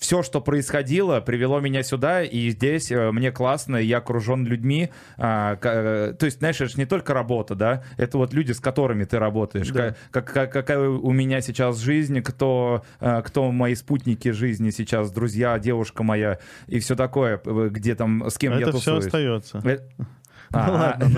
все, 0.00 0.22
что 0.22 0.40
происходило, 0.40 1.20
привело 1.20 1.60
меня 1.60 1.82
сюда, 1.82 2.24
и 2.24 2.48
здесь 2.50 2.90
э, 2.90 3.12
мне 3.12 3.30
классно, 3.30 3.76
я 3.76 3.98
окружен 3.98 4.46
людьми. 4.46 4.88
а, 5.18 5.58
э, 5.62 6.14
то 6.18 6.24
есть, 6.24 6.38
знаешь, 6.38 6.56
это 6.56 6.70
же 6.70 6.78
не 6.78 6.86
только 6.86 7.12
работа, 7.12 7.54
да, 7.54 7.84
это 7.98 8.16
вот 8.16 8.32
люди, 8.32 8.52
с 8.52 8.60
которыми 8.60 9.04
ты 9.04 9.18
работаешь. 9.18 9.68
Да. 9.68 9.90
Ка- 10.10 10.22
как, 10.22 10.32
как- 10.32 10.52
какая 10.52 10.88
у 10.88 11.10
меня 11.12 11.42
сейчас 11.42 11.78
жизнь, 11.78 12.22
кто, 12.22 12.82
э, 13.00 13.20
кто 13.24 13.52
мои 13.52 13.74
спутники 13.74 14.30
жизни 14.30 14.70
сейчас, 14.70 15.12
друзья, 15.12 15.58
девушка 15.58 16.02
моя, 16.02 16.38
и 16.66 16.78
все 16.80 16.96
такое, 16.96 17.38
где 17.68 17.94
там, 17.94 18.28
с 18.30 18.38
кем 18.38 18.52
я 18.54 18.60
Это 18.60 18.70
все 18.72 18.78
тусуюсь. 18.78 19.04
остается. 19.06 19.60
Ну 20.52 20.58
а, 20.58 20.96
ладно, 20.98 21.08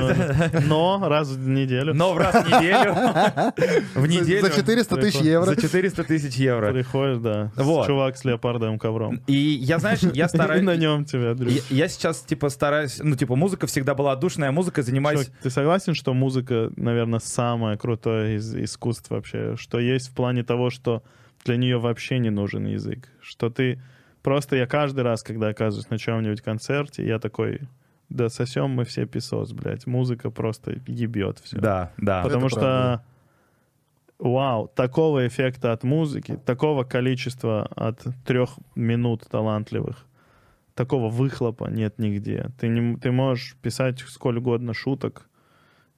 но, 0.63 0.99
но 1.01 1.09
раз 1.09 1.31
в 1.31 1.49
неделю 1.49 1.95
Но 1.95 2.13
в 2.13 2.19
раз 2.19 2.35
в 2.35 2.49
неделю. 2.49 2.95
В 3.95 4.07
неделю. 4.07 4.43
За 4.43 4.51
400 4.51 4.97
тысяч 4.99 5.21
евро. 5.21 5.47
За 5.47 5.57
400 5.57 6.05
тысяч 6.05 6.35
евро. 6.35 6.71
приходишь, 6.71 7.19
да, 7.19 7.51
Вот. 7.57 7.87
чувак 7.87 8.19
с 8.19 8.25
леопардовым 8.25 8.79
ковром. 8.79 9.23
И 9.27 9.35
я, 9.35 9.79
знаешь, 9.79 10.01
я 10.03 10.29
стараюсь... 10.29 10.63
на 10.63 10.77
нем 10.77 11.07
тебя, 11.07 11.33
Дрю. 11.35 11.49
Я, 11.49 11.63
я 11.71 11.89
сейчас, 11.89 12.21
типа, 12.21 12.51
стараюсь... 12.51 12.99
Ну, 13.03 13.17
типа, 13.17 13.35
музыка 13.35 13.67
всегда 13.67 13.95
была 13.95 14.13
отдушная, 14.13 14.51
музыка 14.51 14.83
занимаюсь... 14.83 15.27
Чувак, 15.27 15.39
ты 15.43 15.51
согласен, 15.51 15.95
что 15.95 16.13
музыка, 16.13 16.71
наверное, 16.77 17.21
самое 17.21 17.79
крутое 17.79 18.37
из 18.37 18.55
искусств 18.55 19.09
вообще? 19.11 19.57
Что 19.57 19.79
есть 19.79 20.09
в 20.09 20.15
плане 20.15 20.43
того, 20.43 20.69
что 20.69 21.03
для 21.45 21.57
нее 21.57 21.79
вообще 21.79 22.19
не 22.19 22.31
нужен 22.31 22.67
язык. 22.67 23.09
Что 23.23 23.49
ты... 23.49 23.81
Просто 24.23 24.57
я 24.57 24.67
каждый 24.67 25.01
раз, 25.05 25.23
когда 25.23 25.49
оказываюсь 25.49 25.89
на 25.89 25.99
чем-нибудь 25.99 26.43
концерте, 26.43 27.07
я 27.07 27.19
такой... 27.19 27.61
Да 28.13 28.29
сосем 28.29 28.71
мы 28.71 28.85
все 28.85 29.07
песос, 29.07 29.53
блядь. 29.53 29.87
Музыка 29.87 30.31
просто 30.31 30.81
ебет 30.87 31.39
все. 31.39 31.59
Да, 31.59 31.93
да. 31.97 32.23
Потому 32.23 32.47
Это 32.47 32.51
что, 32.51 32.61
правда. 32.61 33.05
вау, 34.19 34.69
такого 34.75 35.27
эффекта 35.27 35.73
от 35.73 35.83
музыки, 35.83 36.39
такого 36.45 36.85
количества 36.85 37.67
от 37.75 38.05
трех 38.27 38.51
минут 38.75 39.27
талантливых, 39.31 40.05
такого 40.75 41.09
выхлопа 41.09 41.67
нет 41.71 41.99
нигде. 41.99 42.51
Ты, 42.61 42.69
не, 42.69 42.97
ты 42.97 43.13
можешь 43.13 43.57
писать 43.63 44.01
сколь 44.01 44.39
угодно 44.39 44.75
шуток, 44.75 45.29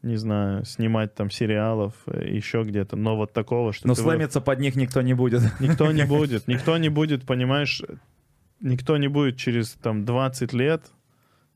не 0.02 0.16
знаю, 0.16 0.64
снимать 0.64 1.14
там 1.16 1.30
сериалов, 1.30 1.94
э, 2.06 2.28
еще 2.28 2.62
где-то, 2.62 2.94
но 2.94 3.16
вот 3.16 3.32
такого, 3.32 3.72
что 3.72 3.88
Но 3.88 3.94
ты 3.94 4.02
слэмиться 4.02 4.40
под 4.40 4.60
них 4.60 4.76
никто 4.76 5.02
не 5.02 5.14
будет. 5.14 5.42
Никто 5.60 5.90
не 5.90 6.04
будет. 6.06 6.46
Никто 6.46 6.78
не 6.78 6.90
будет, 6.90 7.26
понимаешь, 7.26 7.82
никто 8.60 8.96
не 8.98 9.08
будет 9.08 9.36
через 9.36 9.72
там 9.72 10.04
20 10.04 10.52
лет. 10.52 10.84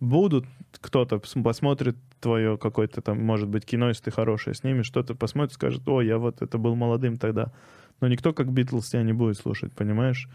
Будут 0.01 0.45
кто-то 0.81 1.17
пос- 1.17 1.43
посмотрит 1.43 1.97
твое 2.21 2.57
какое-то 2.57 3.01
там, 3.01 3.25
может 3.25 3.49
быть, 3.49 3.65
кино, 3.65 3.89
если 3.89 4.05
ты 4.05 4.11
хорошее 4.11 4.55
снимешь, 4.55 4.87
что-то 4.87 5.15
посмотрит, 5.15 5.55
скажет, 5.55 5.87
о, 5.89 6.01
я 6.01 6.19
вот 6.19 6.43
это 6.43 6.59
был 6.59 6.77
молодым 6.77 7.17
тогда. 7.17 7.53
Но 8.01 8.09
никто 8.09 8.33
как 8.33 8.53
Битлз 8.53 8.91
тебя 8.91 9.03
не 9.03 9.13
будет 9.13 9.39
слушать, 9.39 9.73
понимаешь? 9.75 10.29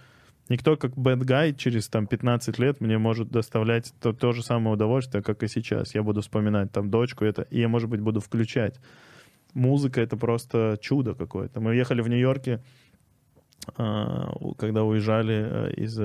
Никто 0.49 0.75
как 0.75 0.91
Bad 0.91 1.19
Guy 1.19 1.55
через 1.55 1.87
там 1.87 2.05
15 2.05 2.59
лет 2.59 2.81
мне 2.81 2.97
может 2.97 3.29
доставлять 3.29 3.93
то, 4.01 4.11
то 4.11 4.33
же 4.33 4.43
самое 4.43 4.73
удовольствие, 4.73 5.23
как 5.23 5.41
и 5.43 5.47
сейчас. 5.47 5.95
Я 5.95 6.03
буду 6.03 6.21
вспоминать 6.21 6.71
там 6.71 6.89
дочку 6.89 7.23
это, 7.23 7.43
и 7.43 7.61
я, 7.61 7.69
может 7.69 7.89
быть, 7.89 8.01
буду 8.01 8.19
включать. 8.19 8.79
Музыка— 9.53 10.01
это 10.01 10.17
просто 10.17 10.77
чудо 10.81 11.13
какое-то. 11.13 11.61
Мы 11.61 11.75
ехали 11.75 12.01
в 12.01 12.09
Нью-Йорке, 12.09 12.61
когда 14.57 14.83
уезжали 14.83 15.69
э, 15.69 15.71
из 15.77 15.95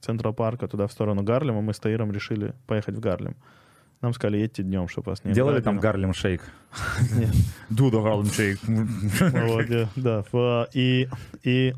Централ 0.00 0.32
Парка 0.34 0.68
туда 0.68 0.86
в 0.86 0.92
сторону 0.92 1.22
Гарлема, 1.22 1.60
мы 1.62 1.72
с 1.74 1.78
Таиром 1.78 2.12
решили 2.12 2.54
поехать 2.66 2.94
в 2.96 3.00
Гарлем. 3.00 3.36
Нам 4.02 4.14
сказали, 4.14 4.38
едьте 4.38 4.62
днем, 4.62 4.88
чтобы 4.88 5.10
вас 5.10 5.24
не 5.24 5.32
Делали 5.32 5.56
отдали». 5.58 5.64
там 5.64 5.78
Гарлем 5.78 6.14
Шейк? 6.14 6.40
Нет. 7.14 7.30
Дуда 7.70 8.00
Гарлем 8.00 8.26
Шейк. 8.26 8.58
Э, 9.20 9.86
да. 9.96 10.24
в- 10.32 10.68
И, 10.72 11.08
и 11.42 11.74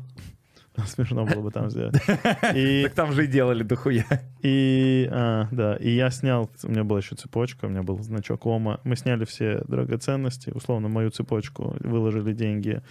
смешно 0.85 1.25
было 1.25 1.41
бы 1.41 1.51
там 1.51 1.69
сделать. 1.69 1.95
И, 2.55 2.83
Так 2.85 2.93
там 2.93 3.11
же 3.11 3.25
и 3.25 3.27
делали 3.27 3.63
дохуя. 3.63 4.05
и, 4.41 5.07
а, 5.11 5.47
да, 5.51 5.75
и 5.75 5.89
я 5.91 6.09
снял, 6.11 6.49
у 6.63 6.67
меня 6.71 6.83
была 6.83 6.99
еще 6.99 7.15
цепочка, 7.15 7.65
у 7.65 7.69
меня 7.69 7.83
был 7.83 7.99
значок 8.01 8.45
Ома. 8.45 8.79
Мы 8.85 8.95
сняли 8.95 9.25
все 9.25 9.61
драгоценности, 9.67 10.49
условно, 10.49 10.87
мою 10.87 11.09
цепочку, 11.11 11.75
выложили 11.81 12.33
деньги. 12.33 12.81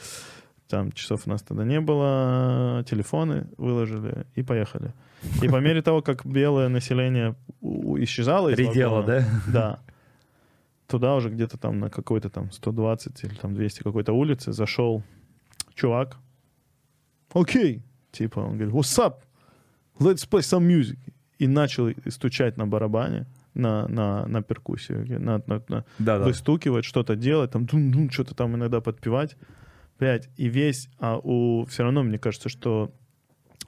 Там 0.72 0.90
часов 0.92 1.26
у 1.26 1.30
нас 1.30 1.42
тогда 1.42 1.64
не 1.64 1.80
было, 1.82 2.82
телефоны 2.88 3.46
выложили 3.58 4.24
и 4.34 4.42
поехали. 4.42 4.94
И 5.42 5.48
по 5.48 5.60
мере 5.60 5.82
того, 5.82 6.00
как 6.00 6.24
белое 6.24 6.68
население 6.70 7.34
исчезало 7.60 8.48
из 8.48 8.58
Редела, 8.58 9.02
вагона, 9.02 9.06
да? 9.06 9.52
да. 9.52 9.78
Туда 10.86 11.14
уже 11.14 11.28
где-то 11.28 11.58
там 11.58 11.78
на 11.78 11.90
какой-то 11.90 12.30
там 12.30 12.50
120 12.50 13.24
или 13.24 13.34
там 13.34 13.54
200 13.54 13.82
какой-то 13.82 14.14
улице 14.14 14.52
зашел 14.52 15.02
чувак. 15.74 16.16
Окей. 17.34 17.82
Типа 18.10 18.40
он 18.40 18.56
говорит, 18.56 18.72
what's 18.74 18.98
up? 18.98 19.16
Let's 19.98 20.26
play 20.26 20.40
some 20.40 20.66
music. 20.66 20.96
И 21.36 21.46
начал 21.46 21.90
стучать 22.08 22.56
на 22.56 22.66
барабане, 22.66 23.26
на, 23.52 23.86
на, 23.88 24.26
на 24.26 24.42
перкуссию, 24.42 25.20
на, 25.20 25.42
на- 25.46 25.62
на- 25.68 25.84
Да, 25.98 26.18
да. 26.18 26.24
выстукивать, 26.24 26.86
что-то 26.86 27.14
делать, 27.14 27.50
там 27.50 27.66
дум-дум, 27.66 28.08
что-то 28.10 28.34
там 28.34 28.54
иногда 28.56 28.80
подпевать. 28.80 29.36
Блять, 30.02 30.28
и 30.36 30.48
весь, 30.48 30.88
а 30.98 31.16
у 31.22 31.64
все 31.66 31.84
равно 31.84 32.02
мне 32.02 32.18
кажется, 32.18 32.48
что 32.48 32.90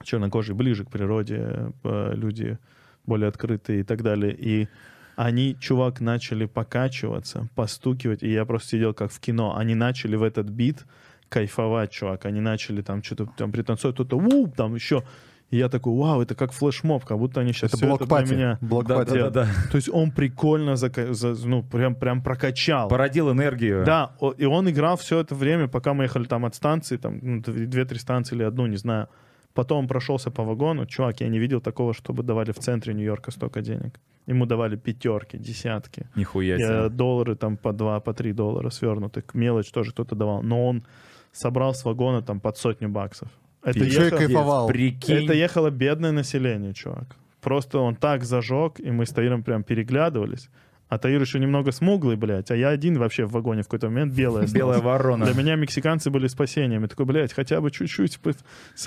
чернокожие 0.03 0.53
ближе 0.53 0.83
к 0.83 0.91
природе, 0.91 1.71
э, 1.81 2.11
люди 2.13 2.57
более 3.05 3.29
открытые 3.29 3.79
и 3.79 3.83
так 3.83 4.03
далее. 4.03 4.35
И 4.37 4.67
они, 5.15 5.55
чувак, 5.57 6.01
начали 6.01 6.45
покачиваться, 6.45 7.47
постукивать, 7.55 8.21
и 8.21 8.29
я 8.29 8.43
просто 8.43 8.71
сидел 8.71 8.93
как 8.93 9.13
в 9.13 9.19
кино. 9.21 9.55
Они 9.55 9.75
начали 9.75 10.17
в 10.17 10.23
этот 10.23 10.49
бит 10.49 10.85
кайфовать, 11.29 11.91
чувак. 11.91 12.25
Они 12.25 12.41
начали 12.41 12.81
там 12.81 13.01
что-то 13.01 13.27
там 13.37 13.53
пританцовать, 13.53 13.95
кто-то 13.95 14.17
у 14.17 14.47
там 14.49 14.75
еще. 14.75 15.05
И 15.51 15.57
я 15.57 15.69
такой, 15.69 15.93
вау, 15.93 16.21
это 16.21 16.33
как 16.35 16.51
флешмоб, 16.51 17.05
как 17.05 17.17
будто 17.19 17.39
они 17.41 17.53
сейчас 17.53 17.69
Это 17.73 17.77
все 17.77 17.95
это 17.95 18.05
для 18.25 18.35
меня... 18.35 18.57
Да, 18.61 18.67
Блокпати. 18.67 19.09
да, 19.13 19.29
да, 19.29 19.29
да. 19.29 19.47
То 19.71 19.75
есть 19.77 19.89
он 19.89 20.11
прикольно, 20.11 20.71
зака- 20.75 21.13
за- 21.13 21.35
ну, 21.47 21.61
прям, 21.63 21.95
прям 21.95 22.21
прокачал. 22.23 22.89
Породил 22.89 23.31
энергию. 23.31 23.83
Да, 23.85 24.11
и 24.37 24.45
он 24.45 24.67
играл 24.69 24.97
все 24.97 25.19
это 25.19 25.35
время, 25.35 25.67
пока 25.67 25.93
мы 25.93 26.05
ехали 26.05 26.25
там 26.25 26.45
от 26.45 26.55
станции, 26.55 26.97
там, 26.97 27.19
ну, 27.21 27.41
две- 27.41 27.67
две-три 27.67 27.99
станции 27.99 28.35
или 28.35 28.43
одну, 28.43 28.65
не 28.65 28.77
знаю. 28.77 29.07
Потом 29.53 29.79
он 29.79 29.87
прошелся 29.87 30.31
по 30.31 30.43
вагону. 30.43 30.85
Чувак, 30.85 31.21
я 31.21 31.29
не 31.29 31.39
видел 31.39 31.61
такого, 31.61 31.93
чтобы 31.93 32.23
давали 32.23 32.51
в 32.51 32.57
центре 32.59 32.93
Нью-Йорка 32.93 33.31
столько 33.31 33.61
денег. 33.61 33.99
Ему 34.27 34.45
давали 34.47 34.75
пятерки, 34.75 35.37
десятки. 35.37 36.07
Нихуя 36.15 36.57
Я- 36.57 36.67
себе. 36.67 36.89
доллары 36.89 37.35
там 37.35 37.55
по 37.55 37.71
два, 37.71 37.99
по 37.99 38.13
три 38.13 38.33
доллара 38.33 38.69
свернутых. 38.71 39.23
Мелочь 39.33 39.71
тоже 39.71 39.91
кто-то 39.91 40.15
давал. 40.15 40.41
Но 40.41 40.67
он 40.67 40.83
собрал 41.31 41.73
с 41.73 41.85
вагона 41.85 42.21
там 42.21 42.39
под 42.39 42.57
сотню 42.57 42.89
баксов. 42.89 43.29
Это, 43.65 43.79
еще 43.83 44.01
и 44.01 44.05
ехал- 44.05 44.17
кайфовал. 44.17 44.67
Прикинь. 44.67 45.23
это 45.25 45.33
ехало 45.33 45.69
бедное 45.69 46.11
население, 46.11 46.73
чувак. 46.73 47.15
Просто 47.41 47.79
он 47.79 47.95
так 47.95 48.23
зажег, 48.23 48.79
и 48.79 48.91
мы 48.91 49.05
с 49.05 49.09
Таиром 49.09 49.43
прям 49.43 49.63
переглядывались. 49.63 50.49
А 50.87 50.97
Таир 50.99 51.19
еще 51.19 51.39
немного 51.39 51.71
смуглый, 51.71 52.15
блядь, 52.15 52.51
а 52.51 52.55
я 52.55 52.69
один 52.69 52.99
вообще 52.99 53.25
в 53.25 53.31
вагоне 53.31 53.61
в 53.63 53.65
какой-то 53.65 53.89
момент 53.89 54.13
белый 54.13 54.43
остался. 54.43 54.55
Белая 54.55 54.81
ворона. 54.81 55.25
Для 55.25 55.33
меня 55.33 55.55
мексиканцы 55.55 56.11
были 56.11 56.27
спасением. 56.27 56.83
Я 56.83 56.87
такой, 56.87 57.05
блядь, 57.07 57.33
хотя 57.33 57.59
бы 57.59 57.71
чуть-чуть 57.71 58.19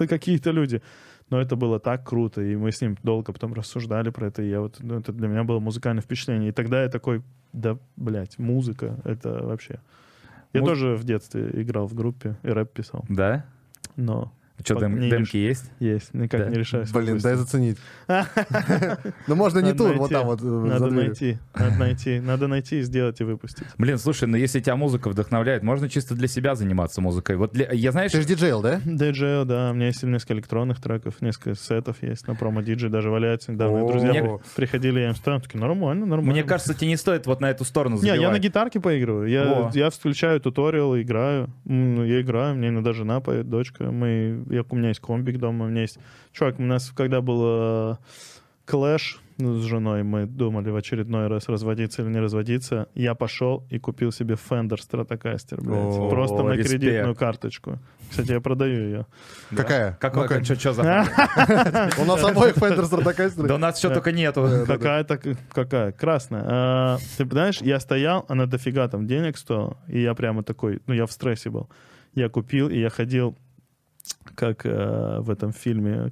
какие-то 0.08 0.50
люди. 0.52 0.80
Но 1.30 1.40
это 1.40 1.56
было 1.56 1.78
так 1.78 2.08
круто, 2.08 2.40
и 2.40 2.56
мы 2.56 2.72
с 2.72 2.80
ним 2.80 2.96
долго 3.02 3.32
потом 3.32 3.52
рассуждали 3.52 4.08
про 4.10 4.28
это, 4.28 4.42
и 4.42 4.48
я 4.48 4.60
вот, 4.60 4.76
ну, 4.80 4.98
это 4.98 5.12
для 5.12 5.28
меня 5.28 5.44
было 5.44 5.58
музыкальное 5.60 6.02
впечатление. 6.02 6.48
И 6.48 6.52
тогда 6.52 6.82
я 6.84 6.88
такой, 6.88 7.22
да, 7.52 7.76
блядь, 7.96 8.38
музыка, 8.38 8.96
это 9.04 9.44
вообще... 9.44 9.78
Я 10.54 10.60
Муз- 10.60 10.70
тоже 10.70 10.94
в 10.94 11.04
детстве 11.04 11.50
играл 11.52 11.86
в 11.86 11.94
группе 11.94 12.36
и 12.42 12.48
рэп 12.48 12.72
писал, 12.72 13.04
Да? 13.10 13.44
но 13.96 14.32
Что, 14.64 14.74
дем- 14.80 14.98
не 14.98 15.08
демки 15.10 15.36
есть? 15.36 15.70
Есть, 15.78 16.14
никак 16.14 16.40
Да. 16.44 16.48
не 16.50 16.56
решаюсь. 16.56 16.90
Блин, 16.90 17.18
дай 17.18 17.34
выпустить. 17.36 17.38
заценить. 17.60 17.78
Ну, 19.26 19.34
можно 19.34 19.60
не 19.60 19.72
тут, 19.72 19.96
вот 19.96 20.10
там 20.10 20.26
вот. 20.26 20.40
э, 20.42 20.44
Надо 20.44 20.90
найти, 20.90 21.38
надо 21.54 21.76
найти, 21.78 22.20
надо 22.20 22.48
найти, 22.48 22.82
сделать 22.82 23.20
и 23.20 23.24
выпустить. 23.24 23.66
Блин, 23.78 23.98
слушай, 23.98 24.26
ну 24.26 24.36
если 24.36 24.60
тебя 24.60 24.76
музыка 24.76 25.08
вдохновляет, 25.10 25.62
можно 25.62 25.88
чисто 25.88 26.14
для 26.14 26.28
себя 26.28 26.54
заниматься 26.54 27.00
музыкой. 27.00 27.36
Вот 27.36 27.52
для- 27.52 27.70
я, 27.72 27.92
знаешь, 27.92 28.12
Ты 28.12 28.22
же 28.22 28.26
диджейл, 28.26 28.62
да? 28.62 28.80
DJ, 28.84 29.44
да, 29.44 29.70
у 29.70 29.74
меня 29.74 29.86
есть 29.86 30.02
несколько 30.02 30.34
электронных 30.34 30.80
треков, 30.80 31.20
несколько 31.20 31.54
сетов 31.54 31.96
есть 32.02 32.26
на 32.26 32.34
промо 32.34 32.62
диджей, 32.62 32.90
даже 32.90 33.10
валяются. 33.10 33.52
Недавно 33.52 33.86
друзья 33.86 34.38
приходили, 34.56 35.00
я 35.00 35.08
им 35.10 35.14
ставил, 35.14 35.40
такие, 35.40 35.60
нормально, 35.60 36.06
нормально. 36.06 36.32
мне 36.32 36.42
кажется, 36.42 36.74
тебе 36.74 36.88
не 36.88 36.96
стоит 36.96 37.26
вот 37.26 37.40
на 37.40 37.50
эту 37.50 37.64
сторону 37.64 37.98
Не, 38.00 38.08
я 38.16 38.30
на 38.30 38.38
гитарке 38.38 38.80
поигрываю. 38.80 39.28
Я, 39.28 39.90
включаю 39.90 40.40
туториал, 40.40 40.98
играю. 40.98 41.48
Я 41.64 42.20
играю, 42.20 42.54
мне 42.56 42.68
иногда 42.68 42.92
жена 42.92 43.20
поет, 43.20 43.48
дочка. 43.48 43.84
Мы, 43.90 44.42
я, 44.50 44.64
у 44.68 44.76
меня 44.76 44.88
есть 44.88 45.00
комбик 45.00 45.38
дома, 45.38 45.66
у 45.66 45.68
меня 45.68 45.82
есть... 45.82 45.98
Чувак, 46.32 46.58
у 46.58 46.62
нас 46.62 46.92
когда 46.94 47.20
был 47.20 47.40
э, 47.44 47.96
клэш 48.66 49.20
с 49.38 49.62
женой, 49.62 50.02
мы 50.02 50.26
думали 50.26 50.70
в 50.70 50.76
очередной 50.76 51.28
раз 51.28 51.48
разводиться 51.48 52.02
или 52.02 52.08
не 52.10 52.18
разводиться. 52.18 52.88
Я 52.94 53.14
пошел 53.14 53.64
и 53.70 53.78
купил 53.78 54.10
себе 54.10 54.34
Fender 54.34 54.76
Stratocaster, 54.78 55.60
блядь. 55.62 55.78
О, 55.78 56.10
просто 56.10 56.42
на 56.42 56.54
респект. 56.54 56.80
кредитную 56.82 57.14
карточку. 57.14 57.78
Кстати, 58.10 58.32
я 58.32 58.40
продаю 58.40 58.80
ее. 58.82 59.06
Да. 59.52 59.56
Какая? 59.62 59.98
Ну-ка. 60.02 60.42
что, 60.42 60.72
за... 60.72 60.82
У 61.98 62.04
нас 62.04 62.24
обоих 62.24 62.56
Fender 62.56 62.90
Stratocaster. 62.90 63.46
Да 63.46 63.54
у 63.54 63.58
нас 63.58 63.80
Да. 63.80 63.94
только 63.94 64.10
нету. 64.10 64.64
Какая-то, 64.66 65.20
какая? 65.52 65.92
Красная. 65.92 66.42
А, 66.44 66.98
ты 67.16 67.24
знаешь, 67.24 67.60
я 67.60 67.78
стоял, 67.78 68.24
она 68.28 68.46
дофига 68.46 68.88
там 68.88 69.06
денег 69.06 69.38
стоила, 69.38 69.76
и 69.86 70.00
я 70.00 70.14
прямо 70.14 70.42
такой, 70.42 70.80
ну, 70.88 70.94
я 70.94 71.06
в 71.06 71.12
стрессе 71.12 71.48
был. 71.50 71.68
Я 72.14 72.28
купил, 72.28 72.68
и 72.68 72.80
я 72.80 72.90
ходил, 72.90 73.36
как 74.34 74.64
э, 74.64 75.18
в 75.20 75.30
этом 75.30 75.52
фильме, 75.52 76.10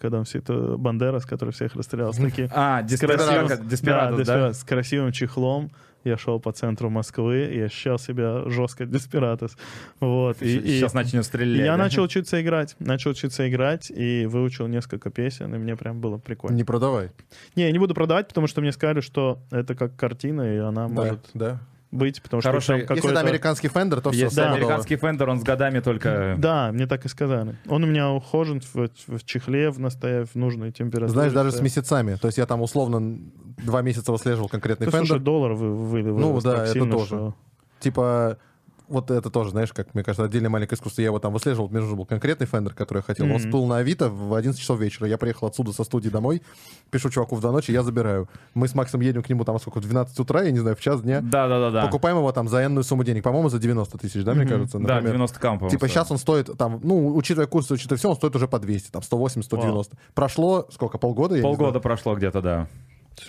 когда 0.00 0.18
он 0.18 0.24
все 0.24 0.38
это 0.38 0.76
Бандерас, 0.76 1.26
который 1.26 1.50
всех 1.50 1.74
расстрелял, 1.74 2.12
с 2.12 2.16
таким... 2.16 2.48
А, 2.54 2.82
с 2.82 2.86
Деспирадос, 2.86 3.26
да, 3.26 3.56
Деспирадос, 3.56 4.16
да? 4.16 4.22
Деспирадос, 4.22 4.58
с 4.60 4.64
красивым 4.64 5.12
чехлом. 5.12 5.70
Я 6.04 6.18
шел 6.18 6.38
по 6.38 6.52
центру 6.52 6.90
Москвы 6.90 7.46
и 7.46 7.60
ощущал 7.60 7.98
себя 7.98 8.46
жестко 8.50 8.84
Деспиратос. 8.84 9.56
Вот. 10.00 10.42
И, 10.42 10.58
и- 10.58 10.78
Сейчас 10.78 10.92
начнем 10.92 11.20
и 11.20 11.22
стрелять. 11.22 11.64
я 11.64 11.72
да? 11.72 11.78
начал 11.78 12.02
учиться 12.04 12.40
играть. 12.42 12.76
Начал 12.78 13.12
учиться 13.12 13.48
играть 13.48 13.90
и 13.90 14.26
выучил 14.26 14.66
несколько 14.66 15.08
песен, 15.10 15.54
и 15.54 15.58
мне 15.58 15.76
прям 15.76 16.00
было 16.00 16.18
прикольно. 16.18 16.54
Не 16.56 16.64
продавай. 16.64 17.10
Не, 17.56 17.64
я 17.64 17.72
не 17.72 17.78
буду 17.78 17.94
продавать, 17.94 18.28
потому 18.28 18.46
что 18.48 18.60
мне 18.60 18.70
сказали, 18.72 19.00
что 19.00 19.38
это 19.50 19.74
как 19.74 19.96
картина, 19.96 20.42
и 20.54 20.58
она 20.58 20.88
Да, 20.88 20.92
может 20.94 21.30
да. 21.32 21.60
Быть, 21.94 22.20
потому 22.22 22.40
что 22.42 22.50
Хороший- 22.50 22.84
там 22.86 22.96
Если 22.96 23.10
это 23.10 23.20
американский 23.20 23.68
Fender, 23.68 24.00
то 24.00 24.10
все. 24.10 24.24
Если 24.24 24.36
Да. 24.36 24.52
американский 24.52 24.96
фендер, 24.96 25.28
он 25.30 25.40
с 25.40 25.42
годами 25.42 25.80
только... 25.80 26.34
Да, 26.38 26.70
мне 26.72 26.86
так 26.86 27.04
и 27.04 27.08
сказали. 27.08 27.56
Он 27.68 27.84
у 27.84 27.86
меня 27.86 28.10
ухожен 28.10 28.60
в, 28.72 28.88
в 29.06 29.24
чехле, 29.24 29.70
в 29.70 29.78
настояв, 29.78 30.30
в 30.30 30.34
нужной 30.34 30.72
температуре. 30.72 31.12
Знаешь, 31.12 31.32
даже 31.32 31.52
с 31.52 31.60
месяцами. 31.60 32.16
То 32.16 32.28
есть 32.28 32.38
я 32.38 32.46
там 32.46 32.60
условно 32.62 33.18
два 33.64 33.82
месяца 33.82 34.12
выслеживал 34.12 34.48
конкретный 34.48 34.86
Да, 34.86 34.90
слушай, 34.98 35.16
Fender. 35.16 35.20
доллар 35.20 35.52
вы, 35.54 35.74
вы, 35.74 36.02
Ну 36.02 36.30
вырос 36.32 36.42
да, 36.44 36.64
это 36.66 36.84
тоже. 36.86 37.06
что- 37.06 37.34
Типа, 37.80 38.38
вот 38.88 39.10
это 39.10 39.30
тоже, 39.30 39.50
знаешь, 39.50 39.72
как, 39.72 39.94
мне 39.94 40.04
кажется, 40.04 40.24
отдельное 40.24 40.50
маленькое 40.50 40.76
искусство. 40.76 41.00
Я 41.00 41.06
его 41.06 41.18
там 41.18 41.32
выслеживал, 41.32 41.68
мне 41.68 41.80
нужен 41.80 41.96
был 41.96 42.04
конкретный 42.06 42.46
Fender, 42.46 42.74
который 42.74 42.98
я 42.98 43.02
хотел. 43.02 43.24
Он 43.26 43.32
Мгм. 43.32 43.38
всплыл 43.40 43.66
на 43.66 43.78
Авито 43.78 44.08
в 44.10 44.34
11 44.34 44.60
часов 44.60 44.78
вечера. 44.80 45.06
Я 45.08 45.18
приехал 45.18 45.46
отсюда 45.46 45.72
со 45.72 45.84
студии 45.84 46.08
домой, 46.08 46.42
пишу 46.90 47.10
чуваку 47.10 47.36
в 47.36 47.40
два 47.40 47.52
ночи, 47.52 47.70
я 47.72 47.82
забираю. 47.82 48.28
Мы 48.54 48.68
с 48.68 48.74
Максом 48.74 49.00
едем 49.00 49.22
к 49.22 49.28
нему 49.28 49.44
там, 49.44 49.58
сколько, 49.58 49.78
в 49.78 49.82
12 49.82 50.18
утра, 50.20 50.42
я 50.42 50.50
не 50.50 50.58
знаю, 50.58 50.76
в 50.76 50.80
час 50.80 51.02
дня. 51.02 51.20
Да-да-да. 51.20 51.82
Покупаем 51.86 52.18
его 52.18 52.30
там 52.32 52.48
за 52.48 52.64
энную 52.64 52.84
сумму 52.84 53.04
денег. 53.04 53.22
По-моему, 53.24 53.48
за 53.48 53.58
90 53.58 53.98
тысяч, 53.98 54.22
да, 54.24 54.34
мне 54.34 54.42
Мгм. 54.44 54.50
кажется? 54.52 54.78
Да, 54.78 54.94
например. 54.96 55.12
90 55.12 55.38
кампов. 55.40 55.70
Типа 55.70 55.88
сейчас 55.88 56.10
он 56.10 56.18
стоит 56.18 56.50
там, 56.58 56.80
ну, 56.82 57.14
учитывая 57.16 57.46
курсы, 57.46 57.74
учитывая 57.74 57.98
все, 57.98 58.10
он 58.10 58.16
стоит 58.16 58.36
уже 58.36 58.48
по 58.48 58.58
200, 58.58 58.90
там 58.90 59.02
180, 59.02 59.44
190. 59.46 59.96
Прошло 60.14 60.66
сколько, 60.70 60.98
полгода? 60.98 61.40
Полгода 61.40 61.80
прошло 61.80 62.14
где-то, 62.14 62.40
да. 62.42 62.68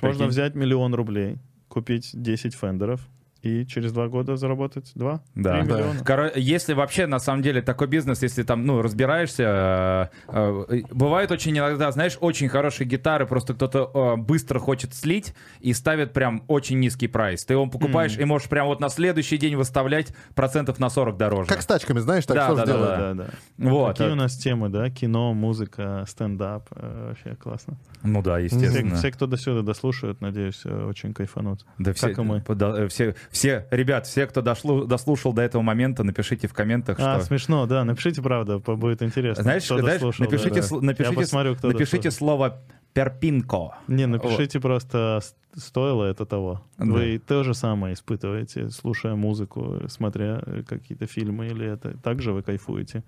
Можно 0.01 0.27
взять 0.27 0.55
миллион 0.55 0.93
рублей, 0.95 1.37
купить 1.67 2.09
10 2.13 2.55
фендеров, 2.55 3.01
и 3.45 3.65
через 3.67 3.91
два 3.91 4.07
года 4.07 4.35
заработать 4.37 4.91
2 4.95 5.21
Да. 5.35 5.59
3 5.61 5.67
Да. 5.69 5.75
миллиона. 5.77 5.99
Коро- 5.99 6.31
если 6.35 6.73
вообще 6.73 7.05
на 7.05 7.19
самом 7.19 7.43
деле 7.43 7.61
такой 7.61 7.87
бизнес, 7.87 8.23
если 8.23 8.41
там, 8.43 8.65
ну, 8.65 8.81
разбираешься, 8.81 10.09
э, 10.27 10.55
э, 10.69 10.81
бывает 10.91 11.31
очень 11.31 11.55
иногда, 11.57 11.91
знаешь, 11.91 12.17
очень 12.19 12.49
хорошие 12.49 12.87
гитары, 12.87 13.27
просто 13.27 13.53
кто-то 13.53 13.91
э, 13.93 14.15
быстро 14.19 14.59
хочет 14.59 14.95
слить 14.95 15.33
и 15.59 15.73
ставит 15.73 16.11
прям 16.13 16.43
очень 16.47 16.79
низкий 16.79 17.07
прайс. 17.07 17.45
Ты 17.45 17.53
его 17.53 17.67
покупаешь 17.67 18.13
Мгм. 18.13 18.21
и 18.21 18.25
можешь 18.25 18.49
прям 18.49 18.65
вот 18.67 18.79
на 18.79 18.89
следующий 18.89 19.37
день 19.37 19.55
выставлять 19.55 20.13
процентов 20.33 20.79
на 20.79 20.89
40 20.89 21.17
дороже. 21.17 21.47
Как 21.47 21.61
с 21.61 21.65
тачками, 21.67 21.99
знаешь, 21.99 22.25
так 22.25 22.35
Да, 22.37 22.45
что 22.47 22.55
да, 22.55 22.65
да, 22.65 22.71
делают? 22.71 22.99
Да, 22.99 23.13
да, 23.13 23.23
да. 23.57 23.69
Вот. 23.69 23.97
Какие 23.97 24.11
у 24.13 24.15
нас 24.15 24.35
темы, 24.37 24.69
да? 24.69 24.89
Кино, 24.89 25.33
музыка, 25.33 26.03
стендап. 26.07 26.67
Вообще 26.71 27.35
классно. 27.35 27.77
Ну 28.01 28.21
да, 28.23 28.35
Все, 28.37 28.45
естественно. 28.55 28.95
все, 28.95 29.11
кто 29.11 29.27
до 29.27 29.37
сюда 29.37 29.61
дослушают, 29.61 30.21
надеюсь, 30.21 30.65
очень 30.65 31.13
кайфанут. 31.13 31.65
Да 31.77 31.93
все, 31.93 32.09
как 32.09 32.17
и 32.19 32.21
мы. 32.21 32.43
да, 32.47 32.87
все, 32.87 33.15
все, 33.35 33.67
ребят, 33.69 34.07
все, 34.07 34.25
кто 34.27 34.41
дошло, 34.41 34.85
дослушал 34.85 35.33
до 35.33 35.41
этого 35.41 35.61
момента, 35.61 36.03
напишите 36.03 36.47
в 36.47 36.53
комментах, 36.53 36.97
А, 36.99 37.17
что... 37.17 37.25
смешно, 37.25 37.65
да. 37.67 37.83
Напишите, 37.83 38.21
правда, 38.21 38.59
будет 38.59 39.01
интересно. 39.01 39.43
Знаешь, 39.43 39.65
кто 39.65 39.77
знаешь, 39.79 39.99
дослушал, 39.99 40.25
напишите, 40.25 40.61
да. 40.61 40.67
Я 40.75 40.81
напишите, 40.81 41.15
посмотрю, 41.15 41.55
кто 41.55 41.67
напишите 41.67 42.09
дослушал. 42.09 42.17
слово 42.17 42.61
перпинко. 42.93 43.75
Не, 43.89 44.05
напишите 44.07 44.61
просто, 44.61 45.19
с- 45.21 45.35
стоило 45.61 46.05
это 46.05 46.25
того. 46.25 46.61
Да. 46.77 46.85
Вы 46.85 47.19
то 47.19 47.43
же 47.43 47.53
самое 47.53 47.93
испытываете, 47.93 48.69
слушая 48.69 49.15
музыку, 49.15 49.81
смотря 49.89 50.41
э, 50.45 50.63
какие-то 50.65 51.05
фильмы, 51.05 51.47
или 51.47 51.65
это 51.73 51.97
так 52.01 52.21
же 52.21 52.31
вы 52.31 52.41
кайфуете? 52.41 53.03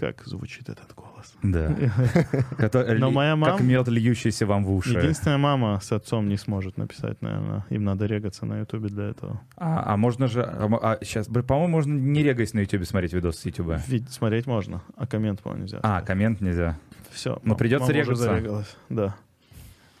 Как 0.00 0.24
звучит 0.24 0.70
этот 0.70 0.94
голос? 0.94 1.34
Да. 1.42 1.68
Но 2.98 3.10
моя 3.10 3.32
Как 3.32 3.38
мама- 3.38 3.60
мед, 3.60 3.86
льющийся 3.88 4.46
вам 4.46 4.64
в 4.64 4.72
уши. 4.72 4.96
Единственная 4.96 5.36
мама 5.36 5.78
с 5.82 5.92
отцом 5.92 6.26
не 6.26 6.38
сможет 6.38 6.78
написать, 6.78 7.20
наверное. 7.20 7.66
Им 7.68 7.84
надо 7.84 8.06
регаться 8.06 8.46
на 8.46 8.60
ютубе 8.60 8.88
для 8.88 9.10
этого. 9.10 9.42
А, 9.58 9.92
а 9.92 9.96
можно 9.98 10.26
же... 10.26 10.42
А, 10.42 10.98
сейчас, 11.02 11.26
по-моему, 11.26 11.68
можно 11.68 11.92
не 11.92 12.22
регаясь 12.22 12.54
на 12.54 12.60
ютубе 12.60 12.86
смотреть 12.86 13.12
видос 13.12 13.40
с 13.40 13.44
ютуба. 13.44 13.82
Ведь 13.88 14.10
смотреть 14.10 14.46
можно, 14.46 14.80
а 14.96 15.06
коммент, 15.06 15.42
по-моему, 15.42 15.64
нельзя. 15.64 15.80
А, 15.82 16.00
коммент 16.00 16.40
нельзя. 16.40 16.78
Все. 17.10 17.38
ну, 17.42 17.54
придется 17.54 17.92
регаться. 17.92 18.66
Да. 18.88 19.16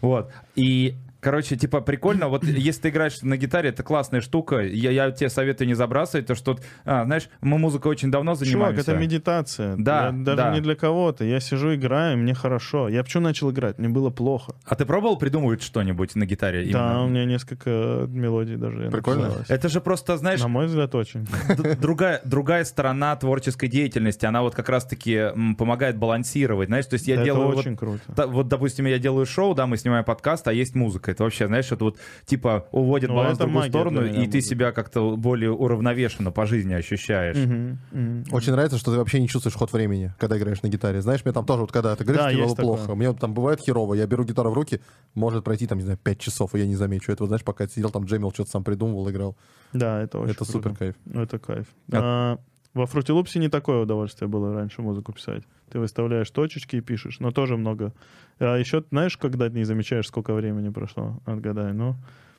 Вот. 0.00 0.32
И, 0.56 0.94
короче, 1.20 1.56
типа, 1.56 1.80
прикольно, 1.80 2.28
вот 2.28 2.44
если 2.44 2.82
ты 2.82 2.88
играешь 2.90 3.22
на 3.22 3.36
гитаре, 3.36 3.70
это 3.70 3.82
классная 3.82 4.20
штука. 4.20 4.60
Я, 4.60 4.90
я 4.90 5.10
тебе 5.10 5.28
советую 5.30 5.68
не 5.68 5.74
забрасывать, 5.74 6.26
то 6.26 6.34
что, 6.34 6.58
а, 6.84 7.04
знаешь, 7.04 7.28
мы 7.40 7.58
музыкой 7.58 7.90
очень 7.92 8.10
давно 8.10 8.32
Чувак, 8.34 8.46
занимаемся. 8.48 8.80
это 8.92 8.94
медитация. 9.00 9.76
Да, 9.76 10.06
Я- 10.06 10.12
даже 10.12 10.36
да. 10.36 10.54
не 10.54 10.60
для 10.60 10.74
кого-то. 10.74 11.24
Я 11.24 11.40
сижу, 11.40 11.74
играю, 11.74 12.18
мне 12.18 12.34
хорошо. 12.34 12.88
Я 12.88 13.02
почему 13.04 13.24
начал 13.24 13.50
играть? 13.50 13.78
Мне 13.78 13.88
было 13.88 14.10
плохо. 14.10 14.54
А 14.66 14.74
ты 14.74 14.84
пробовал 14.84 15.16
придумывать 15.16 15.62
что-нибудь 15.62 16.14
на 16.14 16.26
гитаре? 16.26 16.64
Да, 16.64 16.68
именно? 16.70 17.04
у 17.04 17.08
меня 17.08 17.24
несколько 17.24 17.70
мелодий 18.08 18.56
даже 18.56 18.90
Прикольно. 18.90 19.22
написалось. 19.24 19.50
Это 19.50 19.68
же 19.68 19.80
просто, 19.80 20.16
знаешь, 20.16 20.40
На 20.40 20.48
мой 20.48 20.66
взгляд, 20.66 20.94
очень. 20.94 21.26
другая, 21.80 22.20
другая 22.24 22.64
сторона 22.64 23.14
творческой 23.16 23.68
деятельности, 23.68 24.26
она 24.26 24.42
вот 24.42 24.54
как 24.54 24.68
раз-таки 24.68 25.28
помогает 25.58 25.96
балансировать, 25.98 26.68
знаешь, 26.68 26.86
то 26.86 26.94
есть 26.94 27.06
я 27.08 27.16
Да, 27.16 27.24
делаю 27.24 27.48
это 27.48 27.56
вот 27.56 27.60
очень 27.66 27.76
круто. 27.76 28.00
Да, 28.08 28.26
вот, 28.26 28.48
допустим, 28.48 28.86
я 28.86 28.98
делаю 28.98 29.26
шоу, 29.26 29.54
да, 29.54 29.66
мы 29.66 29.76
снимаем 29.76 30.04
подкаст, 30.04 30.46
а 30.48 30.52
есть 30.52 30.74
музыка. 30.74 31.09
Это 31.10 31.24
вообще, 31.24 31.46
знаешь, 31.46 31.70
это 31.70 31.84
вот, 31.84 31.98
типа, 32.26 32.68
уводит 32.72 33.08
Ну, 33.10 33.16
баланс 33.16 33.36
в 33.36 33.38
другую 33.40 33.58
магия 33.58 33.70
сторону, 33.70 34.04
и 34.06 34.12
ты 34.12 34.18
музыка. 34.38 34.40
себя 34.42 34.72
как-то 34.72 35.16
более 35.16 35.50
уравновешенно 35.52 36.30
по 36.30 36.46
жизни 36.46 36.72
ощущаешь. 36.74 37.36
Мгм, 37.36 37.78
мгм. 37.92 38.24
Очень 38.32 38.52
нравится, 38.52 38.78
что 38.78 38.92
ты 38.92 38.98
вообще 38.98 39.20
не 39.20 39.28
чувствуешь 39.28 39.54
ход 39.56 39.72
времени, 39.72 40.12
когда 40.18 40.36
играешь 40.38 40.62
на 40.62 40.68
гитаре. 40.68 41.00
Знаешь, 41.02 41.24
мне 41.24 41.32
там 41.32 41.44
тоже, 41.46 41.62
вот 41.62 41.72
когда 41.72 41.94
ты 41.96 42.04
играешь, 42.04 42.22
Да, 42.24 42.30
тебе 42.32 42.44
было 42.44 42.54
плохо. 42.54 42.80
такое. 42.82 42.96
Мне 42.96 43.08
вот 43.10 43.18
там 43.20 43.34
бывает 43.34 43.60
херово. 43.60 43.94
Я 43.94 44.06
беру 44.06 44.24
гитару 44.24 44.50
в 44.50 44.54
руки, 44.54 44.80
может 45.14 45.44
пройти 45.44 45.66
там, 45.66 45.78
не 45.78 45.84
знаю, 45.84 45.98
5 46.02 46.18
часов, 46.18 46.54
и 46.54 46.58
я 46.58 46.66
не 46.66 46.76
замечу 46.76 47.12
этого. 47.12 47.26
Знаешь, 47.26 47.44
пока 47.44 47.64
я 47.64 47.70
сидел 47.70 47.90
там, 47.90 48.04
джемил, 48.04 48.32
что-то 48.32 48.50
сам 48.50 48.64
придумывал, 48.64 49.10
играл. 49.10 49.36
Да, 49.72 50.02
это 50.02 50.18
очень 50.18 50.30
Это 50.32 50.44
круто. 50.44 50.52
супер 50.52 50.74
кайф. 50.76 50.94
Ну, 51.04 51.22
Это 51.22 51.38
кайф. 51.38 51.66
А, 51.92 52.38
во 52.74 52.84
Loops 52.84 53.38
не 53.38 53.48
такое 53.48 53.80
удовольствие 53.82 54.28
было 54.28 54.54
раньше 54.54 54.82
музыку 54.82 55.12
писать. 55.12 55.42
Ты 55.70 55.78
выставляешь 55.80 56.30
точечки 56.30 56.76
и 56.76 56.80
пишешь, 56.80 57.20
но 57.20 57.30
тоже 57.30 57.56
много. 57.56 57.92
А 58.38 58.56
еще, 58.56 58.84
знаешь, 58.90 59.16
когда 59.16 59.48
ты 59.48 59.56
не 59.56 59.64
замечаешь, 59.64 60.06
сколько 60.06 60.34
времени 60.34 60.68
прошло? 60.70 61.20
Отгадай, 61.26 61.72
ну... 61.72 61.96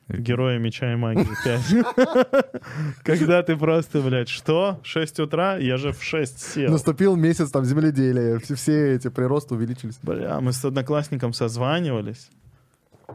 Герои 0.08 0.58
меча 0.58 0.92
и 0.92 0.96
магии 0.96 1.28
5. 1.44 3.04
Когда 3.04 3.42
ты 3.42 3.56
просто, 3.56 4.00
блядь, 4.00 4.28
что? 4.28 4.80
6 4.82 5.20
утра? 5.20 5.56
Я 5.56 5.76
же 5.76 5.92
в 5.92 6.02
6 6.02 6.40
сел. 6.40 6.72
Наступил 6.72 7.14
месяц 7.16 7.50
там 7.50 7.64
земледелия, 7.64 8.38
все, 8.40 8.56
все 8.56 8.94
эти 8.94 9.08
приросты 9.08 9.54
увеличились. 9.54 9.98
Бля, 10.02 10.40
мы 10.40 10.52
с 10.52 10.64
одноклассником 10.64 11.32
созванивались. 11.32 12.30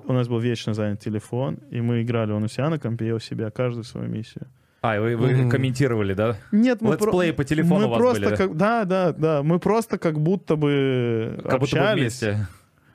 У 0.05 0.13
нас 0.13 0.27
был 0.27 0.39
вечно 0.39 0.73
занят 0.73 0.99
телефон, 0.99 1.59
и 1.71 1.81
мы 1.81 2.01
играли, 2.01 2.31
он 2.31 2.43
у 2.43 2.47
себя 2.47 2.69
на 2.69 2.79
компе, 2.79 3.07
я 3.07 3.15
у 3.15 3.19
себя, 3.19 3.51
каждый 3.51 3.83
свою 3.83 4.07
миссию. 4.07 4.47
А, 4.93 4.99
вы, 5.01 5.15
вы 5.17 5.33
Мгм. 5.35 5.49
комментировали, 5.49 6.13
да? 6.13 6.37
Нет, 6.51 6.81
мы 6.81 6.93
Летсплеи 6.93 7.31
по 7.31 7.43
телефону 7.43 7.81
мы 7.81 7.85
у 7.85 7.89
вас 7.89 7.97
просто 7.99 8.21
были, 8.23 8.29
да? 8.31 8.37
как, 8.37 8.57
да, 8.57 8.85
да, 8.85 9.11
да, 9.13 9.43
мы 9.43 9.59
просто 9.59 9.97
как 9.97 10.19
будто 10.19 10.55
бы 10.55 11.33
Как 11.43 11.43
будто 11.43 11.57
бы 11.59 11.63
общались. 11.65 12.21
вместе. 12.21 12.47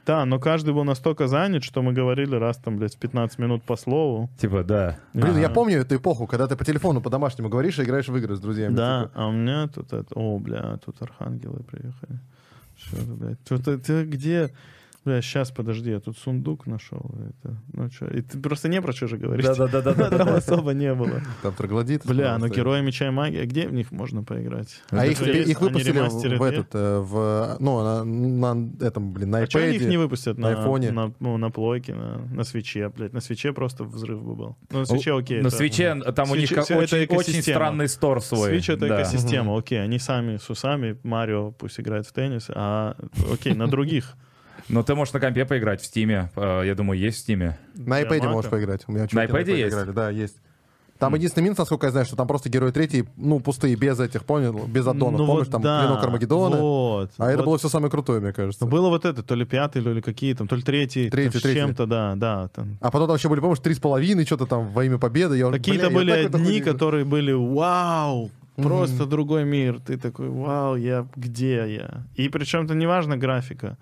Да, 0.05 0.25
но 0.25 0.41
каждый 0.41 0.75
был 0.75 0.83
настолько 0.83 1.29
занят, 1.29 1.63
что 1.63 1.81
мы 1.81 1.93
говорили 1.93 2.35
раз 2.35 2.57
там, 2.57 2.77
блядь, 2.77 2.97
15 2.99 3.39
минут 3.39 3.63
по 3.63 3.77
слову. 3.77 4.29
Типа, 4.37 4.65
да. 4.65 4.99
Блин, 5.15 5.37
я 5.39 5.47
Ага. 5.47 5.55
помню 5.55 5.79
эту 5.79 5.95
эпоху, 5.95 6.27
когда 6.27 6.49
ты 6.49 6.57
по 6.57 6.65
телефону 6.65 7.01
по-домашнему 7.01 7.49
говоришь 7.49 7.79
и 7.79 7.85
играешь 7.85 8.09
в 8.09 8.17
игры 8.17 8.35
с 8.35 8.41
друзьями. 8.41 8.75
Да, 8.75 9.05
Типа, 9.05 9.13
а 9.15 9.29
у 9.29 9.33
меня 9.33 9.69
тут 9.69 9.93
это... 9.93 10.13
О, 10.17 10.39
бля, 10.41 10.77
тут 10.85 11.01
архангелы 11.03 11.61
приехали. 11.71 12.19
Что 12.77 12.97
это, 12.97 13.13
блядь? 13.13 13.45
Тут 13.49 13.69
это 13.69 14.05
где... 14.05 14.51
Бля, 15.05 15.21
сейчас, 15.21 15.51
подожди, 15.51 15.91
я 15.91 15.99
тут 15.99 16.17
сундук 16.17 16.67
нашел. 16.67 17.11
Это, 17.29 17.57
ну 17.73 17.91
что, 17.91 18.07
и 18.07 18.23
ты 18.23 18.39
просто 18.39 18.69
не 18.69 18.81
про 18.81 18.93
что 18.93 19.09
же 19.09 19.17
говорить. 19.17 19.45
Да-да-да-да. 19.45 20.11
Там 20.17 20.29
особо 20.29 20.75
не 20.75 20.95
было. 20.95 21.21
Там 21.43 21.53
троглодит. 21.55 22.07
Бля, 22.07 22.39
ну 22.39 22.47
герои 22.47 22.83
меча 22.83 23.09
и 23.09 23.11
магия, 23.11 23.45
где 23.45 23.67
в 23.67 23.73
них 23.73 23.91
можно 23.91 24.23
поиграть? 24.23 24.81
А 24.91 25.05
их, 25.05 25.21
их 25.21 25.61
выпустили 25.61 26.37
в, 26.37 26.43
этот, 26.45 26.69
э, 26.75 26.99
в, 27.01 27.57
ну, 27.59 27.83
на, 27.83 28.05
на 28.05 28.85
этом, 28.85 29.13
блин, 29.13 29.31
на 29.31 29.39
А 29.39 29.47
что 29.47 29.59
они 29.59 29.75
их 29.77 29.83
не 29.83 29.97
iPad. 29.97 29.99
выпустят 29.99 30.39
на 30.39 30.51
айфоне? 30.51 30.93
на, 30.93 31.13
ну, 31.19 31.37
на 31.37 31.51
плойке, 31.51 31.95
на, 31.95 32.19
на 32.19 32.45
свече, 32.45 32.89
блядь? 32.89 33.13
На 33.13 33.21
свече 33.21 33.53
просто 33.53 33.83
взрыв 33.83 34.23
бы 34.23 34.37
был. 34.37 34.57
Ну, 34.71 34.79
на 34.81 34.87
свече 34.87 35.17
окей. 35.17 35.43
На 35.43 35.49
это- 35.49 35.57
свече 35.57 35.95
там 36.15 36.31
у 36.31 36.37
них 36.37 36.53
очень, 36.53 37.07
очень 37.07 37.43
странный 37.43 37.89
стор 37.89 38.23
свой. 38.23 38.53
Switch 38.53 38.73
это 38.73 38.87
Да. 38.87 39.03
экосистема, 39.03 39.59
окей, 39.59 39.83
они 39.83 39.99
сами 39.99 40.37
с 40.37 40.49
усами, 40.49 40.97
Марио 41.03 41.51
пусть 41.51 41.81
играет 41.81 42.07
в 42.07 42.13
теннис, 42.13 42.47
а 42.55 42.95
окей, 43.33 43.55
на 43.55 43.67
других. 43.67 44.15
Но 44.69 44.83
ты 44.83 44.95
можешь 44.95 45.13
на 45.15 45.21
компе 45.21 45.45
поиграть 45.45 45.81
в 45.81 45.85
Стиме. 45.87 46.31
э, 46.37 46.63
Я 46.67 46.75
думаю, 46.75 46.99
есть 46.99 47.19
в 47.19 47.21
Стиме. 47.21 47.59
На 47.75 48.01
iPad 48.03 48.29
можешь 48.31 48.51
поиграть. 48.51 48.83
У 48.87 48.93
меня 48.93 49.07
чуваки 49.07 49.33
iPad 49.33 49.51
есть? 49.57 49.75
играли, 49.75 49.91
да, 49.91 50.11
есть. 50.11 50.37
Там 50.99 51.17
единственный 51.17 51.43
минус, 51.45 51.59
насколько 51.59 51.87
я 51.87 51.91
знаю, 51.91 52.07
что 52.07 52.15
там 52.15 52.29
просто 52.29 52.49
герои 52.49 52.71
третий, 52.71 53.05
ну, 53.17 53.41
пустые, 53.41 53.75
без 53.75 53.99
этих, 53.99 54.25
понял, 54.25 54.67
без 54.69 54.87
аддонов. 54.87 55.19
Ну 55.21 55.27
Помнишь, 55.27 55.47
вот 55.47 55.51
там 55.53 55.61
да, 55.63 55.81
клинок 55.85 56.05
Армагеддона? 56.05 56.57
Вот. 56.59 57.11
А 57.19 57.29
это 57.29 57.39
Вот. 57.39 57.47
было 57.47 57.59
все 57.59 57.69
самое 57.69 57.91
крутое, 57.91 58.21
мне 58.21 58.33
кажется. 58.33 58.65
Ну, 58.65 58.71
Было 58.71 58.89
вот 58.89 59.05
это, 59.05 59.25
то 59.25 59.35
ли 59.35 59.45
пятый, 59.45 59.83
или 59.83 60.01
какие 60.01 60.33
там, 60.35 60.47
то 60.47 60.55
ли 60.55 60.63
третий, 60.63 61.11
Третий, 61.11 61.41
третий. 61.41 61.59
чем-то, 61.59 61.87
да, 61.87 62.15
да. 62.15 62.49
там. 62.55 62.79
А 62.81 62.93
потом 62.93 63.09
там 63.09 63.17
еще 63.17 63.29
были, 63.29 63.41
помнишь, 63.41 63.59
три 63.59 63.75
с 63.75 63.81
половиной, 63.81 64.25
что-то 64.27 64.47
там 64.47 64.69
во 64.69 64.85
имя 64.85 64.99
победы. 64.99 65.37
Я 65.37 65.49
уже, 65.49 65.59
Какие-то 65.59 65.91
бля, 65.91 65.91
я 65.91 65.95
были 65.97 66.27
это 66.27 66.39
ходил. 66.39 66.65
которые 66.65 67.05
были 67.05 67.33
вау, 67.33 68.31
просто 68.55 69.05
другой 69.05 69.43
мир. 69.45 69.81
Ты 69.85 69.99
такой, 69.99 70.29
вау, 70.29 70.77
я 70.77 71.05
где 71.17 71.65
я? 71.75 72.05
И 72.15 72.29
причем 72.29 72.67
это 72.67 72.77
не 72.77 72.87
важно 72.87 73.17
графика. 73.17 73.77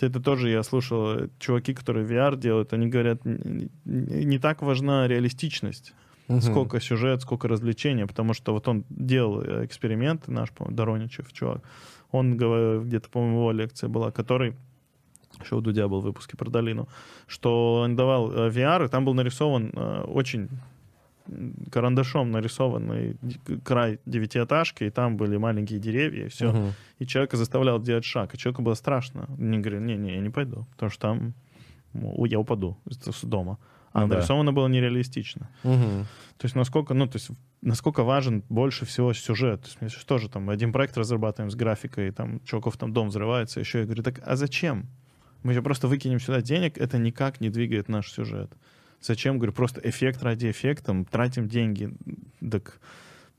Это 0.00 0.20
тоже 0.20 0.48
я 0.50 0.62
слушал, 0.62 1.14
э, 1.14 1.28
чуваки, 1.38 1.74
которые 1.74 2.06
VR 2.06 2.36
делают, 2.36 2.72
они 2.72 2.86
говорят, 2.86 3.20
не 3.24 4.38
так 4.38 4.62
важна 4.62 5.08
реалистичность, 5.08 5.94
Мгм. 6.28 6.40
сколько 6.40 6.80
сюжет, 6.80 7.22
сколько 7.22 7.48
развлечения, 7.48 8.06
потому 8.06 8.34
что 8.34 8.52
вот 8.52 8.68
он 8.68 8.84
делал 8.90 9.40
э, 9.42 9.64
эксперимент, 9.64 10.28
наш, 10.28 10.50
по-моему, 10.50 10.76
Дороничев, 10.76 11.32
чувак, 11.32 11.62
он 12.12 12.36
говорил, 12.36 12.82
где-то, 12.84 13.08
по-моему, 13.08 13.38
его 13.40 13.52
лекция 13.52 13.88
была, 13.88 14.10
который 14.10 14.54
еще 15.40 15.56
у 15.56 15.60
Дудя 15.60 15.88
был 15.88 16.00
в 16.00 16.04
выпуске 16.04 16.36
про 16.36 16.50
долину, 16.50 16.88
что 17.26 17.80
он 17.82 17.96
давал 17.96 18.30
э, 18.32 18.50
VR, 18.50 18.84
и 18.84 18.88
там 18.88 19.04
был 19.04 19.14
нарисован 19.14 19.72
очень 20.06 20.48
карандашом 21.70 22.30
нарисованный 22.30 23.16
край 23.64 23.98
девятиэтажки, 24.06 24.84
и 24.84 24.90
там 24.90 25.16
были 25.16 25.36
маленькие 25.36 25.78
деревья, 25.78 26.26
и 26.26 26.28
все. 26.28 26.52
Мгм. 26.52 26.72
И 26.98 27.06
человека 27.06 27.36
заставлял 27.36 27.80
делать 27.80 28.04
шаг, 28.04 28.34
и 28.34 28.38
человеку 28.38 28.62
было 28.62 28.74
страшно. 28.74 29.26
Не 29.38 29.58
говорил, 29.58 29.80
не-не, 29.80 30.14
я 30.14 30.20
не 30.20 30.30
пойду, 30.30 30.66
потому 30.72 30.90
что 30.90 31.00
там 31.00 31.34
я 32.26 32.38
упаду 32.38 32.76
с 32.88 33.24
дома. 33.24 33.58
А 33.92 34.02
Ну 34.02 34.08
да. 34.08 34.16
нарисовано 34.16 34.52
было 34.52 34.68
нереалистично. 34.68 35.48
Мгм. 35.64 36.06
То 36.36 36.44
есть 36.44 36.54
насколько, 36.54 36.94
ну, 36.94 37.06
то 37.06 37.16
есть 37.16 37.30
насколько 37.62 38.04
важен 38.04 38.42
больше 38.48 38.84
всего 38.84 39.12
сюжет. 39.12 39.62
То 39.62 39.66
есть 39.68 39.80
мы 39.80 39.88
что 39.88 40.18
же 40.18 40.28
там, 40.28 40.50
один 40.50 40.72
проект 40.72 40.96
разрабатываем 40.96 41.50
с 41.50 41.54
графикой, 41.54 42.10
там 42.10 42.40
чуваков 42.44 42.76
там 42.76 42.92
дом 42.92 43.08
взрывается, 43.08 43.60
еще 43.60 43.80
я 43.80 43.84
говорю, 43.84 44.02
так 44.02 44.20
а 44.24 44.36
зачем? 44.36 44.86
Мы 45.42 45.54
же 45.54 45.62
просто 45.62 45.88
выкинем 45.88 46.20
сюда 46.20 46.42
денег, 46.42 46.78
это 46.78 46.98
никак 46.98 47.40
не 47.40 47.48
двигает 47.48 47.88
наш 47.88 48.10
сюжет. 48.12 48.52
Зачем, 49.00 49.38
говорю, 49.38 49.52
просто 49.52 49.80
эффект 49.84 50.22
ради 50.22 50.50
эффекта, 50.50 50.86
там, 50.86 51.04
тратим 51.04 51.48
деньги. 51.48 51.92
Так 52.50 52.80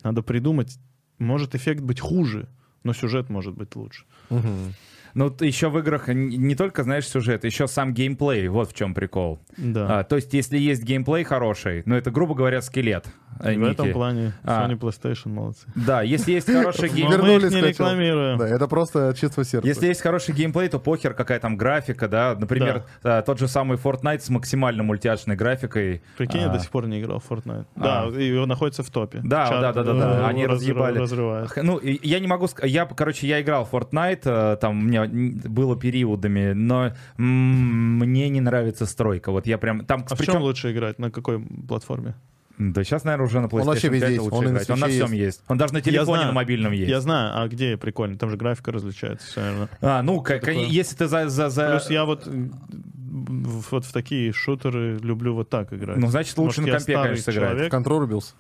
надо 0.04 0.22
придумать, 0.22 0.78
может 1.18 1.56
эффект 1.56 1.82
быть 1.82 2.00
хуже, 2.00 2.48
но 2.84 2.94
сюжет 2.94 3.30
может 3.30 3.56
быть 3.56 3.76
лучше. 3.76 4.06
Мгм. 4.30 4.74
Ну, 5.16 5.36
еще 5.40 5.70
в 5.70 5.80
играх 5.80 6.08
не 6.08 6.56
только, 6.56 6.84
знаешь, 6.84 7.08
сюжет, 7.08 7.44
еще 7.44 7.68
сам 7.68 7.94
геймплей. 7.94 8.48
Вот 8.48 8.72
в 8.72 8.76
чем 8.76 8.94
прикол. 8.94 9.40
Да. 9.58 10.00
А, 10.00 10.04
то 10.04 10.16
есть, 10.16 10.34
если 10.34 10.58
есть 10.58 10.84
геймплей 10.84 11.24
хороший, 11.24 11.82
ну, 11.86 11.96
это, 11.96 12.12
грубо 12.12 12.36
говоря, 12.36 12.62
скелет. 12.62 13.08
А, 13.40 13.52
в 13.54 13.64
этом 13.64 13.92
плане 13.94 14.34
А. 14.44 14.68
Sony 14.68 14.78
PlayStation 14.78 15.30
молодцы. 15.30 15.66
Да, 15.76 16.02
если 16.02 16.32
есть 16.34 16.48
хороший 16.52 16.90
геймплей... 16.94 17.18
Вернулись, 17.18 17.52
не 17.54 17.62
рекламируем. 17.62 18.38
Да, 18.38 18.48
это 18.48 18.68
просто 18.68 19.14
чувство 19.18 19.44
сердца. 19.44 19.68
Если 19.68 19.88
есть 19.88 20.02
хороший 20.02 20.34
геймплей, 20.34 20.68
то 20.70 20.80
похер, 20.80 21.14
какая 21.14 21.40
там 21.40 21.56
графика, 21.58 22.08
да. 22.08 22.36
Например, 22.40 22.84
а, 23.04 23.22
тот 23.22 23.40
же 23.40 23.48
самый 23.48 23.78
Fortnite 23.78 24.20
с 24.20 24.30
максимально 24.30 24.84
мультяшной 24.84 25.36
графикой. 25.36 26.02
Прикинь, 26.18 26.42
я 26.42 26.50
А. 26.50 26.54
до 26.54 26.60
сих 26.60 26.70
пор 26.70 26.88
не 26.88 27.00
играл 27.02 27.20
в 27.20 27.30
Fortnite. 27.32 27.66
А. 27.78 28.10
Да, 28.10 28.20
и 28.22 28.34
он 28.36 28.50
находится 28.50 28.84
в 28.84 28.90
топе. 28.90 29.20
Да, 29.24 29.48
Чат, 29.48 29.62
да, 29.62 29.74
да, 29.74 29.84
да, 29.84 29.94
да. 29.94 30.20
э, 30.22 30.26
Они 30.26 30.46
разрыв- 30.46 30.52
разъебали. 30.52 30.98
разрывает. 31.00 31.50
Х- 31.52 31.64
Ну, 31.64 31.80
я 31.82 32.20
не 32.20 32.28
могу 32.28 32.48
сказать, 32.48 32.72
я, 32.72 32.86
короче, 32.86 33.28
я 33.28 33.42
играл 33.42 33.66
в 33.66 33.74
Fortnite, 33.74 34.22
э, 34.26 34.58
там 34.58 34.80
у 34.80 34.82
меня 34.82 35.08
было 35.48 35.78
периодами, 35.80 36.54
но 36.54 36.92
мне 37.18 38.30
не 38.30 38.42
нравится 38.42 38.86
стройка. 38.86 39.32
Вот 39.32 39.46
я 39.48 39.58
прям 39.58 39.86
там, 39.86 40.06
А 40.10 40.16
в 40.16 40.18
причем, 40.18 40.34
чем 40.34 40.42
лучше 40.42 40.72
играть? 40.72 41.00
На 41.00 41.12
какой 41.12 41.40
платформе? 41.68 42.16
Да 42.60 42.84
сейчас, 42.84 43.06
наверное, 43.06 43.26
уже 43.26 43.40
на 43.40 43.46
PlayStation 43.46 43.64
вообще 43.64 43.90
5 43.90 43.92
везде 43.94 44.08
есть, 44.10 44.22
лучше 44.22 44.36
он 44.36 44.48
играть. 44.50 44.70
Он 44.70 44.80
на 44.80 44.88
всем 44.88 45.12
есть. 45.14 45.42
Он 45.48 45.58
даже 45.58 45.74
на 45.74 45.82
телефоне, 45.82 46.26
на 46.26 46.32
мобильном 46.34 46.74
есть. 46.74 46.90
Я 46.90 47.00
знаю, 47.00 47.42
а 47.42 47.48
где 47.48 47.78
прикольно? 47.78 48.18
Там 48.18 48.30
же 48.30 48.36
графика 48.38 48.72
различается, 48.74 49.26
все 49.28 49.42
верно. 49.42 49.70
А, 49.82 50.02
ну, 50.04 50.22
к- 50.22 50.40
такое? 50.40 50.66
если 50.66 50.96
ты 50.98 51.08
за... 51.08 51.30
за, 51.30 51.50
за- 51.50 51.70
Плюс 51.72 51.90
я 51.90 52.04
вот, 52.04 52.28
в- 52.28 53.72
вот 53.72 53.86
в 53.86 53.94
такие 53.94 54.34
шутеры 54.34 54.98
люблю 55.02 55.34
вот 55.36 55.50
так 55.50 55.72
играть. 55.74 55.98
Ну, 55.98 56.08
значит, 56.08 56.38
лучше 56.38 56.62
Может, 56.62 56.74
на 56.74 56.78
компе, 56.80 56.94
конечно, 56.94 57.24
сыграть. 57.32 57.50
человек. 57.52 57.72
Контроль 57.72 58.00
рубился. 58.02 58.34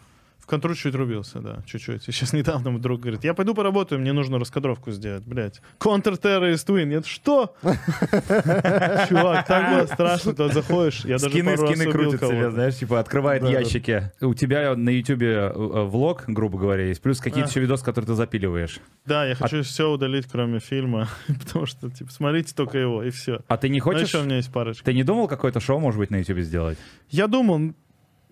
Контроль 0.49 0.75
чуть 0.75 0.95
рубился, 0.95 1.39
да, 1.39 1.59
чуть-чуть. 1.67 2.03
Сейчас 2.03 2.33
недавно 2.33 2.79
друг 2.79 3.01
говорит, 3.01 3.23
я 3.23 3.35
пойду 3.35 3.53
поработаю, 3.53 4.01
мне 4.01 4.13
нужно 4.13 4.39
раскадровку 4.39 4.89
сделать, 4.91 5.23
блядь. 5.23 5.61
Counter-Terrorist 5.79 6.65
Win. 6.67 6.85
Нет, 6.85 7.05
что? 7.05 7.55
Чувак, 7.61 9.45
так 9.45 9.75
было 9.75 9.85
страшно, 9.85 10.33
ты 10.33 10.51
заходишь, 10.51 11.05
я 11.05 11.17
даже 11.19 11.29
Скины, 11.29 11.55
скины 11.55 11.91
крутят 11.91 12.19
кого-то. 12.19 12.51
знаешь, 12.51 12.77
типа 12.77 12.99
открывает 12.99 13.43
ящики. 13.43 14.11
У 14.21 14.33
тебя 14.33 14.75
на 14.75 14.89
Ютубе 14.89 15.27
э, 15.27 15.51
э, 15.53 15.83
влог, 15.83 16.23
грубо 16.27 16.57
говоря, 16.57 16.85
есть, 16.85 17.01
плюс 17.01 17.19
какие-то 17.19 17.49
еще 17.49 17.59
видосы, 17.59 17.85
которые 17.85 18.07
ты 18.07 18.15
запиливаешь. 18.15 18.79
Да, 19.05 19.25
я 19.25 19.35
хочу 19.35 19.61
все 19.61 19.89
удалить, 19.91 20.25
кроме 20.31 20.59
фильма, 20.59 21.09
потому 21.27 21.67
что, 21.67 21.91
типа, 21.91 22.11
смотрите 22.11 22.55
только 22.55 22.79
его, 22.79 23.03
и 23.03 23.11
все. 23.11 23.41
А 23.47 23.57
ты 23.57 23.69
не 23.69 23.79
хочешь... 23.79 24.15
у 24.15 24.23
меня 24.23 24.37
есть 24.37 24.51
парочка. 24.51 24.83
Ты 24.83 24.93
не 24.93 25.03
думал 25.03 25.27
какое-то 25.27 25.59
шоу, 25.59 25.79
может 25.79 25.99
быть, 25.99 26.09
на 26.09 26.17
Ютубе 26.17 26.41
сделать? 26.41 26.79
Я 27.09 27.27
думал, 27.27 27.73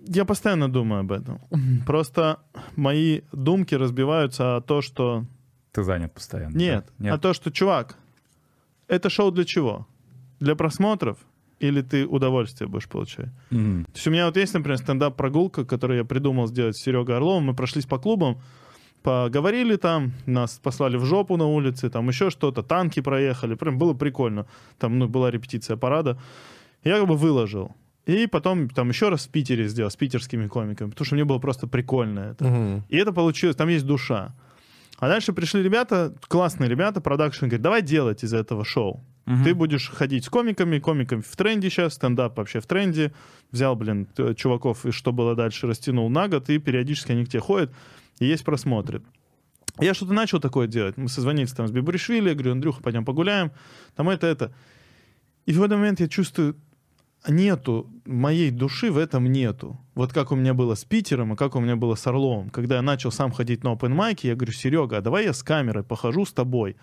я 0.07 0.25
постоянно 0.25 0.69
думаю 0.69 1.01
об 1.01 1.11
этом. 1.11 1.39
Просто 1.85 2.39
мои 2.75 3.21
думки 3.31 3.75
разбиваются 3.75 4.57
о 4.57 4.61
то, 4.61 4.81
что... 4.81 5.25
Ты 5.71 5.83
занят 5.83 6.13
постоянно. 6.13 6.57
Нет, 6.57 6.85
да? 6.97 7.05
Нет. 7.05 7.13
а 7.13 7.17
то, 7.17 7.33
что, 7.33 7.51
чувак, 7.51 7.97
это 8.87 9.09
шоу 9.09 9.31
для 9.31 9.45
чего? 9.45 9.87
Для 10.39 10.55
просмотров? 10.55 11.17
Или 11.59 11.81
ты 11.81 12.05
удовольствие 12.05 12.67
будешь 12.67 12.87
получать? 12.87 13.29
Мгм. 13.49 13.85
То 13.85 13.91
есть 13.95 14.07
у 14.07 14.11
меня 14.11 14.27
вот 14.27 14.37
есть, 14.37 14.53
например, 14.53 14.77
стендап-прогулка, 14.77 15.65
которую 15.65 15.97
я 15.97 16.05
придумал 16.05 16.47
сделать 16.47 16.77
с 16.77 16.83
Серегой 16.83 17.15
Орловым. 17.17 17.45
Мы 17.45 17.55
прошлись 17.55 17.85
по 17.85 17.97
клубам, 17.97 18.39
поговорили 19.01 19.75
там, 19.75 20.13
нас 20.25 20.59
послали 20.61 20.97
в 20.97 21.05
жопу 21.05 21.35
на 21.37 21.47
улице, 21.47 21.89
там 21.89 22.07
еще 22.09 22.29
что-то, 22.29 22.61
танки 22.61 22.99
проехали, 22.99 23.55
прям 23.55 23.77
было 23.77 23.93
прикольно. 23.93 24.45
Там 24.77 24.99
ну, 24.99 25.07
была 25.07 25.31
репетиция 25.31 25.77
парада. 25.77 26.19
Я 26.83 26.99
как 26.99 27.07
бы 27.07 27.17
выложил. 27.17 27.75
И 28.07 28.25
потом 28.25 28.69
там 28.69 28.89
еще 28.89 29.09
раз 29.09 29.27
в 29.27 29.29
Питере 29.29 29.67
сделал, 29.67 29.91
с 29.91 29.95
питерскими 29.97 30.47
комиками, 30.47 30.89
потому 30.89 31.05
что 31.05 31.15
мне 31.15 31.25
было 31.25 31.39
просто 31.39 31.67
прикольно 31.67 32.19
это. 32.31 32.45
Мгм. 32.45 32.83
И 32.87 32.97
это 32.97 33.11
получилось, 33.11 33.57
там 33.57 33.67
есть 33.67 33.85
душа. 33.85 34.33
А 34.97 35.09
дальше 35.09 35.33
пришли 35.33 35.61
ребята, 35.61 36.15
классные 36.27 36.69
ребята, 36.69 37.01
продакшн, 37.01 37.45
говорит, 37.45 37.61
давай 37.61 37.81
делать 37.81 38.23
из 38.23 38.33
этого 38.33 38.63
шоу. 38.63 39.03
Мгм. 39.25 39.43
Ты 39.43 39.53
будешь 39.53 39.89
ходить 39.89 40.23
с 40.23 40.29
комиками, 40.29 40.79
комиками 40.79 41.21
в 41.21 41.35
тренде 41.35 41.69
сейчас, 41.69 41.95
стендап 41.95 42.37
вообще 42.37 42.61
в 42.61 42.65
тренде. 42.65 43.11
Взял, 43.51 43.75
блин, 43.75 44.07
чуваков, 44.37 44.85
и 44.85 44.91
что 44.91 45.11
было 45.11 45.35
дальше, 45.35 45.67
растянул 45.67 46.09
на 46.09 46.29
год, 46.29 46.49
и 46.49 46.59
периодически 46.59 47.11
они 47.11 47.25
к 47.25 47.29
тебе 47.29 47.41
ходят, 47.41 47.73
и 48.19 48.25
есть 48.25 48.45
просмотры. 48.45 49.01
Я 49.79 49.93
что-то 49.93 50.13
начал 50.13 50.39
такое 50.39 50.67
делать. 50.67 50.95
Мы 50.95 51.09
созвонились 51.09 51.51
там 51.51 51.67
с 51.67 51.71
Бибуришвили, 51.71 52.33
говорю, 52.33 52.53
Андрюха, 52.53 52.81
пойдем 52.81 53.03
погуляем. 53.03 53.51
Там 53.95 54.09
это, 54.09 54.27
это. 54.27 54.53
И 55.45 55.51
в 55.51 55.61
этот 55.61 55.77
момент 55.77 55.99
я 55.99 56.07
чувствую, 56.07 56.55
нету, 57.29 57.87
моей 58.05 58.51
души 58.51 58.91
в 58.91 58.97
этом 58.97 59.31
нету. 59.31 59.77
Вот 59.95 60.13
как 60.13 60.31
у 60.31 60.35
меня 60.35 60.53
было 60.53 60.75
с 60.75 60.83
Питером 60.85 61.33
и 61.33 61.35
как 61.35 61.55
у 61.55 61.59
меня 61.59 61.75
было 61.75 61.95
с 61.95 62.07
Орловым. 62.07 62.49
Когда 62.49 62.75
я 62.75 62.81
начал 62.81 63.11
сам 63.11 63.31
ходить 63.31 63.63
на 63.63 63.73
open 63.73 63.89
майки, 63.89 64.27
я 64.27 64.35
говорю, 64.35 64.53
Серега, 64.53 64.97
а 64.97 65.01
давай 65.01 65.25
я 65.25 65.33
с 65.33 65.43
камерой 65.43 65.83
похожу 65.83 66.25
с 66.25 66.33
тобой. 66.33 66.75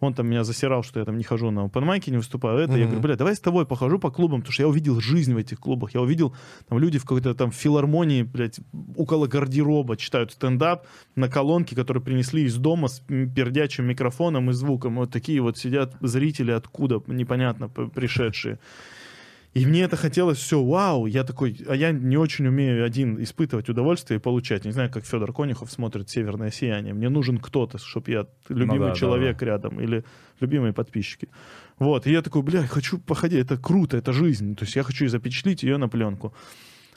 Он 0.00 0.12
там 0.12 0.26
меня 0.26 0.42
засирал, 0.44 0.82
что 0.82 0.98
я 0.98 1.06
там 1.06 1.16
не 1.16 1.22
хожу 1.24 1.50
на 1.50 1.60
open 1.66 2.10
не 2.10 2.16
выступаю. 2.16 2.58
Это, 2.58 2.72
я 2.72 2.78
Мгм. 2.78 2.86
говорю, 2.86 3.00
бля, 3.02 3.16
давай 3.16 3.36
с 3.36 3.40
тобой 3.40 3.64
похожу 3.64 3.98
по 3.98 4.10
клубам, 4.10 4.40
потому 4.40 4.52
что 4.52 4.62
я 4.64 4.68
увидел 4.68 5.00
жизнь 5.00 5.32
в 5.32 5.36
этих 5.36 5.60
клубах. 5.60 5.94
Я 5.94 6.00
увидел, 6.00 6.34
там 6.68 6.78
люди 6.78 6.98
в 6.98 7.02
какой-то 7.02 7.32
там 7.34 7.52
филармонии, 7.52 8.22
блядь, 8.22 8.58
около 8.96 9.28
гардероба 9.28 9.96
читают 9.96 10.32
стендап 10.32 10.86
на 11.14 11.28
колонке, 11.28 11.76
которые 11.76 12.02
принесли 12.02 12.42
из 12.42 12.56
дома 12.56 12.88
с 12.88 13.00
пердячим 13.00 13.86
микрофоном 13.86 14.50
и 14.50 14.52
звуком. 14.52 14.96
Вот 14.96 15.10
такие 15.12 15.40
вот 15.40 15.58
сидят 15.58 15.94
зрители 16.00 16.50
откуда, 16.50 17.00
непонятно, 17.06 17.68
пришедшие. 17.68 18.58
И 19.54 19.66
мне 19.66 19.82
это 19.82 19.96
хотелось 19.96 20.38
все, 20.38 20.60
вау, 20.62 21.06
я 21.06 21.22
такой, 21.22 21.56
а 21.68 21.76
я 21.76 21.92
не 21.92 22.16
очень 22.16 22.46
умею 22.48 22.84
один 22.84 23.22
испытывать 23.22 23.68
удовольствие 23.68 24.18
и 24.18 24.20
получать. 24.20 24.64
Не 24.64 24.72
знаю, 24.72 24.90
как 24.90 25.04
Федор 25.06 25.32
Конюхов 25.32 25.70
смотрит 25.70 26.10
«Северное 26.10 26.50
сияние». 26.50 26.92
Мне 26.92 27.08
нужен 27.08 27.38
кто-то, 27.38 27.78
чтобы 27.78 28.10
я 28.10 28.26
любимый 28.48 28.78
Ну 28.78 28.84
да, 28.86 28.88
да, 28.90 28.94
человек 28.96 29.40
рядом 29.42 29.80
или 29.80 30.04
любимые 30.40 30.72
подписчики. 30.72 31.28
Вот, 31.78 32.08
и 32.08 32.10
я 32.10 32.20
такой, 32.22 32.42
бля, 32.42 32.66
хочу 32.66 32.98
походить, 32.98 33.44
это 33.44 33.56
круто, 33.56 33.96
это 33.96 34.12
жизнь. 34.12 34.56
То 34.56 34.64
есть 34.64 34.74
я 34.74 34.82
хочу 34.82 35.04
и 35.04 35.08
запечатлить 35.08 35.62
ее 35.62 35.76
на 35.76 35.88
пленку. 35.88 36.34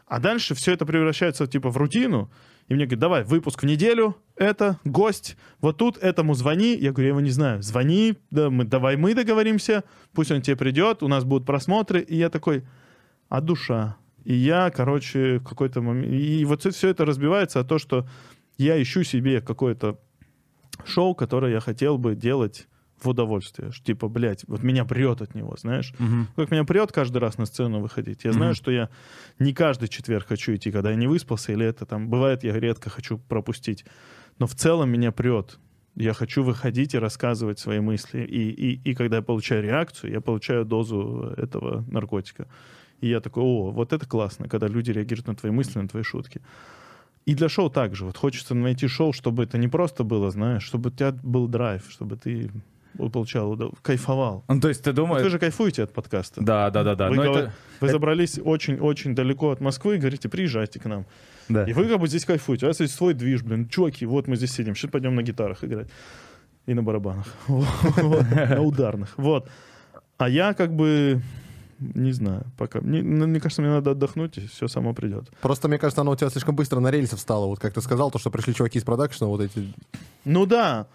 А 0.08 0.20
дальше 0.20 0.56
все 0.56 0.72
это 0.72 0.86
превращается 0.86 1.48
типа 1.48 1.70
в 1.70 1.78
рутину. 1.78 2.32
И 2.70 2.74
мне 2.74 2.86
говорят, 2.86 3.00
давай, 3.00 3.24
выпуск 3.24 3.64
в 3.64 3.66
неделю, 3.66 4.16
это, 4.36 4.80
гость, 4.84 5.38
вот 5.62 5.78
тут 5.78 5.98
этому 5.98 6.34
звони. 6.34 6.76
Я 6.76 6.92
говорю, 6.92 7.08
я 7.08 7.10
его 7.10 7.22
не 7.22 7.30
знаю. 7.30 7.62
Звони, 7.62 8.16
да, 8.32 8.50
мы, 8.50 8.64
давай 8.64 8.96
мы 8.96 9.14
договоримся, 9.14 9.84
пусть 10.14 10.32
он 10.32 10.42
тебе 10.42 10.56
придет, 10.56 11.04
у 11.04 11.08
нас 11.08 11.24
будут 11.24 11.46
просмотры. 11.46 12.02
И 12.02 12.16
я 12.16 12.30
такой, 12.30 12.66
а 13.30 13.42
душа? 13.42 13.98
И 14.24 14.34
я, 14.34 14.70
короче, 14.70 15.40
в 15.40 15.44
какой-то 15.44 15.82
момент... 15.82 16.14
И 16.14 16.44
вот 16.46 16.64
все 16.64 16.90
это 16.90 17.06
разбивается 17.06 17.60
о 17.60 17.64
то, 17.64 17.78
что 17.78 18.08
я 18.58 18.82
ищу 18.82 19.04
себе 19.04 19.42
какое-то 19.42 20.00
шоу, 20.86 21.16
которое 21.16 21.52
я 21.54 21.60
хотел 21.60 21.98
бы 21.98 22.16
делать 22.16 22.68
в 23.02 23.10
удовольствие. 23.10 23.72
Ш- 23.72 23.84
Типа, 23.84 24.08
блядь, 24.08 24.44
вот 24.48 24.64
меня 24.64 24.86
прет 24.86 25.22
от 25.22 25.36
него, 25.36 25.56
знаешь? 25.58 25.94
Мгм. 26.00 26.28
Как 26.36 26.52
меня 26.52 26.64
прет 26.64 26.92
каждый 26.92 27.18
раз 27.20 27.38
на 27.38 27.46
сцену 27.46 27.80
выходить. 27.80 28.24
Я 28.24 28.32
знаю, 28.34 28.52
Мгм. 28.52 28.56
что 28.56 28.72
я 28.72 28.90
не 29.40 29.54
каждый 29.54 29.88
четверг 29.88 30.28
хочу 30.28 30.56
идти, 30.56 30.72
когда 30.72 30.90
я 30.90 30.96
не 30.96 31.08
выспался, 31.08 31.52
или 31.54 31.66
это 31.66 31.86
там... 31.86 32.10
Бывает, 32.10 32.44
я 32.44 32.54
редко 32.60 32.90
хочу 32.90 33.18
пропустить. 33.18 33.86
Но 34.40 34.48
в 34.48 34.56
целом 34.56 34.90
меня 34.90 35.12
прет. 35.12 35.60
Я 35.96 36.14
хочу 36.14 36.44
выходить 36.44 36.94
и 36.94 37.00
рассказывать 37.00 37.58
свои 37.60 37.80
мысли. 37.80 38.20
И, 38.24 38.50
и, 38.50 38.92
и 38.92 38.94
когда 38.96 39.18
я 39.18 39.22
получаю 39.24 39.64
реакцию, 39.64 40.12
я 40.12 40.22
получаю 40.22 40.64
дозу 40.66 41.34
этого 41.38 41.84
наркотика. 41.90 42.48
И 43.02 43.08
я 43.10 43.20
такой, 43.20 43.44
о, 43.44 43.72
вот 43.72 43.94
это 43.94 44.08
классно, 44.08 44.48
когда 44.48 44.68
люди 44.68 44.92
реагируют 44.92 45.28
на 45.28 45.36
твои 45.36 45.52
мысли, 45.52 45.80
на 45.80 45.88
твои 45.88 46.04
шутки. 46.04 46.42
И 47.26 47.36
для 47.36 47.50
шоу 47.50 47.70
также. 47.70 48.06
Вот 48.06 48.16
хочется 48.18 48.56
найти 48.56 48.88
шоу, 48.88 49.12
чтобы 49.12 49.44
это 49.44 49.58
не 49.58 49.68
просто 49.68 50.04
было, 50.04 50.32
знаешь, 50.32 50.64
чтобы 50.64 50.90
у 50.90 50.92
тебя 50.94 51.12
был 51.12 51.48
драйв, 51.48 51.84
чтобы 51.90 52.16
ты 52.16 52.50
получал, 52.98 53.58
кайфовал. 53.82 54.44
Ну, 54.48 54.60
то 54.60 54.68
есть 54.70 54.84
ты 54.84 54.92
Вот 54.92 54.96
думаешь... 54.96 55.24
вы 55.24 55.30
же 55.30 55.40
кайфуете 55.40 55.84
от 55.84 55.94
подкаста. 55.94 56.42
Да, 56.44 56.70
да, 56.70 56.84
да, 56.84 56.96
да. 56.96 57.10
Вы, 57.10 57.16
Но 57.16 57.24
говор- 57.24 57.38
это... 57.44 57.54
вы 57.80 57.90
забрались 57.90 58.40
очень-очень 58.44 59.16
далеко 59.16 59.52
от 59.52 59.62
Москвы 59.62 59.96
и 59.96 59.98
говорите, 59.98 60.30
приезжайте 60.30 60.80
к 60.80 60.86
нам. 60.86 61.06
Да. 61.50 61.64
И 61.66 61.74
вы 61.74 61.86
как 61.86 62.00
бы 62.00 62.08
здесь 62.08 62.26
кайфуете. 62.26 62.66
У 62.66 62.70
вас 62.70 62.80
есть 62.80 62.94
свой 62.96 63.14
движ, 63.14 63.44
блин. 63.44 63.68
Чуваки, 63.70 64.06
вот 64.06 64.28
мы 64.28 64.36
здесь 64.36 64.52
сидим. 64.54 64.76
Сейчас 64.76 64.92
пойдем 64.92 65.16
на 65.16 65.24
гитарах 65.24 65.64
играть. 65.64 65.88
И 66.66 66.74
на 66.74 66.84
барабанах. 66.84 67.28
Вот, 67.48 68.26
На 68.32 68.62
ударных. 68.62 69.14
Вот. 69.18 69.50
А 70.18 70.30
я 70.30 70.54
как 70.54 70.74
бы... 70.76 71.22
Не 71.80 72.12
знаю, 72.12 72.44
пока. 72.58 72.82
Мне, 72.82 73.04
ну, 73.04 73.28
мне 73.28 73.40
кажется, 73.40 73.62
мне 73.62 73.70
надо 73.70 73.92
отдохнуть, 73.92 74.40
и 74.40 74.48
все 74.48 74.68
само 74.68 74.96
придет. 74.96 75.30
Просто, 75.42 75.68
мне 75.68 75.78
кажется, 75.78 76.02
оно 76.02 76.12
у 76.12 76.16
тебя 76.16 76.32
слишком 76.32 76.56
быстро 76.56 76.80
на 76.80 76.90
рельсы 76.90 77.16
встало. 77.16 77.46
Вот 77.46 77.60
как 77.60 77.74
ты 77.76 77.82
сказал, 77.82 78.10
то, 78.10 78.18
что 78.18 78.32
пришли 78.32 78.56
чуваки 78.56 78.80
из 78.80 78.84
продакшена, 78.84 79.28
вот 79.30 79.42
эти... 79.42 79.72
Ну 80.26 80.48
да. 80.48 80.88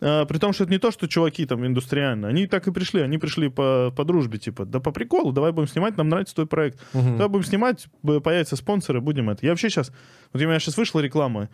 А, 0.00 0.24
при 0.24 0.38
том, 0.38 0.52
что 0.52 0.64
это 0.64 0.72
не 0.72 0.78
то, 0.78 0.90
что 0.90 1.08
чуваки 1.08 1.46
там 1.46 1.66
индустриально. 1.66 2.28
Они 2.28 2.46
так 2.46 2.66
и 2.66 2.72
пришли. 2.72 3.02
Они 3.02 3.18
пришли 3.18 3.48
по, 3.48 3.92
по 3.94 4.04
дружбе, 4.04 4.38
типа, 4.38 4.64
да 4.64 4.80
по 4.80 4.92
приколу, 4.92 5.32
давай 5.32 5.52
будем 5.52 5.68
снимать, 5.68 5.96
нам 5.96 6.08
нравится 6.08 6.34
твой 6.34 6.46
проект. 6.46 6.80
Мгм. 6.92 7.12
Давай 7.12 7.28
будем 7.28 7.44
снимать, 7.44 7.86
появятся 8.02 8.56
спонсоры, 8.56 9.00
будем 9.00 9.30
это. 9.30 9.44
Я 9.44 9.52
вообще 9.52 9.68
сейчас... 9.68 9.92
Вот 10.32 10.40
у 10.40 10.44
меня 10.44 10.58
сейчас 10.58 10.76
вышла 10.76 11.00
реклама. 11.00 11.48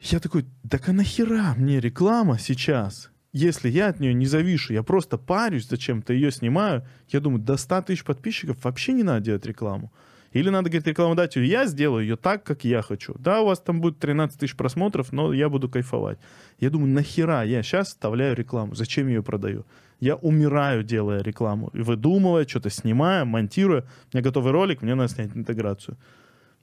Я 0.00 0.20
такой, 0.20 0.46
так 0.68 0.88
а 0.88 0.92
нахера 0.92 1.54
мне 1.56 1.80
реклама 1.80 2.38
сейчас? 2.38 3.10
Если 3.32 3.68
я 3.68 3.88
от 3.88 4.00
нее 4.00 4.14
не 4.14 4.26
завишу, 4.26 4.72
я 4.72 4.82
просто 4.82 5.18
парюсь 5.18 5.68
зачем-то, 5.68 6.12
ее 6.12 6.30
снимаю, 6.30 6.86
я 7.08 7.20
думаю, 7.20 7.42
до 7.42 7.56
100 7.56 7.82
тысяч 7.82 8.04
подписчиков 8.04 8.62
вообще 8.62 8.92
не 8.92 9.02
надо 9.02 9.20
делать 9.20 9.44
рекламу. 9.44 9.92
Или 10.34 10.50
надо 10.50 10.68
говорить 10.68 10.86
рекламодателю, 10.86 11.46
я 11.46 11.64
сделаю 11.66 12.02
ее 12.02 12.16
так, 12.16 12.42
как 12.42 12.64
я 12.64 12.82
хочу. 12.82 13.14
Да, 13.18 13.40
у 13.40 13.46
вас 13.46 13.60
там 13.60 13.80
будет 13.80 14.00
13 14.00 14.38
тысяч 14.38 14.56
просмотров, 14.56 15.12
но 15.12 15.32
я 15.32 15.48
буду 15.48 15.68
кайфовать. 15.68 16.18
Я 16.58 16.70
думаю, 16.70 16.92
нахера 16.92 17.44
я 17.44 17.62
сейчас 17.62 17.88
вставляю 17.88 18.34
рекламу? 18.34 18.74
Зачем 18.74 19.06
я 19.06 19.14
ее 19.14 19.22
продаю? 19.22 19.64
Я 20.00 20.16
умираю, 20.16 20.82
делая 20.82 21.22
рекламу. 21.22 21.70
И 21.72 21.82
выдумывая, 21.82 22.46
что-то 22.46 22.68
снимая, 22.68 23.24
монтируя. 23.24 23.82
У 24.12 24.16
меня 24.16 24.24
готовый 24.24 24.52
ролик, 24.52 24.82
мне 24.82 24.96
надо 24.96 25.14
снять 25.14 25.36
интеграцию. 25.36 25.96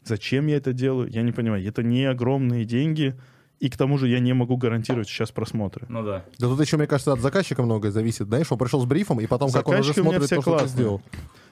Зачем 0.04 0.48
я 0.48 0.58
это 0.58 0.74
делаю? 0.74 1.10
Я 1.10 1.22
не 1.22 1.32
понимаю. 1.32 1.66
Это 1.66 1.82
не 1.82 2.04
огромные 2.06 2.66
деньги. 2.66 3.16
И 3.60 3.70
к 3.70 3.78
тому 3.78 3.98
же 3.98 4.10
я 4.10 4.20
не 4.20 4.34
могу 4.34 4.58
гарантировать 4.58 5.08
сейчас 5.08 5.32
просмотры. 5.32 5.86
Ну 5.88 6.04
да. 6.04 6.26
Да 6.40 6.48
тут 6.48 6.60
еще, 6.60 6.78
мне 6.78 6.88
кажется, 6.88 7.14
от 7.14 7.22
заказчика 7.22 7.62
многое 7.62 7.92
зависит. 7.92 8.28
Знаешь, 8.28 8.52
он 8.52 8.58
пришел 8.58 8.82
с 8.82 8.86
брифом, 8.86 9.22
и 9.22 9.28
потом, 9.28 9.52
как 9.52 9.68
он 9.68 9.76
уже 9.76 9.94
Заказчики 9.94 10.02
смотрит 10.02 10.30
то, 10.30 10.42
что 10.42 10.58
ты 10.60 10.68
сделал. 10.68 11.02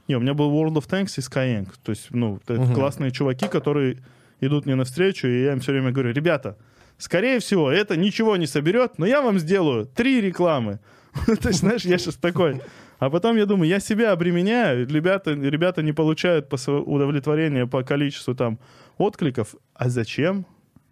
Не, 0.10 0.16
у 0.16 0.20
меня 0.20 0.34
был 0.34 0.52
World 0.52 0.74
of 0.74 0.90
Tanks 0.90 1.14
и 1.18 1.22
Skyeng. 1.22 1.68
То 1.84 1.92
есть, 1.92 2.08
ну, 2.10 2.40
Мгм. 2.48 2.74
классные 2.74 3.12
чуваки, 3.12 3.48
которые 3.48 4.00
идут 4.42 4.66
мне 4.66 4.76
навстречу, 4.76 5.28
и 5.28 5.44
я 5.44 5.54
им 5.54 5.60
все 5.60 5.72
время 5.72 5.92
говорю, 5.92 6.12
ребята, 6.14 6.58
скорее 6.98 7.40
всего, 7.40 7.72
это 7.72 7.96
ничего 7.96 8.36
не 8.36 8.48
соберет, 8.48 8.98
но 8.98 9.06
я 9.06 9.22
вам 9.22 9.38
сделаю 9.38 9.86
три 9.86 10.20
рекламы. 10.20 10.80
То 11.42 11.50
есть, 11.50 11.60
знаешь, 11.60 11.86
я 11.86 11.98
сейчас 12.00 12.16
такой. 12.16 12.60
А 12.98 13.10
потом 13.10 13.38
я 13.38 13.46
думаю, 13.46 13.70
я 13.70 13.80
себя 13.80 14.12
обременяю, 14.12 14.88
ребята, 14.88 15.32
ребята 15.34 15.82
не 15.84 15.94
получают 15.94 16.52
удовлетворения 16.68 17.68
по 17.68 17.84
количеству 17.84 18.34
там 18.36 18.58
откликов. 18.98 19.56
А 19.76 19.90
зачем? 19.90 20.46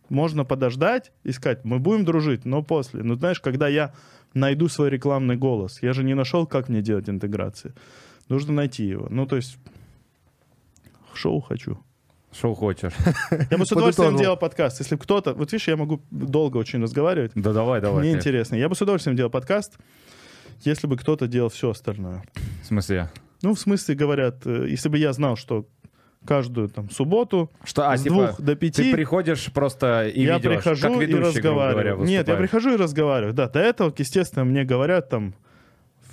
Можно 0.10 0.46
подождать 0.46 1.12
и 1.26 1.32
сказать, 1.34 1.66
мы 1.66 1.80
будем 1.80 2.06
дружить, 2.06 2.46
но 2.46 2.62
после. 2.62 3.04
Ну, 3.04 3.16
знаешь, 3.16 3.42
когда 3.42 3.68
я 3.68 3.92
найду 4.34 4.70
свой 4.70 4.90
рекламный 4.90 5.36
голос, 5.38 5.80
я 5.82 5.94
же 5.94 6.04
не 6.04 6.14
нашел, 6.14 6.46
как 6.48 6.70
мне 6.70 6.82
делать 6.82 7.10
интеграции. 7.10 7.74
Нужно 8.30 8.54
найти 8.54 8.86
его. 8.86 9.08
Ну, 9.10 9.26
то 9.26 9.36
есть, 9.36 9.58
шоу 11.14 11.40
хочу. 11.42 11.80
Шоу 12.34 12.54
хочешь. 12.56 12.94
Я 13.50 13.58
бы 13.58 13.66
с 13.66 13.72
удовольствием 13.72 14.18
делал 14.18 14.38
подкаст. 14.38 14.80
Если 14.80 14.96
кто-то... 14.96 15.34
Вот 15.34 15.52
видишь, 15.52 15.68
я 15.68 15.78
могу 15.78 16.02
долго 16.12 16.58
очень 16.58 16.82
разговаривать. 16.82 17.32
Да 17.36 17.54
давай, 17.54 17.82
давай. 17.82 18.02
Мне 18.02 18.14
интересно. 18.14 18.56
Я 18.56 18.70
бы 18.70 18.76
с 18.76 18.82
удовольствием 18.82 19.16
делал 19.16 19.32
подкаст, 19.32 19.78
если 20.62 20.88
бы 20.88 20.98
кто-то 20.98 21.28
делал 21.28 21.50
все 21.50 21.72
остальное. 21.72 22.24
В 22.64 22.68
смысле? 22.68 23.10
Ну, 23.42 23.54
в 23.54 23.60
смысле, 23.60 23.96
говорят, 23.96 24.46
э, 24.46 24.68
если 24.70 24.90
бы 24.90 24.98
я 24.98 25.14
знал, 25.14 25.36
что 25.36 25.68
каждую 26.26 26.70
там 26.70 26.90
субботу 26.90 27.52
Что, 27.64 27.90
а, 27.90 27.98
с 27.98 28.04
типа, 28.04 28.16
двух 28.16 28.42
до 28.42 28.56
ты 28.56 28.56
пяти 28.56 28.92
приходишь 28.92 29.46
просто 29.54 30.08
и 30.08 30.24
я 30.24 30.38
ведешь, 30.38 30.56
прихожу 30.56 30.82
как 30.82 31.02
и 31.02 31.06
ведущий, 31.06 31.40
говоря, 31.40 31.68
разговариваю. 31.70 32.08
Нет, 32.08 32.28
я 32.28 32.36
прихожу 32.36 32.74
и 32.74 32.76
разговариваю. 32.76 33.34
Да, 33.34 33.48
до 33.48 33.60
этого, 33.60 33.94
естественно, 33.98 34.44
мне 34.44 34.64
говорят 34.64 35.10
там, 35.10 35.34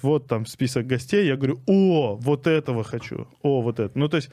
вот 0.05 0.29
там 0.29 0.47
список 0.47 0.87
гостей, 0.87 1.27
я 1.27 1.37
говорю, 1.37 1.61
о, 1.67 2.15
вот 2.15 2.47
этого 2.47 2.85
хочу, 2.85 3.27
о, 3.43 3.63
вот 3.63 3.81
это. 3.81 3.99
Ну, 3.99 4.09
то 4.09 4.19
есть 4.19 4.31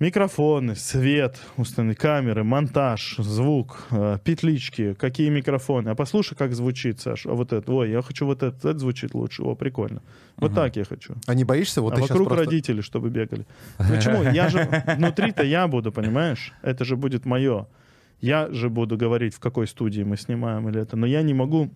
микрофоны, 0.00 0.74
свет, 0.74 1.38
установить 1.56 1.98
камеры, 1.98 2.42
монтаж, 2.42 3.16
звук, 3.18 3.86
э, 3.90 4.18
петлички, 4.24 4.94
какие 4.94 5.28
микрофоны. 5.28 5.90
А 5.90 5.94
послушай, 5.94 6.34
как 6.34 6.52
звучит, 6.54 7.00
Саша. 7.00 7.30
А 7.30 7.34
вот 7.34 7.52
это, 7.52 7.72
ой, 7.72 7.90
я 7.90 8.02
хочу 8.02 8.26
вот 8.26 8.42
это, 8.42 8.70
это 8.70 8.78
звучит 8.78 9.14
лучше. 9.14 9.42
О, 9.42 9.54
прикольно. 9.54 10.02
Вот 10.36 10.54
так 10.54 10.76
я 10.76 10.84
хочу. 10.84 11.14
А 11.26 11.34
не 11.34 11.44
боишься? 11.44 11.82
Вот 11.82 11.98
а 11.98 12.00
вокруг 12.00 12.28
просто... 12.28 12.44
родители, 12.44 12.80
чтобы 12.80 13.10
бегали. 13.10 13.46
Почему? 13.78 14.22
Я 14.22 14.48
же 14.48 14.84
внутри-то 14.96 15.44
я 15.44 15.68
буду, 15.68 15.92
понимаешь? 15.92 16.52
Это 16.62 16.84
же 16.84 16.96
будет 16.96 17.26
мое. 17.26 17.66
Я 18.20 18.48
же 18.50 18.68
буду 18.68 18.96
говорить, 18.96 19.34
в 19.34 19.38
какой 19.38 19.66
студии 19.66 20.02
мы 20.02 20.16
снимаем 20.16 20.68
или 20.68 20.80
это. 20.80 20.96
Но 20.96 21.06
я 21.06 21.22
не 21.22 21.34
могу... 21.34 21.70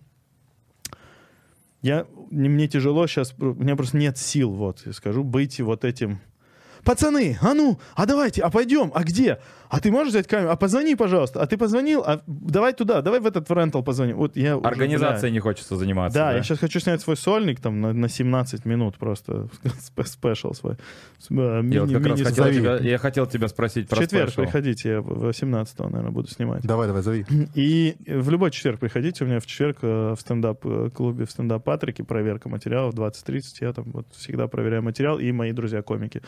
Я, 1.81 2.07
не- 2.31 2.49
мне 2.49 2.67
тяжело 2.67 3.05
сейчас, 3.07 3.33
у 3.37 3.53
меня 3.53 3.75
просто 3.75 3.97
нет 3.97 4.17
сил, 4.17 4.51
вот, 4.51 4.81
я 4.85 4.93
скажу, 4.93 5.23
быть 5.23 5.59
вот 5.59 5.83
этим... 5.85 6.19
Пацаны, 6.83 7.37
а 7.41 7.55
ну, 7.55 7.79
а 7.95 8.05
давайте, 8.05 8.43
а 8.43 8.51
пойдем, 8.51 8.91
а 8.93 9.03
где? 9.03 9.39
А 9.75 9.79
ты 9.81 9.91
можешь 9.91 10.11
взять 10.13 10.27
камеру? 10.27 10.51
А 10.51 10.55
позвони, 10.55 10.95
пожалуйста. 10.95 11.41
А 11.41 11.45
ты 11.47 11.57
позвонил? 11.57 12.01
А 12.05 12.21
давай 12.27 12.73
туда, 12.73 13.01
давай 13.01 13.19
в 13.19 13.25
этот 13.25 13.49
в 13.49 13.53
rental 13.53 13.83
позвоним. 13.83 14.15
Вот 14.17 14.37
я 14.37 14.55
Организацией 14.55 15.21
бля, 15.21 15.29
не 15.31 15.39
хочется 15.39 15.75
заниматься. 15.75 16.17
да, 16.17 16.33
я 16.33 16.43
сейчас 16.43 16.59
хочу 16.59 16.79
снять 16.79 17.01
свой 17.01 17.17
сольник 17.17 17.59
там 17.59 17.81
на, 17.81 17.91
на 17.91 18.07
17 18.07 18.63
минут 18.65 18.97
просто 18.97 19.49
спе- 19.63 20.05
special 20.05 20.53
свой. 20.53 20.75
С- 21.19 21.29
э, 21.29 21.35
Я 21.35 21.81
вот 21.81 21.89
мини- 21.89 21.93
как 21.93 22.05
раз 22.05 22.19
мини- 22.19 22.23
хотел 22.23 22.45
тебя, 22.51 22.77
я 22.77 22.97
хотел 22.97 23.25
тебя 23.25 23.47
спросить 23.49 23.87
В 23.87 23.89
про 23.89 24.01
четверг 24.01 24.29
special. 24.29 24.41
приходите, 24.43 24.89
я 24.89 25.01
18 25.01 25.79
наверное, 25.79 26.11
буду 26.11 26.29
снимать. 26.29 26.63
Давай, 26.63 26.87
давай, 26.87 27.01
зови. 27.01 27.25
И 27.53 27.95
в 28.07 28.29
любой 28.29 28.51
четверг 28.51 28.79
приходите, 28.79 29.25
у 29.25 29.27
меня 29.27 29.39
в 29.39 29.45
четверг 29.45 29.79
э, 29.81 30.13
в 30.17 30.21
стендап-клубе 30.21 31.25
в 31.25 31.31
стендап 31.31 31.63
Патрике 31.65 32.03
проверка 32.03 32.47
материалов 32.49 32.93
20-30, 32.95 33.41
я 33.61 33.73
там 33.73 33.85
вот 33.91 34.07
всегда 34.13 34.47
проверяю 34.47 34.83
материал, 34.83 35.19
и 35.19 35.31
мои 35.31 35.51
друзья-комики. 35.51 36.21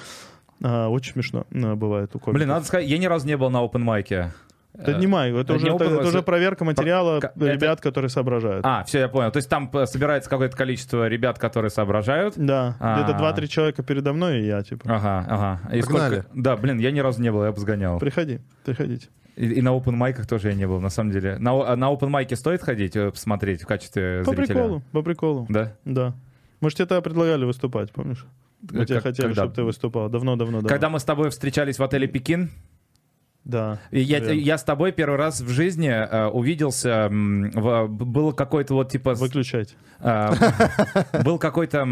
А, 0.63 0.87
очень 0.89 1.13
смешно 1.13 1.45
э, 1.51 1.73
бывает 1.75 2.09
у 2.15 2.19
комиков. 2.19 2.33
Блин, 2.33 2.49
надо 2.49 2.65
сказать, 2.65 2.87
я 2.87 2.97
ни 2.97 3.05
разу 3.05 3.27
не 3.27 3.37
был 3.37 3.49
на 3.49 3.63
open 3.63 3.79
майке. 3.79 4.31
Это 4.73 4.91
Э, 4.91 4.99
не 4.99 5.07
май, 5.07 5.31
это, 5.33 5.53
э, 5.53 5.55
уже, 5.55 5.67
это, 5.69 5.83
это 5.85 5.97
уже 6.01 6.09
это- 6.19 6.21
проверка 6.21 6.63
материала 6.63 7.19
Ка- 7.19 7.31
ребят, 7.35 7.81
которые 7.81 8.09
соображают. 8.09 8.63
А, 8.63 8.83
все, 8.83 8.99
я 8.99 9.07
понял. 9.07 9.31
То 9.31 9.37
есть 9.37 9.49
там 9.49 9.69
э, 9.73 9.85
собирается 9.87 10.29
какое-то 10.29 10.55
количество 10.55 11.07
ребят, 11.07 11.39
которые 11.39 11.71
соображают. 11.71 12.35
Да, 12.37 12.75
А. 12.79 13.01
где-то 13.03 13.17
2-3 13.19 13.47
человека 13.47 13.81
передо 13.81 14.13
мной 14.13 14.41
и 14.41 14.45
я, 14.45 14.61
типа. 14.61 14.83
Ага, 14.87 15.25
ага. 15.27 15.75
И 15.75 15.81
Погнали. 15.81 16.19
сколько... 16.21 16.29
Да, 16.35 16.55
блин, 16.57 16.77
я 16.77 16.91
ни 16.91 16.99
разу 16.99 17.21
не 17.23 17.31
был, 17.31 17.43
я 17.43 17.51
бы 17.51 17.59
сгонял. 17.59 17.97
Приходи, 17.97 18.39
приходите. 18.65 19.07
И, 19.35 19.45
и 19.47 19.61
на 19.63 19.69
open 19.69 19.91
майках 19.91 20.27
тоже 20.27 20.49
я 20.49 20.53
не 20.55 20.67
был, 20.67 20.79
на 20.79 20.89
самом 20.89 21.11
деле. 21.11 21.37
На, 21.39 21.75
на 21.75 21.85
open 21.91 22.09
майке 22.09 22.35
стоит 22.35 22.61
ходить, 22.61 22.95
э, 22.95 23.09
посмотреть 23.11 23.63
в 23.63 23.67
качестве 23.67 24.21
По 24.25 24.31
зрителя? 24.31 24.45
приколу, 24.55 24.81
по 24.91 25.01
приколу. 25.01 25.45
Да? 25.49 25.73
Да. 25.85 26.13
Мы 26.61 26.69
же 26.69 26.75
тебе 26.77 26.85
тогда 26.87 27.01
предлагали 27.01 27.45
выступать, 27.45 27.91
помнишь? 27.91 28.25
Мы 28.71 28.81
Э, 28.83 28.85
как- 28.85 29.03
хотели, 29.03 29.27
когда? 29.27 29.41
чтобы 29.43 29.55
ты 29.55 29.63
выступал. 29.63 30.09
Давно-давно. 30.09 30.57
давно. 30.57 30.67
Когда 30.69 30.89
мы 30.89 30.99
с 30.99 31.03
тобой 31.03 31.29
встречались 31.29 31.77
в 31.79 31.83
отеле 31.83 32.07
Пекин, 32.07 32.49
Да. 33.43 33.79
я, 33.91 34.19
верно. 34.19 34.31
я 34.33 34.57
с 34.57 34.63
тобой 34.63 34.91
первый 34.91 35.17
раз 35.17 35.41
в 35.41 35.49
жизни 35.49 35.89
э, 35.89 36.27
увиделся, 36.27 37.07
в- 37.11 37.87
было 37.87 38.31
какой-то 38.31 38.73
вот 38.73 38.91
типа... 38.91 39.13
Выключать. 39.13 39.75
а, 39.99 40.33
был 41.23 41.37
какой-то... 41.37 41.87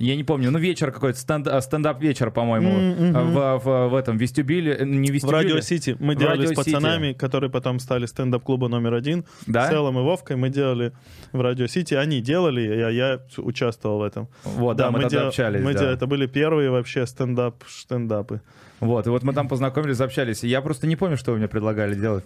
Я 0.00 0.16
не 0.16 0.24
помню, 0.24 0.50
ну 0.50 0.58
вечер 0.58 0.92
какой-то, 0.92 1.18
стенд, 1.18 1.46
а, 1.46 1.60
стендап-вечер, 1.60 2.30
по-моему, 2.30 2.70
мгм. 2.70 3.32
в, 3.32 3.58
в, 3.58 3.88
в 3.90 3.94
этом 3.94 4.16
вестибюле, 4.16 4.74
э, 4.74 4.84
не 4.86 5.10
В 5.10 5.12
вестибюле. 5.12 5.36
Радио 5.42 5.60
Сити 5.60 5.94
мы 6.00 6.14
В 6.14 6.18
делали 6.18 6.46
Радио 6.46 6.54
с 6.54 6.56
пацанами, 6.56 7.12
которые 7.12 7.50
потом 7.50 7.78
стали 7.78 8.06
стендап-клуба 8.06 8.68
номер 8.68 8.94
один. 8.94 9.26
Да? 9.46 9.68
С 9.68 9.72
Эллом 9.72 9.98
и 9.98 10.02
Вовкой 10.02 10.36
мы 10.36 10.48
делали 10.48 10.92
в 11.32 11.40
Радио 11.42 11.66
Сити. 11.66 11.92
Они 11.92 12.22
делали, 12.22 12.66
а 12.80 12.88
я 12.88 13.20
участвовал 13.36 13.98
в 13.98 14.02
этом. 14.02 14.28
Вот, 14.44 14.78
да, 14.78 14.90
мы, 14.90 15.00
тогда 15.02 15.18
дел- 15.18 15.28
общались. 15.28 15.60
мы 15.60 15.74
да. 15.74 15.80
дел- 15.80 15.88
Это 15.90 16.06
были 16.06 16.24
первые 16.24 16.70
вообще 16.70 17.06
стендап 17.06 17.62
стендапы. 17.68 18.40
Вот, 18.80 19.06
и 19.06 19.10
вот 19.10 19.22
мы 19.22 19.34
там 19.34 19.48
познакомились, 19.48 20.00
общались. 20.00 20.42
И 20.44 20.48
Я 20.48 20.62
просто 20.62 20.86
не 20.86 20.96
помню, 20.96 21.18
что 21.18 21.32
вы 21.32 21.36
мне 21.36 21.48
предлагали 21.48 21.94
делать. 21.94 22.24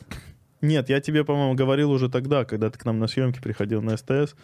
Нет, 0.61 0.89
я 0.89 1.01
тебе, 1.01 1.25
по-моему, 1.25 1.55
говорил 1.55 1.91
уже 1.91 2.09
тогда, 2.09 2.45
когда 2.45 2.71
ты 2.71 2.79
к 2.79 2.85
нам 2.85 2.99
на 2.99 3.07
съемки 3.07 3.41
приходил 3.41 3.83
на 3.83 3.97
СТС, 3.97 4.35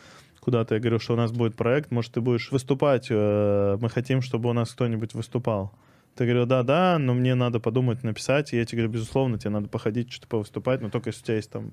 куда-то 0.41 0.75
я 0.75 0.81
говорил, 0.81 0.99
что 0.99 1.15
у 1.15 1.17
нас 1.17 1.33
будет 1.33 1.55
проект, 1.55 1.91
может, 1.91 2.12
ты 2.12 2.20
будешь 2.20 2.51
выступать, 2.51 3.09
э, 3.10 3.78
мы 3.81 3.89
хотим, 3.89 4.23
чтобы 4.23 4.51
у 4.51 4.52
нас 4.52 4.70
кто-нибудь 4.73 5.15
выступал. 5.15 5.73
Ты 6.17 6.25
говорил, 6.25 6.47
да, 6.47 6.62
да, 6.62 6.99
но 6.99 7.15
мне 7.15 7.35
надо 7.35 7.60
подумать, 7.60 8.02
написать. 8.02 8.52
И 8.52 8.57
я 8.57 8.65
тебе 8.65 8.83
говорю, 8.83 8.94
безусловно, 8.94 9.39
тебе 9.39 9.51
надо 9.51 9.69
походить, 9.69 10.10
что-то 10.10 10.28
повыступать, 10.28 10.81
но 10.81 10.91
только 10.91 11.10
если 11.10 11.23
у 11.23 11.25
тебя 11.25 11.36
есть 11.36 11.51
там 11.51 11.73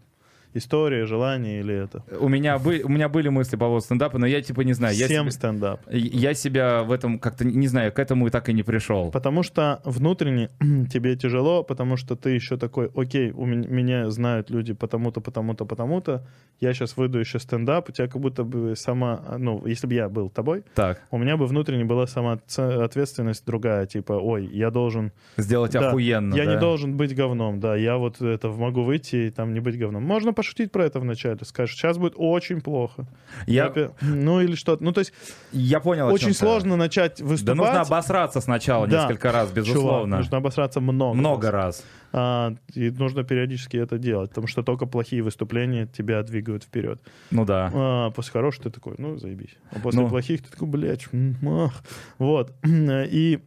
история, 0.53 1.05
желание 1.05 1.59
или 1.59 1.73
это. 1.83 2.03
У 2.19 2.27
меня, 2.29 2.57
бы, 2.57 2.81
у 2.83 2.89
меня 2.89 3.09
были 3.09 3.29
мысли 3.29 3.55
по 3.55 3.65
поводу 3.65 3.83
стендапа, 3.85 4.17
но 4.17 4.25
я 4.25 4.41
типа 4.41 4.61
не 4.61 4.73
знаю. 4.73 4.95
Я, 4.95 5.05
Всем 5.07 5.25
себе- 5.25 5.31
стендап. 5.31 5.81
я 5.91 6.33
себя 6.33 6.83
в 6.83 6.91
этом 6.91 7.19
как-то, 7.19 7.45
не 7.45 7.67
знаю, 7.67 7.91
к 7.91 7.99
этому 7.99 8.27
и 8.27 8.29
так 8.29 8.49
и 8.49 8.53
не 8.53 8.63
пришел. 8.63 9.11
Потому 9.11 9.43
что 9.43 9.81
внутренне 9.85 10.49
тебе 10.91 11.15
тяжело, 11.15 11.63
потому 11.63 11.97
что 11.97 12.15
ты 12.15 12.31
еще 12.31 12.57
такой, 12.57 12.89
окей, 12.95 13.31
у 13.31 13.45
меня, 13.45 13.67
меня 13.67 14.09
знают 14.09 14.49
люди 14.49 14.73
потому-то, 14.73 15.21
потому-то, 15.21 15.65
потому-то, 15.65 16.25
я 16.59 16.73
сейчас 16.73 16.97
выйду 16.97 17.19
еще 17.19 17.39
стендап, 17.39 17.89
у 17.89 17.91
тебя 17.91 18.07
как 18.07 18.21
будто 18.21 18.43
бы 18.43 18.75
сама, 18.75 19.21
ну, 19.37 19.61
если 19.65 19.85
бы 19.87 19.93
я 19.93 20.09
был 20.09 20.29
тобой, 20.29 20.63
Так, 20.73 21.01
у 21.11 21.17
меня 21.17 21.37
бы 21.37 21.45
внутренне 21.45 21.85
была 21.85 22.07
сама 22.07 22.39
ответственность 22.57 23.45
другая, 23.45 23.85
типа, 23.85 24.13
ой, 24.13 24.47
я 24.47 24.71
должен... 24.71 25.11
сделать 25.37 25.73
да, 25.73 25.89
охуенно, 25.89 26.33
Я 26.35 26.45
да? 26.45 26.53
не 26.55 26.59
должен 26.59 26.97
быть 26.97 27.15
говном, 27.15 27.59
да, 27.59 27.75
я 27.75 27.97
вот 27.97 28.21
это 28.21 28.49
могу 28.49 28.83
выйти 28.83 29.27
и 29.27 29.29
там 29.29 29.53
не 29.53 29.59
быть 29.59 29.77
говном. 29.77 30.03
Можно 30.03 30.33
пошутить 30.33 30.46
про 30.71 30.85
это 30.85 30.99
вначале, 30.99 31.37
скажешь, 31.43 31.75
сейчас 31.75 31.97
будет 31.97 32.13
очень 32.15 32.61
плохо. 32.61 33.07
Я, 33.45 33.73
Ну 34.01 34.41
или 34.41 34.55
что-то, 34.55 34.83
ну 34.83 34.91
то 34.91 34.99
есть 34.99 35.13
я 35.51 35.79
понял, 35.79 36.07
очень 36.07 36.25
чем 36.25 36.33
ты. 36.33 36.37
сложно 36.39 36.75
начать 36.75 37.19
Да 37.19 37.25
выступать. 37.25 37.57
нужно 37.57 37.81
обосраться 37.81 38.41
сначала 38.41 38.87
Да. 38.87 39.01
несколько 39.03 39.31
раз, 39.31 39.49
Чувак, 39.49 39.55
безусловно. 39.65 40.17
нужно 40.17 40.37
обосраться 40.37 40.81
много. 40.81 41.17
Много 41.17 41.51
раз. 41.51 41.77
раз. 41.77 41.85
А, 42.13 42.53
и 42.73 42.89
нужно 42.89 43.23
периодически 43.23 43.77
это 43.77 43.97
делать, 43.97 44.29
потому 44.29 44.47
что 44.47 44.63
только 44.63 44.85
плохие 44.85 45.21
выступления 45.21 45.87
тебя 45.87 46.23
двигают 46.23 46.63
вперед. 46.63 47.01
Ну 47.31 47.45
да. 47.45 47.69
А 47.73 48.11
после 48.11 48.31
хороших 48.31 48.63
ты 48.63 48.69
такой, 48.69 48.95
ну, 48.97 49.17
заебись. 49.17 49.57
А 49.71 49.79
после 49.79 50.01
Ну. 50.01 50.09
плохих 50.09 50.41
ты 50.43 50.49
такой, 50.49 50.67
блядь, 50.67 51.07
ах. 51.45 51.83
Вот. 52.17 52.53
И... 52.65 53.39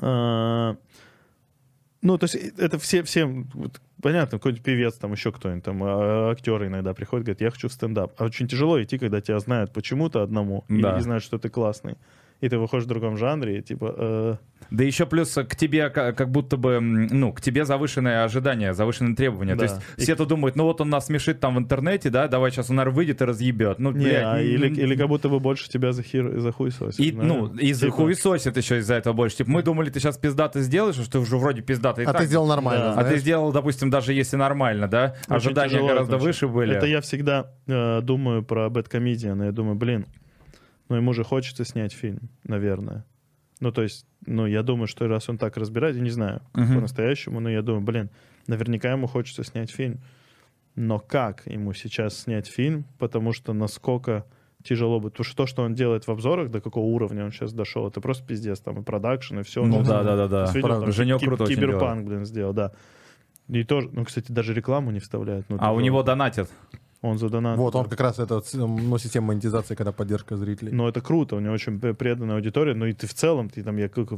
а, 0.00 0.76
ну, 2.02 2.16
то 2.18 2.24
есть 2.24 2.34
это 2.58 2.78
все, 2.78 3.02
всем, 3.02 3.48
понятно, 4.02 4.38
какой-нибудь 4.38 4.64
певец, 4.64 4.94
там 4.94 5.12
еще 5.12 5.32
кто-нибудь, 5.32 5.64
там 5.64 5.82
а, 5.82 6.30
актеры 6.30 6.66
иногда 6.68 6.94
приходят, 6.94 7.24
говорят, 7.26 7.40
я 7.40 7.50
хочу 7.50 7.68
в 7.68 7.72
стендап. 7.72 8.12
А 8.18 8.24
очень 8.24 8.46
тяжело 8.48 8.82
идти, 8.82 8.98
когда 8.98 9.20
тебя 9.20 9.38
знают 9.38 9.72
почему-то 9.72 10.22
одному 10.22 10.64
и- 10.68 10.80
Да. 10.80 10.96
и, 10.98 11.00
знают, 11.00 11.22
что 11.24 11.38
ты 11.38 11.48
классный. 11.48 11.96
И 12.40 12.48
ты 12.48 12.56
выходишь 12.56 12.84
в 12.84 12.88
другом 12.88 13.16
жанре, 13.16 13.58
и 13.58 13.62
типа... 13.62 13.94
э, 13.98 14.34
Да 14.70 14.84
еще 14.84 15.06
плюс 15.06 15.34
к 15.34 15.56
тебе 15.56 15.90
ка- 15.90 16.12
как 16.12 16.30
будто 16.30 16.56
бы, 16.56 16.78
ну, 16.80 17.32
к 17.32 17.40
тебе 17.40 17.64
завышенные 17.64 18.22
ожидания, 18.22 18.74
завышенные 18.74 19.16
требования. 19.16 19.56
Да. 19.56 19.66
То 19.66 19.72
есть 19.72 19.76
И- 19.96 20.02
все-то 20.02 20.24
думают, 20.24 20.54
ну 20.54 20.62
вот 20.64 20.80
он 20.80 20.88
нас 20.88 21.06
смешит 21.06 21.40
там 21.40 21.56
в 21.56 21.58
интернете, 21.58 22.10
да, 22.10 22.28
давай 22.28 22.52
сейчас 22.52 22.70
он, 22.70 22.76
наверное, 22.76 22.94
выйдет 22.96 23.20
и 23.22 23.24
разъебет. 23.24 23.80
Ну, 23.80 23.90
Не, 23.90 24.04
блядь, 24.04 24.22
а 24.24 24.40
или, 24.40 24.68
или 24.68 24.94
как 24.94 25.08
будто 25.08 25.28
бы 25.28 25.40
больше 25.40 25.68
тебя 25.68 25.90
захир, 25.90 26.38
захуесосят. 26.38 27.00
И, 27.00 27.10
знаешь. 27.10 27.28
ну, 27.28 27.52
и 27.56 27.74
Типа, 27.74 27.90
хуесосит 27.92 28.56
еще 28.56 28.78
из-за 28.78 28.94
этого 28.94 29.14
больше. 29.14 29.38
Типа, 29.38 29.50
мы 29.50 29.62
думали, 29.64 29.90
ты 29.90 29.98
сейчас 29.98 30.16
пиздато 30.16 30.60
сделаешь, 30.60 30.94
что 30.94 31.10
ты 31.10 31.18
уже 31.18 31.38
вроде 31.38 31.62
пиздато 31.62 32.02
и 32.02 32.04
А 32.04 32.12
так. 32.12 32.20
ты 32.20 32.26
сделал 32.28 32.46
нормально, 32.46 32.94
Да. 32.94 33.00
А 33.00 33.04
ты 33.04 33.18
сделал, 33.18 33.50
допустим, 33.52 33.90
даже 33.90 34.12
если 34.12 34.36
нормально, 34.36 34.86
да? 34.86 35.16
очень 35.28 35.34
Ожидания 35.48 35.70
тяжело 35.72 35.88
гораздо 35.88 36.16
это 36.16 36.24
выше 36.24 36.46
были. 36.46 36.76
Это 36.76 36.86
я 36.86 37.00
всегда 37.00 37.50
э, 37.66 38.00
думаю 38.02 38.44
про 38.44 38.70
Бэткомедиан, 38.70 39.42
и 39.42 39.46
я 39.46 39.52
думаю, 39.52 39.74
блин, 39.74 40.06
ну 40.88 40.96
ему 40.96 41.12
же 41.12 41.24
хочется 41.24 41.64
снять 41.64 41.92
фильм, 41.92 42.30
наверное. 42.44 43.04
Ну, 43.60 43.72
то 43.72 43.82
есть, 43.82 44.06
ну, 44.26 44.46
я 44.46 44.62
думаю, 44.62 44.86
что 44.86 45.08
раз 45.08 45.28
он 45.28 45.36
так 45.38 45.56
разбирает, 45.56 45.96
я 45.96 46.02
не 46.02 46.10
знаю, 46.10 46.40
как 46.52 46.64
Мгм. 46.66 46.74
по-настоящему, 46.76 47.40
но 47.40 47.50
я 47.50 47.62
думаю, 47.62 47.82
блин, 47.84 48.10
наверняка 48.46 48.92
ему 48.92 49.06
хочется 49.08 49.42
снять 49.42 49.70
фильм. 49.70 49.98
Но 50.76 51.00
как 51.00 51.44
ему 51.46 51.72
сейчас 51.72 52.16
снять 52.16 52.46
фильм, 52.46 52.84
потому 52.98 53.32
что 53.32 53.52
насколько 53.52 54.24
тяжело 54.62 55.00
будет. 55.00 55.14
Потому 55.14 55.24
что 55.24 55.36
то, 55.36 55.46
что 55.46 55.62
он 55.62 55.74
делает 55.74 56.06
в 56.06 56.10
обзорах, 56.10 56.50
до 56.50 56.60
какого 56.60 56.84
уровня 56.84 57.24
он 57.24 57.32
сейчас 57.32 57.52
дошел, 57.52 57.88
это 57.88 58.00
просто 58.00 58.24
пиздец. 58.24 58.60
Там 58.60 58.80
и 58.80 58.84
продакшн, 58.84 59.40
и 59.40 59.42
все. 59.42 59.64
Ну 59.64 59.82
да, 59.82 60.04
да, 60.04 60.16
да, 60.16 60.28
да. 60.28 60.52
Видел, 60.52 60.92
Женек 60.92 61.18
ки- 61.20 61.24
круто 61.26 61.46
Киберпанк, 61.46 62.06
блин, 62.06 62.24
сделал, 62.24 62.52
да. 62.52 62.72
И 63.48 63.64
тоже, 63.64 63.88
ну, 63.92 64.04
кстати, 64.04 64.30
даже 64.30 64.54
рекламу 64.54 64.92
не 64.92 65.00
вставляют. 65.00 65.46
Ну, 65.48 65.56
А 65.58 65.72
у 65.72 65.80
него 65.80 66.02
донатят. 66.04 66.48
Он 67.00 67.18
за 67.18 67.28
донат. 67.28 67.56
Вот, 67.56 67.74
он 67.76 67.88
как 67.88 68.00
раз 68.00 68.18
это, 68.18 68.42
ну, 68.54 68.98
система 68.98 69.28
монетизации, 69.28 69.76
когда 69.76 69.92
поддержка 69.92 70.36
зрителей. 70.36 70.72
Ну, 70.72 70.88
это 70.88 71.00
круто, 71.00 71.36
у 71.36 71.40
него 71.40 71.54
очень 71.54 71.78
преданная 71.78 72.36
аудитория. 72.36 72.74
Ну, 72.74 72.86
и 72.86 72.92
ты 72.92 73.06
в 73.06 73.14
целом, 73.14 73.50
ты 73.50 73.62
там, 73.62 73.76
я 73.76 73.88
как 73.88 74.08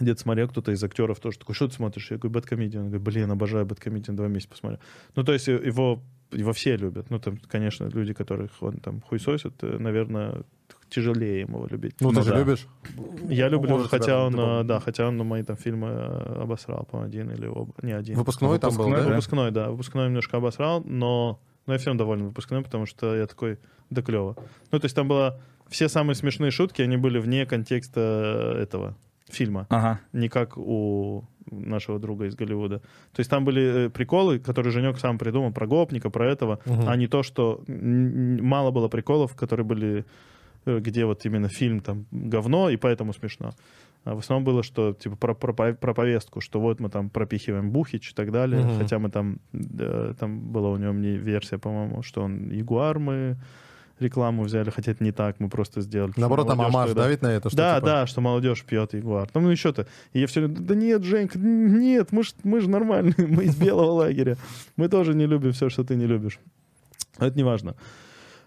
где-то 0.00 0.20
смотрел, 0.20 0.48
кто-то 0.48 0.72
из 0.72 0.82
актеров 0.82 1.20
тоже 1.20 1.38
такой, 1.38 1.54
что 1.54 1.68
ты 1.68 1.74
смотришь? 1.74 2.10
Я 2.10 2.18
говорю, 2.18 2.34
BadComedian. 2.34 2.84
Он 2.84 2.88
говорит, 2.90 3.04
блин, 3.04 3.30
обожаю 3.30 3.66
BadComedian, 3.66 4.16
два 4.16 4.28
месяца 4.28 4.50
посмотрю. 4.50 4.78
Ну, 5.14 5.24
то 5.24 5.32
есть 5.32 5.48
э, 5.48 5.52
его, 5.52 6.02
его 6.32 6.52
все 6.52 6.76
любят. 6.76 7.10
Ну, 7.10 7.18
там, 7.18 7.38
конечно, 7.48 7.84
люди, 7.84 8.12
которых 8.12 8.50
он 8.60 8.78
там 8.78 9.00
хуесосит, 9.02 9.54
э, 9.62 9.78
наверное, 9.78 10.42
тяжелее 10.88 11.40
ему 11.40 11.58
его 11.58 11.66
любить. 11.68 11.94
Ну, 12.00 12.10
Ну 12.10 12.20
ты 12.20 12.24
же 12.24 12.30
да. 12.30 12.38
любишь? 12.38 12.66
Я 13.28 13.48
люблю, 13.48 13.70
Может, 13.70 13.90
хотя 13.90 14.24
он, 14.24 14.38
э, 14.38 14.64
да, 14.64 14.80
хотя 14.80 15.08
он 15.08 15.16
ну, 15.16 15.24
мои 15.24 15.42
там 15.42 15.56
фильмы 15.56 15.90
обосрал, 15.90 16.86
по 16.90 17.02
один 17.02 17.30
или 17.30 17.46
оба, 17.46 17.72
не 17.82 17.92
один. 17.92 18.16
Выпускной 18.16 18.58
там 18.58 18.76
был, 18.76 18.86
Выпускной, 18.86 19.04
да? 19.04 19.10
Выпускной, 19.10 19.50
да. 19.50 19.70
Выпускной 19.70 20.06
немножко 20.06 20.36
обосрал, 20.38 20.82
но, 20.84 21.40
но 21.66 21.72
я 21.74 21.78
всем 21.78 21.96
доволен 21.96 22.26
выпускным, 22.26 22.62
потому 22.64 22.86
что 22.86 23.14
я 23.16 23.26
такой, 23.26 23.58
да 23.90 24.02
клево. 24.02 24.36
Ну, 24.70 24.78
то 24.78 24.84
есть 24.84 24.94
там 24.96 25.08
было... 25.08 25.40
Все 25.68 25.88
самые 25.88 26.14
смешные 26.14 26.50
шутки, 26.50 26.82
они 26.82 26.98
были 26.98 27.18
вне 27.18 27.46
контекста 27.46 28.54
этого 28.60 28.94
фильма. 29.30 29.66
Ага. 29.70 29.98
Не 30.12 30.28
как 30.28 30.58
у 30.58 31.24
нашего 31.50 31.98
друга 31.98 32.26
из 32.26 32.34
Голливуда. 32.36 32.78
То 33.12 33.20
есть 33.20 33.30
там 33.30 33.44
были 33.46 33.86
э, 33.86 33.90
приколы, 33.90 34.38
которые 34.38 34.72
Женек 34.72 34.98
сам 34.98 35.18
придумал, 35.18 35.52
про 35.52 35.66
гопника, 35.66 36.10
про 36.10 36.30
этого, 36.30 36.60
Мгм. 36.66 36.88
а 36.88 36.96
не 36.96 37.06
то, 37.06 37.22
что 37.22 37.64
мало 37.66 38.70
было 38.72 38.88
приколов, 38.88 39.34
которые 39.34 39.64
были, 39.64 40.04
э, 40.66 40.78
где 40.80 41.06
вот 41.06 41.24
именно 41.24 41.48
фильм 41.48 41.80
там 41.80 42.06
говно, 42.10 42.68
и 42.70 42.76
поэтому 42.76 43.12
смешно. 43.14 43.54
А 44.04 44.14
в 44.14 44.18
основном 44.18 44.44
было, 44.44 44.62
что 44.62 44.92
типа 44.92 45.16
про, 45.16 45.34
про, 45.34 45.72
про 45.72 45.94
повестку, 45.94 46.40
что 46.40 46.60
вот 46.60 46.78
мы 46.78 46.90
там 46.90 47.08
пропихиваем 47.08 47.70
Бухич 47.70 48.10
и 48.10 48.14
так 48.14 48.32
далее. 48.32 48.64
Мгм. 48.64 48.78
Хотя 48.78 48.98
мы 48.98 49.10
там, 49.10 49.38
э, 49.52 50.14
там 50.18 50.40
была 50.40 50.70
у 50.70 50.76
него 50.76 50.92
мне 50.92 51.16
версия, 51.16 51.58
по-моему, 51.58 52.02
что 52.02 52.22
он 52.22 52.50
Ягуар 52.50 52.98
мы 52.98 53.36
рекламу 54.00 54.42
взяли, 54.42 54.70
хотя 54.70 54.92
это 54.92 55.04
не 55.04 55.12
так, 55.12 55.36
мы 55.38 55.48
просто 55.48 55.80
сделали. 55.80 56.12
Наоборот, 56.16 56.48
там 56.48 56.60
амаш 56.60 56.88
тогда- 56.88 57.04
давит 57.04 57.22
на 57.22 57.28
это, 57.28 57.48
что 57.48 57.56
да, 57.56 57.76
типа, 57.76 57.86
да, 57.86 58.06
что 58.06 58.20
молодежь 58.20 58.64
пьет 58.64 58.92
Ягуар. 58.92 59.28
Там 59.30 59.44
ну 59.44 59.50
еще-то. 59.50 59.86
И 60.12 60.20
я 60.20 60.26
все 60.26 60.40
время, 60.40 60.56
да 60.60 60.74
нет, 60.74 61.02
Женька, 61.04 61.38
нет, 61.38 62.12
мы 62.12 62.24
ж, 62.24 62.34
мы 62.42 62.60
же 62.60 62.68
нормальные, 62.68 63.14
мы 63.18 63.44
из 63.44 63.56
белого 63.56 63.92
лагеря. 63.92 64.36
Мы 64.76 64.88
тоже 64.88 65.14
не 65.14 65.26
любим 65.26 65.52
все, 65.52 65.68
что 65.70 65.84
ты 65.84 65.96
не 65.96 66.06
любишь. 66.06 66.40
Это 67.18 67.36
не 67.36 67.44
важно. 67.44 67.76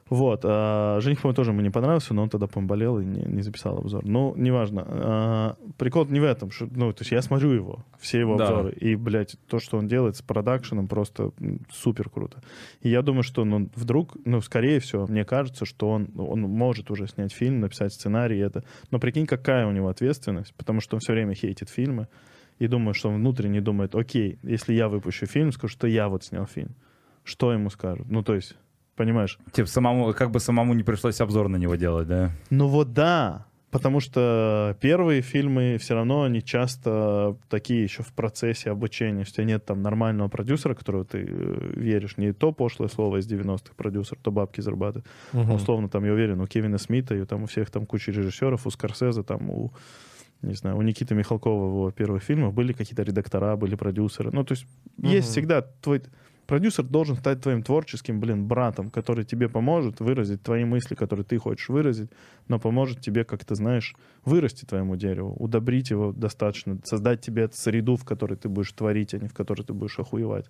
Вот. 0.10 0.42
А, 0.44 1.00
Жених, 1.02 1.22
по-моему, 1.22 1.36
тоже 1.36 1.52
мне 1.54 1.64
не 1.64 1.70
понравился, 1.70 2.14
но 2.14 2.24
он 2.24 2.30
тогда, 2.30 2.48
по 2.48 2.62
болел 2.62 3.00
и 3.00 3.06
не, 3.06 3.22
не 3.24 3.42
записал 3.42 3.78
обзор. 3.80 4.06
Ну, 4.06 4.34
неважно. 4.38 4.84
А, 4.88 5.56
прикол 5.78 6.06
не 6.06 6.20
в 6.20 6.24
этом. 6.24 6.50
Что, 6.52 6.68
ну, 6.74 6.94
то 6.94 7.02
есть 7.02 7.12
я 7.12 7.22
смотрю 7.22 7.52
его, 7.52 7.86
все 8.00 8.20
его 8.20 8.38
Да. 8.38 8.48
обзоры. 8.48 8.74
И, 8.74 8.96
блядь, 8.96 9.36
то, 9.48 9.60
что 9.60 9.78
он 9.78 9.88
делает 9.88 10.16
с 10.16 10.22
продакшеном, 10.22 10.88
просто 10.88 11.32
супер 11.72 12.10
круто. 12.10 12.42
И 12.82 12.90
я 12.90 13.02
думаю, 13.02 13.24
что, 13.24 13.44
ну, 13.46 13.70
вдруг, 13.76 14.16
ну, 14.26 14.42
скорее 14.42 14.80
всего, 14.80 15.08
мне 15.08 15.26
кажется, 15.26 15.66
что 15.66 15.90
он, 15.90 16.10
он 16.18 16.42
может 16.42 16.90
уже 16.92 17.08
снять 17.08 17.34
фильм, 17.34 17.60
написать 17.60 17.94
сценарий 17.94 18.40
это. 18.40 18.64
Но 18.92 19.00
прикинь, 19.00 19.26
какая 19.26 19.68
у 19.68 19.72
него 19.72 19.90
ответственность, 19.90 20.54
потому 20.56 20.80
что 20.82 20.96
он 20.96 21.00
все 21.02 21.14
время 21.14 21.34
хейтит 21.34 21.70
фильмы. 21.70 22.08
и 22.60 22.68
думаю, 22.68 22.94
что 22.96 23.10
он 23.10 23.16
внутренне 23.18 23.62
думает, 23.62 23.94
окей, 23.94 24.40
если 24.42 24.74
я 24.74 24.88
выпущу 24.88 25.28
фильм, 25.28 25.52
скажу, 25.52 25.72
что 25.74 25.86
я 25.88 26.08
вот 26.10 26.24
снял 26.24 26.48
фильм. 26.48 26.76
Что 27.24 27.52
ему 27.54 27.70
скажут? 27.70 28.10
Ну, 28.10 28.24
то 28.24 28.34
есть, 28.34 28.56
понимаешь? 28.98 29.40
Типа 29.54 29.70
самому, 29.70 30.14
как 30.14 30.32
бы 30.32 30.40
самому 30.42 30.74
не 30.74 30.84
пришлось 30.84 31.22
обзор 31.22 31.48
на 31.48 31.56
него 31.56 31.76
делать, 31.76 32.08
да? 32.08 32.32
Ну 32.50 32.68
вот 32.68 32.92
да, 32.94 33.46
потому 33.72 34.00
что 34.00 34.76
первые 34.82 35.22
фильмы 35.22 35.78
все 35.80 35.94
равно 35.94 36.24
они 36.24 36.42
часто 36.44 37.38
такие 37.50 37.84
еще 37.84 38.04
в 38.04 38.12
процессе 38.14 38.72
обучения. 38.72 39.22
У 39.22 39.26
тебя 39.26 39.46
нет 39.46 39.66
там 39.66 39.82
нормального 39.82 40.28
продюсера, 40.30 40.74
которого 40.74 41.06
ты 41.06 41.26
э, 41.30 41.74
веришь. 41.76 42.18
Не 42.18 42.34
то 42.34 42.52
пошлое 42.52 42.90
слово 42.90 43.18
из 43.18 43.32
90-х 43.32 43.74
продюсер, 43.78 44.18
то 44.22 44.32
бабки 44.32 44.62
зарабатывает. 44.62 45.06
А 45.34 45.54
Условно, 45.54 45.88
там, 45.90 46.04
я 46.06 46.12
уверен, 46.14 46.42
у 46.42 46.48
Кевина 46.48 46.78
Смита 46.78 47.16
и 47.16 47.24
там 47.26 47.44
у 47.44 47.46
всех 47.46 47.70
там 47.70 47.86
куча 47.86 48.12
режиссеров, 48.12 48.66
у 48.68 48.72
Скорсезе, 48.72 49.24
там 49.24 49.50
у 49.50 49.72
не 50.44 50.54
знаю, 50.54 50.78
у 50.78 50.84
Никиты 50.84 51.16
Михалкова 51.16 51.66
в 51.66 51.70
его 51.70 51.92
первых 51.92 52.22
фильмах 52.22 52.54
были 52.54 52.72
какие-то 52.72 53.02
редактора, 53.02 53.56
были 53.56 53.74
продюсеры. 53.74 54.30
Ну, 54.32 54.44
то 54.44 54.52
есть 54.54 54.68
есть 55.02 55.28
Мгм. 55.28 55.32
всегда 55.32 55.62
твой 55.64 56.04
продюсер 56.48 56.86
должен 56.86 57.16
стать 57.16 57.42
твоим 57.42 57.62
творческим, 57.62 58.20
блин, 58.20 58.48
братом, 58.48 58.90
который 58.90 59.26
тебе 59.26 59.50
поможет 59.50 60.00
выразить 60.00 60.42
твои 60.42 60.66
мысли, 60.66 60.96
которые 60.96 61.26
ты 61.26 61.38
хочешь 61.38 61.70
выразить, 61.70 62.10
но 62.48 62.60
поможет 62.60 63.02
тебе, 63.02 63.24
как 63.24 63.46
ты 63.46 63.56
знаешь, 63.56 63.96
вырасти 64.26 64.66
твоему 64.66 64.96
дереву, 64.96 65.36
удобрить 65.36 65.92
его 65.92 66.14
достаточно, 66.14 66.80
создать 66.84 67.22
тебе 67.22 67.50
среду, 67.52 67.96
в 67.96 68.06
которой 68.06 68.36
ты 68.36 68.50
будешь 68.50 68.72
творить, 68.72 69.14
а 69.14 69.20
не 69.20 69.28
в 69.28 69.34
которой 69.34 69.64
ты 69.64 69.74
будешь 69.74 70.00
охуевать. 70.00 70.46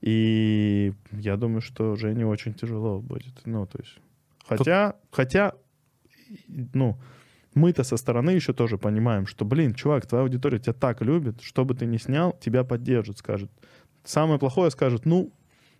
И 0.00 0.94
я 1.12 1.36
думаю, 1.36 1.60
что 1.60 1.94
Жене 1.94 2.26
очень 2.26 2.54
тяжело 2.54 3.00
будет. 3.00 3.46
Ну, 3.46 3.66
то 3.66 3.78
есть... 3.78 3.98
Хотя, 4.46 4.96
хотя, 5.10 5.52
ну, 6.74 6.98
мы-то 7.54 7.84
со 7.84 7.96
стороны 7.96 8.30
еще 8.30 8.52
тоже 8.52 8.78
понимаем, 8.78 9.26
что, 9.26 9.44
блин, 9.44 9.74
чувак, 9.74 10.06
твоя 10.06 10.22
аудитория 10.22 10.58
тебя 10.58 10.72
так 10.72 11.02
любит, 11.02 11.40
что 11.42 11.64
бы 11.64 11.74
ты 11.74 11.86
ни 11.86 11.98
снял, 11.98 12.36
тебя 12.40 12.64
поддержат, 12.64 13.18
скажут. 13.18 13.50
Самое 14.04 14.38
плохое 14.38 14.70
скажут, 14.70 15.06
ну, 15.06 15.32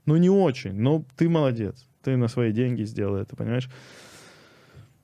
ну 0.06 0.16
не 0.16 0.30
очень, 0.30 0.74
но 0.74 1.04
ты 1.16 1.28
молодец, 1.28 1.86
ты 2.02 2.16
на 2.16 2.28
свои 2.28 2.52
деньги 2.52 2.82
сделал 2.84 3.16
это, 3.16 3.36
понимаешь? 3.36 3.68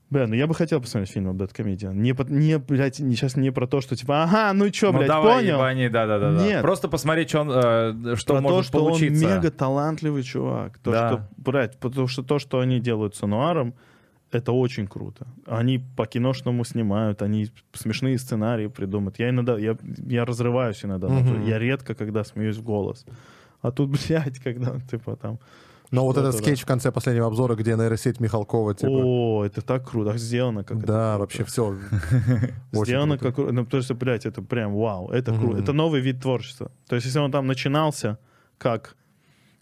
Бля, 0.08 0.28
ну 0.28 0.34
я 0.34 0.46
бы 0.46 0.54
хотел 0.54 0.80
посмотреть 0.80 1.10
фильм 1.10 1.28
об 1.30 1.42
Comedian. 1.42 1.94
Не, 1.94 2.14
не, 2.28 2.58
блядь, 2.58 3.00
не, 3.00 3.16
сейчас 3.16 3.34
не 3.34 3.50
про 3.50 3.66
то, 3.66 3.80
что 3.80 3.96
типа, 3.96 4.22
ага, 4.22 4.52
ну 4.52 4.70
чё, 4.70 4.92
ну 4.92 4.98
блядь, 4.98 5.08
давай, 5.08 5.38
понял? 5.38 5.56
ебани, 5.56 5.88
да-да-да. 5.88 6.30
Нет. 6.44 6.62
Просто 6.62 6.86
посмотреть, 6.86 7.28
что, 7.30 7.40
он, 7.40 7.50
э, 7.50 8.14
что 8.16 8.34
про 8.34 8.40
может 8.40 8.58
то, 8.58 8.62
что 8.62 8.78
получиться. 8.78 9.26
он 9.26 9.34
мега 9.34 9.50
талантливый 9.50 10.22
чувак. 10.22 10.78
То, 10.78 10.92
Да. 10.92 11.08
что, 11.08 11.28
блядь, 11.38 11.76
потому 11.80 12.06
что 12.06 12.22
то, 12.22 12.38
что 12.38 12.60
они 12.60 12.78
делают 12.78 13.16
с 13.16 13.22
Ануаром, 13.24 13.74
это 14.36 14.52
очень 14.52 14.86
круто. 14.86 15.26
Они 15.46 15.78
по 15.96 16.06
киношному 16.06 16.64
снимают, 16.64 17.22
они 17.22 17.48
смешные 17.72 18.18
сценарии 18.18 18.68
придумают. 18.68 19.18
Я 19.18 19.30
иногда, 19.30 19.58
я, 19.58 19.76
я 20.06 20.24
разрываюсь 20.24 20.84
иногда. 20.84 21.08
то. 21.08 21.40
Я 21.46 21.58
редко, 21.58 21.94
когда 21.94 22.24
смеюсь 22.24 22.56
в 22.56 22.62
голос. 22.62 23.06
А 23.62 23.70
тут, 23.70 23.90
блядь, 24.08 24.38
когда, 24.38 24.78
типа, 24.80 25.16
там... 25.16 25.38
Но 25.92 26.04
вот 26.04 26.16
этот 26.16 26.32
да. 26.32 26.38
скетч 26.38 26.62
в 26.62 26.66
конце 26.66 26.90
последнего 26.90 27.28
обзора, 27.28 27.54
где 27.54 27.76
нейросеть 27.76 28.18
Михалкова, 28.20 28.74
типа... 28.74 28.90
О, 28.90 29.44
это 29.44 29.62
так 29.62 29.88
круто. 29.88 30.18
Сделано 30.18 30.64
как 30.64 30.84
да, 30.84 31.16
вообще 31.16 31.44
все. 31.44 31.76
Сделано 32.72 33.18
как... 33.18 33.38
Ну, 33.38 33.64
потому 33.64 33.82
что, 33.82 33.94
блядь, 33.94 34.26
это 34.26 34.42
прям 34.42 34.74
вау. 34.74 35.10
Это 35.10 35.32
круто. 35.32 35.58
Это 35.58 35.72
новый 35.72 36.00
вид 36.00 36.20
творчества. 36.20 36.72
То 36.88 36.96
есть, 36.96 37.06
если 37.06 37.20
он 37.20 37.30
там 37.30 37.46
начинался, 37.46 38.18
как 38.58 38.96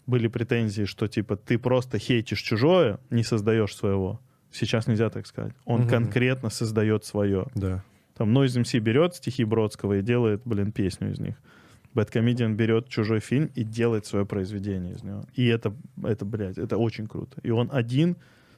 были 0.07 0.27
претензии, 0.27 0.85
что, 0.85 1.07
типа, 1.07 1.35
ты 1.35 1.57
просто 1.57 1.99
хейтишь 1.99 2.41
чужое, 2.41 2.99
не 3.09 3.23
создаешь 3.23 3.75
своего. 3.75 4.19
Сейчас 4.55 4.87
нельзя 4.87 5.09
так 5.09 5.27
сказать. 5.27 5.53
Он 5.65 5.81
Мгм. 5.81 5.89
конкретно 5.89 6.49
создает 6.49 7.03
свое. 7.05 7.45
Да. 7.55 7.83
Там 8.17 8.35
Noise 8.37 8.61
MC 8.61 8.79
берет 8.79 9.15
стихи 9.15 9.43
Бродского 9.43 9.97
и 9.97 10.01
делает, 10.01 10.41
блин, 10.45 10.71
песню 10.71 11.11
из 11.11 11.19
них. 11.19 11.35
Бэткомедиан 11.93 12.55
берет 12.55 12.87
чужой 12.89 13.19
фильм 13.19 13.49
и 13.55 13.63
делает 13.63 14.05
свое 14.05 14.25
произведение 14.25 14.95
из 14.95 15.03
него. 15.03 15.23
И 15.33 15.45
это, 15.47 15.73
это, 16.03 16.25
блядь, 16.25 16.57
это 16.57 16.77
очень 16.77 17.07
круто. 17.07 17.37
И 17.43 17.51
он 17.51 17.69
один 17.71 18.15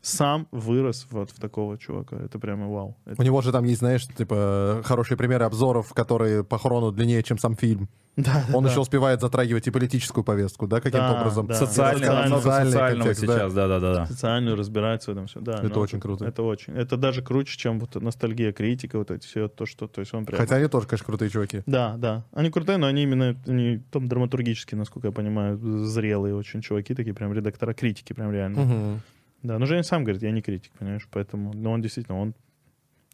сам 0.08 0.48
вырос 0.52 1.06
вот 1.12 1.32
в 1.32 1.40
такого 1.40 1.78
чувака. 1.78 2.16
Это 2.18 2.40
прямо 2.40 2.68
вау. 2.70 2.98
Это- 3.06 3.22
У 3.22 3.26
него 3.26 3.42
же 3.42 3.52
там 3.52 3.66
есть, 3.66 3.80
знаешь, 3.80 4.08
типа, 4.08 4.82
хорошие 4.86 5.18
примеры 5.18 5.46
обзоров, 5.46 5.94
которые 5.94 6.44
по 6.44 6.58
хрону 6.58 6.92
длиннее, 6.92 7.24
чем 7.24 7.38
сам 7.38 7.56
фильм. 7.56 7.90
Да, 8.16 8.44
Он 8.52 8.64
да. 8.64 8.72
еще 8.72 8.80
успевает 8.80 9.22
затрагивать 9.22 9.68
и 9.68 9.72
политическую 9.72 10.24
повестку, 10.24 10.66
да, 10.66 10.78
каким-то 10.78 11.10
Да, 11.14 11.20
образом. 11.22 11.46
да. 11.46 11.54
Социальный, 11.54 12.00
Социальный- 12.08 12.36
социальный 12.38 12.72
социального 12.72 13.04
контекст, 13.04 13.26
да. 13.28 13.34
сейчас, 13.38 13.54
да-да-да. 13.54 14.06
социальную 14.08 14.56
разбирается 14.56 15.12
в 15.12 15.14
этом 15.14 15.28
все. 15.28 15.40
Да, 15.40 15.60
Это 15.60 15.68
ну, 15.76 15.80
очень 15.82 16.00
круто. 16.00 16.26
Это 16.26 16.42
очень. 16.42 16.74
Это 16.74 16.98
даже 16.98 17.22
круче, 17.22 17.56
чем 17.60 17.80
вот 17.80 17.94
ностальгия, 18.02 18.52
критика, 18.54 18.98
вот 18.98 19.12
эти 19.12 19.28
все 19.28 19.48
то, 19.50 19.68
что, 19.68 19.88
то 19.88 20.00
есть 20.02 20.16
он 20.16 20.26
прям. 20.26 20.40
Хотя 20.40 20.56
они 20.56 20.68
тоже, 20.68 20.88
конечно, 20.88 21.06
крутые 21.06 21.30
чуваки. 21.30 21.62
Да, 21.68 21.96
да. 21.98 22.24
Они 22.34 22.50
крутые, 22.50 22.78
но 22.78 22.88
они 22.88 23.04
именно 23.04 23.36
они 23.46 23.84
там 23.92 24.08
драматургически, 24.08 24.74
насколько 24.74 25.10
я 25.10 25.12
понимаю, 25.12 25.60
зрелые 25.86 26.34
очень 26.34 26.62
чуваки, 26.62 26.96
такие 26.96 27.14
прям 27.14 27.34
редактора 27.34 27.74
критики, 27.76 28.14
прям 28.14 28.32
реально. 28.32 28.62
Мгм. 28.62 29.02
Да, 29.44 29.60
но 29.60 29.66
Женя 29.66 29.84
сам 29.84 30.04
говорит, 30.04 30.24
я 30.24 30.32
не 30.32 30.42
критик, 30.42 30.72
понимаешь, 30.74 31.08
поэтому, 31.12 31.54
но 31.54 31.72
он 31.72 31.82
действительно, 31.82 32.20
он 32.20 32.34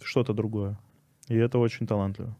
что-то 0.01 0.33
другое. 0.33 0.77
И 1.27 1.35
это 1.35 1.57
очень 1.57 1.87
талантливо. 1.87 2.35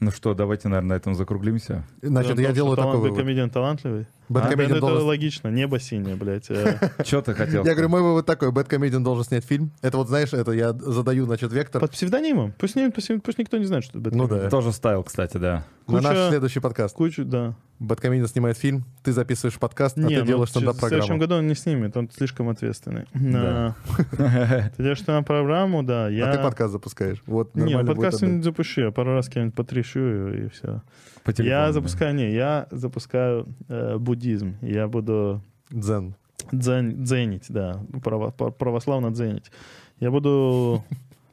Ну 0.00 0.10
что, 0.10 0.34
давайте, 0.34 0.68
наверное, 0.68 0.90
на 0.90 0.94
этом 0.94 1.14
закруглимся. 1.14 1.84
Значит, 2.02 2.38
я 2.38 2.52
делаю 2.52 2.76
такой 2.76 2.96
вывод. 2.96 3.10
Бэткомедиан 3.10 3.50
талантливый? 3.50 4.06
Бэткомедиан 4.28 4.72
А, 4.72 4.76
это 4.78 4.80
должен- 4.86 5.06
логично, 5.06 5.48
небо 5.48 5.78
синее, 5.80 6.16
блядь. 6.16 6.50
э. 6.50 6.78
Что 7.04 7.22
ты 7.22 7.34
хотел? 7.34 7.64
Я 7.64 7.72
говорю, 7.72 7.88
мой 7.88 8.02
вывод 8.02 8.26
такой, 8.26 8.52
Бэткомедиан 8.52 9.02
должен 9.02 9.24
снять 9.24 9.44
фильм. 9.44 9.70
Это 9.82 9.96
вот, 9.96 10.08
знаешь, 10.08 10.32
это 10.32 10.52
я 10.52 10.72
задаю, 10.72 11.24
значит, 11.26 11.52
вектор 11.52 11.80
Под 11.80 11.92
псевдонимом. 11.92 12.52
Пусть, 12.58 12.76
не- 12.76 12.90
пусть, 12.90 13.10
пусть 13.22 13.38
никто 13.38 13.56
не 13.58 13.64
знает, 13.64 13.84
что 13.84 13.98
это 13.98 14.10
Ну 14.14 14.28
да. 14.28 14.48
Тоже 14.50 14.72
ставил, 14.72 15.02
кстати, 15.02 15.36
да. 15.36 15.64
на 15.86 16.00
наш 16.00 16.28
следующий 16.28 16.60
подкаст. 16.60 16.94
Кучу, 16.94 17.24
да. 17.24 17.54
Бэткомедиан 17.80 18.26
снимает 18.26 18.58
фильм, 18.58 18.84
ты 19.04 19.12
записываешь 19.12 19.56
подкаст, 19.58 19.96
а 19.96 20.00
Не, 20.00 20.16
ты 20.16 20.20
ну, 20.22 20.26
делаешь 20.26 20.48
в 20.48 20.52
следующем 20.52 20.74
стендап-программу. 20.78 21.20
году 21.20 21.34
он 21.36 21.46
не 21.46 21.54
снимет, 21.54 21.96
он 21.96 22.10
слишком 22.10 22.48
ответственный. 22.48 23.06
Да. 23.14 23.76
Ты 24.76 24.82
делаешь 24.82 25.06
на 25.06 25.22
программу, 25.22 25.82
да. 25.84 26.08
Я... 26.08 26.30
А 26.30 26.36
ты 26.36 26.42
подкаст 26.42 26.72
запускаешь. 26.72 27.22
Вот 27.26 27.54
Не, 27.54 27.74
будет 27.76 27.86
подкаст 27.86 28.22
не 28.22 28.42
запущу, 28.42 28.80
я 28.80 28.90
пару 28.90 29.14
раз 29.14 29.28
кем-нибудь 29.28 29.54
потрещу 29.54 30.00
и 30.00 30.48
все. 30.48 30.82
По 31.28 31.32
телефону, 31.34 31.50
Я 31.60 31.66
да. 31.66 31.72
запускаю, 31.72 32.14
не, 32.14 32.32
я 32.32 32.66
запускаю 32.70 33.46
э, 33.68 33.98
буддизм. 33.98 34.56
Я 34.62 34.88
буду 34.88 35.42
Дзен. 35.70 36.14
дзен- 36.52 36.92
дзенить, 37.02 37.44
да, 37.50 37.84
право- 38.02 38.30
пр- 38.30 38.50
православно 38.52 39.10
дзенить. 39.10 39.52
Я 40.00 40.10
буду, 40.10 40.82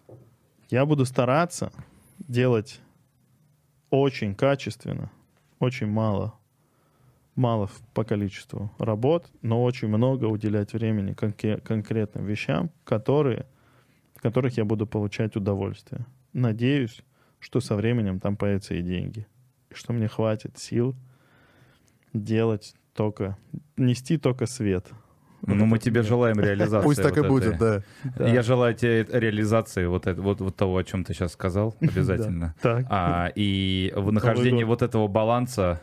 я 0.69 0.85
буду 0.85 1.05
стараться 1.05 1.71
делать 2.27 2.81
очень 3.89 4.35
качественно, 4.35 5.09
очень 5.59 5.87
мало, 5.87 6.33
мало 7.37 7.69
по 7.93 8.03
количеству 8.03 8.69
работ, 8.79 9.29
но 9.41 9.63
очень 9.63 9.87
много 9.87 10.25
уделять 10.25 10.73
времени 10.73 11.13
конке- 11.13 11.61
конкретным 11.61 12.25
вещам, 12.25 12.69
которые, 12.83 13.45
в 14.17 14.21
которых 14.21 14.57
я 14.57 14.65
буду 14.65 14.87
получать 14.87 15.37
удовольствие. 15.37 16.05
Надеюсь, 16.33 17.01
что 17.39 17.61
со 17.61 17.77
временем 17.77 18.19
там 18.19 18.35
появятся 18.35 18.73
и 18.75 18.81
деньги, 18.81 19.25
что 19.73 19.93
мне 19.93 20.07
хватит 20.07 20.57
сил 20.57 20.95
делать 22.13 22.75
только, 22.93 23.37
нести 23.77 24.17
только 24.17 24.45
свет. 24.45 24.87
Ну, 25.47 25.65
мы 25.65 25.77
тебе 25.77 26.01
желаем 26.01 26.39
реализации. 26.39 26.83
Пусть 26.85 27.03
так 27.03 27.17
и 27.17 27.19
вот 27.21 27.29
будет, 27.29 27.55
этой. 27.55 27.83
да. 28.03 28.11
Да. 28.17 28.27
Я 28.27 28.41
желаю 28.41 28.73
тебе 28.73 29.03
реализации 29.11 29.85
вот, 29.85 30.07
это- 30.07 30.21
вот, 30.21 30.41
вот 30.41 30.55
того, 30.55 30.77
о 30.77 30.83
чем 30.83 31.03
ты 31.03 31.13
сейчас 31.13 31.33
сказал, 31.33 31.75
обязательно. 31.81 32.55
Так. 32.61 32.85
А, 32.89 33.31
и 33.35 33.93
в 33.95 34.11
нахождении 34.11 34.63
вот 34.63 34.81
этого 34.81 35.07
баланса, 35.07 35.81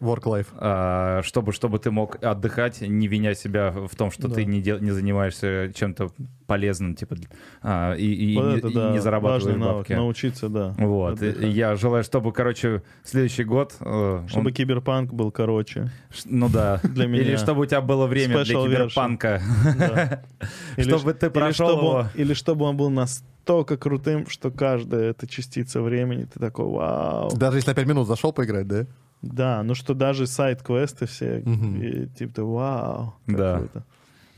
Work-life. 0.00 0.46
а, 0.56 1.20
чтобы, 1.22 1.52
чтобы 1.52 1.78
ты 1.78 1.90
мог 1.90 2.22
отдыхать, 2.24 2.80
не 2.80 3.06
виня 3.06 3.34
себя 3.34 3.70
в 3.70 3.94
том, 3.96 4.10
что 4.10 4.28
Да. 4.28 4.34
ты 4.36 4.44
не, 4.44 4.60
дел- 4.62 4.80
не 4.80 4.90
занимаешься 4.92 5.70
чем-то 5.74 6.10
полезным, 6.46 6.94
типа, 6.94 7.16
а, 7.62 7.94
и, 7.94 8.06
и 8.06 8.36
Вот 8.36 8.46
не, 8.46 8.58
это, 8.58 8.68
и 8.68 8.74
да, 8.74 8.90
не 8.92 8.98
зарабатываешь 9.00 9.56
навык, 9.58 9.76
бабки. 9.78 9.92
научиться, 9.92 10.48
да. 10.48 10.74
Вот. 10.78 11.22
И 11.22 11.28
отдыхать. 11.28 11.54
Я 11.54 11.76
желаю, 11.76 12.02
чтобы, 12.02 12.32
короче, 12.32 12.82
следующий 13.04 13.44
год... 13.44 13.74
э, 13.80 14.24
Чтобы 14.28 14.48
он- 14.48 14.54
киберпанк 14.54 15.12
был 15.12 15.30
короче 15.30 15.90
ну 16.24 16.48
да. 16.48 16.80
для 16.82 17.06
меня. 17.06 17.22
Или 17.22 17.36
чтобы 17.36 17.62
у 17.62 17.66
тебя 17.66 17.80
было 17.82 18.06
время 18.06 18.42
для 18.44 18.54
Special 18.56 18.66
version. 18.66 18.70
киберпанка. 18.88 19.42
Да. 19.78 20.22
Или 20.76 20.88
Чтобы 20.88 21.12
ты 21.14 21.26
или 21.26 21.32
прошел 21.32 21.68
чтобы 21.68 21.82
он- 21.86 21.98
его. 22.00 22.08
Или 22.14 22.34
чтобы 22.34 22.64
он 22.64 22.76
был 22.76 22.88
настолько 22.90 23.76
крутым, 23.76 24.26
что 24.28 24.50
каждая 24.50 25.10
эта 25.10 25.26
частица 25.26 25.82
времени, 25.82 26.24
ты 26.24 26.40
такой, 26.40 26.66
вау. 26.66 27.30
Даже 27.36 27.58
если 27.58 27.70
на 27.70 27.74
5 27.74 27.86
минут 27.86 28.06
зашел 28.08 28.32
поиграть, 28.32 28.66
да? 28.66 28.86
Да, 29.22 29.62
ну 29.62 29.74
что 29.74 29.94
даже 29.94 30.26
сайт-квесты 30.26 31.06
все, 31.06 31.40
и, 31.40 32.06
типа, 32.16 32.34
ты, 32.34 32.42
вау. 32.42 33.14
как 33.26 33.36
Да. 33.36 33.58
круто. 33.58 33.84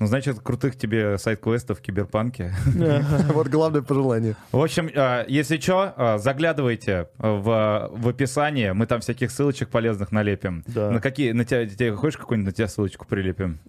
Ну, 0.00 0.06
значит, 0.08 0.40
крутых 0.40 0.76
тебе 0.76 1.16
сайт-квестов 1.16 1.78
в 1.78 1.80
киберпанке. 1.80 2.52
Вот 3.32 3.46
главное 3.46 3.82
пожелание. 3.82 4.34
В 4.50 4.60
общем, 4.60 4.90
э, 4.92 5.24
если 5.28 5.58
что, 5.58 6.16
заглядывайте 6.18 7.06
в, 7.18 7.88
в 7.92 8.08
описание, 8.08 8.72
мы 8.72 8.86
там 8.86 9.00
всяких 9.00 9.30
ссылочек 9.30 9.68
полезных 9.68 10.10
налепим. 10.10 10.64
Да. 10.66 10.90
На 10.90 11.00
какие, 11.00 11.30
на 11.30 11.44
тебя, 11.44 11.66
тебе 11.68 11.94
хочешь 11.94 12.18
какую-нибудь 12.18 12.48
на 12.50 12.52
тебя 12.52 12.66
ссылочку 12.66 13.06
прилепим? 13.06 13.60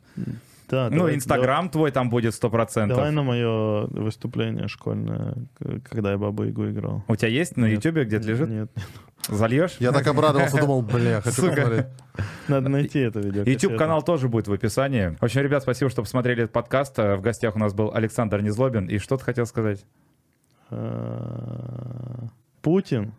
Да, 0.69 0.89
ну, 0.89 0.97
давай- 0.97 1.15
Инстаграм 1.15 1.69
твой 1.69 1.91
там 1.91 2.09
будет 2.09 2.33
сто 2.33 2.47
Давай, 2.49 2.65
процентов. 2.65 2.97
давай 2.97 3.11
на 3.11 3.23
мое 3.23 3.85
выступление 3.87 4.67
школьное, 4.67 5.35
когда 5.89 6.11
я 6.11 6.17
Бабу 6.17 6.43
Ягу 6.43 6.69
играл. 6.69 7.03
У 7.07 7.15
тебя 7.15 7.29
есть 7.29 7.57
на 7.57 7.65
Нет. 7.65 7.83
Ютубе 7.83 8.05
где-то 8.05 8.27
лежит? 8.27 8.49
Нет. 8.49 8.71
Зальешь? 9.29 9.75
Я 9.79 9.91
так 9.93 10.05
обрадовался, 10.07 10.57
думал, 10.59 10.81
бля, 10.81 11.21
хочу 11.21 11.41
Сука. 11.43 11.55
посмотреть. 11.55 11.85
Надо 12.49 12.69
найти 12.69 12.99
это 12.99 13.19
видео. 13.19 13.43
YouTube-канал 13.45 14.01
тоже 14.03 14.27
будет 14.27 14.47
в 14.47 14.53
описании. 14.53 15.15
В 15.19 15.23
общем, 15.23 15.41
ребят, 15.41 15.63
спасибо, 15.63 15.89
что 15.89 16.01
посмотрели 16.01 16.43
этот 16.43 16.51
подкаст. 16.53 16.99
Э, 16.99 17.15
В 17.15 17.21
гостях 17.21 17.55
у 17.55 17.59
нас 17.59 17.73
был 17.73 17.91
Александр 17.93 18.41
Незлобин. 18.41 18.87
И 18.87 18.97
что 18.97 19.15
ты 19.17 19.23
хотел 19.23 19.45
сказать? 19.45 19.85
Э, 20.71 22.27
Путин 22.61 23.13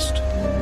past. 0.00 0.59